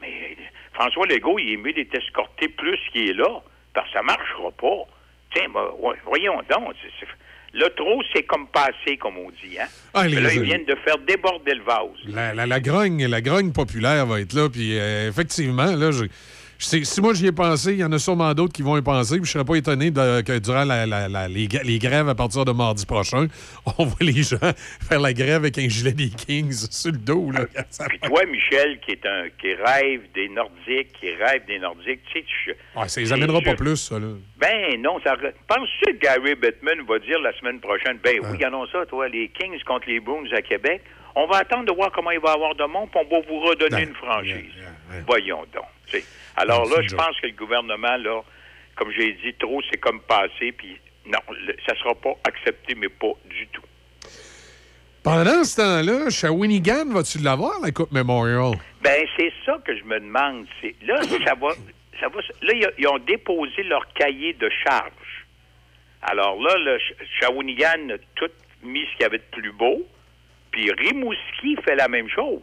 Mais 0.00 0.08
euh, 0.08 0.42
François 0.74 1.06
Legault, 1.06 1.38
il 1.38 1.52
est 1.52 1.56
mieux 1.56 1.72
d'être 1.72 1.94
escorté 1.94 2.48
plus 2.48 2.78
qu'il 2.92 3.10
est 3.10 3.14
là, 3.14 3.42
parce 3.74 3.86
que 3.88 3.92
ça 3.94 4.02
marchera 4.02 4.50
pas. 4.52 4.84
Tiens, 5.34 5.48
ben, 5.52 5.64
voyons 6.06 6.36
donc. 6.50 6.74
Là, 7.54 7.66
trop, 7.76 8.02
c'est 8.12 8.24
comme 8.24 8.46
passé, 8.48 8.98
comme 9.00 9.16
on 9.16 9.30
dit. 9.30 9.58
Hein? 9.58 9.66
Ah, 9.94 10.06
les- 10.06 10.20
là, 10.20 10.32
ils 10.34 10.42
viennent 10.42 10.66
de 10.66 10.74
faire 10.84 10.98
déborder 10.98 11.54
le 11.54 11.62
vase. 11.62 11.88
La, 12.06 12.34
la- 12.34 12.46
la 12.46 12.60
grogne, 12.60 13.06
la 13.06 13.20
grogne 13.22 13.52
populaire 13.52 14.04
va 14.04 14.20
être 14.20 14.34
là. 14.34 14.48
Puis 14.50 14.78
euh, 14.78 15.08
effectivement, 15.08 15.64
là, 15.74 15.90
je 15.90 16.04
sais- 16.66 16.84
si 16.84 17.00
moi 17.00 17.14
j'y 17.14 17.26
ai 17.26 17.32
pensé, 17.32 17.72
il 17.72 17.78
y 17.78 17.84
en 17.84 17.92
a 17.92 17.98
sûrement 17.98 18.32
d'autres 18.34 18.52
qui 18.52 18.62
vont 18.62 18.76
y 18.76 18.82
penser. 18.82 19.16
Puis 19.16 19.26
je 19.26 19.32
serais 19.32 19.44
pas 19.44 19.54
étonné 19.56 19.90
de- 19.90 20.22
que 20.22 20.38
durant 20.38 20.64
la- 20.64 20.86
la- 20.86 21.08
la- 21.08 21.28
les, 21.28 21.46
grèves 21.78 22.08
à 22.08 22.14
partir 22.14 22.44
de 22.44 22.52
mardi 22.52 22.84
prochain, 22.86 23.26
on 23.78 23.84
voit 23.84 23.96
les 24.00 24.22
gens 24.22 24.38
faire 24.88 25.00
la 25.00 25.12
grève 25.12 25.36
avec 25.42 25.56
un 25.58 25.68
gilet 25.68 25.92
des 25.92 26.10
Kings 26.10 26.52
sur 26.70 26.90
le 26.92 26.98
dos. 26.98 27.30
Là. 27.30 27.40
Ça 27.70 27.86
Puis 27.88 27.98
toi, 28.00 28.24
Michel, 28.26 28.80
qui 28.80 28.92
est 28.92 29.06
un 29.06 29.28
qui 29.40 29.54
rêve 29.54 30.02
des 30.14 30.28
Nordiques, 30.28 30.92
qui 30.98 31.10
rêve 31.14 31.46
des 31.46 31.58
Nordiques, 31.58 32.00
tu 32.12 32.20
sais, 32.20 32.24
tu- 32.44 32.56
Ouais, 32.78 32.88
ça 32.88 33.00
les 33.00 33.12
amènera 33.12 33.40
pas 33.40 33.54
plus, 33.54 33.76
ça. 33.76 33.98
Là. 33.98 34.06
Ben 34.38 34.80
non, 34.82 34.98
ça. 35.04 35.16
Penses-tu 35.46 35.94
que 35.94 35.98
Gary 36.02 36.34
Bettman 36.34 36.80
va 36.88 36.98
dire 36.98 37.20
la 37.20 37.32
semaine 37.38 37.60
prochaine, 37.60 37.98
ben 38.02 38.18
oui, 38.22 38.28
regardons 38.32 38.66
ça, 38.66 38.84
toi, 38.86 39.08
les 39.08 39.28
Kings 39.28 39.58
contre 39.66 39.88
les 39.88 40.00
Bruins 40.00 40.24
à 40.36 40.42
Québec. 40.42 40.82
On 41.14 41.26
va 41.26 41.38
attendre 41.38 41.64
de 41.64 41.72
voir 41.72 41.90
comment 41.90 42.12
il 42.12 42.20
va 42.20 42.30
y 42.30 42.34
avoir 42.34 42.54
de 42.54 42.64
monde, 42.64 42.88
puis 42.92 43.00
on 43.04 43.08
va 43.12 43.20
vous 43.28 43.40
redonner 43.40 43.82
une 43.82 43.94
franchise. 43.94 44.52
Voyons 45.06 45.44
donc. 45.52 45.64
Alors 46.40 46.68
Non, 46.68 46.76
là, 46.76 46.82
je 46.82 46.94
pense 46.94 47.20
que 47.20 47.26
le 47.26 47.32
gouvernement, 47.32 47.96
là, 47.96 48.22
comme 48.76 48.90
j'ai 48.92 49.12
dit, 49.24 49.34
trop, 49.38 49.60
c'est 49.70 49.78
comme 49.78 50.00
passé, 50.02 50.52
puis 50.52 50.78
non, 51.06 51.18
le- 51.30 51.56
ça 51.66 51.74
sera 51.76 51.94
pas 51.94 52.14
accepté, 52.24 52.74
mais 52.74 52.88
pas 52.88 53.12
du 53.28 53.46
tout. 53.48 53.62
Pendant 55.02 55.42
ce 55.42 55.56
temps-là, 55.56 56.10
Shawinigan, 56.10 56.86
vas-tu 56.90 57.18
l'avoir, 57.18 57.60
la 57.62 57.70
Coupe 57.70 57.92
Memorial? 57.92 58.52
Ben, 58.82 59.06
c'est 59.16 59.32
ça 59.44 59.58
que 59.64 59.76
je 59.76 59.84
me 59.84 59.98
demande. 59.98 60.46
Là, 60.82 61.00
ça 61.24 61.34
va, 61.34 61.48
ça 62.00 62.08
va. 62.08 62.20
Là, 62.42 62.70
ils, 62.78 62.86
ont 62.86 62.98
déposé 62.98 63.62
leur 63.62 63.86
cahier 63.94 64.34
de 64.34 64.50
charge. 64.64 65.26
Alors 66.02 66.40
là, 66.40 66.54
le 66.58 66.78
Shawinigan 67.20 67.90
a 67.94 67.98
tout 68.14 68.30
mis 68.62 68.84
ce 68.86 68.92
qu'il 68.92 69.00
y 69.02 69.04
avait 69.04 69.18
de 69.18 69.24
plus 69.32 69.52
beau, 69.52 69.82
puis 70.50 70.70
Rimouski 70.70 71.56
fait 71.64 71.76
la 71.76 71.88
même 71.88 72.08
chose. 72.08 72.42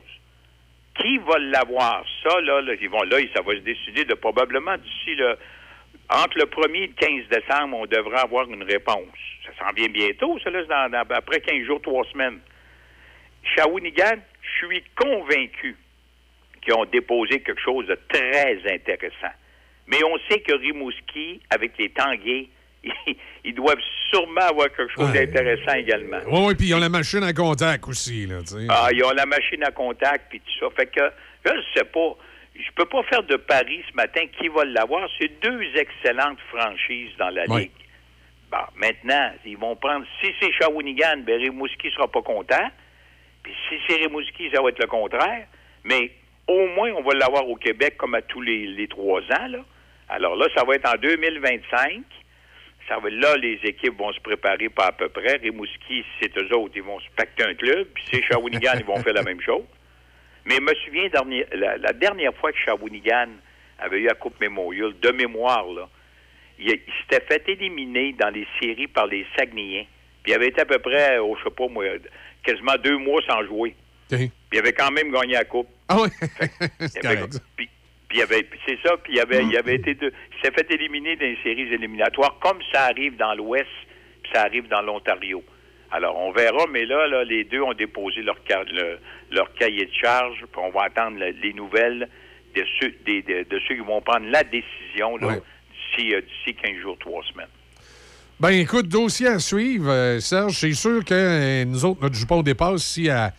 Qui 1.00 1.18
va 1.20 1.38
l'avoir? 1.40 2.06
Ça, 2.24 2.40
là, 2.42 2.62
là, 2.62 2.74
ils 2.80 2.90
vont, 2.90 3.04
là, 3.04 3.18
ça 3.36 3.42
va 3.42 3.54
se 3.54 3.60
décider 3.60 4.06
de 4.06 4.14
probablement 4.14 4.78
d'ici 4.78 5.16
le 5.16 5.38
entre 6.10 6.38
le 6.38 6.46
1er 6.46 6.84
et 6.84 6.88
le 6.88 6.94
15 6.94 7.28
décembre, 7.30 7.78
on 7.80 7.86
devrait 7.88 8.20
avoir 8.20 8.48
une 8.50 8.62
réponse. 8.64 9.18
Ça 9.44 9.52
s'en 9.66 9.74
vient 9.74 9.88
bientôt, 9.90 10.38
ça, 10.40 10.52
là, 10.52 10.64
dans- 10.90 11.16
après 11.16 11.42
15 11.42 11.66
jours, 11.66 11.82
3 11.82 12.06
semaines. 12.12 12.40
Shawinigan, 13.56 14.18
je 14.42 14.66
suis 14.68 14.84
convaincu 14.96 15.76
qu'ils 16.62 16.74
ont 16.74 16.86
déposé 16.86 17.42
quelque 17.42 17.62
chose 17.62 17.88
de 17.88 17.98
très 18.10 18.60
intéressant. 18.72 19.34
Mais 19.88 20.04
on 20.04 20.18
sait 20.30 20.42
que 20.42 20.54
Rimouski, 20.54 21.42
avec 21.50 21.78
les 21.78 21.90
Tanguay, 21.90 22.50
ils, 23.44 23.54
doivent 23.54 23.82
sûrement 24.12 24.42
avoir 24.42 24.68
quelque 24.68 24.92
chose 24.94 25.10
Ouais. 25.12 25.26
d'intéressant 25.26 25.74
également. 25.74 26.20
Oui, 26.28 26.40
oui, 26.48 26.56
puis 26.56 26.68
ils 26.68 26.76
ont 26.76 26.80
la 26.80 26.90
machine 26.90 27.24
à 27.24 27.34
contact 27.34 27.88
aussi. 27.88 28.26
Là, 28.28 28.40
tu 28.42 28.54
sais. 28.54 28.68
Ah, 28.70 28.90
ils 28.92 29.04
ont 29.04 29.12
la 29.12 29.26
machine 29.26 29.64
à 29.64 29.72
contact 29.72 30.26
puis 30.30 30.40
tout 30.40 30.60
ça. 30.60 30.74
Fait 30.76 30.88
que, 30.88 31.00
là, 31.00 31.12
je 31.46 31.80
sais 31.80 31.86
pas. 31.86 32.16
Je 32.56 32.72
peux 32.76 32.86
pas 32.86 33.04
faire 33.04 33.24
de 33.24 33.36
pari 33.36 33.84
ce 33.90 33.96
matin 33.96 34.22
qui 34.40 34.48
va 34.48 34.64
l'avoir. 34.64 35.10
C'est 35.20 35.42
deux 35.42 35.62
excellentes 35.76 36.40
franchises 36.54 37.12
dans 37.18 37.30
la. 37.30 37.46
Ligue. 37.46 37.72
Bon, 38.52 38.64
maintenant, 38.78 39.32
ils 39.46 39.58
vont 39.58 39.76
prendre. 39.76 40.06
Si 40.22 40.32
c'est 40.40 40.52
Shawinigan, 40.54 41.18
ben 41.26 41.42
Rimouski 41.42 41.92
sera 41.92 42.08
pas 42.08 42.22
content. 42.22 42.70
Puis 43.44 43.54
si 43.68 43.76
c'est 43.88 43.96
Rimouski, 43.98 44.50
ça 44.54 44.62
va 44.62 44.70
être 44.70 44.80
le 44.80 44.88
contraire. 44.88 45.48
Mais 45.84 46.12
au 46.48 46.68
moins, 46.68 46.92
on 46.92 47.04
va 47.04 47.14
l'avoir 47.16 47.48
au 47.50 47.56
Québec 47.56 47.98
comme 47.98 48.16
à 48.16 48.22
tous 48.22 48.42
les, 48.42 48.68
les 48.68 48.88
trois 48.88 49.22
ans. 49.22 49.48
Là. 49.50 49.60
Alors 50.10 50.36
là, 50.36 50.48
ça 50.56 50.64
va 50.64 50.76
être 50.76 50.88
en 50.88 50.98
2025. 50.98 52.04
Ça 52.88 53.00
va, 53.00 53.10
là, 53.10 53.36
les 53.38 53.60
équipes 53.64 53.98
vont 53.98 54.14
se 54.14 54.20
préparer 54.20 54.70
pas 54.70 54.88
à 54.88 54.92
peu 54.92 55.10
près. 55.10 55.38
Rimouski, 55.38 56.04
c'est 56.22 56.38
eux 56.38 56.56
autres, 56.56 56.74
ils 56.76 56.84
vont 56.84 57.00
se 57.00 57.10
pacter 57.16 57.44
un 57.44 57.56
club. 57.56 57.88
Puis 57.94 58.04
c'est 58.12 58.22
Shawinigan, 58.24 58.74
ils 58.80 58.86
vont 58.86 58.98
faire 59.02 59.14
la 59.14 59.24
même 59.24 59.42
chose. 59.42 59.64
Mais 60.46 60.56
je 60.58 60.62
me 60.62 60.74
souviens, 60.86 61.08
dernier- 61.10 61.48
la, 61.54 61.78
la 61.78 61.94
dernière 61.94 62.34
fois 62.36 62.52
que 62.52 62.58
Shawinigan 62.60 63.30
avait 63.80 64.00
eu 64.02 64.06
la 64.06 64.14
Coupe 64.14 64.40
Memorial, 64.40 64.94
de 65.02 65.12
mémoire, 65.12 65.66
là, 65.74 65.90
il, 66.60 66.68
il 66.70 66.80
s'était 67.02 67.26
fait 67.26 67.50
éliminer 67.50 68.14
dans 68.14 68.30
les 68.30 68.46
séries 68.62 68.88
par 68.88 69.08
les 69.08 69.26
Saguenayens. 69.36 69.86
Puis 70.24 70.32
il 70.32 70.36
avait 70.36 70.48
été 70.50 70.62
à 70.62 70.66
peu 70.66 70.78
près, 70.80 71.18
oh, 71.18 71.36
je 71.40 71.44
sais 71.50 71.56
pas 71.56 71.68
moi, 71.68 71.86
quasiment 72.44 72.76
deux 72.84 72.98
mois 72.98 73.22
sans 73.28 73.44
jouer. 73.46 73.76
Puis 74.20 74.32
il 74.54 74.60
avait 74.60 74.74
quand 74.74 74.92
même 74.92 75.12
gagné 75.12 75.34
la 75.34 75.44
Coupe. 75.46 75.68
Ah 75.90 75.98
oui? 76.02 76.10
Puis, 77.58 77.70
puis 78.16 78.20
il 78.20 78.24
avait, 78.24 78.48
c'est 78.66 78.78
ça, 78.82 78.96
puis 79.04 79.14
il 79.16 79.20
avait, 79.20 79.44
il 79.44 79.58
avait 79.58 79.76
été, 79.76 79.94
de, 79.96 80.08
il 80.32 80.42
s'est 80.46 80.54
fait 80.54 80.72
éliminer 80.72 81.16
dans 81.18 81.26
les 81.26 81.38
séries 81.44 81.74
éliminatoires, 81.74 82.38
comme 82.42 82.60
ça 82.72 82.84
arrive 82.86 83.18
dans 83.18 83.34
l'Ouest, 83.36 83.68
puis 84.24 84.32
ça 84.34 84.44
arrive 84.44 84.68
dans 84.70 84.82
l'Ontario. 84.82 85.44
Alors, 85.92 86.18
on 86.18 86.32
verra, 86.32 86.66
mais 86.72 86.86
là, 86.86 87.08
là, 87.08 87.24
les 87.26 87.44
deux 87.44 87.62
ont 87.62 87.74
déposé 87.74 88.22
leur, 88.22 88.38
le- 88.72 89.00
leur 89.32 89.54
cahier 89.56 89.86
de 89.86 89.94
charge, 89.94 90.38
puis 90.40 90.62
on 90.64 90.70
va 90.70 90.84
attendre 90.84 91.18
le- 91.20 91.32
les 91.42 91.54
nouvelles 91.54 92.08
de 92.56 92.64
ceux, 92.80 92.94
des- 93.06 93.22
de, 93.22 93.44
de 93.50 93.60
ceux 93.68 93.76
qui 93.76 93.82
vont 93.82 94.02
prendre 94.02 94.28
la 94.30 94.44
décision 94.44 95.18
là, 95.18 95.36
d'ici, 95.98 96.14
euh, 96.16 96.22
d'ici 96.22 96.56
15 96.56 96.78
jours, 96.82 96.98
3 97.00 97.22
semaines. 97.34 97.48
Ben 98.40 98.50
écoute, 98.52 98.88
dossier 98.88 99.28
à 99.28 99.40
suivre, 99.40 99.90
euh, 99.90 100.20
Serge. 100.20 100.54
C'est 100.54 100.74
sûr 100.74 101.04
que 101.06 101.14
euh, 101.14 101.66
nous 101.66 101.86
autres, 101.86 102.02
notre 102.02 102.16
jupon 102.16 102.42
dépasse 102.42 102.90
ici 102.98 103.10
à, 103.10 103.32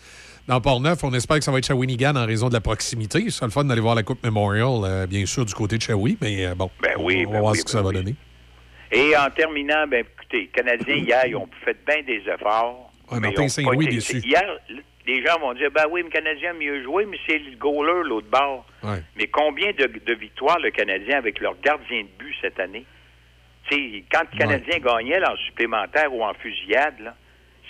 dans 0.47 0.61
Port-Neuf. 0.61 1.03
On 1.05 1.13
espère 1.13 1.39
que 1.39 1.45
ça 1.45 1.53
va 1.53 1.59
être 1.59 1.67
Shawinigan 1.67 2.17
en 2.17 2.27
raison 2.27 2.49
de 2.49 2.55
la 2.55 2.61
proximité. 2.61 3.21
Ce 3.25 3.31
sera 3.31 3.47
le 3.47 3.53
fun 3.53 3.65
d'aller 3.65 3.81
voir 3.81 3.95
la 3.95 4.03
Coupe 4.03 4.23
Memorial, 4.25 4.81
euh, 4.85 5.07
bien 5.07 5.27
sûr, 5.27 5.45
du 5.45 5.55
côté 5.55 5.77
de 5.77 5.83
Shawi, 5.83 6.19
mais 6.21 6.47
euh, 6.47 6.55
bon, 6.55 6.71
Ben 6.81 6.95
oui, 6.99 7.25
on 7.27 7.31
va 7.31 7.35
ben 7.37 7.41
voir 7.41 7.53
oui, 7.53 7.59
ce 7.59 7.65
que 7.65 7.71
ben 7.71 7.79
ça 7.79 7.83
va 7.83 7.89
oui. 7.89 7.95
donner. 7.95 8.15
Et 8.93 9.17
en 9.17 9.31
terminant, 9.31 9.87
ben 9.89 10.05
écoutez, 10.05 10.41
les 10.43 10.47
Canadiens, 10.49 10.95
hier, 11.07 11.27
ils 11.27 11.37
ont 11.37 11.49
fait 11.65 11.77
bien 11.87 12.03
des 12.03 12.23
efforts. 12.33 12.93
Ouais, 13.11 13.19
mais 13.21 13.29
Martin 13.29 13.49
Saint-Louis 13.49 13.89
déçu. 13.89 14.19
Hier, 14.19 14.45
les 15.07 15.25
gens 15.25 15.39
vont 15.39 15.55
dire, 15.55 15.71
ben 15.73 15.85
oui, 15.91 16.03
le 16.03 16.09
Canadien 16.09 16.51
a 16.51 16.55
mieux 16.55 16.83
joué, 16.83 17.07
mais 17.07 17.19
c'est 17.27 17.39
le 17.39 17.57
goaler, 17.57 18.09
l'autre 18.09 18.29
bord. 18.31 18.67
Ouais. 18.83 19.03
Mais 19.17 19.29
combien 19.29 19.71
de, 19.73 19.87
de 19.87 20.15
victoires 20.15 20.59
le 20.59 20.71
Canadien 20.71 21.19
avec 21.19 21.41
leur 21.41 21.55
gardien 21.61 22.03
de 22.03 22.09
but 22.19 22.35
cette 22.41 22.59
année? 22.59 22.85
Tu 23.69 23.77
sais, 23.77 24.05
quand 24.13 24.23
le 24.33 24.39
Canadien 24.39 24.79
gagnait 24.79 25.19
là, 25.21 25.33
en 25.33 25.37
supplémentaire 25.37 26.13
ou 26.13 26.23
en 26.23 26.35
fusillade, 26.35 26.95
là, 27.01 27.15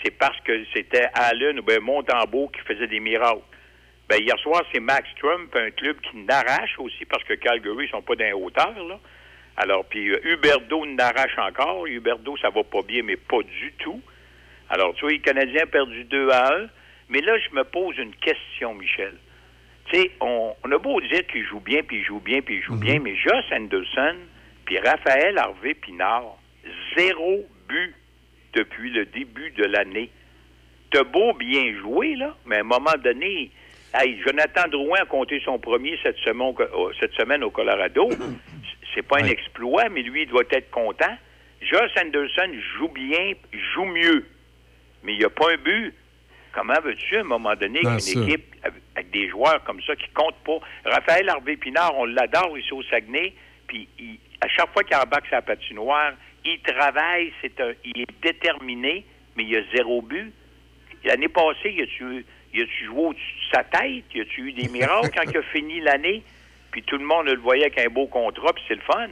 c'est 0.06 0.12
parce 0.12 0.38
que 0.42 0.64
c'était 0.72 1.08
Allen 1.14 1.58
ou 1.58 1.62
ben 1.62 1.80
Montembeau 1.80 2.48
qui 2.48 2.60
faisait 2.60 2.86
des 2.86 3.00
miracles. 3.00 3.42
Ben, 4.08 4.22
hier 4.22 4.38
soir, 4.38 4.62
c'est 4.72 4.78
Max 4.78 5.08
Trump, 5.18 5.54
un 5.56 5.70
club 5.72 5.96
qui 6.00 6.18
n'arrache 6.18 6.78
aussi 6.78 7.04
parce 7.06 7.24
que 7.24 7.34
Calgary, 7.34 7.86
ils 7.86 7.90
sont 7.90 8.02
pas 8.02 8.14
dans 8.14 8.24
les 8.24 8.32
hauteurs, 8.32 8.84
là. 8.86 9.00
Alors, 9.56 9.84
puis 9.86 10.10
euh, 10.10 10.20
Huberdo 10.22 10.86
n'arrache 10.86 11.36
encore. 11.38 11.86
Huberdo, 11.86 12.36
ça 12.36 12.50
va 12.50 12.62
pas 12.62 12.82
bien, 12.82 13.02
mais 13.02 13.16
pas 13.16 13.42
du 13.42 13.72
tout. 13.78 14.00
Alors, 14.68 14.94
tu 14.94 15.00
vois, 15.00 15.10
les 15.10 15.18
Canadiens 15.18 15.64
ont 15.64 15.70
perdu 15.70 16.04
2 16.04 16.30
à 16.30 16.54
1. 16.54 16.66
Mais 17.08 17.20
là, 17.20 17.36
je 17.38 17.52
me 17.56 17.64
pose 17.64 17.96
une 17.98 18.14
question, 18.14 18.74
Michel. 18.74 19.14
Tu 19.86 19.96
sais, 19.96 20.10
on, 20.20 20.54
on 20.62 20.70
a 20.70 20.78
beau 20.78 21.00
dire 21.00 21.26
qu'il 21.26 21.44
joue 21.44 21.60
bien, 21.60 21.82
puis 21.82 21.98
il 21.98 22.04
joue 22.04 22.20
bien, 22.20 22.42
puis 22.42 22.56
il 22.56 22.62
joue 22.62 22.76
bien, 22.76 23.00
mais 23.00 23.16
Josh 23.16 23.50
Anderson, 23.50 24.16
puis 24.66 24.78
Raphaël 24.78 25.36
Harvey 25.38 25.74
Pinard, 25.74 26.36
zéro 26.96 27.44
but 27.68 27.94
depuis 28.56 28.90
le 28.90 29.04
début 29.06 29.50
de 29.50 29.64
l'année. 29.64 30.10
T'as 30.90 31.04
beau 31.04 31.34
bien 31.34 31.74
jouer, 31.80 32.16
là, 32.16 32.34
mais 32.46 32.56
à 32.56 32.60
un 32.60 32.64
moment 32.64 32.94
donné, 33.04 33.50
hey, 33.94 34.20
Jonathan 34.24 34.66
Drouin 34.68 35.00
a 35.02 35.04
compté 35.04 35.40
son 35.44 35.58
premier 35.58 35.98
cette 36.02 36.16
semaine, 36.18 36.40
au- 36.58 36.76
au- 36.78 36.92
cette 36.94 37.12
semaine 37.12 37.44
au 37.44 37.50
Colorado. 37.50 38.08
C'est 38.94 39.02
pas 39.02 39.18
un 39.18 39.26
exploit, 39.26 39.90
mais 39.90 40.02
lui, 40.02 40.22
il 40.22 40.28
doit 40.28 40.44
être 40.50 40.70
content. 40.70 41.14
Josh 41.60 41.90
Anderson 42.02 42.50
joue 42.78 42.88
bien, 42.88 43.32
joue 43.74 43.84
mieux, 43.84 44.24
mais 45.02 45.12
il 45.12 45.18
n'y 45.18 45.24
a 45.24 45.30
pas 45.30 45.52
un 45.52 45.56
but. 45.58 45.92
Comment 46.54 46.80
veux-tu, 46.82 47.16
à 47.18 47.20
un 47.20 47.24
moment 47.24 47.54
donné, 47.56 47.80
qu'une 47.80 48.24
équipe 48.24 48.54
avec, 48.62 49.10
des 49.10 49.28
joueurs 49.28 49.62
comme 49.64 49.82
ça 49.82 49.94
qui 49.96 50.08
comptent 50.14 50.42
pas? 50.46 50.58
Raphaël 50.86 51.28
Harvey 51.28 51.56
Pinard, 51.56 51.94
on 51.98 52.06
l'adore 52.06 52.56
ici 52.56 52.72
au 52.72 52.82
Saguenay, 52.84 53.34
puis 53.66 53.86
il- 53.98 54.18
à 54.40 54.48
chaque 54.48 54.72
fois 54.72 54.82
qu'il 54.82 54.96
embarque 54.96 55.26
sa 55.28 55.42
patinoire, 55.42 56.12
il 56.46 56.60
travaille, 56.60 57.32
c'est 57.40 57.60
un, 57.60 57.72
il 57.84 58.02
est 58.02 58.22
déterminé, 58.22 59.04
mais 59.36 59.44
il 59.44 59.56
a 59.56 59.62
zéro 59.74 60.02
but. 60.02 60.32
L'année 61.04 61.28
passée, 61.28 61.74
il 61.76 61.82
a-tu 61.82 62.24
il 62.52 62.62
a-tu 62.62 62.84
joué 62.86 63.06
au-dessus 63.06 63.34
de 63.34 63.56
sa 63.56 63.64
tête? 63.64 64.04
Il 64.14 64.22
a-tu 64.22 64.48
eu 64.48 64.52
des 64.52 64.68
miracles 64.68 65.10
quand 65.14 65.30
il 65.30 65.36
a 65.36 65.42
fini 65.42 65.80
l'année? 65.80 66.22
Puis 66.70 66.82
tout 66.82 66.96
le 66.96 67.04
monde 67.04 67.26
le 67.26 67.36
voyait 67.36 67.64
avec 67.64 67.78
un 67.78 67.88
beau 67.88 68.06
contrat, 68.06 68.52
puis 68.54 68.64
c'est 68.66 68.74
le 68.74 68.80
fun. 68.80 69.08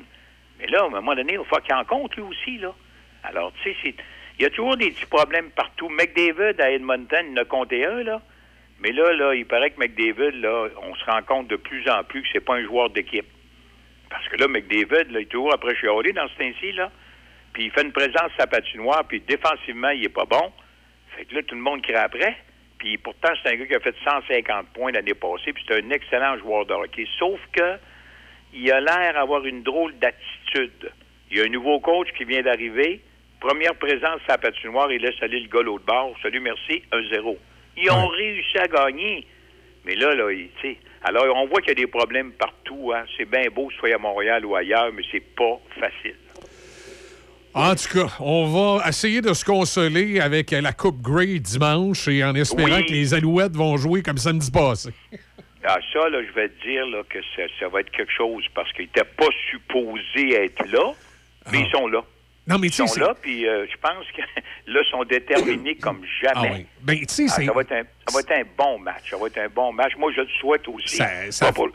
Mais 0.58 0.66
là, 0.66 0.82
à 0.82 0.86
un 0.86 0.90
moment 0.90 1.14
donné, 1.14 1.34
il 1.34 1.44
faut 1.44 1.56
qu'il 1.56 1.74
en 1.74 1.84
compte, 1.84 2.16
lui 2.16 2.22
aussi, 2.22 2.58
là. 2.58 2.74
Alors, 3.22 3.52
tu 3.62 3.74
sais, 3.74 3.94
il 4.38 4.42
y 4.42 4.46
a 4.46 4.50
toujours 4.50 4.76
des 4.76 4.90
petits 4.90 5.06
problèmes 5.06 5.50
partout. 5.50 5.88
McDavid 5.88 6.60
à 6.60 6.70
Edmonton, 6.70 7.26
il 7.30 7.38
en 7.38 7.42
a 7.42 7.44
compté 7.44 7.84
un, 7.84 8.02
là. 8.02 8.22
Mais 8.80 8.92
là, 8.92 9.12
là, 9.12 9.34
il 9.34 9.46
paraît 9.46 9.70
que 9.70 9.78
McDavid, 9.78 10.46
on 10.82 10.94
se 10.94 11.04
rend 11.04 11.22
compte 11.22 11.48
de 11.48 11.56
plus 11.56 11.88
en 11.88 12.02
plus 12.04 12.22
que 12.22 12.28
c'est 12.32 12.44
pas 12.44 12.56
un 12.56 12.64
joueur 12.64 12.90
d'équipe. 12.90 13.26
Parce 14.10 14.26
que 14.28 14.36
là, 14.36 14.48
McDavid, 14.48 15.10
là, 15.10 15.20
il 15.20 15.22
est 15.22 15.26
toujours 15.26 15.52
après 15.52 15.74
chialer 15.76 16.12
dans 16.12 16.28
ce 16.28 16.34
temps-ci, 16.38 16.72
là. 16.72 16.90
Puis 17.54 17.64
il 17.64 17.70
fait 17.70 17.82
une 17.82 17.92
présence 17.92 18.30
à 18.36 18.40
sa 18.40 18.46
patinoire, 18.46 19.04
puis 19.08 19.20
défensivement, 19.20 19.90
il 19.90 20.04
est 20.04 20.08
pas 20.10 20.26
bon. 20.26 20.52
Fait 21.16 21.24
que 21.24 21.36
là, 21.36 21.42
tout 21.44 21.54
le 21.54 21.60
monde 21.60 21.80
crie 21.82 21.94
après. 21.94 22.36
Puis 22.78 22.98
pourtant, 22.98 23.30
c'est 23.42 23.52
un 23.52 23.56
gars 23.56 23.66
qui 23.66 23.74
a 23.74 23.80
fait 23.80 23.94
150 24.04 24.66
points 24.74 24.92
l'année 24.92 25.14
passée, 25.14 25.52
puis 25.52 25.64
c'est 25.66 25.82
un 25.82 25.90
excellent 25.90 26.36
joueur 26.38 26.66
de 26.66 26.74
hockey. 26.74 27.06
Sauf 27.18 27.40
que 27.52 27.78
il 28.52 28.70
a 28.70 28.80
l'air 28.80 29.14
d'avoir 29.14 29.44
une 29.46 29.62
drôle 29.62 29.96
d'attitude. 29.98 30.92
Il 31.30 31.38
y 31.38 31.40
a 31.40 31.44
un 31.44 31.48
nouveau 31.48 31.80
coach 31.80 32.08
qui 32.16 32.24
vient 32.24 32.42
d'arriver. 32.42 33.00
Première 33.40 33.74
présence 33.74 34.20
à 34.28 34.32
la 34.32 34.38
patinoire, 34.38 34.92
il 34.92 35.02
laisse 35.02 35.20
aller 35.22 35.40
le 35.40 35.48
gars 35.48 35.62
l'autre 35.62 35.84
bord. 35.84 36.14
Salut, 36.22 36.40
merci, 36.40 36.82
1-0. 36.92 37.36
Ils 37.76 37.90
ont 37.90 38.06
réussi 38.06 38.58
à 38.58 38.68
gagner. 38.68 39.26
Mais 39.84 39.96
là, 39.96 40.14
là, 40.14 40.28
tu 40.30 40.50
sais, 40.62 40.78
alors 41.02 41.36
on 41.36 41.46
voit 41.46 41.60
qu'il 41.60 41.70
y 41.70 41.72
a 41.72 41.74
des 41.74 41.86
problèmes 41.86 42.32
partout. 42.32 42.92
Hein. 42.94 43.04
C'est 43.16 43.28
bien 43.28 43.48
beau 43.50 43.70
soit 43.72 43.94
à 43.94 43.98
Montréal 43.98 44.44
ou 44.46 44.56
ailleurs, 44.56 44.92
mais 44.92 45.02
c'est 45.10 45.34
pas 45.34 45.58
facile. 45.78 46.16
En 47.54 47.74
tout 47.76 47.88
cas, 48.00 48.12
on 48.18 48.46
va 48.78 48.88
essayer 48.88 49.20
de 49.20 49.32
se 49.32 49.44
consoler 49.44 50.18
avec 50.20 50.50
la 50.50 50.72
Coupe 50.72 51.00
Grey 51.00 51.38
dimanche 51.38 52.08
et 52.08 52.24
en 52.24 52.34
espérant 52.34 52.78
Oui. 52.78 52.86
que 52.86 52.92
les 52.92 53.14
Alouettes 53.14 53.54
vont 53.56 53.76
jouer 53.76 54.02
comme 54.02 54.18
samedi 54.18 54.50
passé. 54.50 54.90
Ah, 55.64 55.78
ça, 55.92 56.08
là, 56.08 56.18
je 56.26 56.32
vais 56.34 56.48
te 56.48 56.62
dire 56.66 56.84
là, 56.86 57.02
que 57.08 57.18
ça, 57.36 57.42
ça 57.60 57.68
va 57.68 57.80
être 57.80 57.90
quelque 57.92 58.12
chose 58.12 58.44
parce 58.54 58.70
qu'ils 58.72 58.86
n'étaient 58.86 59.04
pas 59.16 59.28
supposés 59.50 60.34
être 60.34 60.66
là, 60.66 60.92
mais 61.52 61.60
ils 61.60 61.70
sont 61.70 61.86
là. 61.86 62.00
Non, 62.46 62.58
mais 62.58 62.66
ils 62.66 62.72
sont 62.74 62.84
là, 63.00 63.14
puis 63.22 63.48
euh, 63.48 63.64
je 63.70 63.76
pense 63.78 64.04
que 64.14 64.20
là, 64.72 64.80
ils 64.84 64.90
sont 64.90 65.04
déterminés 65.04 65.76
comme 65.80 66.02
jamais. 66.20 66.48
Ah 66.50 66.54
oui. 66.58 66.66
Ben, 66.82 66.98
Ah, 67.02 67.06
ça, 67.28 67.52
va 67.54 67.60
être 67.62 67.72
un, 67.72 67.82
ça 68.08 68.14
va 68.14 68.20
être 68.20 68.32
un 68.32 68.42
bon 68.58 68.78
match. 68.80 69.10
Ça 69.10 69.16
va 69.16 69.26
être 69.28 69.38
un 69.38 69.48
bon 69.48 69.72
match. 69.72 69.92
Moi, 69.96 70.12
je 70.14 70.20
le 70.22 70.28
souhaite 70.40 70.66
aussi. 70.68 70.96
Ça- 70.96 71.30
ça 71.30 71.46
pas 71.46 71.52
pour, 71.52 71.68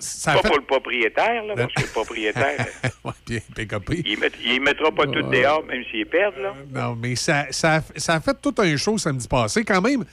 ça 0.00 0.32
pas 0.34 0.42
fait- 0.42 0.48
pour 0.48 0.58
le 0.58 0.64
propriétaire, 0.64 1.44
là, 1.44 1.54
parce 1.56 1.72
que 1.74 1.82
le 1.82 1.86
propriétaire, 1.88 2.66
ouais, 3.04 3.12
bien, 3.26 3.40
PKP. 3.54 4.02
il 4.06 4.18
ne 4.54 4.60
mettra 4.60 4.90
pas 4.90 5.06
tout 5.06 5.22
dehors, 5.22 5.64
même 5.64 5.82
s'il 5.90 6.06
perd. 6.06 6.34
Là. 6.38 6.54
Non, 6.70 6.96
mais 6.96 7.16
ça, 7.16 7.46
ça, 7.50 7.82
ça 7.96 8.14
a 8.14 8.20
fait 8.20 8.36
tout 8.40 8.54
un 8.58 8.76
show 8.76 8.98
samedi 8.98 9.28
passé. 9.28 9.64
Quand 9.64 9.80
même, 9.80 10.04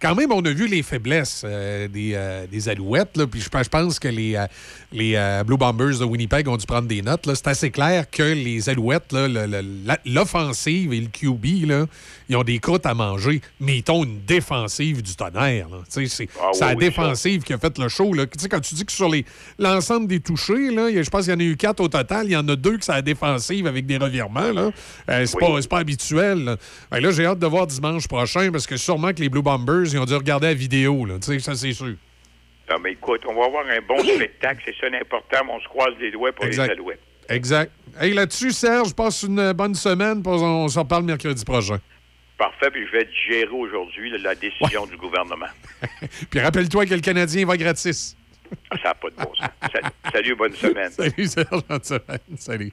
quand 0.00 0.14
même 0.14 0.30
on 0.32 0.40
a 0.44 0.50
vu 0.50 0.66
les 0.66 0.82
faiblesses 0.82 1.42
euh, 1.44 1.88
des, 1.88 2.12
euh, 2.14 2.46
des 2.46 2.68
Alouettes. 2.68 3.16
Là, 3.16 3.26
puis 3.26 3.40
je, 3.40 3.48
pense- 3.48 3.64
je 3.64 3.68
pense 3.70 3.98
que 3.98 4.08
les, 4.08 4.36
euh, 4.36 4.46
les 4.92 5.42
Blue 5.44 5.56
Bombers 5.56 5.98
de 5.98 6.04
Winnipeg 6.04 6.46
ont 6.48 6.56
dû 6.56 6.66
prendre 6.66 6.88
des 6.88 7.02
notes. 7.02 7.28
C'est 7.34 7.48
assez 7.48 7.70
clair 7.70 8.08
que 8.10 8.22
les 8.22 8.68
Alouettes, 8.68 9.12
l'offensive 10.06 10.92
et 10.92 11.00
le 11.00 11.08
QB, 11.08 11.66
là, 11.68 11.86
ils 12.28 12.36
ont 12.36 12.42
des 12.42 12.58
croûtes 12.58 12.86
à 12.86 12.94
manger, 12.94 13.40
mais 13.60 13.78
ils 13.78 13.90
ont 13.90 14.04
une 14.04 14.20
défensive 14.26 15.02
du 15.02 15.14
tonnerre. 15.14 15.68
C'est 15.88 16.04
Ah 16.04 16.06
c'est 16.08 16.24
oui, 16.24 16.30
la 16.60 16.66
oui, 16.68 16.72
ça. 16.72 16.74
défensive 16.74 17.42
qui 17.42 17.52
a 17.52 17.58
fait 17.58 17.78
le 17.78 17.88
show. 17.88 18.12
Là. 18.12 18.24
Quand 18.50 18.60
tu 18.60 18.74
dis 18.74 18.84
que 18.84 18.92
sur 18.92 19.10
l'ensemble 19.58 20.06
des 20.06 20.20
touchés, 20.20 20.70
là, 20.70 20.88
je 20.90 21.08
pense 21.10 21.24
qu'il 21.24 21.32
y 21.32 21.36
en 21.36 21.40
a 21.40 21.42
eu 21.42 21.56
quatre 21.56 21.80
au 21.80 21.88
total. 21.88 22.26
Il 22.26 22.32
y 22.32 22.36
en 22.36 22.46
a 22.48 22.56
deux 22.56 22.76
que 22.78 22.84
c'est 22.84 22.92
la 22.92 23.02
défensive 23.02 23.66
avec 23.66 23.86
des 23.86 23.96
revirements. 23.96 24.52
là. 24.52 24.70
Euh, 25.10 25.26
c'est 25.26 25.38
pas, 25.38 25.48
pas 25.68 25.78
habituel. 25.78 26.44
Là, 26.44 26.56
Ben 26.90 27.00
là, 27.00 27.10
j'ai 27.10 27.24
hâte 27.26 27.38
de 27.38 27.46
voir 27.46 27.66
dimanche 27.66 28.06
prochain 28.08 28.50
parce 28.52 28.66
que 28.66 28.76
sûrement 28.76 29.12
que 29.12 29.20
les 29.20 29.28
Blue 29.28 29.42
Bombers, 29.42 29.87
ils 29.92 29.98
ont 29.98 30.04
dû 30.04 30.14
regarder 30.14 30.48
la 30.48 30.54
vidéo. 30.54 31.04
Là. 31.04 31.14
Tu 31.18 31.32
sais, 31.32 31.38
ça, 31.38 31.54
c'est 31.54 31.72
sûr. 31.72 31.94
Non, 32.70 32.76
mais 32.82 32.92
écoute, 32.92 33.22
on 33.26 33.34
va 33.34 33.46
avoir 33.46 33.66
un 33.66 33.80
bon 33.80 33.98
spectacle. 34.02 34.62
C'est 34.66 34.74
ça 34.80 34.88
l'important. 34.90 35.38
On 35.50 35.60
se 35.60 35.68
croise 35.68 35.94
les 36.00 36.10
doigts 36.10 36.32
pour 36.32 36.44
Exact. 36.44 36.66
les 36.66 36.72
Alouettes. 36.72 37.00
Exact. 37.28 37.72
Hey, 38.00 38.14
là-dessus, 38.14 38.52
Serge, 38.52 38.94
passe 38.94 39.22
une 39.22 39.52
bonne 39.52 39.74
semaine. 39.74 40.22
On 40.24 40.68
s'en 40.68 40.84
parle 40.84 41.04
mercredi 41.04 41.44
prochain. 41.44 41.78
Parfait, 42.38 42.70
puis 42.70 42.86
je 42.86 42.92
vais 42.92 43.04
digérer 43.04 43.50
aujourd'hui 43.50 44.10
la 44.18 44.34
décision 44.34 44.86
du 44.86 44.96
gouvernement. 44.96 45.48
Puis 46.30 46.38
rappelle-toi 46.38 46.86
que 46.86 46.94
le 46.94 47.00
Canadien 47.00 47.44
va 47.44 47.56
gratis. 47.56 48.16
Ça 48.82 48.88
n'a 48.88 48.94
pas 48.94 49.08
de 49.10 49.14
bon 49.16 49.32
sens. 49.34 49.82
Salut, 50.12 50.34
bonne 50.36 50.52
semaine. 50.52 50.90
Salut, 50.96 51.26
Serge. 51.26 51.62
bonne 51.68 51.82
semaine. 51.82 52.18
Salut. 52.36 52.72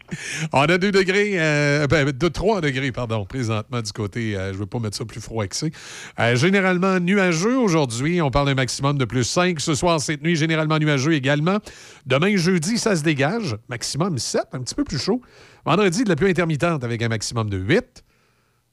On 0.53 0.61
a 0.61 0.77
2 0.77 0.91
degrés, 0.91 1.33
euh, 1.35 1.87
ben, 1.87 2.11
de 2.11 2.27
3 2.27 2.61
degrés, 2.61 2.91
pardon, 2.91 3.25
présentement 3.25 3.81
du 3.81 3.91
côté, 3.91 4.35
euh, 4.35 4.49
je 4.49 4.53
ne 4.53 4.59
veux 4.59 4.65
pas 4.65 4.79
mettre 4.79 4.97
ça 4.97 5.05
plus 5.05 5.21
froid 5.21 5.45
que 5.47 5.55
c'est. 5.55 5.71
Euh, 6.19 6.35
généralement 6.35 6.99
nuageux 6.99 7.57
aujourd'hui. 7.57 8.21
On 8.21 8.31
parle 8.31 8.47
d'un 8.47 8.55
maximum 8.55 8.97
de 8.97 9.05
plus 9.05 9.23
5. 9.23 9.59
Ce 9.59 9.73
soir, 9.75 9.99
cette 9.99 10.21
nuit, 10.23 10.35
généralement 10.35 10.77
nuageux 10.79 11.13
également. 11.13 11.59
Demain, 12.05 12.35
jeudi, 12.37 12.77
ça 12.77 12.95
se 12.95 13.03
dégage. 13.03 13.55
Maximum 13.69 14.17
7, 14.17 14.43
un 14.53 14.59
petit 14.61 14.75
peu 14.75 14.83
plus 14.83 14.99
chaud. 14.99 15.21
Vendredi, 15.65 16.03
de 16.03 16.09
la 16.09 16.15
pluie 16.15 16.29
intermittente 16.29 16.83
avec 16.83 17.01
un 17.01 17.07
maximum 17.09 17.49
de 17.49 17.57
8. 17.57 18.03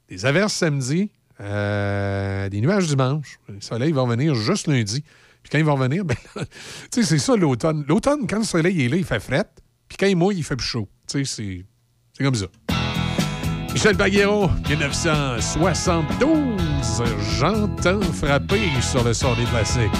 Des 0.09 0.25
averses 0.25 0.53
samedi. 0.53 1.09
euh, 1.41 2.47
des 2.49 2.61
nuages 2.61 2.87
dimanche. 2.87 3.39
Le 3.49 3.59
soleil 3.59 3.91
va 3.91 4.01
revenir 4.01 4.35
juste 4.35 4.67
lundi. 4.67 5.03
Puis 5.43 5.51
quand 5.51 5.57
il 5.57 5.65
va 5.65 5.73
revenir, 5.73 6.05
ben, 6.05 6.15
là, 6.35 6.43
tu 6.91 7.01
sais, 7.01 7.03
c'est 7.03 7.19
ça 7.19 7.35
l'automne. 7.35 7.83
L'automne, 7.87 8.25
quand 8.27 8.39
le 8.39 8.43
soleil 8.43 8.85
est 8.85 8.89
là, 8.89 8.97
il 8.97 9.05
fait 9.05 9.19
fret. 9.19 9.45
Puis 9.87 9.97
quand 9.97 10.07
il 10.07 10.15
mouille, 10.15 10.37
il 10.37 10.43
fait 10.43 10.55
plus 10.55 10.65
chaud. 10.65 10.87
C'est 11.05 11.65
comme 12.19 12.35
ça. 12.35 12.45
Michel 13.73 13.97
Baguero, 13.97 14.49
1972. 14.69 17.03
J'entends 17.39 18.01
frapper 18.01 18.69
sur 18.81 19.03
le 19.03 19.13
sort 19.13 19.35
des 19.35 19.45
classiques. 19.45 19.91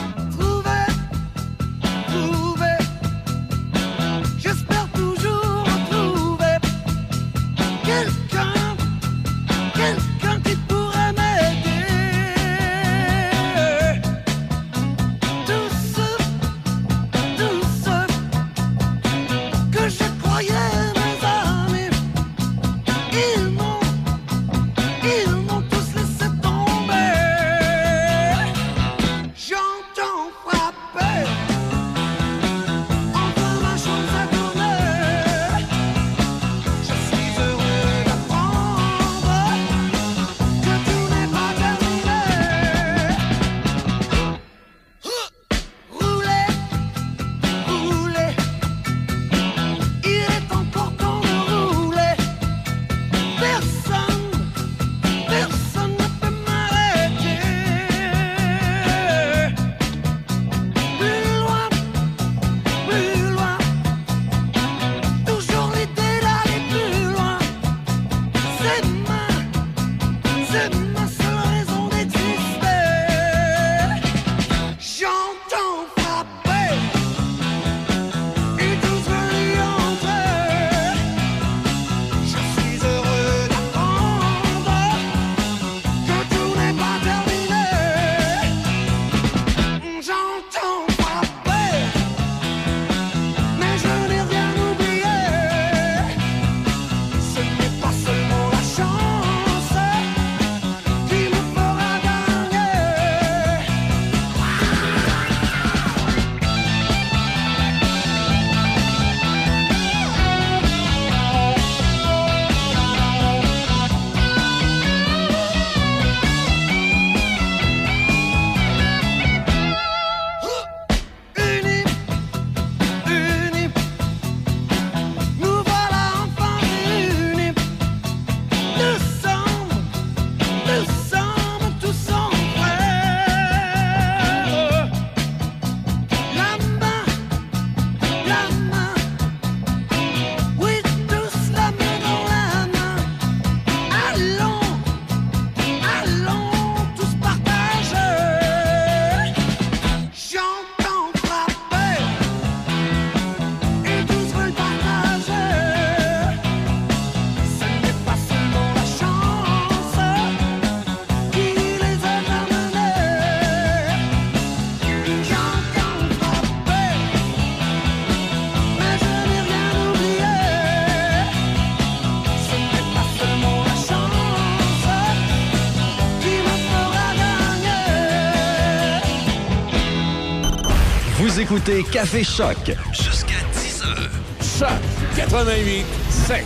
Écoutez 181.53 181.83
Café 181.83 182.23
Choc. 182.23 182.75
Jusqu'à 182.91 183.35
10 183.53 183.83
heures. 183.83 184.09
Choc 184.41 184.79
88 185.15 185.85
7. 186.09 186.45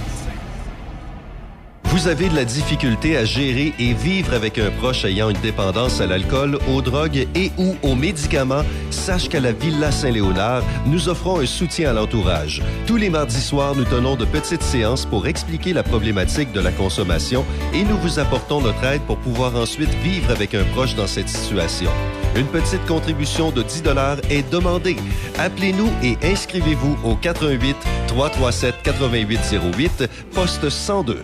Vous 1.86 2.10
avez 2.10 2.27
de 2.27 2.36
la 2.36 2.44
difficulté 2.44 3.16
à 3.16 3.24
gérer 3.24 3.74
et 3.80 3.94
vivre 3.94 4.34
avec 4.34 4.60
un 4.60 4.69
proche 4.69 5.06
ayant 5.06 5.30
une 5.30 5.40
dépendance 5.40 6.02
à 6.02 6.08
l'alcool, 6.08 6.60
aux 6.69 6.82
drogues 6.82 7.26
et 7.36 7.52
ou 7.58 7.76
aux 7.84 7.95
médicaments, 7.95 8.64
sache 8.90 9.30
qu'à 9.30 9.40
la 9.40 9.53
Villa 9.53 9.92
Saint-Léonard, 9.92 10.64
nous 10.86 11.08
offrons 11.08 11.40
un 11.40 11.45
soutien 11.45 11.92
à 11.92 11.94
l'entourage. 11.94 12.61
Tous 12.86 12.98
les 12.98 13.10
mardis 13.10 13.42
soirs, 13.42 13.76
nous 13.76 13.86
tenons 13.86 14.18
de 14.18 14.26
petites 14.26 14.64
séances 14.64 15.06
pour 15.06 15.26
expliquer 15.26 15.72
la 15.72 15.84
problématique 15.84 16.52
de 16.52 16.60
la 16.60 16.72
consommation 16.72 17.45
et 17.74 17.84
nous 17.84 17.98
vous 17.98 18.19
apportons 18.19 18.60
notre 18.60 18.84
aide 18.84 19.02
pour 19.03 19.18
pouvoir 19.19 19.56
ensuite 19.56 19.94
vivre 20.03 20.32
avec 20.32 20.53
un 20.53 20.66
proche 20.66 20.95
dans 20.95 21.08
cette 21.08 21.30
situation. 21.30 21.90
Une 22.38 22.45
petite 22.45 22.85
contribution 22.85 23.49
de 23.49 23.64
10 23.64 23.82
est 24.30 24.48
demandée. 24.51 24.98
Appelez-nous 25.40 25.90
et 26.03 26.17
inscrivez-vous 26.24 26.95
au 27.03 27.16
88 27.16 27.75
337 28.07 28.75
8808 28.85 30.03
poste 30.33 30.69
102. 30.69 31.24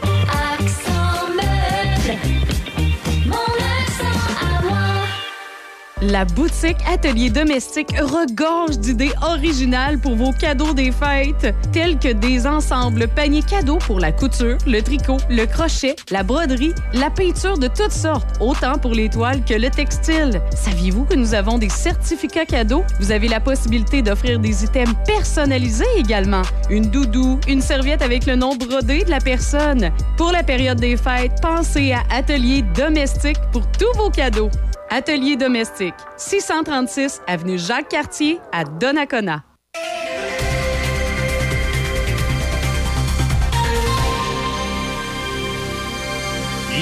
La 6.03 6.25
boutique 6.25 6.77
Atelier 6.91 7.29
Domestique 7.29 7.91
regorge 7.99 8.79
d'idées 8.79 9.11
originales 9.21 9.99
pour 9.99 10.15
vos 10.15 10.31
cadeaux 10.31 10.73
des 10.73 10.91
fêtes, 10.91 11.53
tels 11.71 11.99
que 11.99 12.11
des 12.11 12.47
ensembles 12.47 13.07
paniers 13.07 13.43
cadeaux 13.43 13.77
pour 13.77 13.99
la 13.99 14.11
couture, 14.11 14.57
le 14.65 14.81
tricot, 14.81 15.17
le 15.29 15.45
crochet, 15.45 15.95
la 16.09 16.23
broderie, 16.23 16.73
la 16.93 17.11
peinture 17.11 17.59
de 17.59 17.67
toutes 17.67 17.91
sortes, 17.91 18.27
autant 18.39 18.79
pour 18.79 18.93
les 18.93 19.09
toiles 19.09 19.45
que 19.45 19.53
le 19.53 19.69
textile. 19.69 20.41
Saviez-vous 20.55 21.05
que 21.05 21.13
nous 21.13 21.35
avons 21.35 21.59
des 21.59 21.69
certificats 21.69 22.47
cadeaux? 22.47 22.83
Vous 22.99 23.11
avez 23.11 23.27
la 23.27 23.39
possibilité 23.39 24.01
d'offrir 24.01 24.39
des 24.39 24.63
items 24.63 24.95
personnalisés 25.05 25.85
également. 25.97 26.41
Une 26.71 26.89
doudou, 26.89 27.39
une 27.47 27.61
serviette 27.61 28.01
avec 28.01 28.25
le 28.25 28.35
nom 28.35 28.55
brodé 28.55 29.03
de 29.03 29.11
la 29.11 29.19
personne. 29.19 29.91
Pour 30.17 30.31
la 30.31 30.41
période 30.41 30.79
des 30.79 30.97
fêtes, 30.97 31.33
pensez 31.43 31.93
à 31.93 32.01
Atelier 32.09 32.63
Domestique 32.75 33.37
pour 33.51 33.67
tous 33.73 33.95
vos 33.97 34.09
cadeaux. 34.09 34.49
Atelier 34.93 35.37
domestique, 35.37 35.93
636 36.17 37.21
avenue 37.25 37.57
Jacques-Cartier 37.57 38.39
à 38.51 38.65
Donnacona. 38.65 39.45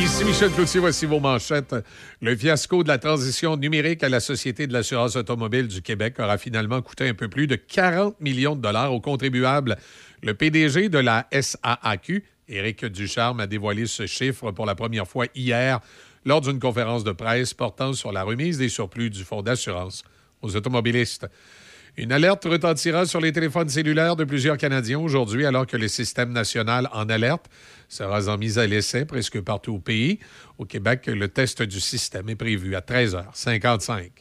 ici 0.01 0.23
Michel 0.23 0.49
Cloutier, 0.51 0.79
voici 0.79 1.05
vos 1.05 1.19
manchettes. 1.19 1.75
Le 2.21 2.35
fiasco 2.35 2.81
de 2.81 2.87
la 2.87 2.97
transition 2.97 3.57
numérique 3.57 4.01
à 4.01 4.09
la 4.09 4.19
Société 4.21 4.65
de 4.65 4.73
l'assurance 4.73 5.15
automobile 5.15 5.67
du 5.67 5.83
Québec 5.83 6.15
aura 6.19 6.39
finalement 6.39 6.81
coûté 6.81 7.07
un 7.07 7.13
peu 7.13 7.27
plus 7.27 7.45
de 7.45 7.55
40 7.55 8.19
millions 8.21 8.55
de 8.55 8.61
dollars 8.61 8.91
aux 8.91 9.01
contribuables. 9.01 9.77
Le 10.23 10.33
PDG 10.33 10.89
de 10.89 10.97
la 10.97 11.27
SAAQ, 11.31 12.23
Éric 12.47 12.85
Ducharme, 12.85 13.41
a 13.41 13.45
dévoilé 13.45 13.85
ce 13.85 14.07
chiffre 14.07 14.51
pour 14.51 14.65
la 14.65 14.73
première 14.73 15.07
fois 15.07 15.27
hier 15.35 15.79
lors 16.29 16.41
d'une 16.41 16.59
conférence 16.59 17.03
de 17.03 17.11
presse 17.11 17.55
portant 17.55 17.93
sur 17.93 18.11
la 18.11 18.21
remise 18.21 18.59
des 18.59 18.69
surplus 18.69 19.09
du 19.09 19.23
fonds 19.23 19.41
d'assurance 19.41 20.03
aux 20.43 20.55
automobilistes. 20.55 21.25
Une 21.97 22.11
alerte 22.11 22.45
retentira 22.45 23.07
sur 23.07 23.19
les 23.19 23.31
téléphones 23.31 23.67
cellulaires 23.67 24.15
de 24.15 24.25
plusieurs 24.25 24.57
Canadiens 24.57 24.99
aujourd'hui 24.99 25.47
alors 25.47 25.65
que 25.65 25.75
le 25.75 25.87
système 25.87 26.31
national 26.31 26.87
en 26.93 27.09
alerte 27.09 27.47
sera 27.87 28.31
en 28.31 28.37
mise 28.37 28.59
à 28.59 28.67
l'essai 28.67 29.05
presque 29.05 29.41
partout 29.41 29.73
au 29.73 29.79
pays. 29.79 30.19
Au 30.59 30.65
Québec, 30.65 31.07
le 31.07 31.27
test 31.29 31.63
du 31.63 31.79
système 31.79 32.29
est 32.29 32.35
prévu 32.35 32.75
à 32.75 32.81
13h55. 32.81 34.11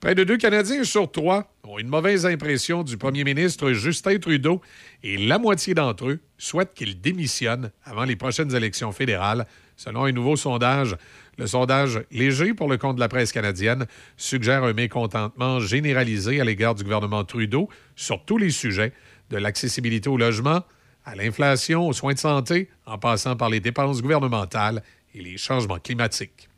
Près 0.00 0.16
de 0.16 0.24
deux 0.24 0.38
Canadiens 0.38 0.82
sur 0.82 1.12
trois 1.12 1.54
ont 1.62 1.78
une 1.78 1.88
mauvaise 1.88 2.26
impression 2.26 2.82
du 2.82 2.96
premier 2.96 3.22
ministre 3.22 3.72
Justin 3.72 4.18
Trudeau 4.18 4.60
et 5.04 5.16
la 5.18 5.38
moitié 5.38 5.74
d'entre 5.74 6.08
eux 6.08 6.20
souhaitent 6.38 6.74
qu'il 6.74 7.00
démissionne 7.00 7.70
avant 7.84 8.04
les 8.04 8.16
prochaines 8.16 8.52
élections 8.56 8.90
fédérales, 8.90 9.46
selon 9.82 10.04
un 10.04 10.12
nouveau 10.12 10.36
sondage. 10.36 10.96
Le 11.38 11.46
sondage 11.46 12.02
léger 12.12 12.54
pour 12.54 12.68
le 12.68 12.76
compte 12.78 12.96
de 12.96 13.00
la 13.00 13.08
presse 13.08 13.32
canadienne 13.32 13.86
suggère 14.16 14.62
un 14.62 14.74
mécontentement 14.74 15.58
généralisé 15.58 16.40
à 16.40 16.44
l'égard 16.44 16.74
du 16.74 16.84
gouvernement 16.84 17.24
Trudeau 17.24 17.68
sur 17.96 18.24
tous 18.24 18.38
les 18.38 18.50
sujets, 18.50 18.92
de 19.30 19.38
l'accessibilité 19.38 20.08
au 20.08 20.16
logement 20.16 20.60
à 21.04 21.16
l'inflation, 21.16 21.88
aux 21.88 21.92
soins 21.92 22.12
de 22.12 22.18
santé, 22.18 22.68
en 22.86 22.96
passant 22.96 23.34
par 23.34 23.50
les 23.50 23.58
dépenses 23.58 24.02
gouvernementales 24.02 24.84
et 25.14 25.20
les 25.20 25.36
changements 25.36 25.80
climatiques. 25.80 26.48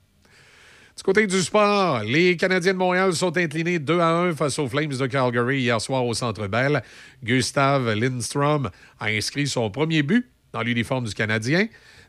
Du 0.96 1.02
côté 1.02 1.26
du 1.26 1.40
sport, 1.40 2.02
les 2.04 2.36
Canadiens 2.36 2.74
de 2.74 2.78
Montréal 2.78 3.14
sont 3.14 3.36
inclinés 3.36 3.78
2 3.78 3.98
à 4.00 4.10
1 4.10 4.34
face 4.34 4.58
aux 4.58 4.68
Flames 4.68 4.88
de 4.88 5.06
Calgary 5.06 5.60
hier 5.60 5.80
soir 5.80 6.04
au 6.04 6.12
Centre 6.12 6.46
Bell. 6.46 6.82
Gustave 7.22 7.94
Lindstrom 7.94 8.70
a 9.00 9.06
inscrit 9.06 9.46
son 9.46 9.70
premier 9.70 10.02
but 10.02 10.28
dans 10.52 10.62
l'uniforme 10.62 11.06
du 11.06 11.14
Canadien. 11.14 11.66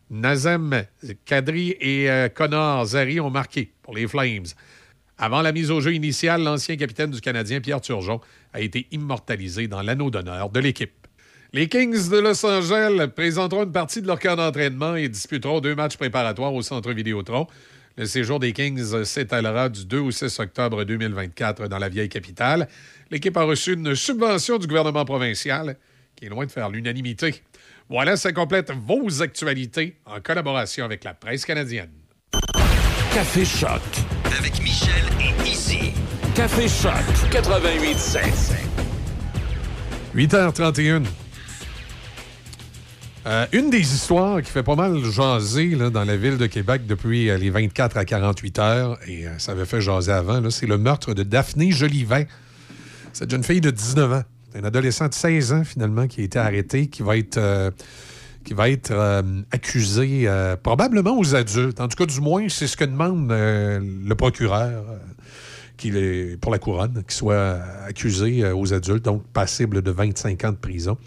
Nazem 0.09 0.85
Kadri 1.25 1.75
et 1.79 2.09
euh, 2.09 2.29
Connor 2.29 2.85
Zari 2.85 3.19
ont 3.19 3.29
marqué 3.29 3.71
pour 3.81 3.95
les 3.95 4.07
Flames. 4.07 4.45
Avant 5.17 5.41
la 5.41 5.51
mise 5.51 5.71
au 5.71 5.79
jeu 5.79 5.93
initiale, 5.93 6.43
l'ancien 6.43 6.75
capitaine 6.75 7.11
du 7.11 7.21
Canadien, 7.21 7.61
Pierre 7.61 7.81
Turgeon, 7.81 8.19
a 8.53 8.59
été 8.61 8.87
immortalisé 8.91 9.67
dans 9.67 9.81
l'anneau 9.81 10.11
d'honneur 10.11 10.49
de 10.49 10.59
l'équipe. 10.59 10.91
Les 11.53 11.69
Kings 11.69 12.09
de 12.09 12.17
Los 12.17 12.45
Angeles 12.45 13.07
présenteront 13.15 13.63
une 13.63 13.71
partie 13.71 14.01
de 14.01 14.07
leur 14.07 14.19
camp 14.19 14.35
d'entraînement 14.35 14.95
et 14.95 15.07
disputeront 15.07 15.61
deux 15.61 15.73
matchs 15.73 15.95
préparatoires 15.95 16.53
au 16.53 16.61
Centre 16.61 16.91
Vidéotron. 16.91 17.47
Le 17.97 18.05
séjour 18.05 18.39
des 18.39 18.51
Kings 18.51 19.05
s'étalera 19.05 19.69
du 19.69 19.85
2 19.85 19.99
au 19.99 20.11
6 20.11 20.37
octobre 20.39 20.83
2024 20.83 21.69
dans 21.69 21.77
la 21.77 21.87
vieille 21.87 22.09
capitale. 22.09 22.67
L'équipe 23.09 23.37
a 23.37 23.43
reçu 23.43 23.73
une 23.73 23.95
subvention 23.95 24.57
du 24.57 24.67
gouvernement 24.67 25.05
provincial 25.05 25.77
qui 26.17 26.25
est 26.25 26.29
loin 26.29 26.45
de 26.45 26.51
faire 26.51 26.69
l'unanimité. 26.69 27.41
Voilà, 27.87 28.17
ça 28.17 28.33
complète 28.33 28.71
vos 28.71 29.21
actualités 29.21 29.97
en 30.05 30.19
collaboration 30.19 30.85
avec 30.85 31.03
la 31.03 31.13
presse 31.13 31.45
canadienne. 31.45 31.91
Café 33.13 33.45
Choc. 33.45 33.81
Avec 34.37 34.59
Michel 34.61 35.03
et 35.21 35.47
Izzy. 35.47 35.93
Café 36.33 36.67
Choc 36.67 36.91
88.7. 37.31 38.65
8h31. 40.15 41.03
Euh, 43.27 43.45
une 43.53 43.69
des 43.69 43.81
histoires 43.81 44.41
qui 44.41 44.49
fait 44.49 44.63
pas 44.63 44.75
mal 44.75 45.03
jaser 45.03 45.75
là, 45.75 45.91
dans 45.91 46.03
la 46.05 46.17
ville 46.17 46.37
de 46.37 46.47
Québec 46.47 46.87
depuis 46.87 47.29
euh, 47.29 47.37
les 47.37 47.51
24 47.51 47.97
à 47.97 48.05
48 48.05 48.59
heures, 48.59 48.99
et 49.07 49.27
euh, 49.27 49.37
ça 49.37 49.51
avait 49.51 49.65
fait 49.65 49.81
jaser 49.81 50.11
avant, 50.11 50.49
c'est 50.49 50.67
le 50.67 50.77
meurtre 50.77 51.13
de 51.13 51.23
Daphné 51.23 51.71
Jolivet. 51.71 52.27
Cette 53.13 53.31
jeune 53.31 53.43
fille 53.43 53.61
de 53.61 53.71
19 53.71 54.13
ans, 54.13 54.23
un 54.55 54.63
adolescent 54.63 55.07
de 55.07 55.13
16 55.13 55.53
ans 55.53 55.63
finalement 55.63 56.07
qui 56.07 56.21
a 56.21 56.23
été 56.23 56.39
arrêté, 56.39 56.87
qui 56.87 57.03
va 57.03 57.17
être, 57.17 57.37
euh, 57.37 57.71
qui 58.43 58.53
va 58.53 58.69
être 58.69 58.91
euh, 58.91 59.21
accusé 59.51 60.23
euh, 60.25 60.55
probablement 60.55 61.17
aux 61.17 61.35
adultes. 61.35 61.79
En 61.81 61.87
tout 61.87 61.97
cas, 61.97 62.05
du 62.05 62.21
moins, 62.21 62.47
c'est 62.49 62.67
ce 62.67 62.77
que 62.77 62.85
demande 62.85 63.31
le 63.31 64.13
procureur 64.15 64.85
pour 66.41 66.51
la 66.51 66.57
couronne, 66.57 67.03
qu'il 67.03 67.11
soit 67.13 67.59
accusé 67.85 68.49
aux 68.51 68.73
adultes, 68.73 69.03
donc 69.03 69.27
passible 69.27 69.81
de 69.81 69.91
25 69.91 70.43
ans 70.45 70.51
de 70.51 70.57
prison. 70.57 70.97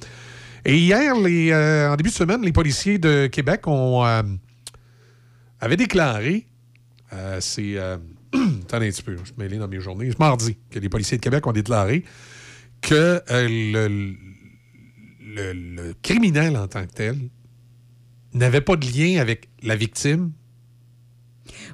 Et 0.65 0.77
hier, 0.77 1.17
les, 1.17 1.55
en 1.55 1.97
début 1.97 2.11
de 2.11 2.15
semaine, 2.15 2.43
les 2.43 2.53
policiers 2.53 2.99
de 2.99 3.29
Québec 3.29 3.67
ont, 3.67 4.05
avaient 5.61 5.77
déclaré, 5.77 6.47
c'est... 7.41 7.77
attendez 8.63 8.89
un 8.89 8.91
petit 8.91 9.03
peu, 9.03 9.17
je 9.17 9.25
suis 9.25 9.35
mêlé 9.39 9.57
dans 9.57 9.69
mes 9.69 9.81
journées, 9.81 10.11
c'est 10.11 10.19
mardi 10.19 10.59
que 10.71 10.79
les 10.79 10.91
policiers 10.91 11.17
de 11.17 11.23
Québec 11.23 11.47
ont 11.47 11.53
déclaré 11.53 12.05
que 12.81 13.21
euh, 13.31 13.49
le, 13.49 14.15
le- 15.35 15.53
le 15.53 15.95
criminel 16.03 16.57
en 16.57 16.67
tant 16.69 16.87
que 16.87 16.93
tel 16.93 17.17
n'avait 18.35 18.61
pas 18.61 18.77
de 18.77 18.87
lien 18.87 19.21
avec 19.21 19.49
la 19.63 19.77
victime 19.77 20.33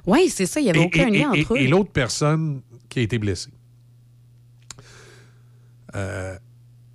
Oui, 0.05 0.29
c'est 0.29 0.45
ça, 0.45 0.59
il 0.59 0.63
n'y 0.63 0.69
avait 0.69 0.81
et, 0.81 0.85
aucun 0.85 1.07
et- 1.07 1.11
lien 1.19 1.33
et- 1.33 1.41
entre 1.41 1.53
eux. 1.53 1.57
et 1.57 1.67
l'autre 1.67 1.91
personne 1.91 2.61
qui 2.89 2.99
a 2.99 3.01
été 3.01 3.17
blessée. 3.19 3.49
Euh, 5.95 6.35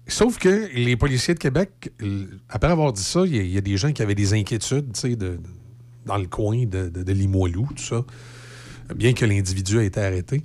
sauf 0.06 0.38
que 0.38 0.68
les 0.74 0.96
policiers 0.96 1.34
de 1.34 1.38
Québec, 1.38 1.92
après 2.48 2.70
avoir 2.70 2.92
dit 2.92 3.02
ça, 3.02 3.22
il 3.26 3.34
y, 3.36 3.38
a- 3.38 3.42
il 3.42 3.50
y 3.50 3.58
a 3.58 3.62
des 3.62 3.76
gens 3.76 3.92
qui 3.92 4.02
avaient 4.02 4.14
des 4.14 4.34
inquiétudes 4.34 4.90
de, 4.92 5.14
de- 5.14 5.40
dans 6.06 6.18
le 6.18 6.26
coin 6.26 6.64
de, 6.66 6.88
de- 6.88 7.02
de 7.02 7.12
Limoilou, 7.12 7.68
tout 7.74 7.82
ça, 7.82 8.04
bien 8.94 9.12
que 9.12 9.24
l'individu 9.24 9.78
a 9.78 9.82
été 9.84 10.00
arrêté. 10.00 10.44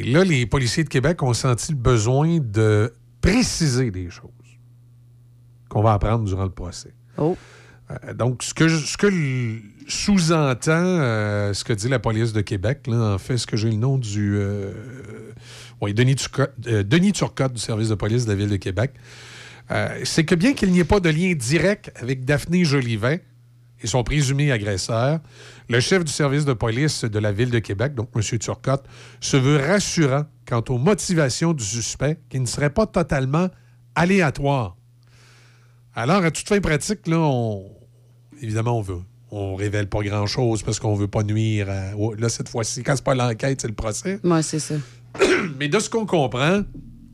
Et 0.00 0.02
là, 0.04 0.24
les 0.24 0.46
policiers 0.46 0.84
de 0.84 0.88
Québec 0.88 1.22
ont 1.22 1.34
senti 1.34 1.72
le 1.72 1.78
besoin 1.78 2.38
de 2.40 2.92
préciser 3.20 3.90
des 3.90 4.10
choses 4.10 4.30
qu'on 5.68 5.82
va 5.82 5.92
apprendre 5.94 6.24
durant 6.24 6.44
le 6.44 6.50
procès. 6.50 6.92
Oh. 7.18 7.36
Euh, 7.90 8.14
donc, 8.14 8.42
ce 8.42 8.54
que, 8.54 8.68
je- 8.68 8.84
ce 8.84 8.96
que 8.96 9.06
l- 9.08 9.60
sous-entend 9.88 10.70
euh, 10.72 11.52
ce 11.54 11.64
que 11.64 11.72
dit 11.72 11.88
la 11.88 11.98
police 11.98 12.32
de 12.32 12.40
Québec, 12.40 12.86
là, 12.86 13.14
en 13.14 13.18
fait, 13.18 13.36
ce 13.38 13.46
que 13.46 13.56
j'ai 13.56 13.70
le 13.70 13.76
nom 13.76 13.98
du. 13.98 14.34
euh, 14.36 14.72
oui, 15.80 15.92
Denis, 15.94 16.14
Turcotte, 16.16 16.58
Denis 16.60 17.12
Turcotte 17.12 17.52
du 17.54 17.60
service 17.60 17.88
de 17.88 17.94
police 17.94 18.24
de 18.24 18.30
la 18.30 18.36
Ville 18.36 18.50
de 18.50 18.56
Québec, 18.56 18.92
c'est 20.04 20.24
que 20.24 20.34
bien 20.34 20.52
qu'il 20.52 20.70
n'y 20.70 20.80
ait 20.80 20.84
pas 20.84 21.00
de 21.00 21.08
lien 21.08 21.32
direct 21.34 21.90
avec 21.96 22.24
Daphné 22.26 22.64
Jolivet 22.64 23.22
et 23.82 23.86
son 23.86 24.04
présumé 24.04 24.52
agresseur, 24.52 25.18
le 25.72 25.80
chef 25.80 26.04
du 26.04 26.12
service 26.12 26.44
de 26.44 26.52
police 26.52 27.04
de 27.04 27.18
la 27.18 27.32
Ville 27.32 27.50
de 27.50 27.58
Québec, 27.58 27.94
donc 27.94 28.10
M. 28.14 28.22
Turcotte, 28.38 28.84
se 29.20 29.36
veut 29.36 29.56
rassurant 29.56 30.24
quant 30.46 30.62
aux 30.68 30.78
motivations 30.78 31.52
du 31.54 31.64
suspect 31.64 32.18
qui 32.28 32.38
ne 32.40 32.46
seraient 32.46 32.70
pas 32.70 32.86
totalement 32.86 33.48
aléatoires. 33.94 34.76
Alors, 35.94 36.24
à 36.24 36.30
toute 36.30 36.48
fin 36.48 36.60
pratique, 36.60 37.06
là, 37.06 37.18
on... 37.18 37.70
évidemment, 38.40 38.78
on 38.78 38.82
veut. 38.82 39.00
On 39.30 39.54
révèle 39.56 39.88
pas 39.88 40.02
grand-chose 40.02 40.62
parce 40.62 40.78
qu'on 40.78 40.94
veut 40.94 41.08
pas 41.08 41.22
nuire. 41.22 41.68
à- 41.70 41.92
Là, 42.18 42.28
cette 42.28 42.48
fois-ci, 42.50 42.82
quand 42.82 42.94
c'est 42.94 43.04
pas 43.04 43.14
l'enquête, 43.14 43.60
c'est 43.62 43.68
le 43.68 43.74
procès. 43.74 44.18
Moi, 44.22 44.42
c'est 44.42 44.58
ça. 44.58 44.74
Mais 45.58 45.68
de 45.68 45.78
ce 45.78 45.88
qu'on 45.88 46.04
comprend, 46.06 46.62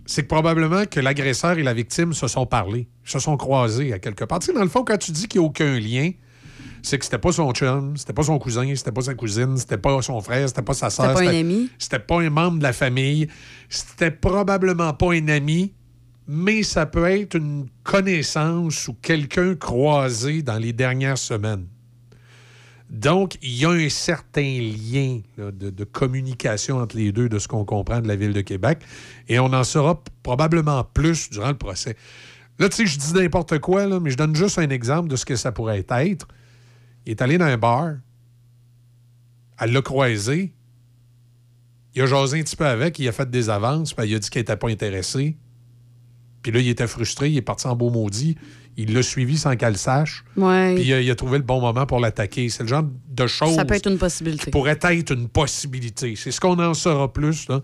c'est 0.07 0.23
que 0.23 0.29
probablement 0.29 0.85
que 0.87 0.99
l'agresseur 1.01 1.59
et 1.59 1.63
la 1.63 1.75
victime 1.75 2.13
se 2.13 2.27
sont 2.27 2.47
parlé, 2.47 2.89
se 3.05 3.19
sont 3.21 3.37
croisés 3.37 3.93
à 3.93 3.99
quelque 4.01 4.25
part. 4.25 4.41
Tu 4.41 4.47
sais, 4.47 4.53
dans 4.53 4.63
le 4.63 4.69
fond, 4.69 4.85
quand 4.85 4.99
tu 4.99 5.13
dis 5.13 5.29
qu'il 5.29 5.41
n'y 5.41 5.47
a 5.47 5.49
aucun 5.49 5.79
lien, 5.79 6.11
c'est 6.83 6.99
que 6.99 7.05
c'était 7.05 7.19
pas 7.19 7.33
son 7.33 7.53
chum, 7.53 7.97
c'était 7.97 8.13
pas 8.13 8.23
son 8.23 8.39
cousin, 8.39 8.75
c'était 8.75 8.93
pas 8.93 9.03
sa 9.03 9.15
cousine, 9.15 9.57
c'était 9.57 9.79
pas 9.79 10.01
son 10.03 10.21
frère, 10.21 10.49
c'était 10.49 10.63
pas 10.63 10.75
sa 10.75 10.91
soeur. 10.91 11.17
C'était 11.17 11.25
pas 11.25 11.31
un 11.31 11.41
ami. 11.41 11.71
C'était 11.79 11.99
pas 11.99 12.21
un 12.21 12.31
membre 12.31 12.59
de 12.59 12.63
la 12.63 12.73
famille. 12.73 13.29
C'était 13.69 14.11
probablement 14.11 14.93
pas 14.95 15.13
un 15.13 15.29
ami, 15.29 15.73
mais 16.27 16.63
ça 16.63 16.87
peut 16.87 17.07
être 17.07 17.37
une 17.37 17.67
connaissance 17.83 18.89
ou 18.89 18.95
quelqu'un 18.95 19.55
croisé 19.55 20.43
dans 20.43 20.59
les 20.59 20.73
dernières 20.73 21.19
semaines. 21.19 21.67
Donc, 22.91 23.37
il 23.43 23.55
y 23.55 23.67
a 23.67 23.71
un 23.71 23.89
certain 23.91 24.41
lien 24.61 25.21
là, 25.37 25.51
de, 25.51 25.69
de 25.69 25.85
communication 25.85 26.79
entre 26.79 26.97
les 26.97 27.13
deux, 27.13 27.29
de 27.29 27.39
ce 27.39 27.47
qu'on 27.47 27.65
comprend 27.65 28.01
de 28.01 28.09
la 28.09 28.17
Ville 28.17 28.33
de 28.33 28.41
Québec, 28.41 28.79
et 29.29 29.39
on 29.39 29.53
en 29.53 29.65
saura 29.65 30.03
probablement 30.23 30.85
plus 30.85 31.29
durant 31.29 31.49
le 31.49 31.59
procès. 31.59 31.97
Là, 32.59 32.69
tu 32.69 32.77
sais, 32.77 32.87
je 32.87 32.99
dis 32.99 33.13
n'importe 33.13 33.59
quoi, 33.59 33.87
là, 33.87 34.01
mais 34.01 34.11
je 34.11 34.17
donne 34.17 34.35
juste 34.35 34.59
un 34.59 34.71
exemple 34.71 35.09
de 35.09 35.17
ce 35.17 35.25
que 35.25 35.37
ça 35.37 35.53
pourrait 35.53 35.85
être. 35.89 36.27
Il 37.09 37.13
est 37.13 37.23
allé 37.23 37.39
dans 37.39 37.47
un 37.47 37.57
bar, 37.57 37.93
elle 39.59 39.73
l'a 39.73 39.81
croisé, 39.81 40.53
il 41.95 42.03
a 42.03 42.07
jasé 42.07 42.39
un 42.39 42.43
petit 42.43 42.55
peu 42.55 42.67
avec, 42.67 42.99
il 42.99 43.09
a 43.09 43.13
fait 43.13 43.29
des 43.31 43.49
avances, 43.49 43.95
puis 43.95 44.07
il 44.07 44.15
a 44.15 44.19
dit 44.19 44.29
qu'il 44.29 44.41
n'était 44.41 44.59
pas 44.59 44.69
intéressé. 44.69 45.39
Puis 46.43 46.53
là, 46.53 46.61
il 46.61 46.69
était 46.69 46.87
frustré, 46.87 47.31
il 47.31 47.37
est 47.39 47.43
parti 47.43 47.67
en 47.67 47.75
beau 47.75 47.89
maudit. 47.89 48.37
Il 48.77 48.93
l'a 48.93 49.03
suivi 49.03 49.39
sans 49.39 49.57
qu'elle 49.57 49.73
le 49.73 49.79
sache. 49.79 50.23
Ouais. 50.37 50.75
Puis 50.77 50.93
euh, 50.93 51.01
il 51.01 51.11
a 51.11 51.15
trouvé 51.15 51.39
le 51.39 51.45
bon 51.45 51.63
moment 51.63 51.87
pour 51.87 51.99
l'attaquer. 51.99 52.51
C'est 52.51 52.63
le 52.63 52.69
genre 52.69 52.85
de 53.09 53.27
choses 53.27 53.57
Ça 53.57 53.65
peut 53.65 53.75
être 53.75 53.91
une 53.91 53.97
possibilité. 53.99 54.45
qui 54.45 54.51
pourrait 54.51 54.79
être 54.81 55.11
une 55.15 55.29
possibilité. 55.29 56.15
C'est 56.15 56.31
ce 56.31 56.39
qu'on 56.41 56.59
en 56.61 56.75
saura 56.75 57.11
plus 57.11 57.49
là, 57.49 57.63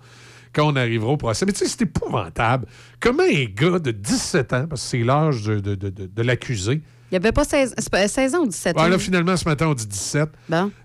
quand 0.54 0.66
on 0.72 0.74
arrivera 0.74 1.12
au 1.12 1.16
procès. 1.18 1.44
Mais 1.44 1.52
tu 1.52 1.58
sais, 1.58 1.66
c'est 1.68 1.82
épouvantable. 1.82 2.66
Comment 2.98 3.22
un 3.22 3.44
gars 3.44 3.78
de 3.78 3.90
17 3.90 4.52
ans, 4.54 4.66
parce 4.68 4.82
que 4.82 4.88
c'est 4.88 5.04
l'âge 5.04 5.42
de, 5.44 5.60
de- 5.60 5.74
de- 5.74 5.90
de- 5.90 6.06
de 6.06 6.22
l'accusé, 6.22 6.80
Il 7.14 7.20
n'y 7.20 7.26
avait 7.26 7.32
pas 7.32 7.44
16, 7.44 7.74
c'est 7.78 7.90
pas 7.90 8.08
16 8.08 8.34
ans 8.34 8.40
ou 8.40 8.46
17 8.48 8.74
Ouais, 8.76 8.82
ans. 8.82 8.88
là, 8.88 8.98
finalement, 8.98 9.36
ce 9.36 9.44
matin, 9.48 9.68
on 9.68 9.74
dit 9.74 9.86
17. 9.86 10.30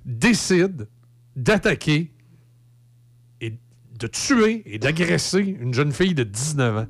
Décide 0.06 0.88
d'attaquer 1.35 2.11
et 3.41 3.58
de 3.98 4.06
tuer 4.08 4.61
et 4.67 4.77
d'agresser 4.77 5.40
une 5.59 5.74
jeune 5.74 5.91
fille 5.91 6.14
de 6.14 6.22
19 6.24 6.77
ans. 6.77 6.88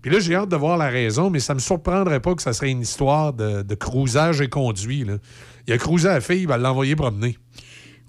Puis 0.00 0.10
là, 0.10 0.18
j'ai 0.18 0.34
hâte 0.34 0.48
de 0.48 0.56
voir 0.56 0.78
la 0.78 0.88
raison, 0.88 1.28
mais 1.28 1.40
ça 1.40 1.52
me 1.52 1.58
surprendrait 1.58 2.20
pas 2.20 2.34
que 2.34 2.40
ça 2.40 2.54
serait 2.54 2.70
une 2.70 2.80
histoire 2.80 3.34
de, 3.34 3.60
de 3.60 3.74
cruisage 3.74 4.40
et 4.40 4.48
conduit. 4.48 5.04
là. 5.04 5.18
Il 5.66 5.74
a 5.74 5.78
cruisé 5.78 6.08
la 6.08 6.22
fille, 6.22 6.40
il 6.40 6.48
va 6.48 6.56
l'envoyer 6.56 6.96
promener. 6.96 7.36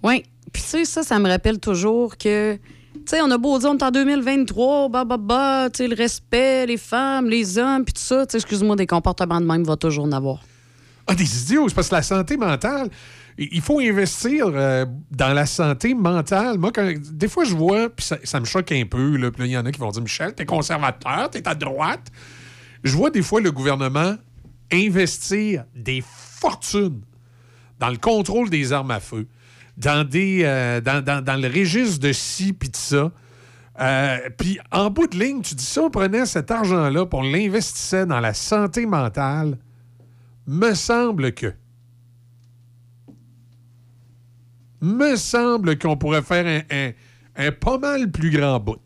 Oui. 0.04 0.24
Puis 0.54 0.62
tu 0.64 0.70
sais, 0.70 0.86
ça, 0.86 1.04
ça 1.04 1.20
me 1.20 1.28
rappelle 1.28 1.60
toujours 1.60 2.18
que, 2.18 2.58
sais, 3.06 3.22
on 3.22 3.32
a 3.32 3.38
beau 3.38 3.58
dire, 3.60 3.70
on 3.70 3.78
est 3.78 3.84
en 3.84 3.92
2023, 3.92 4.90
bah, 4.90 5.06
bah, 5.06 5.18
bah, 5.18 5.70
tu 5.72 5.78
sais, 5.78 5.88
le 5.88 5.96
respect, 5.96 6.66
les 6.66 6.78
femmes, 6.78 7.30
les 7.30 7.58
hommes, 7.58 7.86
puis 7.86 7.94
tout 7.94 8.02
ça, 8.02 8.26
tu 8.26 8.32
sais, 8.32 8.38
excuse-moi, 8.38 8.76
des 8.76 8.88
comportements 8.88 9.40
de 9.42 9.46
même, 9.46 9.64
va 9.64 9.76
toujours 9.76 10.06
en 10.06 10.12
avoir. 10.12 10.42
Ah, 11.08 11.16
des 11.16 11.44
idiots, 11.44 11.70
c'est 11.70 11.76
parce 11.76 11.90
que 11.90 11.96
la 11.96 12.02
santé 12.02 12.36
mentale, 12.38 12.90
il 13.38 13.62
faut 13.62 13.80
investir 13.80 14.48
euh, 14.48 14.86
dans 15.12 15.34
la 15.34 15.46
santé 15.46 15.94
mentale. 15.94 16.58
Moi, 16.58 16.72
des 17.12 17.28
fois, 17.28 17.44
je 17.44 17.56
vois, 17.56 17.90
puis 17.90 18.06
ça, 18.24 18.40
me 18.40 18.46
choque 18.46 18.72
un 18.72 18.86
peu, 18.86 19.16
là, 19.16 19.32
puis 19.32 19.46
il 19.46 19.52
y 19.52 19.58
en 19.58 19.66
a 19.66 19.72
qui 19.72 19.80
vont 19.80 19.92
dire 19.92 20.02
Michel, 20.02 20.34
t'es 20.34 20.46
conservateur, 20.46 21.30
t'es 21.30 21.48
à 21.48 21.56
droite. 21.56 22.12
Je 22.84 22.96
vois 22.96 23.10
des 23.10 23.22
fois 23.22 23.40
le 23.42 23.52
gouvernement 23.52 24.16
investir 24.72 25.66
des 25.76 26.04
fortunes 26.06 27.02
dans 27.80 27.90
le 27.90 27.98
contrôle 27.98 28.50
des 28.50 28.74
armes 28.74 28.92
à 28.92 29.00
feu, 29.00 29.28
euh, 29.86 30.82
dans, 30.82 31.04
dans- 31.04 31.24
le 31.42 31.48
registre 31.48 32.00
de 32.00 32.12
ci 32.14 32.54
puis 32.54 32.70
de 32.70 32.76
ça. 32.76 33.12
Euh, 33.80 34.18
puis 34.38 34.60
en 34.72 34.90
bout 34.90 35.08
de 35.08 35.20
ligne, 35.20 35.42
tu 35.42 35.54
dis 35.54 35.64
ça, 35.64 35.84
on 35.84 35.92
prenait 35.92 36.26
cet 36.26 36.50
argent-là, 36.50 37.06
on 37.12 37.22
l'investissait 37.22 38.06
dans 38.08 38.20
la 38.20 38.34
santé 38.34 38.86
mentale. 38.88 39.58
Me 40.48 40.74
semble 40.74 41.34
que. 41.34 41.54
Me 44.82 45.16
semble 45.16 45.78
qu'on 45.78 45.98
pourrait 45.98 46.22
faire 46.22 46.64
un, 47.36 47.52
pas 47.52 47.78
mal 47.78 48.12
plus 48.12 48.30
grand 48.32 48.60
bout. 48.60 48.80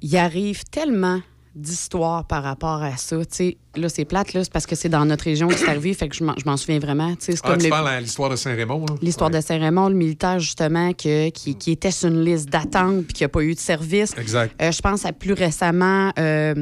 Il 0.00 0.16
arrive 0.16 0.64
tellement 0.64 1.20
d'histoires 1.54 2.26
par 2.26 2.42
rapport 2.42 2.82
à 2.82 2.96
ça. 2.96 3.18
Tu 3.24 3.34
sais, 3.34 3.58
là, 3.76 3.88
c'est 3.88 4.04
plate, 4.04 4.32
là, 4.34 4.44
c'est 4.44 4.52
parce 4.52 4.66
que 4.66 4.74
c'est 4.76 4.88
dans 4.88 5.04
notre 5.04 5.24
région 5.24 5.48
que 5.48 5.54
c'est 5.56 5.68
arrivé, 5.68 5.94
fait 5.94 6.08
que 6.08 6.14
je 6.16 6.24
m'en 6.24 6.34
je 6.36 6.44
m'en 6.44 6.56
souviens 6.56 6.78
vraiment. 6.78 7.10
Tu 7.12 7.16
c'est 7.20 7.38
Ah, 7.42 7.48
comme 7.48 7.58
tu 7.58 7.64
le- 7.64 7.70
parles 7.70 7.88
à 7.88 8.00
l'histoire 8.00 8.28
de 8.30 8.36
Saint-Raymond, 8.36 8.80
là? 8.88 8.94
L'histoire 9.00 9.30
de 9.30 9.40
Saint-Raymond, 9.40 9.88
le 9.88 9.94
militaire, 9.94 10.38
justement, 10.40 10.92
que- 10.92 11.30
qui, 11.30 11.54
qui 11.56 11.70
était 11.72 11.90
sur 11.90 12.08
une 12.08 12.24
liste 12.24 12.48
d'attente 12.50 13.04
puis 13.04 13.12
qui 13.14 13.22
n'a 13.22 13.28
pas 13.28 13.42
eu 13.42 13.54
de 13.54 13.58
service. 13.60 14.12
Exact. 14.18 14.54
Euh, 14.60 14.70
je 14.72 14.80
pense 14.80 15.04
à 15.06 15.12
plus 15.12 15.32
récemment, 15.32 16.12
euh, 16.18 16.54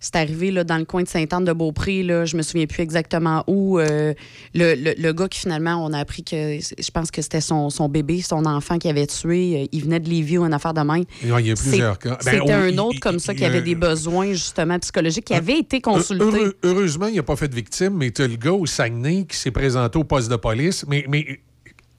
c'est 0.00 0.16
arrivé 0.16 0.50
là, 0.50 0.64
dans 0.64 0.78
le 0.78 0.84
coin 0.84 1.02
de 1.02 1.08
Sainte-Anne-de-Beaupré, 1.08 2.02
là, 2.02 2.24
je 2.24 2.36
me 2.36 2.42
souviens 2.42 2.66
plus 2.66 2.82
exactement 2.82 3.44
où. 3.46 3.78
euh, 3.78 4.14
le, 4.54 4.74
le- 4.74 4.94
le 4.98 5.12
gars 5.12 5.28
qui, 5.28 5.40
finalement, 5.40 5.84
on 5.84 5.92
a 5.92 5.98
appris 5.98 6.22
que 6.24 6.58
je 6.58 6.90
pense 6.90 7.10
que 7.10 7.22
c'était 7.22 7.40
son, 7.40 7.70
son 7.70 7.88
bébé, 7.88 8.22
son 8.22 8.44
enfant 8.46 8.78
qui 8.78 8.88
avait 8.88 9.06
tué. 9.06 9.68
il 9.72 9.82
venait 9.82 10.00
de 10.00 10.08
Lévis 10.08 10.38
ou 10.38 10.44
une 10.44 10.54
affaire 10.54 10.74
de 10.74 10.80
même. 10.80 11.04
Il 11.22 11.28
y 11.28 11.50
a 11.50 11.54
plusieurs 11.54 11.98
cas. 11.98 12.18
Ben, 12.24 12.38
C'était 12.40 12.52
un 12.52 12.78
autre 12.78 12.94
il- 12.94 13.00
comme 13.00 13.18
ça 13.18 13.34
qui 13.34 13.44
avait 13.44 13.62
des 13.62 13.74
besoins, 13.74 14.32
justement, 14.32 14.78
psychologiques, 14.78 15.24
qui 15.26 15.34
avait 15.34 15.58
été 15.58 15.80
consulté. 15.80 16.24
heureux- 16.24 16.55
heureusement, 16.62 17.06
il 17.06 17.16
n'a 17.16 17.22
pas 17.22 17.36
fait 17.36 17.48
de 17.48 17.54
victime, 17.54 17.94
mais 17.94 18.10
tu 18.10 18.22
as 18.22 18.28
le 18.28 18.36
gars 18.36 18.52
au 18.52 18.66
Saguenay 18.66 19.26
qui 19.26 19.36
s'est 19.36 19.50
présenté 19.50 19.98
au 19.98 20.04
poste 20.04 20.30
de 20.30 20.36
police. 20.36 20.84
Mais, 20.88 21.04
mais 21.08 21.40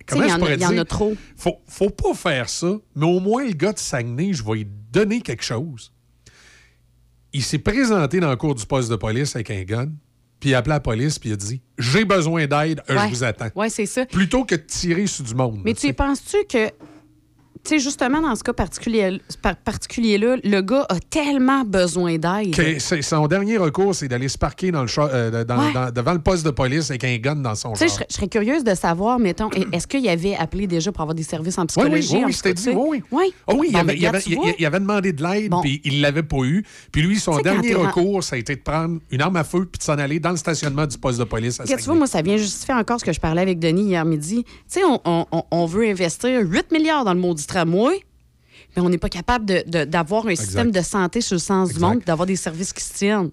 comment 0.07 0.23
il 0.23 0.27
y 0.27 0.31
je 0.31 0.37
pourrais 0.37 0.53
il 0.55 0.61
y 0.61 0.65
en 0.65 0.71
dire? 0.71 0.81
a 0.81 0.85
trop. 0.85 1.15
Faut, 1.35 1.57
faut 1.67 1.89
pas 1.89 2.13
faire 2.13 2.49
ça, 2.49 2.77
mais 2.95 3.05
au 3.05 3.19
moins 3.19 3.45
le 3.45 3.53
gars 3.53 3.73
de 3.73 3.79
Saguenay, 3.79 4.33
je 4.33 4.43
vais 4.43 4.53
lui 4.53 4.67
donner 4.91 5.21
quelque 5.21 5.43
chose. 5.43 5.91
Il 7.33 7.43
s'est 7.43 7.59
présenté 7.59 8.19
dans 8.19 8.29
le 8.29 8.35
cours 8.37 8.55
du 8.55 8.65
poste 8.65 8.89
de 8.89 8.95
police 8.95 9.35
avec 9.35 9.51
un 9.51 9.63
gun, 9.63 9.89
puis 10.39 10.51
il 10.51 10.55
a 10.55 10.59
appelé 10.59 10.73
la 10.73 10.79
police, 10.79 11.19
puis 11.19 11.29
il 11.29 11.33
a 11.33 11.35
dit 11.35 11.61
J'ai 11.77 12.05
besoin 12.05 12.47
d'aide, 12.47 12.81
euh, 12.89 12.95
Ouais. 12.95 13.03
je 13.09 13.09
vous 13.09 13.23
attends. 13.23 13.49
Oui, 13.55 13.69
c'est 13.69 13.85
ça. 13.85 14.05
Plutôt 14.05 14.45
que 14.45 14.55
de 14.55 14.61
tirer 14.61 15.07
sur 15.07 15.23
du 15.23 15.35
monde. 15.35 15.61
Mais 15.63 15.73
tu 15.73 15.93
penses-tu 15.93 16.37
que, 16.49 16.69
tu 17.63 17.69
sais, 17.69 17.79
justement, 17.79 18.21
dans 18.21 18.35
ce 18.35 18.43
cas 18.43 18.53
particulier- 18.53 19.21
par- 19.41 19.55
particulier-là, 19.55 20.37
le 20.43 20.61
gars 20.61 20.85
a 20.89 20.99
tellement 20.99 21.63
besoin 21.63 22.17
d'aide. 22.17 22.55
Son 23.01 23.27
dernier 23.27 23.57
recours, 23.57 23.95
c'est 23.95 24.07
d'aller 24.07 24.27
se 24.27 24.37
parquer 24.37 24.71
dans 24.71 24.81
le 24.81 24.87
char- 24.87 25.09
euh, 25.11 25.43
dans- 25.43 25.57
Ouais. 25.57 25.73
dans- 25.73 25.91
devant 25.91 26.13
le 26.13 26.19
poste 26.19 26.45
de 26.45 26.51
police 26.51 26.89
avec 26.89 27.03
un 27.03 27.17
gun 27.17 27.35
dans 27.37 27.55
son 27.55 27.73
Tu 27.73 27.87
sais, 27.87 28.05
je 28.09 28.13
serais- 28.13 28.27
curieuse 28.27 28.63
de 28.63 28.75
savoir, 28.75 29.19
mettons, 29.19 29.49
est-ce 29.71 29.87
qu'il 29.87 30.07
avait 30.09 30.35
appelé 30.35 30.67
déjà 30.67 30.91
pour 30.91 31.01
avoir 31.01 31.15
des 31.15 31.23
services 31.23 31.57
en 31.57 31.65
psychologie? 31.65 32.09
oui, 32.13 32.17
oui, 32.19 32.23
oui, 32.27 32.33
c'était 32.33 32.53
dit, 32.53 32.69
oui, 32.69 32.75
oui. 32.77 33.03
Oui. 33.11 33.33
Ah 33.47 33.53
oui, 33.55 33.67
il, 33.71 33.75
avait, 33.77 33.97
il, 33.97 34.05
avait, 34.05 34.21
il- 34.25 34.37
il 34.59 34.69
demandé 34.69 35.13
de 35.13 35.23
l'aide, 35.23 35.49
Bon. 35.49 35.61
puis 35.61 35.81
il 35.83 36.01
l'avait 36.01 36.23
pas 36.23 36.43
eu. 36.43 36.63
Puis 36.91 37.01
lui, 37.01 37.19
son 37.19 37.39
dernier 37.39 37.73
recours, 37.73 38.23
ça 38.23 38.35
a 38.35 38.39
été 38.39 38.55
de 38.55 38.61
prendre 38.61 38.99
une 39.11 39.21
arme 39.21 39.35
à 39.37 39.43
feu 39.43 39.65
puis 39.71 39.79
de 39.79 39.83
s'en 39.83 39.97
aller 39.97 40.19
dans 40.19 40.31
le 40.31 40.37
stationnement 40.37 40.85
du 40.85 40.97
poste 40.97 41.19
de 41.19 41.23
police 41.23 41.59
à 41.59 41.63
tu 41.63 41.73
vois, 41.85 41.95
moi, 41.95 42.07
ça 42.07 42.21
vient 42.21 42.37
justifier 42.37 42.73
encore 42.73 42.99
ce 42.99 43.05
que 43.05 43.13
je 43.13 43.19
parlais 43.19 43.41
avec 43.41 43.59
Denis 43.59 43.83
hier 43.89 44.05
midi. 44.05 44.43
Tu 44.43 44.51
sais, 44.67 44.83
on, 44.83 44.99
on- 45.05 45.25
on- 45.31 45.43
on 45.51 45.65
veut 45.65 45.87
investir 45.87 46.41
8 46.43 46.71
milliards 46.71 47.05
dans 47.05 47.13
le 47.13 47.19
maudit 47.19 47.46
tramway, 47.47 48.03
mais 48.75 48.81
on 48.81 48.89
n'est 48.89 48.97
pas 48.97 49.09
capable 49.09 49.45
de- 49.45 49.63
de- 49.67 49.85
d'avoir 49.85 50.27
un 50.27 50.35
système 50.35 50.71
de 50.71 50.81
santé 50.81 51.21
sur 51.21 51.35
le 51.35 51.39
sens 51.39 51.73
du 51.73 51.79
monde, 51.79 52.01
d'avoir 52.05 52.25
des 52.27 52.35
services 52.35 52.73
qui 52.73 52.83
se 52.83 52.93
tiennent. 52.93 53.29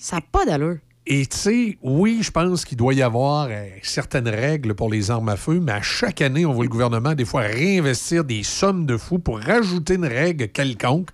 ça 0.00 0.16
n'a 0.16 0.22
pas 0.22 0.44
d'allure. 0.46 0.78
Et 1.08 1.24
tu 1.26 1.36
sais, 1.36 1.78
oui, 1.82 2.18
je 2.22 2.32
pense 2.32 2.64
qu'il 2.64 2.76
doit 2.76 2.92
y 2.92 3.00
avoir 3.00 3.46
euh, 3.48 3.68
certaines 3.84 4.26
règles 4.28 4.74
pour 4.74 4.90
les 4.90 5.08
armes 5.12 5.28
à 5.28 5.36
feu, 5.36 5.60
mais 5.60 5.70
à 5.70 5.80
chaque 5.82 6.20
année, 6.20 6.44
on 6.44 6.52
voit 6.52 6.64
le 6.64 6.68
gouvernement 6.68 7.14
des 7.14 7.24
fois 7.24 7.42
réinvestir 7.42 8.24
des 8.24 8.42
sommes 8.42 8.86
de 8.86 8.96
fous 8.96 9.20
pour 9.20 9.38
rajouter 9.38 9.94
une 9.94 10.04
règle 10.06 10.48
quelconque. 10.48 11.10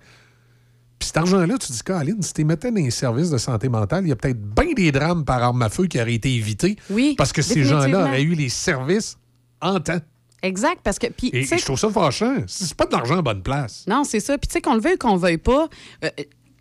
Puis 0.97 1.07
cet 1.07 1.17
argent-là, 1.17 1.57
tu 1.59 1.71
dis, 1.71 1.81
Caroline, 1.83 2.21
si 2.23 2.33
tu 2.33 2.43
mettais 2.43 2.71
dans 2.71 2.77
les 2.81 2.89
services 2.89 3.29
de 3.29 3.37
santé 3.37 3.69
mentale, 3.69 4.05
il 4.05 4.09
y 4.09 4.11
a 4.11 4.15
peut-être 4.15 4.41
bien 4.41 4.73
des 4.75 4.91
drames 4.91 5.25
par 5.25 5.43
arme 5.43 5.61
à 5.61 5.69
feu 5.69 5.85
qui 5.85 6.01
auraient 6.01 6.15
été 6.15 6.33
évités. 6.33 6.75
Oui, 6.89 7.13
Parce 7.15 7.31
que 7.33 7.43
ces 7.43 7.63
gens-là 7.63 8.07
auraient 8.07 8.23
eu 8.23 8.33
les 8.33 8.49
services 8.49 9.17
en 9.61 9.79
temps. 9.79 9.99
Exact, 10.43 10.79
parce 10.83 10.99
que. 10.99 11.07
Et, 11.07 11.43
je 11.43 11.63
trouve 11.65 11.79
ça 11.79 11.89
fâchant. 11.89 12.35
C'est 12.47 12.75
pas 12.75 12.85
de 12.85 12.91
l'argent 12.91 13.17
à 13.17 13.21
bonne 13.21 13.41
place. 13.41 13.85
Non, 13.87 14.03
c'est 14.03 14.19
ça. 14.19 14.37
Puis 14.37 14.47
tu 14.49 14.53
sais, 14.53 14.61
qu'on 14.61 14.75
le 14.75 14.81
veuille 14.81 14.95
ou 14.95 14.97
qu'on 14.97 15.13
le 15.13 15.19
veuille 15.19 15.37
pas, 15.37 15.69
euh, 16.03 16.09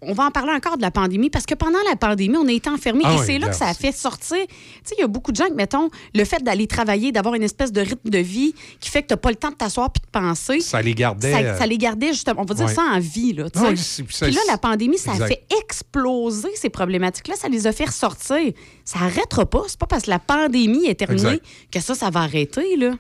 on 0.03 0.13
va 0.15 0.25
en 0.25 0.31
parler 0.31 0.53
encore 0.53 0.77
de 0.77 0.83
la 0.83 0.91
pandémie 0.91 1.31
parce 1.31 1.47
que 1.47 1.55
pendant 1.55 1.79
la 1.89 1.97
pandémie, 1.97 2.37
on 2.37 2.47
a 2.47 2.53
été 2.53 2.69
enfermés 2.69 3.03
Ah 3.07 3.15
et 3.15 3.19
oui, 3.19 3.23
c'est 3.27 3.39
là 3.39 3.49
que 3.49 3.55
ça 3.55 3.69
a 3.69 3.75
fait 3.75 3.93
sortir. 3.93 4.39
Tu 4.49 4.55
sais, 4.85 4.95
il 4.99 5.01
y 5.01 5.05
a 5.05 5.07
beaucoup 5.07 5.31
de 5.31 5.37
gens 5.37 5.47
qui, 5.47 5.55
mettons, 5.55 5.91
le 6.15 6.25
fait 6.25 6.43
d'aller 6.43 6.67
travailler, 6.67 7.13
d'avoir 7.13 7.35
une 7.35 7.43
espèce 7.45 7.73
de 7.73 7.81
rythme 7.81 8.11
de 8.11 8.19
vie 8.19 8.55
qui 8.81 8.91
fait 8.91 9.03
que 9.03 9.09
tu 9.09 9.13
n'as 9.15 9.19
pas 9.19 9.31
le 9.31 9.37
temps 9.37 9.51
de 9.51 9.55
t'asseoir 9.55 9.91
puis 9.93 10.01
de 10.01 10.11
penser. 10.11 10.61
Ça 10.61 10.83
les 10.83 10.95
gardait, 10.95 11.33
Ça, 11.33 11.39
euh, 11.39 11.59
ça 11.59 11.67
les 11.67 11.79
gardait 11.79 12.09
justement, 12.09 12.43
on 12.43 12.45
va 12.45 12.55
dire 12.55 12.69
ça 12.69 12.83
en 12.83 12.99
vie. 12.99 13.33
Là, 13.33 13.47
Ah 13.55 13.71
puis 13.73 14.33
là, 14.33 14.41
la 14.49 14.59
pandémie, 14.59 14.99
ça 14.99 15.13
Exact. 15.13 15.25
a 15.25 15.29
fait 15.29 15.45
exploser 15.61 16.51
ces 16.57 16.69
problématiques-là. 16.71 17.37
Ça 17.37 17.49
les 17.49 17.67
a 17.67 17.73
fait 17.73 17.87
ressortir. 17.87 18.53
Ça 18.85 18.99
n'arrêtera 19.01 19.47
pas. 19.47 19.63
C'est 19.69 19.79
pas 19.79 19.87
parce 19.87 20.05
que 20.05 20.11
la 20.11 20.19
pandémie 20.19 20.87
est 20.87 20.97
terminée 20.97 21.35
Exact. 21.35 21.45
que 21.71 21.81
ça, 21.81 21.95
ça 21.95 22.11
va 22.11 22.21
arrêter. 22.21 22.77
Là. 22.77 22.93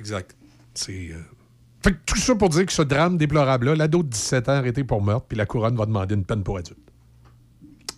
Exact. 0.00 0.34
C'est. 0.74 1.10
euh, 1.12 1.20
Fait 1.84 1.92
que 1.92 1.98
tout 2.06 2.16
ça 2.18 2.34
pour 2.34 2.48
dire 2.48 2.66
que 2.66 2.72
ce 2.72 2.82
drame 2.82 3.16
déplorable-là, 3.18 3.76
l'ado 3.76 4.02
de 4.02 4.08
17 4.08 4.48
ans 4.48 4.52
arrêté 4.52 4.82
pour 4.82 5.00
meurtre, 5.02 5.26
puis 5.28 5.36
la 5.38 5.46
couronne 5.46 5.76
va 5.76 5.86
demander 5.86 6.14
une 6.16 6.24
peine 6.24 6.42
pour 6.42 6.56
adulte. 6.58 6.78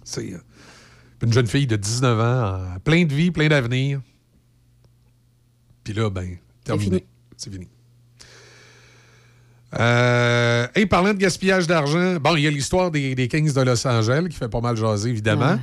C'est. 0.05 0.35
euh, 0.35 0.39
une 1.23 1.33
jeune 1.33 1.47
fille 1.47 1.69
de 1.69 1.77
19 1.77 2.21
ans, 2.21 2.75
en 2.75 2.81
plein 2.81 3.05
de 3.05 3.15
vie, 3.15 3.31
plein 3.31 3.47
d'avenir. 3.49 4.01
Puis 5.85 5.95
là, 5.95 6.11
ben, 6.11 6.37
terminé. 6.65 7.07
C'est 7.37 7.53
fini. 7.53 7.69
Euh, 9.79 10.67
hey, 10.75 10.85
parlant 10.87 11.15
de 11.15 11.19
gaspillage 11.19 11.67
d'argent, 11.67 12.17
bon, 12.17 12.37
il 12.37 12.43
y 12.43 12.47
a 12.47 12.51
l'histoire 12.51 12.91
des, 12.91 13.15
des 13.15 13.29
Kings 13.29 13.53
de 13.55 13.61
Los 13.63 13.87
Angeles 13.87 14.27
qui 14.29 14.37
fait 14.37 14.49
pas 14.49 14.61
mal 14.61 14.77
jaser, 14.77 15.09
évidemment. 15.11 15.59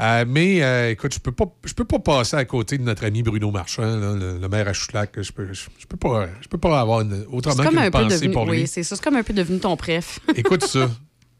Euh, 0.00 0.24
mais 0.28 0.62
euh, 0.62 0.90
écoute, 0.90 1.12
je 1.12 1.18
peux 1.18 1.32
pas 1.32 1.46
je 1.64 1.72
peux 1.74 1.84
pas 1.84 1.98
passer 1.98 2.36
à 2.36 2.44
côté 2.44 2.78
de 2.78 2.84
notre 2.84 3.04
ami 3.04 3.22
Bruno 3.22 3.50
Marchand, 3.50 3.82
là, 3.82 4.14
le, 4.14 4.38
le 4.38 4.48
maire 4.48 4.68
à 4.68 4.72
Choulac. 4.72 5.20
Je 5.20 5.32
peux, 5.32 5.52
je, 5.52 5.64
je 5.78 5.86
peux 5.86 5.96
pas 5.96 6.28
je 6.40 6.46
peux 6.48 6.58
pas 6.58 6.80
avoir 6.80 7.00
une, 7.00 7.24
autrement 7.32 7.56
comme 7.64 7.68
qu'une 7.70 7.78
un 7.78 7.90
peu 7.90 8.02
pensée 8.02 8.16
devenu. 8.20 8.32
pour 8.32 8.44
lui. 8.46 8.60
Oui, 8.62 8.66
c'est 8.68 8.84
ça. 8.84 8.94
C'est 8.94 9.02
comme 9.02 9.16
un 9.16 9.22
peu 9.24 9.32
devenu 9.32 9.58
ton 9.58 9.76
préf. 9.76 10.20
Écoute 10.36 10.64
ça. 10.64 10.88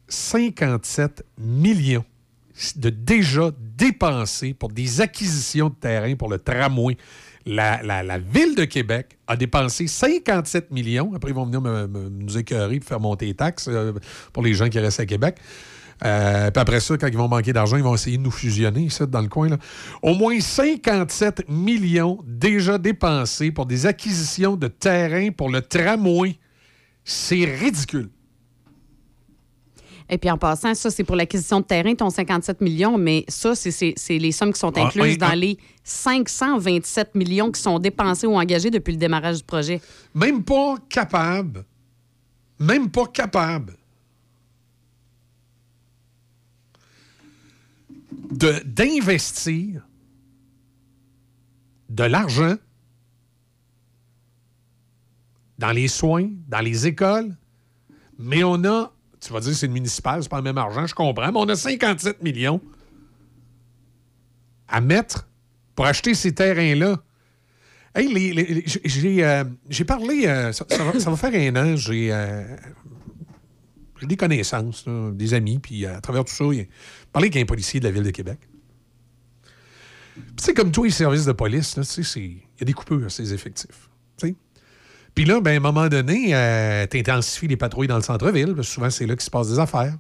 57 0.08 1.24
millions 1.38 2.04
de 2.76 2.90
déjà 2.90 3.50
dépensés 3.76 4.54
pour 4.54 4.70
des 4.70 5.00
acquisitions 5.00 5.68
de 5.68 5.74
terrain 5.74 6.14
pour 6.16 6.28
le 6.28 6.38
tramway. 6.38 6.96
La, 7.46 7.80
la- 7.82 8.02
la 8.02 8.18
ville 8.18 8.54
de 8.56 8.64
Québec 8.64 9.16
a 9.26 9.36
dépensé 9.36 9.86
57 9.86 10.70
millions. 10.70 11.12
Après, 11.14 11.30
ils 11.30 11.34
vont 11.34 11.46
venir 11.46 11.60
me- 11.60 11.86
me- 11.86 12.08
nous 12.08 12.36
écœurer 12.36 12.80
pour 12.80 12.88
faire 12.88 13.00
monter 13.00 13.26
les 13.26 13.34
taxes 13.34 13.68
euh, 13.68 13.92
pour 14.32 14.42
les 14.42 14.52
gens 14.54 14.68
qui 14.68 14.78
restent 14.80 15.00
à 15.00 15.06
Québec. 15.06 15.36
Euh, 16.04 16.50
puis 16.50 16.60
après 16.60 16.80
ça, 16.80 16.96
quand 16.96 17.08
ils 17.08 17.16
vont 17.16 17.28
manquer 17.28 17.52
d'argent, 17.52 17.76
ils 17.76 17.82
vont 17.82 17.94
essayer 17.94 18.18
de 18.18 18.22
nous 18.22 18.30
fusionner, 18.30 18.82
ici, 18.82 19.02
dans 19.08 19.20
le 19.20 19.28
coin. 19.28 19.48
Là. 19.48 19.58
Au 20.02 20.14
moins 20.14 20.38
57 20.40 21.48
millions 21.48 22.18
déjà 22.24 22.78
dépensés 22.78 23.50
pour 23.50 23.66
des 23.66 23.86
acquisitions 23.86 24.56
de 24.56 24.68
terrain 24.68 25.30
pour 25.30 25.50
le 25.50 25.60
tramway. 25.60 26.36
C'est 27.04 27.44
ridicule. 27.44 28.10
Et 30.10 30.16
puis 30.16 30.30
en 30.30 30.38
passant, 30.38 30.74
ça, 30.74 30.90
c'est 30.90 31.04
pour 31.04 31.16
l'acquisition 31.16 31.60
de 31.60 31.66
terrain, 31.66 31.94
ton 31.94 32.08
57 32.08 32.60
millions, 32.62 32.96
mais 32.96 33.24
ça, 33.28 33.54
c'est- 33.54 33.94
les 34.10 34.32
sommes 34.32 34.52
qui 34.54 34.58
sont 34.58 34.72
Ah, 34.76 34.86
incluses 34.86 35.18
dans 35.18 35.26
ah. 35.32 35.36
les 35.36 35.58
527 35.84 37.14
millions 37.14 37.50
qui 37.50 37.60
sont 37.60 37.78
dépensés 37.78 38.26
ou 38.26 38.34
engagés 38.34 38.70
depuis 38.70 38.92
le 38.92 38.98
démarrage 38.98 39.38
du 39.38 39.44
projet. 39.44 39.80
Même 40.14 40.42
pas 40.44 40.76
capable. 40.88 41.64
Même 42.58 42.88
pas 42.90 43.06
capable. 43.06 43.74
D'investir 48.30 49.86
de 51.88 52.04
l'argent 52.04 52.56
dans 55.58 55.72
les 55.72 55.88
soins, 55.88 56.30
dans 56.46 56.60
les 56.60 56.86
écoles, 56.86 57.36
mais 58.18 58.44
on 58.44 58.64
a, 58.64 58.92
tu 59.20 59.32
vas 59.32 59.40
dire 59.40 59.54
c'est 59.54 59.66
le 59.66 59.72
municipal, 59.72 60.22
c'est 60.22 60.28
pas 60.28 60.38
le 60.38 60.42
même 60.42 60.58
argent, 60.58 60.86
je 60.86 60.94
comprends, 60.94 61.32
mais 61.32 61.38
on 61.38 61.48
a 61.48 61.56
57 61.56 62.22
millions 62.22 62.60
à 64.68 64.80
mettre 64.80 65.28
pour 65.74 65.86
acheter 65.86 66.14
ces 66.14 66.34
terrains-là. 66.34 66.98
Hey, 67.94 68.62
euh, 69.22 69.44
j'ai 69.68 69.84
parlé, 69.84 70.26
euh, 70.26 70.52
ça, 70.52 70.64
ça 70.68 70.84
va, 70.84 71.00
ça 71.00 71.10
va 71.10 71.16
faire 71.16 71.34
un 71.34 71.56
an, 71.56 71.76
j'ai 71.76 72.12
euh, 72.12 72.44
j'ai 74.00 74.06
des 74.06 74.16
connaissances, 74.16 74.84
des 75.12 75.34
amis, 75.34 75.58
puis 75.58 75.84
euh, 75.84 75.96
à 75.96 76.00
travers 76.00 76.24
tout 76.24 76.34
ça, 76.34 76.44
j'ai 76.52 76.68
parlé 77.12 77.28
avec 77.28 77.42
un 77.42 77.46
policier 77.46 77.80
de 77.80 77.84
la 77.84 77.90
Ville 77.90 78.02
de 78.04 78.10
Québec. 78.10 78.38
Sais, 80.36 80.54
comme 80.54 80.72
tous 80.72 80.84
les 80.84 80.90
services 80.90 81.24
de 81.24 81.32
police, 81.32 81.80
c'est- 81.82 82.20
il 82.20 82.40
y 82.58 82.62
a 82.62 82.64
des 82.64 82.72
coupures 82.72 83.04
à 83.06 83.08
ces 83.08 83.32
effectifs. 83.34 83.88
Puis 85.14 85.24
là, 85.24 85.40
ben, 85.40 85.52
à 85.54 85.56
un 85.56 85.60
moment 85.60 85.88
donné, 85.88 86.26
tu 86.90 86.98
intensifies 86.98 87.48
les 87.48 87.56
patrouilles 87.56 87.88
dans 87.88 87.96
le 87.96 88.02
centre-ville, 88.02 88.54
parce 88.54 88.68
que 88.68 88.74
souvent, 88.74 88.90
c'est 88.90 89.06
là 89.06 89.14
qu'il 89.14 89.24
se 89.24 89.30
passe 89.30 89.48
des 89.48 89.58
affaires. 89.58 89.96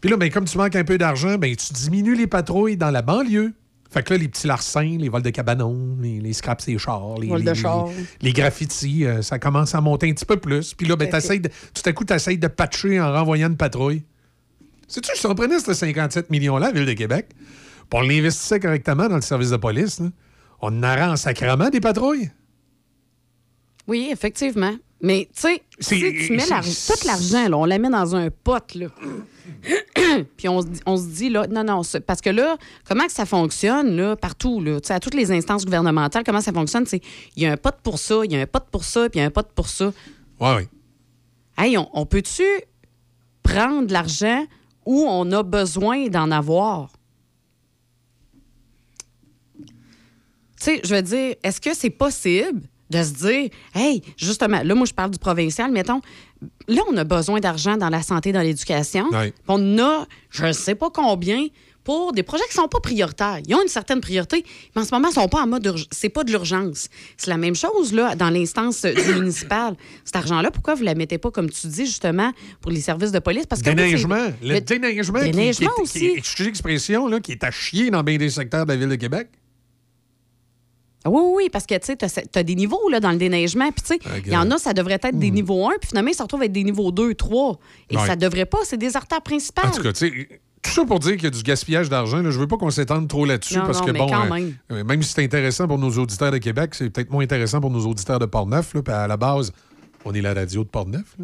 Puis 0.00 0.08
là, 0.10 0.16
ben, 0.16 0.30
comme 0.30 0.44
tu 0.44 0.56
manques 0.56 0.76
un 0.76 0.84
peu 0.84 0.98
d'argent, 0.98 1.36
ben, 1.36 1.56
tu 1.56 1.72
diminues 1.72 2.14
les 2.14 2.26
patrouilles 2.28 2.76
dans 2.76 2.90
la 2.92 3.02
banlieue. 3.02 3.54
Fait 3.90 4.02
que 4.02 4.12
là, 4.12 4.18
les 4.18 4.26
petits 4.28 4.46
larcins, 4.48 4.96
les 4.98 5.08
vols 5.08 5.22
de 5.22 5.30
cabanons, 5.30 5.96
les, 6.00 6.18
les 6.20 6.32
scraps 6.32 6.66
et 6.68 6.76
chars, 6.78 7.16
les, 7.20 7.28
de 7.28 7.36
les- 7.50 7.54
chars. 7.54 7.86
les- 7.86 7.94
les 8.28 8.32
graffitis, 8.32 9.04
euh, 9.04 9.22
ça 9.22 9.38
commence 9.38 9.74
à 9.74 9.80
monter 9.80 10.10
un 10.10 10.12
petit 10.14 10.24
peu 10.24 10.36
plus. 10.36 10.74
Puis 10.74 10.86
là, 10.86 10.96
ben, 10.96 11.08
de- 11.40 11.48
tout 11.48 11.82
à 11.88 11.92
coup, 11.92 12.04
tu 12.04 12.12
essayes 12.12 12.38
de 12.38 12.48
patcher 12.48 13.00
en 13.00 13.12
renvoyant 13.12 13.48
une 13.48 13.56
patrouille. 13.56 14.02
Sais-tu, 14.88 15.10
je 15.14 15.20
s'en 15.20 15.34
prenais 15.34 15.60
ce 15.60 15.72
57 15.72 16.28
millions-là, 16.30 16.72
Ville 16.72 16.86
de 16.86 16.92
Québec, 16.92 17.28
puis 17.36 17.86
on 17.92 18.00
l'investissait 18.00 18.58
correctement 18.60 19.08
dans 19.08 19.16
le 19.16 19.22
service 19.22 19.50
de 19.50 19.56
police. 19.56 20.00
là. 20.00 20.08
On 20.60 20.82
en 20.82 21.10
en 21.12 21.16
sacrament 21.16 21.70
des 21.70 21.80
patrouilles. 21.80 22.30
Oui, 23.86 24.08
effectivement. 24.10 24.74
Mais, 25.00 25.28
tu 25.34 25.42
sais, 25.42 25.62
si 25.78 25.98
tu 25.98 26.32
mets 26.32 26.38
c'est- 26.40 26.50
l'arg- 26.50 26.86
tout 26.86 27.06
l'argent, 27.06 27.48
là, 27.48 27.58
on 27.58 27.64
la 27.66 27.78
met 27.78 27.90
dans 27.90 28.16
un 28.16 28.30
pot, 28.30 28.74
là. 28.74 28.86
Puis 30.36 30.48
on, 30.48 30.62
se 30.62 30.66
dit- 30.66 30.80
on 30.86 30.96
se 30.96 31.06
dit, 31.06 31.28
là, 31.28 31.46
non, 31.46 31.64
non, 31.64 31.82
parce 32.06 32.20
que 32.20 32.30
là, 32.30 32.56
comment 32.86 33.06
que 33.06 33.12
ça 33.12 33.26
fonctionne, 33.26 33.96
là, 33.96 34.16
partout, 34.16 34.60
là, 34.60 34.80
tu 34.80 34.88
sais, 34.88 34.94
à 34.94 35.00
toutes 35.00 35.14
les 35.14 35.30
instances 35.32 35.64
gouvernementales, 35.64 36.24
comment 36.24 36.40
ça 36.40 36.52
fonctionne, 36.52 36.86
c'est, 36.86 37.00
il 37.36 37.42
y 37.42 37.46
a 37.46 37.52
un 37.52 37.56
pot 37.56 37.74
pour 37.82 37.98
ça, 37.98 38.20
il 38.24 38.32
y 38.32 38.36
a 38.36 38.40
un 38.40 38.46
pot 38.46 38.62
pour 38.70 38.84
ça, 38.84 39.08
puis 39.10 39.18
il 39.18 39.22
y 39.22 39.24
a 39.24 39.26
un 39.26 39.30
pot 39.30 39.46
pour 39.54 39.68
ça. 39.68 39.92
Oui, 40.40 40.48
oui. 40.56 40.62
Hey, 41.58 41.76
on, 41.78 41.88
on 41.92 42.06
peut-tu 42.06 42.44
prendre 43.42 43.92
l'argent 43.92 44.44
où 44.86 45.04
on 45.08 45.30
a 45.32 45.42
besoin 45.42 46.08
d'en 46.08 46.30
avoir? 46.30 46.90
Tu 49.58 49.64
sais, 50.58 50.80
je 50.84 50.94
veux 50.94 51.02
dire, 51.02 51.34
est-ce 51.42 51.60
que 51.60 51.74
c'est 51.74 51.90
possible 51.90 52.62
de 52.90 53.02
se 53.02 53.12
dire, 53.12 53.50
hey, 53.74 54.02
justement, 54.16 54.62
là, 54.62 54.74
moi, 54.74 54.86
je 54.86 54.94
parle 54.94 55.10
du 55.10 55.18
provincial, 55.18 55.70
mettons, 55.72 56.00
là, 56.68 56.82
on 56.90 56.96
a 56.96 57.04
besoin 57.04 57.40
d'argent 57.40 57.76
dans 57.76 57.88
la 57.90 58.02
santé, 58.02 58.32
dans 58.32 58.40
l'éducation. 58.42 59.06
Puis 59.10 59.32
On 59.48 59.78
a, 59.78 60.06
je 60.30 60.46
ne 60.46 60.52
sais 60.52 60.74
pas 60.74 60.90
combien, 60.90 61.46
pour 61.82 62.12
des 62.14 62.22
projets 62.22 62.44
qui 62.50 62.56
ne 62.56 62.62
sont 62.62 62.68
pas 62.68 62.80
prioritaires. 62.80 63.40
Ils 63.46 63.54
ont 63.54 63.60
une 63.60 63.68
certaine 63.68 64.00
priorité, 64.00 64.42
mais 64.74 64.80
en 64.80 64.84
ce 64.86 64.90
moment, 64.94 65.08
ils 65.10 65.14
sont 65.14 65.28
pas 65.28 65.42
en 65.42 65.46
mode 65.46 65.66
urgence. 65.66 65.86
C'est 65.90 66.08
pas 66.08 66.24
de 66.24 66.30
l'urgence. 66.30 66.88
C'est 67.18 67.28
la 67.28 67.36
même 67.36 67.54
chose, 67.54 67.92
là, 67.92 68.14
dans 68.16 68.30
l'instance 68.30 68.86
euh, 68.86 68.94
du 68.94 69.14
municipal. 69.20 69.76
Cet 70.02 70.16
argent-là, 70.16 70.50
pourquoi 70.50 70.74
vous 70.76 70.80
ne 70.80 70.86
la 70.86 70.94
mettez 70.94 71.18
pas, 71.18 71.30
comme 71.30 71.50
tu 71.50 71.66
dis, 71.66 71.84
justement, 71.84 72.32
pour 72.62 72.70
les 72.72 72.80
services 72.80 73.12
de 73.12 73.18
police? 73.18 73.44
Parce 73.46 73.60
que 73.60 73.68
oui, 73.68 73.76
Déneigement. 73.76 74.32
Le, 74.42 74.60
déneigement, 74.60 75.18
qui- 75.20 75.30
déneigement 75.32 75.68
qui, 75.76 75.80
est- 75.80 75.82
aussi. 75.82 75.98
qui 75.98 76.06
est- 76.06 76.16
excusez 76.16 76.48
l'expression, 76.48 77.06
là, 77.06 77.20
qui 77.20 77.32
est 77.32 77.44
à 77.44 77.50
chier 77.50 77.90
dans 77.90 78.02
bien 78.02 78.16
des 78.16 78.30
secteurs 78.30 78.64
de 78.64 78.72
la 78.72 78.78
Ville 78.78 78.88
de 78.88 78.94
Québec. 78.96 79.28
Ah 81.04 81.10
Oui, 81.10 81.22
oui, 81.36 81.48
parce 81.50 81.66
que 81.66 81.74
tu 81.74 81.86
sais, 81.86 81.96
tu 81.96 82.38
as, 82.38 82.42
des 82.42 82.54
niveaux 82.54 82.88
là, 82.90 82.98
dans 83.00 83.10
le 83.10 83.18
déneigement. 83.18 83.70
Puis, 83.72 83.82
tu 83.82 83.94
sais, 83.94 84.20
il 84.26 84.32
y 84.32 84.36
en 84.36 84.50
a, 84.50 84.58
ça 84.58 84.72
devrait 84.72 84.94
être 85.02 85.18
des 85.18 85.30
niveaux 85.30 85.66
1, 85.68 85.72
puis 85.80 85.88
finalement, 85.88 86.10
ils 86.10 86.14
se 86.14 86.22
retrouvent 86.22 86.40
avec 86.40 86.52
des 86.52 86.64
niveaux 86.64 86.90
2, 86.92 87.14
3. 87.14 87.58
Et 87.90 87.96
Hmm. 87.96 88.00
Ouais. 88.00 88.06
ça 88.06 88.16
devrait 88.16 88.46
pas, 88.46 88.58
c'est 88.64 88.78
des 88.78 88.96
artères 88.96 89.20
principales. 89.22 89.66
En 89.66 89.70
tout 89.72 89.82
cas, 89.82 89.92
tu 89.92 90.08
sais, 90.08 90.28
tout 90.62 90.70
ça 90.70 90.84
pour 90.86 90.98
dire 91.00 91.12
qu'il 91.16 91.24
y 91.24 91.26
a 91.26 91.30
du 91.30 91.42
gaspillage 91.42 91.90
d'argent. 91.90 92.22
Je 92.22 92.38
veux 92.38 92.46
pas 92.48 92.56
qu'on 92.56 92.70
s'étende 92.70 93.06
trop 93.06 93.26
là-dessus 93.26 93.56
parce 93.56 93.80
non, 93.80 93.86
que, 93.86 93.90
bon, 93.92 94.06
quand 94.08 94.24
euh, 94.26 94.30
même. 94.30 94.54
euh, 94.72 94.82
même 94.84 95.02
si 95.02 95.12
c'est 95.12 95.22
intéressant 95.22 95.68
pour 95.68 95.78
nos 95.78 95.90
auditeurs 95.90 96.30
de 96.32 96.38
Québec, 96.38 96.74
c'est 96.74 96.88
peut-être 96.88 97.10
moins 97.10 97.22
intéressant 97.24 97.60
pour 97.60 97.70
nos 97.70 97.84
auditeurs 97.86 98.18
de 98.18 98.24
Port-Neuf. 98.26 98.72
là. 98.74 99.02
À 99.04 99.06
la 99.06 99.18
base, 99.18 99.52
on 100.06 100.14
est 100.14 100.22
la 100.22 100.32
radio 100.32 100.64
de 100.64 100.68
Port-Neuf. 100.70 101.16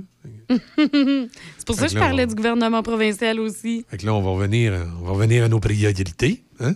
c'est 0.77 1.67
pour 1.67 1.75
ça 1.77 1.87
que 1.87 1.93
je 1.93 1.99
parlais 1.99 2.25
on- 2.25 2.29
du 2.29 2.35
gouvernement 2.35 2.83
provincial 2.83 3.41
aussi. 3.41 3.85
Fait 3.89 3.97
que 3.97 4.05
là, 4.05 4.13
on 4.15 4.21
va 4.21 4.31
revenir, 4.31 4.75
on 5.01 5.07
va 5.07 5.13
revenir 5.13 5.45
à 5.45 5.49
nos 5.49 5.59
priorités. 5.61 6.43
Hein? 6.61 6.75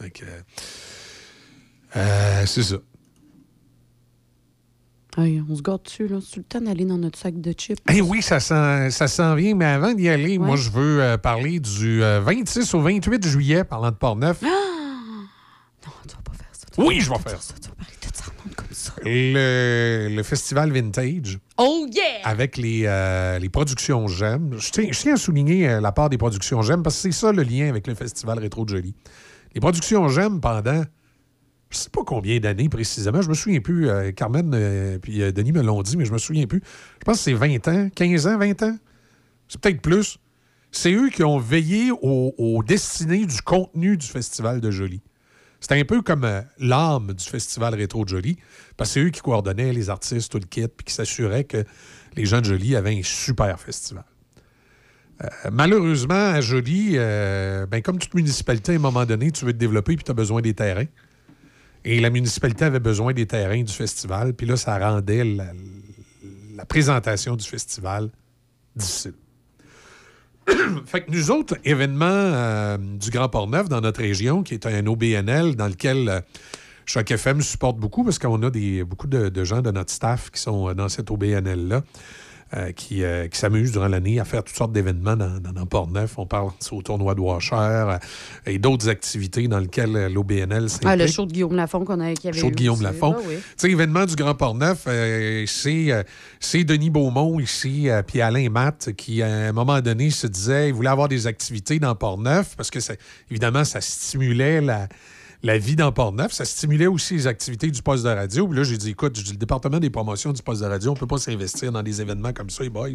Fait 0.00 0.10
que, 0.10 0.24
euh, 0.24 0.40
euh, 1.96 2.46
c'est 2.46 2.62
ça. 2.62 2.76
Hey, 5.18 5.42
on 5.46 5.54
se 5.54 5.60
garde 5.60 5.82
dessus, 5.82 6.08
là. 6.08 6.18
C'est 6.26 6.38
le 6.38 6.44
temps 6.44 6.60
d'aller 6.62 6.86
dans 6.86 6.96
notre 6.96 7.18
sac 7.18 7.38
de 7.38 7.52
chips. 7.52 7.78
Eh 7.92 8.00
oui, 8.00 8.22
ça 8.22 8.40
s'en 8.40 8.88
ça 8.90 9.08
s'en 9.08 9.34
vient, 9.34 9.54
mais 9.54 9.66
avant 9.66 9.92
d'y 9.92 10.08
aller, 10.08 10.38
moi, 10.38 10.56
je 10.56 10.70
veux 10.70 11.02
euh, 11.02 11.18
parler 11.18 11.60
du 11.60 12.02
euh, 12.02 12.20
26 12.20 12.72
au 12.74 12.80
28 12.80 13.26
juillet, 13.26 13.64
parlant 13.64 13.90
de 13.90 13.96
Port-Neuf. 13.96 14.42
Oui, 16.78 17.00
je 17.00 17.10
vais 17.10 17.18
faire 17.18 17.42
ça. 17.42 17.54
Le, 19.04 20.08
le 20.14 20.22
festival 20.22 20.72
Vintage. 20.72 21.38
Oh 21.58 21.86
yeah! 21.90 22.02
Avec 22.24 22.56
les, 22.56 22.84
euh, 22.86 23.38
les 23.38 23.48
productions 23.48 24.06
J'aime. 24.08 24.54
Je 24.58 24.70
tiens, 24.70 24.86
je 24.90 24.98
tiens 24.98 25.14
à 25.14 25.16
souligner 25.16 25.68
euh, 25.68 25.80
la 25.80 25.92
part 25.92 26.08
des 26.08 26.18
productions 26.18 26.62
J'aime 26.62 26.82
parce 26.82 26.96
que 26.96 27.02
c'est 27.02 27.12
ça 27.12 27.32
le 27.32 27.42
lien 27.42 27.68
avec 27.68 27.86
le 27.86 27.94
festival 27.94 28.38
Rétro 28.38 28.64
de 28.64 28.70
Jolie. 28.70 28.94
Les 29.54 29.60
productions 29.60 30.08
J'aime 30.08 30.40
pendant, 30.40 30.82
je 31.72 31.78
sais 31.78 31.90
pas 31.90 32.02
combien 32.04 32.38
d'années 32.38 32.68
précisément, 32.68 33.22
je 33.22 33.28
me 33.28 33.34
souviens 33.34 33.60
plus. 33.60 33.88
euh, 33.88 34.12
Carmen 34.12 34.54
et 34.54 34.98
puis 34.98 35.22
euh, 35.22 35.32
Denis 35.32 35.52
me 35.52 35.62
l'ont 35.62 35.82
dit, 35.82 35.96
mais 35.96 36.04
je 36.04 36.12
me 36.12 36.18
souviens 36.18 36.46
plus. 36.46 36.62
Je 37.00 37.04
pense 37.04 37.18
que 37.18 37.22
c'est 37.24 37.32
20 37.32 37.68
ans, 37.68 37.88
15 37.94 38.26
ans, 38.26 38.38
20 38.38 38.62
ans. 38.62 38.76
C'est 39.48 39.60
peut-être 39.60 39.80
plus. 39.80 40.18
C'est 40.70 40.92
eux 40.92 41.10
qui 41.10 41.22
ont 41.24 41.38
veillé 41.38 41.90
aux, 41.90 42.34
aux 42.38 42.62
destinées 42.62 43.26
du 43.26 43.42
contenu 43.42 43.96
du 43.96 44.06
festival 44.06 44.60
de 44.60 44.70
Jolie. 44.70 45.02
C'était 45.60 45.78
un 45.78 45.84
peu 45.84 46.02
comme 46.02 46.24
euh, 46.24 46.42
l'âme 46.58 47.12
du 47.12 47.24
festival 47.24 47.74
Rétro 47.74 48.04
de 48.04 48.08
Jolie, 48.08 48.36
parce 48.76 48.90
que 48.90 48.94
c'est 48.94 49.00
eux 49.06 49.10
qui 49.10 49.20
coordonnaient 49.20 49.72
les 49.72 49.90
artistes, 49.90 50.32
tout 50.32 50.38
le 50.38 50.46
kit, 50.46 50.66
puis 50.66 50.84
qui 50.84 50.92
s'assuraient 50.92 51.44
que 51.44 51.64
les 52.16 52.24
gens 52.24 52.40
de 52.40 52.46
Jolie 52.46 52.74
avaient 52.74 52.98
un 52.98 53.02
super 53.02 53.60
festival. 53.60 54.04
Euh, 55.22 55.28
malheureusement, 55.52 56.14
à 56.32 56.40
Jolie, 56.40 56.94
euh, 56.94 57.66
ben, 57.66 57.80
comme 57.80 57.98
toute 57.98 58.14
municipalité, 58.14 58.72
à 58.72 58.76
un 58.76 58.78
moment 58.80 59.04
donné, 59.04 59.30
tu 59.30 59.44
veux 59.44 59.52
te 59.52 59.58
développer 59.58 59.94
puis 59.94 60.04
tu 60.04 60.10
as 60.10 60.14
besoin 60.14 60.40
des 60.40 60.54
terrains. 60.54 60.86
Et 61.84 62.00
la 62.00 62.10
municipalité 62.10 62.64
avait 62.64 62.80
besoin 62.80 63.12
des 63.12 63.26
terrains 63.26 63.62
du 63.62 63.72
festival, 63.72 64.34
puis 64.34 64.46
là, 64.46 64.56
ça 64.56 64.78
rendait 64.78 65.24
la, 65.24 66.64
présentation 66.68 67.34
du 67.34 67.44
festival 67.44 68.08
difficile. 68.76 69.14
fait 70.86 71.02
que 71.02 71.10
nous 71.10 71.30
autres, 71.32 71.56
événements 71.64 72.06
euh, 72.06 72.78
du 72.78 73.10
Grand 73.10 73.28
Port-Neuf 73.28 73.68
dans 73.68 73.80
notre 73.80 74.00
région, 74.00 74.44
qui 74.44 74.54
est 74.54 74.64
un 74.66 74.86
OBNL 74.86 75.56
dans 75.56 75.66
lequel 75.66 76.08
euh, 76.08 76.20
Choc 76.86 77.10
FM 77.10 77.40
supporte 77.40 77.78
beaucoup 77.78 78.04
parce 78.04 78.18
qu'on 78.18 78.40
a 78.42 78.50
des, 78.50 78.84
beaucoup 78.84 79.08
de, 79.08 79.28
de 79.28 79.44
gens 79.44 79.60
de 79.60 79.70
notre 79.72 79.90
staff 79.90 80.30
qui 80.30 80.40
sont 80.40 80.68
euh, 80.68 80.74
dans 80.74 80.88
cet 80.88 81.10
OBNL-là. 81.10 81.82
Euh, 82.54 82.72
qui, 82.72 83.02
euh, 83.02 83.28
qui 83.28 83.38
s'amusent 83.38 83.72
durant 83.72 83.88
l'année 83.88 84.20
à 84.20 84.24
faire 84.24 84.44
toutes 84.44 84.56
sortes 84.56 84.72
d'événements 84.72 85.16
dans, 85.16 85.38
dans, 85.40 85.52
dans 85.52 85.66
Port-Neuf. 85.66 86.18
On 86.18 86.26
parle 86.26 86.50
au 86.70 86.82
tournoi 86.82 87.14
de 87.14 87.20
Washer 87.20 87.54
euh, 87.54 87.98
et 88.46 88.58
d'autres 88.58 88.88
activités 88.88 89.48
dans 89.48 89.58
lesquelles 89.58 89.96
euh, 89.96 90.08
l'OBNL 90.08 90.68
s'implique. 90.68 90.88
Ah, 90.90 90.96
le 90.96 91.06
show 91.06 91.24
de 91.26 91.32
Guillaume 91.32 91.54
Lafont 91.54 91.84
qu'on 91.84 92.00
a, 92.00 92.12
qui 92.14 92.28
avait 92.28 92.38
Show 92.38 92.50
de 92.50 92.54
Guillaume. 92.54 92.82
Lafont. 92.82 93.14
Ah 93.18 93.22
oui. 93.26 93.36
Tu 93.36 93.42
sais, 93.56 93.70
événement 93.70 94.04
du 94.04 94.14
Grand 94.16 94.34
Port-Neuf, 94.34 94.86
c'est, 95.46 96.64
Denis 96.64 96.90
Beaumont 96.90 97.40
ici, 97.40 97.88
puis 98.06 98.20
Alain 98.20 98.48
Matt, 98.50 98.92
qui, 98.96 99.22
à 99.22 99.28
un 99.48 99.52
moment 99.52 99.80
donné, 99.80 100.10
se 100.10 100.26
disait 100.26 100.68
il 100.68 100.74
voulait 100.74 100.90
avoir 100.90 101.08
des 101.08 101.26
activités 101.26 101.78
dans 101.78 101.94
Port-Neuf, 101.94 102.54
parce 102.56 102.70
que, 102.70 102.80
ça- 102.80 102.94
évidemment, 103.30 103.64
ça 103.64 103.80
stimulait 103.80 104.60
la, 104.60 104.88
la 105.42 105.58
vie 105.58 105.76
dans 105.76 105.92
Port-Neuf. 105.92 106.32
Ça 106.32 106.44
stimulait 106.44 106.86
aussi 106.86 107.14
les 107.14 107.26
activités 107.26 107.70
du 107.70 107.82
poste 107.82 108.04
de 108.04 108.10
radio. 108.10 108.46
Puis 108.46 108.56
là, 108.56 108.64
j'ai 108.64 108.76
dit, 108.76 108.90
écoute, 108.90 109.18
le 109.30 109.36
département 109.36 109.78
des 109.78 109.90
promotions 109.90 110.32
du 110.32 110.42
poste 110.42 110.62
de 110.62 110.66
radio, 110.66 110.92
on 110.92 110.94
peut 110.94 111.06
pas 111.06 111.18
s'investir 111.18 111.72
dans 111.72 111.82
des 111.82 112.00
événements 112.00 112.32
comme 112.32 112.50
ça, 112.50 112.62
les 112.62 112.70
boys. 112.70 112.88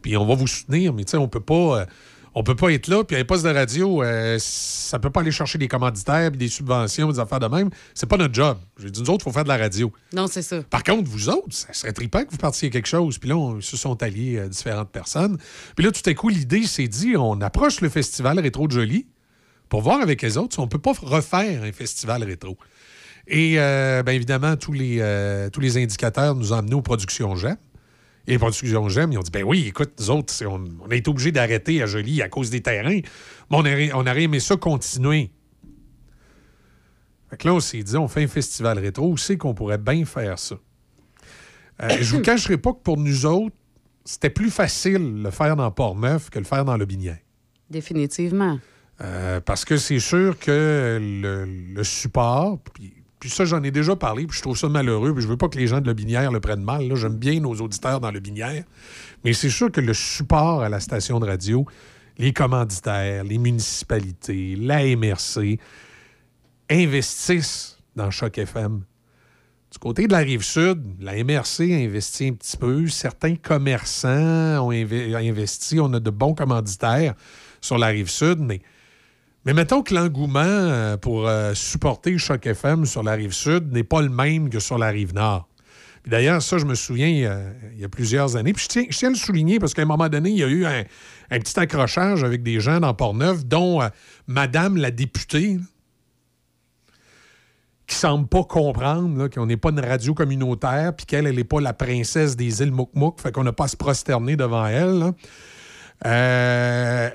Puis 0.00 0.16
on 0.16 0.26
va 0.26 0.34
vous 0.34 0.46
soutenir, 0.46 0.92
mais 0.92 1.04
tu 1.04 1.12
sais, 1.12 1.16
on 1.16 1.28
peut 1.28 1.40
pas... 1.40 1.80
euh, 1.80 1.86
on 2.34 2.42
peut 2.42 2.56
pas 2.56 2.72
être 2.72 2.88
là, 2.88 3.04
puis 3.04 3.16
un 3.16 3.24
poste 3.24 3.44
de 3.44 3.50
radio, 3.50 4.02
euh, 4.02 4.38
ça 4.40 4.98
peut 4.98 5.10
pas 5.10 5.20
aller 5.20 5.30
chercher 5.30 5.58
des 5.58 5.68
commanditaires, 5.68 6.30
puis 6.30 6.38
des 6.38 6.48
subventions, 6.48 7.12
des 7.12 7.18
affaires 7.18 7.40
de 7.40 7.46
même. 7.46 7.68
C'est 7.92 8.06
pas 8.06 8.16
notre 8.16 8.32
job. 8.32 8.56
J'ai 8.78 8.90
dit, 8.90 9.02
nous 9.02 9.10
autres, 9.10 9.20
il 9.20 9.24
faut 9.24 9.32
faire 9.32 9.44
de 9.44 9.50
la 9.50 9.58
radio. 9.58 9.92
Non, 10.14 10.26
c'est 10.28 10.40
ça. 10.40 10.62
Par 10.62 10.82
contre, 10.82 11.10
vous 11.10 11.28
autres, 11.28 11.48
ça 11.50 11.72
serait 11.74 11.92
trippant 11.92 12.24
que 12.24 12.30
vous 12.30 12.38
partiez 12.38 12.70
quelque 12.70 12.88
chose. 12.88 13.18
Puis 13.18 13.28
là, 13.28 13.36
on 13.36 13.60
se 13.60 13.76
sont 13.76 14.02
alliés 14.02 14.38
euh, 14.38 14.48
différentes 14.48 14.90
personnes. 14.90 15.36
Puis 15.76 15.84
là, 15.84 15.92
tout 15.92 16.08
à 16.08 16.14
coup, 16.14 16.30
l'idée 16.30 16.62
s'est 16.62 16.88
dit, 16.88 17.16
on 17.18 17.38
approche 17.42 17.82
le 17.82 17.90
festival 17.90 18.40
Rétro 18.40 18.66
de 18.66 18.72
Jolie 18.72 19.06
pour 19.72 19.80
voir 19.80 20.02
avec 20.02 20.20
les 20.20 20.36
autres 20.36 20.52
si 20.52 20.60
on 20.60 20.68
peut 20.68 20.78
pas 20.78 20.92
refaire 20.92 21.62
un 21.62 21.72
festival 21.72 22.22
rétro. 22.24 22.58
Et 23.26 23.58
euh, 23.58 24.02
bien 24.02 24.12
évidemment, 24.12 24.54
tous 24.54 24.74
les, 24.74 24.98
euh, 25.00 25.48
tous 25.48 25.60
les 25.60 25.78
indicateurs 25.78 26.34
nous 26.34 26.52
ont 26.52 26.58
amenés 26.58 26.74
aux 26.74 26.82
productions 26.82 27.34
GEM. 27.36 27.56
Et 28.26 28.32
les 28.32 28.38
productions 28.38 28.86
J'aime, 28.90 29.12
ils 29.12 29.18
ont 29.18 29.22
dit 29.22 29.30
ben 29.30 29.44
oui, 29.44 29.68
écoute, 29.68 29.92
nous 29.98 30.10
autres, 30.10 30.34
on, 30.44 30.62
on 30.84 30.90
a 30.90 30.94
été 30.94 31.08
obligés 31.08 31.32
d'arrêter 31.32 31.82
à 31.82 31.86
Jolie 31.86 32.20
à 32.20 32.28
cause 32.28 32.50
des 32.50 32.60
terrains. 32.60 33.00
Mais 33.00 33.02
on 33.50 33.60
aurait, 33.60 33.90
on 33.94 34.00
aurait 34.00 34.24
aimé 34.24 34.40
ça 34.40 34.58
continuer. 34.58 35.30
Fait 37.30 37.38
que 37.38 37.48
là, 37.48 37.54
on 37.54 37.60
s'est 37.60 37.82
dit, 37.82 37.96
on 37.96 38.08
fait 38.08 38.24
un 38.24 38.28
festival 38.28 38.78
rétro, 38.78 39.08
où 39.08 39.16
c'est 39.16 39.38
qu'on 39.38 39.54
pourrait 39.54 39.78
bien 39.78 40.04
faire 40.04 40.38
ça? 40.38 40.56
Euh, 41.82 41.96
je 41.98 42.14
vous 42.14 42.20
cacherai 42.20 42.58
pas 42.58 42.74
que 42.74 42.82
pour 42.82 42.98
nous 42.98 43.24
autres, 43.24 43.56
c'était 44.04 44.28
plus 44.28 44.50
facile 44.50 45.22
le 45.22 45.30
faire 45.30 45.56
dans 45.56 45.70
Port-Neuf 45.70 46.28
que 46.28 46.38
le 46.38 46.44
faire 46.44 46.66
dans 46.66 46.76
le 46.76 46.84
Binière. 46.84 47.20
Définitivement. 47.70 48.58
Euh, 49.02 49.40
parce 49.40 49.64
que 49.64 49.76
c'est 49.76 49.98
sûr 49.98 50.38
que 50.38 50.98
le, 51.00 51.84
support, 51.84 52.58
puis, 52.72 52.94
puis 53.18 53.30
ça, 53.30 53.44
j'en 53.44 53.62
ai 53.62 53.70
déjà 53.70 53.96
parlé, 53.96 54.26
puis 54.26 54.36
je 54.36 54.42
trouve 54.42 54.56
ça 54.56 54.68
malheureux, 54.68 55.12
puis 55.12 55.22
je 55.22 55.28
veux 55.28 55.36
pas 55.36 55.48
que 55.48 55.58
les 55.58 55.66
gens 55.66 55.80
de 55.80 55.86
Le 55.86 55.94
Binière 55.94 56.30
le 56.30 56.40
prennent 56.40 56.64
mal. 56.64 56.94
J'aime 56.94 57.16
bien 57.16 57.40
nos 57.40 57.54
auditeurs 57.54 58.00
dans 58.00 58.10
Le 58.10 58.20
Binière. 58.20 58.64
Mais 59.24 59.32
c'est 59.32 59.50
sûr 59.50 59.70
que 59.70 59.80
le 59.80 59.94
support 59.94 60.62
à 60.62 60.68
la 60.68 60.80
station 60.80 61.20
de 61.20 61.26
radio, 61.26 61.66
les 62.18 62.32
commanditaires, 62.32 63.24
les 63.24 63.38
municipalités, 63.38 64.56
la 64.56 64.84
MRC, 64.96 65.58
investissent 66.70 67.78
dans 67.96 68.10
Choc 68.10 68.38
FM. 68.38 68.82
Du 69.72 69.78
côté 69.78 70.06
de 70.06 70.12
la 70.12 70.18
rive 70.18 70.42
sud, 70.42 70.82
la 71.00 71.14
MRC 71.24 71.72
a 71.72 71.78
investi 71.78 72.28
un 72.28 72.34
petit 72.34 72.56
peu. 72.56 72.86
Certains 72.88 73.36
commerçants 73.36 74.66
ont 74.66 74.70
inve- 74.70 75.16
investi. 75.16 75.80
On 75.80 75.92
a 75.94 76.00
de 76.00 76.10
bons 76.10 76.34
commanditaires 76.34 77.14
sur 77.60 77.78
la 77.78 77.86
rive 77.86 78.10
sud, 78.10 78.40
mais, 78.40 78.60
mais 79.44 79.54
mettons 79.54 79.82
que 79.82 79.94
l'engouement 79.94 80.40
euh, 80.44 80.96
pour 80.96 81.26
euh, 81.26 81.54
supporter 81.54 82.16
Choc 82.18 82.46
FM 82.46 82.86
sur 82.86 83.02
la 83.02 83.12
rive 83.12 83.32
sud 83.32 83.72
n'est 83.72 83.84
pas 83.84 84.00
le 84.00 84.08
même 84.08 84.50
que 84.50 84.60
sur 84.60 84.78
la 84.78 84.88
rive 84.88 85.14
nord. 85.14 85.48
D'ailleurs, 86.06 86.42
ça, 86.42 86.58
je 86.58 86.64
me 86.64 86.74
souviens 86.74 87.08
il 87.08 87.18
y 87.18 87.26
a, 87.26 87.40
il 87.74 87.80
y 87.80 87.84
a 87.84 87.88
plusieurs 87.88 88.36
années. 88.36 88.52
Puis 88.52 88.64
je 88.64 88.86
tiens, 88.90 89.08
à 89.08 89.10
le 89.10 89.16
souligner 89.16 89.58
parce 89.58 89.72
qu'à 89.72 89.82
un 89.82 89.86
moment 89.86 90.08
donné, 90.08 90.30
il 90.30 90.36
y 90.36 90.42
a 90.42 90.48
eu 90.48 90.64
un, 90.64 90.84
petit 91.30 91.58
accrochage 91.58 92.24
avec 92.24 92.42
des 92.42 92.60
gens 92.60 92.80
dans 92.80 92.92
Port-Neuf, 92.92 93.44
dont 93.44 93.80
euh, 93.80 93.88
Madame 94.26 94.76
la 94.76 94.90
députée, 94.90 95.58
qui 97.86 97.94
semble 97.94 98.26
pas 98.26 98.42
comprendre 98.44 99.28
qu'on 99.28 99.46
n'est 99.46 99.56
pas 99.56 99.70
une 99.70 99.80
radio 99.80 100.14
communautaire, 100.14 100.94
puis 100.96 101.06
qu'elle, 101.06 101.26
elle 101.26 101.36
n'est 101.36 101.44
pas 101.44 101.60
la 101.60 101.72
princesse 101.72 102.36
des 102.36 102.62
îles 102.62 102.72
Moukmouk, 102.72 103.20
fait 103.20 103.32
qu'on 103.32 103.44
n'a 103.44 103.52
pas 103.52 103.64
à 103.64 103.68
se 103.68 103.76
prosterner 103.76 104.36
devant 104.36 104.66
elle. 104.66 105.12
Euh, 106.04 107.10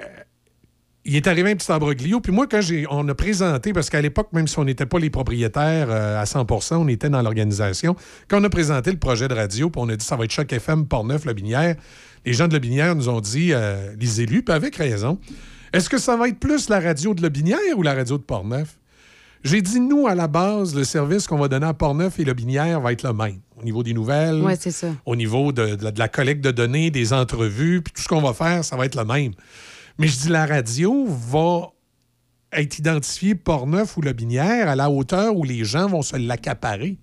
il 1.08 1.16
est 1.16 1.26
arrivé 1.28 1.52
un 1.52 1.56
petit 1.56 1.72
embroglio. 1.72 2.20
Puis 2.20 2.32
moi, 2.34 2.46
quand 2.48 2.62
j'ai, 2.62 2.86
on 2.92 3.08
a 3.08 3.16
présenté, 3.16 3.72
parce 3.74 3.90
qu'à 3.90 4.02
l'époque, 4.02 4.28
même 4.34 4.48
si 4.48 4.60
on 4.60 4.66
n'était 4.66 4.86
pas 4.86 5.00
les 5.00 5.10
propriétaires 5.10 5.88
euh, 5.90 6.22
à 6.22 6.26
100% 6.26 6.76
on 6.76 6.88
était 6.90 7.10
dans 7.10 7.22
l'organisation. 7.22 7.96
Quand 8.28 8.40
on 8.42 8.44
a 8.44 8.50
présenté 8.50 8.92
le 8.92 8.98
projet 9.00 9.28
de 9.28 9.34
radio, 9.34 9.70
puis 9.70 9.82
on 9.84 9.90
a 9.90 9.96
dit 9.96 10.06
ça 10.06 10.16
va 10.18 10.26
être 10.26 10.32
Choc 10.32 10.52
FM, 10.52 10.86
Portneuf, 10.86 11.26
La 11.26 11.34
Binière, 11.34 11.76
les 12.26 12.34
gens 12.34 12.48
de 12.48 12.54
La 12.54 12.60
Binière 12.60 12.94
nous 12.96 13.08
ont 13.10 13.22
dit, 13.22 13.54
euh, 13.54 13.94
les 14.00 14.22
élus, 14.22 14.44
puis 14.44 14.54
avec 14.54 14.76
raison, 14.76 15.18
est-ce 15.74 15.90
que 15.90 15.98
ça 15.98 16.18
va 16.18 16.28
être 16.28 16.40
plus 16.40 16.68
la 16.70 16.80
radio 16.80 17.14
de 17.14 17.22
La 17.22 17.30
Binière 17.30 17.78
ou 17.78 17.82
la 17.84 17.94
radio 17.94 18.18
de 18.18 18.24
Portneuf? 18.24 18.78
J'ai 19.44 19.62
dit, 19.62 19.80
nous, 19.80 20.08
à 20.08 20.16
la 20.16 20.28
base, 20.28 20.76
le 20.76 20.84
service 20.84 21.26
qu'on 21.28 21.38
va 21.38 21.48
donner 21.48 21.68
à 21.68 21.74
Portneuf 21.74 22.20
et 22.20 22.26
Le 22.26 22.34
Binière 22.34 22.82
va 22.82 22.92
être 22.92 23.04
le 23.04 23.14
même. 23.14 23.38
Au 23.60 23.64
niveau 23.64 23.82
des 23.82 23.94
nouvelles, 23.94 24.42
Ouais, 24.42 24.58
c'est 24.60 24.72
ça. 24.72 24.88
au 25.06 25.16
niveau 25.16 25.52
de, 25.54 25.76
de 25.76 26.00
la 26.00 26.08
collecte 26.10 26.44
de 26.44 26.52
données, 26.52 26.92
des 26.92 27.14
entrevues, 27.14 27.82
puis 27.82 27.94
tout 27.94 28.02
ce 28.02 28.08
qu'on 28.10 28.22
va 28.22 28.34
faire, 28.34 28.66
ça 28.66 28.76
va 28.76 28.86
être 28.86 28.96
le 28.96 29.06
même. 29.06 29.32
Mais 30.00 30.08
je 30.08 30.20
dis, 30.20 30.30
la 30.30 30.46
radio 30.46 31.08
va 31.08 31.72
être 32.52 32.78
identifiée 32.78 33.34
Portneuf 33.34 33.98
ou 33.98 34.02
Le 34.02 34.14
Binière 34.14 34.70
à 34.70 34.76
la 34.76 34.90
hauteur 34.90 35.36
où 35.36 35.44
les 35.44 35.64
gens 35.64 35.88
vont 35.88 36.04
se 36.04 36.16
l'accaparer. 36.16 36.98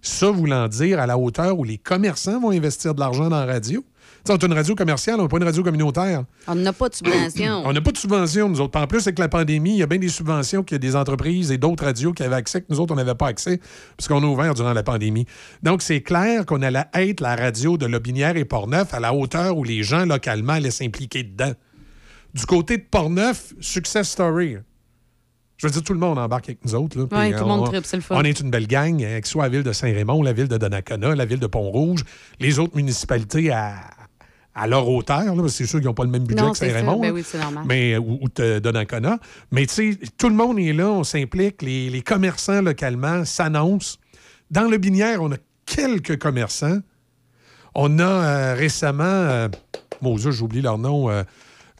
Ça 0.00 0.30
voulant 0.30 0.68
dire 0.68 1.00
à 1.00 1.06
la 1.06 1.18
hauteur 1.18 1.58
où 1.58 1.64
les 1.64 1.76
commerçants 1.76 2.40
vont 2.40 2.50
investir 2.50 2.94
de 2.94 3.00
l'argent 3.00 3.28
dans 3.28 3.44
la 3.44 3.52
radio. 3.52 3.84
Tu 4.24 4.32
sais, 4.32 4.38
on 4.44 4.46
une 4.46 4.52
radio 4.52 4.74
commerciale, 4.74 5.18
on 5.18 5.22
n'est 5.22 5.28
pas 5.28 5.38
une 5.38 5.44
radio 5.44 5.62
communautaire. 5.62 6.24
On 6.46 6.54
n'a 6.54 6.72
pas 6.72 6.88
de 6.88 6.94
subvention. 6.94 7.62
On 7.64 7.72
n'a 7.72 7.80
pas 7.80 7.90
de 7.90 7.96
subvention, 7.96 8.48
nous 8.48 8.60
autres. 8.60 8.78
En 8.78 8.86
plus, 8.86 9.00
avec 9.06 9.18
la 9.18 9.28
pandémie, 9.28 9.72
il 9.72 9.78
y 9.78 9.82
a 9.82 9.86
bien 9.86 9.98
des 9.98 10.08
subventions 10.08 10.62
qu'il 10.62 10.74
y 10.74 10.76
a 10.76 10.78
des 10.78 10.94
entreprises 10.94 11.50
et 11.50 11.58
d'autres 11.58 11.84
radios 11.84 12.12
qui 12.12 12.22
avaient 12.22 12.36
accès, 12.36 12.60
que 12.60 12.66
nous 12.68 12.80
autres, 12.80 12.92
on 12.92 12.96
n'avait 12.96 13.14
pas 13.14 13.28
accès, 13.28 13.60
parce 13.96 14.08
qu'on 14.08 14.22
a 14.22 14.26
ouvert 14.26 14.54
durant 14.54 14.72
la 14.72 14.82
pandémie. 14.82 15.26
Donc, 15.62 15.80
c'est 15.80 16.02
clair 16.02 16.44
qu'on 16.44 16.60
allait 16.62 16.84
être 16.94 17.20
la 17.20 17.34
radio 17.34 17.78
de 17.78 17.86
Lobinière 17.86 18.36
et 18.36 18.44
Portneuf 18.44 18.92
à 18.92 19.00
la 19.00 19.14
hauteur 19.14 19.56
où 19.56 19.64
les 19.64 19.82
gens 19.82 20.04
localement 20.04 20.54
allaient 20.54 20.70
s'impliquer 20.70 21.22
dedans. 21.22 21.52
Du 22.34 22.46
côté 22.46 22.78
de 22.78 22.82
Portneuf, 22.82 23.52
success 23.60 24.08
story. 24.10 24.56
Je 25.56 25.66
veux 25.66 25.72
dire, 25.72 25.82
tout 25.82 25.92
le 25.92 25.98
monde 25.98 26.18
embarque 26.18 26.48
avec 26.48 26.64
nous 26.64 26.74
autres. 26.74 26.98
là. 26.98 27.04
Ouais, 27.18 27.32
tout 27.32 27.40
le 27.40 27.44
monde 27.46 27.60
on- 27.60 27.70
tripe, 27.70 27.84
c'est 27.84 27.96
le 27.96 28.02
fun. 28.02 28.14
On 28.18 28.22
est 28.22 28.40
une 28.40 28.50
belle 28.50 28.66
gang, 28.66 29.02
euh, 29.02 29.20
que 29.20 29.26
ce 29.26 29.32
soit 29.32 29.42
la 29.42 29.48
ville 29.50 29.62
de 29.62 29.72
Saint-Raymond, 29.72 30.22
la 30.22 30.32
ville 30.32 30.48
de 30.48 30.56
Donnacona, 30.56 31.14
la 31.14 31.24
ville 31.26 31.38
de 31.40 31.46
Pont-Rouge, 31.46 32.04
les 32.38 32.58
autres 32.58 32.76
municipalités 32.76 33.50
à, 33.50 33.74
à 34.54 34.66
leur 34.66 34.88
hauteur. 34.88 35.22
c'est 35.50 35.66
sûr 35.66 35.80
qu'ils 35.80 35.88
n'ont 35.88 35.94
pas 35.94 36.04
le 36.04 36.10
même 36.10 36.24
budget 36.24 36.42
Non, 36.42 36.52
que. 36.52 36.58
Saint-Raymond. 36.58 37.00
Ben 37.00 37.12
oui, 37.12 37.22
c'est 37.26 37.38
normal. 37.38 37.64
Mais, 37.66 37.98
ou, 37.98 38.18
ou 38.22 38.28
de 38.34 38.58
Donnacona. 38.58 39.18
Mais 39.50 39.66
tu 39.66 39.74
sais, 39.92 39.98
tout 40.16 40.30
le 40.30 40.34
monde 40.34 40.58
est 40.58 40.72
là, 40.72 40.88
on 40.88 41.04
s'implique. 41.04 41.60
Les, 41.60 41.90
les 41.90 42.00
commerçants 42.02 42.62
localement 42.62 43.24
s'annoncent. 43.26 43.98
Dans 44.50 44.68
le 44.68 44.78
Binière, 44.78 45.20
on 45.22 45.30
a 45.32 45.36
quelques 45.66 46.18
commerçants. 46.18 46.78
On 47.74 47.98
a 47.98 48.02
euh, 48.04 48.54
récemment, 48.54 49.04
euh, 49.04 49.48
bon, 50.00 50.16
j'oublie 50.16 50.62
leur 50.62 50.78
nom, 50.78 51.10
euh, 51.10 51.22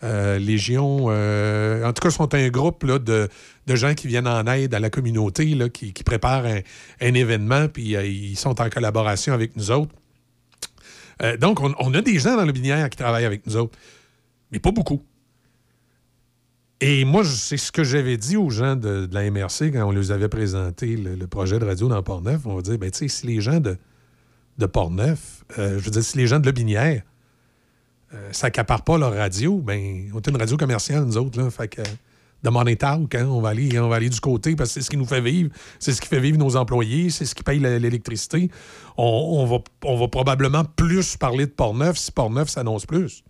euh, 0.03 0.39
Légion. 0.39 1.07
euh, 1.11 1.85
en 1.85 1.93
tout 1.93 2.03
cas, 2.03 2.11
sont 2.11 2.35
un 2.35 2.49
groupe 2.49 2.87
de, 2.87 3.29
gens 3.69 3.95
qui 3.95 4.09
viennent 4.09 4.29
en 4.29 4.47
aide 4.47 4.75
à 4.75 4.81
la 4.81 4.91
communauté, 4.91 5.57
qui, 5.73 5.93
préparent 6.05 6.47
un, 6.47 7.15
événement, 7.15 7.69
puis 7.69 7.97
euh, 7.97 8.07
ils 8.07 8.37
sont 8.37 8.61
en 8.61 8.71
collaboration 8.71 9.35
avec 9.35 9.57
nous 9.57 9.71
autres. 9.71 9.95
Donc, 11.39 11.61
on, 11.61 11.93
a 11.93 12.01
des 12.01 12.19
gens 12.19 12.35
dans 12.35 12.47
le 12.47 12.53
Binière 12.53 12.89
qui 12.89 12.97
travaillent 12.97 13.27
avec 13.27 13.47
nous 13.47 13.55
autres, 13.59 13.79
mais 14.51 14.59
pas 14.59 14.71
beaucoup. 14.71 15.05
Et 16.81 17.05
moi, 17.05 17.27
c'est 17.27 17.59
ce 17.59 17.71
que 17.71 17.85
j'avais 17.85 18.17
dit 18.17 18.39
aux 18.39 18.49
gens 18.49 18.75
de, 18.75 19.07
la 19.13 19.31
MRC 19.31 19.71
quand 19.71 19.85
on 19.85 19.91
les 19.91 20.13
avait 20.13 20.31
présenté 20.31 20.97
le, 20.97 21.27
projet 21.27 21.59
de 21.59 21.67
radio 21.67 21.89
dans 21.89 22.03
Port-Neuf. 22.03 22.47
On 22.47 22.57
va 22.57 22.63
dire, 22.63 22.79
ben, 22.79 22.91
tu 22.91 23.01
sais, 23.01 23.09
si 23.09 23.27
les 23.27 23.43
gens 23.43 23.61
de, 23.61 23.77
de 24.57 24.65
Port-Neuf, 24.65 25.45
je 25.59 25.63
veux 25.63 25.91
dire, 25.91 26.03
si 26.03 26.17
les 26.17 26.27
gens 26.27 26.41
de 26.41 26.47
Le 26.47 26.53
Binière 26.53 27.03
euh, 28.15 28.33
s'accaparent 28.33 28.83
pas 28.83 28.99
leur 28.99 29.15
radio, 29.15 29.59
ben, 29.59 30.11
on 30.13 30.19
est 30.19 30.27
une 30.29 30.37
radio 30.37 30.57
commerciale, 30.57 31.05
nous 31.05 31.17
autres, 31.17 31.41
là. 31.41 31.51
Fait 31.51 31.69
que, 31.69 31.83
de 32.43 32.51
money 32.51 32.77
talk, 32.77 33.15
hein, 33.15 33.27
on, 33.27 33.41
va 33.41 33.51
aller, 33.51 33.79
on 33.79 33.89
va 33.89 33.97
aller 33.97 34.09
du 34.09 34.21
côté 34.21 34.57
parce 34.57 34.71
que 34.71 34.75
c'est 34.75 34.81
ce 34.83 34.91
qui 34.91 34.97
nous 34.97 35.05
fait 35.05 35.21
vivre, 35.21 35.51
c'est 35.79 35.93
ce 35.93 36.01
qui 36.01 36.09
fait 36.09 36.21
vivre 36.21 36.39
nos 36.39 36.57
employés, 36.57 37.11
c'est 37.11 37.27
ce 37.27 37.35
qui 37.35 37.43
paye 37.43 37.59
l'électricité. 37.59 38.51
On, 38.97 39.45
va, 39.47 39.59
on 39.85 39.99
va 39.99 40.09
probablement 40.09 40.65
plus 40.65 41.17
parler 41.17 41.47
de 41.47 41.51
Port-Neuf 41.51 41.99
si 41.99 42.13
Port-Neuf 42.13 42.49
s'annonce 42.49 42.87
plus. 42.87 43.23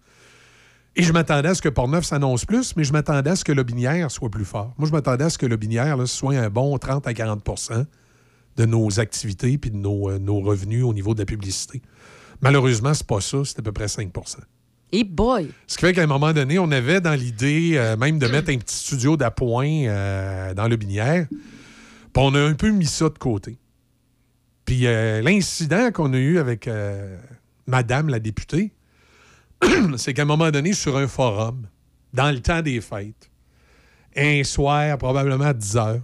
Et 0.97 1.03
je 1.03 1.13
m'attendais 1.13 1.49
à 1.49 1.55
ce 1.55 1.63
que 1.63 1.69
Portneuf 1.69 2.05
s'annonce 2.05 2.45
plus, 2.45 2.75
mais 2.77 2.85
je 2.85 2.93
m'attendais 2.93 3.31
à 3.31 3.37
ce 3.37 3.45
que 3.45 3.53
le 3.53 3.63
Binière 3.63 4.11
soit 4.11 4.29
plus 4.29 4.45
fort. 4.45 4.75
Moi, 4.77 4.89
je 4.89 4.93
m'attendais 4.93 5.25
à 5.25 5.31
ce 5.31 5.39
que 5.39 5.47
le 5.47 5.57
Binière 5.57 5.97
soit 6.09 6.35
un 6.35 6.51
bon 6.51 6.77
30 6.79 7.07
à 7.07 7.13
40% 7.13 7.87
de 8.57 8.67
nos 8.67 8.99
activités 8.99 9.57
puis 9.57 9.71
de 9.71 9.77
nos, 9.77 10.11
euh, 10.11 10.19
nos 10.19 10.41
revenus 10.41 10.85
au 10.85 10.93
niveau 10.93 11.15
de 11.15 11.21
la 11.21 11.27
publicité. 11.27 11.81
Malheureusement, 12.41 12.93
c'est 12.93 13.07
pas 13.07 13.21
ça, 13.21 13.39
c'est 13.45 13.61
à 13.61 13.63
peu 13.63 13.73
près 13.73 13.89
5 13.89 14.13
Et 14.93 15.05
boy! 15.05 15.51
Ce 15.67 15.77
qui 15.79 15.87
fait 15.87 15.93
qu'à 15.93 16.03
un 16.03 16.07
moment 16.07 16.33
donné, 16.33 16.59
on 16.59 16.71
avait 16.73 17.01
dans 17.01 17.15
l'idée 17.15 17.73
euh, 17.75 17.97
même 17.97 18.19
de 18.19 18.27
mettre 18.27 18.51
un 18.51 18.59
petit 18.59 18.75
studio 18.75 19.17
d'appoint 19.17 19.69
euh, 19.87 20.55
dans 20.55 20.67
le 20.69 20.77
Binière. 20.77 21.27
Puis 21.31 22.11
on 22.17 22.35
a 22.35 22.41
un 22.41 22.55
peu 22.55 22.71
mis 22.71 22.87
ça 22.87 23.09
de 23.09 23.19
côté. 23.19 23.59
Puis 24.65 24.87
euh, 24.87 25.23
l'incident 25.23 25.91
qu'on 25.93 26.13
a 26.13 26.19
eu 26.19 26.39
avec 26.39 26.69
Madame 27.67 28.09
la 28.09 28.19
députée, 28.19 28.73
c'est 29.97 30.15
qu'à 30.15 30.23
un 30.23 30.27
moment 30.27 30.51
donné, 30.51 30.73
sur 30.73 30.97
un 30.97 31.07
forum, 31.07 31.67
dans 32.13 32.31
le 32.31 32.41
temps 32.41 32.63
des 32.63 32.81
fêtes, 32.81 33.31
un 34.17 34.43
soir, 34.43 34.99
probablement 34.99 35.45
à 35.45 35.55
10 35.55 35.77
heures, 35.77 36.03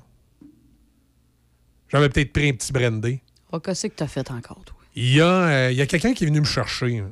j'avais 1.88 2.08
peut-être 2.08 2.32
pris 2.32 2.48
un 2.50 2.52
petit 2.52 2.72
brandy. 2.72 3.20
Oh, 3.52 3.58
qu'est-ce 3.58 3.88
que 3.88 3.94
t'as 3.96 4.06
fait 4.06 4.30
encore, 4.30 4.62
toi? 4.64 4.76
Il 4.94 5.12
y 5.12 5.20
a, 5.20 5.70
il 5.70 5.76
y 5.76 5.80
a 5.80 5.86
quelqu'un 5.86 6.14
qui 6.14 6.24
est 6.24 6.26
venu 6.28 6.40
me 6.40 6.44
chercher. 6.46 6.98
hein. 6.98 7.10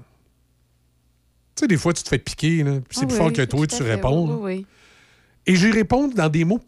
Tu 1.56 1.60
sais, 1.60 1.66
des 1.68 1.76
fois, 1.76 1.92
tu 1.92 2.02
te 2.02 2.08
fais 2.08 2.18
piquer, 2.18 2.64
là, 2.64 2.72
puis 2.88 2.98
c'est 2.98 3.04
Ah 3.04 3.06
plus 3.06 3.16
fort 3.16 3.32
que 3.32 3.42
toi, 3.42 3.66
tu 3.66 3.76
fait, 3.76 3.94
réponds. 3.94 4.38
Oui, 4.40 4.56
oui. 4.56 4.66
Et 5.46 5.56
j'ai 5.56 5.70
répondu 5.70 6.14
dans 6.14 6.28
des 6.28 6.44
mots 6.44 6.60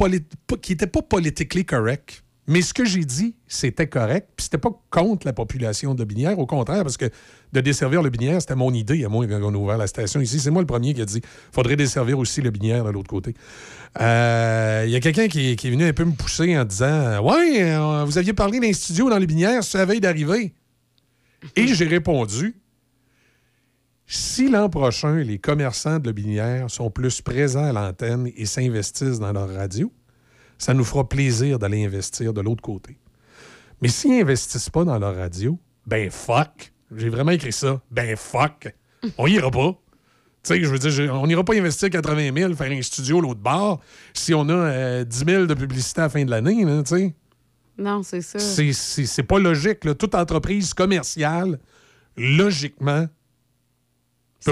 qui 0.61 0.73
n'étaient 0.73 0.87
pas 0.87 1.03
politiquement 1.03 1.63
corrects. 1.67 2.23
Mais 2.49 2.63
ce 2.63 2.73
que 2.73 2.85
j'ai 2.85 3.05
dit, 3.05 3.35
c'était 3.49 3.89
correct. 3.89 4.29
Puis 4.37 4.45
c'était 4.45 4.59
pas 4.59 4.71
contre 4.91 5.27
la 5.27 5.33
population 5.33 5.95
de 5.95 6.05
Binière. 6.05 6.39
Au 6.39 6.47
contraire, 6.47 6.85
parce 6.85 6.97
que 6.97 7.11
de 7.53 7.61
desservir 7.61 8.03
le 8.03 8.11
Binière, 8.11 8.41
c'était 8.41 8.55
mon 8.55 8.73
idée, 8.73 9.05
à 9.05 9.09
moi, 9.09 9.27
quand 9.27 9.41
on 9.43 9.53
a 9.53 9.57
ouvert 9.57 9.79
la 9.79 9.89
station 9.89 10.21
ici. 10.21 10.39
C'est 10.39 10.53
moi 10.53 10.63
le 10.63 10.67
premier 10.67 10.95
qui 10.95 11.01
a 11.01 11.05
dit 11.05 11.21
faudrait 11.51 11.75
desservir 11.75 12.19
aussi 12.21 12.43
le 12.43 12.51
Binière 12.51 12.85
de 12.85 12.91
l'autre 12.91 13.09
côté. 13.09 13.35
Euh, 14.01 14.85
Il 14.87 14.93
y 14.93 14.97
a 14.97 15.01
quelqu'un 15.01 15.27
qui, 15.27 15.57
qui 15.57 15.67
est 15.67 15.71
venu 15.71 15.85
un 15.85 15.93
peu 15.93 16.05
me 16.05 16.13
pousser 16.13 16.57
en 16.57 16.65
disant 16.65 17.21
Ouais, 17.25 17.63
euh, 17.63 18.05
vous 18.05 18.17
aviez 18.19 18.33
parlé 18.33 18.61
d'un 18.61 18.73
studio 18.73 19.11
dans 19.11 19.19
le 19.19 19.27
Binière, 19.27 19.65
c'est 19.65 19.79
la 19.79 19.85
veille 19.85 20.01
d'arriver. 20.01 20.55
Et 21.57 21.67
j'ai 21.67 21.87
répondu 21.87 22.55
si 24.07 24.49
l'an 24.49 24.69
prochain, 24.69 25.17
les 25.17 25.39
commerçants 25.39 25.99
de 25.99 26.07
Le 26.07 26.13
Binière 26.13 26.71
sont 26.71 26.91
plus 26.91 27.21
présents 27.21 27.65
à 27.65 27.73
l'antenne 27.73 28.31
et 28.37 28.47
s'investissent 28.47 29.19
dans 29.19 29.33
leur 29.33 29.53
radio, 29.53 29.93
ça 30.59 30.75
nous 30.75 30.85
fera 30.85 31.09
plaisir 31.09 31.59
d'aller 31.59 31.85
investir 31.85 32.33
de 32.33 32.41
l'autre 32.41 32.63
côté. 32.63 32.97
Mais 33.83 33.89
s'ils 33.89 34.13
n'investissent 34.17 34.71
pas 34.71 34.85
dans 34.85 34.99
leur 34.99 35.17
radio, 35.17 35.59
ben 35.87 36.11
fuck! 36.11 36.73
J'ai 36.95 37.09
vraiment 37.09 37.33
écrit 37.33 37.53
ça. 37.53 37.81
Ben 37.91 38.17
fuck. 38.17 38.73
On 39.19 39.27
ira 39.27 39.51
pas. 39.51 39.73
Tu 40.43 40.55
sais, 40.55 40.63
je 40.63 40.69
veux 40.69 40.79
dire, 40.79 41.13
on 41.13 41.27
n'ira 41.27 41.43
pas 41.43 41.55
investir 41.57 41.91
80 41.91 42.31
000, 42.33 42.55
faire 42.55 42.71
un 42.71 42.81
studio 42.81 43.21
l'autre 43.21 43.41
bord, 43.41 43.81
si 44.15 44.33
on 44.33 44.49
a 44.49 44.53
euh, 44.53 45.05
10 45.05 45.25
000 45.27 45.47
de 45.47 45.55
publicité 45.55 46.03
à 46.03 46.05
la 46.05 46.09
fin 46.09 46.25
de 46.25 46.31
l'année, 46.31 46.65
tu 46.85 46.97
sais. 46.97 47.15
Non, 47.77 48.05
c'est 48.05 48.21
ça. 48.21 48.39
C'est- 48.39 49.23
pas 49.25 49.41
logique. 49.41 49.85
Là. 49.85 49.97
Toute 49.97 50.15
entreprise 50.15 50.73
commerciale, 50.73 51.59
logiquement, 52.17 53.07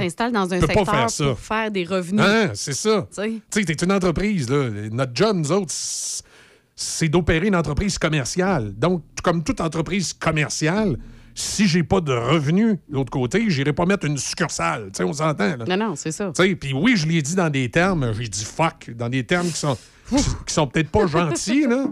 S'installe 0.00 0.32
dans 0.32 0.52
un 0.52 0.60
secteur 0.60 0.84
faire 0.84 1.10
ça. 1.10 1.24
pour 1.24 1.38
faire 1.38 1.70
des 1.70 1.84
revenus. 1.84 2.24
Hein, 2.24 2.50
c'est 2.54 2.74
ça. 2.74 3.06
Tu 3.14 3.42
sais. 3.50 3.64
T'es 3.64 3.84
une 3.84 3.92
entreprise, 3.92 4.48
là. 4.50 4.70
Notre 4.90 5.12
job, 5.14 5.36
nous 5.36 5.52
autres, 5.52 5.72
c'est 6.76 7.08
d'opérer 7.08 7.48
une 7.48 7.56
entreprise 7.56 7.98
commerciale. 7.98 8.74
Donc, 8.76 9.02
comme 9.22 9.42
toute 9.42 9.60
entreprise 9.60 10.12
commerciale, 10.12 10.96
si 11.34 11.66
j'ai 11.66 11.82
pas 11.82 12.00
de 12.00 12.12
revenus 12.12 12.76
de 12.88 12.94
l'autre 12.94 13.10
côté, 13.10 13.44
j'irai 13.48 13.72
pas 13.72 13.86
mettre 13.86 14.06
une 14.06 14.18
succursale. 14.18 14.86
Tu 14.86 14.98
sais, 14.98 15.04
on 15.04 15.12
s'entend, 15.12 15.56
là. 15.56 15.64
Non, 15.68 15.76
non, 15.76 15.96
c'est 15.96 16.12
ça. 16.12 16.32
Tu 16.34 16.42
sais, 16.42 16.54
Puis 16.54 16.72
oui, 16.72 16.96
je 16.96 17.06
l'ai 17.06 17.22
dit 17.22 17.34
dans 17.34 17.50
des 17.50 17.68
termes, 17.70 18.12
j'ai 18.18 18.28
dit 18.28 18.44
fuck, 18.44 18.90
dans 18.96 19.08
des 19.08 19.24
termes 19.24 19.48
qui 19.48 19.56
sont, 19.58 19.76
qui, 20.08 20.16
qui 20.46 20.54
sont 20.54 20.66
peut-être 20.66 20.90
pas 20.90 21.06
gentils, 21.06 21.66
là. 21.66 21.86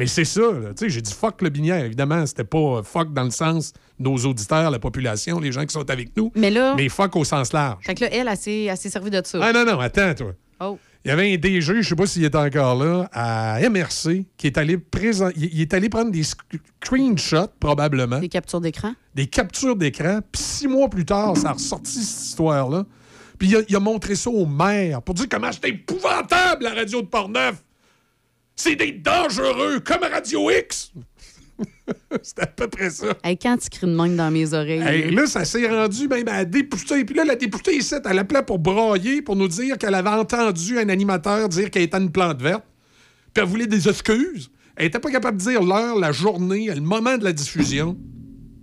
Mais 0.00 0.06
c'est 0.06 0.24
ça, 0.24 0.40
là. 0.40 0.70
Tu 0.70 0.84
sais, 0.84 0.88
j'ai 0.90 1.00
dit 1.02 1.12
fuck 1.12 1.40
le 1.42 1.50
binière. 1.50 1.84
Évidemment, 1.84 2.24
c'était 2.26 2.44
pas 2.44 2.82
fuck 2.82 3.12
dans 3.12 3.24
le 3.24 3.30
sens 3.30 3.72
nos 3.98 4.16
auditeurs, 4.16 4.70
la 4.70 4.78
population, 4.78 5.38
les 5.38 5.52
gens 5.52 5.64
qui 5.66 5.72
sont 5.74 5.88
avec 5.90 6.16
nous. 6.16 6.32
Mais 6.34 6.50
là- 6.50 6.74
Mais 6.76 6.88
fuck 6.88 7.14
au 7.16 7.24
sens 7.24 7.52
large. 7.52 7.84
Fait 7.84 7.94
que 7.94 8.04
là, 8.04 8.10
elle, 8.12 8.26
elle 8.28 8.36
s'est 8.36 8.64
elle 8.64 8.76
s'est 8.76 8.90
servie 8.90 9.10
de 9.10 9.20
ça. 9.24 9.38
Ah 9.42 9.52
non, 9.52 9.64
non, 9.64 9.78
attends, 9.78 10.14
toi. 10.14 10.32
Oh. 10.60 10.78
Il 11.04 11.08
y 11.08 11.10
avait 11.12 11.32
un 11.32 11.36
DG, 11.38 11.60
je 11.82 11.88
sais 11.88 11.94
pas 11.94 12.06
s'il 12.06 12.24
est 12.24 12.34
encore 12.34 12.76
là, 12.82 13.08
à 13.12 13.58
MRC, 13.70 14.26
qui 14.36 14.46
est 14.46 14.58
allé 14.58 14.76
présent... 14.76 15.30
il 15.36 15.60
est 15.60 15.72
allé 15.72 15.88
prendre 15.88 16.10
des 16.10 16.22
sc- 16.22 16.36
screenshots, 16.84 17.48
probablement. 17.58 18.18
Des 18.18 18.28
captures 18.28 18.60
d'écran. 18.60 18.92
Des 19.14 19.26
captures 19.26 19.76
d'écran. 19.76 20.20
Puis 20.32 20.42
six 20.42 20.68
mois 20.68 20.88
plus 20.88 21.04
tard, 21.06 21.36
ça 21.36 21.50
a 21.50 21.52
ressorti 21.54 21.92
cette 22.02 22.26
histoire-là. 22.26 22.84
Puis 23.38 23.48
il 23.48 23.56
a, 23.56 23.60
il 23.68 23.76
a 23.76 23.80
montré 23.80 24.14
ça 24.14 24.28
au 24.28 24.44
maire 24.44 25.00
pour 25.02 25.14
dire 25.14 25.26
comment 25.30 25.50
c'était 25.50 25.70
épouvantable, 25.70 26.64
la 26.64 26.74
radio 26.74 27.00
de 27.00 27.06
Portneuf. 27.06 27.62
C'est 28.62 28.76
des 28.76 28.92
dangereux, 28.92 29.80
comme 29.80 30.02
Radio 30.02 30.50
X. 30.50 30.92
C'était 32.22 32.42
à 32.42 32.46
peu 32.46 32.68
près 32.68 32.90
ça. 32.90 33.14
Hey, 33.24 33.38
quand 33.38 33.56
tu 33.56 33.70
cries 33.70 33.86
de 33.86 33.94
même 33.94 34.16
dans 34.16 34.30
mes 34.30 34.52
oreilles. 34.52 34.82
Hey, 34.82 35.10
là, 35.14 35.26
ça 35.26 35.44
s'est 35.46 35.66
rendu 35.66 36.08
même 36.08 36.28
à 36.28 36.38
la 36.38 36.44
députée. 36.44 37.04
Puis 37.06 37.14
là, 37.14 37.24
la 37.24 37.36
députée 37.36 37.76
ici, 37.76 37.94
elle 38.04 38.18
appelait 38.18 38.42
pour 38.42 38.58
brailler, 38.58 39.22
pour 39.22 39.34
nous 39.36 39.48
dire 39.48 39.78
qu'elle 39.78 39.94
avait 39.94 40.10
entendu 40.10 40.78
un 40.78 40.88
animateur 40.90 41.48
dire 41.48 41.70
qu'elle 41.70 41.82
était 41.84 41.96
une 41.98 42.12
plante 42.12 42.40
verte. 42.42 42.64
Puis 43.32 43.42
elle 43.42 43.48
voulait 43.48 43.66
des 43.66 43.88
excuses. 43.88 44.50
Elle 44.76 44.86
était 44.86 44.98
pas 44.98 45.10
capable 45.10 45.38
de 45.38 45.42
dire 45.42 45.62
l'heure, 45.62 45.98
la 45.98 46.12
journée, 46.12 46.66
le 46.74 46.80
moment 46.82 47.16
de 47.16 47.24
la 47.24 47.32
diffusion. 47.32 47.96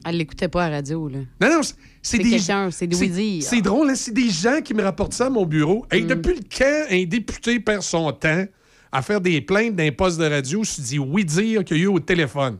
Elle 0.05 0.17
l'écoutait 0.17 0.47
pas 0.47 0.65
à 0.65 0.69
la 0.69 0.75
radio, 0.77 1.07
là. 1.09 1.19
Non, 1.41 1.49
non, 1.57 1.63
c'est- 1.63 1.73
c'est 2.01 2.17
C'est 2.17 2.23
des 2.23 2.29
quelqu'un, 2.31 2.69
c'est 2.71 2.93
c'est- 2.93 2.99
oui-dire. 3.01 3.43
C'est 3.43 3.61
drôle, 3.61 3.89
hein, 3.89 3.95
c'est 3.95 4.13
des 4.13 4.29
gens 4.29 4.61
qui 4.63 4.73
me 4.75 4.83
rapportent 4.83 5.13
ça 5.13 5.25
à 5.25 5.29
mon 5.29 5.45
bureau. 5.45 5.85
Hey, 5.91 6.03
Mm. 6.03 6.07
Depuis 6.07 6.33
le 6.35 6.39
quand 6.55 6.85
un 6.89 7.03
député 7.05 7.59
perd 7.59 7.81
son 7.81 8.11
temps 8.13 8.45
à 8.91 9.01
faire 9.01 9.21
des 9.21 9.41
plaintes 9.41 9.75
d'un 9.75 9.91
poste 9.91 10.19
de 10.19 10.25
radio, 10.25 10.63
se 10.63 10.81
dit 10.81 10.99
oui 10.99 11.25
dire 11.25 11.63
qu'il 11.63 11.77
y 11.77 11.79
a 11.81 11.83
eu 11.83 11.87
au 11.87 11.99
téléphone. 11.99 12.57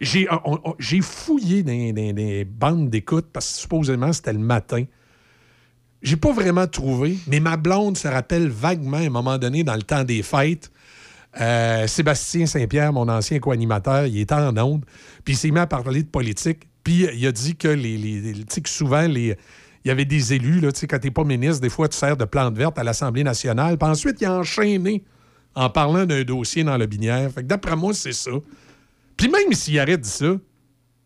J'ai 0.00 0.26
fouillé 1.00 1.62
dans 1.62 1.92
des 2.12 2.44
bandes 2.44 2.90
d'écoute 2.90 3.26
parce 3.32 3.52
que 3.52 3.60
supposément 3.60 4.12
c'était 4.12 4.32
le 4.32 4.40
matin. 4.40 4.84
J'ai 6.02 6.16
pas 6.16 6.32
vraiment 6.32 6.66
trouvé, 6.66 7.16
mais 7.28 7.38
ma 7.38 7.56
blonde 7.56 7.96
se 7.96 8.08
rappelle 8.08 8.48
vaguement 8.48 8.96
à 8.96 9.02
un 9.02 9.10
moment 9.10 9.38
donné 9.38 9.62
dans 9.62 9.76
le 9.76 9.82
temps 9.82 10.02
des 10.02 10.24
fêtes. 10.24 10.72
euh, 11.40 11.86
Sébastien 11.86 12.46
Saint-Pierre, 12.46 12.92
mon 12.92 13.08
ancien 13.08 13.38
co-animateur, 13.38 14.06
il 14.06 14.18
était 14.18 14.34
en 14.34 14.56
onde, 14.58 14.84
puis 15.24 15.34
il 15.34 15.36
s'est 15.36 15.50
mis 15.50 15.60
à 15.60 15.66
parler 15.66 16.02
de 16.02 16.08
politique. 16.08 16.68
Puis 16.84 17.06
il 17.14 17.26
a 17.26 17.32
dit 17.32 17.54
que 17.54 17.68
les, 17.68 18.44
que 18.44 18.68
souvent 18.68 19.06
les 19.06 19.36
il 19.84 19.88
y 19.88 19.90
avait 19.90 20.04
des 20.04 20.32
élus, 20.32 20.60
là, 20.60 20.70
tu 20.70 20.80
sais, 20.80 20.86
quand 20.86 20.98
t'es 20.98 21.10
pas 21.10 21.24
ministre, 21.24 21.60
des 21.60 21.70
fois, 21.70 21.88
tu 21.88 21.96
sers 21.96 22.16
de 22.16 22.24
plante 22.24 22.56
verte 22.56 22.78
à 22.78 22.84
l'Assemblée 22.84 23.24
nationale. 23.24 23.76
Puis 23.76 23.88
ensuite, 23.88 24.20
il 24.20 24.26
a 24.26 24.38
enchaîné 24.38 25.02
en 25.54 25.68
parlant 25.70 26.06
d'un 26.06 26.22
dossier 26.22 26.62
dans 26.62 26.76
le 26.76 26.86
binière. 26.86 27.30
Fait 27.32 27.42
que 27.42 27.48
d'après 27.48 27.76
moi, 27.76 27.92
c'est 27.92 28.12
ça. 28.12 28.30
Puis 29.16 29.28
même 29.28 29.52
s'il 29.52 29.78
arrête 29.78 30.00
dit 30.00 30.08
ça, 30.08 30.36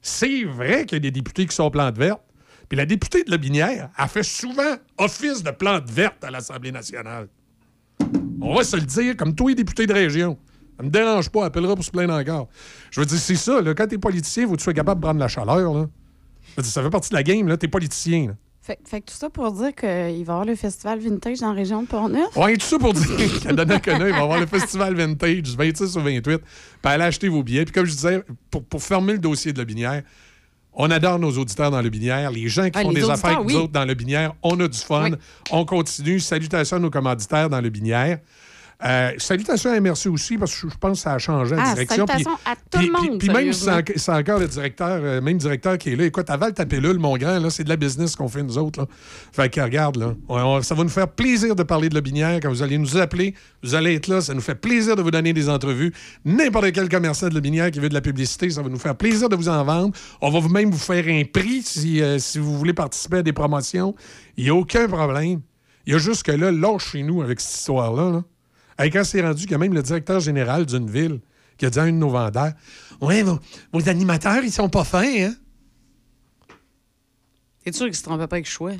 c'est 0.02 0.44
vrai 0.44 0.84
qu'il 0.84 0.96
y 0.96 0.98
a 0.98 1.00
des 1.00 1.10
députés 1.10 1.46
qui 1.46 1.54
sont 1.54 1.70
plantes 1.70 1.96
vertes. 1.98 2.22
Puis 2.68 2.76
la 2.76 2.86
députée 2.86 3.22
de 3.22 3.30
la 3.30 3.36
Binière 3.38 3.90
a 3.96 4.08
fait 4.08 4.22
souvent 4.22 4.76
office 4.98 5.42
de 5.42 5.50
plante 5.50 5.88
verte 5.88 6.22
à 6.24 6.30
l'Assemblée 6.30 6.72
nationale. 6.72 7.28
On 8.40 8.54
va 8.54 8.64
se 8.64 8.76
le 8.76 8.82
dire, 8.82 9.16
comme 9.16 9.34
tous 9.34 9.48
les 9.48 9.54
députés 9.54 9.86
de 9.86 9.92
région. 9.92 10.36
Ça 10.76 10.82
me 10.82 10.90
dérange 10.90 11.30
pas, 11.30 11.46
appellera 11.46 11.74
pour 11.74 11.84
se 11.84 11.90
plaindre 11.90 12.14
encore. 12.14 12.48
Je 12.90 13.00
veux 13.00 13.06
dire, 13.06 13.18
c'est 13.18 13.36
ça, 13.36 13.60
là, 13.60 13.74
quand 13.74 13.86
t'es 13.86 13.98
politicien, 13.98 14.46
faut 14.46 14.52
que 14.52 14.58
tu 14.58 14.64
sois 14.64 14.74
capable 14.74 15.00
de 15.00 15.06
prendre 15.06 15.20
la 15.20 15.28
chaleur. 15.28 15.72
Là. 15.72 15.88
Je 16.50 16.56
veux 16.56 16.62
dire, 16.62 16.72
ça 16.72 16.82
fait 16.82 16.90
partie 16.90 17.10
de 17.10 17.14
la 17.14 17.22
game, 17.22 17.48
là, 17.48 17.56
t'es 17.56 17.68
politicien. 17.68 18.36
Fait, 18.66 18.80
fait 18.84 19.00
que 19.00 19.06
tout 19.12 19.16
ça 19.16 19.30
pour 19.30 19.52
dire 19.52 19.72
qu'il 19.76 19.88
va 19.88 20.10
y 20.10 20.20
avoir 20.22 20.44
le 20.44 20.56
festival 20.56 20.98
vintage 20.98 21.38
dans 21.38 21.50
la 21.50 21.52
région 21.54 21.82
de 21.82 21.86
Portneuf. 21.86 22.36
Ouais, 22.36 22.56
tout 22.56 22.66
ça 22.66 22.78
pour 22.80 22.92
dire 22.94 23.40
qu'à 23.42 23.52
Donnacona, 23.52 24.08
il 24.08 24.12
va 24.12 24.18
y 24.18 24.20
avoir 24.20 24.40
le 24.40 24.46
festival 24.46 24.92
Vintage 24.96 25.42
du 25.42 25.54
26 25.56 25.96
au 25.96 26.00
28. 26.00 26.22
Puis 26.24 26.40
allez 26.82 27.04
acheter 27.04 27.28
vos 27.28 27.44
billets. 27.44 27.64
Puis 27.64 27.72
comme 27.72 27.86
je 27.86 27.92
disais, 27.92 28.24
pour, 28.50 28.64
pour 28.64 28.82
fermer 28.82 29.12
le 29.12 29.20
dossier 29.20 29.52
de 29.52 29.58
la 29.58 29.64
Binière, 29.64 30.02
on 30.72 30.90
adore 30.90 31.20
nos 31.20 31.30
auditeurs 31.38 31.70
dans 31.70 31.80
le 31.80 31.88
Binière. 31.90 32.28
Les 32.32 32.48
gens 32.48 32.64
qui 32.68 32.78
Ah, 32.78 32.82
font 32.82 32.90
des 32.92 33.08
affaires 33.08 33.36
avec 33.38 33.48
nous 33.48 33.54
oui. 33.54 33.60
autres 33.62 33.72
dans 33.72 33.84
le 33.84 33.94
Binière, 33.94 34.34
on 34.42 34.58
a 34.58 34.66
du 34.66 34.78
fun. 34.78 35.10
On 35.52 35.64
continue. 35.64 36.18
Salutations 36.18 36.78
à 36.78 36.80
nos 36.80 36.90
commanditaires 36.90 37.48
dans 37.48 37.60
le 37.60 37.70
Binière. 37.70 38.18
Euh, 38.84 39.12
salutations 39.16 39.70
à 39.70 39.80
MRC 39.80 40.06
aussi, 40.10 40.36
parce 40.36 40.54
que 40.60 40.68
je 40.68 40.76
pense 40.76 40.98
que 40.98 41.02
ça 41.04 41.14
a 41.14 41.18
changé 41.18 41.56
la 41.56 41.62
Ah, 41.70 41.72
direction. 41.74 42.06
salutations 42.06 42.36
Puis- 42.36 42.52
à 42.52 42.56
tout 42.56 42.78
puis- 42.78 42.86
le 42.88 42.92
monde, 42.92 43.18
Puis 43.18 43.28
même 43.30 43.50
si 43.54 43.66
c'est 43.96 44.12
encore 44.12 44.38
le 44.38 44.46
directeur, 44.48 45.00
euh, 45.02 45.20
même 45.22 45.38
directeur 45.38 45.78
qui 45.78 45.92
est 45.92 45.96
là. 45.96 46.04
Écoute, 46.04 46.28
avale 46.28 46.52
ta 46.52 46.66
pilule, 46.66 46.98
mon 46.98 47.16
grand, 47.16 47.38
là, 47.38 47.48
c'est 47.48 47.64
de 47.64 47.70
la 47.70 47.76
business 47.76 48.14
qu'on 48.16 48.28
fait 48.28 48.42
nous 48.42 48.58
autres. 48.58 48.80
Là. 48.80 48.86
Fait 49.32 49.48
que 49.48 49.62
regarde, 49.62 49.96
là, 49.96 50.12
on- 50.28 50.60
ça 50.60 50.74
va 50.74 50.82
nous 50.82 50.90
faire 50.90 51.08
plaisir 51.08 51.56
de 51.56 51.62
parler 51.62 51.88
de 51.88 51.94
la 51.94 52.02
binière 52.02 52.38
quand 52.42 52.50
vous 52.50 52.62
allez 52.62 52.76
nous 52.76 52.98
appeler. 52.98 53.34
Vous 53.62 53.74
allez 53.74 53.94
être 53.94 54.08
là, 54.08 54.20
ça 54.20 54.34
nous 54.34 54.42
fait 54.42 54.54
plaisir 54.54 54.94
de 54.94 55.00
vous 55.00 55.10
donner 55.10 55.32
des 55.32 55.48
entrevues. 55.48 55.94
N'importe 56.26 56.70
quel 56.72 56.90
commerçant 56.90 57.28
de 57.30 57.34
la 57.34 57.40
binière 57.40 57.70
qui 57.70 57.80
veut 57.80 57.88
de 57.88 57.94
la 57.94 58.02
publicité, 58.02 58.50
ça 58.50 58.60
va 58.60 58.68
nous 58.68 58.78
faire 58.78 58.94
plaisir 58.94 59.30
de 59.30 59.36
vous 59.36 59.48
en 59.48 59.64
vendre. 59.64 59.94
On 60.20 60.28
va 60.28 60.46
même 60.50 60.70
vous 60.70 60.76
faire 60.76 61.06
un 61.08 61.22
prix 61.24 61.62
si, 61.62 62.02
euh, 62.02 62.18
si 62.18 62.38
vous 62.38 62.58
voulez 62.58 62.74
participer 62.74 63.16
à 63.18 63.22
des 63.22 63.32
promotions. 63.32 63.94
Il 64.36 64.44
n'y 64.44 64.50
a 64.50 64.54
aucun 64.54 64.86
problème. 64.86 65.40
Il 65.86 65.94
y 65.94 65.96
a 65.96 65.98
juste 65.98 66.24
que 66.24 66.32
là, 66.32 66.52
lâche 66.52 66.90
chez 66.92 67.02
nous 67.02 67.22
avec 67.22 67.40
cette 67.40 67.54
histoire-là. 67.58 68.10
Là. 68.10 68.22
Hey, 68.78 68.90
quand 68.90 69.04
c'est 69.04 69.22
rendu 69.22 69.42
qu'il 69.42 69.52
y 69.52 69.54
a 69.54 69.58
même 69.58 69.72
le 69.74 69.82
directeur 69.82 70.20
général 70.20 70.66
d'une 70.66 70.90
ville 70.90 71.20
qui 71.56 71.64
a 71.66 71.70
dit 71.70 71.78
à 71.78 71.82
un 71.82 71.86
de 71.86 71.92
nos 71.92 72.10
vendeurs 72.10 72.52
Ouais, 73.00 73.22
vos, 73.22 73.38
vos 73.72 73.88
animateurs, 73.88 74.42
ils 74.44 74.52
sont 74.52 74.68
pas 74.68 74.84
fins, 74.84 75.02
hein? 75.28 75.34
T'es 77.64 77.72
sûr 77.72 77.86
qu'il 77.86 77.96
se 77.96 78.02
trompait 78.02 78.26
pas 78.26 78.36
avec 78.36 78.46
choix? 78.46 78.72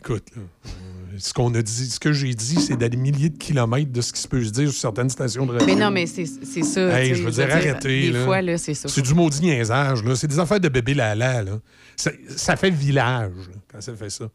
Écoute, 0.00 0.24
là, 0.34 0.42
euh, 0.66 1.18
ce 1.18 1.32
qu'on 1.32 1.54
a 1.54 1.62
dit, 1.62 1.90
ce 1.90 2.00
que 2.00 2.12
j'ai 2.12 2.32
dit, 2.34 2.56
c'est 2.56 2.76
des 2.76 2.96
milliers 2.96 3.28
de 3.28 3.36
kilomètres 3.36 3.92
de 3.92 4.00
ce 4.00 4.12
qui 4.12 4.20
se 4.20 4.28
peut 4.28 4.42
se 4.42 4.50
dire 4.50 4.70
sur 4.70 4.80
certaines 4.80 5.10
stations 5.10 5.44
de 5.46 5.52
radio. 5.52 5.66
Mais 5.66 5.74
non, 5.74 5.90
mais 5.90 6.06
c'est 6.06 6.26
ça. 6.26 6.98
Hey, 6.98 7.14
je 7.14 7.22
veux 7.22 7.30
dire, 7.30 7.50
arrêtez. 7.50 8.10
Des 8.10 8.12
là. 8.12 8.24
fois, 8.24 8.40
là, 8.42 8.56
c'est 8.58 8.74
ça. 8.74 8.88
C'est 8.88 9.02
du 9.02 9.14
maudit 9.14 9.42
niaisage. 9.42 10.02
là. 10.02 10.16
C'est 10.16 10.26
des 10.26 10.38
affaires 10.38 10.60
de 10.60 10.68
bébé 10.68 10.94
lala. 10.94 11.42
Là. 11.42 11.58
Ça, 11.96 12.10
ça 12.34 12.56
fait 12.56 12.70
village 12.70 13.32
là, 13.48 13.54
quand 13.70 13.80
ça 13.80 13.94
fait 13.94 14.10
ça. 14.10 14.30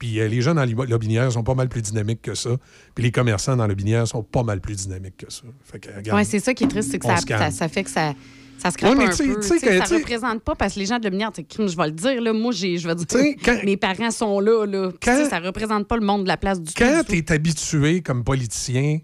Puis 0.00 0.18
euh, 0.18 0.26
les 0.26 0.40
gens 0.40 0.54
dans 0.54 0.64
la 0.64 0.98
binière 0.98 1.30
sont 1.30 1.44
pas 1.44 1.54
mal 1.54 1.68
plus 1.68 1.82
dynamiques 1.82 2.22
que 2.22 2.34
ça. 2.34 2.50
Puis 2.96 3.04
les 3.04 3.12
commerçants 3.12 3.54
dans 3.54 3.66
la 3.66 3.74
binière 3.74 4.08
sont 4.08 4.22
pas 4.24 4.42
mal 4.42 4.60
plus 4.60 4.74
dynamiques 4.74 5.18
que 5.18 5.30
ça. 5.32 5.42
Fait 5.62 5.78
que, 5.78 5.88
regarde, 5.94 6.18
Ouais, 6.18 6.24
c'est 6.24 6.40
ça 6.40 6.54
qui 6.54 6.64
est 6.64 6.68
triste, 6.68 6.90
c'est 6.90 6.98
que 6.98 7.06
ça, 7.06 7.16
ça, 7.18 7.50
ça 7.50 7.68
fait 7.68 7.84
que 7.84 7.90
ça. 7.90 8.14
Ça 8.58 8.70
se 8.70 8.76
crape 8.76 8.90
Ouais, 8.92 8.96
mais 8.96 9.04
un 9.04 9.10
tu 9.10 9.16
sais- 9.16 9.24
peu. 9.26 9.34
tu 9.40 9.42
sais 9.46 9.54
tu 9.54 9.60
sais, 9.60 9.66
que- 9.68 9.78
ça 9.78 9.84
sais- 9.86 9.96
représente 9.96 10.42
pas 10.42 10.54
parce 10.54 10.74
que 10.74 10.80
les 10.80 10.86
gens 10.86 10.98
de 10.98 11.08
crime, 11.42 11.68
je 11.68 11.76
vais 11.76 11.86
le 11.86 11.92
dire, 11.92 12.20
là, 12.20 12.32
moi, 12.34 12.52
j'ai, 12.52 12.76
je 12.78 12.88
veux 12.88 12.94
dire, 12.94 13.06
quand- 13.44 13.62
mes 13.64 13.76
parents 13.78 14.10
sont 14.10 14.38
là, 14.40 14.66
là. 14.66 14.90
Sais, 15.02 15.28
ça 15.30 15.38
représente 15.38 15.86
pas 15.86 15.96
le 15.96 16.04
monde 16.04 16.22
de 16.24 16.28
la 16.28 16.36
place 16.36 16.60
du 16.60 16.72
Quand 16.74 17.02
tu 17.06 17.16
es 17.16 17.32
habitué 17.32 18.00
comme 18.02 18.22
politicien 18.24 18.98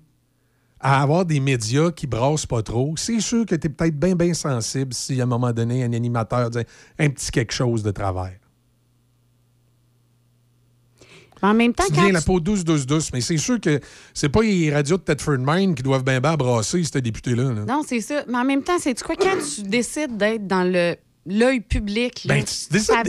à 0.80 1.02
avoir 1.02 1.24
des 1.24 1.40
médias 1.40 1.90
qui 1.90 2.06
brassent 2.06 2.44
pas 2.46 2.62
trop, 2.62 2.94
c'est 2.98 3.20
sûr 3.20 3.44
que 3.46 3.54
tu 3.54 3.66
es 3.66 3.70
peut-être 3.70 3.98
bien, 3.98 4.14
bien 4.14 4.34
sensible 4.34 4.92
si 4.94 5.18
à 5.20 5.24
un 5.24 5.26
moment 5.26 5.52
donné, 5.52 5.84
un 5.84 5.92
animateur 5.94 6.48
dit 6.50 6.58
un 6.98 7.08
petit 7.10 7.30
quelque 7.30 7.52
chose 7.52 7.82
de 7.82 7.90
travers. 7.90 8.38
Mais 11.00 11.28
en 11.46 11.54
même 11.54 11.72
temps, 11.74 11.84
quand 11.94 12.08
la 12.10 12.20
tu- 12.20 12.26
peau 12.26 12.40
douce, 12.40 12.64
douce, 12.64 12.86
douce. 12.86 13.10
Mais 13.12 13.20
c'est 13.20 13.36
sûr 13.38 13.60
que 13.60 13.80
c'est 14.14 14.28
pas 14.28 14.42
les 14.42 14.72
radios 14.72 14.96
de 14.96 15.02
Thetford 15.02 15.38
Mine 15.38 15.74
qui 15.74 15.82
doivent 15.82 16.04
bien, 16.04 16.20
bien 16.20 16.36
brasser, 16.36 16.82
ce 16.84 16.98
député-là. 16.98 17.44
là. 17.52 17.64
Non, 17.66 17.82
c'est 17.86 18.00
ça. 18.00 18.24
Mais 18.28 18.38
en 18.38 18.44
même 18.44 18.62
temps, 18.62 18.78
c'est 18.78 19.00
quoi? 19.02 19.16
Quand 19.16 19.36
tu 19.54 19.62
décides 19.62 20.16
d'être 20.16 20.46
dans 20.46 20.64
le 20.64 20.96
l'œil 21.28 21.58
public, 21.58 22.24
Ben, 22.28 22.44
c'est 22.46 22.68
plate, 22.84 23.08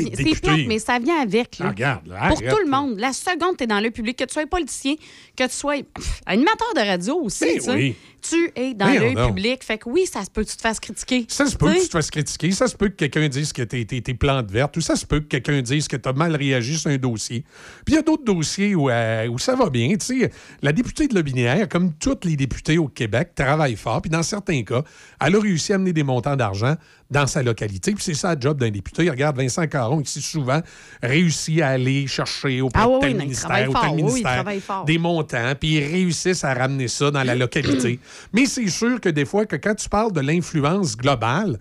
mais 0.68 0.80
ça 0.80 0.98
vient 0.98 1.22
avec. 1.22 1.60
Là. 1.60 1.66
Ah, 1.68 1.70
regarde, 1.70 2.08
là, 2.08 2.16
Pour 2.30 2.38
arrête, 2.40 2.50
tout 2.50 2.66
le 2.66 2.72
monde. 2.72 2.98
La 2.98 3.14
seconde, 3.14 3.58
tu 3.58 3.66
es 3.66 3.68
dans 3.68 3.80
l'œil 3.80 3.92
public, 3.92 4.18
que 4.18 4.24
tu 4.24 4.34
sois 4.34 4.48
politicien, 4.48 4.96
que 5.36 5.44
tu 5.44 5.54
sois 5.54 5.76
pff, 5.84 6.22
animateur 6.26 6.74
de 6.76 6.80
radio 6.80 7.20
aussi. 7.22 7.46
Ben 7.64 7.76
oui. 7.76 7.96
Tu 8.30 8.52
es 8.56 8.74
dans 8.74 8.86
l'œil 8.88 9.16
public. 9.28 9.64
Fait 9.64 9.78
que 9.78 9.90
oui, 9.90 10.06
ça 10.12 10.24
se 10.24 10.30
peut 10.30 10.44
que 10.44 10.50
tu 10.50 10.58
te 10.58 10.62
fasses 10.62 10.80
critiquer. 10.80 11.26
Ça 11.30 11.46
se 11.46 11.56
peut 11.56 11.74
que 11.74 11.80
Tu 11.82 11.88
te 11.88 11.92
fasses 11.92 12.12
critiquer, 12.12 12.52
ça 12.52 12.68
se 12.68 12.76
peut 12.76 12.90
que 12.90 12.96
quelqu'un 12.96 13.28
dise 13.28 13.54
que 13.54 13.62
t'es 13.62 13.86
t'es- 13.86 14.02
t'es 14.02 14.14
plante 14.14 14.50
verte, 14.52 14.76
ou 14.78 14.82
ça 14.82 14.96
se 14.96 15.06
peut 15.06 15.20
que 15.20 15.26
quelqu'un 15.28 15.62
dise 15.62 15.88
que 15.88 15.96
tu 15.98 16.10
as 16.10 16.14
mal 16.14 16.36
réagi 16.36 16.78
sur 16.78 16.90
un 16.92 16.98
dossier. 16.98 17.44
Puis 17.86 17.94
il 17.94 17.96
y 17.96 18.00
a 18.00 18.02
d'autres 18.02 18.24
dossiers 18.26 18.76
où, 18.76 18.90
euh, 18.90 19.28
où 19.28 19.38
ça 19.40 19.56
va 19.56 19.70
bien. 19.70 19.90
Tu 19.98 20.20
sais, 20.22 20.32
la 20.62 20.72
députée 20.74 21.08
de 21.08 21.16
Lobinière, 21.16 21.68
comme 21.70 21.94
toutes 21.94 22.26
les 22.26 22.36
députés 22.36 22.78
au 22.78 22.88
Québec, 22.88 23.32
travaille 23.36 23.76
fort, 23.76 24.02
puis 24.02 24.10
dans 24.12 24.24
certains 24.24 24.64
cas, 24.64 24.84
elle 25.24 25.36
a 25.36 25.40
réussi 25.40 25.72
à 25.74 25.76
amener 25.76 25.94
des 25.94 26.04
montants 26.04 26.36
d'argent 26.36 26.76
dans 27.10 27.26
sa 27.28 27.42
localité. 27.42 27.94
Puis 27.94 28.04
c'est 28.04 28.14
ça 28.14 28.36
le 28.36 28.42
job 28.42 28.60
d'un 28.60 28.70
député. 28.70 29.10
Regarde, 29.10 29.38
Vincent 29.38 29.66
Caron, 29.68 30.02
ici, 30.02 30.22
souvent, 30.22 30.62
réussit 31.02 31.62
à 31.62 31.70
aller 31.70 32.06
chercher 32.08 32.62
auprès 32.62 32.82
Ah 32.84 32.90
oui, 32.90 32.96
de 32.96 33.00
tel 33.02 33.12
il 33.12 33.18
ministère 33.18 33.66
fort. 33.72 33.82
tel 33.82 33.90
oui, 33.92 33.98
il 34.00 34.04
ministère 34.06 34.84
des 34.86 34.98
montants, 34.98 35.54
puis 35.60 35.76
ils 35.78 35.84
réussissent 35.86 36.44
à 36.44 36.54
ramener 36.54 36.88
ça 36.88 37.10
dans 37.12 37.24
la 37.24 37.36
localité. 37.48 38.00
Mais 38.34 38.46
c'est 38.46 38.68
sûr 38.68 39.00
que 39.00 39.10
des 39.10 39.26
fois, 39.26 39.46
que 39.46 39.56
quand 39.56 39.76
tu 39.76 39.90
parles 39.90 40.12
de 40.12 40.22
l'influence 40.22 40.98
globale, 40.98 41.60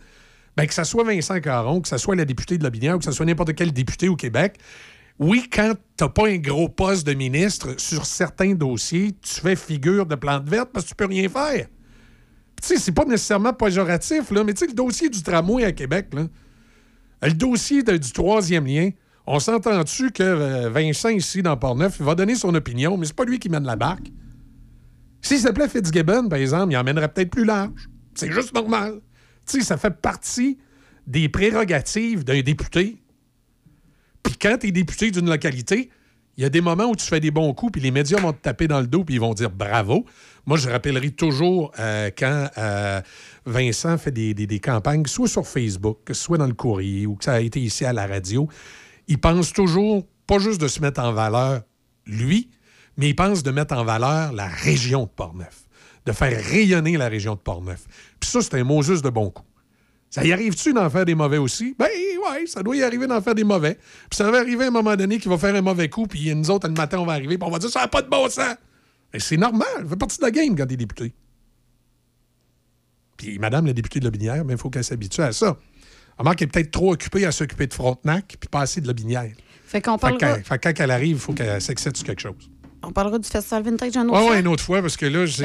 ben, 0.56 0.66
que 0.66 0.74
ce 0.74 0.84
soit 0.84 1.04
Vincent 1.04 1.40
Caron, 1.40 1.80
que 1.80 1.88
ce 1.88 1.98
soit 1.98 2.16
la 2.16 2.24
députée 2.24 2.58
de 2.58 2.64
Lobinière 2.64 2.96
ou 2.96 2.98
que 2.98 3.04
ce 3.04 3.12
soit 3.12 3.26
n'importe 3.26 3.54
quel 3.54 3.72
député 3.72 4.08
au 4.08 4.16
Québec, 4.16 4.58
oui, 5.18 5.48
quand 5.50 5.72
tu 5.96 6.04
n'as 6.04 6.10
pas 6.10 6.28
un 6.28 6.36
gros 6.36 6.68
poste 6.68 7.06
de 7.06 7.14
ministre 7.14 7.74
sur 7.78 8.04
certains 8.04 8.54
dossiers, 8.54 9.12
tu 9.20 9.40
fais 9.40 9.56
figure 9.56 10.06
de 10.06 10.14
plante 10.14 10.48
verte 10.48 10.70
parce 10.72 10.84
que 10.84 10.90
tu 10.90 10.94
peux 10.94 11.06
rien 11.06 11.28
faire. 11.28 11.66
Tu 12.62 12.68
sais, 12.68 12.76
c'est 12.76 12.92
pas 12.92 13.04
nécessairement 13.04 13.52
péjoratif, 13.52 14.30
là, 14.30 14.44
mais 14.44 14.54
tu 14.54 14.60
sais, 14.60 14.66
le 14.66 14.74
dossier 14.74 15.08
du 15.08 15.22
tramway 15.22 15.64
à 15.64 15.72
Québec, 15.72 16.08
le 17.22 17.32
dossier 17.32 17.82
du 17.82 18.12
troisième 18.12 18.66
lien, 18.66 18.90
on 19.26 19.40
s'entend-tu 19.40 20.10
que 20.10 20.22
euh, 20.22 20.70
Vincent, 20.70 21.08
ici, 21.08 21.42
dans 21.42 21.56
Portneuf, 21.56 21.96
il 21.98 22.06
va 22.06 22.14
donner 22.14 22.34
son 22.34 22.54
opinion, 22.54 22.96
mais 22.96 23.06
c'est 23.06 23.16
pas 23.16 23.24
lui 23.24 23.38
qui 23.38 23.48
mène 23.48 23.64
la 23.64 23.76
barque? 23.76 24.10
S'il 25.22 25.38
s'appelait 25.38 25.68
Fitzgibbon, 25.68 26.28
par 26.28 26.38
exemple, 26.38 26.72
il 26.72 26.76
emmènerait 26.76 27.08
peut-être 27.08 27.30
plus 27.30 27.44
large. 27.44 27.88
C'est 28.14 28.30
juste 28.30 28.54
normal. 28.54 29.00
Tu 29.46 29.58
sais, 29.60 29.64
ça 29.64 29.76
fait 29.76 29.90
partie 29.90 30.58
des 31.06 31.28
prérogatives 31.28 32.24
d'un 32.24 32.40
député. 32.40 33.02
Puis 34.22 34.36
quand 34.40 34.58
tu 34.58 34.68
es 34.68 34.72
député 34.72 35.10
d'une 35.10 35.28
localité, 35.28 35.90
il 36.36 36.42
y 36.42 36.44
a 36.44 36.50
des 36.50 36.60
moments 36.60 36.84
où 36.86 36.96
tu 36.96 37.06
fais 37.06 37.20
des 37.20 37.30
bons 37.30 37.54
coups, 37.54 37.72
puis 37.72 37.80
les 37.80 37.90
médias 37.90 38.20
vont 38.20 38.32
te 38.32 38.42
taper 38.42 38.68
dans 38.68 38.80
le 38.80 38.86
dos, 38.86 39.04
puis 39.04 39.14
ils 39.14 39.20
vont 39.20 39.32
dire 39.32 39.50
bravo. 39.50 40.04
Moi, 40.44 40.58
je 40.58 40.68
rappellerai 40.68 41.10
toujours 41.12 41.72
euh, 41.78 42.10
quand 42.16 42.48
euh, 42.58 43.00
Vincent 43.46 43.96
fait 43.96 44.10
des, 44.10 44.34
des- 44.34 44.60
campagnes, 44.60 45.06
soit 45.06 45.28
sur 45.28 45.46
Facebook, 45.46 45.98
que 46.04 46.12
soit 46.12 46.36
dans 46.38 46.46
le 46.46 46.52
courrier, 46.54 47.06
ou 47.06 47.14
que 47.14 47.24
ça 47.24 47.34
a 47.34 47.40
été 47.40 47.60
ici 47.60 47.84
à 47.84 47.92
la 47.92 48.06
radio, 48.06 48.48
il 49.08 49.18
pense 49.18 49.52
toujours, 49.52 50.06
pas 50.26 50.38
juste 50.38 50.60
de 50.60 50.68
se 50.68 50.80
mettre 50.80 51.00
en 51.00 51.12
valeur 51.12 51.62
lui, 52.06 52.50
mais 52.96 53.08
il 53.10 53.16
pense 53.16 53.42
de 53.42 53.50
mettre 53.50 53.74
en 53.74 53.84
valeur 53.84 54.32
la 54.32 54.46
région 54.46 55.04
de 55.04 55.10
Portneuf, 55.10 55.64
de 56.06 56.12
faire 56.12 56.42
rayonner 56.44 56.96
la 56.96 57.08
région 57.08 57.34
de 57.34 57.40
Portneuf. 57.40 57.84
Puis 58.20 58.30
ça, 58.30 58.40
c'est 58.40 58.54
un 58.54 58.64
mot 58.64 58.82
juste 58.82 59.04
de 59.04 59.10
bon 59.10 59.30
coup. 59.30 59.44
Ça 60.10 60.24
y 60.24 60.32
arrive-tu 60.32 60.72
d'en 60.72 60.88
faire 60.88 61.04
des 61.04 61.14
mauvais 61.14 61.36
aussi? 61.36 61.74
Ben 61.78 61.86
ouais, 61.86 62.46
ça 62.46 62.62
doit 62.62 62.76
y 62.76 62.82
arriver 62.82 63.06
d'en 63.06 63.20
faire 63.20 63.34
des 63.34 63.44
mauvais. 63.44 63.74
Puis 64.08 64.16
ça 64.16 64.30
va 64.30 64.38
arriver 64.38 64.64
à 64.64 64.68
un 64.68 64.70
moment 64.70 64.96
donné 64.96 65.18
qu'il 65.18 65.30
va 65.30 65.36
faire 65.36 65.54
un 65.54 65.62
mauvais 65.62 65.88
coup, 65.88 66.06
puis 66.06 66.34
nous 66.34 66.50
autres, 66.50 66.68
le 66.68 66.74
matin, 66.74 66.98
on 66.98 67.06
va 67.06 67.14
arriver, 67.14 67.36
puis 67.36 67.46
on 67.46 67.50
va 67.50 67.58
dire 67.58 67.70
ça 67.70 67.80
n'a 67.80 67.88
pas 67.88 68.02
de 68.02 68.08
bon 68.08 68.28
sens. 68.28 68.56
Mais 69.12 69.20
c'est 69.20 69.36
normal, 69.36 69.66
ça 69.76 69.88
fait 69.88 69.96
partie 69.96 70.18
de 70.18 70.22
la 70.22 70.30
game 70.30 70.56
quand 70.56 70.66
t'es 70.66 70.76
député. 70.76 71.12
Puis 73.16 73.38
madame 73.38 73.66
la 73.66 73.72
députée 73.72 74.00
de 74.00 74.04
Lobinière, 74.04 74.44
il 74.48 74.56
faut 74.56 74.70
qu'elle 74.70 74.84
s'habitue 74.84 75.22
à 75.22 75.32
ça. 75.32 75.56
Remarque 76.18 76.38
qu'elle 76.38 76.48
est 76.48 76.52
peut-être 76.52 76.70
trop 76.70 76.92
occupée 76.92 77.26
à 77.26 77.32
s'occuper 77.32 77.66
de 77.66 77.74
Frontenac, 77.74 78.36
puis 78.40 78.48
pas 78.48 78.60
assez 78.60 78.80
de 78.80 78.86
Lobinière. 78.86 79.32
Fait 79.66 79.82
qu'on 79.82 79.98
Fait 79.98 80.16
parlera, 80.18 80.38
fait 80.42 80.58
que 80.58 80.68
quand 80.68 80.80
elle 80.80 80.90
arrive, 80.90 81.16
il 81.16 81.20
faut 81.20 81.32
qu'elle 81.32 81.60
s'excède 81.60 81.96
sur 81.96 82.06
quelque 82.06 82.22
chose. 82.22 82.50
On 82.86 82.92
parlera 82.92 83.18
du 83.18 83.28
Festival 83.28 83.62
Vintage 83.64 83.96
un 83.96 84.04
autre 84.08 84.14
Oui, 84.16 84.22
fois. 84.22 84.30
ouais, 84.32 84.40
une 84.40 84.48
autre 84.48 84.62
fois, 84.62 84.80
parce 84.80 84.96
que 84.96 85.06
là, 85.06 85.26
je 85.26 85.42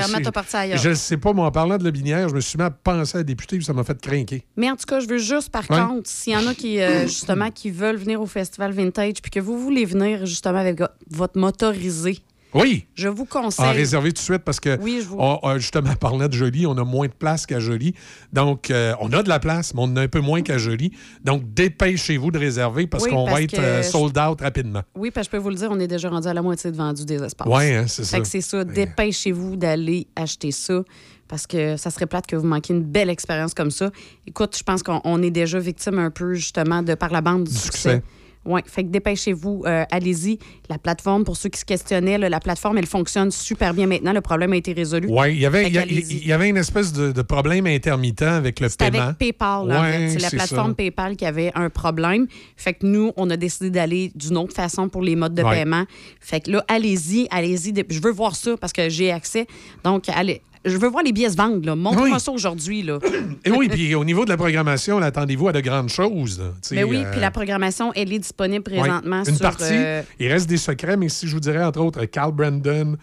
ailleurs. 0.58 0.78
Je 0.78 0.94
sais 0.94 1.18
pas, 1.18 1.34
moi, 1.34 1.48
en 1.48 1.52
parlant 1.52 1.78
de 1.78 1.84
Lobinière, 1.84 2.30
je 2.30 2.36
me 2.36 2.40
suis 2.42 2.58
mis 2.58 2.64
à 2.64 2.70
penser 2.72 3.18
à 3.18 3.20
la 3.20 3.24
députée, 3.24 3.58
puis 3.58 3.66
ça 3.66 3.74
m'a 3.74 3.84
fait 3.84 4.00
craquer. 4.00 4.46
Mais 4.58 4.70
en 4.70 4.76
tout 4.76 4.86
cas, 4.88 5.00
je 5.00 5.08
veux 5.08 5.18
juste, 5.18 5.50
par 5.50 5.70
Ouais. 5.70 5.78
contre, 5.80 6.10
s'il 6.10 6.34
y 6.34 6.38
en 6.38 6.46
a 6.48 6.54
qui, 6.54 6.80
euh, 6.80 7.02
justement, 7.08 7.50
qui 7.52 7.72
veulent 7.72 7.96
venir 7.98 8.22
au 8.22 8.28
Festival 8.28 8.72
Vintage, 8.72 9.22
puis 9.22 9.32
que 9.32 9.40
vous 9.40 9.60
voulez 9.60 9.86
venir, 9.86 10.26
justement, 10.26 10.60
avec 10.60 10.80
vo- 10.80 10.88
votre 11.10 11.40
motorisé, 11.40 12.20
Oui! 12.54 12.86
je 12.96 13.08
vous 13.08 13.24
En 13.24 13.42
conseille. 13.44 13.72
réserver 13.72 14.10
tout 14.10 14.20
de 14.22 14.26
suite 14.26 14.40
parce 14.44 14.60
que, 14.60 14.78
Oui, 14.82 15.00
je 15.02 15.08
vous- 15.08 15.18
on- 15.20 15.40
on- 15.42 15.58
justement, 15.58 15.96
parlant 15.96 16.28
de 16.28 16.34
Jolie, 16.34 16.66
on 16.68 16.78
a 16.78 16.84
moins 16.84 17.08
de 17.08 17.14
place 17.14 17.46
qu'à 17.46 17.60
Jolie. 17.60 17.94
Donc, 18.34 18.70
euh, 18.72 18.94
on 19.00 19.12
a 19.14 19.24
de 19.24 19.30
la 19.30 19.40
place, 19.40 19.74
mais 19.74 19.82
on 19.82 19.86
en 19.86 19.96
a 19.98 20.02
un 20.02 20.08
peu 20.08 20.20
moins 20.20 20.42
qu'à 20.42 20.58
Jolie. 20.58 20.92
Donc, 21.24 21.54
dépêchez-vous 21.54 22.32
de 22.32 22.38
réserver 22.40 22.88
parce 22.88 23.06
Oui, 23.06 23.10
qu'on 23.12 23.26
va 23.26 23.42
être 23.42 23.58
euh, 23.60 23.84
sold 23.84 24.18
out 24.18 24.42
rapidement. 24.42 24.82
Oui, 24.96 25.12
parce 25.12 25.28
que 25.28 25.32
je 25.32 25.38
peux 25.38 25.44
vous 25.44 25.50
le 25.50 25.56
dire, 25.56 25.70
on 25.72 25.80
est 25.80 25.88
déjà 25.88 26.10
rendu 26.10 26.28
à 26.28 26.34
la 26.34 26.42
moitié 26.42 26.72
de 26.72 26.76
vendu 26.78 27.06
des 27.06 27.22
espaces. 27.24 27.48
Ouais, 27.48 27.76
hein, 27.76 27.86
c'est 27.88 28.04
Fait 28.04 28.08
ça. 28.10 28.20
que 28.20 28.28
c'est 28.28 28.42
ça. 28.42 28.64
Dépêchez-vous 28.64 29.56
d'aller 29.56 30.08
acheter 30.16 30.52
ça 30.52 30.84
parce 31.28 31.48
que 31.48 31.78
ça 31.78 31.90
serait 31.90 32.08
plate 32.08 32.28
que 32.28 32.36
vous 32.36 32.46
manquiez 32.48 32.76
une 32.76 32.84
belle 32.84 33.10
expérience 33.10 33.54
comme 33.54 33.72
ça. 33.72 33.90
Écoute, 34.28 34.58
je 34.58 34.64
pense 34.64 34.84
qu'on 34.84 35.00
on 35.06 35.22
est 35.24 35.32
déjà 35.32 35.60
victime 35.60 35.98
un 36.00 36.12
peu, 36.12 36.34
justement, 36.34 36.84
de 36.84 36.94
par 36.96 37.10
la 37.12 37.22
bande 37.22 37.46
du, 37.46 37.56
succès. 37.56 38.04
Oui, 38.44 38.62
fait 38.66 38.84
que 38.84 38.90
dépêchez-vous, 38.90 39.64
euh, 39.68 39.84
allez-y. 39.92 40.40
La 40.68 40.80
plateforme, 40.80 41.24
pour 41.24 41.38
ceux 41.38 41.50
qui 41.50 41.60
se 41.60 41.66
questionnaient, 41.66 42.18
là, 42.18 42.28
la 42.28 42.40
plateforme, 42.40 42.80
elle 42.80 42.88
fonctionne 42.88 43.30
super 43.30 43.74
bien 43.76 43.86
maintenant. 43.86 44.14
Le 44.14 44.22
problème 44.22 44.54
a 44.54 44.56
été 44.56 44.74
résolu. 44.74 45.08
Oui, 45.12 45.34
il 45.34 45.40
y 45.40 45.46
avait, 45.46 45.68
il 45.68 46.26
y 46.28 46.32
avait 46.34 46.50
une 46.50 46.58
espèce 46.58 46.92
de, 46.92 47.12
de 47.12 47.22
problème 47.22 47.68
intermittent 47.68 48.24
avec 48.24 48.60
le 48.60 48.70
C'est 48.70 48.78
paiement. 48.80 49.00
avec 49.04 49.18
PayPal. 49.20 49.72
en 49.72 49.82
Ouais, 49.84 49.92
fait. 49.92 50.10
C'est 50.10 50.20
la 50.22 50.30
plateforme 50.32 50.72
ça. 50.72 50.76
PayPal 50.76 51.16
qui 51.16 51.26
avait 51.26 51.52
un 51.54 51.70
problème. 51.70 52.26
Fait 52.58 52.74
que 52.74 52.86
nous, 52.86 53.12
on 53.16 53.30
a 53.30 53.38
décidé 53.38 53.70
d'aller 53.70 54.12
d'une 54.16 54.38
autre 54.38 54.56
façon 54.56 54.90
pour 54.90 55.04
les 55.04 55.16
modes 55.16 55.36
de 55.36 55.44
Ouais. 55.44 55.58
paiement. 55.60 55.86
Fait 56.20 56.40
que 56.42 56.50
là, 56.52 56.66
allez-y, 56.68 57.28
allez-y. 57.30 57.74
Je 57.90 58.00
veux 58.02 58.12
voir 58.12 58.36
ça 58.36 58.58
parce 58.58 58.74
que 58.74 58.90
j'ai 58.90 59.12
accès. 59.12 59.46
Donc, 59.84 60.10
allez. 60.10 60.42
Je 60.64 60.78
veux 60.78 60.88
voir 60.90 61.04
les 61.04 61.12
billets 61.12 61.30
se 61.32 61.38
vendre. 61.38 61.66
là. 61.66 61.76
Montre-moi 61.76 62.10
Oui. 62.14 62.20
ça 62.20 62.32
aujourd'hui. 62.32 62.84
là. 62.84 63.00
Et 63.46 63.52
oui, 63.52 63.68
puis 63.70 63.96
au 63.96 64.06
niveau 64.06 64.26
de 64.26 64.30
la 64.30 64.38
programmation, 64.38 64.98
attendez-vous 65.00 65.48
à 65.48 65.54
de 65.54 65.60
grandes 65.60 65.90
choses. 65.90 66.42
Mais 66.72 66.84
oui, 66.84 66.98
euh, 67.04 67.12
puis 67.12 67.20
la 67.20 67.32
programmation, 67.32 67.92
elle 67.96 68.14
est 68.14 68.20
disponible 68.20 68.64
présentement 68.64 69.24
Une 69.24 69.36
sur. 69.36 69.40
partie, 69.40 69.64
euh, 69.72 70.02
il 70.20 70.32
reste 70.32 70.48
des 70.48 70.58
secrets, 70.58 70.98
mais 70.98 71.10
si 71.10 71.28
je 71.28 71.34
vous 71.34 71.40
dirais, 71.40 71.64
entre 71.64 71.82
autres, 71.82 72.06
Carl 72.06 72.32
Brandon, 72.32 72.96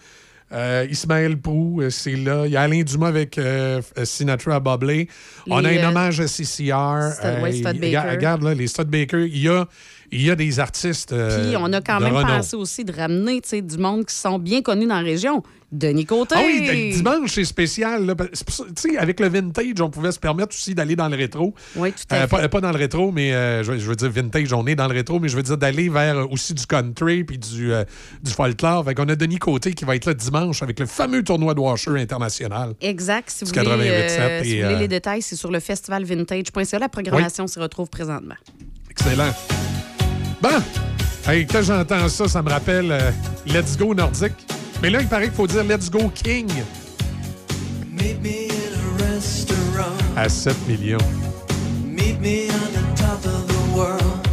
euh, 0.51 0.87
Ismaël 0.89 1.37
Prou, 1.37 1.81
c'est 1.89 2.15
là. 2.15 2.45
Il 2.45 2.53
y 2.53 2.57
a 2.57 2.61
Alain 2.61 2.81
Dumas 2.81 3.07
avec 3.09 3.39
Sinatra 4.03 4.59
Bobley. 4.59 5.07
On 5.47 5.63
a 5.63 5.69
un 5.69 5.89
hommage 5.89 6.19
à 6.21 6.27
CCR. 6.27 7.11
Stud- 7.13 7.41
ouais, 7.43 7.51
Stud 7.51 7.79
Baker. 7.79 8.09
Regarde, 8.09 8.43
là, 8.43 8.53
les 8.53 8.67
Stud 8.67 8.87
Baker. 8.87 9.27
Il 9.27 9.37
y 9.37 9.49
a, 9.49 9.67
il 10.11 10.21
y 10.23 10.31
a 10.31 10.35
des 10.35 10.59
artistes. 10.59 11.11
euh, 11.13 11.43
Puis 11.47 11.55
on 11.57 11.71
a 11.73 11.81
quand 11.81 11.99
même 11.99 12.13
pensé 12.25 12.55
aussi 12.55 12.83
de 12.85 12.91
ramener 12.93 13.41
du 13.41 13.77
monde 13.77 14.05
qui 14.05 14.15
sont 14.15 14.39
bien 14.39 14.61
connus 14.61 14.87
dans 14.87 14.95
la 14.95 15.01
région. 15.01 15.43
Denis 15.71 16.05
Côté. 16.07 16.33
Ah 16.35 16.41
oui, 16.43 16.93
dimanche, 16.93 17.31
c'est 17.31 17.45
spécial. 17.45 18.03
là. 18.07 18.15
Avec 18.97 19.19
le 19.19 19.29
vintage, 19.29 19.79
on 19.81 19.91
pouvait 19.91 20.11
se 20.11 20.17
permettre 20.17 20.49
aussi 20.49 20.73
d'aller 20.73 20.95
dans 20.95 21.07
le 21.07 21.15
rétro. 21.15 21.53
Oui, 21.75 21.91
tout 21.91 22.03
à 22.09 22.15
Euh, 22.15 22.21
fait. 22.21 22.27
pas, 22.27 22.49
pas 22.49 22.61
dans 22.61 22.71
le 22.71 22.77
rétro, 22.77 23.11
mais 23.11 23.33
euh, 23.33 23.63
je, 23.63 23.71
veux- 23.73 23.95
dire 23.95 24.09
vintage, 24.09 24.51
on 24.51 24.65
est 24.65 24.73
dans 24.73 24.87
le 24.87 24.95
rétro, 24.95 25.19
mais 25.19 25.29
je 25.29 25.35
veux 25.35 25.43
dire 25.43 25.59
d'aller 25.59 25.87
vers 25.89 26.31
aussi 26.31 26.55
du 26.55 26.65
country 26.65 27.23
puis 27.23 27.37
du, 27.37 27.71
du 28.23 28.31
folklore. 28.31 28.83
Fait 28.83 28.95
qu'on 28.95 29.07
a 29.09 29.15
Denis 29.15 29.37
Côté 29.37 29.73
qui 29.73 29.85
va 29.85 29.95
être 29.95 30.07
là 30.07 30.15
dimanche 30.15 30.63
avec 30.63 30.79
le 30.79 30.87
fameux 30.87 31.23
tournoi 31.23 31.53
de 31.53 31.59
Washer 31.59 31.91
international. 31.99 32.73
Exact. 32.81 33.29
Si 33.29 33.45
vous 33.45 33.51
voulez, 33.51 33.61
88.7 33.61 34.43
si 34.43 34.51
et, 34.55 34.61
vous 34.63 34.67
voulez 34.69 34.79
les 34.79 34.87
détails, 34.87 35.21
c'est 35.21 35.35
sur 35.35 35.51
le 35.51 35.59
festivalvintage.ca. 35.59 36.79
La 36.79 36.89
programmation 36.89 37.45
s'y 37.45 37.59
retrouve 37.59 37.89
présentement. 37.91 38.35
Excellent. 38.89 39.31
Bon, 40.41 40.61
hey, 41.27 41.45
quand 41.45 41.61
j'entends 41.61 42.07
ça, 42.07 42.27
ça 42.29 42.41
me 42.41 42.49
rappelle 42.49 42.91
euh, 42.91 43.11
Let's 43.45 43.77
Go 43.77 43.93
Nordique. 43.93 44.33
Mais 44.81 44.89
là, 44.89 45.01
il 45.01 45.07
paraît 45.07 45.25
qu'il 45.25 45.33
faut 45.33 45.47
dire 45.47 45.63
Let's 45.65 45.89
Go 45.89 46.09
King 46.15 46.47
Meet 47.91 48.21
me 48.21 48.47
in 48.47 49.03
a 49.03 49.13
restaurant. 49.13 49.93
à 50.15 50.29
7 50.29 50.55
millions. 50.67 50.97
Meet 51.83 52.21
me 52.21 52.47
on 52.49 52.71
the 52.73 52.95
top 52.95 53.25
of 53.25 53.47
the 53.47 53.77
world. 53.77 54.27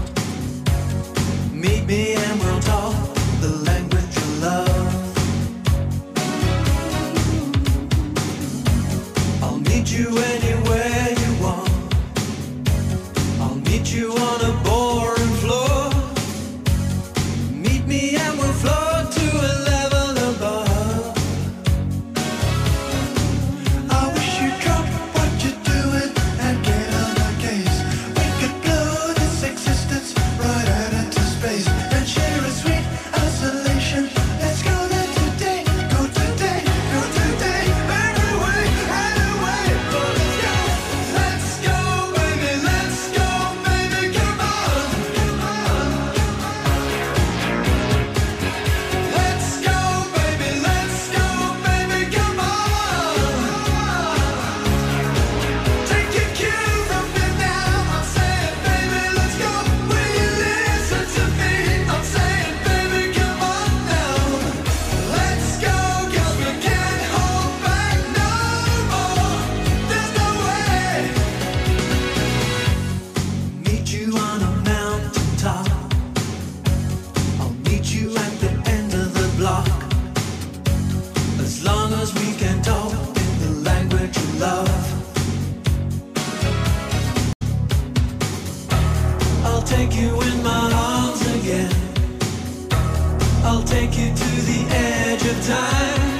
Meet 1.52 1.86
me 1.88 2.14
and 2.14 2.40
we'll 2.40 2.60
talk 2.60 2.94
the 3.40 3.48
language 3.64 4.14
you 4.14 4.40
love. 4.40 4.68
I'll 9.42 9.58
meet 9.58 9.90
you 9.90 10.06
anywhere 10.16 10.65
take 89.88 90.00
you 90.00 90.20
in 90.20 90.42
my 90.42 90.72
arms 90.72 91.20
again. 91.36 91.70
I'll 93.44 93.62
take 93.62 93.96
you 93.96 94.08
to 94.08 94.30
the 94.50 94.66
edge 94.70 95.24
of 95.24 95.46
time. 95.46 96.15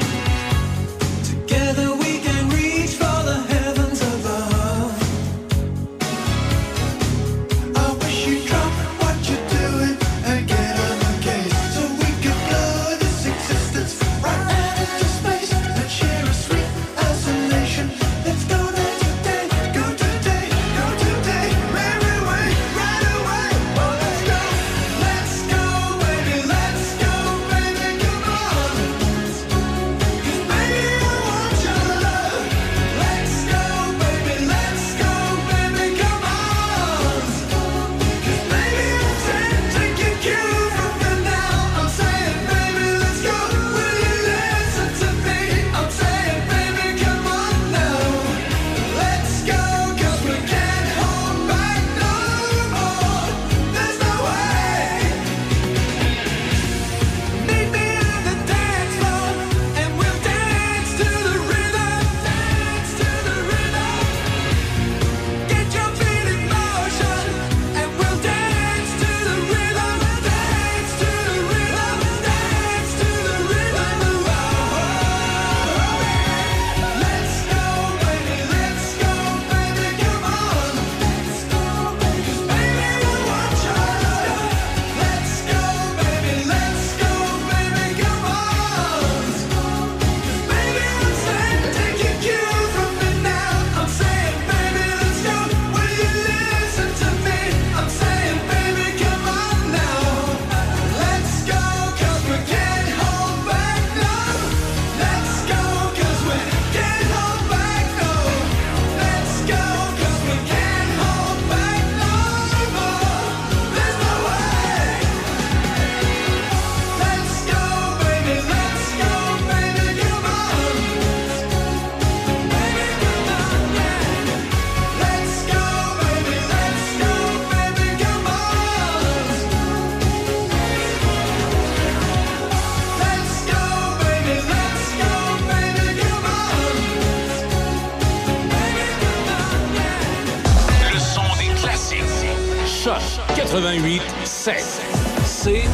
C 144.46 145.64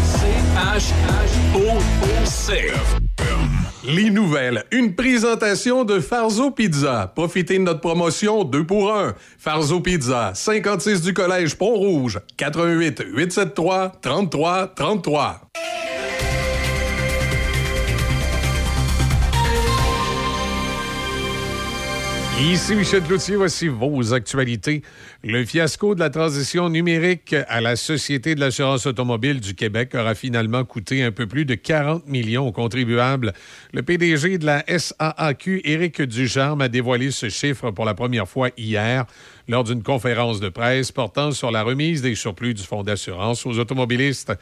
H 0.56 0.92
O 1.54 2.24
C. 2.24 2.72
Les 3.84 4.08
nouvelles. 4.08 4.64
Une 4.70 4.94
présentation 4.94 5.84
de 5.84 6.00
Farzo 6.00 6.50
Pizza. 6.52 7.12
Profitez 7.14 7.58
de 7.58 7.64
notre 7.64 7.80
promotion 7.80 8.44
2 8.44 8.64
pour 8.64 8.96
1. 8.96 9.14
Farzo 9.36 9.80
Pizza, 9.80 10.32
56 10.34 11.02
du 11.02 11.12
Collège 11.12 11.54
Pont-Rouge, 11.56 12.20
88 12.38 13.02
873 13.14 13.90
33 14.00 14.68
33. 14.74 15.40
Ici 22.42 22.74
Michel 22.74 23.02
Cloutier, 23.04 23.36
voici 23.36 23.68
vos 23.68 24.12
actualités. 24.12 24.82
Le 25.22 25.44
fiasco 25.44 25.94
de 25.94 26.00
la 26.00 26.10
transition 26.10 26.68
numérique 26.68 27.36
à 27.48 27.60
la 27.60 27.76
Société 27.76 28.34
de 28.34 28.40
l'assurance 28.40 28.84
automobile 28.84 29.40
du 29.40 29.54
Québec 29.54 29.94
aura 29.94 30.16
finalement 30.16 30.64
coûté 30.64 31.04
un 31.04 31.12
peu 31.12 31.28
plus 31.28 31.44
de 31.44 31.54
40 31.54 32.08
millions 32.08 32.46
aux 32.46 32.52
contribuables. 32.52 33.32
Le 33.72 33.82
PDG 33.82 34.38
de 34.38 34.46
la 34.46 34.64
SAAQ, 34.66 35.62
Éric 35.64 36.02
Ducharme, 36.02 36.62
a 36.62 36.68
dévoilé 36.68 37.12
ce 37.12 37.28
chiffre 37.28 37.70
pour 37.70 37.84
la 37.84 37.94
première 37.94 38.28
fois 38.28 38.50
hier 38.58 39.06
lors 39.48 39.64
d'une 39.64 39.82
conférence 39.82 40.40
de 40.40 40.48
presse 40.48 40.92
portant 40.92 41.32
sur 41.32 41.50
la 41.50 41.62
remise 41.62 42.02
des 42.02 42.14
surplus 42.14 42.54
du 42.54 42.62
fonds 42.62 42.82
d'assurance 42.82 43.46
aux 43.46 43.58
automobilistes. 43.58 44.32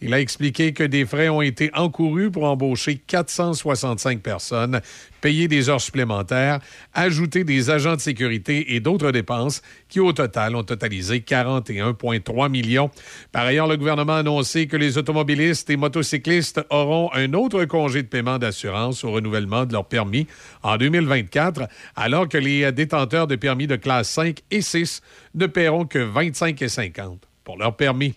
Il 0.00 0.14
a 0.14 0.20
expliqué 0.20 0.72
que 0.72 0.82
des 0.82 1.04
frais 1.04 1.28
ont 1.28 1.42
été 1.42 1.70
encourus 1.74 2.30
pour 2.30 2.44
embaucher 2.44 2.96
465 2.96 4.20
personnes, 4.20 4.80
payer 5.20 5.48
des 5.48 5.68
heures 5.68 5.80
supplémentaires, 5.80 6.60
ajouter 6.94 7.44
des 7.44 7.70
agents 7.70 7.96
de 7.96 8.00
sécurité 8.00 8.74
et 8.74 8.80
d'autres 8.80 9.12
dépenses 9.12 9.62
qui, 9.88 10.00
au 10.00 10.12
total, 10.12 10.56
ont 10.56 10.62
totalisé 10.62 11.20
41,3 11.20 12.50
millions. 12.50 12.90
Par 13.32 13.44
ailleurs, 13.44 13.66
le 13.66 13.76
gouvernement 13.76 14.14
a 14.14 14.18
annoncé 14.18 14.66
que 14.66 14.76
les 14.76 14.98
automobilistes 14.98 15.70
et 15.70 15.76
motocyclistes 15.76 16.60
auront 16.70 17.10
un 17.12 17.32
autre 17.34 17.64
congé 17.64 18.02
de 18.02 18.08
paiement 18.08 18.38
d'assurance 18.38 19.04
au 19.04 19.12
renouvellement 19.12 19.64
de 19.64 19.72
leur 19.72 19.86
permis 19.86 20.26
en 20.62 20.76
2024, 20.76 21.68
alors 21.94 22.28
que 22.28 22.38
les 22.38 22.70
détenteurs 22.72 23.26
de 23.26 23.36
permis 23.36 23.66
de 23.66 23.76
classe 23.76 24.10
5 24.10 24.40
et 24.50 24.60
6 24.60 25.02
ne 25.34 25.46
paieront 25.46 25.86
que 25.86 25.98
25,50 25.98 27.18
pour 27.44 27.56
leur 27.56 27.76
permis. 27.76 28.14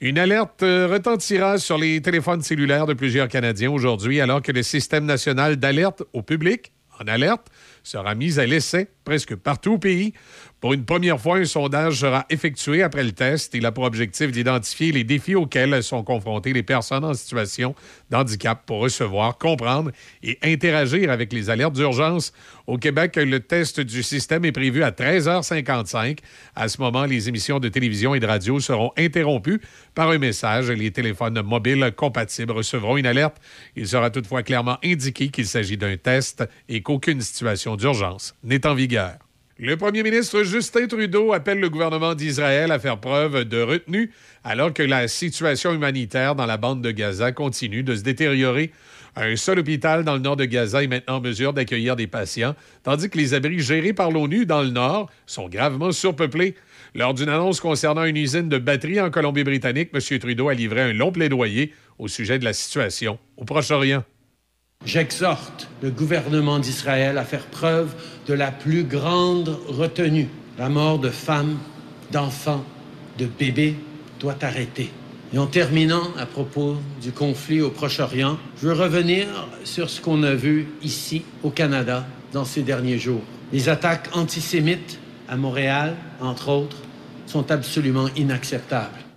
Une 0.00 0.18
alerte 0.18 0.62
euh, 0.62 0.86
retentira 0.86 1.58
sur 1.58 1.76
les 1.76 2.00
téléphones 2.00 2.40
cellulaires 2.40 2.86
de 2.86 2.94
plusieurs 2.94 3.26
Canadiens 3.26 3.72
aujourd'hui, 3.72 4.20
alors 4.20 4.42
que 4.42 4.52
le 4.52 4.62
système 4.62 5.04
national 5.04 5.56
d'alerte 5.56 6.04
au 6.12 6.22
public, 6.22 6.70
en 7.00 7.08
alerte, 7.08 7.48
sera 7.82 8.14
mis 8.14 8.38
à 8.38 8.46
l'essai 8.46 8.88
presque 9.04 9.34
partout 9.34 9.72
au 9.72 9.78
pays. 9.78 10.12
Pour 10.60 10.72
une 10.72 10.84
première 10.84 11.20
fois, 11.20 11.36
un 11.36 11.44
sondage 11.44 12.00
sera 12.00 12.26
effectué 12.30 12.82
après 12.82 13.04
le 13.04 13.12
test. 13.12 13.54
Il 13.54 13.64
a 13.64 13.70
pour 13.70 13.84
objectif 13.84 14.32
d'identifier 14.32 14.90
les 14.90 15.04
défis 15.04 15.36
auxquels 15.36 15.84
sont 15.84 16.02
confrontées 16.02 16.52
les 16.52 16.64
personnes 16.64 17.04
en 17.04 17.14
situation 17.14 17.76
de 18.10 18.16
handicap 18.16 18.66
pour 18.66 18.80
recevoir, 18.80 19.38
comprendre 19.38 19.92
et 20.24 20.36
interagir 20.42 21.12
avec 21.12 21.32
les 21.32 21.48
alertes 21.48 21.74
d'urgence. 21.74 22.32
Au 22.66 22.76
Québec, 22.76 23.14
le 23.14 23.38
test 23.38 23.78
du 23.78 24.02
système 24.02 24.44
est 24.44 24.52
prévu 24.52 24.82
à 24.82 24.90
13h55. 24.90 26.18
À 26.56 26.66
ce 26.66 26.80
moment, 26.80 27.04
les 27.04 27.28
émissions 27.28 27.60
de 27.60 27.68
télévision 27.68 28.16
et 28.16 28.20
de 28.20 28.26
radio 28.26 28.58
seront 28.58 28.90
interrompues 28.96 29.60
par 29.94 30.10
un 30.10 30.18
message. 30.18 30.72
Les 30.72 30.90
téléphones 30.90 31.40
mobiles 31.40 31.92
compatibles 31.96 32.50
recevront 32.50 32.96
une 32.96 33.06
alerte. 33.06 33.36
Il 33.76 33.86
sera 33.86 34.10
toutefois 34.10 34.42
clairement 34.42 34.78
indiqué 34.84 35.28
qu'il 35.28 35.46
s'agit 35.46 35.76
d'un 35.76 35.96
test 35.96 36.42
et 36.68 36.82
qu'aucune 36.82 37.20
situation 37.20 37.76
d'urgence 37.76 38.34
n'est 38.42 38.66
en 38.66 38.74
vigueur. 38.74 39.18
Le 39.60 39.76
premier 39.76 40.04
ministre 40.04 40.44
Justin 40.44 40.86
Trudeau 40.86 41.32
appelle 41.32 41.58
le 41.58 41.68
gouvernement 41.68 42.14
d'Israël 42.14 42.70
à 42.70 42.78
faire 42.78 43.00
preuve 43.00 43.44
de 43.44 43.60
retenue 43.60 44.12
alors 44.44 44.72
que 44.72 44.84
la 44.84 45.08
situation 45.08 45.74
humanitaire 45.74 46.36
dans 46.36 46.46
la 46.46 46.56
bande 46.56 46.80
de 46.80 46.92
Gaza 46.92 47.32
continue 47.32 47.82
de 47.82 47.96
se 47.96 48.02
détériorer. 48.02 48.70
Un 49.16 49.34
seul 49.34 49.58
hôpital 49.58 50.04
dans 50.04 50.14
le 50.14 50.20
nord 50.20 50.36
de 50.36 50.44
Gaza 50.44 50.84
est 50.84 50.86
maintenant 50.86 51.16
en 51.16 51.20
mesure 51.20 51.54
d'accueillir 51.54 51.96
des 51.96 52.06
patients, 52.06 52.54
tandis 52.84 53.10
que 53.10 53.18
les 53.18 53.34
abris 53.34 53.58
gérés 53.58 53.92
par 53.92 54.12
l'ONU 54.12 54.46
dans 54.46 54.62
le 54.62 54.70
nord 54.70 55.10
sont 55.26 55.48
gravement 55.48 55.90
surpeuplés. 55.90 56.54
Lors 56.94 57.14
d'une 57.14 57.28
annonce 57.28 57.58
concernant 57.58 58.04
une 58.04 58.16
usine 58.16 58.48
de 58.48 58.58
batterie 58.58 59.00
en 59.00 59.10
Colombie-Britannique, 59.10 59.90
M. 59.92 60.18
Trudeau 60.20 60.50
a 60.50 60.54
livré 60.54 60.82
un 60.82 60.92
long 60.92 61.10
plaidoyer 61.10 61.74
au 61.98 62.06
sujet 62.06 62.38
de 62.38 62.44
la 62.44 62.52
situation 62.52 63.18
au 63.36 63.44
Proche-Orient. 63.44 64.04
J'exhorte 64.88 65.68
le 65.82 65.90
gouvernement 65.90 66.58
d'Israël 66.58 67.18
à 67.18 67.24
faire 67.24 67.44
preuve 67.44 67.94
de 68.26 68.32
la 68.32 68.50
plus 68.50 68.84
grande 68.84 69.54
retenue. 69.68 70.28
La 70.56 70.70
mort 70.70 70.98
de 70.98 71.10
femmes, 71.10 71.58
d'enfants, 72.10 72.64
de 73.18 73.26
bébés 73.26 73.76
doit 74.18 74.36
arrêter. 74.40 74.90
Et 75.34 75.38
en 75.38 75.46
terminant 75.46 76.04
à 76.18 76.24
propos 76.24 76.76
du 77.02 77.12
conflit 77.12 77.60
au 77.60 77.68
Proche-Orient, 77.68 78.38
je 78.62 78.68
veux 78.68 78.72
revenir 78.72 79.26
sur 79.62 79.90
ce 79.90 80.00
qu'on 80.00 80.22
a 80.22 80.32
vu 80.32 80.68
ici 80.82 81.22
au 81.42 81.50
Canada 81.50 82.06
dans 82.32 82.46
ces 82.46 82.62
derniers 82.62 82.98
jours. 82.98 83.22
Les 83.52 83.68
attaques 83.68 84.08
antisémites 84.16 84.98
à 85.28 85.36
Montréal, 85.36 85.96
entre 86.18 86.48
autres, 86.48 86.78
sont 87.26 87.50
absolument 87.50 88.08
inacceptables. 88.16 89.07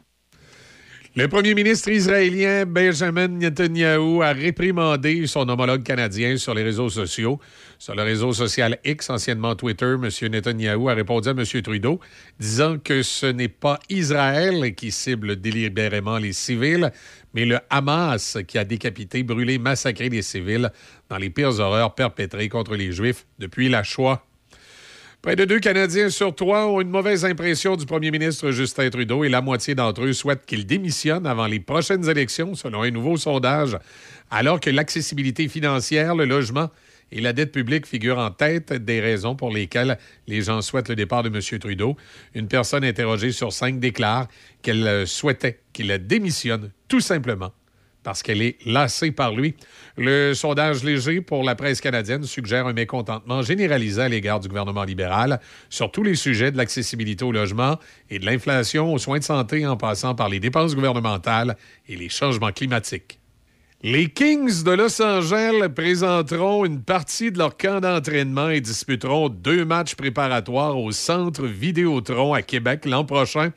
Le 1.14 1.28
premier 1.28 1.54
ministre 1.56 1.90
israélien 1.90 2.66
Benjamin 2.66 3.28
Netanyahu 3.28 4.24
a 4.24 4.32
réprimandé 4.32 5.28
son 5.28 5.50
homologue 5.50 5.84
canadien 5.84 6.38
sur 6.38 6.54
les 6.54 6.64
réseaux 6.64 6.88
sociaux. 6.88 7.38
Sur 7.80 7.96
le 7.96 8.04
réseau 8.04 8.32
social 8.32 8.80
X, 8.86 9.10
anciennement 9.10 9.54
Twitter, 9.56 9.96
M. 10.02 10.08
Netanyahu 10.32 10.90
a 10.90 10.94
répondu 10.94 11.28
à 11.28 11.32
M. 11.32 11.44
Trudeau, 11.44 12.00
disant 12.40 12.78
que 12.82 13.04
ce 13.04 13.26
n'est 13.26 13.50
pas 13.50 13.78
Israël 13.90 14.74
qui 14.74 14.90
cible 14.92 15.36
délibérément 15.36 16.18
les 16.18 16.32
civils, 16.32 16.94
mais 17.34 17.44
le 17.44 17.60
Hamas 17.70 18.38
qui 18.48 18.58
a 18.58 18.64
décapité, 18.64 19.24
brûlé, 19.24 19.58
massacré 19.58 20.08
les 20.08 20.22
civils 20.22 20.72
dans 21.10 21.18
les 21.18 21.30
pires 21.30 21.60
horreurs 21.60 21.94
perpétrées 21.94 22.48
contre 22.48 22.78
les 22.78 22.94
Juifs 22.94 23.26
depuis 23.38 23.68
la 23.68 23.84
Shoah. 23.84 24.24
Près 25.22 25.36
de 25.36 25.46
deux 25.46 25.60
Canadiens 25.60 26.10
sur 26.10 26.34
trois 26.34 26.66
ont 26.66 26.82
une 26.82 26.90
mauvaise 26.90 27.26
impression 27.26 27.76
du 27.76 27.86
premier 27.86 28.10
ministre 28.10 28.50
Justin 28.50 28.90
Trudeau 28.90 29.24
et 29.24 29.30
la 29.30 29.42
moitié 29.42 29.76
d'entre 29.76 30.02
eux 30.02 30.14
souhaitent 30.14 30.48
qu'il 30.48 30.66
démissionne 30.66 31.28
avant 31.28 31.46
les 31.46 31.60
prochaines 31.60 32.10
élections, 32.10 32.56
selon 32.56 32.82
un 32.82 32.90
nouveau 32.90 33.18
sondage, 33.18 33.78
alors 34.32 34.60
que 34.60 34.72
l'accessibilité 34.72 35.48
financière, 35.48 36.16
le 36.16 36.26
logement 36.26 36.72
et 37.12 37.22
la 37.22 37.34
dette 37.34 37.52
publique 37.52 37.86
figurent 37.86 38.18
en 38.18 38.32
tête 38.32 38.74
des 38.74 39.00
raisons 39.00 39.36
pour 39.36 39.52
lesquelles 39.52 40.00
les 40.26 40.42
gens 40.42 40.64
souhaitent 40.64 40.90
le 40.90 40.96
départ 40.96 41.22
de 41.22 41.30
M. 41.30 41.60
Trudeau. 41.60 41.96
Une 42.34 42.48
personne 42.48 42.84
interrogée 42.84 43.32
sur 43.32 43.54
cinq 43.54 43.80
déclare 43.80 44.28
qu'elle 44.64 45.06
souhaitait 45.06 45.60
qu'il 45.72 45.96
démissionne 46.00 46.72
tout 46.88 47.00
simplement 47.00 47.52
parce 48.04 48.24
qu'elle 48.24 48.42
est 48.42 48.58
lassée 48.66 49.12
par 49.12 49.34
lui. 49.34 49.56
Le 49.98 50.34
sondage 50.34 50.84
léger 50.84 51.22
pour 51.22 51.44
la 51.44 51.56
presse 51.56 51.82
canadienne 51.82 52.24
suggère 52.24 52.68
un 52.68 52.74
mécontentement 52.74 53.42
généralisé 53.42 54.02
à 54.02 54.10
l'égard 54.10 54.40
du 54.40 54.48
gouvernement 54.48 54.84
libéral 54.84 55.40
sur 55.70 55.92
tous 55.92 56.04
les 56.04 56.16
sujets 56.16 56.52
de 56.52 56.58
l'accessibilité 56.58 57.24
au 57.24 57.32
logement 57.32 57.78
et 58.10 58.20
de 58.20 58.26
l'inflation 58.26 58.94
aux 58.94 58.98
soins 58.98 59.20
de 59.20 59.24
santé 59.24 59.66
en 59.66 59.78
passant 59.78 60.16
par 60.16 60.30
les 60.30 60.40
dépenses 60.40 60.76
gouvernementales 60.76 61.58
et 61.88 61.96
les 61.96 62.10
changements 62.10 62.52
climatiques. 62.52 63.20
Les 63.84 64.10
Kings 64.10 64.62
de 64.64 64.72
Los 64.74 65.02
Angeles 65.02 65.68
présenteront 65.76 66.66
une 66.66 66.84
partie 66.84 67.32
de 67.32 67.40
leur 67.40 67.58
camp 67.58 67.80
d'entraînement 67.80 68.50
et 68.50 68.62
disputeront 68.62 69.28
deux 69.30 69.66
matchs 69.66 69.96
préparatoires 69.96 70.78
au 70.78 70.92
Centre 70.92 71.48
Vidéotron 71.48 72.36
à 72.36 72.44
Québec 72.44 72.86
l'an 72.86 73.06
prochain. 73.06 73.50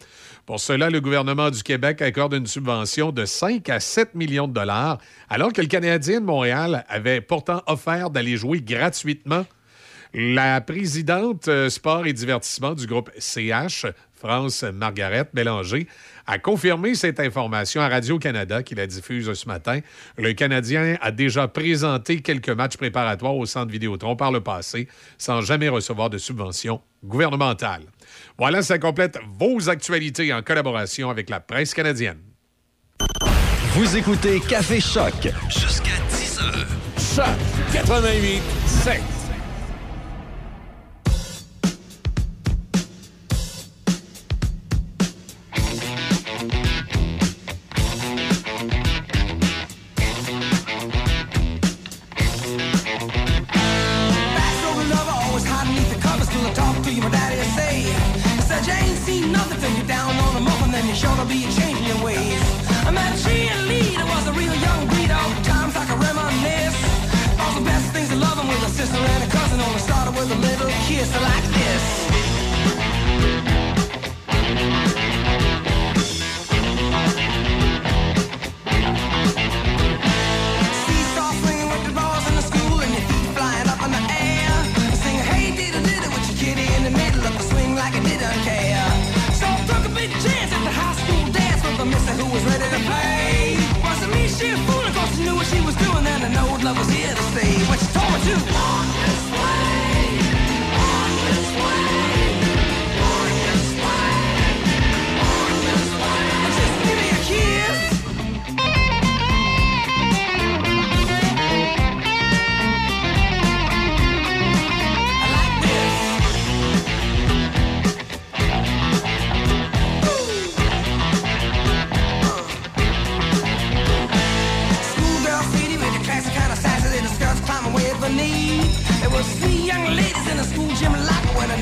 Pour 0.47 0.60
cela, 0.60 0.90
le 0.90 1.00
gouvernement 1.00 1.50
du 1.50 1.62
Québec 1.62 2.02
accorde 2.02 2.34
une 2.34 2.47
subvention 2.47 3.12
de 3.12 3.24
5 3.24 3.66
à 3.70 3.81
7 3.81 4.14
millions 4.14 4.47
de 4.47 4.52
dollars, 4.52 4.98
alors 5.31 5.55
que 5.55 5.62
le 5.62 5.68
Canadien 5.68 6.20
de 6.20 6.26
Montréal 6.26 6.84
avait 6.89 7.23
pourtant 7.23 7.62
offert 7.66 8.10
d'aller 8.10 8.36
jouer 8.36 8.60
gratuitement. 8.60 9.47
La 10.12 10.60
présidente 10.60 11.48
euh, 11.48 11.70
sport 11.70 12.06
et 12.06 12.12
divertissement 12.12 12.74
du 12.74 12.86
groupe 12.86 13.10
CH, 13.18 13.86
France 14.12 14.62
Margaret 14.62 15.28
Bélanger, 15.32 15.89
a 16.26 16.39
confirmé 16.39 16.94
cette 16.94 17.20
information 17.20 17.81
à 17.81 17.89
Radio-Canada 17.89 18.62
qui 18.62 18.74
la 18.74 18.86
diffuse 18.86 19.32
ce 19.32 19.48
matin. 19.48 19.81
Le 20.16 20.34
Canadien 20.34 20.97
a 21.00 21.10
déjà 21.10 21.48
présenté 21.48 22.20
quelques 22.20 22.50
matchs 22.50 22.76
préparatoires 22.76 23.36
au 23.36 23.47
centre 23.47 23.73
Vidéotron 23.73 24.14
par 24.14 24.31
le 24.31 24.40
passé 24.40 24.89
sans 25.18 25.40
jamais 25.40 25.68
recevoir 25.68 26.10
de 26.10 26.18
subvention 26.18 26.81
gouvernementale. 27.02 27.82
Voilà, 28.37 28.63
ça 28.63 28.79
complète 28.79 29.19
vos 29.39 29.69
actualités 29.69 30.33
en 30.33 30.43
collaboration 30.43 31.09
avec 31.09 31.31
la 31.31 31.39
presse 31.41 31.73
canadienne. 31.73 32.19
Vous 33.75 33.97
écoutez 33.97 34.41
Café 34.41 34.81
Choc. 34.81 35.29
Jusqu'à 35.49 35.97
10 36.11 36.41
heures. 36.41 36.67
Choc 36.99 37.73
88 37.73 38.43
7. 38.67 39.24
Nothing 59.33 59.61
till 59.61 59.73
you're 59.77 59.86
down 59.86 60.11
on 60.17 60.35
the 60.35 60.41
muffin, 60.41 60.70
then 60.73 60.86
you're 60.86 60.97
sure 60.97 61.17
to 61.17 61.25
be 61.25 61.47
changing 61.57 61.85
your 61.85 62.01
ways. 62.05 62.43
I 62.86 62.91
met 62.91 63.15
a 63.15 63.19
cheerleader, 63.25 64.05
was 64.05 64.27
a 64.27 64.33
real 64.33 64.55
young 64.55 64.86
breed, 64.89 65.11
all 65.11 65.31
times 65.43 65.77
I 65.77 65.85
can 65.86 65.99
reminisce. 66.01 66.77
All 67.41 67.53
the 67.59 67.65
best 67.65 67.86
things 67.93 68.11
of 68.12 68.19
loving 68.19 68.49
with 68.49 68.69
a 68.69 68.70
sister 68.70 68.99
and 68.99 69.23
a 69.25 69.31
cousin, 69.31 69.61
only 69.61 69.81
started 69.81 70.15
with 70.15 70.31
a 70.31 70.39
little 70.41 70.69
kiss 70.86 71.09
like 71.23 71.53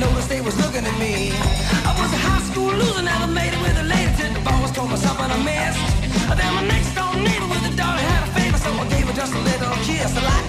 noticed 0.02 0.28
they 0.28 0.40
was 0.40 0.56
looking 0.62 0.84
at 0.84 0.96
me. 0.98 1.30
I 1.88 1.92
was 2.00 2.10
a 2.18 2.20
high 2.26 2.42
school 2.48 2.72
loser, 2.80 3.02
never 3.02 3.28
made 3.30 3.52
it 3.56 3.60
with 3.62 3.76
a 3.84 3.86
lady 3.92 4.10
till 4.18 4.32
the 4.34 4.42
boss 4.48 4.70
told 4.76 4.90
me 4.90 4.96
something 4.96 5.30
I 5.36 5.38
missed. 5.50 5.82
Then 6.38 6.50
my 6.58 6.64
next 6.66 6.90
door 6.96 7.14
neighbor 7.14 7.48
with 7.52 7.70
a 7.70 7.74
daughter 7.80 8.04
had 8.10 8.22
a 8.26 8.30
favor, 8.36 8.58
so 8.64 8.70
I 8.82 8.84
gave 8.94 9.06
her 9.08 9.16
just 9.22 9.32
a 9.34 9.42
little 9.50 9.74
kiss 9.86 10.10
like 10.28 10.41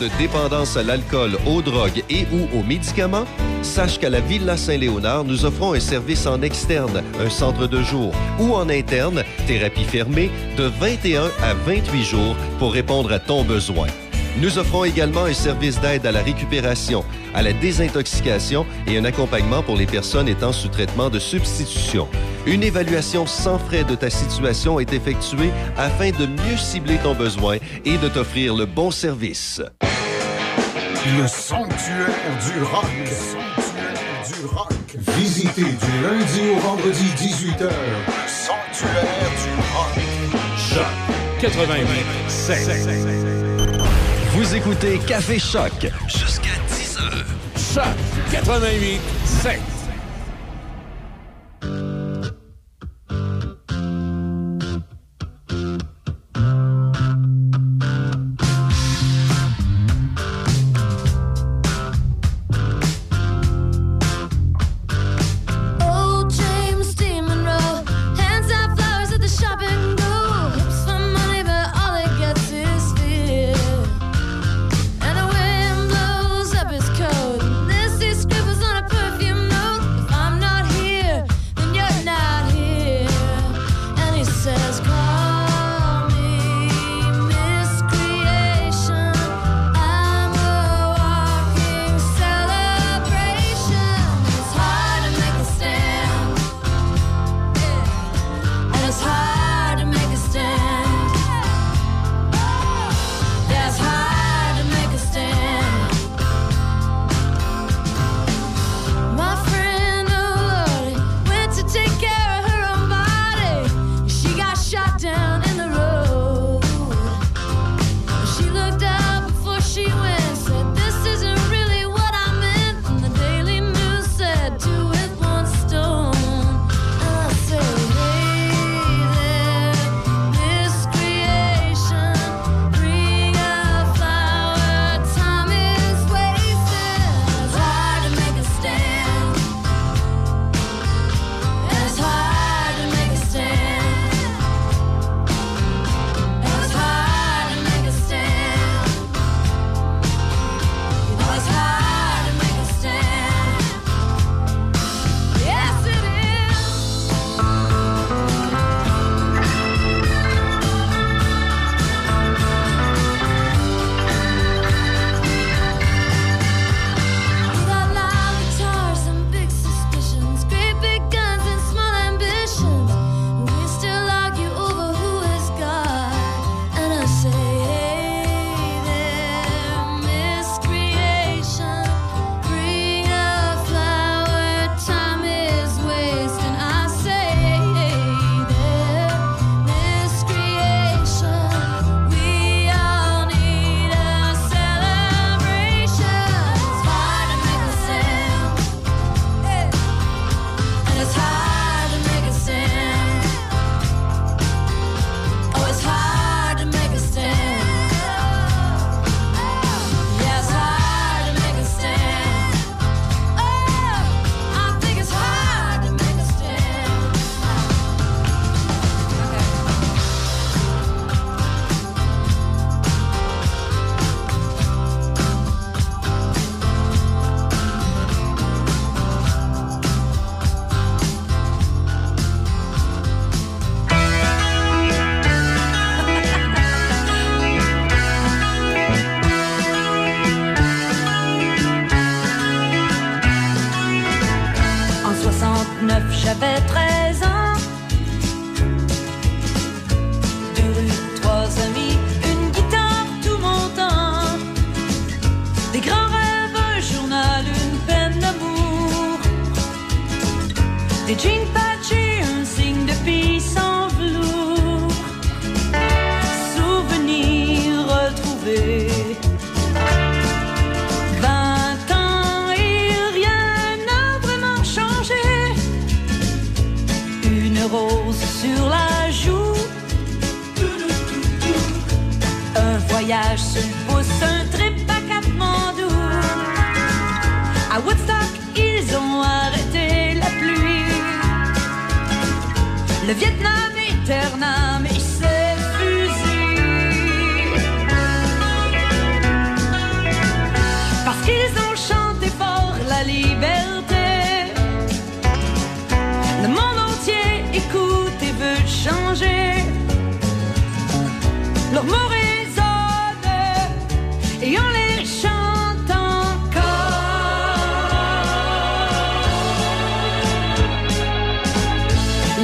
de 0.00 0.08
dépendance 0.18 0.76
à 0.76 0.82
l'alcool, 0.82 1.36
aux 1.46 1.60
drogues 1.60 2.02
et 2.08 2.26
ou 2.32 2.58
aux 2.58 2.62
médicaments, 2.62 3.26
sache 3.62 3.98
qu'à 3.98 4.08
la 4.08 4.20
Villa 4.20 4.56
Saint-Léonard, 4.56 5.24
nous 5.24 5.44
offrons 5.44 5.74
un 5.74 5.80
service 5.80 6.26
en 6.26 6.40
externe, 6.40 7.02
un 7.20 7.28
centre 7.28 7.66
de 7.66 7.82
jour, 7.82 8.12
ou 8.38 8.54
en 8.54 8.68
interne, 8.70 9.22
thérapie 9.46 9.84
fermée, 9.84 10.30
de 10.56 10.64
21 10.64 11.24
à 11.42 11.54
28 11.54 12.02
jours 12.02 12.34
pour 12.58 12.72
répondre 12.72 13.12
à 13.12 13.18
ton 13.18 13.44
besoin. 13.44 13.88
Nous 14.40 14.58
offrons 14.58 14.84
également 14.84 15.24
un 15.24 15.34
service 15.34 15.80
d'aide 15.80 16.06
à 16.06 16.12
la 16.12 16.22
récupération, 16.22 17.04
à 17.34 17.42
la 17.42 17.52
désintoxication 17.52 18.64
et 18.86 18.96
un 18.96 19.04
accompagnement 19.04 19.62
pour 19.62 19.76
les 19.76 19.86
personnes 19.86 20.28
étant 20.28 20.52
sous 20.52 20.68
traitement 20.68 21.10
de 21.10 21.18
substitution. 21.18 22.08
Une 22.46 22.62
évaluation 22.62 23.26
sans 23.26 23.58
frais 23.58 23.84
de 23.84 23.94
ta 23.94 24.08
situation 24.08 24.80
est 24.80 24.92
effectuée 24.94 25.50
afin 25.76 26.10
de 26.10 26.26
mieux 26.26 26.56
cibler 26.56 26.96
ton 27.02 27.14
besoin 27.14 27.58
et 27.84 27.98
de 27.98 28.08
t'offrir 28.08 28.54
le 28.54 28.64
bon 28.64 28.90
service. 28.90 29.60
Le 31.06 31.26
sanctuaire 31.26 32.08
du 32.44 32.62
rock. 32.62 32.84
Le 32.98 33.06
sanctuaire 33.06 33.94
du 34.26 34.44
rock. 34.46 34.72
Visitez 35.16 35.62
du 35.62 36.02
lundi 36.02 36.50
au 36.54 36.58
vendredi 36.60 37.06
18h. 37.16 37.62
Le 37.62 37.70
sanctuaire 38.26 39.30
du 39.40 39.50
rock. 39.72 39.96
Choc 40.58 40.84
88 41.40 41.86
Vous 44.34 44.54
écoutez 44.54 44.98
Café 45.06 45.38
Choc 45.38 45.90
jusqu'à 46.06 46.56
10h. 46.68 47.24
Choc 47.74 47.84
88 48.30 49.00
7. 49.24 49.69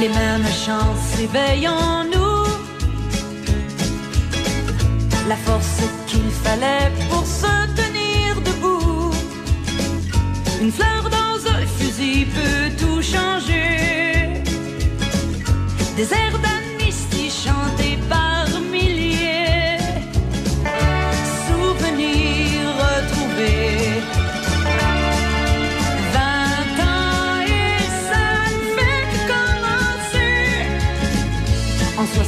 Les 0.07 0.13
mêmes 0.13 0.47
chants 0.65 0.95
s'éveillent 1.11 1.67
en 1.67 2.05
nous. 2.05 2.45
La 5.27 5.35
force 5.35 5.81
qu'il 6.05 6.29
fallait 6.43 6.91
pour 7.09 7.25
se 7.25 7.53
tenir 7.75 8.39
debout. 8.41 9.11
Une 10.61 10.71
fleur 10.71 11.09
dans 11.09 11.37
un 11.51 11.65
fusil 11.77 12.25
peut 12.25 12.69
tout 12.79 13.01
changer. 13.01 14.43
Des 15.97 16.13
airs 16.13 16.39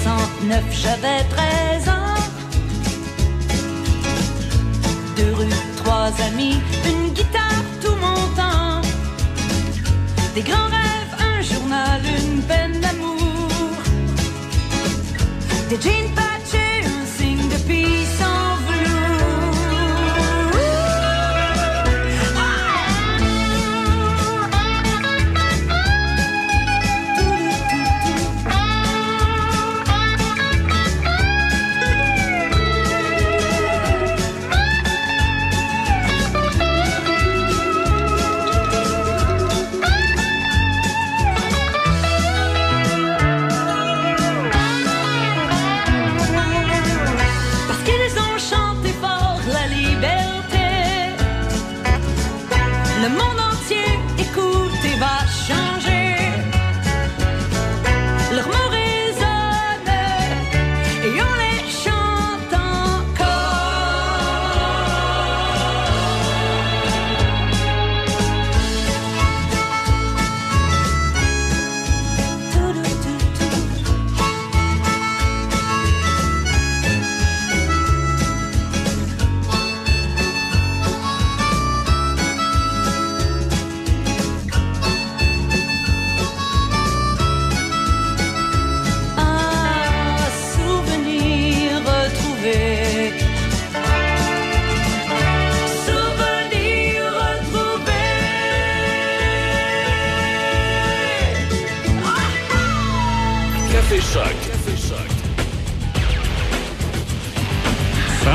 69, 0.03 0.63
j'avais 0.71 1.23
13 1.29 1.89
ans. 1.89 2.21
Deux 5.17 5.33
rues, 5.33 5.59
trois 5.77 6.11
amis, 6.27 6.57
une 6.85 7.13
guitare, 7.13 7.63
tout 7.81 7.95
mon 7.95 8.35
temps. 8.35 8.81
Des 10.35 10.41
grands 10.41 10.69
rêves, 10.69 11.15
un 11.19 11.41
journal, 11.41 12.01
une 12.05 12.41
peine 12.43 12.79
d'amour. 12.79 13.49
Des 15.69 15.79
jeans 15.81 16.13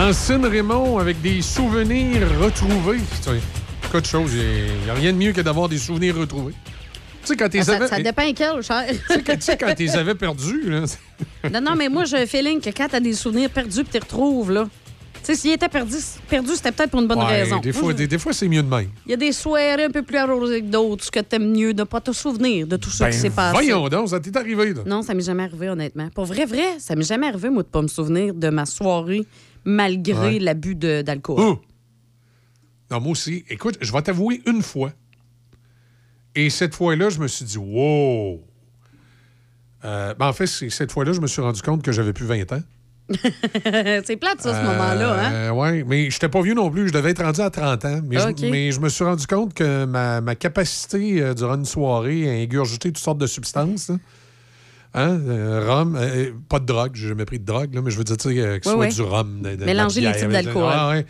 Francine 0.04 0.44
Raymond 0.44 0.98
avec 0.98 1.22
des 1.22 1.40
souvenirs 1.40 2.28
retrouvés. 2.38 2.98
Cas 3.90 4.02
de 4.02 4.04
chose, 4.04 4.32
il 4.34 4.84
n'y 4.84 4.90
a 4.90 4.92
rien 4.92 5.14
de 5.14 5.16
mieux 5.16 5.32
que 5.32 5.40
d'avoir 5.40 5.66
des 5.66 5.78
souvenirs 5.78 6.14
retrouvés. 6.18 6.52
Tu 7.22 7.28
sais, 7.28 7.36
quand 7.36 7.48
tu 7.48 7.60
Ah, 7.60 7.64
ça, 7.64 7.76
avais, 7.76 7.88
ça 7.88 7.98
dépend 8.02 8.30
quel, 8.36 8.60
cher. 8.62 8.84
tu 8.86 9.40
sais, 9.40 9.56
quand 9.56 9.74
tu 9.74 9.88
avais 9.88 10.14
perdus, 10.14 10.60
là, 10.68 10.82
c'est- 10.86 11.50
non, 11.50 11.62
non, 11.62 11.74
mais 11.74 11.88
moi, 11.88 12.04
j'ai 12.04 12.18
un 12.18 12.26
feeling 12.26 12.60
que 12.60 12.68
quand 12.68 12.88
t'as 12.90 13.00
des 13.00 13.14
souvenirs 13.14 13.48
perdus 13.48 13.76
puis 13.82 13.84
tu 13.86 13.92
les 13.94 14.00
retrouves, 14.00 14.52
là. 14.52 14.68
Tu 15.24 15.32
sais, 15.32 15.36
s'il 15.40 15.52
était 15.52 15.70
perdu, 15.70 15.96
perdu 16.28 16.50
c'était 16.54 16.70
peut-être 16.72 16.90
pour 16.90 17.00
une 17.00 17.06
bonne 17.08 17.20
Ouais, 17.20 17.40
raison. 17.40 17.60
Des 17.60 17.72
fois, 17.72 17.94
des, 17.94 18.06
des 18.06 18.18
fois 18.18 18.34
c'est 18.34 18.46
mieux 18.46 18.62
de 18.62 18.68
même. 18.68 18.90
Il 19.06 19.12
y 19.12 19.14
a 19.14 19.16
des 19.16 19.32
soirées 19.32 19.84
un 19.84 19.88
peu 19.90 20.02
plus 20.02 20.18
arrosées 20.18 20.60
que 20.60 20.66
d'autres, 20.66 21.02
ce 21.02 21.10
que 21.10 21.20
t'aimes 21.20 21.50
mieux 21.50 21.72
de 21.72 21.82
pas 21.84 22.02
te 22.02 22.12
souvenir 22.12 22.66
de 22.66 22.76
tout 22.76 22.90
ça 22.90 23.06
Ben, 23.06 23.10
qui 23.10 23.16
s'est 23.16 23.30
passé. 23.30 23.52
Voyons 23.54 23.88
donc, 23.88 24.10
ça 24.10 24.20
t'est 24.20 24.36
arrivé, 24.36 24.74
là. 24.74 24.82
Non, 24.84 25.00
ça 25.00 25.14
m'est 25.14 25.22
jamais 25.22 25.44
arrivé, 25.44 25.70
honnêtement. 25.70 26.10
Pour 26.14 26.26
vrai, 26.26 26.44
vrai, 26.44 26.74
ça 26.78 26.94
m'est 26.94 27.08
jamais 27.08 27.26
arrivé, 27.28 27.48
moi, 27.48 27.62
de 27.62 27.68
pas 27.68 27.80
me 27.80 27.88
souvenir 27.88 28.34
de 28.34 28.50
ma 28.50 28.66
soirée 28.66 29.24
malgré 29.64 30.14
Ouais. 30.34 30.38
l'abus 30.38 30.74
d'alcool. 30.74 31.36
Oh! 31.38 31.60
Non, 32.90 33.00
moi 33.00 33.12
aussi. 33.12 33.44
Écoute, 33.48 33.76
je 33.80 33.92
vais 33.92 34.02
t'avouer 34.02 34.42
une 34.46 34.62
fois. 34.62 34.92
Et 36.34 36.50
cette 36.50 36.74
fois-là, 36.74 37.10
je 37.10 37.18
me 37.18 37.28
suis 37.28 37.44
dit, 37.44 37.58
wow! 37.58 38.42
Euh, 39.84 40.14
ben, 40.14 40.28
en 40.28 40.32
fait, 40.32 40.46
cette 40.46 40.92
fois-là, 40.92 41.12
je 41.12 41.20
me 41.20 41.26
suis 41.26 41.42
rendu 41.42 41.60
compte 41.62 41.82
que 41.82 41.92
j'avais 41.92 42.12
plus 42.12 42.26
20 42.26 42.52
ans. 42.52 42.62
c'est 44.04 44.16
plate, 44.16 44.40
ça, 44.40 44.58
ce 44.58 44.64
moment-là, 44.66 45.48
hein? 45.48 45.52
oui, 45.52 45.84
mais 45.84 46.08
je 46.10 46.16
n'étais 46.16 46.30
pas 46.30 46.40
vieux 46.40 46.54
non 46.54 46.70
plus. 46.70 46.88
Je 46.88 46.92
devais 46.94 47.10
être 47.10 47.22
rendu 47.22 47.40
à 47.42 47.50
30 47.50 47.84
ans. 47.84 48.00
Mais, 48.02 48.16
je, 48.18 48.50
mais 48.50 48.72
je 48.72 48.80
me 48.80 48.88
suis 48.88 49.04
rendu 49.04 49.26
compte 49.26 49.52
que 49.52 49.84
ma, 49.84 50.22
ma 50.22 50.34
capacité 50.34 51.20
euh, 51.20 51.34
durant 51.34 51.56
une 51.56 51.66
soirée 51.66 52.28
à 52.30 52.32
ingurgiter 52.42 52.88
toutes 52.90 53.02
sortes 53.02 53.18
de 53.18 53.26
substances, 53.26 53.90
là, 53.90 53.96
hein, 54.94 55.18
euh, 55.28 55.64
rhum, 55.68 55.96
euh, 55.96 56.30
pas 56.48 56.58
de 56.60 56.66
drogue, 56.66 56.92
j'ai 56.94 57.08
jamais 57.08 57.24
pris 57.24 57.38
de 57.38 57.44
drogue, 57.44 57.74
là, 57.74 57.82
mais 57.82 57.90
je 57.90 57.98
veux 57.98 58.04
dire 58.04 58.16
tu 58.16 58.30
sais, 58.32 58.38
euh, 58.40 58.58
que 58.58 58.64
ce 58.66 58.72
soit 58.72 58.86
du 58.88 59.02
rhum. 59.02 59.42
de- 59.42 59.50
de- 59.50 59.56
de 59.56 59.64
Mélanger 59.64 60.00
la 60.00 60.12
les 60.12 60.18
types 60.18 60.28
d'alcool. 60.30 60.64
Ah, 60.66 60.90
ouais. 60.90 61.06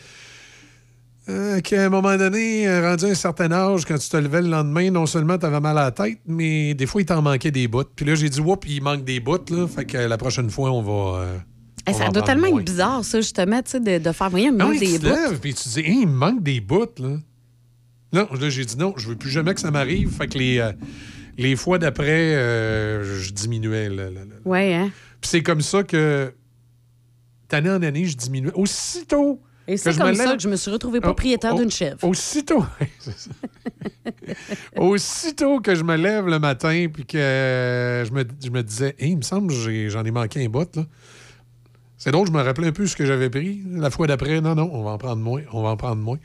Euh, 1.31 1.61
qu'à 1.61 1.87
un 1.87 1.89
moment 1.89 2.17
donné, 2.19 2.69
euh, 2.69 2.91
rendu 2.91 3.07
à 3.07 3.09
un 3.09 3.15
certain 3.15 3.51
âge, 3.51 3.87
quand 3.87 3.97
tu 3.97 4.09
te 4.11 4.17
levais 4.19 4.43
le 4.43 4.49
lendemain, 4.49 4.91
non 4.91 5.07
seulement 5.07 5.39
tu 5.39 5.47
avais 5.47 5.59
mal 5.61 5.79
à 5.79 5.85
la 5.85 5.91
tête, 5.91 6.19
mais 6.27 6.75
des 6.75 6.85
fois, 6.85 7.01
il 7.01 7.07
t'en 7.07 7.23
manquait 7.23 7.51
des 7.51 7.67
bouts. 7.67 7.85
Puis 7.97 8.05
là, 8.05 8.15
j'ai 8.15 8.29
dit, 8.29 8.41
oups, 8.41 8.67
il 8.69 8.83
manque 8.83 9.05
des 9.05 9.21
bouts, 9.21 9.39
là. 9.51 9.67
Fait 9.67 9.87
que 9.87 9.97
la 9.97 10.19
prochaine 10.19 10.51
fois, 10.51 10.71
on 10.71 10.83
va. 10.83 11.19
euh, 11.21 11.39
Eh, 11.87 11.91
on 11.93 11.95
ça 11.95 12.05
va 12.05 12.11
doit 12.11 12.23
tellement 12.23 12.47
être 12.49 12.63
bizarre, 12.65 13.03
ça, 13.07 13.21
justement, 13.23 13.63
tu 13.63 13.71
sais, 13.71 13.81
de, 13.81 14.05
de 14.05 14.13
faire, 14.13 14.29
voyons, 14.29 14.53
il 14.55 14.61
Ah 14.61 14.65
manque 14.67 14.79
des 14.79 14.99
bouts. 14.99 15.39
puis 15.41 15.55
tu 15.55 15.63
te 15.65 15.69
dis, 15.71 15.81
Hein, 15.81 15.99
il 16.03 16.09
me 16.09 16.13
manque 16.15 16.43
des 16.43 16.61
bouts, 16.61 16.85
là. 16.99 17.17
Non, 18.13 18.29
là, 18.39 18.49
j'ai 18.51 18.65
dit 18.67 18.77
non, 18.77 18.93
je 18.99 19.09
veux 19.09 19.17
plus 19.17 19.31
jamais 19.31 19.55
que 19.55 19.61
ça 19.61 19.71
m'arrive. 19.71 20.11
Fait 20.11 20.29
que 20.29 20.39
les, 20.39 20.59
euh, 20.59 20.73
les 21.39 21.57
fois 21.57 21.79
d'après, 21.79 22.35
euh, 22.35 23.05
je 23.21 23.33
diminuais. 23.33 23.89
le- 23.89 24.11
le- 24.11 24.11
le- 24.11 24.43
Ouais, 24.51 24.75
hein? 24.75 24.91
Puis 25.21 25.31
c'est 25.31 25.43
comme 25.43 25.61
ça 25.61 25.83
que, 25.83 26.33
d'année 27.49 27.71
en 27.71 27.83
année, 27.83 28.05
je 28.05 28.17
diminuais. 28.17 28.53
Aussitôt. 28.55 29.41
Et 29.67 29.79
c'est 29.79 29.97
comme 29.97 30.11
me 30.11 30.15
ça 30.15 30.37
que 30.37 30.43
je 30.43 30.49
me 30.49 30.57
suis 30.57 30.71
retrouvée 30.71 30.99
Oh, 30.99 31.07
propriétaire 31.07 31.53
oh, 31.55 31.59
d'une 31.59 31.71
chèvre. 31.71 31.97
Aussitôt. 32.05 32.63
Aussitôt 34.77 35.61
que 35.61 35.75
je 35.75 35.83
me 35.83 35.97
lève 35.97 36.27
le 36.27 36.39
matin, 36.39 36.87
puis 36.93 37.07
que 37.07 37.17
je, 38.07 38.13
me, 38.13 38.25
je 38.43 38.51
me 38.51 38.63
disais, 38.63 38.95
Hey, 38.99 39.13
il 39.13 39.17
me 39.19 39.23
semble 39.23 39.49
que 39.53 39.89
j'en 39.89 40.05
ai 40.05 40.11
manqué 40.11 40.45
un 40.45 40.49
bout, 40.49 40.75
là. 40.77 40.85
C'est 41.97 42.11
drôle, 42.11 42.27
je 42.27 42.33
me 42.33 42.43
rappelais 42.43 42.69
un 42.69 42.73
peu 42.73 42.87
ce 42.87 42.97
que 42.97 43.07
j'avais 43.07 43.31
pris. 43.31 43.63
La 43.71 43.89
fois 43.89 44.07
d'après, 44.07 44.41
non, 44.43 44.55
non, 44.55 44.69
on 44.73 44.83
va 44.83 44.91
en 44.91 44.99
prendre 44.99 45.23
moins, 45.23 45.41
on 45.53 45.63
va 45.63 45.71
en 45.71 45.77
prendre 45.79 46.03
moins. 46.03 46.19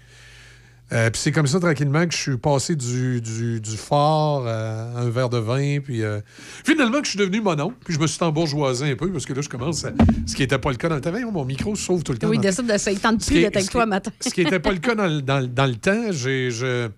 Euh, 0.91 1.11
puis 1.11 1.21
c'est 1.21 1.31
comme 1.31 1.45
ça, 1.45 1.59
tranquillement, 1.59 2.07
que 2.07 2.13
je 2.13 2.17
suis 2.17 2.37
passé 2.37 2.75
du, 2.75 3.21
du, 3.21 3.61
du 3.61 3.77
fort 3.77 4.47
à 4.47 4.99
un 4.99 5.09
verre 5.09 5.29
de 5.29 5.37
vin, 5.37 5.79
puis 5.81 6.01
euh, 6.03 6.19
finalement 6.65 6.99
que 6.99 7.05
je 7.05 7.11
suis 7.11 7.19
devenu 7.19 7.41
mon 7.41 7.59
oncle, 7.59 7.75
puis 7.85 7.93
je 7.93 7.99
me 7.99 8.07
suis 8.07 8.23
embourgeoisé 8.23 8.89
un 8.91 8.95
peu, 8.95 9.11
parce 9.11 9.25
que 9.27 9.33
là, 9.33 9.41
je 9.41 9.49
commence 9.49 9.85
à... 9.85 9.91
Ce 10.25 10.33
qui 10.33 10.41
n'était 10.41 10.57
pas 10.57 10.71
le 10.71 10.77
cas 10.77 10.89
dans 10.89 10.95
le 10.95 11.01
temps. 11.01 11.31
Mon 11.31 11.45
micro 11.45 11.75
sauve 11.75 12.01
tout 12.03 12.11
le 12.11 12.17
temps. 12.17 12.27
Oui, 12.29 12.39
décide 12.39 12.65
de. 12.65 12.91
Il 12.91 12.99
tente 12.99 13.21
Ce 13.21 13.27
plus 13.27 13.33
qui 13.35 13.39
est- 13.39 13.43
d'être 13.43 13.57
avec 13.57 13.69
toi 13.69 13.85
matin. 13.85 14.11
ce 14.19 14.29
qui 14.29 14.43
n'était 14.43 14.59
pas 14.59 14.71
le 14.71 14.79
cas 14.79 14.95
dans, 14.95 15.05
le- 15.07 15.21
dans 15.21 15.47
dans 15.47 15.65
le 15.67 15.75
temps, 15.75 16.11
j'ai, 16.11 16.49
je, 16.49 16.89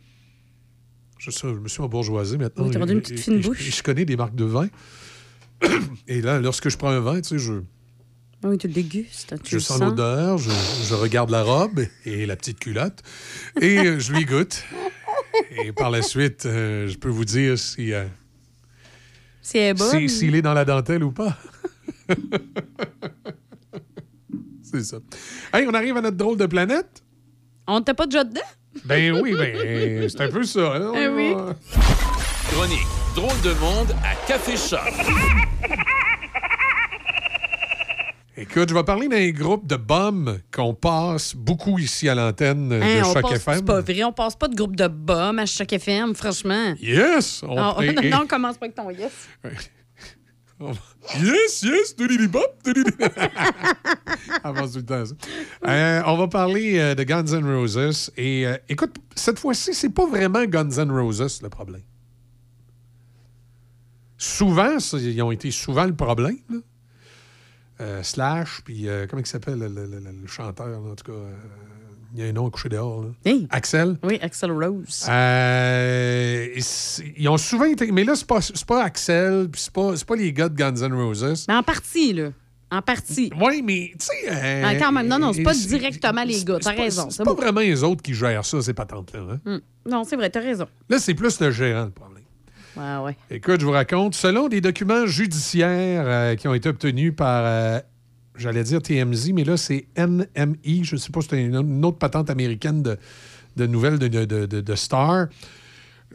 je, 1.18 1.32
sais, 1.32 1.48
je 1.50 1.60
me 1.60 1.68
suis 1.68 1.82
embourgeoisé 1.82 2.38
maintenant. 2.38 2.68
Oui, 2.68 2.78
rendu 2.78 2.94
une 2.94 2.98
Et- 3.00 3.02
petite 3.02 3.20
et- 3.20 3.22
fine 3.22 3.34
et 3.34 3.40
bouche. 3.40 3.68
et 3.68 3.72
Je, 3.72 3.84
connais 3.84 4.06
des 4.06 4.16
marques 4.16 4.36
de 4.36 4.46
vin. 4.46 4.68
Et 6.08 6.22
là, 6.22 6.40
lorsque 6.40 6.70
je 6.70 6.78
prends 6.78 6.90
un 6.90 7.00
vin, 7.02 7.20
tu 7.22 7.30
sais, 7.30 7.40
je, 7.40 7.54
Oui, 8.44 8.58
tu 8.58 8.68
le 8.68 8.74
dégustes. 8.74 9.36
Tu 9.44 9.52
je 9.52 9.56
le 9.56 9.62
sens 9.62 9.78
sens. 9.78 9.88
l'odeur, 9.90 10.38
je, 10.38 10.50
je 10.50 10.94
regarde 10.96 11.30
la 11.30 11.44
robe 11.44 11.82
et 12.06 12.26
la 12.26 12.36
petite 12.36 12.60
culotte, 12.60 13.02
et 13.62 13.78
euh, 13.80 14.00
je 14.00 14.14
lui 14.14 14.26
goûte. 14.26 14.64
Et 15.64 15.72
par 15.72 15.90
la 15.92 16.02
suite, 16.02 16.46
euh, 16.46 16.88
je 16.88 16.98
peux 16.98 17.10
vous 17.10 17.26
dire 17.26 17.58
si, 17.58 17.94
euh, 17.94 18.06
Si 19.42 19.58
elle 19.60 19.70
est 19.76 19.80
bonne. 19.80 19.92
si- 19.92 20.10
s'il 20.10 20.36
est 20.36 20.42
dans 20.42 20.54
la 20.54 20.66
dentelle 20.66 21.04
ou 21.04 21.12
pas. 21.12 21.38
C'est 24.64 24.84
ça. 24.84 24.98
Hey, 25.54 25.68
on 25.68 25.74
arrive 25.74 25.98
à 25.98 26.02
notre 26.02 26.18
drôle 26.18 26.38
de 26.38 26.46
planète. 26.46 27.04
On 27.68 27.80
n'était 27.80 27.94
pas 27.94 28.06
déjà 28.08 28.24
dedans? 28.24 28.42
Ben 28.86 29.20
oui, 29.22 29.34
ben 29.38 30.10
c'est 30.10 30.22
un 30.22 30.30
peu 30.30 30.44
ça. 30.44 30.76
hein? 30.76 30.94
Eh 30.96 31.08
oui. 31.10 31.34
Chronique 32.52 32.88
Drôle 33.16 33.42
de 33.44 33.54
monde 33.60 33.94
à 34.04 34.16
Café 34.28 34.56
Choc. 34.58 34.80
Écoute, 38.38 38.70
je 38.70 38.74
vais 38.74 38.84
parler 38.84 39.10
d'un 39.10 39.30
groupe 39.32 39.68
de 39.68 39.76
bums 39.76 40.40
qu'on 40.54 40.74
passe 40.74 41.36
beaucoup 41.36 41.78
ici 41.78 42.08
à 42.08 42.16
l'antenne 42.16 42.72
Hein, 42.72 42.80
de 42.80 43.06
on 43.06 43.14
Choc 43.14 43.22
passe- 43.24 43.32
FM. 43.34 43.56
C'est 43.58 43.66
pas 43.66 43.82
vrai, 43.82 44.04
on 44.06 44.14
passe 44.14 44.36
pas 44.36 44.48
de 44.48 44.56
groupe 44.56 44.76
de 44.76 44.88
bums 44.88 45.38
à 45.40 45.46
Choc 45.46 45.72
FM, 45.74 46.16
franchement. 46.16 46.74
Yes! 46.82 47.44
On- 47.46 47.58
Ah, 47.58 47.76
et- 47.84 47.92
non, 47.92 48.02
et- 48.02 48.10
non, 48.10 48.28
commence 48.28 48.58
pas 48.58 48.66
avec 48.68 48.76
ton 48.76 48.90
yes. 48.90 49.12
Yes, 51.20 51.64
yes, 51.64 51.96
doodly-bop, 51.98 52.62
doodly- 52.64 52.94
Avance 54.44 54.74
tout 54.74 54.78
le 54.78 54.86
temps, 54.86 55.04
ça. 55.06 55.16
Euh, 55.68 56.04
on 56.06 56.16
va 56.18 56.28
parler 56.28 56.78
euh, 56.78 56.94
de 56.94 57.02
Guns 57.04 57.26
N' 57.26 57.44
Roses. 57.44 58.12
Et 58.16 58.46
euh, 58.46 58.56
écoute, 58.70 58.96
cette 59.16 59.40
fois-ci, 59.40 59.74
c'est 59.74 59.90
pas 59.90 60.06
vraiment 60.06 60.46
Guns 60.46 60.70
N' 60.70 60.92
Roses 60.92 61.42
le 61.42 61.50
problème. 61.50 61.82
Souvent, 64.20 64.80
ça, 64.80 65.00
ils 65.00 65.20
ont 65.24 65.32
été 65.32 65.50
souvent 65.50 65.86
le 65.86 65.96
problème. 65.96 66.38
là. 66.50 66.58
Euh, 67.82 68.04
Slash, 68.04 68.62
puis 68.64 68.88
euh, 68.88 69.08
comment 69.10 69.22
il 69.22 69.26
s'appelle 69.26 69.58
le, 69.60 69.68
le- 69.68 69.86
le- 69.88 70.00
le 70.00 70.28
chanteur, 70.28 70.68
là, 70.68 70.78
en 70.78 70.96
tout 70.96 71.12
cas. 71.12 71.18
euh, 71.18 71.32
il 72.14 72.20
y 72.22 72.24
a 72.26 72.30
un 72.30 72.34
nom 72.34 72.50
couché 72.50 72.68
dehors. 72.70 73.06
là. 73.26 73.32
Axel. 73.50 73.98
Oui, 74.04 74.20
Axel 74.22 74.52
Rose. 74.52 75.06
Euh, 75.10 76.48
ils 77.18 77.30
ont 77.30 77.38
souvent 77.38 77.66
été. 77.66 77.92
Mais 77.92 78.04
là, 78.04 78.16
c'est 78.16 78.28
pas, 78.28 78.40
pas 78.68 78.84
Axel, 78.84 79.48
puis 79.52 79.62
c'est 79.62 79.74
pas, 79.74 79.94
pas 80.06 80.16
les 80.16 80.34
gars 80.34 80.50
de 80.50 80.56
Guns 80.56 80.76
N' 80.76 80.94
Roses. 80.94 81.46
Mais 81.48 81.56
en 81.56 81.64
partie, 81.64 82.14
là. 82.14 82.30
En 82.70 82.82
partie. 82.82 83.32
Oui, 83.42 83.62
mais 83.66 83.92
tu 84.00 84.06
sais. 84.06 84.30
euh, 84.30 84.64
Ah, 84.66 84.76
quand 84.76 84.92
même, 84.94 85.08
non, 85.08 85.20
non, 85.20 85.34
c'est 85.34 85.44
pas 85.44 85.54
directement 85.54 86.24
les 86.24 86.44
gars. 86.44 86.58
T'as 86.62 86.72
raison. 86.72 87.10
C'est 87.10 87.24
pas 87.24 87.34
bon. 87.34 87.42
vraiment 87.42 87.60
les 87.62 87.84
autres 87.84 88.02
qui 88.02 88.14
gèrent 88.14 88.46
ça, 88.46 88.62
ces 88.62 88.74
patentes-là. 88.74 89.20
hein. 89.34 89.40
Hum. 89.46 89.62
Non, 89.90 90.04
c'est 90.04 90.16
vrai, 90.16 90.30
t'as 90.30 90.40
raison. 90.42 90.68
Là, 90.90 91.00
c'est 91.00 91.14
plus 91.14 91.40
le 91.42 91.52
gérant, 91.52 91.86
le 91.86 91.92
problème. 91.92 92.21
Ouais. 92.78 93.18
Écoute, 93.30 93.60
je 93.60 93.66
vous 93.66 93.72
raconte, 93.72 94.16
selon 94.16 94.48
des 94.48 94.62
documents 94.62 95.06
judiciaires 95.06 96.04
euh, 96.06 96.36
qui 96.36 96.48
ont 96.48 96.54
été 96.54 96.70
obtenus 96.70 97.14
par, 97.16 97.44
euh, 97.46 97.80
j'allais 98.36 98.64
dire 98.64 98.82
TMZ, 98.82 99.32
mais 99.34 99.44
là, 99.44 99.58
c'est 99.58 99.88
NMI, 99.98 100.84
je 100.84 100.96
ne 100.96 101.00
sais 101.00 101.12
pas, 101.12 101.22
c'est 101.22 101.44
une, 101.44 101.86
autre 101.86 101.98
patente 101.98 102.30
américaine 102.30 102.82
de, 102.82 102.98
de 103.58 103.68
nouvelles 103.68 104.00
de, 104.00 104.08
de, 104.08 104.46
de- 104.46 104.76
Star. 104.76 105.28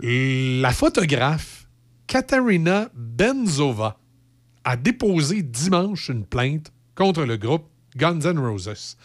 La 0.02 0.72
photographe 0.72 1.66
Katarina 2.06 2.88
Benzova 2.94 3.98
a 4.64 4.76
déposé 4.76 5.42
dimanche 5.42 6.08
une 6.08 6.24
plainte 6.24 6.72
contre 6.94 7.24
le 7.24 7.36
groupe 7.36 7.64
Guns 7.96 8.20
N' 8.20 8.38
Roses. 8.38 8.96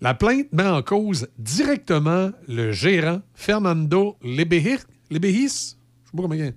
La 0.00 0.14
plainte 0.14 0.46
met 0.52 0.66
en 0.66 0.82
cause 0.82 1.28
directement 1.38 2.30
le 2.48 2.72
gérant 2.72 3.20
Fernando 3.34 4.16
Lebehis. 4.22 4.78
Lebehis? 5.10 5.76
Je 6.04 6.10
sais 6.10 6.16
pas 6.16 6.52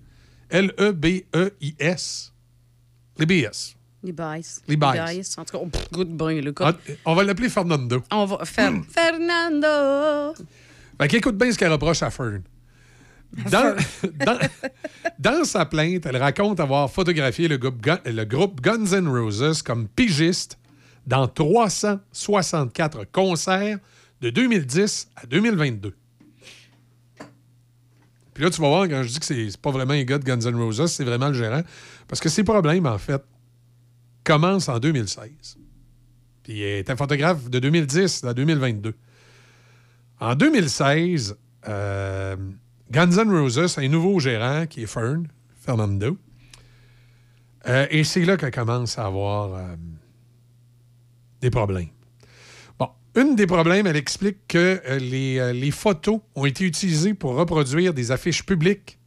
il 0.51 0.57
est. 0.57 0.59
E 0.59 0.73
L-E-B-E-I-S. 0.79 2.31
Lebehis. 3.17 3.75
Levi's. 4.03 4.61
Levi's. 4.67 5.37
En 5.37 5.45
tout 5.45 5.57
cas, 5.57 5.63
oh, 5.63 5.67
pff, 5.67 5.89
good 5.91 6.09
boy, 6.09 6.41
le 6.41 6.53
Ah, 6.59 6.73
cas. 6.73 6.93
On 7.05 7.15
va 7.15 7.23
l'appeler 7.23 7.47
Fernando. 7.49 8.01
On 8.11 8.25
va 8.25 8.43
faire 8.43 8.73
Fernando. 8.89 10.33
Fait 10.99 11.07
qu'écoute 11.07 11.37
bien 11.37 11.51
ce 11.51 11.57
qu'elle 11.57 11.71
reproche 11.71 12.03
à 12.03 12.09
Fern. 12.09 12.41
Dans, 13.49 13.75
dans, 14.25 14.37
dans 15.19 15.43
sa 15.45 15.65
plainte, 15.65 16.05
elle 16.05 16.17
raconte 16.17 16.59
avoir 16.59 16.91
photographié 16.91 17.47
le 17.47 17.57
groupe, 17.57 17.81
Gun- 17.81 18.01
le 18.05 18.25
groupe 18.25 18.59
Guns 18.61 18.85
N' 18.93 19.07
Roses 19.07 19.61
comme 19.63 19.87
pigiste 19.87 20.57
dans 21.07 21.27
364 21.27 23.05
concerts 23.11 23.79
de 24.21 24.29
2010 24.29 25.07
à 25.15 25.25
2022. 25.25 25.95
Puis 28.33 28.43
là, 28.43 28.49
tu 28.49 28.61
vas 28.61 28.67
voir, 28.67 28.87
quand 28.87 29.03
je 29.03 29.09
dis 29.09 29.19
que 29.19 29.25
c'est 29.25 29.57
pas 29.57 29.71
vraiment 29.71 29.93
les 29.93 30.05
gars 30.05 30.17
de 30.17 30.23
Guns 30.23 30.39
N' 30.39 30.55
Roses, 30.55 30.87
c'est 30.87 31.03
vraiment 31.03 31.27
le 31.27 31.33
gérant. 31.33 31.61
Parce 32.07 32.19
que 32.19 32.29
ces 32.29 32.43
problèmes, 32.43 32.85
en 32.85 32.97
fait, 32.97 33.21
commencent 34.23 34.69
en 34.69 34.79
2016. 34.79 35.57
Puis 36.43 36.53
il 36.53 36.61
est 36.61 36.89
un 36.89 36.95
photographe 36.95 37.49
de 37.49 37.59
2010 37.59 38.23
à 38.25 38.33
2022. 38.33 38.95
En 40.19 40.35
2016, 40.35 41.35
euh, 41.67 42.35
Guns 42.91 43.11
N' 43.11 43.29
Roses 43.29 43.77
a 43.77 43.81
un 43.81 43.87
nouveau 43.87 44.19
gérant 44.19 44.65
qui 44.65 44.83
est 44.83 44.87
Fern, 44.87 45.27
Fernando. 45.59 46.17
Euh, 47.67 47.87
et 47.89 48.03
c'est 48.03 48.25
là 48.25 48.35
qu'elle 48.37 48.51
commence 48.51 48.97
à 48.97 49.05
avoir 49.05 49.53
euh, 49.53 49.75
des 51.41 51.49
problèmes. 51.49 51.87
Une 53.15 53.35
des 53.35 53.45
problèmes, 53.45 53.85
elle 53.85 53.95
explique 53.95 54.47
que 54.47 54.81
euh, 54.85 54.97
les, 54.97 55.37
euh, 55.37 55.53
les 55.53 55.71
photos 55.71 56.21
ont 56.35 56.45
été 56.45 56.65
utilisées 56.65 57.13
pour 57.13 57.35
reproduire 57.35 57.93
des 57.93 58.11
affiches 58.11 58.43
publiques 58.43 58.97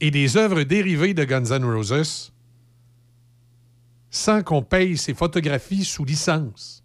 et 0.00 0.10
des 0.10 0.36
œuvres 0.36 0.62
dérivées 0.62 1.14
de 1.14 1.24
Guns 1.24 1.44
N' 1.44 1.64
Roses 1.64 2.32
sans 4.12 4.42
qu'on 4.42 4.62
paye 4.62 4.96
ces 4.96 5.14
photographies 5.14 5.84
sous 5.84 6.04
licence. 6.04 6.84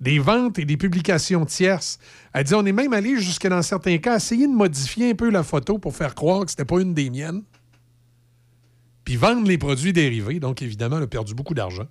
Des 0.00 0.18
ventes 0.18 0.58
et 0.58 0.64
des 0.64 0.76
publications 0.76 1.44
tierces. 1.44 1.98
Elle 2.32 2.44
dit 2.44 2.54
on 2.54 2.64
est 2.64 2.72
même 2.72 2.92
allé 2.92 3.16
jusqu'à, 3.20 3.48
dans 3.48 3.62
certains 3.62 3.98
cas, 3.98 4.16
essayer 4.16 4.46
de 4.46 4.52
modifier 4.52 5.10
un 5.10 5.14
peu 5.14 5.28
la 5.28 5.42
photo 5.42 5.78
pour 5.78 5.96
faire 5.96 6.14
croire 6.14 6.44
que 6.44 6.50
c'était 6.50 6.64
pas 6.64 6.80
une 6.80 6.94
des 6.94 7.10
miennes. 7.10 7.42
Puis 9.04 9.16
vendre 9.16 9.46
les 9.46 9.58
produits 9.58 9.92
dérivés. 9.92 10.38
Donc, 10.38 10.62
évidemment, 10.62 10.98
elle 10.98 11.04
a 11.04 11.08
perdu 11.08 11.34
beaucoup 11.34 11.54
d'argent. 11.54 11.88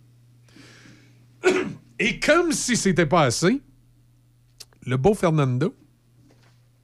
Et 1.99 2.19
comme 2.19 2.51
si 2.51 2.75
c'était 2.75 3.05
pas 3.05 3.23
assez, 3.23 3.61
le 4.85 4.97
beau 4.97 5.13
Fernando, 5.13 5.73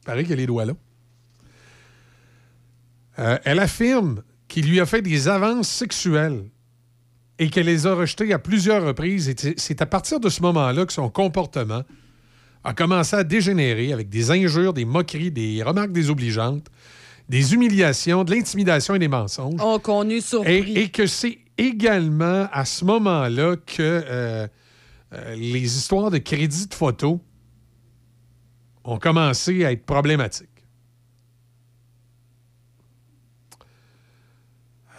paraît 0.05 0.23
qu'il 0.23 0.33
a 0.33 0.35
les 0.37 0.45
doigts 0.47 0.65
là, 0.65 0.73
euh, 3.19 3.37
elle 3.43 3.59
affirme 3.59 4.23
qu'il 4.47 4.67
lui 4.69 4.79
a 4.79 4.85
fait 4.85 5.01
des 5.01 5.27
avances 5.27 5.69
sexuelles 5.69 6.45
et 7.39 7.49
qu'elle 7.49 7.65
les 7.65 7.87
a 7.87 7.93
rejetées 7.93 8.31
à 8.33 8.39
plusieurs 8.39 8.83
reprises. 8.85 9.29
Et 9.29 9.35
c'est- 9.57 9.81
à 9.81 9.85
partir 9.85 10.19
de 10.19 10.29
ce 10.29 10.41
moment-là 10.41 10.85
que 10.85 10.93
son 10.93 11.09
comportement 11.09 11.83
a 12.63 12.73
commencé 12.73 13.15
à 13.15 13.23
dégénérer 13.23 13.91
avec 13.91 14.09
des 14.09 14.29
injures, 14.31 14.73
des 14.73 14.85
moqueries, 14.85 15.31
des 15.31 15.63
remarques 15.63 15.91
désobligeantes, 15.91 16.67
des 17.27 17.53
humiliations, 17.53 18.23
de 18.23 18.31
l'intimidation 18.31 18.95
et 18.95 18.99
des 18.99 19.07
mensonges. 19.07 19.59
Oh, 19.63 19.79
qu'on 19.79 20.07
est 20.09 20.21
surpris. 20.21 20.53
Et, 20.53 20.83
et 20.83 20.89
que 20.89 21.07
c'est 21.07 21.39
également 21.57 22.47
à 22.51 22.65
ce 22.65 22.85
moment-là 22.85 23.55
que 23.65 23.73
euh, 23.79 24.47
euh, 25.13 25.35
les 25.35 25.77
histoires 25.77 26.09
de 26.09 26.17
crédit 26.17 26.67
de 26.67 26.73
photo 26.73 27.21
ont 28.83 28.97
commencé 28.97 29.65
à 29.65 29.71
être 29.71 29.85
problématiques. 29.85 30.47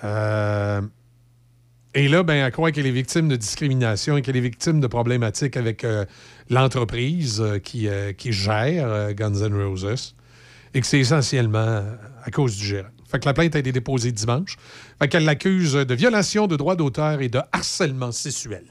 Euh, 0.05 0.83
et 1.95 2.09
là, 2.09 2.23
ben, 2.23 2.35
elle 2.35 2.53
croit 2.53 2.73
qu'elle 2.73 2.87
est 2.87 2.91
victime 2.91 3.29
de 3.29 3.37
discrimination 3.37 4.17
et 4.17 4.23
qu'elle 4.23 4.37
est 4.37 4.41
victime 4.41 4.81
de 4.81 4.87
problématiques 4.87 5.57
avec 5.57 5.85
euh, 5.85 6.05
l'entreprise 6.51 7.43
qui, 7.63 7.89
gère 8.33 9.15
Guns 9.15 9.35
N' 9.35 9.55
Roses 9.55 10.15
et 10.75 10.81
que 10.81 10.87
c'est 10.87 11.01
essentiellement 11.01 11.85
à 12.25 12.31
cause 12.31 12.57
du 12.57 12.65
gérant. 12.65 12.89
Fait 13.07 13.19
que 13.19 13.27
la 13.27 13.35
plainte 13.35 13.55
a 13.55 13.59
été 13.59 13.73
déposée 13.73 14.11
dimanche. 14.11 14.57
Fait 14.99 15.09
qu'elle 15.09 15.25
l'accuse 15.25 15.75
de 15.75 15.95
violation 15.95 16.47
de 16.47 16.57
droits 16.57 16.77
d'auteur 16.77 17.21
et 17.21 17.29
de 17.29 17.41
harcèlement 17.53 18.11
sexuel. 18.11 18.65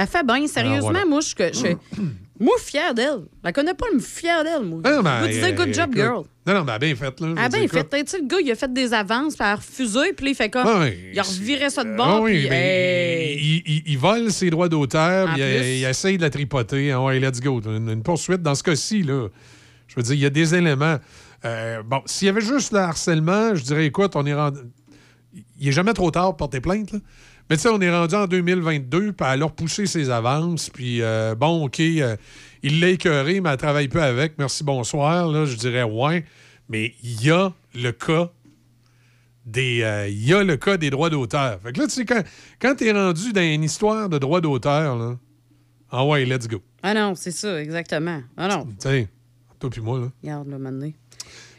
Elle 0.00 0.06
fait 0.06 0.24
bien. 0.26 0.46
Sérieusement, 0.46 0.90
voilà. 0.90 1.04
moi, 1.04 1.20
je, 1.20 1.28
je, 1.52 2.00
moi, 2.40 2.54
fière 2.58 2.94
d'elle. 2.94 3.20
La 3.44 3.52
connais 3.52 3.74
pas, 3.74 3.86
mais 3.92 4.00
fière 4.00 4.42
d'elle, 4.44 4.62
moi. 4.64 4.80
Non, 4.82 4.98
je 4.98 5.02
ben, 5.02 5.26
disais, 5.28 5.52
good 5.52 5.68
euh, 5.68 5.72
job, 5.74 5.90
écoute, 5.90 5.96
girl. 6.02 6.22
Non, 6.46 6.54
non, 6.54 6.62
ben, 6.64 6.78
bien 6.78 6.94
fait. 6.96 7.20
Là, 7.20 7.34
Ah 7.36 7.48
ben, 7.50 7.60
dire, 7.60 7.70
fait. 7.70 8.04
Tu 8.04 8.10
sais, 8.10 8.18
le 8.18 8.26
gars, 8.26 8.38
il 8.42 8.50
a 8.50 8.54
fait 8.54 8.72
des 8.72 8.94
avances, 8.94 9.34
puis 9.36 9.44
elle 9.44 9.52
a 9.52 9.56
refusé, 9.56 10.12
puis 10.14 10.24
là, 10.26 10.30
il 10.30 10.34
fait 10.34 10.48
comme. 10.48 10.66
Ah 10.66 10.80
oui, 10.80 10.96
il 11.12 11.18
a 11.18 11.22
reviré 11.22 11.68
ça 11.68 11.84
de 11.84 11.90
Ah 11.90 11.96
bord, 11.96 12.22
oui, 12.22 12.38
puis. 12.40 12.48
ben, 12.48 12.54
hey. 12.56 13.36
il, 13.38 13.62
il- 13.66 13.82
il 13.86 13.98
vole 13.98 14.30
ses 14.32 14.48
droits 14.48 14.68
d'auteur, 14.70 15.28
puis 15.34 15.42
il, 15.42 15.84
essaye 15.84 16.16
de 16.16 16.22
la 16.22 16.30
tripoter. 16.30 16.92
Ah 16.92 17.02
ouais, 17.02 17.20
let's 17.20 17.40
go. 17.40 17.60
Une, 17.60 17.90
une 17.90 18.02
poursuite 18.02 18.40
dans 18.42 18.54
ce 18.54 18.62
cas-ci, 18.62 19.02
là. 19.02 19.28
Je 19.88 19.94
veux 19.96 20.02
dire, 20.02 20.14
il 20.14 20.20
y 20.20 20.26
a 20.26 20.30
des 20.30 20.54
éléments. 20.54 20.96
Euh, 21.44 21.82
bon, 21.82 22.00
s'il 22.06 22.26
y 22.26 22.28
avait 22.30 22.40
juste 22.40 22.72
le 22.72 22.78
harcèlement, 22.78 23.54
je 23.54 23.62
dirais, 23.64 23.84
écoute, 23.86 24.12
on 24.14 24.24
est 24.24 24.34
rendu. 24.34 24.60
Il 25.58 25.66
n'est 25.66 25.72
jamais 25.72 25.92
trop 25.92 26.10
tard 26.10 26.28
pour 26.28 26.36
porter 26.38 26.60
plainte, 26.60 26.92
là. 26.92 26.98
Mais 27.50 27.56
tu 27.56 27.62
sais, 27.62 27.68
on 27.68 27.80
est 27.80 27.90
rendu 27.90 28.14
en 28.14 28.26
2022, 28.28 29.12
puis 29.12 29.26
elle 29.28 29.42
a 29.42 29.46
repoussé 29.46 29.86
ses 29.86 30.08
avances, 30.08 30.70
puis 30.70 31.02
euh, 31.02 31.34
bon, 31.34 31.64
OK, 31.66 31.80
euh, 31.80 32.16
il 32.62 32.78
l'a 32.78 32.90
écœuré, 32.90 33.40
mais 33.40 33.50
elle 33.50 33.56
travaille 33.56 33.88
peu 33.88 34.00
avec. 34.00 34.34
Merci, 34.38 34.62
bonsoir. 34.62 35.26
Là, 35.28 35.44
je 35.46 35.56
dirais, 35.56 35.82
ouais. 35.82 36.24
Mais 36.68 36.94
il 37.02 37.24
y 37.24 37.30
a 37.32 37.52
le 37.74 37.90
cas 37.90 38.30
des. 39.44 39.82
euh, 39.82 40.08
Il 40.08 40.24
y 40.24 40.32
a 40.32 40.44
le 40.44 40.56
cas 40.56 40.76
des 40.76 40.90
droits 40.90 41.10
d'auteur. 41.10 41.58
Fait 41.60 41.72
que 41.72 41.80
là, 41.80 41.86
tu 41.88 41.94
sais, 41.94 42.04
quand, 42.04 42.22
quand 42.60 42.76
tu 42.76 42.86
es 42.86 42.92
rendu 42.92 43.32
dans 43.32 43.40
une 43.40 43.64
histoire 43.64 44.08
de 44.08 44.18
droits 44.18 44.40
d'auteur, 44.40 44.96
là, 44.96 45.16
ah 45.90 46.04
ouais, 46.06 46.24
let's 46.24 46.46
go. 46.46 46.62
Ah 46.84 46.94
non, 46.94 47.16
c'est 47.16 47.32
ça, 47.32 47.60
exactement. 47.60 48.22
Ah 48.36 48.46
non. 48.46 48.64
Tu 48.66 48.74
sais, 48.78 49.08
Toi 49.58 49.70
puis 49.70 49.80
moi, 49.80 49.98
là. 49.98 50.06
Regarde, 50.22 50.48
là, 50.48 50.58
maintenant. 50.58 50.92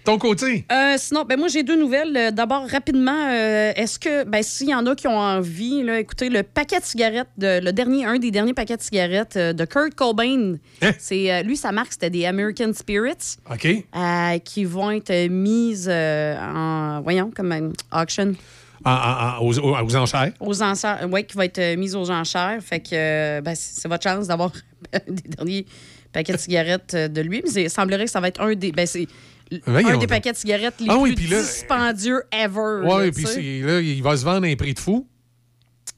Ton 0.04 0.18
côté? 0.18 0.66
Euh, 0.72 0.96
sinon, 0.98 1.26
ben 1.26 1.38
moi 1.38 1.48
j'ai 1.48 1.62
deux 1.64 1.80
nouvelles. 1.80 2.16
Euh, 2.18 2.32
D'abord, 2.32 2.68
rapidement, 2.68 3.28
euh, 3.30 3.72
est-ce 3.76 4.00
que, 4.00 4.24
ben 4.24 4.42
s'il 4.42 4.70
y 4.70 4.74
en 4.76 4.86
a 4.88 4.96
qui 4.96 5.08
ont 5.08 5.18
envie, 5.18 5.84
là, 5.84 6.00
écoutez, 6.00 6.30
le 6.30 6.42
paquet 6.44 6.80
de 6.80 6.86
cigarettes, 6.86 7.28
de, 7.38 7.60
le 7.64 7.72
dernier, 7.72 8.06
un 8.06 8.18
des 8.18 8.32
derniers 8.32 8.54
paquets 8.56 8.78
de 8.78 8.82
cigarettes 8.82 9.38
euh, 9.38 9.54
de 9.54 9.64
Kurt 9.66 9.94
Cobain, 9.94 10.56
c'est 10.98 11.32
euh, 11.32 11.44
lui 11.44 11.56
sa 11.56 11.72
marque 11.72 11.94
c'était 11.94 12.10
des 12.10 12.26
American 12.26 12.72
Spirits. 12.74 13.38
OK. 13.52 13.68
qui 14.44 14.66
vont 14.66 14.90
être 14.92 15.28
mises 15.30 15.88
en, 15.90 17.02
voyons, 17.04 17.30
comme 17.36 17.52
une 17.52 17.74
auction, 17.94 18.34
aux, 18.84 19.60
aux- 19.60 19.96
enchères? 19.96 20.32
aux 20.40 20.64
enchères, 20.64 21.08
ouais, 21.12 21.24
qui 21.24 21.38
va 21.38 21.46
être 21.46 21.76
mise 21.78 21.96
aux 21.96 22.10
enchères. 22.10 22.58
Fait 22.62 22.80
que 22.80 23.40
ben, 23.42 23.54
c'est 23.56 23.82
c'est 23.82 23.88
votre 23.88 24.04
chance 24.04 24.28
d'avoir 24.28 24.52
des 25.08 25.30
derniers 25.30 25.66
paquets 26.12 26.34
de 26.34 26.38
cigarettes 26.40 26.96
de 26.96 27.22
lui. 27.22 27.42
Mais 27.44 27.50
c'est- 27.52 27.64
il 27.64 27.70
semblerait 27.70 28.06
que 28.06 28.12
ça 28.12 28.20
va 28.20 28.30
être 28.30 28.42
un 28.42 28.56
des, 28.56 28.72
ben, 28.72 28.88
c'est 28.88 29.08
Voyons 29.66 29.90
un 29.90 29.98
des 29.98 30.08
paquets 30.08 30.32
de 30.32 30.38
cigarettes 30.38 30.76
les 30.80 30.88
Ah 30.90 30.98
oui, 30.98 31.14
plus 31.14 31.24
puis 31.26 31.34
là- 31.34 31.42
dispendieux 31.42 32.24
ever. 32.32 32.82
Là, 32.84 33.12
puis 33.14 33.26
tu 33.26 33.66
là, 33.66 33.80
il 33.82 34.02
va 34.02 34.16
se 34.18 34.24
vendre 34.24 34.46
à 34.46 34.50
un 34.50 34.56
prix 34.56 34.74
de 34.74 34.80
fou. 34.80 35.08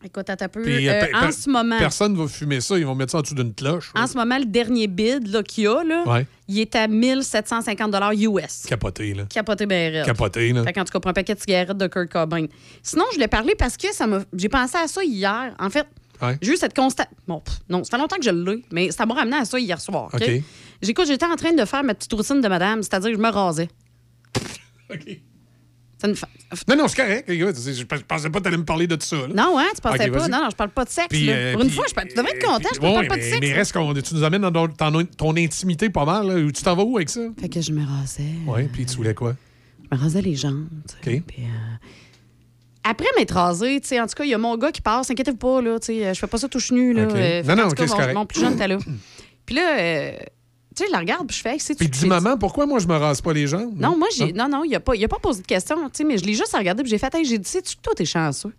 Écoute, 0.06 0.30
un 0.30 0.36
peu. 0.50 0.60
Euh, 0.68 0.90
euh, 0.90 1.06
en 1.28 1.32
ce 1.32 1.50
moment, 1.50 1.78
Personne 1.78 2.16
va 2.18 2.28
fumer 2.28 2.60
ça. 2.60 2.78
Ils 2.78 2.86
vont 2.86 2.96
mettre 2.96 3.12
ça 3.14 3.20
en 3.20 3.22
dessous 3.22 3.36
d'une 3.36 3.54
cloche. 3.54 3.92
en 3.96 4.06
ce 4.06 4.18
moment, 4.18 4.38
le 4.38 4.46
dernier 4.46 4.88
bid 4.88 5.28
là, 5.30 5.44
qu'il 5.44 5.64
y 5.64 5.68
a, 5.68 5.82
là, 5.84 6.04
Ouais. 6.06 6.28
il 6.50 6.60
est 6.60 6.76
à 6.76 6.88
1750 6.90 7.96
US. 8.18 8.64
Capoté, 8.68 9.14
là. 9.14 9.24
Capoté 9.30 9.66
ben. 9.66 10.04
Capoté, 10.06 10.52
là. 10.52 10.64
Fait 10.64 10.74
tout 10.74 10.84
cas, 10.92 11.00
pour 11.00 11.10
un 11.10 11.14
paquet 11.14 11.36
de 11.36 11.40
cigarettes 11.40 11.78
de 11.78 11.88
Kurt 11.88 12.12
Cobain. 12.12 12.48
Sinon, 12.82 13.06
je 13.14 13.20
l'ai 13.20 13.28
parlé 13.30 13.56
parce 13.58 13.78
que 13.78 13.94
ça 13.94 14.06
m'a. 14.08 14.20
J'ai 14.36 14.50
pensé 14.50 14.76
à 14.78 14.88
ça 14.88 15.02
hier. 15.04 15.56
En 15.58 15.70
fait, 15.70 15.88
Ouais. 16.22 16.38
j'ai 16.42 16.54
eu 16.54 16.58
cette 16.58 16.76
constat. 16.76 17.08
Bon, 17.28 17.40
pff, 17.40 17.60
non, 17.70 17.84
ça 17.86 17.92
fait 17.92 17.98
longtemps 18.02 18.18
que 18.18 18.24
je 18.26 18.30
l'ai, 18.30 18.62
mais 18.72 18.92
ça 18.92 19.06
m'a 19.06 19.14
ramené 19.14 19.38
à 19.38 19.46
ça 19.46 19.58
hier 19.60 19.80
soir. 19.80 20.10
OK? 20.14 20.22
OK. 20.22 20.42
J'écoute, 20.84 21.08
j'étais 21.08 21.26
en 21.26 21.36
train 21.36 21.54
de 21.54 21.66
faire 21.66 21.84
ma 21.84 21.94
petite 21.96 22.14
routine 22.14 22.42
de 22.42 22.48
madame, 22.48 22.84
c'est-à-dire 22.84 23.10
que 23.12 23.16
je 23.18 23.22
me 23.22 23.30
rasais. 23.30 23.68
OK. 24.94 25.20
Ça 26.00 26.08
me 26.10 26.14
fait- 26.16 26.28
Non, 26.68 26.76
non, 26.76 26.88
c'est 26.90 26.98
correct. 26.98 27.26
Je 27.32 27.84
pensais 28.04 28.30
pas 28.30 28.40
que 28.40 28.44
t'allais 28.44 28.58
me 28.58 28.66
parler 28.66 28.88
de 28.88 28.98
ça. 29.02 29.16
là. 29.16 29.28
Non, 29.34 29.58
hein, 29.58 29.68
tu 29.74 29.80
pensais 29.82 30.10
pas? 30.12 30.28
Non, 30.28 30.42
non, 30.44 30.50
je 30.52 30.56
parle 30.56 30.72
pas 30.72 30.84
de 30.84 30.90
sexe. 30.90 31.08
Puis, 31.10 31.28
là. 31.28 31.34
euh, 31.34 31.54
Pour 31.54 31.62
une 31.62 31.68
puis- 31.70 31.78
fois, 31.78 31.86
je, 31.88 32.08
tu 32.10 32.16
devrais 32.16 32.32
être 32.36 32.46
content, 32.46 32.70
je 32.76 32.80
Ouais, 32.82 32.94
parle 32.94 33.08
pas 33.08 33.16
de 33.18 33.22
sexe. 33.22 33.38
mais 33.40 33.54
reste 33.54 33.72
qu'on 33.72 33.94
tu 33.94 34.14
nous 34.16 34.24
amènes 34.24 34.42
dans 34.50 34.68
ton, 34.68 35.36
intimité 35.38 35.90
pas 35.90 36.04
mal. 36.04 36.28
là. 36.28 36.52
Tu 36.52 36.62
t'en 36.62 36.76
vas 36.76 36.84
où 36.84 36.98
avec 36.98 37.10
ça? 37.10 37.22
Fait 37.40 37.48
que 37.48 37.62
je 37.62 37.72
me 37.72 37.86
rasais. 37.86 38.24
Oui, 38.46 38.64
puis 38.68 38.86
tu 38.86 38.98
voulais 38.98 39.14
quoi? 39.14 39.36
Je 39.90 39.96
me 39.96 40.02
rasais 40.02 40.22
les 40.22 40.36
jambes. 40.36 40.68
tu 40.90 41.10
sais, 41.12 41.18
OK. 41.20 41.24
puis, 41.26 41.44
euh, 41.44 41.88
Après 42.84 43.08
m'être 43.18 43.34
rasé, 43.36 43.80
tu 43.80 43.88
sais, 43.88 44.02
en 44.02 44.08
tout 44.08 44.16
cas, 44.16 44.26
il 44.26 44.32
y 44.32 44.34
a 44.34 44.38
mon 44.38 44.58
gars 44.58 44.74
qui 44.74 44.82
passe, 44.82 45.10
inquiétez-vous 45.10 45.38
pas, 45.38 45.62
là, 45.62 45.80
tu 45.80 45.86
sais, 45.86 46.14
je 46.14 46.20
fais 46.20 46.28
pas 46.28 46.38
ça 46.38 46.50
touche 46.50 46.72
nu, 46.74 46.92
là. 46.94 47.06
OK. 47.06 47.16
euh, 47.16 47.44
Non, 47.44 47.56
non, 47.56 47.70
tout 47.70 47.76
cas, 47.76 47.86
mon- 47.86 47.96
correct. 47.96 48.14
mon 48.14 48.26
plus 48.26 48.42
jeune 48.42 48.54
était 48.56 48.68
là. 48.68 48.78
Puis 49.46 49.56
là, 49.56 49.78
euh, 49.80 50.18
tu 50.74 50.84
sais, 50.84 50.88
je 50.88 50.92
la 50.92 51.00
regarde, 51.00 51.28
puis 51.28 51.36
je 51.38 51.42
fais, 51.42 51.54
Hey, 51.54 51.60
c'est 51.60 51.76
Puis 51.76 51.88
dis, 51.90 52.08
maman, 52.08 52.38
pourquoi 52.38 52.66
moi 52.66 52.80
je 52.80 52.88
me 52.88 52.96
rase 52.96 53.22
pas 53.22 53.34
les 53.34 53.48
jambes? 53.48 53.74
Non, 53.80 53.98
moi, 53.98 54.08
j'ai. 54.16 54.34
Ah. 54.38 54.48
Non, 54.48 54.58
non, 54.58 54.64
il 54.64 54.74
a 54.76 54.80
pas, 54.80 54.94
a 54.94 55.08
pas 55.08 55.20
posé 55.20 55.42
de 55.42 55.48
question, 55.48 55.78
tu 55.86 55.90
sais, 55.94 56.04
mais 56.04 56.18
je 56.18 56.26
l'ai 56.26 56.34
juste 56.34 56.56
regardé, 56.56 56.84
puis 56.84 56.90
j'ai 56.90 56.98
fait, 56.98 57.14
hey, 57.16 57.26
j'ai 57.26 57.38
dit, 57.38 57.50
sais-tu 57.50 57.76
que 57.76 57.82
toi, 57.82 57.94
t'es 57.96 58.06
chanceux? 58.06 58.54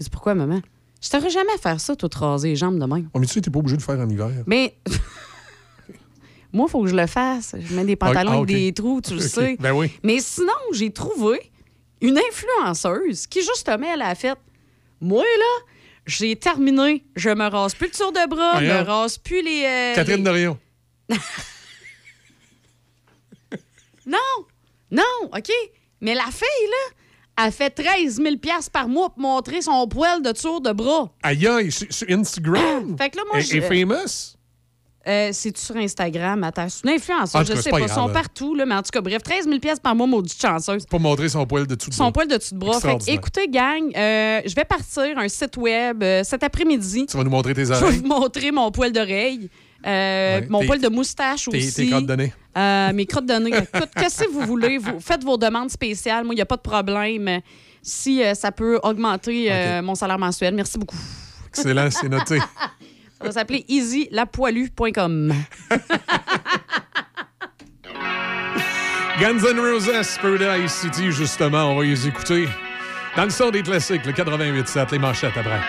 Il 0.00 0.04
dit, 0.04 0.10
pourquoi, 0.10 0.34
maman? 0.34 0.60
Je 1.02 1.10
t'aurais 1.10 1.30
jamais 1.30 1.56
faire 1.60 1.78
ça, 1.80 1.94
toi, 1.94 2.08
te 2.08 2.18
raser 2.18 2.48
les 2.48 2.56
jambes 2.56 2.78
de 2.78 2.86
même. 2.86 3.08
Oh, 3.12 3.18
mais 3.18 3.26
tu 3.26 3.34
sais, 3.34 3.40
t'es 3.42 3.50
pas 3.50 3.58
obligé 3.58 3.76
de 3.76 3.82
le 3.82 3.84
faire 3.86 4.00
en 4.00 4.08
hiver. 4.08 4.30
Mais. 4.46 4.74
Moi, 6.52 6.66
il 6.68 6.70
faut 6.70 6.82
que 6.84 6.88
je 6.88 6.94
le 6.94 7.06
fasse. 7.08 7.56
Je 7.58 7.74
mets 7.74 7.84
des 7.84 7.96
pantalons 7.96 8.30
Ah, 8.30 8.34
avec 8.36 8.46
des 8.46 8.72
trous, 8.72 9.00
tu 9.00 9.14
le 9.14 9.20
sais. 9.20 9.56
Ben 9.58 9.72
oui. 9.72 9.90
Mais 10.04 10.20
sinon, 10.20 10.52
j'ai 10.72 10.92
trouvé 10.92 11.50
une 12.00 12.16
influenceuse 12.30 13.26
qui, 13.26 13.40
justement, 13.40 13.86
elle 13.92 14.02
a 14.02 14.14
fait 14.14 14.38
Moi, 15.00 15.22
là, 15.24 15.64
j'ai 16.06 16.36
terminé. 16.36 17.04
Je 17.16 17.30
me 17.30 17.48
rase 17.48 17.74
plus 17.74 17.88
le 17.88 17.92
tour 17.92 18.12
de 18.12 18.28
bras, 18.28 18.60
je 18.62 18.66
me 18.70 18.82
rase 18.82 19.18
plus 19.18 19.42
les. 19.42 19.64
euh, 19.66 19.94
Catherine 19.96 20.18
les- 20.18 20.22
Dorion. 20.22 20.58
Non! 24.06 24.18
Non, 24.90 25.02
OK. 25.34 25.50
Mais 26.00 26.14
la 26.14 26.26
fille, 26.26 26.68
là, 26.68 27.44
elle 27.46 27.52
fait 27.52 27.70
13 27.70 28.16
000 28.22 28.34
par 28.72 28.88
mois 28.88 29.10
pour 29.10 29.20
montrer 29.22 29.62
son 29.62 29.88
poil 29.88 30.22
de 30.22 30.32
tour 30.32 30.60
de 30.60 30.72
bras. 30.72 31.10
Aïe, 31.22 31.46
aïe, 31.46 31.72
sur, 31.72 31.86
Instagram? 32.10 32.96
Fait 32.98 33.10
que 33.10 33.16
là, 33.16 33.22
moi, 33.32 33.40
je- 33.40 33.60
famous? 33.62 34.36
Euh, 35.06 35.30
c'est 35.32 35.54
sur 35.58 35.76
Instagram, 35.76 36.42
attends. 36.44 36.66
C'est 36.68 36.88
une 36.88 36.94
influenceuse, 36.94 37.34
En 37.34 37.44
tout 37.44 37.54
je 37.56 37.60
sais 37.60 37.68
pas. 37.70 37.80
Ils 37.80 37.88
sont 37.90 38.08
partout, 38.08 38.54
là, 38.54 38.64
mais 38.64 38.74
en 38.74 38.82
tout 38.82 38.90
cas, 38.90 39.02
bref, 39.02 39.22
13 39.22 39.44
000 39.46 39.58
par 39.82 39.94
mois, 39.94 40.06
maudite 40.06 40.40
chanceuse. 40.40 40.86
Pour 40.86 40.98
montrer 41.00 41.28
son 41.28 41.46
poil 41.46 41.66
de 41.66 41.74
tout 41.74 41.90
de 41.90 41.94
Son 41.94 42.10
poil 42.10 42.26
de 42.26 42.36
dessus 42.38 42.54
de 42.54 42.58
bras. 42.58 42.80
Fait 42.80 42.96
que, 42.96 43.10
écoutez, 43.10 43.46
gang, 43.48 43.92
euh, 43.94 44.40
je 44.46 44.54
vais 44.54 44.64
partir 44.64 45.18
un 45.18 45.28
site 45.28 45.58
web 45.58 46.02
euh, 46.02 46.24
cet 46.24 46.42
après-midi. 46.42 47.04
Tu 47.06 47.16
vas 47.18 47.24
nous 47.24 47.28
montrer 47.30 47.52
tes 47.52 47.66
Je 47.66 47.72
vais 47.74 47.82
oreilles. 47.82 47.98
vous 47.98 48.06
montrer 48.06 48.50
mon 48.50 48.70
poil 48.70 48.92
d'oreille, 48.92 49.50
euh, 49.86 50.40
Ouais, 50.40 50.46
mon 50.48 50.64
poil 50.64 50.80
de 50.80 50.88
moustache 50.88 51.48
aussi. 51.48 51.74
tes 51.74 51.88
crottes 51.90 52.06
de 52.06 52.14
nez. 52.14 52.32
Euh, 52.56 52.92
mes 52.92 53.06
crottes 53.06 53.26
de 53.26 53.34
nez. 53.34 53.50
Écoute, 53.50 53.90
qu'est-ce 53.96 54.24
que 54.24 54.30
vous 54.30 54.40
voulez? 54.42 54.78
Vous 54.78 55.00
faites 55.00 55.22
vos 55.24 55.36
demandes 55.36 55.70
spéciales. 55.70 56.24
Moi, 56.24 56.34
il 56.34 56.36
n'y 56.36 56.42
a 56.42 56.46
pas 56.46 56.56
de 56.56 56.62
problème. 56.62 57.40
Si 57.82 58.22
euh, 58.22 58.34
ça 58.34 58.50
peut 58.52 58.80
augmenter 58.82 59.50
mon 59.82 59.94
salaire 59.94 60.18
mensuel, 60.18 60.54
merci 60.54 60.78
beaucoup. 60.78 60.96
Excellent, 61.48 61.90
c'est 61.90 62.08
noté. 62.08 62.38
Ça 63.18 63.28
va 63.28 63.32
s'appeler 63.32 63.64
easylapoilu.com. 63.68 65.32
Guns 69.20 69.38
N' 69.38 69.60
Roses, 69.60 70.18
Paradise 70.20 70.72
City, 70.72 71.12
justement, 71.12 71.70
on 71.70 71.76
va 71.78 71.84
les 71.84 72.08
écouter. 72.08 72.48
Dans 73.16 73.24
le 73.24 73.30
son 73.30 73.50
des 73.50 73.62
classiques, 73.62 74.04
le 74.04 74.12
88.7, 74.12 74.90
les 74.90 74.98
manchettes 74.98 75.36
après. 75.36 75.60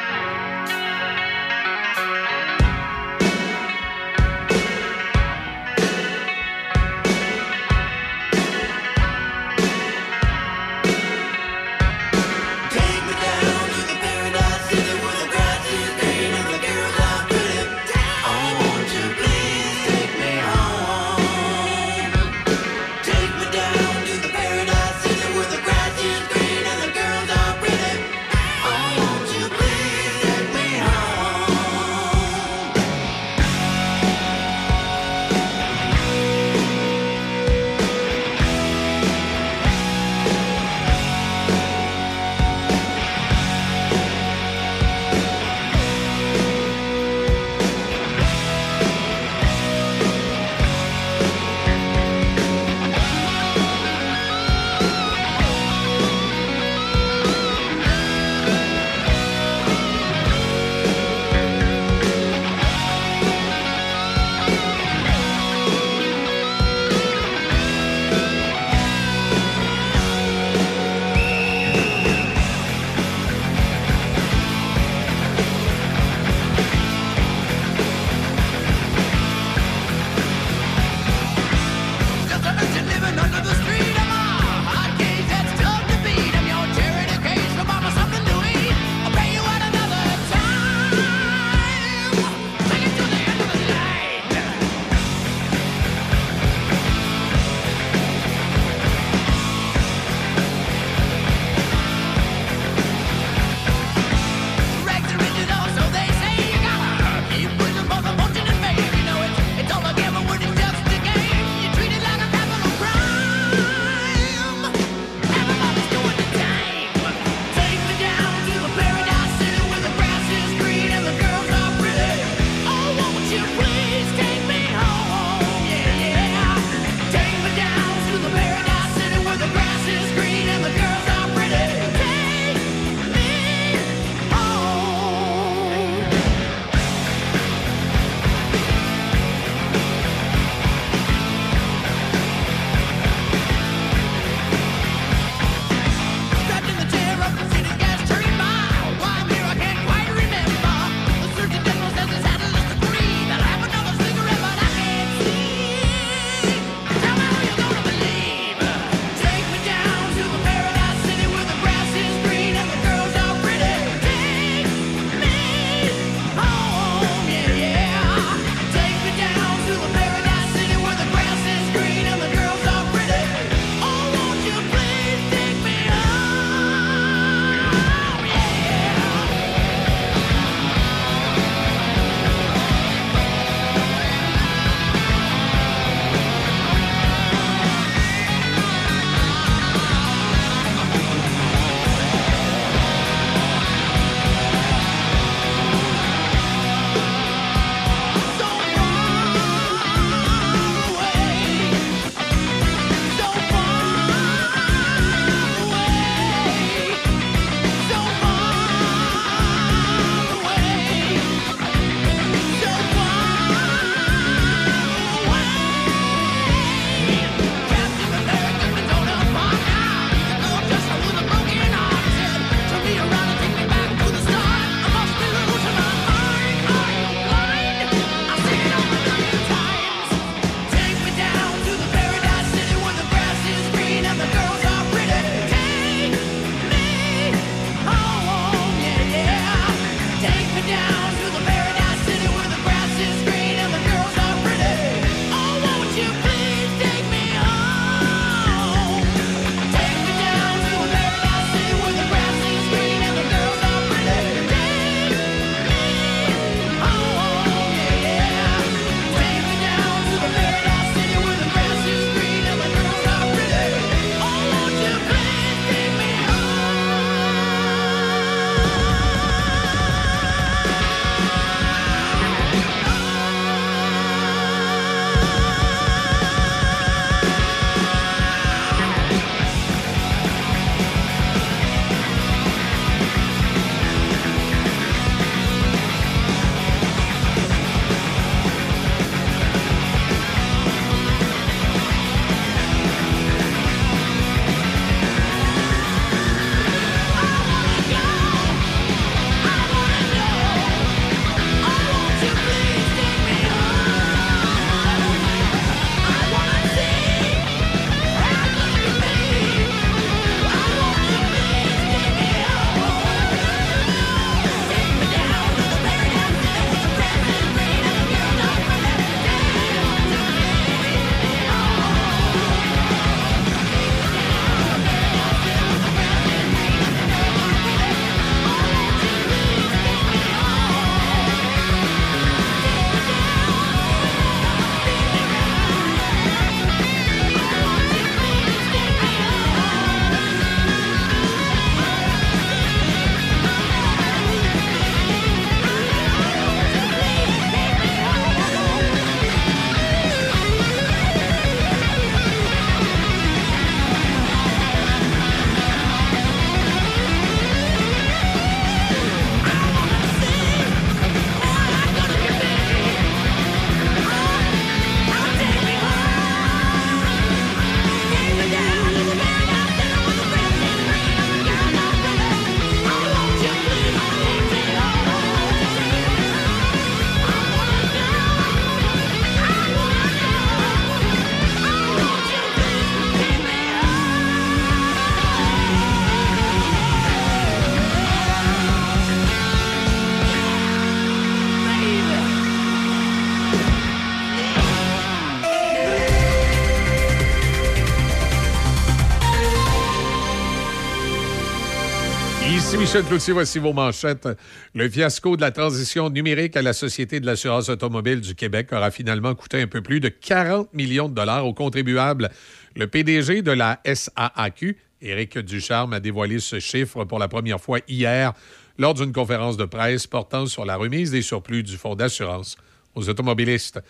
Michel 402.95 403.09
Cloutier, 403.09 403.33
voici 403.33 403.59
vos 403.59 403.74
manchettes. 403.74 404.30
Le 404.74 404.90
fiasco 404.90 405.35
de 405.35 405.41
la 405.41 405.51
transition 405.51 406.09
numérique 406.09 406.56
à 406.56 406.61
la 406.61 406.72
Société 406.72 407.19
de 407.19 407.25
l'assurance 407.25 407.67
automobile 407.67 408.22
du 408.22 408.35
Québec 408.35 408.72
aura 408.72 408.90
finalement 408.90 409.35
coûté 409.35 409.61
un 409.61 409.67
peu 409.67 409.82
plus 409.82 409.99
de 409.99 410.07
40 410.07 410.74
millions 410.74 411.09
de 411.09 411.14
dollars 411.14 411.45
aux 411.45 411.53
contribuables. 411.53 412.30
Le 412.74 412.88
PDG 412.88 413.41
de 413.41 413.51
la 413.51 413.82
SAAQ, 413.83 414.77
Éric 415.01 415.40
Ducharme, 415.40 415.91
a 415.91 415.99
dévoilé 415.99 416.40
ce 416.40 416.61
chiffre 416.61 417.03
pour 417.03 417.19
la 417.19 417.27
première 417.27 417.59
fois 417.59 417.80
hier 417.90 418.32
lors 418.77 418.93
d'une 418.93 419.11
conférence 419.11 419.57
de 419.57 419.65
presse 419.65 420.07
portant 420.07 420.45
sur 420.45 420.64
la 420.64 420.77
remise 420.77 421.11
des 421.11 421.22
surplus 421.22 421.64
du 421.64 421.75
fonds 421.75 421.95
d'assurance 421.95 422.56
aux 422.95 423.09
automobilistes. 423.09 423.82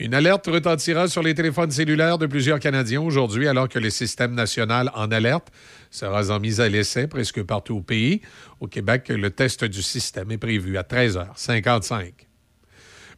Une 0.00 0.12
alerte 0.12 0.48
retentira 0.48 1.06
sur 1.06 1.22
les 1.22 1.34
téléphones 1.34 1.70
cellulaires 1.70 2.18
de 2.18 2.26
plusieurs 2.26 2.58
Canadiens 2.58 3.00
aujourd'hui 3.00 3.46
alors 3.46 3.68
que 3.68 3.78
le 3.78 3.90
système 3.90 4.34
national 4.34 4.90
en 4.96 5.12
alerte 5.12 5.52
sera 5.92 6.34
en 6.34 6.40
mise 6.40 6.60
à 6.60 6.68
l'essai 6.68 7.06
presque 7.06 7.40
partout 7.44 7.76
au 7.76 7.80
pays. 7.80 8.20
Au 8.58 8.66
Québec, 8.66 9.08
le 9.08 9.30
test 9.30 9.64
du 9.64 9.82
système 9.82 10.32
est 10.32 10.38
prévu 10.38 10.78
à 10.78 10.82
13h55. 10.82 12.10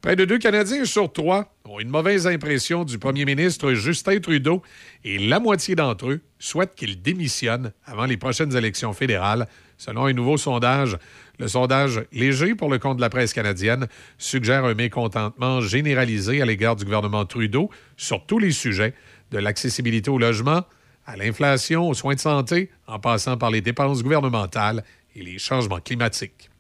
Près 0.03 0.17
de 0.17 0.27
deux 0.27 0.37
Canadiens 0.37 0.85
sur 0.85 1.11
trois 1.11 1.57
ont 1.65 1.81
une 1.81 1.89
mauvaise 1.89 2.27
impression 2.27 2.85
du 2.85 2.99
premier 2.99 3.25
ministre 3.25 3.73
Justin 3.73 4.21
Trudeau 4.21 4.63
et 5.03 5.19
la 5.19 5.41
moitié 5.41 5.75
d'entre 5.75 6.11
eux 6.11 6.21
souhaitent 6.39 6.75
qu'il 6.75 7.01
démissionne 7.01 7.73
avant 7.87 8.05
les 8.05 8.19
prochaines 8.19 8.55
élections 8.55 8.93
fédérales, 8.93 9.49
selon 9.79 10.05
un 10.05 10.13
nouveau 10.13 10.37
sondage. 10.37 10.99
Le 11.39 11.49
sondage 11.49 12.03
léger 12.13 12.55
pour 12.55 12.71
le 12.71 12.79
compte 12.79 12.97
de 12.97 13.03
la 13.03 13.11
presse 13.11 13.35
canadienne 13.35 13.89
suggère 14.17 14.65
un 14.65 14.75
mécontentement 14.75 15.61
généralisé 15.61 16.41
à 16.41 16.47
l'égard 16.47 16.77
du 16.77 16.85
gouvernement 16.85 17.27
Trudeau 17.27 17.71
sur 17.97 18.25
tous 18.25 18.39
les 18.39 18.53
sujets, 18.53 18.95
de 19.31 19.39
l'accessibilité 19.39 20.09
au 20.09 20.19
logement 20.19 20.63
à 21.07 21.17
l'inflation, 21.17 21.89
aux 21.89 21.95
soins 21.95 22.15
de 22.15 22.21
santé, 22.21 22.71
en 22.87 22.99
passant 22.99 23.37
par 23.37 23.51
les 23.51 23.61
dépenses 23.61 24.03
gouvernementales 24.03 24.83
et 25.15 25.23
les 25.23 25.39
changements 25.39 25.81
climatiques. 25.81 26.51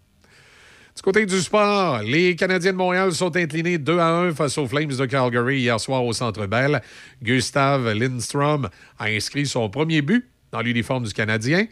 Du 0.94 1.02
côté 1.02 1.26
du 1.26 1.40
sport, 1.40 2.02
les 2.02 2.36
Canadiens 2.36 2.72
de 2.72 2.76
Montréal 2.78 3.12
sont 3.12 3.36
inclinés 3.36 3.76
2 3.76 3.98
à 3.98 4.08
1 4.08 4.34
face 4.34 4.56
aux 4.56 4.66
Flames 4.66 4.86
de 4.86 5.06
Calgary 5.06 5.60
hier 5.60 5.78
soir 5.78 6.04
au 6.04 6.12
Centre 6.12 6.46
Bell. 6.46 6.80
Gustave 7.22 7.92
Lindstrom 7.92 8.68
a 8.98 9.04
inscrit 9.06 9.46
son 9.46 9.68
premier 9.68 10.00
but 10.00 10.26
dans 10.52 10.62
l'uniforme 10.62 11.04
du 11.04 11.12
Canadien. 11.12 11.66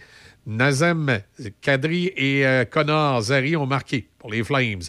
Nazem 0.46 1.20
Kadri 1.60 2.12
et 2.16 2.46
euh, 2.46 2.64
Connor 2.64 3.22
Zary 3.22 3.56
ont 3.56 3.66
marqué 3.66 4.08
pour 4.18 4.30
les 4.30 4.44
Flames. 4.44 4.82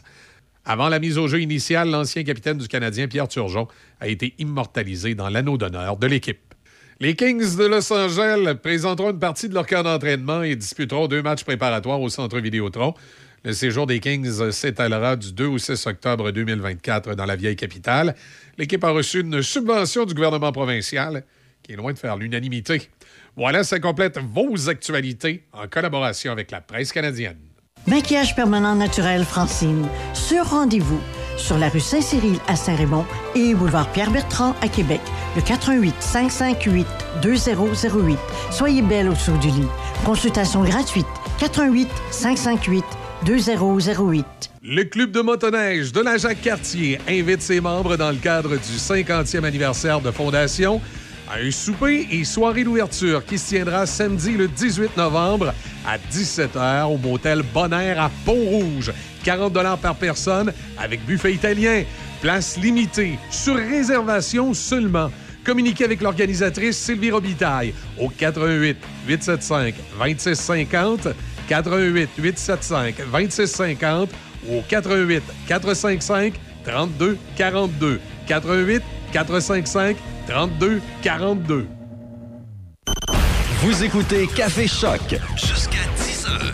Avant 0.66 0.90
la 0.90 1.00
mise 1.00 1.18
au 1.18 1.28
jeu 1.28 1.42
initiale, 1.42 1.90
l'ancien 1.90 2.24
capitaine 2.24 2.58
du 2.58 2.68
Canadien, 2.68 3.08
Pierre 3.08 3.28
Turgeon, 3.28 3.68
a 4.00 4.08
été 4.08 4.34
immortalisé 4.40 5.14
dans 5.16 5.30
l'anneau 5.30 5.58
d'honneur 5.58 5.98
de 5.98 6.08
l'équipe. 6.08 6.54
Les 7.00 7.16
Kings 7.16 7.58
de 7.58 7.66
Los 7.66 7.92
Angeles 7.94 8.56
présenteront 8.64 9.12
une 9.12 9.20
partie 9.20 9.50
de 9.50 9.54
leur 9.54 9.68
camp 9.68 9.84
d'entraînement 9.84 10.44
et 10.44 10.56
disputeront 10.56 11.08
deux 11.08 11.22
matchs 11.22 11.44
préparatoires 11.44 12.02
au 12.02 12.10
Centre 12.10 12.40
Vidéotron. 12.40 12.94
Le 13.44 13.54
séjour 13.54 13.86
des 13.86 14.00
Kings 14.00 14.52
s'étalera 14.52 15.16
du 15.16 15.32
2 15.32 15.46
au 15.46 15.58
6 15.58 15.86
octobre 15.86 16.32
2024 16.32 17.14
dans 17.14 17.26
la 17.26 17.36
vieille 17.36 17.56
capitale. 17.56 18.16
L'équipe 18.58 18.84
a 18.84 18.90
reçu 18.90 19.20
une 19.20 19.44
subvention 19.44 20.06
du 20.06 20.14
gouvernement 20.14 20.52
provincial 20.52 21.24
qui 21.62 21.74
est 21.74 21.76
loin 21.76 21.94
de 21.94 22.00
faire 22.00 22.16
l'unanimité. 22.16 22.90
Voilà, 23.38 23.64
ça 23.64 23.80
complète 23.80 24.18
vos 24.18 24.70
actualités 24.70 25.44
en 25.52 25.68
collaboration 25.68 26.32
avec 26.32 26.52
la 26.52 26.62
presse 26.62 26.92
canadienne. 26.94 27.38
Maquillage 27.86 28.36
permanent 28.36 28.76
naturel 28.76 29.26
Francine, 29.26 29.88
sur 30.14 30.46
rendez-vous 30.46 31.02
sur 31.38 31.58
la 31.58 31.70
rue 31.70 31.82
Saint-Cyril 31.82 32.40
à 32.48 32.56
Saint-Raymond 32.56 33.06
et 33.36 33.54
boulevard 33.54 33.92
Pierre-Bertrand 33.92 34.56
à 34.62 34.68
Québec, 34.68 35.02
le 35.36 35.42
88 35.42 35.94
558 36.00 36.88
2008. 37.22 38.18
Soyez 38.52 38.82
belle 38.82 39.10
au-dessous 39.10 39.38
du 39.40 39.48
lit. 39.48 39.68
Consultation 40.06 40.64
gratuite 40.64 41.06
88 41.40 41.90
558 42.12 42.86
2008. 43.26 44.26
Le 44.64 44.84
Club 44.84 45.12
de 45.12 45.22
motoneige 45.22 45.92
de 45.92 46.02
la 46.02 46.18
Jacques-Cartier 46.18 47.00
invite 47.08 47.42
ses 47.42 47.60
membres 47.60 47.98
dans 47.98 48.12
le 48.12 48.18
cadre 48.18 48.52
du 48.52 48.58
50e 48.58 49.44
anniversaire 49.44 50.02
de 50.02 50.12
fondation 50.12 50.82
un 51.34 51.52
souper 51.52 52.08
et 52.12 52.24
soirée 52.24 52.64
d'ouverture 52.64 53.26
qui 53.26 53.38
se 53.38 53.50
tiendra 53.50 53.86
samedi 53.86 54.32
le 54.32 54.48
18 54.48 54.96
novembre 54.98 55.54
à 55.86 55.98
17h 55.98 56.84
au 56.86 56.98
motel 56.98 57.44
Bonaire 57.54 58.02
à 58.02 58.12
Pont-Rouge. 58.26 58.92
40 59.24 59.54
par 59.82 59.96
personne 59.96 60.54
avec 60.78 61.06
buffet 61.06 61.34
italien. 61.34 61.84
Place 62.22 62.58
limitée, 62.58 63.18
sur 63.30 63.56
réservation 63.56 64.54
seulement. 64.54 65.12
Communiquez 65.44 65.86
avec 65.86 66.02
l'organisatrice 66.02 66.78
Sylvie 66.78 67.12
Robitaille 67.12 67.74
au 68.00 68.10
88 68.10 68.78
875 69.08 69.74
2650 70.00 71.08
88 71.48 72.10
875 72.18 72.96
2650 73.12 74.10
ou 74.48 74.58
au 74.58 74.62
88 74.68 75.24
455 75.48 76.34
32 76.66 77.18
42 77.38 78.00
88 78.28 78.82
455 79.12 79.98
32 80.28 80.82
42. 81.02 81.68
Vous 83.62 83.84
écoutez 83.84 84.28
Café 84.28 84.68
Choc. 84.68 85.16
Jusqu'à 85.36 85.78
10 85.98 86.26
heures. 86.28 86.54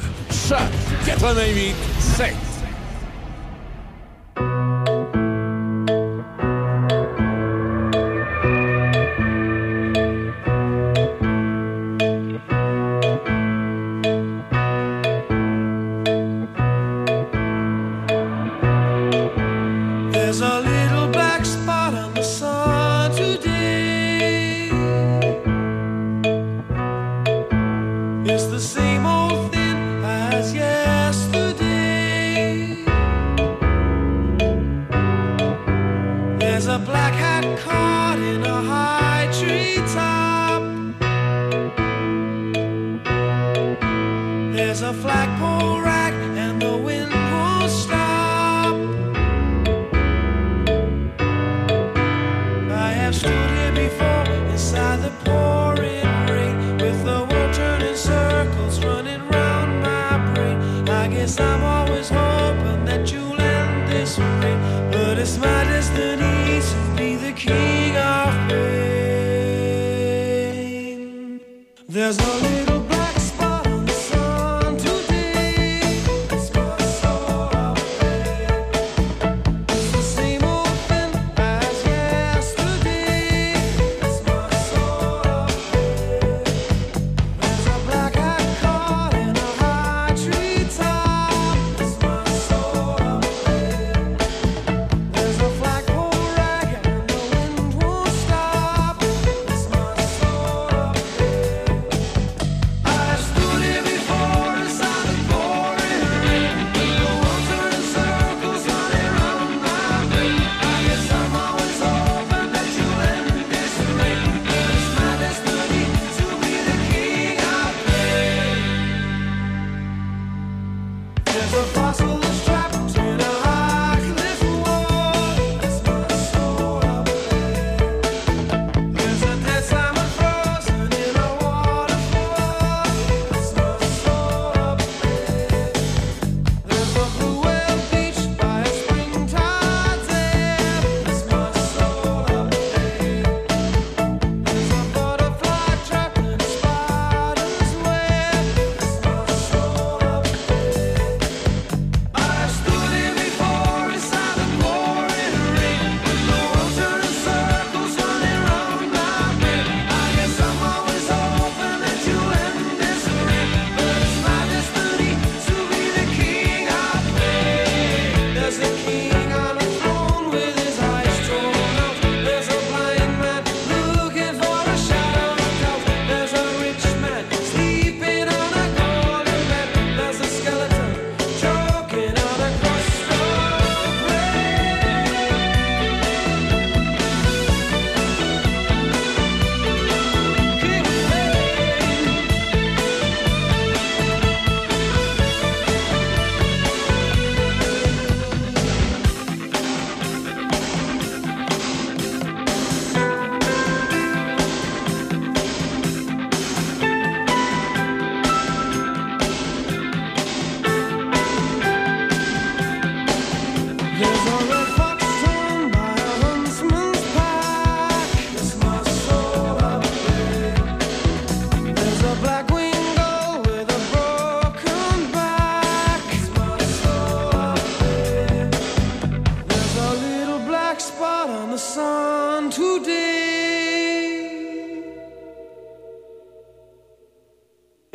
Choc 0.49 1.05
88 1.05 1.75
7. 1.99 2.50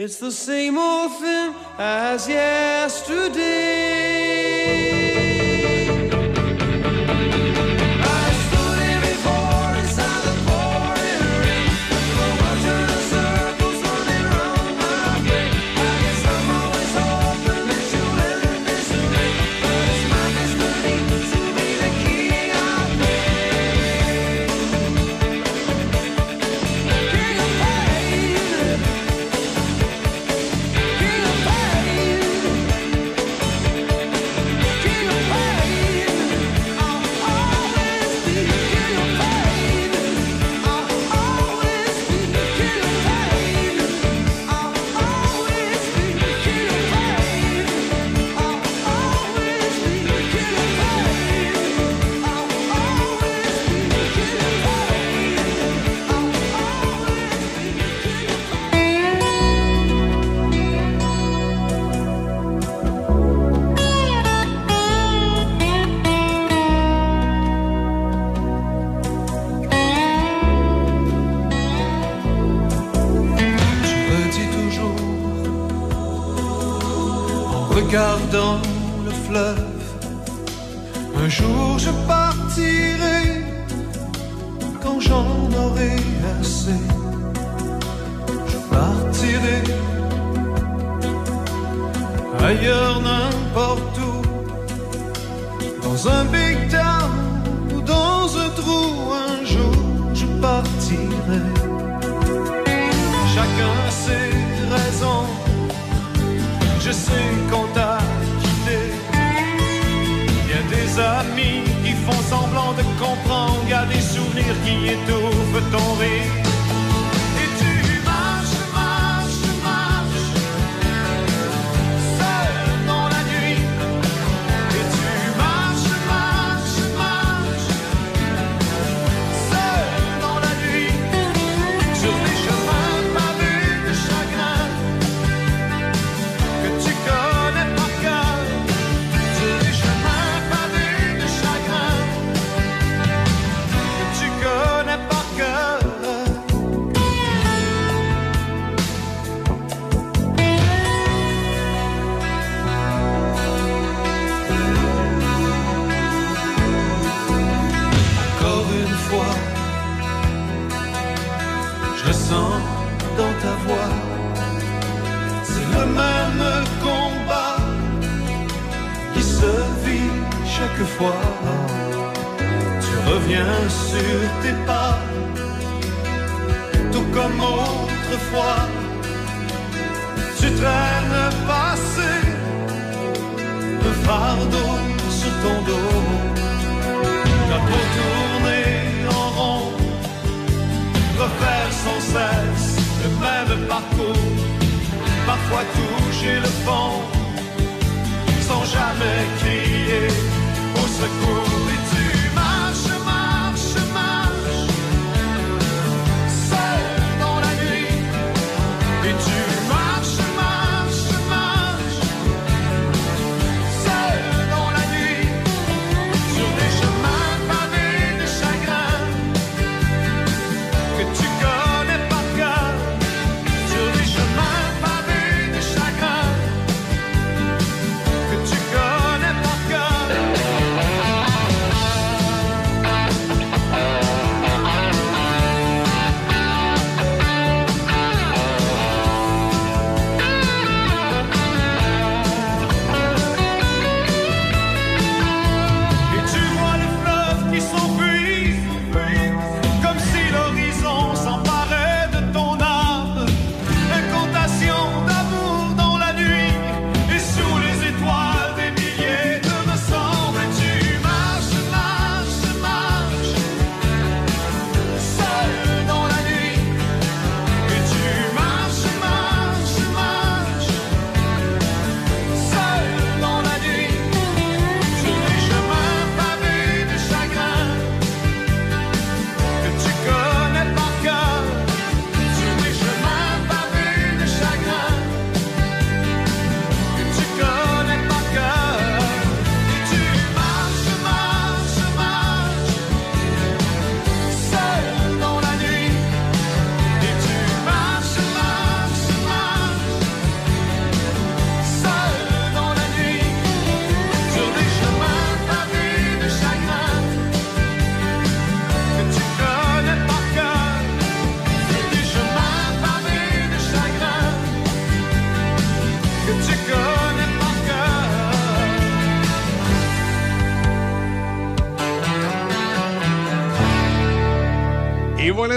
It's 0.06 0.18
the 0.18 0.30
same 0.30 0.78
old 0.78 1.18
thing 1.18 1.52
as 1.76 2.28
yesterday. 2.28 3.45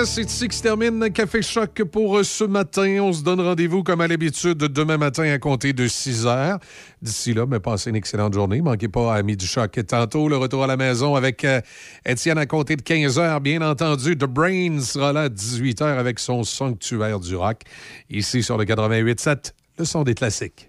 C'est 0.05 0.21
ici 0.21 0.47
que 0.47 0.53
se 0.53 0.61
termine 0.61 1.11
Café 1.11 1.41
Choc 1.41 1.83
pour 1.83 2.17
euh, 2.17 2.23
ce 2.23 2.43
matin. 2.43 2.99
On 3.01 3.11
se 3.11 3.21
donne 3.21 3.41
rendez-vous 3.41 3.83
comme 3.83 3.99
à 4.01 4.07
l'habitude 4.07 4.57
demain 4.57 4.97
matin 4.97 5.23
à 5.23 5.37
compter 5.39 5.73
de 5.73 5.87
6 5.87 6.25
heures. 6.25 6.59
D'ici 7.01 7.33
là, 7.33 7.45
mais 7.45 7.59
passez 7.59 7.89
une 7.89 7.95
excellente 7.95 8.33
journée. 8.33 8.61
Manquez 8.61 8.87
pas 8.87 9.15
à 9.15 9.21
Midi 9.23 9.45
Choc. 9.45 9.77
Tantôt, 9.87 10.29
le 10.29 10.37
retour 10.37 10.63
à 10.63 10.67
la 10.67 10.77
maison 10.77 11.15
avec 11.15 11.43
euh, 11.43 11.59
Étienne 12.05 12.37
à 12.37 12.45
compter 12.45 12.75
de 12.75 12.81
15 12.81 13.19
heures. 13.19 13.41
Bien 13.41 13.61
entendu, 13.61 14.15
The 14.15 14.25
Brain 14.25 14.79
sera 14.79 15.11
là 15.11 15.21
à 15.23 15.29
18 15.29 15.81
heures 15.81 15.99
avec 15.99 16.19
son 16.19 16.43
sanctuaire 16.43 17.19
du 17.19 17.35
rock. 17.35 17.61
Ici 18.09 18.41
sur 18.41 18.57
le 18.57 18.65
88.7, 18.65 19.51
le 19.79 19.85
son 19.85 20.03
des 20.03 20.13
classiques. 20.13 20.68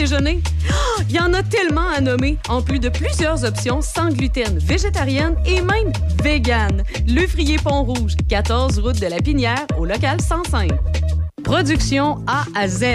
Il 1.09 1.15
y 1.15 1.19
en 1.19 1.31
a 1.33 1.43
tellement 1.43 1.87
à 1.95 2.01
nommer, 2.01 2.37
en 2.49 2.63
plus 2.63 2.79
de 2.79 2.89
plusieurs 2.89 3.43
options 3.43 3.81
sans 3.81 4.09
gluten, 4.09 4.57
végétarienne 4.57 5.35
et 5.45 5.61
même 5.61 5.91
vegan. 6.23 6.83
Le 7.07 7.27
Frier 7.27 7.57
Pont-Rouge, 7.57 8.13
14 8.27 8.79
route 8.79 8.99
de 8.99 9.05
la 9.05 9.17
Pinière, 9.17 9.67
au 9.77 9.85
local 9.85 10.19
105. 10.19 10.71
Production 11.43 12.23
A 12.27 12.43
à 12.55 12.67
Z. 12.67 12.85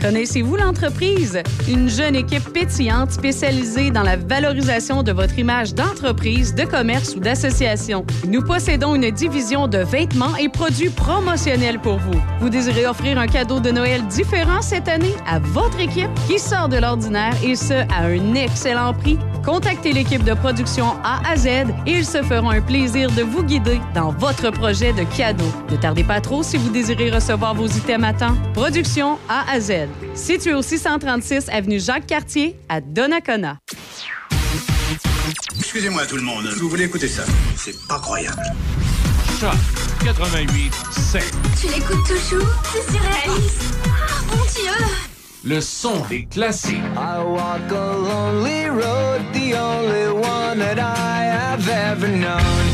Connaissez-vous 0.00 0.56
l'entreprise? 0.56 1.40
Une 1.66 1.88
jeune 1.88 2.14
équipe 2.14 2.52
pétillante 2.52 3.12
spécialisée 3.12 3.90
dans 3.90 4.02
la 4.02 4.16
valorisation 4.16 5.02
de 5.02 5.12
votre 5.12 5.38
image 5.38 5.74
d'entreprise, 5.74 6.54
de 6.54 6.64
commerce 6.64 7.14
ou 7.16 7.20
d'association. 7.20 8.04
Nous 8.28 8.42
possédons 8.42 8.94
une 8.94 9.10
division 9.10 9.66
de 9.66 9.78
vêtements 9.78 10.36
et 10.36 10.50
produits 10.50 10.90
promotionnels 10.90 11.78
pour 11.78 11.96
vous. 11.98 12.20
Vous 12.40 12.50
désirez 12.50 12.86
offrir 12.86 13.18
un 13.18 13.26
cadeau 13.26 13.60
de 13.60 13.70
Noël 13.70 14.06
différent 14.08 14.60
cette 14.60 14.88
année 14.88 15.14
à 15.26 15.38
votre 15.38 15.80
équipe 15.80 16.10
qui 16.28 16.38
sort 16.38 16.68
de 16.68 16.76
l'ordinaire 16.76 17.34
et 17.42 17.56
ce, 17.56 17.72
à 17.72 18.06
un 18.06 18.34
excellent 18.34 18.92
prix? 18.92 19.18
Contactez 19.44 19.92
l'équipe 19.92 20.24
de 20.24 20.32
production 20.32 20.86
A 21.04 21.20
à 21.30 21.36
Z 21.36 21.46
et 21.86 21.98
ils 21.98 22.06
se 22.06 22.22
feront 22.22 22.50
un 22.50 22.62
plaisir 22.62 23.10
de 23.10 23.22
vous 23.22 23.42
guider 23.42 23.78
dans 23.94 24.10
votre 24.10 24.50
projet 24.50 24.92
de 24.94 25.04
cadeau. 25.16 25.44
Ne 25.70 25.76
tardez 25.76 26.04
pas 26.04 26.20
trop 26.20 26.42
si 26.42 26.56
vous 26.56 26.70
désirez 26.70 27.10
recevoir 27.10 27.54
vos 27.54 27.66
à 27.92 28.12
temps. 28.14 28.34
Production 28.54 29.18
A 29.28 29.44
à 29.50 29.60
Z. 29.60 29.88
Situé 30.14 30.54
au 30.54 30.62
636 30.62 31.48
avenue 31.50 31.78
Jacques-Cartier 31.78 32.56
à 32.68 32.80
Donnacona. 32.80 33.58
Excusez-moi 35.58 36.06
tout 36.06 36.16
le 36.16 36.22
monde, 36.22 36.46
vous 36.60 36.68
voulez 36.68 36.84
écouter 36.84 37.08
ça? 37.08 37.24
C'est 37.56 37.76
pas 37.86 37.98
croyable. 37.98 38.42
Choc 39.38 39.54
88 40.02 40.72
7. 40.90 41.22
Tu 41.60 41.66
l'écoutes 41.66 42.06
toujours? 42.06 42.48
C'est 42.72 42.90
surréaliste. 42.90 43.62
Ah, 43.84 44.34
mon 44.34 44.44
Dieu 44.44 44.86
Le 45.44 45.60
son 45.60 46.00
des 46.08 46.24
classiques. 46.24 46.80
I 46.96 47.22
walk 47.22 47.70
a 47.70 47.96
lonely 47.96 48.68
road, 48.68 49.22
the 49.32 49.54
only 49.54 50.08
one 50.08 50.58
that 50.58 50.78
I 50.78 51.24
have 51.24 51.68
ever 51.68 52.08
known. 52.08 52.73